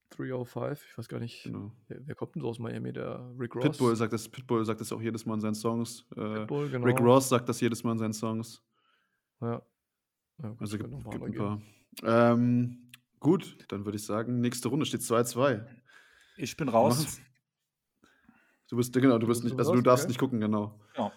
305, 0.09 0.85
ich 0.89 0.97
weiß 0.97 1.07
gar 1.07 1.19
nicht, 1.19 1.43
Genau. 1.43 1.71
wer, 1.87 1.99
wer 2.07 2.15
kommt 2.15 2.35
denn 2.35 2.41
so 2.41 2.49
aus 2.49 2.59
Miami? 2.59 2.93
Der 2.93 3.29
Rick 3.37 3.55
Ross? 3.55 3.63
Pitbull 3.63 3.95
sagt 3.95 4.13
das, 4.13 4.27
Pitbull 4.29 4.65
sagt 4.65 4.81
das 4.81 4.91
auch 4.91 5.01
jedes 5.01 5.25
Mal 5.25 5.35
in 5.35 5.41
seinen 5.41 5.55
Songs. 5.55 6.05
Äh, 6.15 6.39
Pitbull, 6.39 6.69
genau. 6.69 6.85
Rick 6.85 6.99
Ross 6.99 7.29
sagt 7.29 7.49
das 7.49 7.59
jedes 7.61 7.83
Mal 7.83 7.93
in 7.93 7.99
seinen 7.99 8.13
Songs. 8.13 8.63
Ja. 9.41 9.61
ja 10.41 10.49
gut, 10.49 10.61
Also 10.61 10.77
gibt, 10.77 10.91
noch 10.91 11.09
gibt 11.09 11.23
ein 11.23 11.33
paar. 11.33 11.61
Ähm, 12.03 12.91
gut, 13.19 13.57
dann 13.71 13.85
würde 13.85 13.97
ich 13.97 14.05
sagen, 14.05 14.39
nächste 14.39 14.69
Runde 14.69 14.85
steht 14.85 15.01
2-2. 15.01 15.65
Ich 16.37 16.55
bin 16.55 16.69
raus. 16.69 17.19
Du 18.69 18.75
bist, 18.75 18.93
genau, 18.93 19.17
du 19.17 19.27
bist 19.27 19.43
nicht, 19.43 19.57
also 19.57 19.73
du 19.73 19.81
darfst 19.81 20.05
okay. 20.05 20.09
nicht 20.09 20.19
gucken, 20.19 20.39
genau. 20.39 20.79
Ja. 20.97 21.11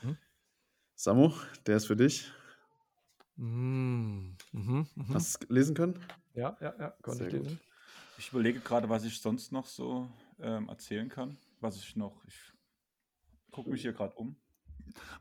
Samu, 0.95 1.33
der 1.67 1.77
ist 1.79 1.87
für 1.87 1.97
dich. 1.97 2.31
Mm, 3.37 4.37
mhm, 4.53 4.87
mhm. 4.95 5.15
Hast 5.15 5.43
du 5.43 5.47
es 5.47 5.51
lesen 5.51 5.75
können? 5.75 5.99
Ja, 6.35 6.57
ja, 6.61 6.75
ja, 6.79 6.91
konnte 7.03 7.25
ich 7.25 7.31
Sehr 7.31 7.41
gut. 7.41 7.49
lesen. 7.49 7.61
Ich 8.21 8.33
überlege 8.33 8.61
gerade, 8.61 8.87
was 8.91 9.05
ich 9.05 9.19
sonst 9.19 9.51
noch 9.51 9.65
so 9.65 10.07
ähm, 10.41 10.69
erzählen 10.69 11.09
kann. 11.09 11.39
Was 11.61 11.79
ich 11.79 11.97
noch. 11.97 12.23
Ich 12.27 12.53
gucke 13.51 13.71
mich 13.71 13.81
hier 13.81 13.95
gerade 13.95 14.15
um. 14.15 14.37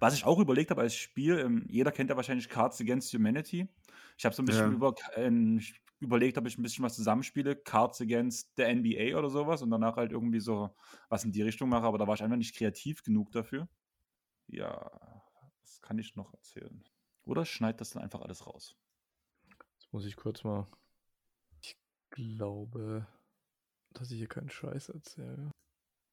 Was 0.01 0.13
ich 0.15 0.26
auch 0.26 0.38
überlegt 0.38 0.69
habe 0.69 0.81
als 0.81 0.95
Spiel, 0.95 1.39
ähm, 1.39 1.65
jeder 1.69 1.93
kennt 1.93 2.09
ja 2.09 2.17
wahrscheinlich 2.17 2.49
Cards 2.49 2.81
Against 2.81 3.13
Humanity. 3.13 3.69
Ich 4.17 4.26
habe 4.26 4.35
so 4.35 4.43
ein 4.43 4.45
bisschen 4.45 4.71
Ja. 4.71 4.76
über, 4.76 4.95
ähm, 5.15 5.61
überlegt, 6.01 6.38
ob 6.38 6.45
ich 6.45 6.57
ein 6.57 6.61
bisschen 6.61 6.84
was 6.84 6.97
zusammenspiele, 6.97 7.55
Cards 7.55 8.01
Against 8.01 8.51
the 8.57 8.63
NBA 8.63 9.17
oder 9.17 9.30
sowas 9.30 9.61
und 9.61 9.71
danach 9.71 9.95
halt 9.95 10.11
irgendwie 10.11 10.41
so 10.41 10.76
was 11.07 11.23
in 11.23 11.31
die 11.31 11.41
Richtung 11.41 11.69
mache, 11.69 11.85
aber 11.85 11.99
da 11.99 12.05
war 12.05 12.15
ich 12.15 12.21
einfach 12.23 12.35
nicht 12.35 12.53
kreativ 12.57 13.01
genug 13.03 13.31
dafür. 13.31 13.69
Ja, 14.47 15.23
was 15.61 15.81
kann 15.81 15.97
ich 15.99 16.17
noch 16.17 16.34
erzählen? 16.34 16.84
Oder 17.23 17.45
schneid 17.45 17.80
das 17.80 17.91
dann 17.91 18.03
einfach 18.03 18.23
alles 18.23 18.45
raus? 18.45 18.76
Jetzt 19.77 19.93
muss 19.93 20.05
ich 20.05 20.17
kurz 20.17 20.43
mal. 20.43 20.67
Ich 22.20 22.36
glaube, 22.36 23.08
dass 23.94 24.12
ich 24.12 24.18
hier 24.18 24.28
keinen 24.28 24.50
Scheiß 24.50 24.90
erzähle. 24.90 25.52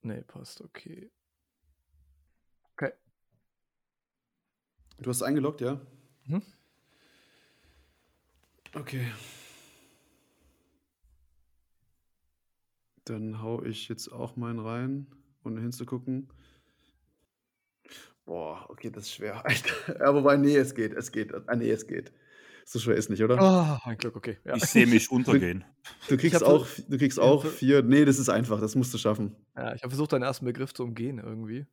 Nee, 0.02 0.22
passt, 0.22 0.60
okay. 0.60 1.10
Okay. 2.74 2.92
Du 4.98 5.10
hast 5.10 5.22
eingeloggt, 5.22 5.62
ja? 5.62 5.80
Mhm. 6.26 6.42
Okay. 8.72 9.10
Dann 13.04 13.42
hau 13.42 13.64
ich 13.64 13.88
jetzt 13.88 14.06
auch 14.12 14.36
meinen 14.36 14.60
rein, 14.60 15.08
ohne 15.42 15.60
hinzugucken. 15.60 16.30
Boah, 18.24 18.70
okay, 18.70 18.90
das 18.90 19.06
ist 19.06 19.14
schwer. 19.14 19.42
ja, 19.88 20.14
wobei, 20.14 20.36
nee, 20.36 20.56
es 20.56 20.72
geht, 20.72 20.92
es 20.92 21.10
geht. 21.10 21.34
Ah, 21.48 21.56
nee, 21.56 21.70
es 21.70 21.88
geht. 21.88 22.12
So 22.68 22.80
schwer 22.80 22.96
ist 22.96 23.08
nicht, 23.10 23.22
oder? 23.22 23.36
Oh, 23.40 23.78
mein 23.86 23.96
Glück, 23.96 24.16
okay. 24.16 24.38
Ja. 24.44 24.56
Ich 24.56 24.64
sehe 24.64 24.88
mich 24.88 25.08
untergehen. 25.12 25.64
Du 26.08 26.16
kriegst 26.16 26.34
hab 26.34 26.40
so- 26.40 26.46
auch, 26.62 26.66
du 26.88 26.98
kriegst 26.98 27.20
auch 27.20 27.46
vier. 27.46 27.82
Nee, 27.84 28.04
das 28.04 28.18
ist 28.18 28.28
einfach, 28.28 28.60
das 28.60 28.74
musst 28.74 28.92
du 28.92 28.98
schaffen. 28.98 29.36
Ja, 29.56 29.72
ich 29.74 29.82
habe 29.82 29.90
versucht, 29.90 30.12
deinen 30.12 30.24
ersten 30.24 30.44
Begriff 30.46 30.74
zu 30.74 30.82
umgehen 30.82 31.20
irgendwie. 31.24 31.64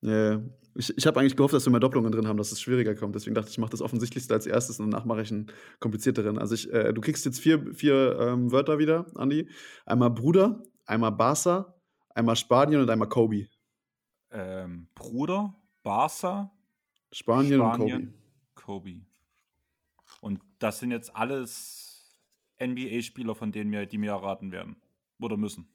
Ja, 0.00 0.40
ich 0.74 0.96
ich 0.96 1.06
habe 1.06 1.20
eigentlich 1.20 1.36
gehofft, 1.36 1.52
dass 1.52 1.66
wir 1.66 1.70
mehr 1.70 1.80
Doppelungen 1.80 2.10
drin 2.10 2.26
haben, 2.26 2.38
dass 2.38 2.50
es 2.50 2.62
schwieriger 2.62 2.94
kommt. 2.94 3.14
Deswegen 3.14 3.34
dachte 3.34 3.48
ich, 3.48 3.54
ich 3.54 3.58
mache 3.58 3.70
das 3.72 3.82
Offensichtlichste 3.82 4.32
als 4.32 4.46
erstes 4.46 4.80
und 4.80 4.90
danach 4.90 5.04
mache 5.04 5.20
ich 5.20 5.30
einen 5.30 5.52
komplizierteren. 5.80 6.38
Also 6.38 6.54
ich, 6.54 6.72
äh, 6.72 6.94
du 6.94 7.02
kriegst 7.02 7.26
jetzt 7.26 7.38
vier, 7.38 7.74
vier 7.74 8.18
ähm, 8.20 8.50
Wörter 8.52 8.78
wieder, 8.78 9.04
Andi. 9.16 9.50
Einmal 9.84 10.10
Bruder, 10.10 10.62
einmal 10.86 11.12
Barca, 11.12 11.74
einmal 12.14 12.36
Spanien 12.36 12.80
und 12.80 12.88
einmal 12.88 13.08
Kobe. 13.10 13.48
Ähm, 14.30 14.88
Bruder, 14.94 15.54
Barca, 15.82 16.50
Spanien, 17.12 17.60
und 17.60 17.74
Spanien, 17.74 18.14
Kobe. 18.54 18.94
Kobe. 18.94 19.11
Das 20.62 20.78
sind 20.78 20.92
jetzt 20.92 21.16
alles 21.16 22.16
NBA-Spieler, 22.60 23.34
von 23.34 23.50
denen 23.50 23.72
wir, 23.72 23.84
die 23.86 23.98
mir 23.98 24.12
erraten 24.12 24.52
werden. 24.52 24.76
Oder 25.18 25.36
müssen. 25.36 25.66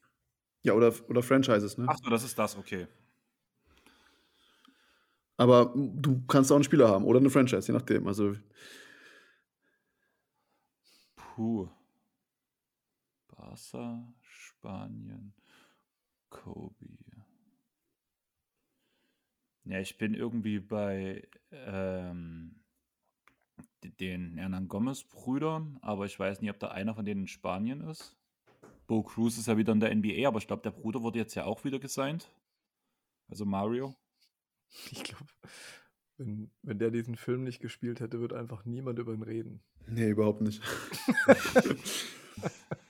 Ja, 0.63 0.73
oder, 0.73 0.93
oder 1.09 1.21
Franchises, 1.21 1.77
ne? 1.77 1.87
Ach 1.89 1.97
so, 2.01 2.09
das 2.09 2.23
ist 2.23 2.39
das, 2.39 2.57
okay. 2.57 2.87
Aber 5.35 5.73
du 5.75 6.25
kannst 6.27 6.51
auch 6.51 6.55
einen 6.55 6.63
Spieler 6.63 6.87
haben 6.87 7.03
oder 7.03 7.19
eine 7.19 7.29
Franchise, 7.29 7.67
je 7.67 7.77
nachdem. 7.77 8.07
Also 8.07 8.35
Puh. 11.15 11.69
Barca, 13.27 14.13
Spanien, 14.21 15.33
Kobe. 16.29 16.87
Ja, 19.65 19.81
ich 19.81 19.97
bin 19.97 20.13
irgendwie 20.13 20.59
bei 20.59 21.27
ähm, 21.51 22.55
den 23.83 24.37
Hernan 24.37 24.67
Gomez-Brüdern, 24.67 25.77
aber 25.81 26.05
ich 26.05 26.17
weiß 26.19 26.41
nicht, 26.41 26.49
ob 26.49 26.59
da 26.59 26.69
einer 26.69 26.95
von 26.95 27.05
denen 27.05 27.21
in 27.21 27.27
Spanien 27.27 27.81
ist. 27.81 28.15
Bo 28.87 29.03
Cruz 29.03 29.37
ist 29.37 29.47
ja 29.47 29.57
wieder 29.57 29.73
in 29.73 29.79
der 29.79 29.93
NBA, 29.93 30.27
aber 30.27 30.39
ich 30.39 30.47
glaube, 30.47 30.63
der 30.63 30.71
Bruder 30.71 31.01
wurde 31.01 31.19
jetzt 31.19 31.35
ja 31.35 31.45
auch 31.45 31.63
wieder 31.63 31.79
gesigned. 31.79 32.29
Also 33.29 33.45
Mario. 33.45 33.95
Ich 34.91 35.03
glaube, 35.03 35.25
wenn, 36.17 36.51
wenn 36.61 36.79
der 36.79 36.91
diesen 36.91 37.15
Film 37.15 37.43
nicht 37.43 37.61
gespielt 37.61 38.01
hätte, 38.01 38.19
wird 38.19 38.33
einfach 38.33 38.65
niemand 38.65 38.99
über 38.99 39.13
ihn 39.13 39.23
reden. 39.23 39.61
nee, 39.87 40.09
überhaupt 40.09 40.41
nicht. 40.41 40.61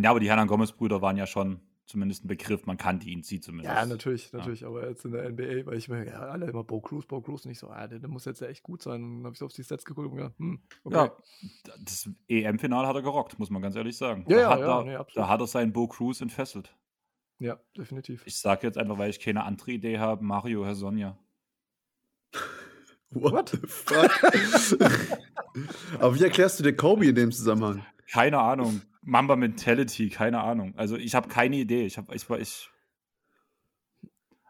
Ja, 0.00 0.10
aber 0.10 0.20
die 0.20 0.28
Hernan 0.28 0.46
Gomez-Brüder 0.46 1.02
waren 1.02 1.16
ja 1.16 1.26
schon 1.26 1.60
zumindest 1.88 2.24
ein 2.24 2.28
Begriff, 2.28 2.66
man 2.66 2.76
kannte 2.76 3.08
ihn, 3.08 3.22
sie 3.22 3.40
zumindest. 3.40 3.74
Ja, 3.74 3.86
natürlich, 3.86 4.32
natürlich. 4.32 4.64
Aber 4.64 4.88
jetzt 4.88 5.04
in 5.04 5.12
der 5.12 5.28
NBA, 5.30 5.66
weil 5.66 5.78
ich 5.78 5.88
mir, 5.88 6.06
ja, 6.06 6.20
alle 6.20 6.46
immer 6.46 6.62
Bo 6.62 6.80
Cruz, 6.80 7.06
Bo 7.06 7.20
Cruz, 7.20 7.46
nicht 7.46 7.58
so, 7.58 7.70
ah, 7.70 7.88
der, 7.88 7.98
der 7.98 8.08
muss 8.08 8.26
jetzt 8.26 8.40
ja 8.40 8.46
echt 8.46 8.62
gut 8.62 8.82
sein. 8.82 9.02
Und 9.02 9.16
dann 9.16 9.24
habe 9.24 9.32
ich 9.32 9.38
so 9.38 9.46
auf 9.46 9.52
die 9.52 9.62
Sets 9.62 9.84
geguckt 9.84 10.10
und 10.10 10.16
gedacht, 10.16 10.38
hm, 10.38 10.60
okay. 10.84 10.96
Ja, 10.96 11.12
das 11.82 12.10
EM-Finale 12.28 12.86
hat 12.86 12.94
er 12.94 13.02
gerockt, 13.02 13.38
muss 13.38 13.50
man 13.50 13.62
ganz 13.62 13.74
ehrlich 13.74 13.96
sagen. 13.96 14.24
Ja, 14.28 14.36
da, 14.36 14.40
ja, 14.42 14.50
hat 14.50 14.60
ja, 14.60 14.78
er, 14.78 14.84
nee, 14.84 14.94
absolut. 14.96 15.24
da 15.24 15.28
hat 15.28 15.40
er 15.40 15.46
seinen 15.46 15.72
Bo 15.72 15.88
Cruz 15.88 16.20
entfesselt. 16.20 16.76
Ja, 17.38 17.58
definitiv. 17.76 18.22
Ich 18.26 18.38
sage 18.38 18.66
jetzt 18.66 18.76
einfach, 18.76 18.98
weil 18.98 19.10
ich 19.10 19.20
keine 19.20 19.44
andere 19.44 19.70
Idee 19.70 19.98
habe, 19.98 20.22
Mario 20.24 20.64
Herr 20.64 20.74
Sonja. 20.74 21.18
What, 23.10 23.48
the 23.50 23.66
fuck? 23.66 24.10
Aber 25.98 26.14
wie 26.14 26.22
erklärst 26.22 26.58
du 26.58 26.64
dir 26.64 26.76
Kobe 26.76 27.06
in 27.06 27.14
dem 27.14 27.32
Zusammenhang? 27.32 27.84
Keine 28.10 28.38
Ahnung. 28.38 28.82
Mamba 29.08 29.36
Mentality, 29.36 30.10
keine 30.10 30.40
Ahnung. 30.42 30.74
Also 30.76 30.96
ich 30.96 31.14
habe 31.14 31.28
keine 31.28 31.56
Idee. 31.56 31.86
Ich 31.86 31.96
habe, 31.96 32.14
ich, 32.14 32.28
war- 32.28 32.38
ich, 32.38 32.68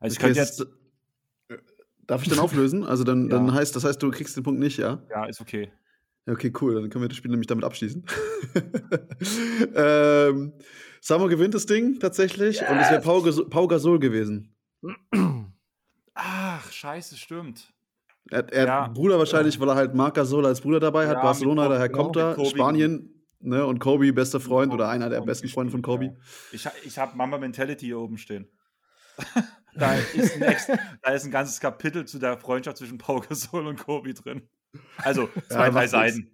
also 0.01 0.13
ich 0.15 0.19
Okay, 0.19 0.27
könnte 0.27 0.41
jetzt, 0.41 0.61
ist- 0.61 0.69
Darf 2.09 2.23
ich 2.23 2.29
dann 2.31 2.39
auflösen? 2.41 2.85
Also 2.85 3.05
dann, 3.05 3.25
Ja. 3.31 3.37
dann 3.37 3.53
heißt, 3.55 3.77
das 3.77 3.85
heißt, 3.85 4.03
du 4.03 4.11
kriegst 4.11 4.37
den 4.37 4.43
Punkt 4.43 4.59
nicht, 4.61 4.79
ja? 4.79 5.03
ja, 5.11 5.27
ist 5.27 5.41
okay. 5.41 5.71
Ja, 6.27 6.33
Okay, 6.33 6.53
cool. 6.61 6.75
Dann 6.75 6.91
können 6.91 7.05
wir 7.05 7.09
das 7.09 7.17
Spiel 7.17 7.31
nämlich 7.31 7.47
damit 7.47 7.65
abschließen. 7.65 8.05
ähm, 9.75 10.53
Samo 11.01 11.27
gewinnt 11.29 11.55
das 11.55 11.67
Ding 11.67 12.01
tatsächlich 12.01 12.61
und 12.69 12.79
es 12.79 12.91
wäre 12.91 13.01
Pau, 13.01 13.19
Gasol- 13.21 13.49
Pau 13.49 13.67
Gasol 13.69 13.99
gewesen. 13.99 14.55
Ach, 16.15 16.73
scheiße, 16.73 17.17
stimmt. 17.17 17.73
Er, 18.31 18.53
er 18.53 18.67
Ja. 18.67 18.85
hat 18.87 18.95
Bruder 18.95 19.19
wahrscheinlich, 19.19 19.59
weil 19.61 19.69
er 19.69 19.77
halt 19.77 19.95
Marc 19.95 20.15
Gasol 20.15 20.45
als 20.47 20.61
Bruder 20.61 20.81
dabei 20.81 21.07
hat. 21.07 21.17
Ja, 21.17 21.23
Barcelona, 21.23 21.69
daher 21.69 21.89
kommt 21.89 22.17
er. 22.17 22.37
Spanien 22.45 23.18
ne, 23.40 23.65
und 23.66 23.78
Kobe, 23.78 24.12
bester 24.12 24.40
Freund 24.40 24.70
Kobe 24.70 24.82
oder 24.82 24.90
einer 24.90 25.09
der 25.09 25.20
besten 25.20 25.48
Freunde 25.48 25.70
von 25.70 25.82
Kobe. 25.82 26.05
ja. 26.06 26.12
Ich, 26.52 26.69
ich 26.85 26.98
habe 26.98 27.16
Mamba 27.16 27.39
Mentality 27.39 27.86
hier 27.86 27.98
oben 27.98 28.19
stehen. 28.19 28.48
da, 29.74 29.94
ist 29.94 30.40
ein 30.40 30.78
da 31.02 31.10
ist 31.10 31.24
ein 31.24 31.31
ganzes 31.31 31.59
Kapitel 31.60 32.05
zu 32.05 32.19
der 32.19 32.39
Freundschaft 32.39 32.77
zwischen 32.78 32.98
Pau 32.98 33.20
Gasol 33.20 33.66
und 33.66 33.78
Kobe 33.78 34.15
drin. 34.15 34.48
Also 34.98 35.28
zwei, 35.48 35.66
Ja, 35.66 35.70
drei. 35.70 35.86
Seiten. 35.89 36.31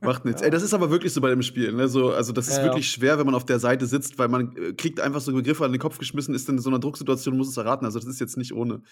Macht 0.00 0.24
nichts. 0.24 0.42
Ey, 0.42 0.50
das 0.50 0.62
ist 0.62 0.74
aber 0.74 0.90
wirklich 0.90 1.12
so 1.12 1.20
bei 1.20 1.30
dem 1.30 1.42
Spiel. 1.42 1.72
Ne? 1.72 1.88
So, 1.88 2.12
also, 2.12 2.32
das 2.32 2.48
ist 2.48 2.56
Ja, 2.56 2.62
ja. 2.64 2.64
wirklich 2.68 2.90
schwer, 2.90 3.18
wenn 3.18 3.26
man 3.26 3.34
auf 3.34 3.46
der 3.46 3.58
Seite 3.58 3.86
sitzt, 3.86 4.18
weil 4.18 4.28
man 4.28 4.54
äh, 4.56 4.72
kriegt 4.74 5.00
einfach 5.00 5.20
so 5.20 5.32
Begriffe 5.32 5.64
an 5.64 5.72
den 5.72 5.80
Kopf 5.80 5.98
geschmissen, 5.98 6.34
ist 6.34 6.48
in 6.48 6.58
so 6.58 6.68
einer 6.68 6.80
Drucksituation, 6.80 7.36
muss 7.36 7.48
es 7.48 7.56
erraten. 7.56 7.84
Also, 7.86 7.98
das 7.98 8.08
ist 8.08 8.20
jetzt 8.20 8.36
nicht 8.36 8.52
ohne. 8.52 8.82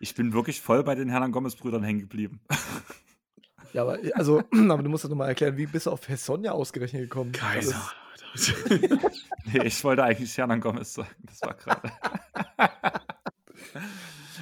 Ich 0.00 0.14
bin 0.14 0.32
wirklich 0.32 0.60
voll 0.60 0.84
bei 0.84 0.94
den 0.94 1.08
Hernan 1.08 1.32
Gomez-Brüdern 1.32 1.82
hängen 1.82 2.00
geblieben. 2.00 2.40
Ja, 3.72 3.82
aber, 3.82 3.98
also, 4.14 4.42
aber 4.68 4.82
du 4.82 4.88
musst 4.90 5.04
das 5.04 5.10
nochmal 5.10 5.28
erklären, 5.28 5.56
wie 5.56 5.66
bist 5.66 5.86
du 5.86 5.90
auf 5.90 6.06
Sonja 6.16 6.52
ausgerechnet 6.52 7.02
gekommen? 7.02 7.32
Kaiser. 7.32 7.74
Das- 8.32 8.52
Nee, 9.52 9.64
ich 9.64 9.82
wollte 9.84 10.04
eigentlich 10.04 10.36
Hernan 10.38 10.60
Gomez 10.60 10.94
sagen. 10.94 11.10
Das 11.24 11.42
war 11.42 11.54
gerade. 11.54 11.92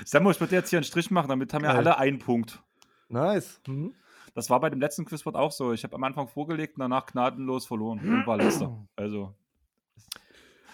Sammo, 0.05 0.31
ich 0.31 0.41
würde 0.41 0.55
jetzt 0.57 0.71
hier 0.71 0.79
einen 0.79 0.85
Strich 0.85 1.11
machen, 1.11 1.29
damit 1.29 1.53
haben 1.53 1.63
wir 1.63 1.69
Geil. 1.69 1.79
alle 1.79 1.99
einen 1.99 2.19
Punkt. 2.19 2.63
Nice. 3.09 3.61
Mhm. 3.67 3.95
Das 4.35 4.49
war 4.51 4.61
bei 4.61 4.71
dem 4.71 4.81
letzten 4.81 5.05
Quizwort 5.05 5.35
auch 5.35 5.51
so. 5.53 5.73
Ich 5.73 5.83
habe 5.83 5.95
am 5.97 6.05
Anfang 6.05 6.29
vorgelegt 6.29 6.77
und 6.77 6.81
danach 6.81 7.07
gnadenlos 7.07 7.67
verloren 7.67 7.99
und 7.99 8.27
war 8.27 8.37
letzter. 8.37 8.87
Also, 8.97 9.35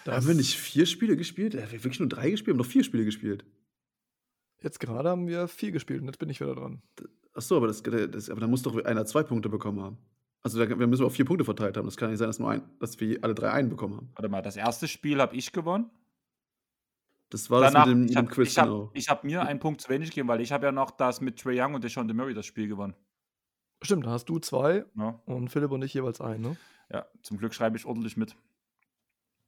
Das, 0.05 0.15
Haben 0.17 0.27
wir 0.27 0.35
nicht 0.35 0.55
vier 0.57 0.85
Spiele 0.85 1.17
gespielt? 1.17 1.53
Ja, 1.55 1.61
wir 1.61 1.65
haben 1.77 1.83
wirklich 1.83 1.99
nur 1.99 2.09
drei 2.09 2.29
gespielt, 2.29 2.47
wir 2.47 2.53
haben 2.53 2.65
noch 2.65 2.71
vier 2.71 2.83
Spiele 2.83 3.05
gespielt. 3.05 3.45
Jetzt 4.61 4.79
gerade 4.79 5.09
haben 5.09 5.27
wir 5.27 5.47
vier 5.47 5.71
gespielt 5.71 6.01
und 6.01 6.07
jetzt 6.07 6.19
bin 6.19 6.29
ich 6.29 6.39
wieder 6.39 6.55
dran. 6.55 6.81
Achso, 7.37 7.57
aber, 7.57 7.67
das, 7.67 7.83
das, 7.83 8.29
aber 8.29 8.41
da 8.41 8.47
muss 8.47 8.63
doch 8.63 8.83
einer 8.83 9.05
zwei 9.05 9.21
Punkte 9.21 9.47
bekommen 9.47 9.79
haben. 9.79 9.97
Also 10.41 10.63
da, 10.63 10.67
wir 10.79 10.87
müssen 10.87 11.05
auf 11.05 11.13
vier 11.13 11.25
Punkte 11.25 11.45
verteilt 11.45 11.77
haben. 11.77 11.85
Das 11.85 11.95
kann 11.95 12.09
nicht 12.09 12.17
sein, 12.19 12.27
dass, 12.27 12.39
nur 12.39 12.49
ein, 12.49 12.63
dass 12.79 12.99
wir 12.99 13.23
alle 13.23 13.35
drei 13.35 13.51
einen 13.51 13.69
bekommen 13.69 13.97
haben. 13.97 14.09
warte 14.15 14.29
mal, 14.29 14.41
das 14.41 14.57
erste 14.57 14.87
Spiel 14.87 15.21
habe 15.21 15.35
ich 15.35 15.51
gewonnen. 15.51 15.89
Das 17.29 17.49
war 17.51 17.61
Danach, 17.61 17.85
das 17.85 17.93
mit 17.93 17.95
dem, 17.95 18.03
ich 18.05 18.11
dem 18.11 18.17
habe 18.17 18.27
Quiz, 18.29 18.51
ich 18.51 18.57
hab, 18.57 18.65
genau. 18.65 18.91
ich 18.93 19.09
hab 19.09 19.23
mir 19.23 19.45
einen 19.45 19.59
Punkt 19.59 19.81
zu 19.81 19.89
wenig 19.89 20.09
gegeben, 20.09 20.29
weil 20.29 20.41
ich 20.41 20.51
habe 20.51 20.65
ja 20.65 20.71
noch 20.71 20.91
das 20.91 21.21
mit 21.21 21.37
Trey 21.39 21.61
Young 21.61 21.75
und 21.75 21.83
Deshaun 21.83 22.07
Murray 22.07 22.33
das 22.33 22.45
Spiel 22.45 22.67
gewonnen. 22.67 22.95
Stimmt, 23.83 24.05
da 24.05 24.11
hast 24.11 24.25
du 24.29 24.39
zwei 24.39 24.85
Ja, 24.95 25.21
und 25.25 25.49
Philipp 25.49 25.71
und 25.71 25.83
ich 25.83 25.93
jeweils 25.93 26.21
einen, 26.21 26.41
ne? 26.41 26.57
ja 26.91 27.05
zum 27.21 27.37
Glück 27.37 27.53
schreibe 27.53 27.77
ich 27.77 27.85
ordentlich 27.85 28.17
mit. 28.17 28.35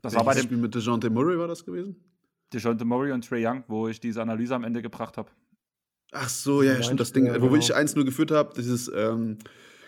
Das 0.01 0.13
war 0.13 0.23
bei 0.23 0.31
Welches 0.31 0.43
dem 0.43 0.47
Spiel 0.49 0.57
mit 0.57 0.75
DeJounte 0.75 1.09
Murray 1.09 1.39
war 1.39 1.47
das 1.47 1.65
gewesen? 1.65 1.95
Deshaun 2.53 2.77
Murray 2.83 3.11
und 3.11 3.27
Trey 3.27 3.45
Young, 3.45 3.63
wo 3.67 3.87
ich 3.87 3.99
diese 3.99 4.21
Analyse 4.21 4.55
am 4.55 4.63
Ende 4.63 4.81
gebracht 4.81 5.17
habe. 5.17 5.29
Ach 6.11 6.29
so, 6.29 6.63
ja, 6.63 6.73
Ja, 6.73 6.83
stimmt, 6.83 6.99
das 6.99 7.11
Ding, 7.13 7.25
ja, 7.27 7.35
wo 7.41 7.47
genau. 7.47 7.55
ich 7.59 7.75
1-0 7.75 8.03
geführt 8.03 8.31
habe, 8.31 8.53
dieses, 8.55 8.91
ähm, 8.93 9.37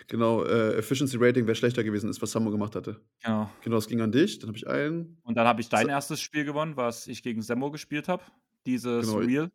genau, 0.06 0.44
äh, 0.44 0.74
Efficiency 0.76 1.16
Rating, 1.18 1.46
wer 1.46 1.54
schlechter 1.54 1.82
gewesen 1.82 2.08
ist, 2.08 2.22
was 2.22 2.30
Sammo 2.30 2.50
gemacht 2.50 2.76
hatte. 2.76 3.00
Genau. 3.24 3.50
Genau, 3.62 3.76
das 3.76 3.88
ging 3.88 4.00
an 4.00 4.12
dich, 4.12 4.38
dann 4.38 4.48
habe 4.48 4.56
ich 4.58 4.68
einen. 4.68 5.18
Und 5.24 5.36
dann 5.36 5.46
habe 5.46 5.60
ich 5.60 5.68
dein 5.68 5.86
So- 5.86 5.90
erstes 5.90 6.20
Spiel 6.20 6.44
gewonnen, 6.44 6.76
was 6.76 7.06
ich 7.08 7.22
gegen 7.22 7.42
Semmo 7.42 7.70
gespielt 7.70 8.08
habe. 8.08 8.22
Dieses 8.66 9.06
Genau. 9.06 9.18
Real. 9.18 9.50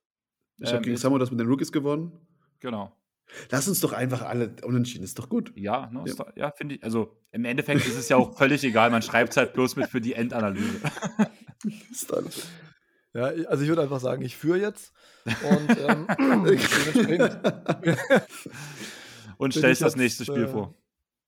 Ich 0.59 0.67
habe 0.67 0.77
Ähm, 0.77 0.83
gegen 0.83 0.97
Sammo 0.97 1.17
das 1.17 1.31
mit 1.31 1.39
den 1.39 1.47
Rookies 1.47 1.71
gewonnen. 1.71 2.11
Genau. 2.59 2.91
Lass 3.51 3.67
uns 3.67 3.79
doch 3.81 3.91
einfach 3.93 4.21
alle 4.23 4.55
unentschieden, 4.63 5.03
ist 5.03 5.19
doch 5.19 5.27
gut. 5.29 5.51
Ja, 5.55 5.89
ne, 5.91 6.03
Ja. 6.07 6.25
ja, 6.35 6.51
finde 6.51 6.75
ich. 6.75 6.83
Also 6.83 7.15
im 7.31 7.43
Endeffekt 7.45 7.85
ist 7.85 7.97
es 7.97 8.07
ja 8.09 8.15
auch 8.17 8.37
völlig 8.37 8.63
egal, 8.63 8.89
man 8.89 9.01
schreibt 9.01 9.31
es 9.31 9.37
halt 9.37 9.53
bloß 9.53 9.75
mit 9.75 9.87
für 9.89 9.99
die 10.01 10.13
Endanalyse. 10.13 10.79
Ja, 13.17 13.31
also 13.47 13.63
ich 13.63 13.69
würde 13.69 13.81
einfach 13.81 13.99
sagen, 13.99 14.21
ich 14.21 14.37
führe 14.37 14.59
jetzt. 14.59 14.93
Und 15.25 15.75
ähm, 15.79 16.07
dementsprechend 16.19 17.39
Und 19.39 19.53
stellst 19.55 19.81
das 19.81 19.93
jetzt, 19.93 19.97
nächste 19.97 20.23
Spiel 20.23 20.43
äh, 20.43 20.47
vor. 20.47 20.75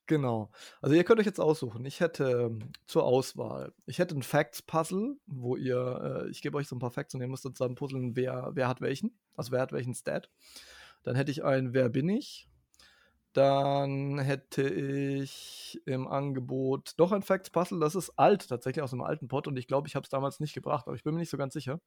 Genau. 0.06 0.52
Also 0.82 0.95
ihr 0.95 1.03
könnt 1.03 1.20
euch 1.20 1.26
jetzt 1.26 1.40
aussuchen. 1.40 1.84
Ich 1.86 1.99
hätte 1.99 2.52
ähm, 2.52 2.72
zur 2.86 3.06
Auswahl, 3.06 3.74
ich 3.88 3.98
hätte 3.98 4.16
ein 4.16 4.22
Facts-Puzzle, 4.22 5.18
wo 5.26 5.56
ihr, 5.56 6.26
äh, 6.28 6.30
ich 6.30 6.44
gebe 6.44 6.57
euch 6.57 6.68
so 6.68 6.76
ein 6.76 6.80
paar 6.80 6.91
Facts 6.91 7.16
und 7.16 7.22
ihr 7.22 7.28
müsst 7.28 7.41
zusammen 7.41 7.74
puzzeln, 7.74 8.16
wer, 8.16 8.52
wer 8.53 8.68
hat 8.68 8.82
welchen. 8.82 9.18
Also 9.36 9.52
wer 9.52 9.61
hat 9.61 9.72
welchen 9.72 9.95
Stat. 9.95 10.30
Dann 11.02 11.16
hätte 11.16 11.32
ich 11.32 11.44
ein 11.44 11.74
Wer 11.74 11.90
bin 11.90 12.07
ich? 12.07 12.48
Dann 13.34 14.18
hätte 14.19 14.64
ich 14.68 15.80
im 15.85 16.07
Angebot 16.07 16.95
noch 16.97 17.11
ein 17.11 17.22
Facts-Puzzle. 17.22 17.80
Das 17.80 17.95
ist 17.95 18.11
alt, 18.18 18.49
tatsächlich 18.49 18.81
aus 18.84 18.91
einem 18.91 19.03
alten 19.03 19.27
Pod. 19.27 19.47
Und 19.47 19.57
ich 19.57 19.68
glaube, 19.68 19.88
ich 19.88 19.95
habe 19.95 20.03
es 20.03 20.10
damals 20.10 20.39
nicht 20.39 20.53
gebracht, 20.53 20.88
aber 20.88 20.95
ich 20.95 21.03
bin 21.03 21.14
mir 21.14 21.19
nicht 21.19 21.30
so 21.30 21.38
ganz 21.38 21.53
sicher. 21.53 21.80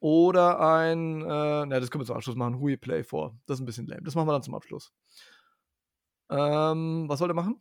oder 0.00 0.60
ein, 0.60 1.22
äh, 1.22 1.66
ne, 1.66 1.80
das 1.80 1.90
können 1.90 2.02
wir 2.02 2.06
zum 2.06 2.16
Abschluss 2.16 2.36
machen, 2.36 2.60
Hui 2.60 2.76
Play 2.76 3.02
vor. 3.02 3.36
Das 3.46 3.56
ist 3.56 3.62
ein 3.62 3.66
bisschen 3.66 3.86
lame. 3.88 4.02
Das 4.02 4.14
machen 4.14 4.28
wir 4.28 4.32
dann 4.32 4.42
zum 4.44 4.54
Abschluss. 4.54 4.92
Ähm, 6.30 7.08
was 7.08 7.18
soll 7.18 7.30
er 7.30 7.34
machen? 7.34 7.60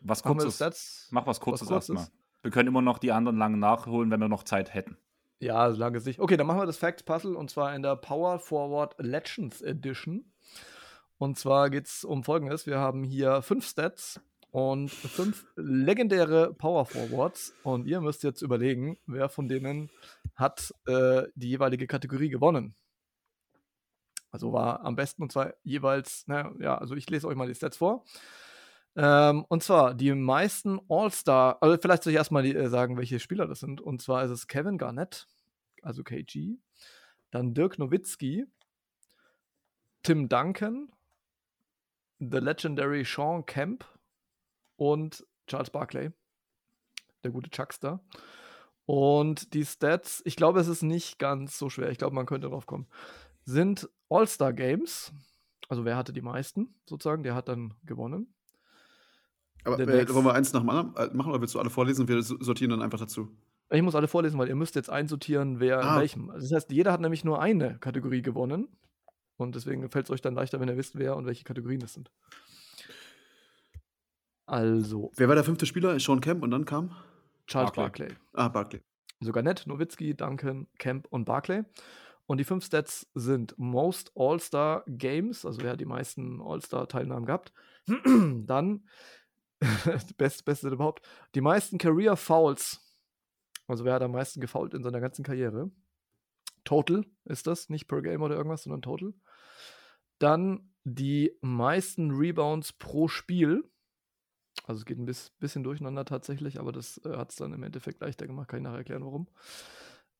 Was 0.00 0.22
Machen 0.24 0.38
wir 0.38 0.44
kurzes. 0.44 1.08
Mach 1.10 1.26
was 1.26 1.40
kurzes 1.40 1.68
Kurzes? 1.68 1.88
erstmal. 1.88 2.08
Wir 2.42 2.50
können 2.50 2.68
immer 2.68 2.82
noch 2.82 2.98
die 2.98 3.10
anderen 3.12 3.38
langen 3.38 3.58
nachholen, 3.58 4.10
wenn 4.10 4.20
wir 4.20 4.28
noch 4.28 4.44
Zeit 4.44 4.74
hätten. 4.74 4.96
Ja, 5.40 5.70
solange 5.72 5.98
es 5.98 6.04
nicht. 6.04 6.20
Okay, 6.20 6.36
dann 6.36 6.46
machen 6.46 6.60
wir 6.60 6.66
das 6.66 6.76
Facts 6.78 7.02
Puzzle 7.02 7.36
und 7.36 7.48
zwar 7.50 7.74
in 7.74 7.82
der 7.82 7.96
Power 7.96 8.38
Forward 8.38 8.94
Legends 8.98 9.62
Edition. 9.62 10.32
Und 11.18 11.38
zwar 11.38 11.70
geht 11.70 11.86
es 11.86 12.04
um 12.04 12.24
folgendes: 12.24 12.66
Wir 12.66 12.78
haben 12.78 13.02
hier 13.04 13.42
fünf 13.42 13.66
Stats 13.66 14.20
und 14.50 14.90
fünf 14.90 15.46
legendäre 15.56 16.54
Power 16.54 16.86
Forwards. 16.86 17.54
Und 17.62 17.86
ihr 17.86 18.00
müsst 18.00 18.22
jetzt 18.22 18.42
überlegen, 18.42 18.98
wer 19.06 19.28
von 19.28 19.48
denen 19.48 19.90
hat 20.34 20.72
äh, 20.86 21.24
die 21.34 21.50
jeweilige 21.50 21.86
Kategorie 21.86 22.28
gewonnen. 22.28 22.74
Also 24.30 24.52
war 24.52 24.84
am 24.84 24.94
besten 24.94 25.22
und 25.22 25.32
zwar 25.32 25.54
jeweils, 25.62 26.26
naja, 26.26 26.52
ja, 26.60 26.78
also 26.78 26.94
ich 26.94 27.08
lese 27.08 27.26
euch 27.26 27.36
mal 27.36 27.48
die 27.48 27.54
Stats 27.54 27.78
vor. 27.78 28.04
Ähm, 28.94 29.44
und 29.48 29.62
zwar 29.62 29.94
die 29.94 30.12
meisten 30.12 30.80
All-Star, 30.88 31.58
also 31.62 31.78
vielleicht 31.80 32.02
soll 32.02 32.12
ich 32.12 32.18
erstmal 32.18 32.44
äh, 32.44 32.68
sagen, 32.68 32.96
welche 32.96 33.20
Spieler 33.20 33.46
das 33.46 33.60
sind. 33.60 33.80
Und 33.80 34.02
zwar 34.02 34.24
ist 34.24 34.30
es 34.30 34.46
Kevin 34.46 34.76
Garnett, 34.76 35.26
also 35.82 36.02
KG, 36.02 36.56
dann 37.30 37.54
Dirk 37.54 37.78
Nowitzki, 37.78 38.46
Tim 40.02 40.28
Duncan, 40.28 40.90
The 42.20 42.38
Legendary 42.38 43.04
Sean 43.04 43.44
Kemp 43.46 43.84
und 44.76 45.24
Charles 45.46 45.70
Barkley, 45.70 46.10
der 47.24 47.30
gute 47.30 47.50
Chuckster. 47.50 48.00
Und 48.86 49.52
die 49.54 49.64
Stats, 49.64 50.22
ich 50.24 50.36
glaube, 50.36 50.60
es 50.60 50.68
ist 50.68 50.82
nicht 50.82 51.18
ganz 51.18 51.58
so 51.58 51.68
schwer, 51.68 51.90
ich 51.90 51.98
glaube, 51.98 52.14
man 52.14 52.26
könnte 52.26 52.48
drauf 52.48 52.66
kommen, 52.66 52.86
sind 53.44 53.88
All-Star 54.08 54.52
Games. 54.52 55.12
Also 55.68 55.84
wer 55.84 55.96
hatte 55.96 56.12
die 56.12 56.22
meisten 56.22 56.74
sozusagen, 56.86 57.22
der 57.22 57.34
hat 57.34 57.48
dann 57.48 57.74
gewonnen. 57.84 58.34
Aber 59.64 59.78
äh, 59.78 60.08
wollen 60.14 60.24
wir 60.24 60.34
eins 60.34 60.52
nach 60.52 60.60
dem 60.60 60.70
anderen 60.70 60.96
äh, 60.96 61.14
machen 61.14 61.30
oder 61.30 61.40
willst 61.40 61.54
du 61.54 61.58
alle 61.58 61.68
vorlesen 61.70 62.02
und 62.02 62.08
wir 62.08 62.22
so- 62.22 62.40
sortieren 62.40 62.70
dann 62.70 62.80
einfach 62.82 62.98
dazu? 62.98 63.28
Ich 63.70 63.82
muss 63.82 63.94
alle 63.94 64.08
vorlesen, 64.08 64.38
weil 64.38 64.48
ihr 64.48 64.54
müsst 64.54 64.76
jetzt 64.76 64.88
einsortieren, 64.88 65.60
wer 65.60 65.80
in 65.82 65.86
Ah. 65.86 65.98
welchem. 66.00 66.30
Also 66.30 66.46
das 66.48 66.52
heißt, 66.56 66.70
jeder 66.70 66.90
hat 66.92 67.02
nämlich 67.02 67.24
nur 67.24 67.42
eine 67.42 67.78
Kategorie 67.78 68.22
gewonnen. 68.22 68.68
Und 69.38 69.54
deswegen 69.54 69.88
fällt 69.88 70.06
es 70.06 70.10
euch 70.10 70.20
dann 70.20 70.34
leichter, 70.34 70.60
wenn 70.60 70.68
ihr 70.68 70.76
wisst, 70.76 70.98
wer 70.98 71.16
und 71.16 71.24
welche 71.24 71.44
Kategorien 71.44 71.80
das 71.80 71.94
sind. 71.94 72.10
Also, 74.46 75.12
Wer 75.16 75.28
war 75.28 75.36
der 75.36 75.44
fünfte 75.44 75.64
Spieler? 75.64 75.98
Sean 76.00 76.20
Kemp 76.20 76.42
und 76.42 76.50
dann 76.50 76.64
kam? 76.64 76.94
Charles 77.46 77.72
Barkley. 77.72 78.08
Barkley. 78.08 78.24
Ah, 78.32 78.48
Barkley. 78.48 78.80
Sogar 79.20 79.42
Nett, 79.42 79.64
Nowitzki, 79.66 80.14
Duncan, 80.16 80.66
Kemp 80.78 81.06
und 81.10 81.24
Barkley. 81.24 81.64
Und 82.26 82.38
die 82.38 82.44
fünf 82.44 82.64
Stats 82.64 83.06
sind 83.14 83.54
Most 83.58 84.12
All-Star 84.14 84.84
Games, 84.86 85.46
also 85.46 85.62
wer 85.62 85.72
hat 85.72 85.80
die 85.80 85.86
meisten 85.86 86.42
All-Star-Teilnahmen 86.42 87.24
gehabt. 87.24 87.52
Dann, 87.86 88.86
best, 90.18 90.44
beste 90.44 90.68
überhaupt, 90.68 91.06
die 91.34 91.40
meisten 91.40 91.78
Career 91.78 92.16
Fouls. 92.16 92.84
Also 93.66 93.84
wer 93.84 93.94
hat 93.94 94.02
am 94.02 94.12
meisten 94.12 94.40
gefoult 94.40 94.74
in 94.74 94.82
seiner 94.82 95.00
ganzen 95.00 95.24
Karriere. 95.24 95.70
Total 96.64 97.04
ist 97.24 97.46
das, 97.46 97.68
nicht 97.68 97.86
per 97.86 98.02
Game 98.02 98.22
oder 98.22 98.36
irgendwas, 98.36 98.62
sondern 98.64 98.82
Total. 98.82 99.12
Dann 100.18 100.70
die 100.84 101.36
meisten 101.40 102.12
Rebounds 102.12 102.72
pro 102.72 103.08
Spiel. 103.08 103.64
Also 104.66 104.80
es 104.80 104.86
geht 104.86 104.98
ein 104.98 105.06
bis, 105.06 105.30
bisschen 105.38 105.62
durcheinander 105.62 106.04
tatsächlich, 106.04 106.58
aber 106.58 106.72
das 106.72 107.00
äh, 107.04 107.16
hat 107.16 107.30
es 107.30 107.36
dann 107.36 107.52
im 107.52 107.62
Endeffekt 107.62 108.00
leichter 108.00 108.26
gemacht, 108.26 108.48
kann 108.48 108.58
ich 108.58 108.64
nachher 108.64 108.78
erklären, 108.78 109.04
warum. 109.04 109.28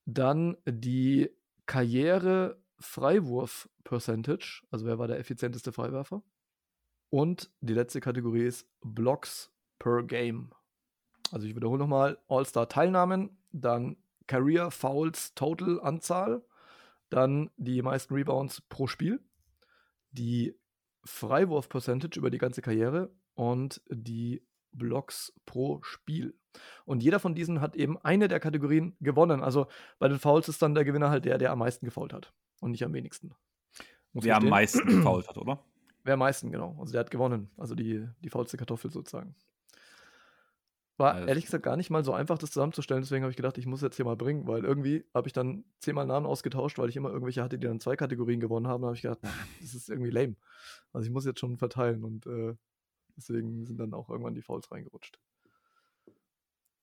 Dann 0.04 0.56
die 0.66 1.30
Karriere-Freiwurf-Percentage, 1.66 4.62
also 4.70 4.86
wer 4.86 4.98
war 4.98 5.08
der 5.08 5.18
effizienteste 5.18 5.72
Freiwerfer. 5.72 6.22
Und 7.10 7.50
die 7.60 7.74
letzte 7.74 8.00
Kategorie 8.00 8.44
ist 8.44 8.66
Blocks 8.80 9.50
per 9.78 10.02
Game. 10.02 10.50
Also 11.30 11.46
ich 11.46 11.54
wiederhole 11.54 11.78
nochmal, 11.78 12.18
All-Star-Teilnahmen, 12.28 13.36
dann 13.52 13.96
Career 14.26 14.70
Fouls 14.70 15.34
Total 15.34 15.80
Anzahl, 15.80 16.42
dann 17.10 17.50
die 17.56 17.82
meisten 17.82 18.14
Rebounds 18.14 18.62
pro 18.62 18.86
Spiel, 18.86 19.20
die 20.10 20.54
Freiwurf 21.04 21.68
Percentage 21.68 22.18
über 22.18 22.30
die 22.30 22.38
ganze 22.38 22.62
Karriere 22.62 23.10
und 23.34 23.80
die 23.88 24.42
Blocks 24.72 25.32
pro 25.46 25.82
Spiel. 25.82 26.34
Und 26.84 27.02
jeder 27.02 27.20
von 27.20 27.34
diesen 27.34 27.60
hat 27.60 27.76
eben 27.76 27.98
eine 27.98 28.28
der 28.28 28.40
Kategorien 28.40 28.96
gewonnen. 29.00 29.42
Also 29.42 29.66
bei 29.98 30.08
den 30.08 30.18
Fouls 30.18 30.48
ist 30.48 30.60
dann 30.62 30.74
der 30.74 30.84
Gewinner 30.84 31.10
halt 31.10 31.24
der, 31.24 31.38
der 31.38 31.52
am 31.52 31.58
meisten 31.60 31.86
gefoult 31.86 32.12
hat 32.12 32.32
und 32.60 32.72
nicht 32.72 32.84
am 32.84 32.92
wenigsten. 32.92 33.34
Muss 34.12 34.24
Wer 34.24 34.36
am 34.36 34.48
meisten 34.48 34.86
gefault 34.86 35.28
hat, 35.28 35.38
oder? 35.38 35.62
Wer 36.04 36.14
am 36.14 36.20
meisten, 36.20 36.50
genau. 36.50 36.76
Also 36.80 36.92
der 36.92 37.00
hat 37.00 37.10
gewonnen. 37.10 37.50
Also 37.56 37.74
die, 37.74 38.06
die 38.20 38.30
faulste 38.30 38.56
Kartoffel 38.56 38.90
sozusagen. 38.90 39.34
War 40.98 41.14
Alles 41.14 41.28
ehrlich 41.28 41.44
gesagt 41.44 41.64
gar 41.64 41.76
nicht 41.76 41.90
mal 41.90 42.04
so 42.04 42.12
einfach, 42.12 42.38
das 42.38 42.50
zusammenzustellen. 42.50 43.02
Deswegen 43.02 43.22
habe 43.22 43.30
ich 43.30 43.36
gedacht, 43.36 43.56
ich 43.56 43.66
muss 43.66 43.82
jetzt 43.82 43.96
hier 43.96 44.04
mal 44.04 44.16
bringen, 44.16 44.48
weil 44.48 44.64
irgendwie 44.64 45.04
habe 45.14 45.28
ich 45.28 45.32
dann 45.32 45.64
zehnmal 45.78 46.06
Namen 46.06 46.26
ausgetauscht, 46.26 46.76
weil 46.78 46.88
ich 46.88 46.96
immer 46.96 47.10
irgendwelche 47.10 47.42
hatte, 47.42 47.56
die 47.56 47.68
dann 47.68 47.78
zwei 47.78 47.94
Kategorien 47.94 48.40
gewonnen 48.40 48.66
haben. 48.66 48.82
Da 48.82 48.88
habe 48.88 48.96
ich 48.96 49.02
gedacht, 49.02 49.20
das 49.60 49.74
ist 49.74 49.88
irgendwie 49.88 50.10
lame. 50.10 50.34
Also 50.92 51.06
ich 51.06 51.12
muss 51.12 51.24
jetzt 51.24 51.38
schon 51.38 51.56
verteilen 51.56 52.02
und 52.02 52.26
äh, 52.26 52.56
deswegen 53.16 53.64
sind 53.64 53.78
dann 53.78 53.94
auch 53.94 54.10
irgendwann 54.10 54.34
die 54.34 54.42
Fouls 54.42 54.72
reingerutscht. 54.72 55.20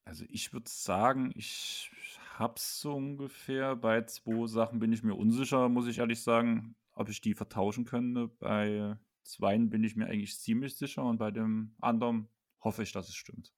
Also 0.06 0.24
ich 0.30 0.54
würde 0.54 0.70
sagen, 0.70 1.34
ich 1.36 1.92
hab's 2.38 2.80
so 2.80 2.96
ungefähr. 2.96 3.76
Bei 3.76 4.02
zwei 4.04 4.48
Sachen 4.48 4.80
bin 4.80 4.94
ich 4.94 5.04
mir 5.04 5.16
unsicher, 5.16 5.68
muss 5.68 5.88
ich 5.88 5.98
ehrlich 5.98 6.24
sagen, 6.24 6.78
ob 6.94 7.10
ich 7.10 7.20
die 7.20 7.34
vertauschen 7.34 7.84
könnte. 7.84 8.30
Bei 8.40 8.98
zweien 9.24 9.70
bin 9.70 9.84
ich 9.84 9.98
mir 9.98 10.06
eigentlich 10.06 10.40
ziemlich 10.40 10.78
sicher 10.78 11.04
und 11.04 11.18
bei 11.18 11.32
dem 11.32 11.76
anderen 11.82 12.30
hoffe 12.62 12.84
ich, 12.84 12.94
dass 12.94 13.10
es 13.10 13.16
stimmt. 13.16 13.52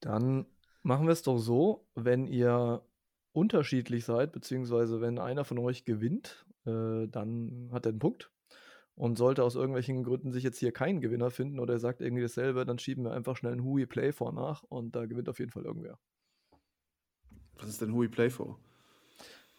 Dann 0.00 0.46
machen 0.82 1.06
wir 1.06 1.12
es 1.12 1.22
doch 1.22 1.38
so, 1.38 1.86
wenn 1.94 2.26
ihr 2.26 2.82
unterschiedlich 3.32 4.04
seid, 4.04 4.32
beziehungsweise 4.32 5.00
wenn 5.00 5.18
einer 5.18 5.44
von 5.44 5.58
euch 5.58 5.84
gewinnt, 5.84 6.44
äh, 6.66 7.06
dann 7.08 7.70
hat 7.72 7.86
er 7.86 7.90
einen 7.90 7.98
Punkt. 7.98 8.30
Und 8.96 9.16
sollte 9.16 9.44
aus 9.44 9.54
irgendwelchen 9.54 10.04
Gründen 10.04 10.30
sich 10.32 10.44
jetzt 10.44 10.58
hier 10.58 10.72
kein 10.72 11.00
Gewinner 11.00 11.30
finden 11.30 11.58
oder 11.58 11.74
er 11.74 11.78
sagt 11.78 12.02
irgendwie 12.02 12.22
dasselbe, 12.22 12.66
dann 12.66 12.78
schieben 12.78 13.04
wir 13.04 13.12
einfach 13.12 13.34
schnell 13.36 13.52
ein 13.52 13.64
Hui 13.64 13.86
Play 13.86 14.12
vor 14.12 14.32
nach 14.32 14.62
und 14.64 14.94
da 14.94 15.06
gewinnt 15.06 15.28
auf 15.30 15.38
jeden 15.38 15.50
Fall 15.52 15.64
irgendwer. 15.64 15.98
Was 17.54 17.68
ist 17.68 17.80
denn 17.80 17.94
Who 17.94 18.02
We 18.02 18.08
Play 18.10 18.28
for? 18.28 18.58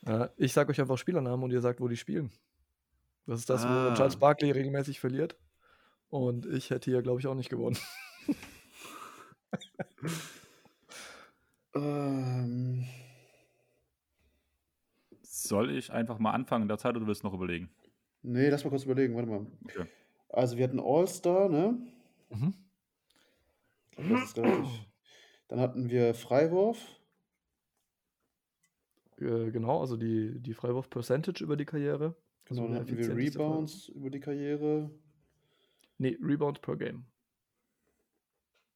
Äh, 0.06 0.28
ich 0.38 0.54
sage 0.54 0.70
euch 0.72 0.80
einfach 0.82 0.98
Spielernamen 0.98 1.44
und 1.44 1.52
ihr 1.52 1.62
sagt, 1.62 1.82
wo 1.82 1.88
die 1.88 1.98
spielen. 1.98 2.32
Das 3.26 3.40
ist 3.40 3.50
das, 3.50 3.64
Ah. 3.64 3.92
wo 3.92 3.96
Charles 3.96 4.18
Barkley 4.18 4.52
regelmäßig 4.52 5.00
verliert. 5.00 5.38
Und 6.10 6.46
ich 6.46 6.70
hätte 6.70 6.92
hier, 6.92 7.02
glaube 7.02 7.20
ich, 7.20 7.28
auch 7.28 7.36
nicht 7.36 7.50
gewonnen. 7.50 7.78
Ähm, 11.74 12.86
Soll 15.24 15.72
ich 15.72 15.92
einfach 15.92 16.20
mal 16.20 16.32
anfangen 16.32 16.64
in 16.64 16.68
der 16.68 16.78
Zeit 16.78 16.96
oder 16.96 17.08
willst 17.08 17.24
du 17.24 17.28
noch 17.28 17.34
überlegen? 17.34 17.70
nee, 18.24 18.50
lass 18.50 18.64
mal 18.64 18.70
kurz 18.70 18.84
überlegen. 18.84 19.16
Warte 19.16 19.30
mal. 19.30 19.48
Okay. 19.66 19.86
Also, 20.30 20.58
wir 20.58 20.64
hatten 20.64 20.80
All-Star, 20.80 21.50
ne? 21.50 21.78
Mhm. 22.30 22.54
Glaub, 23.96 24.10
Das 24.10 24.24
ist 24.30 24.38
relativ. 24.38 24.86
Dann 25.48 25.60
hatten 25.60 25.90
wir 25.90 26.14
Freiwurf. 26.14 26.78
Äh, 29.20 29.52
genau, 29.52 29.82
also 29.82 29.98
die, 29.98 30.40
die 30.40 30.54
Freiwurf-Percentage 30.54 31.44
über 31.44 31.58
die 31.58 31.66
Karriere. 31.66 32.16
Also 32.50 32.62
Genau, 32.64 32.74
dann 32.74 32.88
wer 32.88 33.06
hatten 33.06 33.18
wir 33.18 33.26
Rebounds 33.26 33.90
über 33.90 34.10
die 34.10 34.20
Karriere. 34.20 34.90
Nee, 35.98 36.18
Rebounds 36.22 36.60
per 36.62 36.78
Game. 36.78 37.06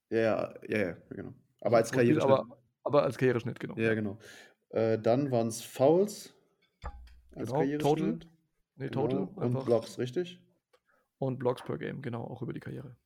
Ja, 0.09 0.19
ja, 0.19 0.53
ja, 0.67 0.77
ja, 0.77 0.97
genau. 1.09 1.33
Aber 1.61 1.77
als 1.77 1.91
Karriereschnitt. 1.91 2.31
Aber, 2.31 2.57
aber 2.83 3.03
als 3.03 3.17
Karriereschnitt, 3.17 3.59
genau. 3.59 3.75
Ja, 3.77 3.93
genau. 3.95 4.19
Äh, 4.69 4.99
dann 4.99 5.31
waren 5.31 5.47
es 5.47 5.61
Fouls. 5.61 6.33
Als 7.35 7.47
Genau, 7.49 7.59
Karriereschnitt. 7.59 7.81
Total. 7.81 8.19
Nee, 8.77 8.87
Genau. 8.89 9.07
Total. 9.07 9.19
Und 9.23 9.43
einfach. 9.43 9.65
Blocks, 9.65 9.97
richtig? 9.97 10.41
Und 11.17 11.39
Blocks 11.39 11.63
per 11.63 11.77
Game, 11.77 12.01
genau, 12.01 12.23
auch 12.23 12.41
über 12.41 12.53
die 12.53 12.59
Karriere. 12.59 12.97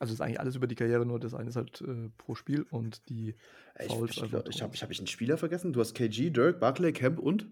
Also 0.00 0.12
ist 0.12 0.20
eigentlich 0.20 0.38
alles 0.38 0.54
über 0.54 0.66
die 0.68 0.74
Karriere, 0.76 1.04
nur 1.04 1.18
das 1.18 1.34
eine 1.34 1.48
ist 1.48 1.56
halt 1.56 1.80
äh, 1.80 2.08
pro 2.18 2.34
Spiel 2.36 2.62
und 2.70 3.08
die 3.08 3.34
Ich, 3.80 3.86
Fouls 3.86 4.12
ich, 4.12 4.22
einfach 4.22 4.46
ich, 4.48 4.62
habe 4.62 4.74
ich 4.74 4.82
hab 4.82 4.90
ich 4.90 4.98
einen 4.98 5.06
Spieler 5.08 5.38
vergessen. 5.38 5.72
Du 5.72 5.80
hast 5.80 5.94
KG, 5.94 6.30
Dirk, 6.30 6.60
Barclay, 6.60 6.92
Camp 6.92 7.18
und? 7.18 7.48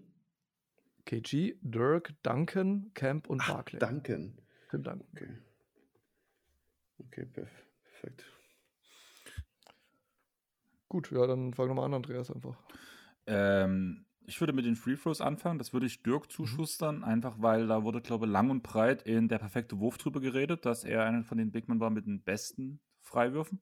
KG, 1.05 1.55
Dirk, 1.61 2.13
Duncan, 2.23 2.91
Camp 2.93 3.29
und 3.29 3.41
Ach, 3.41 3.53
Barkley. 3.55 3.79
Duncan. 3.79 4.37
Tim 4.69 4.83
Duncan. 4.83 5.07
Okay. 5.13 5.27
Okay, 6.99 7.25
perf 7.25 7.49
perfekt. 7.83 8.25
Gut, 10.89 11.11
ja, 11.11 11.27
dann 11.27 11.53
fang 11.53 11.67
nochmal 11.67 11.85
an, 11.85 11.93
Andreas, 11.93 12.31
einfach. 12.31 12.57
Ähm, 13.25 14.05
ich 14.25 14.39
würde 14.39 14.53
mit 14.53 14.65
den 14.65 14.75
Free 14.75 14.95
Throws 14.95 15.21
anfangen. 15.21 15.57
Das 15.59 15.73
würde 15.73 15.85
ich 15.85 16.03
Dirk 16.03 16.31
zuschustern, 16.31 17.03
einfach 17.03 17.35
weil 17.39 17.67
da 17.67 17.83
wurde, 17.83 18.01
glaube 18.01 18.25
ich, 18.25 18.31
lang 18.31 18.49
und 18.49 18.63
breit 18.63 19.03
in 19.03 19.27
der 19.27 19.39
perfekte 19.39 19.79
Wurf 19.79 19.97
drüber 19.97 20.21
geredet, 20.21 20.65
dass 20.65 20.83
er 20.83 21.05
einer 21.05 21.23
von 21.23 21.37
den 21.37 21.51
Bigmen 21.51 21.79
war 21.79 21.89
mit 21.89 22.05
den 22.05 22.23
besten 22.23 22.79
Freiwürfen. 23.01 23.61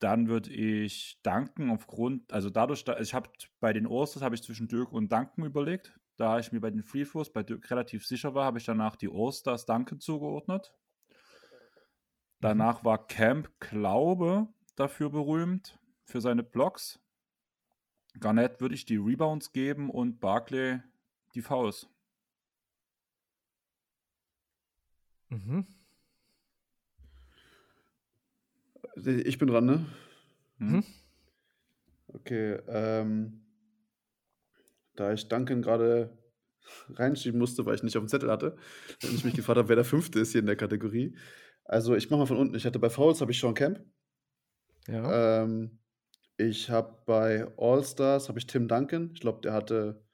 Dann 0.00 0.28
würde 0.28 0.50
ich 0.50 1.20
Duncan 1.22 1.70
aufgrund, 1.70 2.32
also 2.32 2.50
dadurch, 2.50 2.84
da, 2.84 2.98
ich 2.98 3.14
habe 3.14 3.30
bei 3.60 3.72
den 3.72 3.86
Orstas 3.86 4.22
habe 4.22 4.34
ich 4.34 4.42
zwischen 4.42 4.68
Dirk 4.68 4.92
und 4.92 5.10
Duncan 5.10 5.44
überlegt. 5.44 5.98
Da 6.16 6.38
ich 6.38 6.52
mir 6.52 6.60
bei 6.60 6.70
den 6.70 6.82
Free 6.82 7.04
Throws 7.04 7.32
bei 7.32 7.42
Dirk 7.42 7.70
relativ 7.70 8.06
sicher 8.06 8.34
war, 8.34 8.44
habe 8.44 8.58
ich 8.58 8.64
danach 8.64 8.96
die 8.96 9.08
Allstars 9.10 9.66
Duncan 9.66 10.00
zugeordnet. 10.00 10.74
Danach 12.44 12.84
war 12.84 13.06
Camp 13.06 13.48
Glaube 13.58 14.48
dafür 14.76 15.08
berühmt, 15.08 15.78
für 16.04 16.20
seine 16.20 16.42
Blocks. 16.42 17.00
Garnett 18.20 18.60
würde 18.60 18.74
ich 18.74 18.84
die 18.84 18.98
Rebounds 18.98 19.52
geben 19.52 19.88
und 19.88 20.20
Barclay 20.20 20.80
die 21.34 21.40
Fouls. 21.40 21.88
Mhm. 25.30 25.66
Ich 28.94 29.38
bin 29.38 29.48
dran, 29.48 29.64
ne? 29.64 29.86
Mhm. 30.58 30.84
Okay, 32.08 32.58
ähm, 32.68 33.40
da 34.96 35.14
ich 35.14 35.26
Duncan 35.28 35.62
gerade 35.62 36.14
reinschieben 36.90 37.40
musste, 37.40 37.64
weil 37.64 37.74
ich 37.74 37.82
nicht 37.82 37.96
auf 37.96 38.04
dem 38.04 38.08
Zettel 38.08 38.30
hatte, 38.30 38.58
und 39.02 39.14
ich 39.14 39.24
mich 39.24 39.32
gefragt 39.32 39.56
habe, 39.56 39.70
wer 39.70 39.76
der 39.76 39.86
Fünfte 39.86 40.20
ist 40.20 40.32
hier 40.32 40.40
in 40.40 40.46
der 40.46 40.56
Kategorie. 40.56 41.16
Also 41.64 41.94
ich 41.94 42.10
mache 42.10 42.20
mal 42.20 42.26
von 42.26 42.36
unten. 42.36 42.54
Ich 42.54 42.66
hatte 42.66 42.78
bei 42.78 42.90
Fouls 42.90 43.20
habe 43.20 43.32
ich 43.32 43.40
Sean 43.40 43.54
Camp. 43.54 43.80
Ja. 44.86 45.42
Ähm, 45.42 45.78
ich 46.36 46.68
habe 46.70 46.98
bei 47.06 47.46
All-Stars 47.56 48.28
habe 48.28 48.38
ich 48.38 48.46
Tim 48.46 48.68
Duncan. 48.68 49.10
Ich 49.14 49.20
glaube, 49.20 49.40
der 49.40 49.52
hatte 49.52 50.04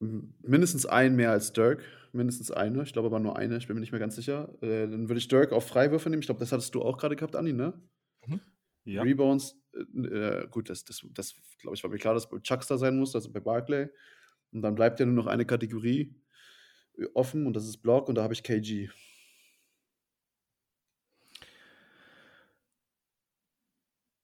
mindestens 0.00 0.86
einen 0.86 1.16
mehr 1.16 1.30
als 1.30 1.52
Dirk. 1.52 1.84
Mindestens 2.12 2.50
eine. 2.50 2.82
Ich 2.82 2.92
glaube 2.92 3.06
aber 3.06 3.20
nur 3.20 3.38
eine. 3.38 3.56
Ich 3.56 3.66
bin 3.66 3.74
mir 3.74 3.80
nicht 3.80 3.92
mehr 3.92 4.00
ganz 4.00 4.16
sicher. 4.16 4.52
Äh, 4.60 4.88
dann 4.88 5.08
würde 5.08 5.18
ich 5.18 5.28
Dirk 5.28 5.52
auf 5.52 5.66
Freiwürfe 5.66 6.10
nehmen. 6.10 6.20
Ich 6.20 6.26
glaube, 6.26 6.40
das 6.40 6.52
hattest 6.52 6.74
du 6.74 6.82
auch 6.82 6.98
gerade 6.98 7.16
gehabt, 7.16 7.36
Andi, 7.36 7.52
ne? 7.52 7.72
Mhm. 8.26 8.40
Ja. 8.84 9.02
Rebounds, 9.02 9.56
äh, 9.72 10.06
äh, 10.06 10.48
gut, 10.48 10.68
das, 10.68 10.84
das, 10.84 11.06
das 11.12 11.34
glaube 11.60 11.76
ich, 11.76 11.82
war 11.82 11.90
mir 11.90 11.98
klar, 11.98 12.14
dass 12.14 12.28
Chuckster 12.42 12.76
sein 12.76 12.98
muss, 12.98 13.14
also 13.14 13.32
bei 13.32 13.40
Barclay. 13.40 13.88
Und 14.52 14.62
dann 14.62 14.74
bleibt 14.74 15.00
ja 15.00 15.06
nur 15.06 15.14
noch 15.14 15.26
eine 15.26 15.46
Kategorie 15.46 16.14
äh, 16.98 17.06
offen 17.14 17.46
und 17.46 17.54
das 17.54 17.66
ist 17.66 17.78
Block 17.78 18.08
und 18.08 18.16
da 18.16 18.22
habe 18.22 18.34
ich 18.34 18.42
KG. 18.42 18.90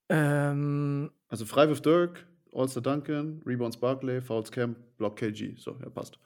Ähm, 0.08 1.10
also 1.28 1.44
Freiwurf 1.44 1.80
Dirk, 1.80 2.26
All-Star 2.52 2.82
Duncan, 2.82 3.42
Rebounds 3.44 3.76
Barclay, 3.76 4.20
Fouls 4.20 4.50
Camp, 4.50 4.78
Block 4.96 5.16
KG. 5.16 5.54
So, 5.56 5.76
ja, 5.82 5.90
passt. 5.90 6.18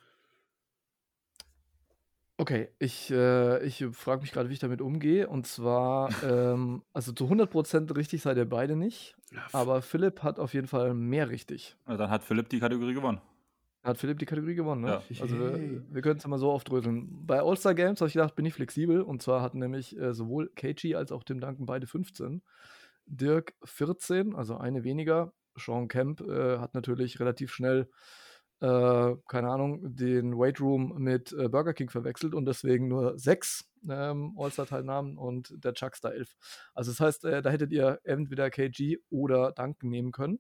Okay, 2.38 2.68
ich, 2.78 3.10
äh, 3.10 3.64
ich 3.64 3.84
frage 3.92 4.22
mich 4.22 4.32
gerade, 4.32 4.48
wie 4.48 4.54
ich 4.54 4.58
damit 4.58 4.80
umgehe. 4.80 5.28
Und 5.28 5.46
zwar, 5.46 6.10
ähm, 6.24 6.82
also 6.92 7.12
zu 7.12 7.26
100% 7.26 7.94
richtig 7.96 8.22
seid 8.22 8.36
ihr 8.36 8.48
beide 8.48 8.74
nicht. 8.74 9.16
Ja, 9.32 9.42
aber 9.52 9.82
Philipp 9.82 10.22
hat 10.22 10.38
auf 10.38 10.54
jeden 10.54 10.66
Fall 10.66 10.94
mehr 10.94 11.28
richtig. 11.28 11.76
Also 11.84 11.98
dann 11.98 12.10
hat 12.10 12.24
Philipp 12.24 12.48
die 12.48 12.58
Kategorie 12.58 12.94
gewonnen. 12.94 13.20
Hat 13.84 13.98
Philipp 13.98 14.18
die 14.18 14.26
Kategorie 14.26 14.54
gewonnen, 14.54 14.82
ne? 14.82 15.02
Ja. 15.08 15.22
Also 15.22 15.38
wir, 15.38 15.82
wir 15.88 16.02
können 16.02 16.18
es 16.18 16.26
mal 16.26 16.38
so 16.38 16.52
aufdröseln. 16.52 17.26
Bei 17.26 17.40
All-Star 17.40 17.74
Games 17.74 18.00
habe 18.00 18.08
ich 18.08 18.14
gedacht, 18.14 18.36
bin 18.36 18.46
ich 18.46 18.54
flexibel. 18.54 19.02
Und 19.02 19.22
zwar 19.22 19.42
hatten 19.42 19.58
nämlich 19.58 19.98
äh, 19.98 20.14
sowohl 20.14 20.50
KG 20.54 20.94
als 20.94 21.10
auch 21.10 21.24
Tim 21.24 21.40
Duncan 21.40 21.66
beide 21.66 21.86
15. 21.86 22.42
Dirk 23.06 23.54
14, 23.64 24.34
also 24.34 24.56
eine 24.56 24.84
weniger. 24.84 25.32
Sean 25.56 25.88
Kemp 25.88 26.20
äh, 26.20 26.58
hat 26.58 26.74
natürlich 26.74 27.20
relativ 27.20 27.52
schnell, 27.52 27.90
äh, 28.60 29.14
keine 29.28 29.50
Ahnung, 29.50 29.94
den 29.94 30.38
Weight 30.38 30.60
Room 30.60 30.94
mit 30.98 31.32
äh, 31.32 31.48
Burger 31.48 31.74
King 31.74 31.90
verwechselt 31.90 32.34
und 32.34 32.46
deswegen 32.46 32.88
nur 32.88 33.18
sechs 33.18 33.68
ähm, 33.88 34.34
All-Star-Teilnahmen 34.38 35.18
und 35.18 35.52
der 35.62 35.74
Chuckster 35.74 36.12
11. 36.12 36.34
Also 36.74 36.90
das 36.92 37.00
heißt, 37.00 37.24
äh, 37.24 37.42
da 37.42 37.50
hättet 37.50 37.72
ihr 37.72 38.00
entweder 38.04 38.50
KG 38.50 38.98
oder 39.10 39.52
Duncan 39.52 39.90
nehmen 39.90 40.12
können. 40.12 40.38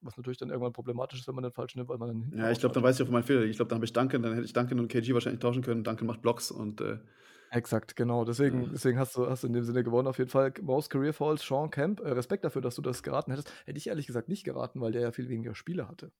Was 0.00 0.16
natürlich 0.16 0.38
dann 0.38 0.50
irgendwann 0.50 0.72
problematisch 0.72 1.20
ist, 1.20 1.28
wenn 1.28 1.36
man 1.36 1.44
den 1.44 1.52
falschen 1.52 1.78
nimmt, 1.78 1.88
weil 1.88 1.98
man 1.98 2.08
dann 2.08 2.38
Ja, 2.38 2.50
ich 2.50 2.58
glaube, 2.58 2.74
dann 2.74 2.82
weiß 2.82 2.98
ich 2.98 3.06
auch 3.06 3.10
meinen 3.10 3.22
Fehler. 3.22 3.42
Ich 3.42 3.56
glaube, 3.56 3.68
dann 3.68 3.76
habe 3.76 3.84
ich 3.84 3.92
Duncan, 3.92 4.22
dann 4.22 4.34
hätte 4.34 4.44
ich 4.44 4.52
Duncan 4.52 4.80
und 4.80 4.88
KG 4.88 5.14
wahrscheinlich 5.14 5.40
tauschen 5.40 5.62
können. 5.62 5.84
Duncan 5.84 6.06
macht 6.06 6.22
Blocks 6.22 6.50
und 6.50 6.80
äh, 6.80 6.98
Exakt, 7.52 7.96
genau. 7.96 8.24
Deswegen, 8.24 8.70
deswegen 8.72 8.98
hast, 8.98 9.14
du, 9.14 9.28
hast 9.28 9.42
du 9.42 9.46
in 9.46 9.52
dem 9.52 9.62
Sinne 9.62 9.84
gewonnen. 9.84 10.08
Auf 10.08 10.16
jeden 10.16 10.30
Fall 10.30 10.54
Most 10.62 10.88
Career 10.88 11.12
Falls, 11.12 11.42
Sean 11.42 11.70
Camp. 11.70 12.00
Äh, 12.00 12.12
Respekt 12.12 12.44
dafür, 12.44 12.62
dass 12.62 12.76
du 12.76 12.80
das 12.82 13.02
geraten 13.02 13.30
hättest. 13.30 13.52
Hätte 13.66 13.76
ich 13.76 13.88
ehrlich 13.88 14.06
gesagt 14.06 14.30
nicht 14.30 14.42
geraten, 14.42 14.80
weil 14.80 14.92
der 14.92 15.02
ja 15.02 15.12
viel 15.12 15.28
weniger 15.28 15.54
Spiele 15.54 15.86
hatte. 15.86 16.12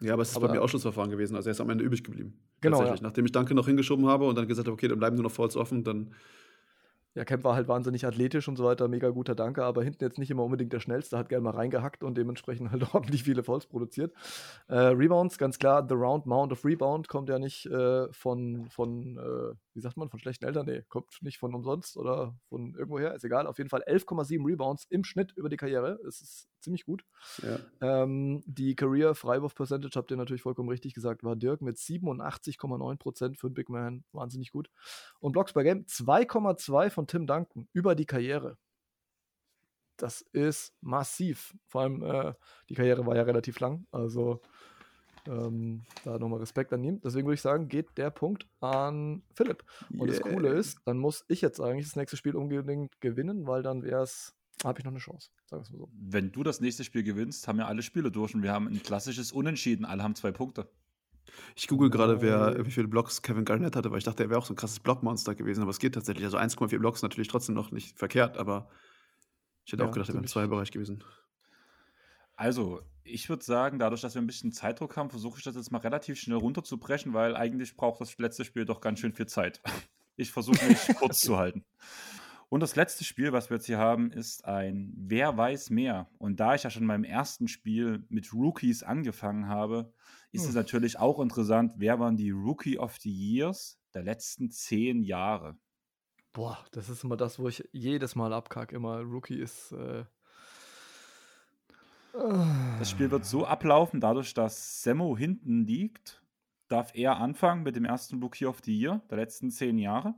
Ja, 0.00 0.12
aber 0.12 0.22
es 0.22 0.30
ist 0.30 0.36
aber, 0.36 0.46
bei 0.46 0.54
mir 0.54 0.62
Ausschussverfahren 0.62 1.10
gewesen. 1.10 1.34
Also 1.34 1.48
er 1.48 1.52
ist 1.52 1.60
am 1.60 1.70
Ende 1.70 1.82
übrig 1.82 2.04
geblieben. 2.04 2.38
Genau. 2.60 2.84
Ja. 2.84 2.94
Nachdem 3.00 3.26
ich 3.26 3.32
Danke 3.32 3.52
noch 3.54 3.66
hingeschoben 3.66 4.06
habe 4.06 4.26
und 4.26 4.38
dann 4.38 4.46
gesagt 4.46 4.68
habe, 4.68 4.74
okay, 4.74 4.86
dann 4.86 4.98
bleiben 5.00 5.16
nur 5.16 5.24
noch 5.24 5.32
Falls 5.32 5.56
offen, 5.56 5.82
dann 5.82 6.14
ja, 7.16 7.24
Kemp 7.24 7.44
war 7.44 7.54
halt 7.54 7.68
wahnsinnig 7.68 8.06
athletisch 8.06 8.48
und 8.48 8.56
so 8.56 8.64
weiter, 8.64 8.88
mega 8.88 9.08
guter 9.10 9.36
Danke, 9.36 9.62
aber 9.62 9.84
hinten 9.84 10.02
jetzt 10.02 10.18
nicht 10.18 10.32
immer 10.32 10.42
unbedingt 10.42 10.72
der 10.72 10.80
schnellste, 10.80 11.16
hat 11.16 11.28
gerne 11.28 11.44
mal 11.44 11.54
reingehackt 11.54 12.02
und 12.02 12.18
dementsprechend 12.18 12.72
halt 12.72 12.82
ordentlich 12.94 13.22
viele 13.22 13.44
Fouls 13.44 13.66
produziert. 13.66 14.12
Äh, 14.66 14.76
Rebounds, 14.76 15.38
ganz 15.38 15.58
klar, 15.58 15.86
The 15.88 15.94
Round 15.94 16.26
Mount 16.26 16.50
of 16.50 16.64
Rebound 16.64 17.08
kommt 17.08 17.28
ja 17.28 17.38
nicht 17.38 17.66
äh, 17.66 18.12
von, 18.12 18.68
von 18.68 19.16
äh, 19.16 19.54
wie 19.74 19.80
sagt 19.80 19.96
man, 19.96 20.10
von 20.10 20.18
schlechten 20.18 20.44
Eltern, 20.44 20.66
nee, 20.66 20.82
kommt 20.88 21.18
nicht 21.22 21.38
von 21.38 21.54
umsonst 21.54 21.96
oder 21.96 22.34
von 22.48 22.74
irgendwoher, 22.74 23.14
ist 23.14 23.24
egal, 23.24 23.46
auf 23.46 23.58
jeden 23.58 23.70
Fall 23.70 23.82
11,7 23.82 24.44
Rebounds 24.44 24.86
im 24.90 25.04
Schnitt 25.04 25.32
über 25.36 25.48
die 25.48 25.56
Karriere, 25.56 26.00
das 26.04 26.20
ist 26.20 26.48
ziemlich 26.60 26.84
gut. 26.84 27.04
Ja. 27.42 27.58
Ähm, 27.80 28.42
die 28.46 28.74
Career 28.74 29.14
Freiwurf 29.14 29.54
Percentage, 29.54 29.96
habt 29.96 30.10
ihr 30.10 30.16
natürlich 30.16 30.42
vollkommen 30.42 30.68
richtig 30.68 30.94
gesagt, 30.94 31.22
war 31.22 31.36
Dirk 31.36 31.60
mit 31.60 31.76
87,9% 31.76 33.36
für 33.36 33.46
einen 33.46 33.54
Big 33.54 33.68
Man, 33.68 34.04
wahnsinnig 34.12 34.50
gut. 34.50 34.70
Und 35.20 35.32
Blocks 35.32 35.52
per 35.52 35.62
Game 35.62 35.84
2,2 35.84 36.90
von 36.90 37.04
von 37.04 37.06
Tim 37.06 37.26
Duncan 37.26 37.68
über 37.72 37.94
die 37.94 38.06
Karriere. 38.06 38.56
Das 39.96 40.22
ist 40.32 40.74
massiv. 40.80 41.54
Vor 41.66 41.82
allem, 41.82 42.02
äh, 42.02 42.34
die 42.68 42.74
Karriere 42.74 43.06
war 43.06 43.14
ja 43.14 43.22
relativ 43.22 43.60
lang. 43.60 43.86
Also 43.92 44.40
ähm, 45.28 45.82
da 46.04 46.18
nochmal 46.18 46.40
Respekt 46.40 46.72
an 46.72 46.82
ihm. 46.84 47.00
Deswegen 47.00 47.26
würde 47.26 47.34
ich 47.34 47.42
sagen, 47.42 47.68
geht 47.68 47.96
der 47.96 48.10
Punkt 48.10 48.46
an 48.60 49.22
Philipp. 49.34 49.64
Und 49.90 50.08
yeah. 50.08 50.18
das 50.18 50.20
Coole 50.20 50.48
ist, 50.50 50.78
dann 50.84 50.98
muss 50.98 51.24
ich 51.28 51.40
jetzt 51.40 51.60
eigentlich 51.60 51.86
das 51.86 51.96
nächste 51.96 52.16
Spiel 52.16 52.36
unbedingt 52.36 53.00
gewinnen, 53.00 53.46
weil 53.46 53.62
dann 53.62 53.82
wäre 53.82 54.02
es, 54.02 54.34
habe 54.62 54.78
ich 54.78 54.84
noch 54.84 54.92
eine 54.92 55.00
Chance. 55.00 55.30
Sagen 55.46 55.64
wir 55.70 55.78
so. 55.78 55.88
Wenn 55.92 56.32
du 56.32 56.42
das 56.42 56.60
nächste 56.60 56.84
Spiel 56.84 57.02
gewinnst, 57.02 57.48
haben 57.48 57.58
wir 57.58 57.66
alle 57.66 57.82
Spiele 57.82 58.10
durch 58.10 58.34
und 58.34 58.42
wir 58.42 58.52
haben 58.52 58.68
ein 58.68 58.82
klassisches 58.82 59.32
Unentschieden. 59.32 59.84
Alle 59.84 60.02
haben 60.02 60.14
zwei 60.14 60.32
Punkte. 60.32 60.68
Ich 61.56 61.68
google 61.68 61.90
gerade, 61.90 62.20
wer, 62.20 62.64
wie 62.64 62.70
viele 62.70 62.88
Blocks 62.88 63.22
Kevin 63.22 63.44
Garnett 63.44 63.76
hatte, 63.76 63.90
weil 63.90 63.98
ich 63.98 64.04
dachte, 64.04 64.22
er 64.22 64.30
wäre 64.30 64.38
auch 64.38 64.46
so 64.46 64.52
ein 64.52 64.56
krasses 64.56 64.80
Blockmonster 64.80 65.34
gewesen, 65.34 65.62
aber 65.62 65.70
es 65.70 65.78
geht 65.78 65.94
tatsächlich. 65.94 66.24
Also 66.24 66.36
1,4 66.36 66.78
Blocks 66.78 67.02
natürlich 67.02 67.28
trotzdem 67.28 67.54
noch 67.54 67.72
nicht 67.72 67.98
verkehrt, 67.98 68.36
aber 68.38 68.68
ich 69.64 69.72
hätte 69.72 69.82
ja, 69.82 69.88
auch 69.88 69.92
gedacht, 69.92 70.10
er 70.10 70.14
wäre 70.14 70.22
im 70.22 70.28
Zweierbereich 70.28 70.70
gewesen. 70.70 71.02
Also, 72.36 72.82
ich 73.04 73.28
würde 73.28 73.44
sagen, 73.44 73.78
dadurch, 73.78 74.00
dass 74.00 74.14
wir 74.14 74.22
ein 74.22 74.26
bisschen 74.26 74.52
Zeitdruck 74.52 74.96
haben, 74.96 75.10
versuche 75.10 75.38
ich 75.38 75.44
das 75.44 75.54
jetzt 75.54 75.70
mal 75.70 75.78
relativ 75.78 76.18
schnell 76.18 76.38
runterzubrechen, 76.38 77.12
weil 77.12 77.36
eigentlich 77.36 77.76
braucht 77.76 78.00
das 78.00 78.16
letzte 78.18 78.44
Spiel 78.44 78.64
doch 78.64 78.80
ganz 78.80 78.98
schön 79.00 79.12
viel 79.12 79.26
Zeit. 79.26 79.60
Ich 80.16 80.30
versuche 80.30 80.64
mich 80.66 80.78
kurz 81.00 81.22
zu 81.22 81.36
halten. 81.38 81.64
Und 82.48 82.60
das 82.60 82.76
letzte 82.76 83.02
Spiel, 83.02 83.32
was 83.32 83.50
wir 83.50 83.56
jetzt 83.56 83.66
hier 83.66 83.78
haben, 83.78 84.12
ist 84.12 84.44
ein 84.44 84.92
Wer 84.96 85.36
weiß 85.36 85.70
mehr. 85.70 86.08
Und 86.18 86.38
da 86.38 86.54
ich 86.54 86.62
ja 86.62 86.70
schon 86.70 86.82
in 86.82 86.86
meinem 86.86 87.02
ersten 87.02 87.48
Spiel 87.48 88.06
mit 88.10 88.32
Rookies 88.32 88.84
angefangen 88.84 89.48
habe, 89.48 89.92
ist 90.30 90.42
hm. 90.42 90.50
es 90.50 90.54
natürlich 90.54 91.00
auch 91.00 91.18
interessant, 91.18 91.72
wer 91.78 91.98
waren 91.98 92.16
die 92.16 92.30
Rookie 92.30 92.78
of 92.78 92.96
the 93.00 93.10
Years 93.10 93.80
der 93.92 94.04
letzten 94.04 94.52
zehn 94.52 95.02
Jahre? 95.02 95.58
Boah, 96.32 96.64
das 96.70 96.88
ist 96.88 97.02
immer 97.02 97.16
das, 97.16 97.40
wo 97.40 97.48
ich 97.48 97.68
jedes 97.72 98.14
Mal 98.14 98.32
abkacke. 98.32 98.76
Immer 98.76 99.00
Rookie 99.00 99.40
ist. 99.40 99.72
Äh 99.72 100.04
das 102.78 102.90
Spiel 102.90 103.10
wird 103.10 103.24
so 103.24 103.44
ablaufen, 103.44 104.00
dadurch, 104.00 104.34
dass 104.34 104.82
Semmo 104.82 105.16
hinten 105.16 105.66
liegt, 105.66 106.22
darf 106.68 106.94
er 106.94 107.16
anfangen 107.16 107.64
mit 107.64 107.74
dem 107.74 107.84
ersten 107.84 108.22
Rookie 108.22 108.46
of 108.46 108.60
the 108.64 108.76
Year 108.76 109.02
der 109.10 109.18
letzten 109.18 109.50
zehn 109.50 109.78
Jahre. 109.78 110.14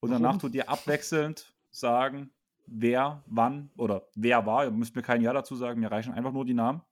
Und 0.00 0.10
danach 0.10 0.28
Warum? 0.28 0.40
tut 0.40 0.54
ihr 0.54 0.68
abwechselnd 0.68 1.54
sagen, 1.70 2.30
wer, 2.66 3.22
wann 3.26 3.70
oder 3.76 4.08
wer 4.14 4.44
war. 4.44 4.64
Ihr 4.64 4.70
müsst 4.70 4.94
mir 4.94 5.02
kein 5.02 5.22
Jahr 5.22 5.34
dazu 5.34 5.56
sagen, 5.56 5.80
mir 5.80 5.90
reichen 5.90 6.12
einfach 6.12 6.32
nur 6.32 6.44
die 6.44 6.54
Namen. 6.54 6.82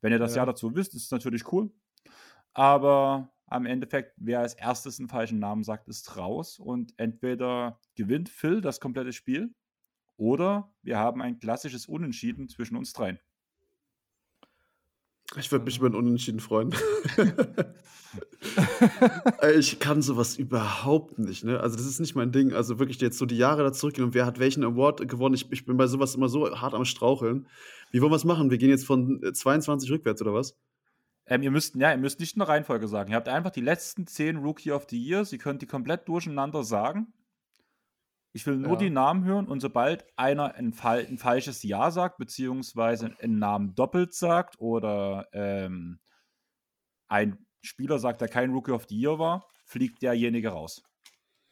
Wenn 0.00 0.12
ihr 0.12 0.18
das 0.18 0.32
ja. 0.32 0.38
Jahr 0.38 0.46
dazu 0.46 0.74
wisst, 0.74 0.94
ist 0.94 1.04
es 1.04 1.10
natürlich 1.10 1.50
cool. 1.52 1.70
Aber 2.52 3.32
am 3.46 3.66
Endeffekt, 3.66 4.14
wer 4.16 4.40
als 4.40 4.54
erstes 4.54 4.98
einen 4.98 5.08
falschen 5.08 5.40
Namen 5.40 5.64
sagt, 5.64 5.88
ist 5.88 6.16
raus. 6.16 6.58
Und 6.60 6.94
entweder 6.96 7.80
gewinnt 7.96 8.28
Phil 8.28 8.60
das 8.60 8.78
komplette 8.78 9.12
Spiel 9.12 9.52
oder 10.16 10.72
wir 10.82 10.98
haben 10.98 11.22
ein 11.22 11.40
klassisches 11.40 11.86
Unentschieden 11.86 12.48
zwischen 12.48 12.76
uns 12.76 12.92
dreien. 12.92 13.18
Ich 15.36 15.50
würde 15.50 15.64
mich 15.64 15.78
über 15.78 15.88
ein 15.88 15.94
Unentschieden 15.94 16.40
freuen. 16.40 16.74
ich 19.56 19.78
kann 19.78 20.02
sowas 20.02 20.36
überhaupt 20.36 21.18
nicht. 21.18 21.44
Ne? 21.44 21.60
Also, 21.60 21.76
das 21.76 21.86
ist 21.86 22.00
nicht 22.00 22.14
mein 22.14 22.32
Ding. 22.32 22.52
Also, 22.52 22.78
wirklich 22.78 23.00
jetzt 23.00 23.18
so 23.18 23.26
die 23.26 23.38
Jahre 23.38 23.62
da 23.62 23.72
zurückgehen 23.72 24.04
und 24.04 24.14
wer 24.14 24.26
hat 24.26 24.38
welchen 24.38 24.64
Award 24.64 25.08
gewonnen. 25.08 25.34
Ich, 25.34 25.50
ich 25.50 25.64
bin 25.64 25.76
bei 25.76 25.86
sowas 25.86 26.14
immer 26.14 26.28
so 26.28 26.60
hart 26.60 26.74
am 26.74 26.84
Straucheln. 26.84 27.46
Wie 27.90 28.00
wollen 28.00 28.12
wir 28.12 28.16
es 28.16 28.24
machen? 28.24 28.50
Wir 28.50 28.58
gehen 28.58 28.70
jetzt 28.70 28.84
von 28.84 29.22
22 29.32 29.88
äh, 29.88 29.92
rückwärts 29.94 30.20
oder 30.20 30.34
was? 30.34 30.56
Ähm, 31.26 31.42
ihr 31.42 31.50
müsst, 31.50 31.76
ja, 31.76 31.92
ihr 31.92 31.98
müsst 31.98 32.20
nicht 32.20 32.36
eine 32.36 32.48
Reihenfolge 32.48 32.88
sagen. 32.88 33.10
Ihr 33.10 33.16
habt 33.16 33.28
einfach 33.28 33.50
die 33.50 33.60
letzten 33.60 34.06
10 34.06 34.36
Rookie 34.36 34.72
of 34.72 34.86
the 34.90 34.98
Year. 34.98 35.24
Sie 35.24 35.38
könnt 35.38 35.62
die 35.62 35.66
komplett 35.66 36.08
durcheinander 36.08 36.64
sagen. 36.64 37.12
Ich 38.34 38.46
will 38.46 38.56
nur 38.56 38.72
Ja. 38.72 38.76
die 38.76 38.90
Namen 38.90 39.24
hören 39.24 39.46
und 39.46 39.60
sobald 39.60 40.06
einer 40.16 40.54
ein, 40.54 40.74
ein 40.82 41.18
falsches 41.18 41.62
Ja 41.62 41.90
sagt, 41.90 42.16
beziehungsweise 42.18 43.14
einen 43.20 43.38
Namen 43.38 43.74
doppelt 43.74 44.14
sagt 44.14 44.58
oder 44.58 45.28
ähm, 45.32 46.00
ein 47.08 47.44
Spieler 47.60 47.98
sagt, 47.98 48.20
der 48.20 48.28
kein 48.28 48.50
Rookie 48.52 48.72
of 48.72 48.86
the 48.88 48.98
Year 48.98 49.18
war, 49.18 49.46
fliegt 49.66 50.02
derjenige 50.02 50.48
raus. 50.48 50.82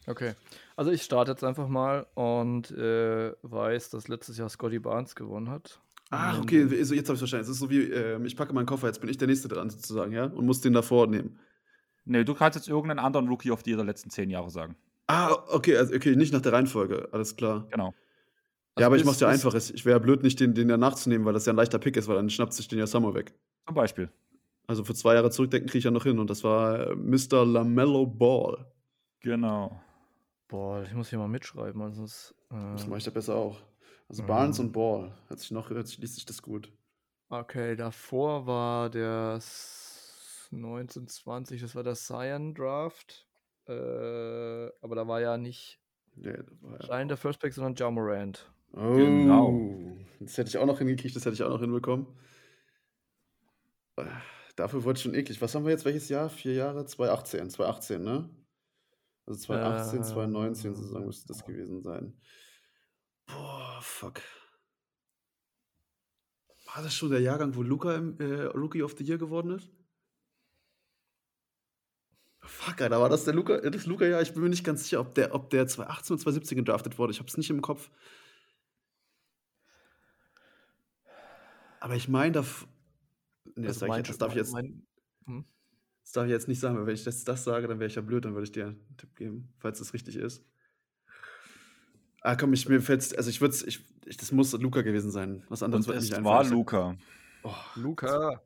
Okay. 0.06 0.32
Also 0.76 0.90
ich 0.90 1.02
starte 1.02 1.32
jetzt 1.32 1.44
einfach 1.44 1.68
mal 1.68 2.06
und 2.14 2.70
äh, 2.70 3.32
weiß, 3.42 3.90
dass 3.90 4.08
letztes 4.08 4.38
Jahr 4.38 4.48
Scotty 4.48 4.78
Barnes 4.78 5.14
gewonnen 5.14 5.50
hat. 5.50 5.80
Ach, 6.08 6.38
Und- 6.38 6.44
okay, 6.44 6.62
also 6.62 6.94
jetzt 6.94 7.08
habe 7.08 7.14
ich 7.14 7.20
verstanden. 7.20 7.44
Es 7.44 7.50
ist 7.50 7.58
so 7.58 7.68
wie, 7.70 7.82
ähm, 7.82 8.24
ich 8.24 8.34
packe 8.36 8.54
meinen 8.54 8.66
Koffer, 8.66 8.86
jetzt 8.86 9.00
bin 9.00 9.10
ich 9.10 9.18
der 9.18 9.28
Nächste 9.28 9.48
dran 9.48 9.68
sozusagen, 9.70 10.12
ja? 10.12 10.24
Und 10.24 10.46
muss 10.46 10.62
den 10.62 10.72
davor 10.72 11.06
nehmen. 11.06 11.38
Nee, 12.06 12.24
du 12.24 12.34
kannst 12.34 12.56
jetzt 12.56 12.68
irgendeinen 12.68 12.98
anderen 12.98 13.28
Rookie 13.28 13.50
of 13.50 13.60
the 13.62 13.70
Year 13.70 13.76
der 13.76 13.84
letzten 13.86 14.08
zehn 14.10 14.30
Jahre 14.30 14.50
sagen. 14.50 14.76
Ah, 15.12 15.32
okay, 15.48 15.76
also 15.76 15.94
okay, 15.94 16.14
nicht 16.16 16.32
nach 16.32 16.40
der 16.42 16.52
Reihenfolge, 16.52 17.08
alles 17.12 17.34
klar. 17.36 17.66
Genau. 17.70 17.86
ja, 17.88 17.94
Also 18.76 18.86
aber 18.86 18.96
ich 18.96 19.04
mach's 19.04 19.20
ja 19.20 19.28
einfach. 19.28 19.54
Ich 19.54 19.84
wäre 19.84 19.96
ja 19.96 19.98
blöd, 19.98 20.22
nicht 20.22 20.38
den, 20.40 20.54
den 20.54 20.68
da 20.68 20.76
nachzunehmen, 20.76 21.26
weil 21.26 21.32
das 21.32 21.46
ja 21.46 21.52
ein 21.52 21.56
leichter 21.56 21.78
Pick 21.78 21.96
ist, 21.96 22.06
weil 22.08 22.16
dann 22.16 22.30
schnappt 22.30 22.52
sich 22.52 22.68
den 22.68 22.78
ja 22.78 22.86
Summer 22.86 23.14
weg. 23.14 23.34
Zum 23.66 23.74
Beispiel. 23.74 24.10
Also 24.66 24.84
für 24.84 24.94
zwei 24.94 25.14
Jahre 25.14 25.30
zurückdenken 25.30 25.68
kriege 25.68 25.78
ich 25.78 25.84
ja 25.84 25.90
noch 25.90 26.04
hin 26.04 26.18
und 26.18 26.30
das 26.30 26.44
war 26.44 26.90
äh, 26.90 26.94
Mr. 26.94 27.44
LaMelo 27.44 28.06
Ball. 28.06 28.66
Genau. 29.20 29.80
Boah, 30.48 30.82
ich 30.82 30.92
muss 30.94 31.10
hier 31.10 31.18
mal 31.18 31.28
mitschreiben, 31.28 31.80
ansonsten. 31.82 32.34
Das 32.72 32.84
Äh, 32.84 32.88
mache 32.88 32.98
ich 32.98 33.04
da 33.04 33.10
besser 33.10 33.34
auch. 33.34 33.60
Also 34.08 34.22
Mhm. 34.22 34.26
Barnes 34.28 34.58
und 34.60 34.72
Ball. 34.72 35.12
Hört 35.28 35.40
sich 35.40 35.50
noch, 35.50 35.70
hört 35.70 35.86
sich, 35.88 35.98
liest 35.98 36.14
sich 36.16 36.24
das 36.26 36.42
gut. 36.42 36.72
okay, 37.28 37.76
davor 37.76 38.46
war 38.46 38.90
der 38.90 39.34
S- 39.38 40.48
1920, 40.52 41.60
das 41.60 41.74
war 41.76 41.82
der 41.84 41.94
Cyan 41.94 42.54
Draft. 42.54 43.26
Äh, 43.66 43.72
aber 44.82 44.96
da 44.96 45.06
war 45.06 45.20
ja 45.20 45.36
nicht 45.36 45.80
Nee, 46.16 46.34
ja- 46.88 47.04
der 47.04 47.16
First 47.16 47.40
Pick, 47.40 47.52
sondern 47.54 47.74
Ja 47.76 47.90
Morant. 47.90 48.50
Oh, 48.72 48.94
Genau. 48.96 49.96
Das 50.18 50.36
hätte 50.36 50.48
ich 50.48 50.58
auch 50.58 50.66
noch 50.66 50.78
hingekriegt, 50.78 51.14
das 51.16 51.24
hätte 51.24 51.34
ich 51.34 51.42
auch 51.42 51.50
noch 51.50 51.60
hinbekommen. 51.60 52.06
Äh, 53.96 54.04
Dafür 54.56 54.84
wurde 54.84 54.96
ich 54.98 55.02
schon 55.02 55.14
eklig. 55.14 55.40
Was 55.40 55.54
haben 55.54 55.64
wir 55.64 55.70
jetzt? 55.70 55.84
Welches 55.84 56.08
Jahr? 56.08 56.28
Vier 56.28 56.52
Jahre? 56.54 56.84
2018. 56.84 57.48
2018, 57.50 58.02
ne? 58.02 58.28
Also 59.24 59.40
2018, 59.40 60.00
Äh, 60.00 60.04
2019 60.04 60.74
sozusagen 60.74 61.06
müsste 61.06 61.28
das 61.28 61.44
gewesen 61.44 61.80
sein. 61.80 62.20
Boah, 63.26 63.78
fuck. 63.80 64.20
War 66.74 66.82
das 66.82 66.94
schon 66.94 67.10
der 67.10 67.20
Jahrgang, 67.20 67.54
wo 67.54 67.62
Luca 67.62 67.94
im 67.94 68.18
äh, 68.20 68.42
Rookie 68.46 68.82
of 68.82 68.94
the 68.98 69.04
Year 69.04 69.18
geworden 69.18 69.52
ist? 69.52 69.70
Fuck, 72.42 72.80
Alter, 72.80 73.00
war 73.00 73.08
das 73.08 73.24
der 73.24 73.34
Luca, 73.34 73.58
das 73.58 73.86
Luca-Jahr? 73.86 74.22
Ich 74.22 74.32
bin 74.32 74.42
mir 74.42 74.48
nicht 74.48 74.64
ganz 74.64 74.84
sicher, 74.84 75.00
ob 75.00 75.14
der, 75.14 75.34
ob 75.34 75.50
der 75.50 75.66
2018 75.66 76.14
oder 76.14 76.22
2017 76.22 76.56
gedraftet 76.58 76.98
wurde. 76.98 77.12
Ich 77.12 77.18
habe 77.18 77.28
es 77.28 77.36
nicht 77.36 77.50
im 77.50 77.60
Kopf. 77.62 77.90
Aber 81.80 81.96
ich 81.96 82.08
meine, 82.08 82.32
da. 82.32 82.44
Nee, 83.56 83.66
das, 83.66 83.76
Also 83.76 83.86
ich 83.86 83.88
mein- 83.90 84.04
das 84.04 84.18
darf 84.18 84.30
ich 84.30 84.36
jetzt, 84.36 84.52
mein- 84.52 84.86
hm? 85.26 85.44
das 86.02 86.12
darf 86.12 86.24
ich 86.26 86.30
jetzt 86.30 86.48
nicht 86.48 86.60
sagen, 86.60 86.76
weil 86.76 86.86
wenn 86.86 86.94
ich 86.94 87.04
das, 87.04 87.24
das 87.24 87.44
sage, 87.44 87.66
dann 87.68 87.78
wäre 87.78 87.88
ich 87.88 87.94
ja 87.94 88.02
blöd, 88.02 88.24
dann 88.24 88.34
würde 88.34 88.44
ich 88.44 88.52
dir 88.52 88.66
einen 88.68 88.96
Tipp 88.96 89.14
geben, 89.16 89.52
falls 89.58 89.78
das 89.78 89.92
richtig 89.94 90.16
ist. 90.16 90.42
Ah, 92.22 92.36
komm, 92.36 92.52
ich 92.52 92.68
mir 92.68 92.82
fällt's, 92.82 93.14
also 93.14 93.30
ich 93.30 93.40
würde 93.40 93.56
ich, 93.66 93.82
ich, 94.04 94.16
das 94.18 94.30
muss 94.30 94.52
Luca 94.52 94.82
gewesen 94.82 95.10
sein. 95.10 95.42
Was 95.48 95.62
anderes 95.62 95.86
Und 95.86 95.94
wird 95.94 96.02
es 96.04 96.10
nicht 96.10 96.22
war. 96.22 96.44
Luca. 96.44 96.96
Oh, 97.42 97.54
Luca. 97.76 98.42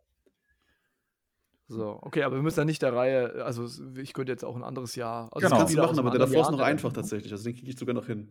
So, 1.66 1.98
okay, 2.02 2.22
aber 2.24 2.36
wir 2.36 2.42
müssen 2.42 2.58
ja 2.60 2.64
nicht 2.66 2.82
der 2.82 2.92
Reihe, 2.94 3.42
also 3.44 3.66
ich 3.96 4.12
könnte 4.12 4.30
jetzt 4.30 4.44
auch 4.44 4.54
ein 4.54 4.62
anderes 4.62 4.96
Jahr. 4.96 5.30
Also 5.32 5.40
das 5.40 5.50
Genau. 5.50 5.56
kannst 5.58 5.74
du 5.74 5.78
machen, 5.80 5.98
aber 5.98 6.10
der 6.10 6.18
davor 6.20 6.42
ist 6.42 6.50
noch 6.50 6.58
Jahr 6.58 6.68
einfach 6.68 6.90
nennen. 6.90 6.94
tatsächlich. 7.02 7.32
Also 7.32 7.44
den 7.44 7.54
kriege 7.56 7.70
ich 7.70 7.78
sogar 7.78 7.94
noch 7.94 8.06
hin. 8.06 8.28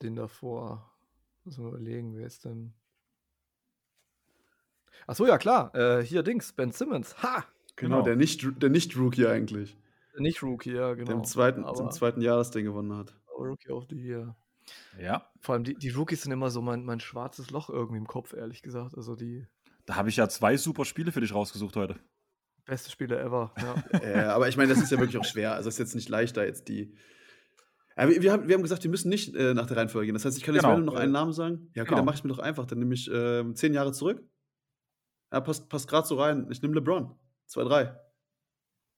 Den 0.00 0.16
davor. 0.16 0.90
Muss 1.44 1.58
man 1.58 1.68
überlegen, 1.68 2.16
wer 2.16 2.26
ist 2.26 2.44
denn. 2.44 2.72
Achso, 5.06 5.26
ja 5.26 5.38
klar. 5.38 5.74
Äh, 5.74 6.04
hier 6.04 6.22
Dings, 6.22 6.52
Ben 6.52 6.72
Simmons. 6.72 7.22
Ha! 7.22 7.44
Genau, 7.76 7.96
Genau. 7.96 8.02
der 8.02 8.16
nicht 8.16 8.44
der 8.62 8.70
nicht 8.70 8.96
Rookie 8.96 9.26
eigentlich, 9.26 9.76
Nicht 10.18 10.42
Rookie, 10.42 10.72
ja, 10.72 10.92
genau. 10.94 11.06
der 11.06 11.16
im 11.16 11.24
zweiten, 11.24 11.64
aber, 11.64 11.80
im 11.80 11.90
zweiten 11.90 12.20
Jahr 12.20 12.36
das 12.36 12.50
Ding 12.50 12.64
gewonnen 12.66 12.94
hat. 12.96 13.14
aber 13.34 13.48
Rookie 13.48 13.70
of 13.70 13.84
the 13.88 13.96
Year. 13.96 14.36
Ja. 15.00 15.26
Vor 15.40 15.54
allem 15.54 15.64
die, 15.64 15.74
die 15.74 15.88
Rookies 15.90 16.22
sind 16.22 16.32
immer 16.32 16.50
so 16.50 16.60
mein, 16.62 16.84
mein 16.84 17.00
schwarzes 17.00 17.50
Loch 17.50 17.68
irgendwie 17.70 17.98
im 17.98 18.06
Kopf, 18.06 18.32
ehrlich 18.34 18.62
gesagt. 18.62 18.94
Also 18.96 19.16
die 19.16 19.46
Da 19.86 19.96
habe 19.96 20.08
ich 20.08 20.16
ja 20.16 20.28
zwei 20.28 20.56
super 20.56 20.84
Spiele 20.84 21.12
für 21.12 21.20
dich 21.20 21.34
rausgesucht 21.34 21.76
heute. 21.76 21.96
beste 22.64 22.90
Spieler 22.90 23.20
ever. 23.20 23.52
Ja. 23.60 23.98
äh, 24.00 24.24
aber 24.24 24.48
ich 24.48 24.56
meine, 24.56 24.72
das 24.72 24.82
ist 24.82 24.90
ja 24.92 24.98
wirklich 24.98 25.18
auch 25.18 25.24
schwer. 25.24 25.54
Also 25.54 25.68
es 25.68 25.74
ist 25.74 25.78
jetzt 25.80 25.94
nicht 25.94 26.08
leichter 26.08 26.44
jetzt 26.46 26.68
die. 26.68 26.94
Ja, 27.96 28.08
wir, 28.08 28.22
wir, 28.22 28.32
haben, 28.32 28.48
wir 28.48 28.54
haben 28.54 28.62
gesagt, 28.62 28.84
wir 28.84 28.90
müssen 28.90 29.08
nicht 29.10 29.34
äh, 29.34 29.52
nach 29.54 29.66
der 29.66 29.76
Reihenfolge 29.76 30.06
gehen. 30.06 30.14
Das 30.14 30.24
heißt, 30.24 30.38
ich 30.38 30.44
kann 30.44 30.54
jetzt 30.54 30.64
Genau. 30.64 30.78
noch 30.78 30.94
einen 30.94 31.12
Namen 31.12 31.32
sagen. 31.32 31.70
Ja, 31.74 31.82
okay, 31.82 31.88
Genau. 31.90 31.96
dann 31.96 32.04
mache 32.06 32.16
ich 32.16 32.24
mir 32.24 32.30
doch 32.30 32.38
einfach. 32.38 32.64
Dann 32.66 32.78
nehme 32.78 32.94
ich 32.94 33.10
ähm, 33.12 33.54
zehn 33.54 33.74
Jahre 33.74 33.92
zurück. 33.92 34.22
Ja, 35.32 35.40
passt, 35.40 35.68
passt 35.68 35.88
gerade 35.88 36.06
so 36.06 36.18
rein. 36.20 36.46
Ich 36.50 36.62
nehme 36.62 36.74
LeBron. 36.74 37.14
2-3. 37.50 37.94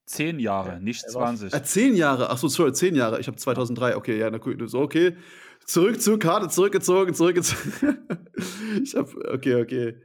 Zehn 0.06 0.38
Jahre, 0.38 0.68
Ja, 0.74 0.78
nicht 0.80 1.02
er 1.04 1.14
war- 1.14 1.34
20. 1.34 1.54
Äh, 1.54 1.62
zehn 1.62 1.94
Jahre. 1.96 2.28
Achso, 2.28 2.46
sorry, 2.48 2.72
zehn 2.72 2.94
Jahre. 2.94 3.18
Ich 3.20 3.26
habe 3.26 3.36
2003. 3.38 3.96
Okay, 3.96 4.18
ja, 4.18 4.30
na 4.30 4.38
cool. 4.44 4.68
So, 4.68 4.80
okay. 4.80 5.16
Zurück 5.64 6.00
zur 6.00 6.18
Karte, 6.18 6.48
zurückgezogen, 6.48 7.14
zurückgezogen. 7.14 7.98
ich 8.82 8.94
habe, 8.94 9.10
okay, 9.32 9.54
okay. 9.62 10.02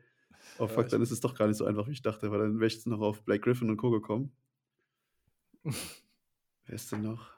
Oh 0.60 0.68
fuck, 0.68 0.90
dann 0.90 1.02
ist 1.02 1.12
es 1.12 1.22
doch 1.22 1.36
gar 1.36 1.48
nicht 1.48 1.58
so 1.58 1.66
einfach, 1.66 1.88
wie 1.88 1.94
ich 1.94 2.02
dachte, 2.02 2.32
weil 2.32 2.40
dann 2.40 2.56
wäre 2.60 2.68
ich 2.68 2.76
jetzt 2.76 2.88
noch 2.88 3.00
auf 3.00 3.24
Blake 3.24 3.42
Griffin 3.42 3.70
und 3.70 3.78
Co. 3.78 3.92
gekommen. 3.92 4.32
Wer 5.64 6.76
ist 6.76 6.92
denn 6.92 7.02
noch? 7.02 7.32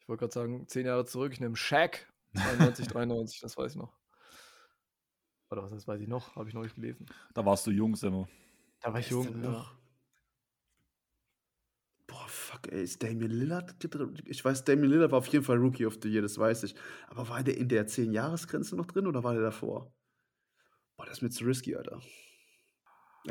Ich 0.00 0.08
wollte 0.08 0.20
gerade 0.20 0.32
sagen, 0.32 0.68
zehn 0.68 0.86
Jahre 0.86 1.04
zurück, 1.04 1.32
ich 1.32 1.40
nehme 1.40 1.56
Shaq. 1.56 2.12
92, 2.34 2.88
93, 2.88 3.40
das 3.42 3.56
weiß 3.56 3.72
ich 3.72 3.78
noch. 3.78 3.96
Oder 5.50 5.62
was, 5.62 5.70
das 5.70 5.86
weiß 5.86 6.00
ich 6.00 6.08
noch, 6.08 6.34
habe 6.36 6.48
ich 6.48 6.54
noch 6.54 6.62
nicht 6.62 6.74
gelesen. 6.74 7.06
Da 7.32 7.44
warst 7.44 7.66
du 7.66 7.70
jung, 7.70 7.94
Simmo. 7.94 8.28
Da 8.80 8.92
war 8.92 9.00
ich 9.00 9.10
jung. 9.10 9.26
Ja. 9.42 9.50
noch? 9.50 9.74
Boah, 12.06 12.26
fuck, 12.26 12.72
ey, 12.72 12.82
ist 12.82 13.02
Damian 13.02 13.30
Lillard? 13.30 13.76
drin? 13.78 14.20
Ich 14.24 14.44
weiß, 14.44 14.64
Damian 14.64 14.90
Lillard 14.90 15.12
war 15.12 15.18
auf 15.18 15.28
jeden 15.28 15.44
Fall 15.44 15.58
Rookie 15.58 15.86
of 15.86 15.98
the 16.02 16.08
Year, 16.08 16.22
das 16.22 16.38
weiß 16.38 16.64
ich. 16.64 16.74
Aber 17.08 17.28
war 17.28 17.44
der 17.44 17.56
in 17.56 17.68
der 17.68 17.86
10-Jahres-Grenze 17.86 18.74
noch 18.74 18.86
drin 18.86 19.06
oder 19.06 19.22
war 19.22 19.34
der 19.34 19.42
davor? 19.42 19.92
Das 21.10 21.18
ist 21.18 21.22
mir 21.22 21.30
zu 21.30 21.42
risky, 21.42 21.74
Alter. 21.74 22.00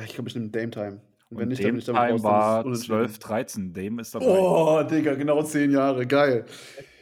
Ich 0.03 0.13
glaube, 0.13 0.27
ich 0.27 0.35
nehme 0.35 0.49
Dame 0.49 0.69
Time. 0.69 1.01
Und 1.29 1.37
wenn 1.37 1.43
Und 1.43 1.47
nicht, 1.47 1.63
dann 1.63 1.75
bin 1.75 1.75
Dame 1.75 1.79
ich 1.79 1.85
damit 1.85 2.01
Time 2.01 2.11
raus, 2.11 2.23
war 2.23 2.59
es 2.59 2.65
unentschieden. 2.65 2.97
12, 2.97 3.19
13. 3.19 3.73
Dame 3.73 4.01
ist 4.01 4.15
dabei. 4.15 4.25
Oh, 4.27 4.83
Digga, 4.83 5.15
genau 5.15 5.41
10 5.41 5.71
Jahre, 5.71 6.05
geil. 6.05 6.45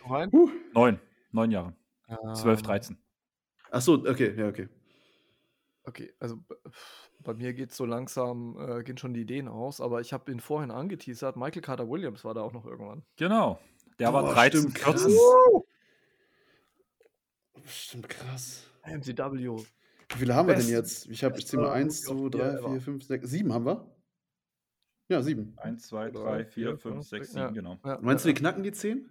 Huh. 0.07 0.51
Neun. 0.75 0.99
Neun 1.31 1.49
Jahre. 1.49 1.73
12, 2.35 2.59
Ähm, 2.59 2.63
13. 2.63 2.97
Ach 3.71 3.81
so, 3.81 3.93
okay, 3.93 4.35
ja, 4.37 4.47
okay. 4.47 4.69
Okay, 5.83 6.13
also 6.19 6.37
bei 7.21 7.33
mir 7.33 7.53
geht 7.55 7.71
so 7.73 7.85
langsam, 7.85 8.55
äh, 8.59 8.83
gehen 8.83 8.99
schon 8.99 9.15
die 9.15 9.21
Ideen 9.21 9.47
aus, 9.47 9.81
aber 9.81 9.99
ich 10.01 10.13
habe 10.13 10.31
ihn 10.31 10.39
vorhin 10.39 10.69
angeteasert. 10.69 11.37
Michael 11.37 11.63
Carter 11.63 11.89
Williams 11.89 12.23
war 12.23 12.35
da 12.35 12.41
auch 12.41 12.53
noch 12.53 12.67
irgendwann. 12.67 13.01
Genau. 13.15 13.59
Der 13.97 14.13
war 14.13 14.21
Boah, 14.21 14.33
13, 14.35 14.59
stimmt, 14.59 14.75
krass. 14.75 15.01
14. 15.01 15.17
Stimmt, 17.65 18.09
krass. 18.09 18.67
MCW. 18.85 19.65
Wie 20.09 20.19
viele 20.19 20.35
haben 20.35 20.47
wir 20.47 20.55
denn 20.55 20.67
jetzt? 20.67 21.07
Ich 21.09 21.23
habe, 21.23 21.38
ich 21.38 21.47
zähle 21.47 21.63
mal 21.63 21.84
bester 21.84 21.85
1, 21.85 22.01
2, 22.03 22.13
Rookie 22.13 22.25
of 22.25 22.31
the 22.31 22.38
3, 22.38 22.43
Year 22.43 22.59
4, 22.59 22.69
ever. 22.69 22.81
5, 22.81 23.03
6, 23.03 23.29
7 23.29 23.53
haben 23.53 23.65
wir? 23.65 23.97
Ja, 25.09 25.21
7. 25.21 25.53
1, 25.57 25.88
2, 25.88 26.11
Drei, 26.11 26.19
3, 26.19 26.45
4, 26.45 26.51
vier, 26.51 26.69
5, 26.77 26.81
fünf, 26.81 27.07
6, 27.07 27.09
sechs, 27.09 27.31
7, 27.34 27.39
ja. 27.39 27.49
genau. 27.49 27.79
Ja, 27.85 27.99
Meinst 28.01 28.25
du, 28.25 28.27
wir 28.27 28.34
knacken 28.34 28.63
die 28.63 28.71
10? 28.71 29.09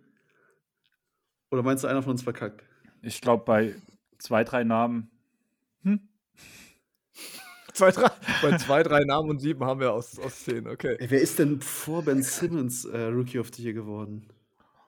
Oder 1.50 1.62
meinst 1.62 1.84
du, 1.84 1.88
einer 1.88 2.02
von 2.02 2.12
uns 2.12 2.22
verkackt? 2.22 2.62
Ich 3.02 3.20
glaube, 3.20 3.44
bei 3.44 3.74
zwei, 4.18 4.44
drei 4.44 4.64
Namen. 4.64 5.10
Hm? 5.82 6.00
Zwei, 7.72 7.90
drei, 7.90 8.10
bei 8.40 8.56
zwei, 8.58 8.82
drei 8.82 9.04
Namen 9.04 9.28
und 9.28 9.38
sieben 9.38 9.62
haben 9.62 9.80
wir 9.80 9.92
aus, 9.92 10.18
aus 10.18 10.44
zehn, 10.44 10.66
okay. 10.66 10.96
Ey, 10.98 11.10
wer 11.10 11.20
ist 11.20 11.38
denn 11.38 11.60
vor 11.60 12.02
Ben 12.02 12.22
Simmons 12.22 12.86
äh, 12.86 13.08
Rookie 13.08 13.38
of 13.38 13.50
the 13.52 13.62
Year 13.62 13.74
geworden? 13.74 14.26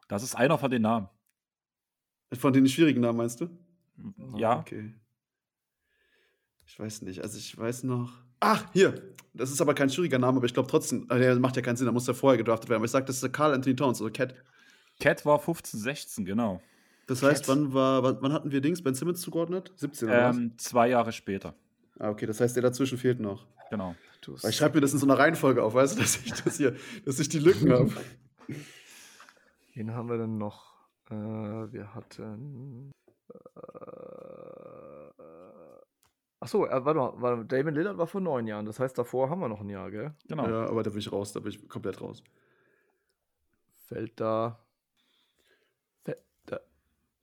Das 0.08 0.22
ist 0.22 0.34
einer 0.34 0.56
von 0.56 0.70
den 0.70 0.82
Namen. 0.82 1.06
Von 2.32 2.54
den 2.54 2.66
schwierigen 2.66 3.02
Namen 3.02 3.18
meinst 3.18 3.42
du? 3.42 3.50
Ja. 4.36 4.60
Okay. 4.60 4.94
Ich 6.68 6.78
weiß 6.78 7.02
nicht. 7.02 7.22
Also 7.22 7.38
ich 7.38 7.56
weiß 7.58 7.82
noch. 7.84 8.12
Ach, 8.40 8.64
hier. 8.72 8.94
Das 9.34 9.50
ist 9.50 9.60
aber 9.60 9.74
kein 9.74 9.90
schwieriger 9.90 10.18
Name, 10.18 10.36
aber 10.36 10.46
ich 10.46 10.54
glaube 10.54 10.68
trotzdem, 10.70 11.06
äh, 11.10 11.18
der 11.18 11.38
macht 11.38 11.56
ja 11.56 11.62
keinen 11.62 11.76
Sinn, 11.76 11.86
da 11.86 11.92
muss 11.92 12.06
ja 12.06 12.14
vorher 12.14 12.36
gedraftet 12.38 12.68
werden. 12.68 12.78
Aber 12.78 12.84
ich 12.84 12.90
sag, 12.90 13.06
das 13.06 13.16
ist 13.16 13.22
der 13.22 13.30
Carl 13.32 13.52
Anthony 13.54 13.74
Towns, 13.74 14.00
also 14.00 14.12
Cat. 14.12 14.34
Cat 15.00 15.24
war 15.26 15.38
15, 15.38 15.80
16, 15.80 16.24
genau. 16.24 16.60
Das 17.06 17.22
heißt, 17.22 17.48
wann 17.48 17.72
war, 17.72 18.02
wann, 18.02 18.18
wann 18.20 18.32
hatten 18.32 18.50
wir 18.52 18.60
Dings 18.60 18.82
Ben 18.82 18.94
Simmons 18.94 19.20
zugeordnet? 19.22 19.72
17 19.76 20.08
oder 20.08 20.30
Ähm, 20.30 20.52
zwei 20.58 20.88
Jahre 20.88 21.12
später. 21.12 21.54
was? 21.96 22.06
Ah, 22.06 22.10
okay, 22.10 22.26
das 22.26 22.40
heißt, 22.40 22.54
der 22.54 22.62
dazwischen 22.62 22.98
fehlt 22.98 23.18
noch. 23.20 23.46
Genau. 23.70 23.94
Weil 24.26 24.50
ich 24.50 24.56
schreibe 24.56 24.76
mir 24.76 24.80
das 24.82 24.92
in 24.92 24.98
so 24.98 25.06
einer 25.06 25.18
Reihenfolge 25.18 25.62
auf, 25.62 25.74
weißt 25.74 25.96
du, 25.96 26.00
dass 26.02 26.16
ich 26.16 26.32
das 26.32 26.56
hier, 26.58 26.74
dass 27.04 27.18
ich 27.18 27.28
die 27.28 27.38
Lücken 27.38 27.72
habe. 27.72 27.92
Wen 29.74 29.94
haben 29.94 30.08
wir 30.08 30.18
denn 30.18 30.36
noch? 30.38 30.74
Äh, 31.10 31.14
wir 31.14 31.94
hatten. 31.94 32.90
Äh, 33.30 34.37
achso, 36.40 36.66
äh, 36.66 36.84
warte 36.84 36.98
mal, 36.98 37.12
warte, 37.16 37.36
mal, 37.38 37.44
Damon 37.46 37.74
Lillard 37.74 37.98
war 37.98 38.06
vor 38.06 38.20
neun 38.20 38.46
Jahren. 38.46 38.66
Das 38.66 38.80
heißt, 38.80 38.96
davor 38.96 39.30
haben 39.30 39.40
wir 39.40 39.48
noch 39.48 39.60
ein 39.60 39.68
Jahr, 39.68 39.90
gell? 39.90 40.14
Genau. 40.28 40.48
Ja, 40.48 40.68
aber 40.68 40.82
da 40.82 40.90
bin 40.90 40.98
ich 40.98 41.12
raus, 41.12 41.32
da 41.32 41.40
bin 41.40 41.52
ich 41.52 41.68
komplett 41.68 42.00
raus. 42.00 42.22
Fällt 43.86 44.20
da. 44.20 44.58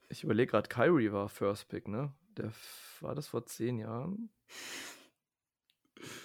Ich 0.10 0.24
überlege 0.24 0.52
gerade, 0.52 0.70
Kyrie 0.70 1.12
war 1.12 1.30
First 1.30 1.68
Pick, 1.70 1.88
ne? 1.88 2.12
Der 2.38 2.52
war 3.02 3.16
das 3.16 3.28
vor 3.28 3.46
zehn 3.46 3.80
Jahren? 3.80 4.30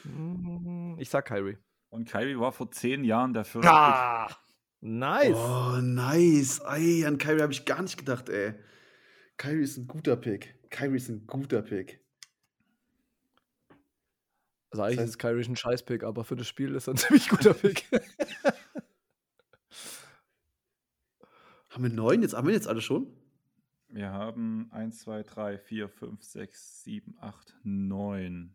Hm, 0.03 0.97
ich 0.99 1.09
sag 1.09 1.27
Kyrie. 1.27 1.59
Und 1.89 2.09
Kyrie 2.09 2.39
war 2.39 2.53
vor 2.53 2.71
zehn 2.71 3.05
Jahren 3.05 3.33
der 3.33 3.45
First 3.45 3.69
ah, 3.69 4.27
Pick. 4.27 4.37
Nice. 4.83 5.37
Oh, 5.37 5.79
nice. 5.81 6.61
Ey, 6.61 7.05
an 7.05 7.19
Kyrie 7.19 7.43
habe 7.43 7.53
ich 7.53 7.65
gar 7.65 7.83
nicht 7.83 7.97
gedacht, 7.97 8.29
ey. 8.29 8.55
Kyrie 9.37 9.63
ist 9.63 9.79
ein 9.79 9.87
guter 9.87 10.17
Pick. 10.17 10.55
Kyrie 10.71 10.97
ist 10.97 11.09
ein 11.09 11.27
guter 11.27 11.63
Pick. 11.63 12.01
Also 14.71 14.83
eigentlich 14.83 14.97
das 14.97 15.03
heißt, 15.05 15.11
ist 15.15 15.19
Kyrie 15.19 15.45
ein 15.45 15.57
Scheiß-Pick, 15.57 16.05
aber 16.05 16.25
für 16.25 16.37
das 16.37 16.47
Spiel 16.47 16.75
ist 16.75 16.87
er 16.87 16.95
ein 16.95 16.97
ziemlich 16.99 17.29
guter 17.29 17.55
Pick. 17.55 17.87
haben 21.71 21.83
wir 21.83 21.91
neun? 21.91 22.23
Jetzt 22.23 22.35
haben 22.35 22.47
wir 22.47 22.55
jetzt 22.55 22.69
alle 22.69 22.81
schon? 22.81 23.09
Wir 23.89 24.13
haben 24.13 24.69
1, 24.71 25.01
2, 25.01 25.25
3, 25.25 25.59
4, 25.59 25.89
5, 25.89 26.23
6, 26.23 26.85
7, 26.85 27.17
8, 27.19 27.57
9. 27.65 28.55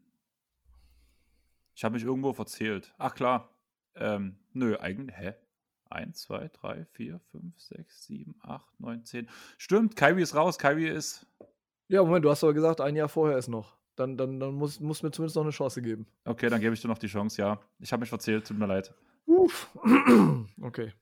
Ich 1.76 1.84
habe 1.84 1.96
mich 1.96 2.06
irgendwo 2.06 2.32
verzählt. 2.32 2.94
Ach 2.98 3.14
klar. 3.14 3.50
Ähm, 3.96 4.38
nö, 4.54 4.78
eigentlich. 4.80 5.18
Hä? 5.18 5.34
1, 5.90 6.22
2, 6.22 6.50
3, 6.54 6.86
4, 6.86 7.20
5, 7.20 7.60
6, 7.60 8.06
7, 8.06 8.36
8, 8.42 8.80
9, 8.80 9.04
10. 9.04 9.30
Stimmt, 9.58 9.98
Kyrie 9.98 10.22
ist 10.22 10.36
raus. 10.36 10.58
Kyrie 10.58 10.88
ist. 10.88 11.28
Ja, 11.90 12.02
Moment, 12.02 12.24
du 12.24 12.30
hast 12.30 12.44
aber 12.44 12.54
gesagt, 12.54 12.80
ein 12.80 12.96
Jahr 12.96 13.10
vorher 13.10 13.38
ist 13.38 13.50
noch. 13.50 13.76
Dann, 13.96 14.18
dann, 14.18 14.40
dann 14.40 14.54
muss, 14.54 14.80
muss 14.80 15.04
mir 15.04 15.12
zumindest 15.12 15.36
noch 15.36 15.44
eine 15.44 15.52
Chance 15.52 15.82
geben. 15.82 16.06
Okay, 16.26 16.50
dann 16.50 16.60
gebe 16.60 16.74
ich 16.74 16.82
dir 16.82 16.90
noch 16.90 16.98
die 16.98 17.08
Chance, 17.08 17.42
ja. 17.42 17.60
Ich 17.80 17.92
habe 17.94 18.02
mich 18.02 18.10
verzählt, 18.10 18.46
tut 18.46 18.58
mir 18.58 18.66
leid. 18.68 18.94
Uff. 19.26 19.70
okay. 20.62 20.94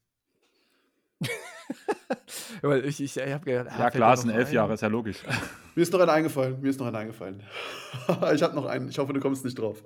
Weil 2.62 2.86
ich, 2.86 3.02
ich, 3.02 3.18
ich 3.18 3.34
habe 3.34 3.46
gedacht, 3.46 3.68
ah, 3.72 3.80
ja 3.80 3.90
klar, 3.90 4.14
es 4.14 4.22
sind 4.22 4.30
elf 4.30 4.50
ein. 4.50 4.54
Jahre, 4.54 4.74
ist 4.74 4.82
ja 4.82 4.88
logisch. 4.88 5.24
Mir 5.76 5.82
ist 5.82 5.92
noch 5.92 6.00
einer 6.00 6.14
eingefallen. 6.14 6.62
Mir 6.62 6.70
ist 6.70 6.80
noch 6.80 6.88
einer 6.88 7.00
eingefallen. 7.00 7.42
ich 8.34 8.44
habe 8.44 8.56
noch 8.56 8.66
einen. 8.66 8.90
Ich 8.90 8.98
hoffe, 9.00 9.14
du 9.14 9.20
kommst 9.20 9.44
nicht 9.44 9.58
drauf. 9.58 9.84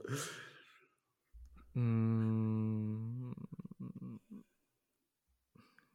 Mm. 1.73 3.31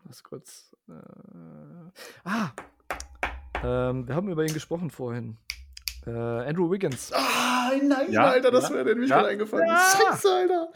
Was 0.04 0.22
kurz. 0.22 0.74
Äh, 0.88 0.92
ah! 2.24 2.50
Ähm, 3.62 4.08
wir 4.08 4.14
haben 4.14 4.28
über 4.28 4.44
ihn 4.44 4.54
gesprochen 4.54 4.90
vorhin. 4.90 5.36
Äh, 6.06 6.10
Andrew 6.10 6.70
Wiggins. 6.70 7.12
Ah, 7.12 7.70
nein, 7.82 8.10
ja, 8.10 8.24
Alter, 8.24 8.50
das 8.50 8.68
ja, 8.68 8.74
wäre 8.74 8.90
nämlich 8.90 9.10
ja. 9.10 9.24
eingefallen. 9.24 9.66
Ja. 9.66 9.78
Scheiße, 9.78 10.28
Alter. 10.28 10.68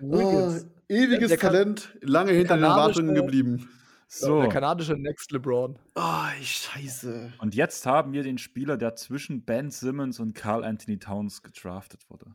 Wiggins. 0.00 0.66
Oh, 0.66 0.92
ewiges 0.92 1.28
der, 1.28 1.38
der 1.38 1.38
Talent, 1.38 1.96
lange 2.00 2.32
hinter 2.32 2.56
den 2.56 2.64
Erwartungen 2.64 3.14
geblieben. 3.14 3.68
So. 4.10 4.40
Der 4.40 4.48
kanadische 4.48 4.94
Next 4.94 5.30
LeBron. 5.32 5.78
Oh, 5.94 6.02
scheiße. 6.40 7.34
Und 7.40 7.54
jetzt 7.54 7.84
haben 7.84 8.12
wir 8.12 8.22
den 8.22 8.38
Spieler, 8.38 8.78
der 8.78 8.96
zwischen 8.96 9.44
Ben 9.44 9.70
Simmons 9.70 10.18
und 10.18 10.34
Carl 10.34 10.64
Anthony 10.64 10.98
Towns 10.98 11.42
gedraftet 11.42 12.08
wurde. 12.08 12.34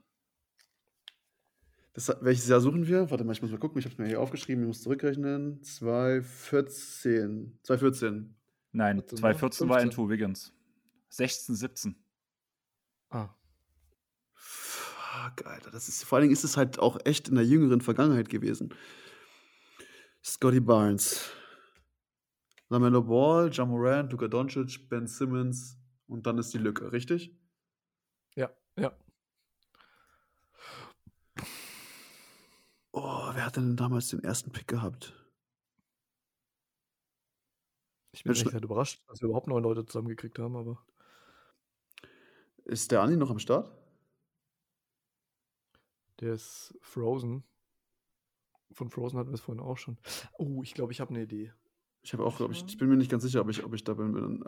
Das, 1.94 2.16
welches 2.22 2.48
Jahr 2.48 2.60
suchen 2.60 2.88
wir? 2.88 3.10
Warte 3.10 3.24
mal, 3.24 3.34
ich 3.34 3.42
muss 3.42 3.52
mal 3.52 3.58
gucken. 3.58 3.80
Ich 3.80 3.86
habe 3.86 3.94
es 3.94 3.98
mir 3.98 4.08
hier 4.08 4.20
aufgeschrieben. 4.20 4.64
Ich 4.64 4.68
muss 4.68 4.82
zurückrechnen. 4.82 5.64
2014. 5.64 7.60
2014. 7.64 8.36
Nein, 8.72 9.04
2014 9.08 9.70
war 9.70 9.80
Andrew 9.80 10.10
Wiggins. 10.10 10.54
16, 11.10 11.56
17. 11.56 12.03
Ah. 13.14 13.30
Fuck, 14.34 15.46
Alter. 15.46 15.70
Das 15.72 15.88
ist, 15.88 16.04
vor 16.04 16.18
allen 16.18 16.24
Dingen 16.24 16.34
ist 16.34 16.44
es 16.44 16.58
halt 16.58 16.80
auch 16.80 16.98
echt 17.06 17.30
in 17.30 17.36
der 17.36 17.46
jüngeren 17.46 17.82
Vergangenheit 17.82 18.30
gewesen. 18.30 18.74
Scotty 20.24 20.60
Barnes. 20.60 21.32
Lamelo 22.70 23.04
Ball, 23.04 23.52
Jamorant, 23.52 24.12
Luka 24.12 24.28
Doncic, 24.28 24.90
Ben 24.90 25.06
Simmons 25.06 25.78
und 26.08 26.26
dann 26.26 26.40
ist 26.40 26.54
die 26.54 26.58
Lücke, 26.58 26.92
richtig? 26.92 27.38
Ja, 28.36 28.50
ja. 28.78 28.92
Oh, 32.92 33.30
wer 33.34 33.46
hat 33.46 33.58
denn 33.58 33.76
damals 33.76 34.10
den 34.10 34.24
ersten 34.24 34.52
Pick 34.52 34.68
gehabt? 34.68 35.14
Ich 38.12 38.24
bin 38.24 38.34
echt 38.34 38.54
halt 38.54 38.64
überrascht, 38.64 39.02
dass 39.08 39.22
wir 39.22 39.28
überhaupt 39.28 39.48
neun 39.48 39.64
Leute 39.64 39.86
zusammengekriegt 39.86 40.40
haben, 40.40 40.56
aber. 40.56 40.84
Ist 42.66 42.92
der 42.92 43.02
Andi 43.02 43.18
noch 43.18 43.30
am 43.30 43.40
Start? 43.40 43.72
Der 46.20 46.34
ist 46.34 46.78
Frozen. 46.82 47.44
Von 48.72 48.90
Frozen 48.90 49.20
hatten 49.20 49.30
wir 49.30 49.36
es 49.36 49.42
vorhin 49.42 49.64
auch 49.64 49.78
schon. 49.78 49.98
Oh, 50.38 50.64
ich 50.64 50.74
glaube, 50.74 50.92
ich 50.92 51.02
habe 51.02 51.12
eine 51.12 51.24
Idee. 51.24 51.52
Ich 52.02 52.14
habe 52.14 52.26
auch, 52.26 52.38
glaube 52.38 52.54
ich, 52.54 52.64
ich 52.66 52.78
bin 52.78 52.90
mir 52.90 52.98
nicht 52.98 53.12
ganz 53.12 53.24
sicher, 53.24 53.42
ob 53.42 53.50
ich, 53.50 53.64
ob 53.64 53.74
ich 53.74 53.84
da 53.84 53.94
bin. 53.94 54.44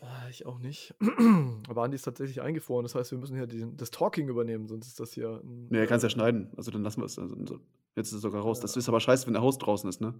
Ah, 0.00 0.28
ich 0.28 0.46
auch 0.46 0.58
nicht. 0.58 0.94
Aber 1.68 1.82
Andi 1.82 1.94
ist 1.94 2.02
tatsächlich 2.02 2.42
eingefroren. 2.42 2.84
Das 2.84 2.94
heißt, 2.94 3.10
wir 3.10 3.18
müssen 3.18 3.36
hier 3.36 3.46
die, 3.46 3.66
das 3.76 3.90
Talking 3.90 4.28
übernehmen, 4.28 4.66
sonst 4.68 4.86
ist 4.88 5.00
das 5.00 5.12
hier. 5.12 5.40
Ein, 5.42 5.68
nee, 5.70 5.78
er 5.78 5.86
kann 5.86 5.96
es 5.96 6.02
ja 6.02 6.10
schneiden. 6.10 6.52
Also 6.56 6.70
dann 6.70 6.82
lassen 6.82 7.00
wir 7.00 7.06
es. 7.06 7.18
Also, 7.18 7.60
jetzt 7.96 8.08
ist 8.08 8.14
es 8.14 8.22
sogar 8.22 8.42
raus. 8.42 8.60
Das 8.60 8.76
ist 8.76 8.88
aber 8.88 9.00
scheiße, 9.00 9.26
wenn 9.26 9.34
der 9.34 9.42
Host 9.42 9.62
draußen 9.62 9.88
ist, 9.88 10.00
ne? 10.00 10.14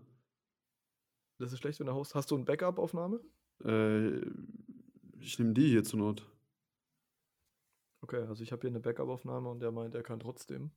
Das 1.38 1.52
ist 1.52 1.58
schlecht, 1.58 1.80
wenn 1.80 1.86
der 1.86 1.94
Host. 1.94 2.14
Hast 2.14 2.30
du 2.30 2.36
eine 2.36 2.44
Backup-Aufnahme? 2.44 3.20
Äh, 3.64 4.20
ich 5.24 5.38
nehme 5.38 5.54
die 5.54 5.68
hier 5.68 5.84
zur 5.84 5.98
Not. 6.00 6.26
Okay, 8.02 8.22
also 8.28 8.42
ich 8.42 8.52
habe 8.52 8.60
hier 8.60 8.70
eine 8.70 8.80
Backup-Aufnahme 8.80 9.48
und 9.48 9.60
der 9.60 9.72
meint, 9.72 9.94
er 9.94 10.02
kann 10.02 10.20
trotzdem. 10.20 10.70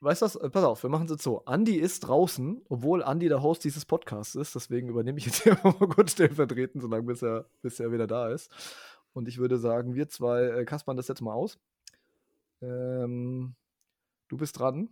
Weißt 0.00 0.22
du 0.22 0.26
was? 0.26 0.38
Pass 0.50 0.64
auf, 0.64 0.82
wir 0.82 0.90
machen 0.90 1.04
es 1.04 1.12
jetzt 1.12 1.22
so. 1.22 1.44
Andi 1.44 1.76
ist 1.76 2.00
draußen, 2.00 2.62
obwohl 2.68 3.02
Andi 3.02 3.28
der 3.28 3.42
Host 3.42 3.64
dieses 3.64 3.84
Podcasts 3.84 4.34
ist. 4.34 4.54
Deswegen 4.54 4.88
übernehme 4.88 5.18
ich 5.18 5.26
jetzt 5.26 5.42
hier 5.42 5.58
mal 5.62 5.72
kurz 5.72 6.12
stellvertretend, 6.12 6.82
solange 6.82 7.04
bis 7.04 7.22
er, 7.22 7.46
bis 7.62 7.78
er 7.80 7.92
wieder 7.92 8.06
da 8.06 8.30
ist. 8.30 8.50
Und 9.12 9.28
ich 9.28 9.38
würde 9.38 9.58
sagen, 9.58 9.94
wir 9.94 10.08
zwei 10.08 10.44
äh, 10.44 10.64
kaspern 10.64 10.96
das 10.96 11.08
jetzt 11.08 11.20
mal 11.20 11.32
aus. 11.32 11.58
Ähm, 12.60 13.54
du 14.28 14.36
bist 14.36 14.58
dran. 14.58 14.88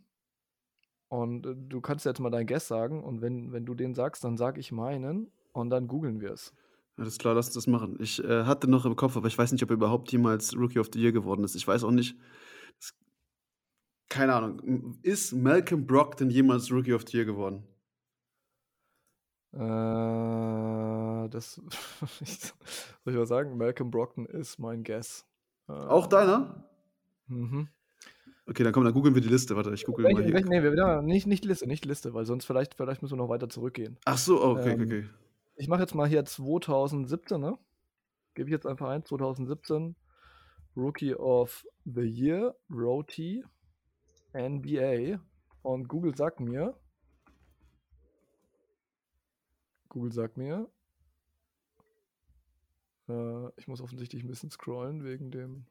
Und 1.09 1.47
äh, 1.47 1.55
du 1.57 1.81
kannst 1.81 2.05
jetzt 2.05 2.21
mal 2.21 2.31
deinen 2.31 2.47
Guest 2.47 2.69
sagen. 2.69 3.03
Und 3.03 3.21
wenn, 3.21 3.53
wenn 3.53 3.65
du 3.65 3.75
den 3.75 3.95
sagst, 3.95 4.25
dann 4.25 4.37
sag 4.37 4.59
ich 4.59 4.73
meinen. 4.73 5.31
Und 5.53 5.71
dann 5.71 5.89
googeln 5.89 6.21
wir 6.21 6.33
es. 6.33 6.53
Alles 6.99 7.19
klar, 7.19 7.35
lass 7.35 7.47
uns 7.47 7.55
das 7.55 7.67
machen. 7.67 7.97
Ich 8.01 8.23
äh, 8.25 8.45
hatte 8.45 8.69
noch 8.69 8.87
im 8.87 8.97
Kopf, 8.97 9.17
aber 9.17 9.29
ich 9.29 9.37
weiß 9.37 9.53
nicht, 9.53 9.63
ob 9.63 9.71
er 9.71 9.75
überhaupt 9.75 10.11
jemals 10.13 10.57
Rookie 10.57 10.79
of 10.79 10.89
the 10.93 11.01
Year 11.01 11.13
geworden 11.13 11.45
ist. 11.45 11.55
Ich 11.55 11.67
weiß 11.67 11.85
auch 11.85 11.91
nicht. 11.91 12.19
Das, 12.79 12.95
keine 14.09 14.35
Ahnung. 14.35 14.99
Ist 15.03 15.33
Malcolm 15.33 15.87
Brockton 15.87 16.31
jemals 16.31 16.71
Rookie 16.73 16.95
of 16.95 17.05
the 17.07 17.19
Year 17.19 17.27
geworden? 17.27 17.65
Äh, 19.53 21.29
das 21.29 21.55
soll 23.05 23.13
ich 23.13 23.15
mal 23.15 23.27
sagen, 23.27 23.57
Malcolm 23.59 23.91
Brockton 23.91 24.25
ist 24.27 24.59
mein 24.59 24.83
Guess. 24.83 25.27
Äh, 25.69 25.73
auch 25.73 26.07
deiner? 26.07 26.65
Mhm. 27.27 27.69
Okay, 28.49 28.63
dann 28.63 28.73
komm, 28.73 28.85
dann 28.85 28.93
googeln 28.93 29.15
wir 29.15 29.23
die 29.23 29.29
Liste. 29.29 29.57
Warte, 29.57 29.75
ich 29.75 29.85
google 29.85 30.05
welche, 30.05 30.21
mal 30.21 30.25
hier. 30.25 30.35
Welche, 30.35 30.49
nee, 30.49 30.63
wir, 30.63 31.03
nicht, 31.03 31.27
nicht 31.27 31.43
die 31.43 31.49
Liste, 31.49 31.67
nicht 31.67 31.85
die 31.85 31.89
Liste, 31.89 32.15
weil 32.15 32.25
sonst 32.25 32.45
vielleicht, 32.45 32.75
vielleicht 32.75 33.03
müssen 33.03 33.15
wir 33.15 33.23
noch 33.23 33.29
weiter 33.29 33.49
zurückgehen. 33.49 33.99
Ach 34.05 34.19
so, 34.19 34.41
oh, 34.41 34.51
okay, 34.51 34.71
ähm, 34.71 34.83
okay, 34.83 34.99
okay. 34.99 35.09
Ich 35.57 35.69
mache 35.69 35.81
jetzt 35.81 35.95
mal 35.95 36.07
hier 36.07 36.25
2017, 36.25 37.41
ne? 37.41 37.59
Gebe 38.35 38.49
ich 38.49 38.53
jetzt 38.53 38.67
einfach 38.67 38.89
ein, 38.89 39.05
2017. 39.05 39.97
Rookie 40.77 41.15
of 41.15 41.67
the 41.85 42.03
Year, 42.03 42.55
Roti, 42.71 43.43
NBA. 44.35 45.19
Und 45.63 45.89
Google 45.89 46.15
sagt 46.15 46.39
mir, 46.39 46.79
Google 49.89 50.13
sagt 50.13 50.37
mir, 50.37 50.69
äh, 53.09 53.49
ich 53.57 53.67
muss 53.67 53.81
offensichtlich 53.81 54.23
ein 54.23 54.29
bisschen 54.29 54.51
scrollen 54.51 55.03
wegen 55.05 55.31
dem 55.31 55.67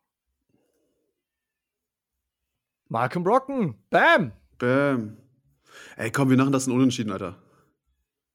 Malcolm 2.87 3.23
Brocken. 3.23 3.75
Bam! 3.89 4.31
Bam. 4.57 5.17
Ey, 5.97 6.11
komm, 6.11 6.29
wir 6.29 6.37
machen 6.37 6.51
das 6.51 6.67
in 6.67 6.73
Unentschieden, 6.73 7.11
Alter. 7.11 7.37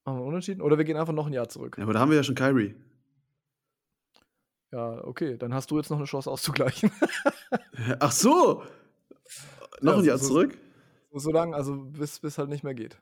Machen 0.05 0.19
wir 0.19 0.25
Unentschieden? 0.25 0.61
Oder 0.61 0.77
wir 0.77 0.85
gehen 0.85 0.97
einfach 0.97 1.13
noch 1.13 1.27
ein 1.27 1.33
Jahr 1.33 1.49
zurück. 1.49 1.77
Ja, 1.77 1.83
aber 1.83 1.93
da 1.93 1.99
haben 1.99 2.09
wir 2.09 2.17
ja 2.17 2.23
schon 2.23 2.35
Kyrie. 2.35 2.75
Ja, 4.71 5.03
okay, 5.03 5.37
dann 5.37 5.53
hast 5.53 5.69
du 5.71 5.77
jetzt 5.77 5.89
noch 5.89 5.97
eine 5.97 6.05
Chance 6.05 6.29
auszugleichen. 6.31 6.91
Ach 7.99 8.11
so! 8.11 8.63
Noch 9.81 9.93
ja, 9.93 9.99
ein 9.99 10.05
Jahr 10.05 10.17
so, 10.17 10.27
zurück? 10.27 10.57
So, 11.11 11.19
so 11.19 11.31
lange, 11.31 11.55
also 11.55 11.75
bis, 11.75 12.19
bis 12.19 12.37
halt 12.37 12.49
nicht 12.49 12.63
mehr 12.63 12.73
geht. 12.73 13.01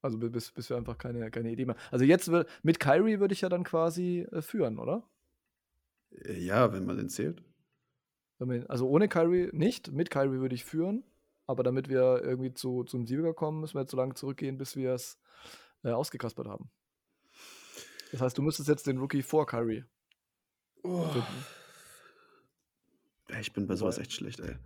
Also 0.00 0.16
bis, 0.16 0.50
bis 0.50 0.70
wir 0.70 0.76
einfach 0.76 0.96
keine, 0.96 1.30
keine 1.30 1.50
Idee 1.50 1.66
mehr. 1.66 1.76
Also 1.90 2.04
jetzt 2.04 2.30
mit 2.62 2.80
Kyrie 2.80 3.20
würde 3.20 3.34
ich 3.34 3.40
ja 3.40 3.48
dann 3.48 3.64
quasi 3.64 4.26
äh, 4.30 4.40
führen, 4.40 4.78
oder? 4.78 5.02
Ja, 6.10 6.72
wenn 6.72 6.86
man 6.86 6.96
den 6.96 7.08
zählt. 7.08 7.42
Also 8.68 8.88
ohne 8.88 9.08
Kyrie 9.08 9.50
nicht, 9.52 9.92
mit 9.92 10.10
Kyrie 10.10 10.40
würde 10.40 10.54
ich 10.54 10.64
führen. 10.64 11.04
Aber 11.46 11.62
damit 11.62 11.88
wir 11.88 12.22
irgendwie 12.22 12.52
zu, 12.52 12.84
zum 12.84 13.06
Sieger 13.06 13.32
kommen, 13.32 13.60
müssen 13.60 13.74
wir 13.74 13.80
jetzt 13.80 13.90
so 13.90 13.96
lange 13.96 14.14
zurückgehen, 14.14 14.58
bis 14.58 14.76
wir 14.76 14.92
es 14.92 15.18
äh, 15.82 15.90
ausgekaspert 15.90 16.46
haben. 16.46 16.70
Das 18.12 18.20
heißt, 18.20 18.36
du 18.36 18.42
müsstest 18.42 18.68
jetzt 18.68 18.86
den 18.86 18.98
Rookie 18.98 19.22
vor 19.22 19.46
Kyrie. 19.46 19.84
Oh. 20.82 21.06
Ich 23.40 23.52
bin 23.52 23.66
bei 23.66 23.76
sowas 23.76 23.98
echt 23.98 24.12
schlecht, 24.12 24.40
ey. 24.40 24.56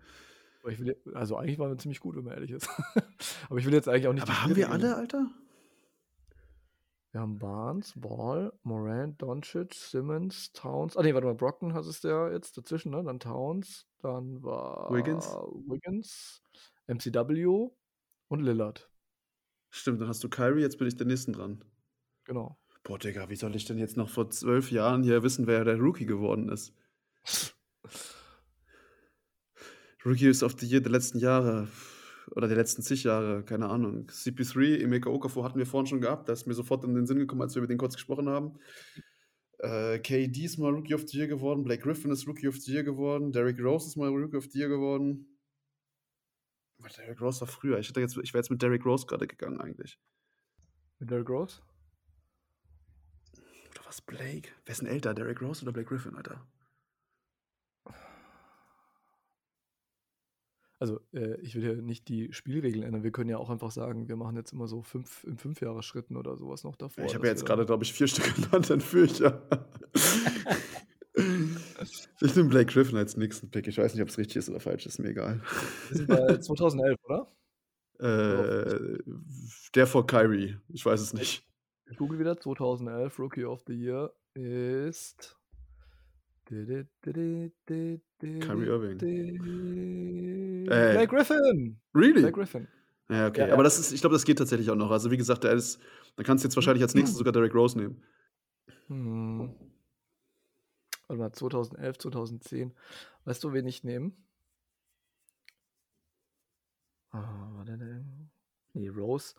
Will, 0.64 0.96
also 1.14 1.36
eigentlich 1.36 1.58
waren 1.58 1.70
wir 1.70 1.78
ziemlich 1.78 2.00
gut, 2.00 2.16
wenn 2.16 2.24
man 2.24 2.34
ehrlich 2.34 2.52
ist. 2.52 2.68
Aber 3.48 3.58
ich 3.58 3.66
will 3.66 3.72
jetzt 3.72 3.88
eigentlich 3.88 4.06
auch 4.06 4.12
nicht. 4.12 4.22
Aber 4.22 4.42
haben 4.42 4.54
wir 4.54 4.70
alle, 4.70 4.96
Alter? 4.96 5.28
Wir 7.12 7.20
haben 7.20 7.38
Barnes, 7.38 7.92
Ball, 7.94 8.50
Moran, 8.62 9.18
Doncic, 9.18 9.74
Simmons, 9.74 10.50
Towns. 10.52 10.96
Ah, 10.96 11.02
nee, 11.02 11.12
warte 11.12 11.26
mal, 11.26 11.34
Brockton 11.34 11.74
hat 11.74 11.84
es 11.84 12.00
der 12.00 12.32
jetzt 12.32 12.56
dazwischen, 12.56 12.90
ne? 12.90 13.04
Dann 13.04 13.20
Towns, 13.20 13.86
dann 13.98 14.42
war 14.42 14.90
Wiggins, 14.90 15.26
Wiggins 15.26 16.42
MCW 16.86 17.68
und 18.28 18.40
Lillard. 18.40 18.90
Stimmt, 19.68 20.00
dann 20.00 20.08
hast 20.08 20.24
du 20.24 20.30
Kyrie, 20.30 20.62
jetzt 20.62 20.78
bin 20.78 20.88
ich 20.88 20.96
der 20.96 21.06
nächsten 21.06 21.34
dran. 21.34 21.62
Genau. 22.24 22.58
Boah, 22.82 22.98
Digga, 22.98 23.28
wie 23.28 23.36
soll 23.36 23.54
ich 23.56 23.66
denn 23.66 23.76
jetzt 23.76 23.98
noch 23.98 24.08
vor 24.08 24.30
zwölf 24.30 24.70
Jahren 24.70 25.02
hier 25.02 25.22
wissen, 25.22 25.46
wer 25.46 25.64
der 25.64 25.78
Rookie 25.78 26.06
geworden 26.06 26.48
ist? 26.48 26.74
Rookie 30.04 30.28
ist 30.28 30.42
of 30.42 30.58
the 30.58 30.66
Year 30.66 30.80
der 30.80 30.92
letzten 30.92 31.18
Jahre 31.18 31.68
oder 32.30 32.48
der 32.48 32.56
letzten 32.56 32.82
zig 32.82 33.04
Jahre, 33.04 33.44
keine 33.44 33.68
Ahnung. 33.68 34.06
CP3, 34.08 34.80
Emeka 34.80 35.10
Okafor 35.10 35.44
hatten 35.44 35.58
wir 35.58 35.66
vorhin 35.66 35.86
schon 35.86 36.00
gehabt, 36.00 36.28
da 36.28 36.32
ist 36.32 36.46
mir 36.46 36.54
sofort 36.54 36.84
in 36.84 36.94
den 36.94 37.06
Sinn 37.06 37.18
gekommen, 37.18 37.42
als 37.42 37.54
wir 37.54 37.58
über 37.58 37.68
den 37.68 37.78
kurz 37.78 37.94
gesprochen 37.94 38.28
haben. 38.28 38.58
Äh, 39.58 39.98
KD 39.98 40.44
ist 40.44 40.58
mal 40.58 40.72
Rookie 40.72 40.94
of 40.94 41.06
the 41.06 41.18
Year 41.18 41.28
geworden, 41.28 41.62
Blake 41.62 41.82
Griffin 41.82 42.10
ist 42.10 42.26
Rookie 42.26 42.48
of 42.48 42.56
the 42.56 42.72
Year 42.72 42.82
geworden, 42.82 43.32
Derrick 43.32 43.60
Rose 43.60 43.86
ist 43.86 43.96
mal 43.96 44.08
Rookie 44.08 44.36
of 44.36 44.46
the 44.50 44.58
Year 44.58 44.68
geworden. 44.68 45.28
Derrick 46.96 47.20
Rose 47.20 47.40
war 47.40 47.48
früher. 47.48 47.78
Ich, 47.78 47.90
ich 47.90 47.96
wäre 47.96 48.40
jetzt 48.40 48.50
mit 48.50 48.60
Derrick 48.60 48.84
Rose 48.84 49.06
gerade 49.06 49.28
gegangen 49.28 49.60
eigentlich. 49.60 50.00
Mit 50.98 51.10
Derrick 51.10 51.28
Rose? 51.28 51.60
Oder 53.70 53.86
was, 53.86 54.00
Blake? 54.00 54.48
Wer 54.64 54.72
ist 54.72 54.80
denn 54.80 54.88
älter, 54.88 55.14
Derrick 55.14 55.40
Rose 55.40 55.62
oder 55.62 55.72
Blake 55.72 55.88
Griffin, 55.88 56.16
Alter? 56.16 56.44
Also, 60.82 60.98
äh, 61.12 61.40
ich 61.42 61.54
will 61.54 61.62
hier 61.62 61.76
nicht 61.76 62.08
die 62.08 62.32
Spielregeln 62.32 62.82
ändern. 62.82 63.04
Wir 63.04 63.12
können 63.12 63.30
ja 63.30 63.38
auch 63.38 63.50
einfach 63.50 63.70
sagen, 63.70 64.08
wir 64.08 64.16
machen 64.16 64.34
jetzt 64.34 64.52
immer 64.52 64.66
so 64.66 64.82
fünf 64.82 65.22
in 65.22 65.38
fünf 65.38 65.60
Jahre 65.60 65.80
Schritten 65.84 66.16
oder 66.16 66.36
sowas 66.36 66.64
noch 66.64 66.74
davor. 66.74 67.04
Ich 67.04 67.14
habe 67.14 67.24
ja 67.24 67.32
jetzt 67.32 67.46
gerade, 67.46 67.64
glaube 67.64 67.84
ich, 67.84 67.92
vier 67.92 68.08
Stück 68.08 68.34
genannt, 68.34 68.68
dann 68.68 68.80
führe 68.80 69.04
ich 69.04 69.20
ja. 69.20 69.40
ich 72.20 72.34
nehme 72.34 72.48
Blake 72.48 72.72
Griffin 72.72 72.98
als 72.98 73.16
nächsten 73.16 73.48
Pick. 73.48 73.68
Ich 73.68 73.78
weiß 73.78 73.94
nicht, 73.94 74.02
ob 74.02 74.08
es 74.08 74.18
richtig 74.18 74.38
ist 74.38 74.48
oder 74.48 74.58
falsch, 74.58 74.84
ist 74.86 74.98
mir 74.98 75.10
egal. 75.10 75.40
Wir 75.90 75.98
sind 75.98 76.08
bei 76.08 76.36
2011, 76.40 76.98
oder? 77.04 77.30
Äh, 78.00 78.98
der 79.76 79.86
vor 79.86 80.04
Kyrie. 80.04 80.56
Ich 80.68 80.84
weiß 80.84 81.00
es 81.00 81.14
nicht. 81.14 81.48
Ich 81.88 81.96
google 81.96 82.18
wieder. 82.18 82.40
2011 82.40 83.20
Rookie 83.20 83.44
of 83.44 83.62
the 83.68 83.72
Year 83.72 84.12
ist. 84.34 85.38
Kyrie 86.46 86.86
Irving. 88.66 88.98
Äh, 90.66 90.92
Blake 90.92 91.08
Griffin. 91.08 91.80
Really? 91.94 92.20
Blake 92.20 92.32
Griffin. 92.32 92.68
Ja, 93.08 93.28
okay. 93.28 93.48
Ja, 93.48 93.54
Aber 93.54 93.62
das 93.62 93.78
ist, 93.78 93.92
ich 93.92 94.00
glaube, 94.00 94.14
das 94.14 94.24
geht 94.24 94.38
tatsächlich 94.38 94.70
auch 94.70 94.76
noch. 94.76 94.90
Also, 94.90 95.10
wie 95.10 95.16
gesagt, 95.16 95.44
der 95.44 95.52
ist, 95.52 95.80
da 96.16 96.22
kannst 96.22 96.44
du 96.44 96.48
jetzt 96.48 96.56
wahrscheinlich 96.56 96.82
als 96.82 96.94
nächstes 96.94 97.18
sogar 97.18 97.32
Derrick 97.32 97.54
Rose 97.54 97.78
nehmen. 97.78 98.02
Hm. 98.88 99.54
Warte 101.08 101.22
mal, 101.22 101.32
2011, 101.32 101.98
2010. 101.98 102.72
Weißt 103.24 103.44
du, 103.44 103.52
wen 103.52 103.66
ich 103.66 103.84
nehme? 103.84 104.12
Ah, 107.10 107.50
war 107.54 107.64
der 107.64 107.76
denn? 107.76 108.30
Nee, 108.72 108.88
Rose. 108.88 109.34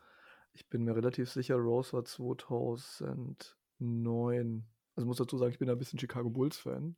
Ich 0.53 0.69
bin 0.69 0.83
mir 0.83 0.95
relativ 0.95 1.31
sicher, 1.31 1.55
Rose 1.55 1.93
war 1.93 2.05
2009. 2.05 4.63
Also 4.95 5.07
muss 5.07 5.17
dazu 5.17 5.37
sagen, 5.37 5.51
ich 5.51 5.59
bin 5.59 5.69
ein 5.69 5.77
bisschen 5.77 5.99
Chicago 5.99 6.29
Bulls-Fan. 6.29 6.95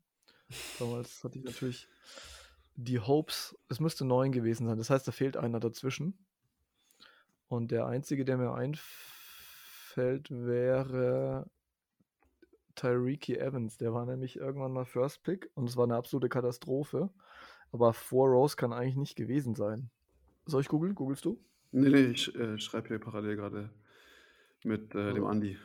Damals 0.80 1.24
hatte 1.24 1.40
ich 1.40 1.45
natürlich 1.45 1.88
die 2.75 2.99
Hopes, 2.99 3.57
es 3.69 3.80
müsste 3.80 4.06
9 4.06 4.32
gewesen 4.32 4.67
sein. 4.67 4.77
Das 4.77 4.90
heißt, 4.90 5.07
da 5.07 5.11
fehlt 5.11 5.38
einer 5.38 5.59
dazwischen. 5.59 6.17
Und 7.48 7.72
der 7.72 7.85
einzige, 7.85 8.25
der 8.25 8.38
mir 8.38 8.53
einfällt, 8.53 10.30
wäre 10.30 11.49
Tyreke 12.75 13.40
Evans. 13.40 13.77
Der 13.77 13.93
war 13.93 14.06
nämlich 14.06 14.35
irgendwann 14.35 14.74
mal 14.74 14.85
First 14.85 15.24
Pick 15.24 15.49
und 15.56 15.69
es 15.69 15.77
war 15.77 15.85
eine 15.85 15.95
absolute 15.95 16.30
Katastrophe. 16.30 17.09
Aber 17.72 17.93
vor 17.93 18.30
Rose 18.30 18.56
kann 18.56 18.74
eigentlich 18.74 18.95
nicht 18.95 19.15
gewesen 19.15 19.56
sein. 19.56 19.90
Soll 20.45 20.61
ich 20.61 20.67
googeln? 20.67 20.95
Googlest 20.95 21.25
du? 21.25 21.40
Nee, 21.72 21.90
nee, 21.90 22.06
ich 22.06 22.33
äh, 22.35 22.57
schreibe 22.59 22.90
hier 22.90 22.99
parallel 22.99 23.35
gerade 23.35 23.69
mit 24.64 24.93
äh, 24.95 25.14
dem 25.14 25.24
So. 25.24 25.27
Andi. 25.27 25.57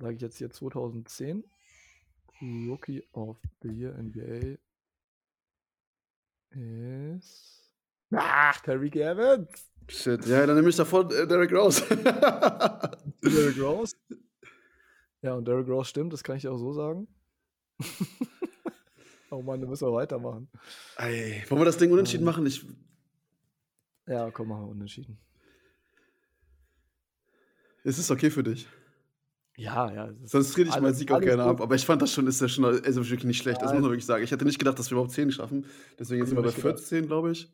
Sage 0.00 0.14
ich 0.14 0.20
jetzt 0.20 0.38
hier 0.38 0.50
2010. 0.50 1.44
Rookie 2.40 3.02
of 3.12 3.36
the 3.62 3.68
Year 3.68 3.94
NBA 3.98 4.58
ist. 6.50 7.72
Ach, 8.14 8.60
Tyreke 8.60 9.02
Evans! 9.02 9.68
Shit, 9.88 10.24
ja, 10.26 10.46
dann 10.46 10.56
nehme 10.56 10.68
ich 10.68 10.76
davor 10.76 11.10
äh, 11.12 11.26
Derrick 11.26 11.52
Rose. 11.52 11.84
Derrick 13.22 13.58
Rose. 13.60 13.96
Ja, 15.20 15.34
und 15.34 15.46
Derrick 15.46 15.66
Rose 15.68 15.90
stimmt, 15.90 16.12
das 16.12 16.22
kann 16.22 16.36
ich 16.36 16.46
auch 16.46 16.58
so 16.58 16.72
sagen. 16.72 17.08
oh 19.30 19.42
Mann, 19.42 19.60
da 19.60 19.66
müssen 19.66 19.88
wir 19.88 19.92
weitermachen. 19.92 20.48
Ey, 20.96 21.42
wollen 21.48 21.60
wir 21.60 21.64
das 21.64 21.78
Ding 21.78 21.90
unentschieden 21.90 22.24
machen? 22.24 22.46
Ich, 22.46 22.64
Ja, 24.06 24.30
komm, 24.30 24.48
machen 24.48 24.62
wir 24.66 24.68
unentschieden. 24.68 25.18
ist 27.84 27.98
es 27.98 28.10
okay 28.10 28.30
für 28.30 28.42
dich? 28.42 28.68
Ja, 29.58 29.92
ja. 29.92 30.14
Sonst 30.24 30.52
trete 30.52 30.68
ich 30.68 30.80
meinen 30.80 30.94
Sieg 30.94 31.10
auch 31.10 31.20
gerne 31.20 31.42
gut. 31.42 31.50
ab. 31.52 31.60
Aber 31.60 31.74
ich 31.74 31.84
fand 31.84 32.00
das 32.00 32.12
schon, 32.12 32.28
ist 32.28 32.40
ja 32.40 32.46
schon 32.46 32.64
also 32.64 33.04
wirklich 33.04 33.24
nicht 33.24 33.42
schlecht. 33.42 33.60
Das 33.60 33.70
Ja, 33.70 33.74
muss 33.74 33.82
man 33.82 33.90
wirklich 33.90 34.06
sagen. 34.06 34.22
Ich 34.22 34.30
hätte 34.30 34.44
nicht 34.44 34.60
gedacht, 34.60 34.78
dass 34.78 34.88
wir 34.90 34.94
überhaupt 34.94 35.10
10 35.10 35.32
schaffen. 35.32 35.66
Deswegen 35.98 36.24
sind 36.24 36.36
wir 36.36 36.42
bei 36.42 36.48
nicht 36.48 36.62
gedacht. 36.62 36.78
14, 36.78 37.06
glaube 37.08 37.32
ich. 37.32 37.52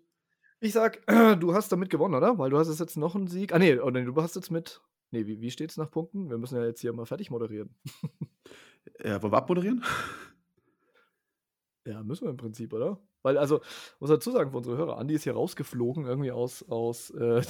Ich 0.60 0.74
sag, 0.74 1.00
du 1.40 1.54
hast 1.54 1.72
damit 1.72 1.88
gewonnen, 1.88 2.14
oder? 2.14 2.38
Weil 2.38 2.50
du 2.50 2.58
hast 2.58 2.78
jetzt 2.78 2.96
noch 2.98 3.14
einen 3.14 3.26
Sieg. 3.26 3.54
Ah, 3.54 3.58
nee, 3.58 3.74
nee, 3.74 4.04
du 4.04 4.14
hast 4.22 4.36
jetzt 4.36 4.50
mit. 4.50 4.82
Nee, 5.12 5.26
wie, 5.26 5.40
wie 5.40 5.50
steht's 5.50 5.78
nach 5.78 5.90
Punkten? 5.90 6.28
Wir 6.28 6.36
müssen 6.36 6.56
ja 6.56 6.64
jetzt 6.66 6.80
hier 6.82 6.92
mal 6.92 7.06
fertig 7.06 7.30
moderieren. 7.30 7.74
Ja, 9.02 9.22
wollen 9.22 9.32
wir 9.32 9.38
abmoderieren? 9.38 9.82
Ja, 11.86 12.02
müssen 12.02 12.24
wir 12.24 12.30
im 12.30 12.38
Prinzip, 12.38 12.72
oder? 12.72 12.98
Weil, 13.24 13.38
also, 13.38 13.60
muss 14.00 14.10
dazu 14.10 14.30
sagen, 14.30 14.50
für 14.50 14.58
unsere 14.58 14.76
Hörer, 14.76 14.98
Andi 14.98 15.14
ist 15.14 15.24
hier 15.24 15.32
rausgeflogen, 15.32 16.04
irgendwie 16.04 16.30
aus, 16.30 16.62
aus 16.68 17.10
äh, 17.10 17.42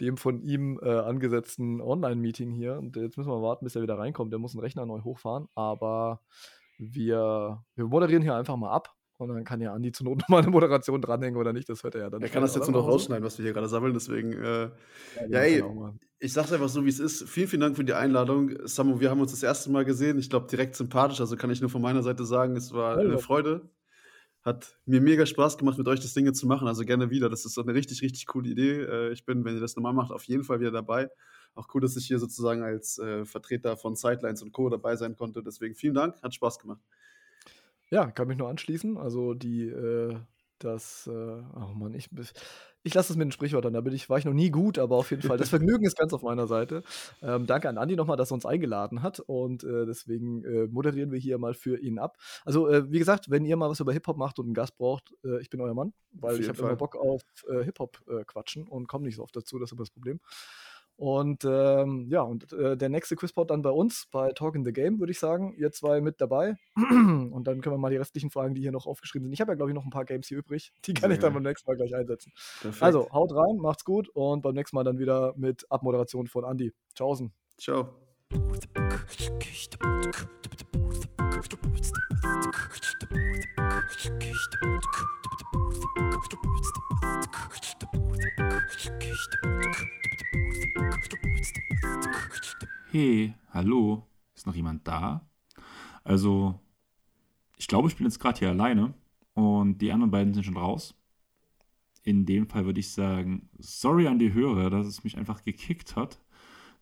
dem 0.00 0.16
von 0.16 0.42
ihm 0.42 0.80
äh, 0.82 0.90
angesetzten 0.90 1.80
Online-Meeting 1.80 2.50
hier. 2.50 2.76
Und 2.78 2.96
jetzt 2.96 3.16
müssen 3.16 3.30
wir 3.30 3.40
warten, 3.40 3.64
bis 3.64 3.76
er 3.76 3.82
wieder 3.82 3.96
reinkommt. 3.96 4.32
Der 4.32 4.40
muss 4.40 4.52
den 4.52 4.60
Rechner 4.60 4.84
neu 4.84 5.02
hochfahren. 5.02 5.46
Aber 5.54 6.20
wir, 6.78 7.64
wir 7.76 7.84
moderieren 7.86 8.22
hier 8.22 8.34
einfach 8.34 8.56
mal 8.56 8.72
ab. 8.72 8.92
Und 9.16 9.28
dann 9.28 9.44
kann 9.44 9.60
ja 9.60 9.72
Andi 9.72 9.92
zur 9.92 10.06
Not 10.06 10.18
nochmal 10.22 10.42
eine 10.42 10.50
Moderation 10.50 11.00
dranhängen 11.00 11.38
oder 11.38 11.52
nicht. 11.52 11.68
Das 11.68 11.84
hört 11.84 11.94
er 11.94 12.00
ja 12.02 12.10
dann. 12.10 12.20
Er 12.20 12.28
kann 12.28 12.42
das 12.42 12.56
jetzt 12.56 12.68
nur 12.68 12.82
noch 12.82 12.88
rausschneiden, 12.88 13.24
was 13.24 13.38
wir 13.38 13.44
hier 13.44 13.52
gerade 13.52 13.68
sammeln. 13.68 13.94
Deswegen, 13.94 14.32
äh, 14.32 14.62
Ja, 14.64 14.70
Ja, 15.28 15.38
ey. 15.38 15.64
ich 16.18 16.32
sag's 16.32 16.52
einfach 16.52 16.68
so, 16.68 16.84
wie 16.84 16.88
es 16.88 16.98
ist. 16.98 17.28
Vielen, 17.28 17.46
vielen 17.46 17.60
Dank 17.60 17.76
für 17.76 17.84
die 17.84 17.94
Einladung. 17.94 18.50
Samu, 18.64 18.98
wir 18.98 19.10
haben 19.10 19.20
uns 19.20 19.30
das 19.30 19.44
erste 19.44 19.70
Mal 19.70 19.84
gesehen. 19.84 20.18
Ich 20.18 20.28
glaube, 20.28 20.48
direkt 20.48 20.74
sympathisch. 20.74 21.20
Also 21.20 21.36
kann 21.36 21.50
ich 21.50 21.60
nur 21.60 21.70
von 21.70 21.80
meiner 21.82 22.02
Seite 22.02 22.24
sagen, 22.24 22.56
es 22.56 22.72
war 22.72 22.98
eine. 22.98 23.18
Freude. 23.18 23.70
Hat 24.44 24.78
mir 24.84 25.00
mega 25.00 25.24
Spaß 25.24 25.56
gemacht, 25.56 25.78
mit 25.78 25.88
euch 25.88 26.00
das 26.00 26.12
Ding 26.12 26.32
zu 26.34 26.46
machen. 26.46 26.68
Also 26.68 26.84
gerne 26.84 27.08
wieder. 27.08 27.30
Das 27.30 27.46
ist 27.46 27.58
eine 27.58 27.72
richtig, 27.72 28.02
richtig 28.02 28.26
coole 28.26 28.50
Idee. 28.50 28.82
Äh, 28.82 29.12
Ich 29.12 29.24
bin, 29.24 29.44
wenn 29.44 29.54
ihr 29.54 29.60
das 29.60 29.74
normal 29.74 29.94
macht, 29.94 30.12
auf 30.12 30.24
jeden 30.24 30.44
Fall 30.44 30.60
wieder 30.60 30.70
dabei. 30.70 31.10
Auch 31.54 31.68
cool, 31.74 31.80
dass 31.80 31.96
ich 31.96 32.06
hier 32.06 32.18
sozusagen 32.18 32.62
als 32.62 32.98
äh, 32.98 33.24
Vertreter 33.24 33.76
von 33.76 33.96
Sidelines 33.96 34.42
und 34.42 34.52
Co. 34.52 34.68
dabei 34.68 34.96
sein 34.96 35.16
konnte. 35.16 35.42
Deswegen 35.42 35.74
vielen 35.74 35.94
Dank, 35.94 36.20
hat 36.22 36.34
Spaß 36.34 36.58
gemacht. 36.58 36.80
Ja, 37.90 38.10
kann 38.10 38.28
mich 38.28 38.36
nur 38.36 38.48
anschließen. 38.48 38.98
Also 38.98 39.34
die, 39.34 39.68
äh, 39.68 40.16
das, 40.58 41.06
äh, 41.06 41.10
oh 41.10 41.72
Mann, 41.74 41.94
ich, 41.94 42.10
ich 42.84 42.92
lasse 42.94 43.12
es 43.12 43.16
mit 43.16 43.24
den 43.24 43.32
Sprichwörtern. 43.32 43.72
Da 43.72 43.80
bin 43.80 43.94
ich, 43.94 44.08
war 44.10 44.18
ich 44.18 44.26
noch 44.26 44.34
nie 44.34 44.50
gut, 44.50 44.78
aber 44.78 44.96
auf 44.96 45.10
jeden 45.10 45.22
Fall, 45.22 45.38
das 45.38 45.48
Vergnügen 45.50 45.84
ist 45.84 45.96
ganz 45.96 46.12
auf 46.12 46.22
meiner 46.22 46.46
Seite. 46.46 46.82
Ähm, 47.22 47.46
danke 47.46 47.68
an 47.68 47.78
Andi 47.78 47.96
nochmal, 47.96 48.16
dass 48.16 48.30
er 48.30 48.34
uns 48.34 48.46
eingeladen 48.46 49.02
hat 49.02 49.20
und 49.20 49.64
äh, 49.64 49.86
deswegen 49.86 50.44
äh, 50.44 50.66
moderieren 50.66 51.10
wir 51.10 51.18
hier 51.18 51.38
mal 51.38 51.54
für 51.54 51.80
ihn 51.80 51.98
ab. 51.98 52.18
Also, 52.44 52.68
äh, 52.68 52.90
wie 52.92 52.98
gesagt, 52.98 53.30
wenn 53.30 53.46
ihr 53.46 53.56
mal 53.56 53.70
was 53.70 53.80
über 53.80 53.92
Hip-Hop 53.92 54.18
macht 54.18 54.38
und 54.38 54.46
einen 54.46 54.54
Gast 54.54 54.76
braucht, 54.76 55.14
äh, 55.24 55.40
ich 55.40 55.48
bin 55.48 55.60
euer 55.62 55.74
Mann, 55.74 55.94
weil 56.12 56.38
ich 56.38 56.48
habe 56.48 56.58
immer. 56.58 56.76
Bock 56.76 56.96
auf 56.96 57.22
äh, 57.48 57.64
Hip-Hop 57.64 58.02
äh, 58.06 58.24
quatschen 58.24 58.68
und 58.68 58.86
komme 58.86 59.06
nicht 59.06 59.16
so 59.16 59.22
oft 59.22 59.34
dazu, 59.34 59.58
das 59.58 59.68
ist 59.68 59.72
immer 59.72 59.82
das 59.82 59.90
Problem. 59.90 60.20
Und 60.96 61.44
ähm, 61.44 62.06
ja, 62.08 62.22
und 62.22 62.52
äh, 62.52 62.76
der 62.76 62.88
nächste 62.88 63.16
Quizpod 63.16 63.50
dann 63.50 63.62
bei 63.62 63.70
uns, 63.70 64.06
bei 64.12 64.32
Talk 64.32 64.54
in 64.54 64.64
the 64.64 64.72
Game, 64.72 65.00
würde 65.00 65.10
ich 65.10 65.18
sagen. 65.18 65.54
Ihr 65.56 65.72
zwei 65.72 66.00
mit 66.00 66.20
dabei. 66.20 66.54
Und 66.76 67.44
dann 67.44 67.60
können 67.60 67.74
wir 67.74 67.78
mal 67.78 67.90
die 67.90 67.96
restlichen 67.96 68.30
Fragen, 68.30 68.54
die 68.54 68.60
hier 68.60 68.72
noch 68.72 68.86
aufgeschrieben 68.86 69.26
sind. 69.26 69.32
Ich 69.32 69.40
habe 69.40 69.52
ja, 69.52 69.56
glaube 69.56 69.70
ich, 69.70 69.74
noch 69.74 69.84
ein 69.84 69.90
paar 69.90 70.04
Games 70.04 70.28
hier 70.28 70.38
übrig. 70.38 70.72
Die 70.84 70.94
kann 70.94 71.10
Sehr 71.10 71.16
ich 71.16 71.22
dann 71.22 71.34
beim 71.34 71.42
nächsten 71.42 71.68
Mal 71.68 71.76
gleich 71.76 71.94
einsetzen. 71.94 72.32
Perfekt. 72.60 72.82
Also, 72.82 73.10
haut 73.10 73.34
rein, 73.34 73.56
macht's 73.56 73.84
gut 73.84 74.08
und 74.10 74.42
beim 74.42 74.54
nächsten 74.54 74.76
Mal 74.76 74.84
dann 74.84 74.98
wieder 74.98 75.34
mit 75.36 75.66
Abmoderation 75.70 76.26
von 76.28 76.44
Andy. 76.44 76.72
Tschaußen. 76.94 77.32
Ciao. 77.58 77.88
Hey, 92.90 93.34
hallo, 93.50 94.06
ist 94.34 94.46
noch 94.46 94.54
jemand 94.54 94.86
da? 94.86 95.28
Also, 96.02 96.60
ich 97.56 97.66
glaube, 97.66 97.88
ich 97.88 97.96
bin 97.96 98.06
jetzt 98.06 98.20
gerade 98.20 98.38
hier 98.38 98.50
alleine 98.50 98.94
und 99.34 99.78
die 99.78 99.92
anderen 99.92 100.10
beiden 100.10 100.32
sind 100.32 100.44
schon 100.44 100.56
raus. 100.56 100.94
in 102.04 102.26
dem 102.26 102.46
Fall 102.46 102.66
würde 102.66 102.80
ich 102.80 102.92
sagen, 102.92 103.48
sorry 103.58 104.06
an 104.06 104.18
die 104.18 104.32
Hörer, 104.32 104.70
dass 104.70 104.86
es 104.86 105.04
mich 105.04 105.16
einfach 105.18 105.42
gekickt 105.42 105.96
hat, 105.96 106.20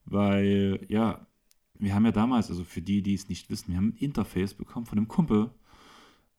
weil 0.05 0.85
ja, 0.89 1.27
wir 1.83 1.95
haben 1.95 2.05
ja 2.05 2.13
damals, 2.13 2.49
also 2.49 2.65
für 2.65 2.81
die, 2.81 3.03
die 3.03 3.15
es 3.15 3.29
nicht 3.29 3.51
wissen, 3.51 3.71
wir 3.71 3.77
haben 3.77 3.89
ein 3.89 3.97
Interface 3.97 4.55
bekommen 4.55 4.87
von 4.87 4.99
einem 4.99 5.09
Kumpel, 5.09 5.51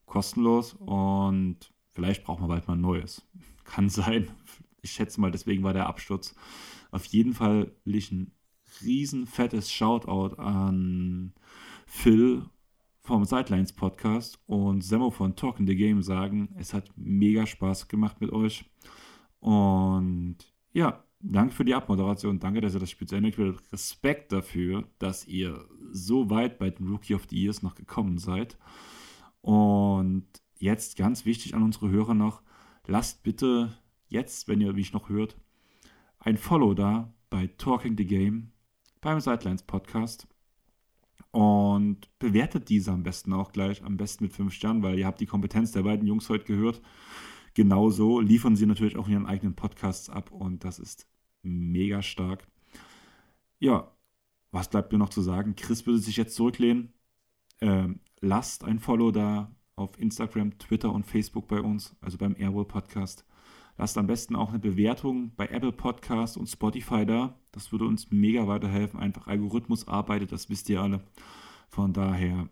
kostenlos 0.06 0.74
und 0.74 1.74
vielleicht 1.92 2.24
brauchen 2.24 2.44
wir 2.44 2.48
bald 2.48 2.68
mal 2.68 2.76
ein 2.76 2.82
neues. 2.82 3.28
Kann 3.66 3.90
sein. 3.90 4.30
Ich 4.82 4.92
schätze 4.92 5.20
mal, 5.20 5.32
deswegen 5.32 5.64
war 5.64 5.74
der 5.74 5.88
Absturz. 5.88 6.36
Auf 6.92 7.06
jeden 7.06 7.34
Fall 7.34 7.72
will 7.86 7.96
ich 7.96 8.12
ein 8.12 8.32
riesen 8.82 9.26
fettes 9.26 9.72
Shoutout 9.72 10.36
an 10.38 11.34
Phil 11.86 12.46
vom 13.02 13.26
Sidelines 13.26 13.74
Podcast 13.74 14.40
und 14.46 14.82
Semmo 14.82 15.12
von 15.12 15.36
Talking 15.36 15.68
the 15.68 15.76
Game 15.76 16.02
sagen, 16.02 16.56
es 16.58 16.74
hat 16.74 16.90
mega 16.96 17.46
Spaß 17.46 17.90
gemacht 17.90 18.22
mit 18.22 18.32
euch. 18.32 18.66
Und 19.40 20.38
ja, 20.72 21.03
danke 21.24 21.56
für 21.56 21.66
die 21.66 21.74
Abmoderation. 21.74 22.40
Danke, 22.40 22.62
dass 22.62 22.74
ihr 22.74 22.80
das 22.80 22.92
Spiel 22.92 23.08
zu 23.08 23.16
Ende 23.16 23.30
gespielt 23.30 23.56
habt. 23.56 23.74
Respekt 23.74 24.32
dafür, 24.32 24.88
dass 25.00 25.26
ihr 25.28 25.66
so 25.92 26.30
weit 26.30 26.60
bei 26.60 26.70
den 26.70 26.88
Rookie 26.88 27.16
of 27.16 27.28
the 27.30 27.42
Years 27.42 27.64
noch 27.64 27.76
gekommen 27.76 28.18
seid. 28.18 28.58
Und 29.42 30.26
jetzt 30.58 30.98
ganz 30.98 31.26
wichtig 31.26 31.56
an 31.56 31.64
unsere 31.64 31.90
Hörer 31.90 32.14
noch, 32.14 32.42
lasst 32.86 33.24
bitte 33.24 33.78
jetzt, 34.08 34.48
wenn 34.48 34.62
ihr 34.62 34.74
mich 34.74 34.94
noch 34.94 35.10
hört, 35.10 35.38
ein 36.20 36.38
Follow 36.38 36.74
da 36.74 37.14
bei 37.30 37.48
Talking 37.58 37.98
the 37.98 38.06
Game 38.06 38.52
beim 39.02 39.20
Sidelines 39.20 39.64
Podcast 39.64 40.28
und 41.32 42.08
bewertet 42.20 42.70
diese 42.70 42.92
am 42.92 43.04
besten 43.04 43.34
auch 43.34 43.52
gleich, 43.52 43.84
am 43.84 43.98
besten 43.98 44.24
mit 44.24 44.34
fünf 44.34 44.54
Sternen, 44.54 44.84
weil 44.84 45.00
ihr 45.00 45.08
habt 45.08 45.20
die 45.20 45.26
Kompetenz 45.26 45.72
der 45.72 45.82
beiden 45.84 46.08
Jungs 46.08 46.30
heute 46.30 46.46
gehört. 46.46 46.82
Genauso 47.56 48.20
liefern 48.20 48.56
sie 48.56 48.66
natürlich 48.66 48.98
auch 48.98 49.08
in 49.08 49.14
ihren 49.14 49.26
eigenen 49.26 49.56
Podcasts 49.56 50.10
ab 50.10 50.32
und 50.32 50.64
das 50.64 50.80
ist 50.80 51.08
mega 51.44 52.02
stark. 52.02 52.48
Ja, 53.60 53.92
was 54.52 54.70
bleibt 54.70 54.92
mir 54.92 54.98
noch 54.98 55.10
zu 55.10 55.22
sagen? 55.22 55.56
Chris 55.56 55.86
würde 55.86 56.00
sich 56.00 56.18
jetzt 56.18 56.36
zurücklehnen. 56.36 56.94
Ähm, 57.62 58.00
lasst 58.20 58.64
ein 58.64 58.80
Follow 58.80 59.12
da 59.12 59.56
auf 59.76 60.00
Instagram, 60.00 60.58
Twitter 60.60 60.92
und 60.92 61.06
Facebook 61.06 61.48
bei 61.48 61.62
uns, 61.62 61.96
also 62.02 62.18
beim 62.18 62.36
Airwall 62.38 62.66
Podcast. 62.66 63.26
Lasst 63.78 63.98
am 63.98 64.06
besten 64.06 64.36
auch 64.36 64.50
eine 64.50 64.60
Bewertung 64.60 65.32
bei 65.36 65.48
Apple 65.48 65.72
Podcast 65.72 66.38
und 66.38 66.48
Spotify 66.48 67.06
da. 67.06 67.40
Das 67.52 67.72
würde 67.72 67.86
uns 67.86 68.12
mega 68.12 68.48
weiterhelfen. 68.48 69.00
Einfach 69.00 69.28
Algorithmus 69.28 69.88
arbeitet, 69.88 70.32
das 70.32 70.50
wisst 70.50 70.70
ihr 70.70 70.82
alle. 70.82 71.04
Von 71.70 71.92
daher 71.92 72.50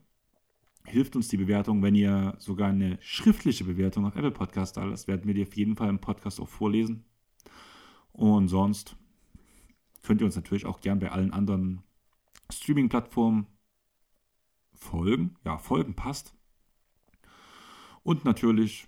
hilft 0.86 1.16
uns 1.16 1.28
die 1.28 1.38
Bewertung, 1.38 1.84
wenn 1.84 1.94
ihr 1.94 2.36
sogar 2.40 2.70
eine 2.70 2.98
schriftliche 3.02 3.66
Bewertung 3.66 4.06
auf 4.06 4.16
Apple 4.16 4.32
Podcast 4.32 4.78
da 4.78 4.84
lasst, 4.84 5.08
werden 5.08 5.28
wir 5.28 5.36
die 5.36 5.44
auf 5.44 5.56
jeden 5.56 5.76
Fall 5.76 5.90
im 5.90 6.00
Podcast 6.00 6.40
auch 6.40 6.50
vorlesen. 6.50 7.06
Und 8.14 8.48
sonst 8.48 8.96
könnt 10.04 10.22
ihr 10.22 10.26
uns 10.26 10.36
natürlich 10.36 10.66
auch 10.66 10.82
gern 10.82 11.00
bei 11.00 11.12
allen 11.12 11.32
anderen 11.32 11.84
Streaming-Plattformen 12.52 13.48
folgen. 14.74 15.36
Ja, 15.46 15.58
folgen 15.58 15.96
passt. 15.96 16.36
Und 18.04 18.26
natürlich 18.26 18.88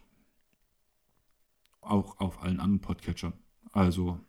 auch 1.82 2.20
auf 2.20 2.42
allen 2.42 2.60
anderen 2.60 2.82
Podcatchern. 2.82 3.34
Also, 3.72 4.20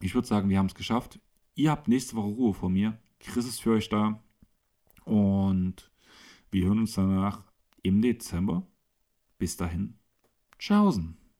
ich 0.00 0.14
würde 0.14 0.26
sagen, 0.26 0.48
wir 0.48 0.58
haben 0.58 0.66
es 0.66 0.74
geschafft. 0.74 1.20
Ihr 1.54 1.70
habt 1.70 1.88
nächste 1.88 2.16
Woche 2.16 2.28
Ruhe 2.28 2.54
vor 2.54 2.70
mir. 2.70 2.98
Chris 3.20 3.46
ist 3.46 3.60
für 3.60 3.72
euch 3.72 3.88
da. 3.88 4.22
Und 5.04 5.90
wir 6.50 6.66
hören 6.66 6.80
uns 6.80 6.92
danach 6.94 7.44
im 7.82 8.00
Dezember. 8.02 8.66
Bis 9.38 9.56
dahin. 9.56 9.98
Tschaußen. 10.58 11.21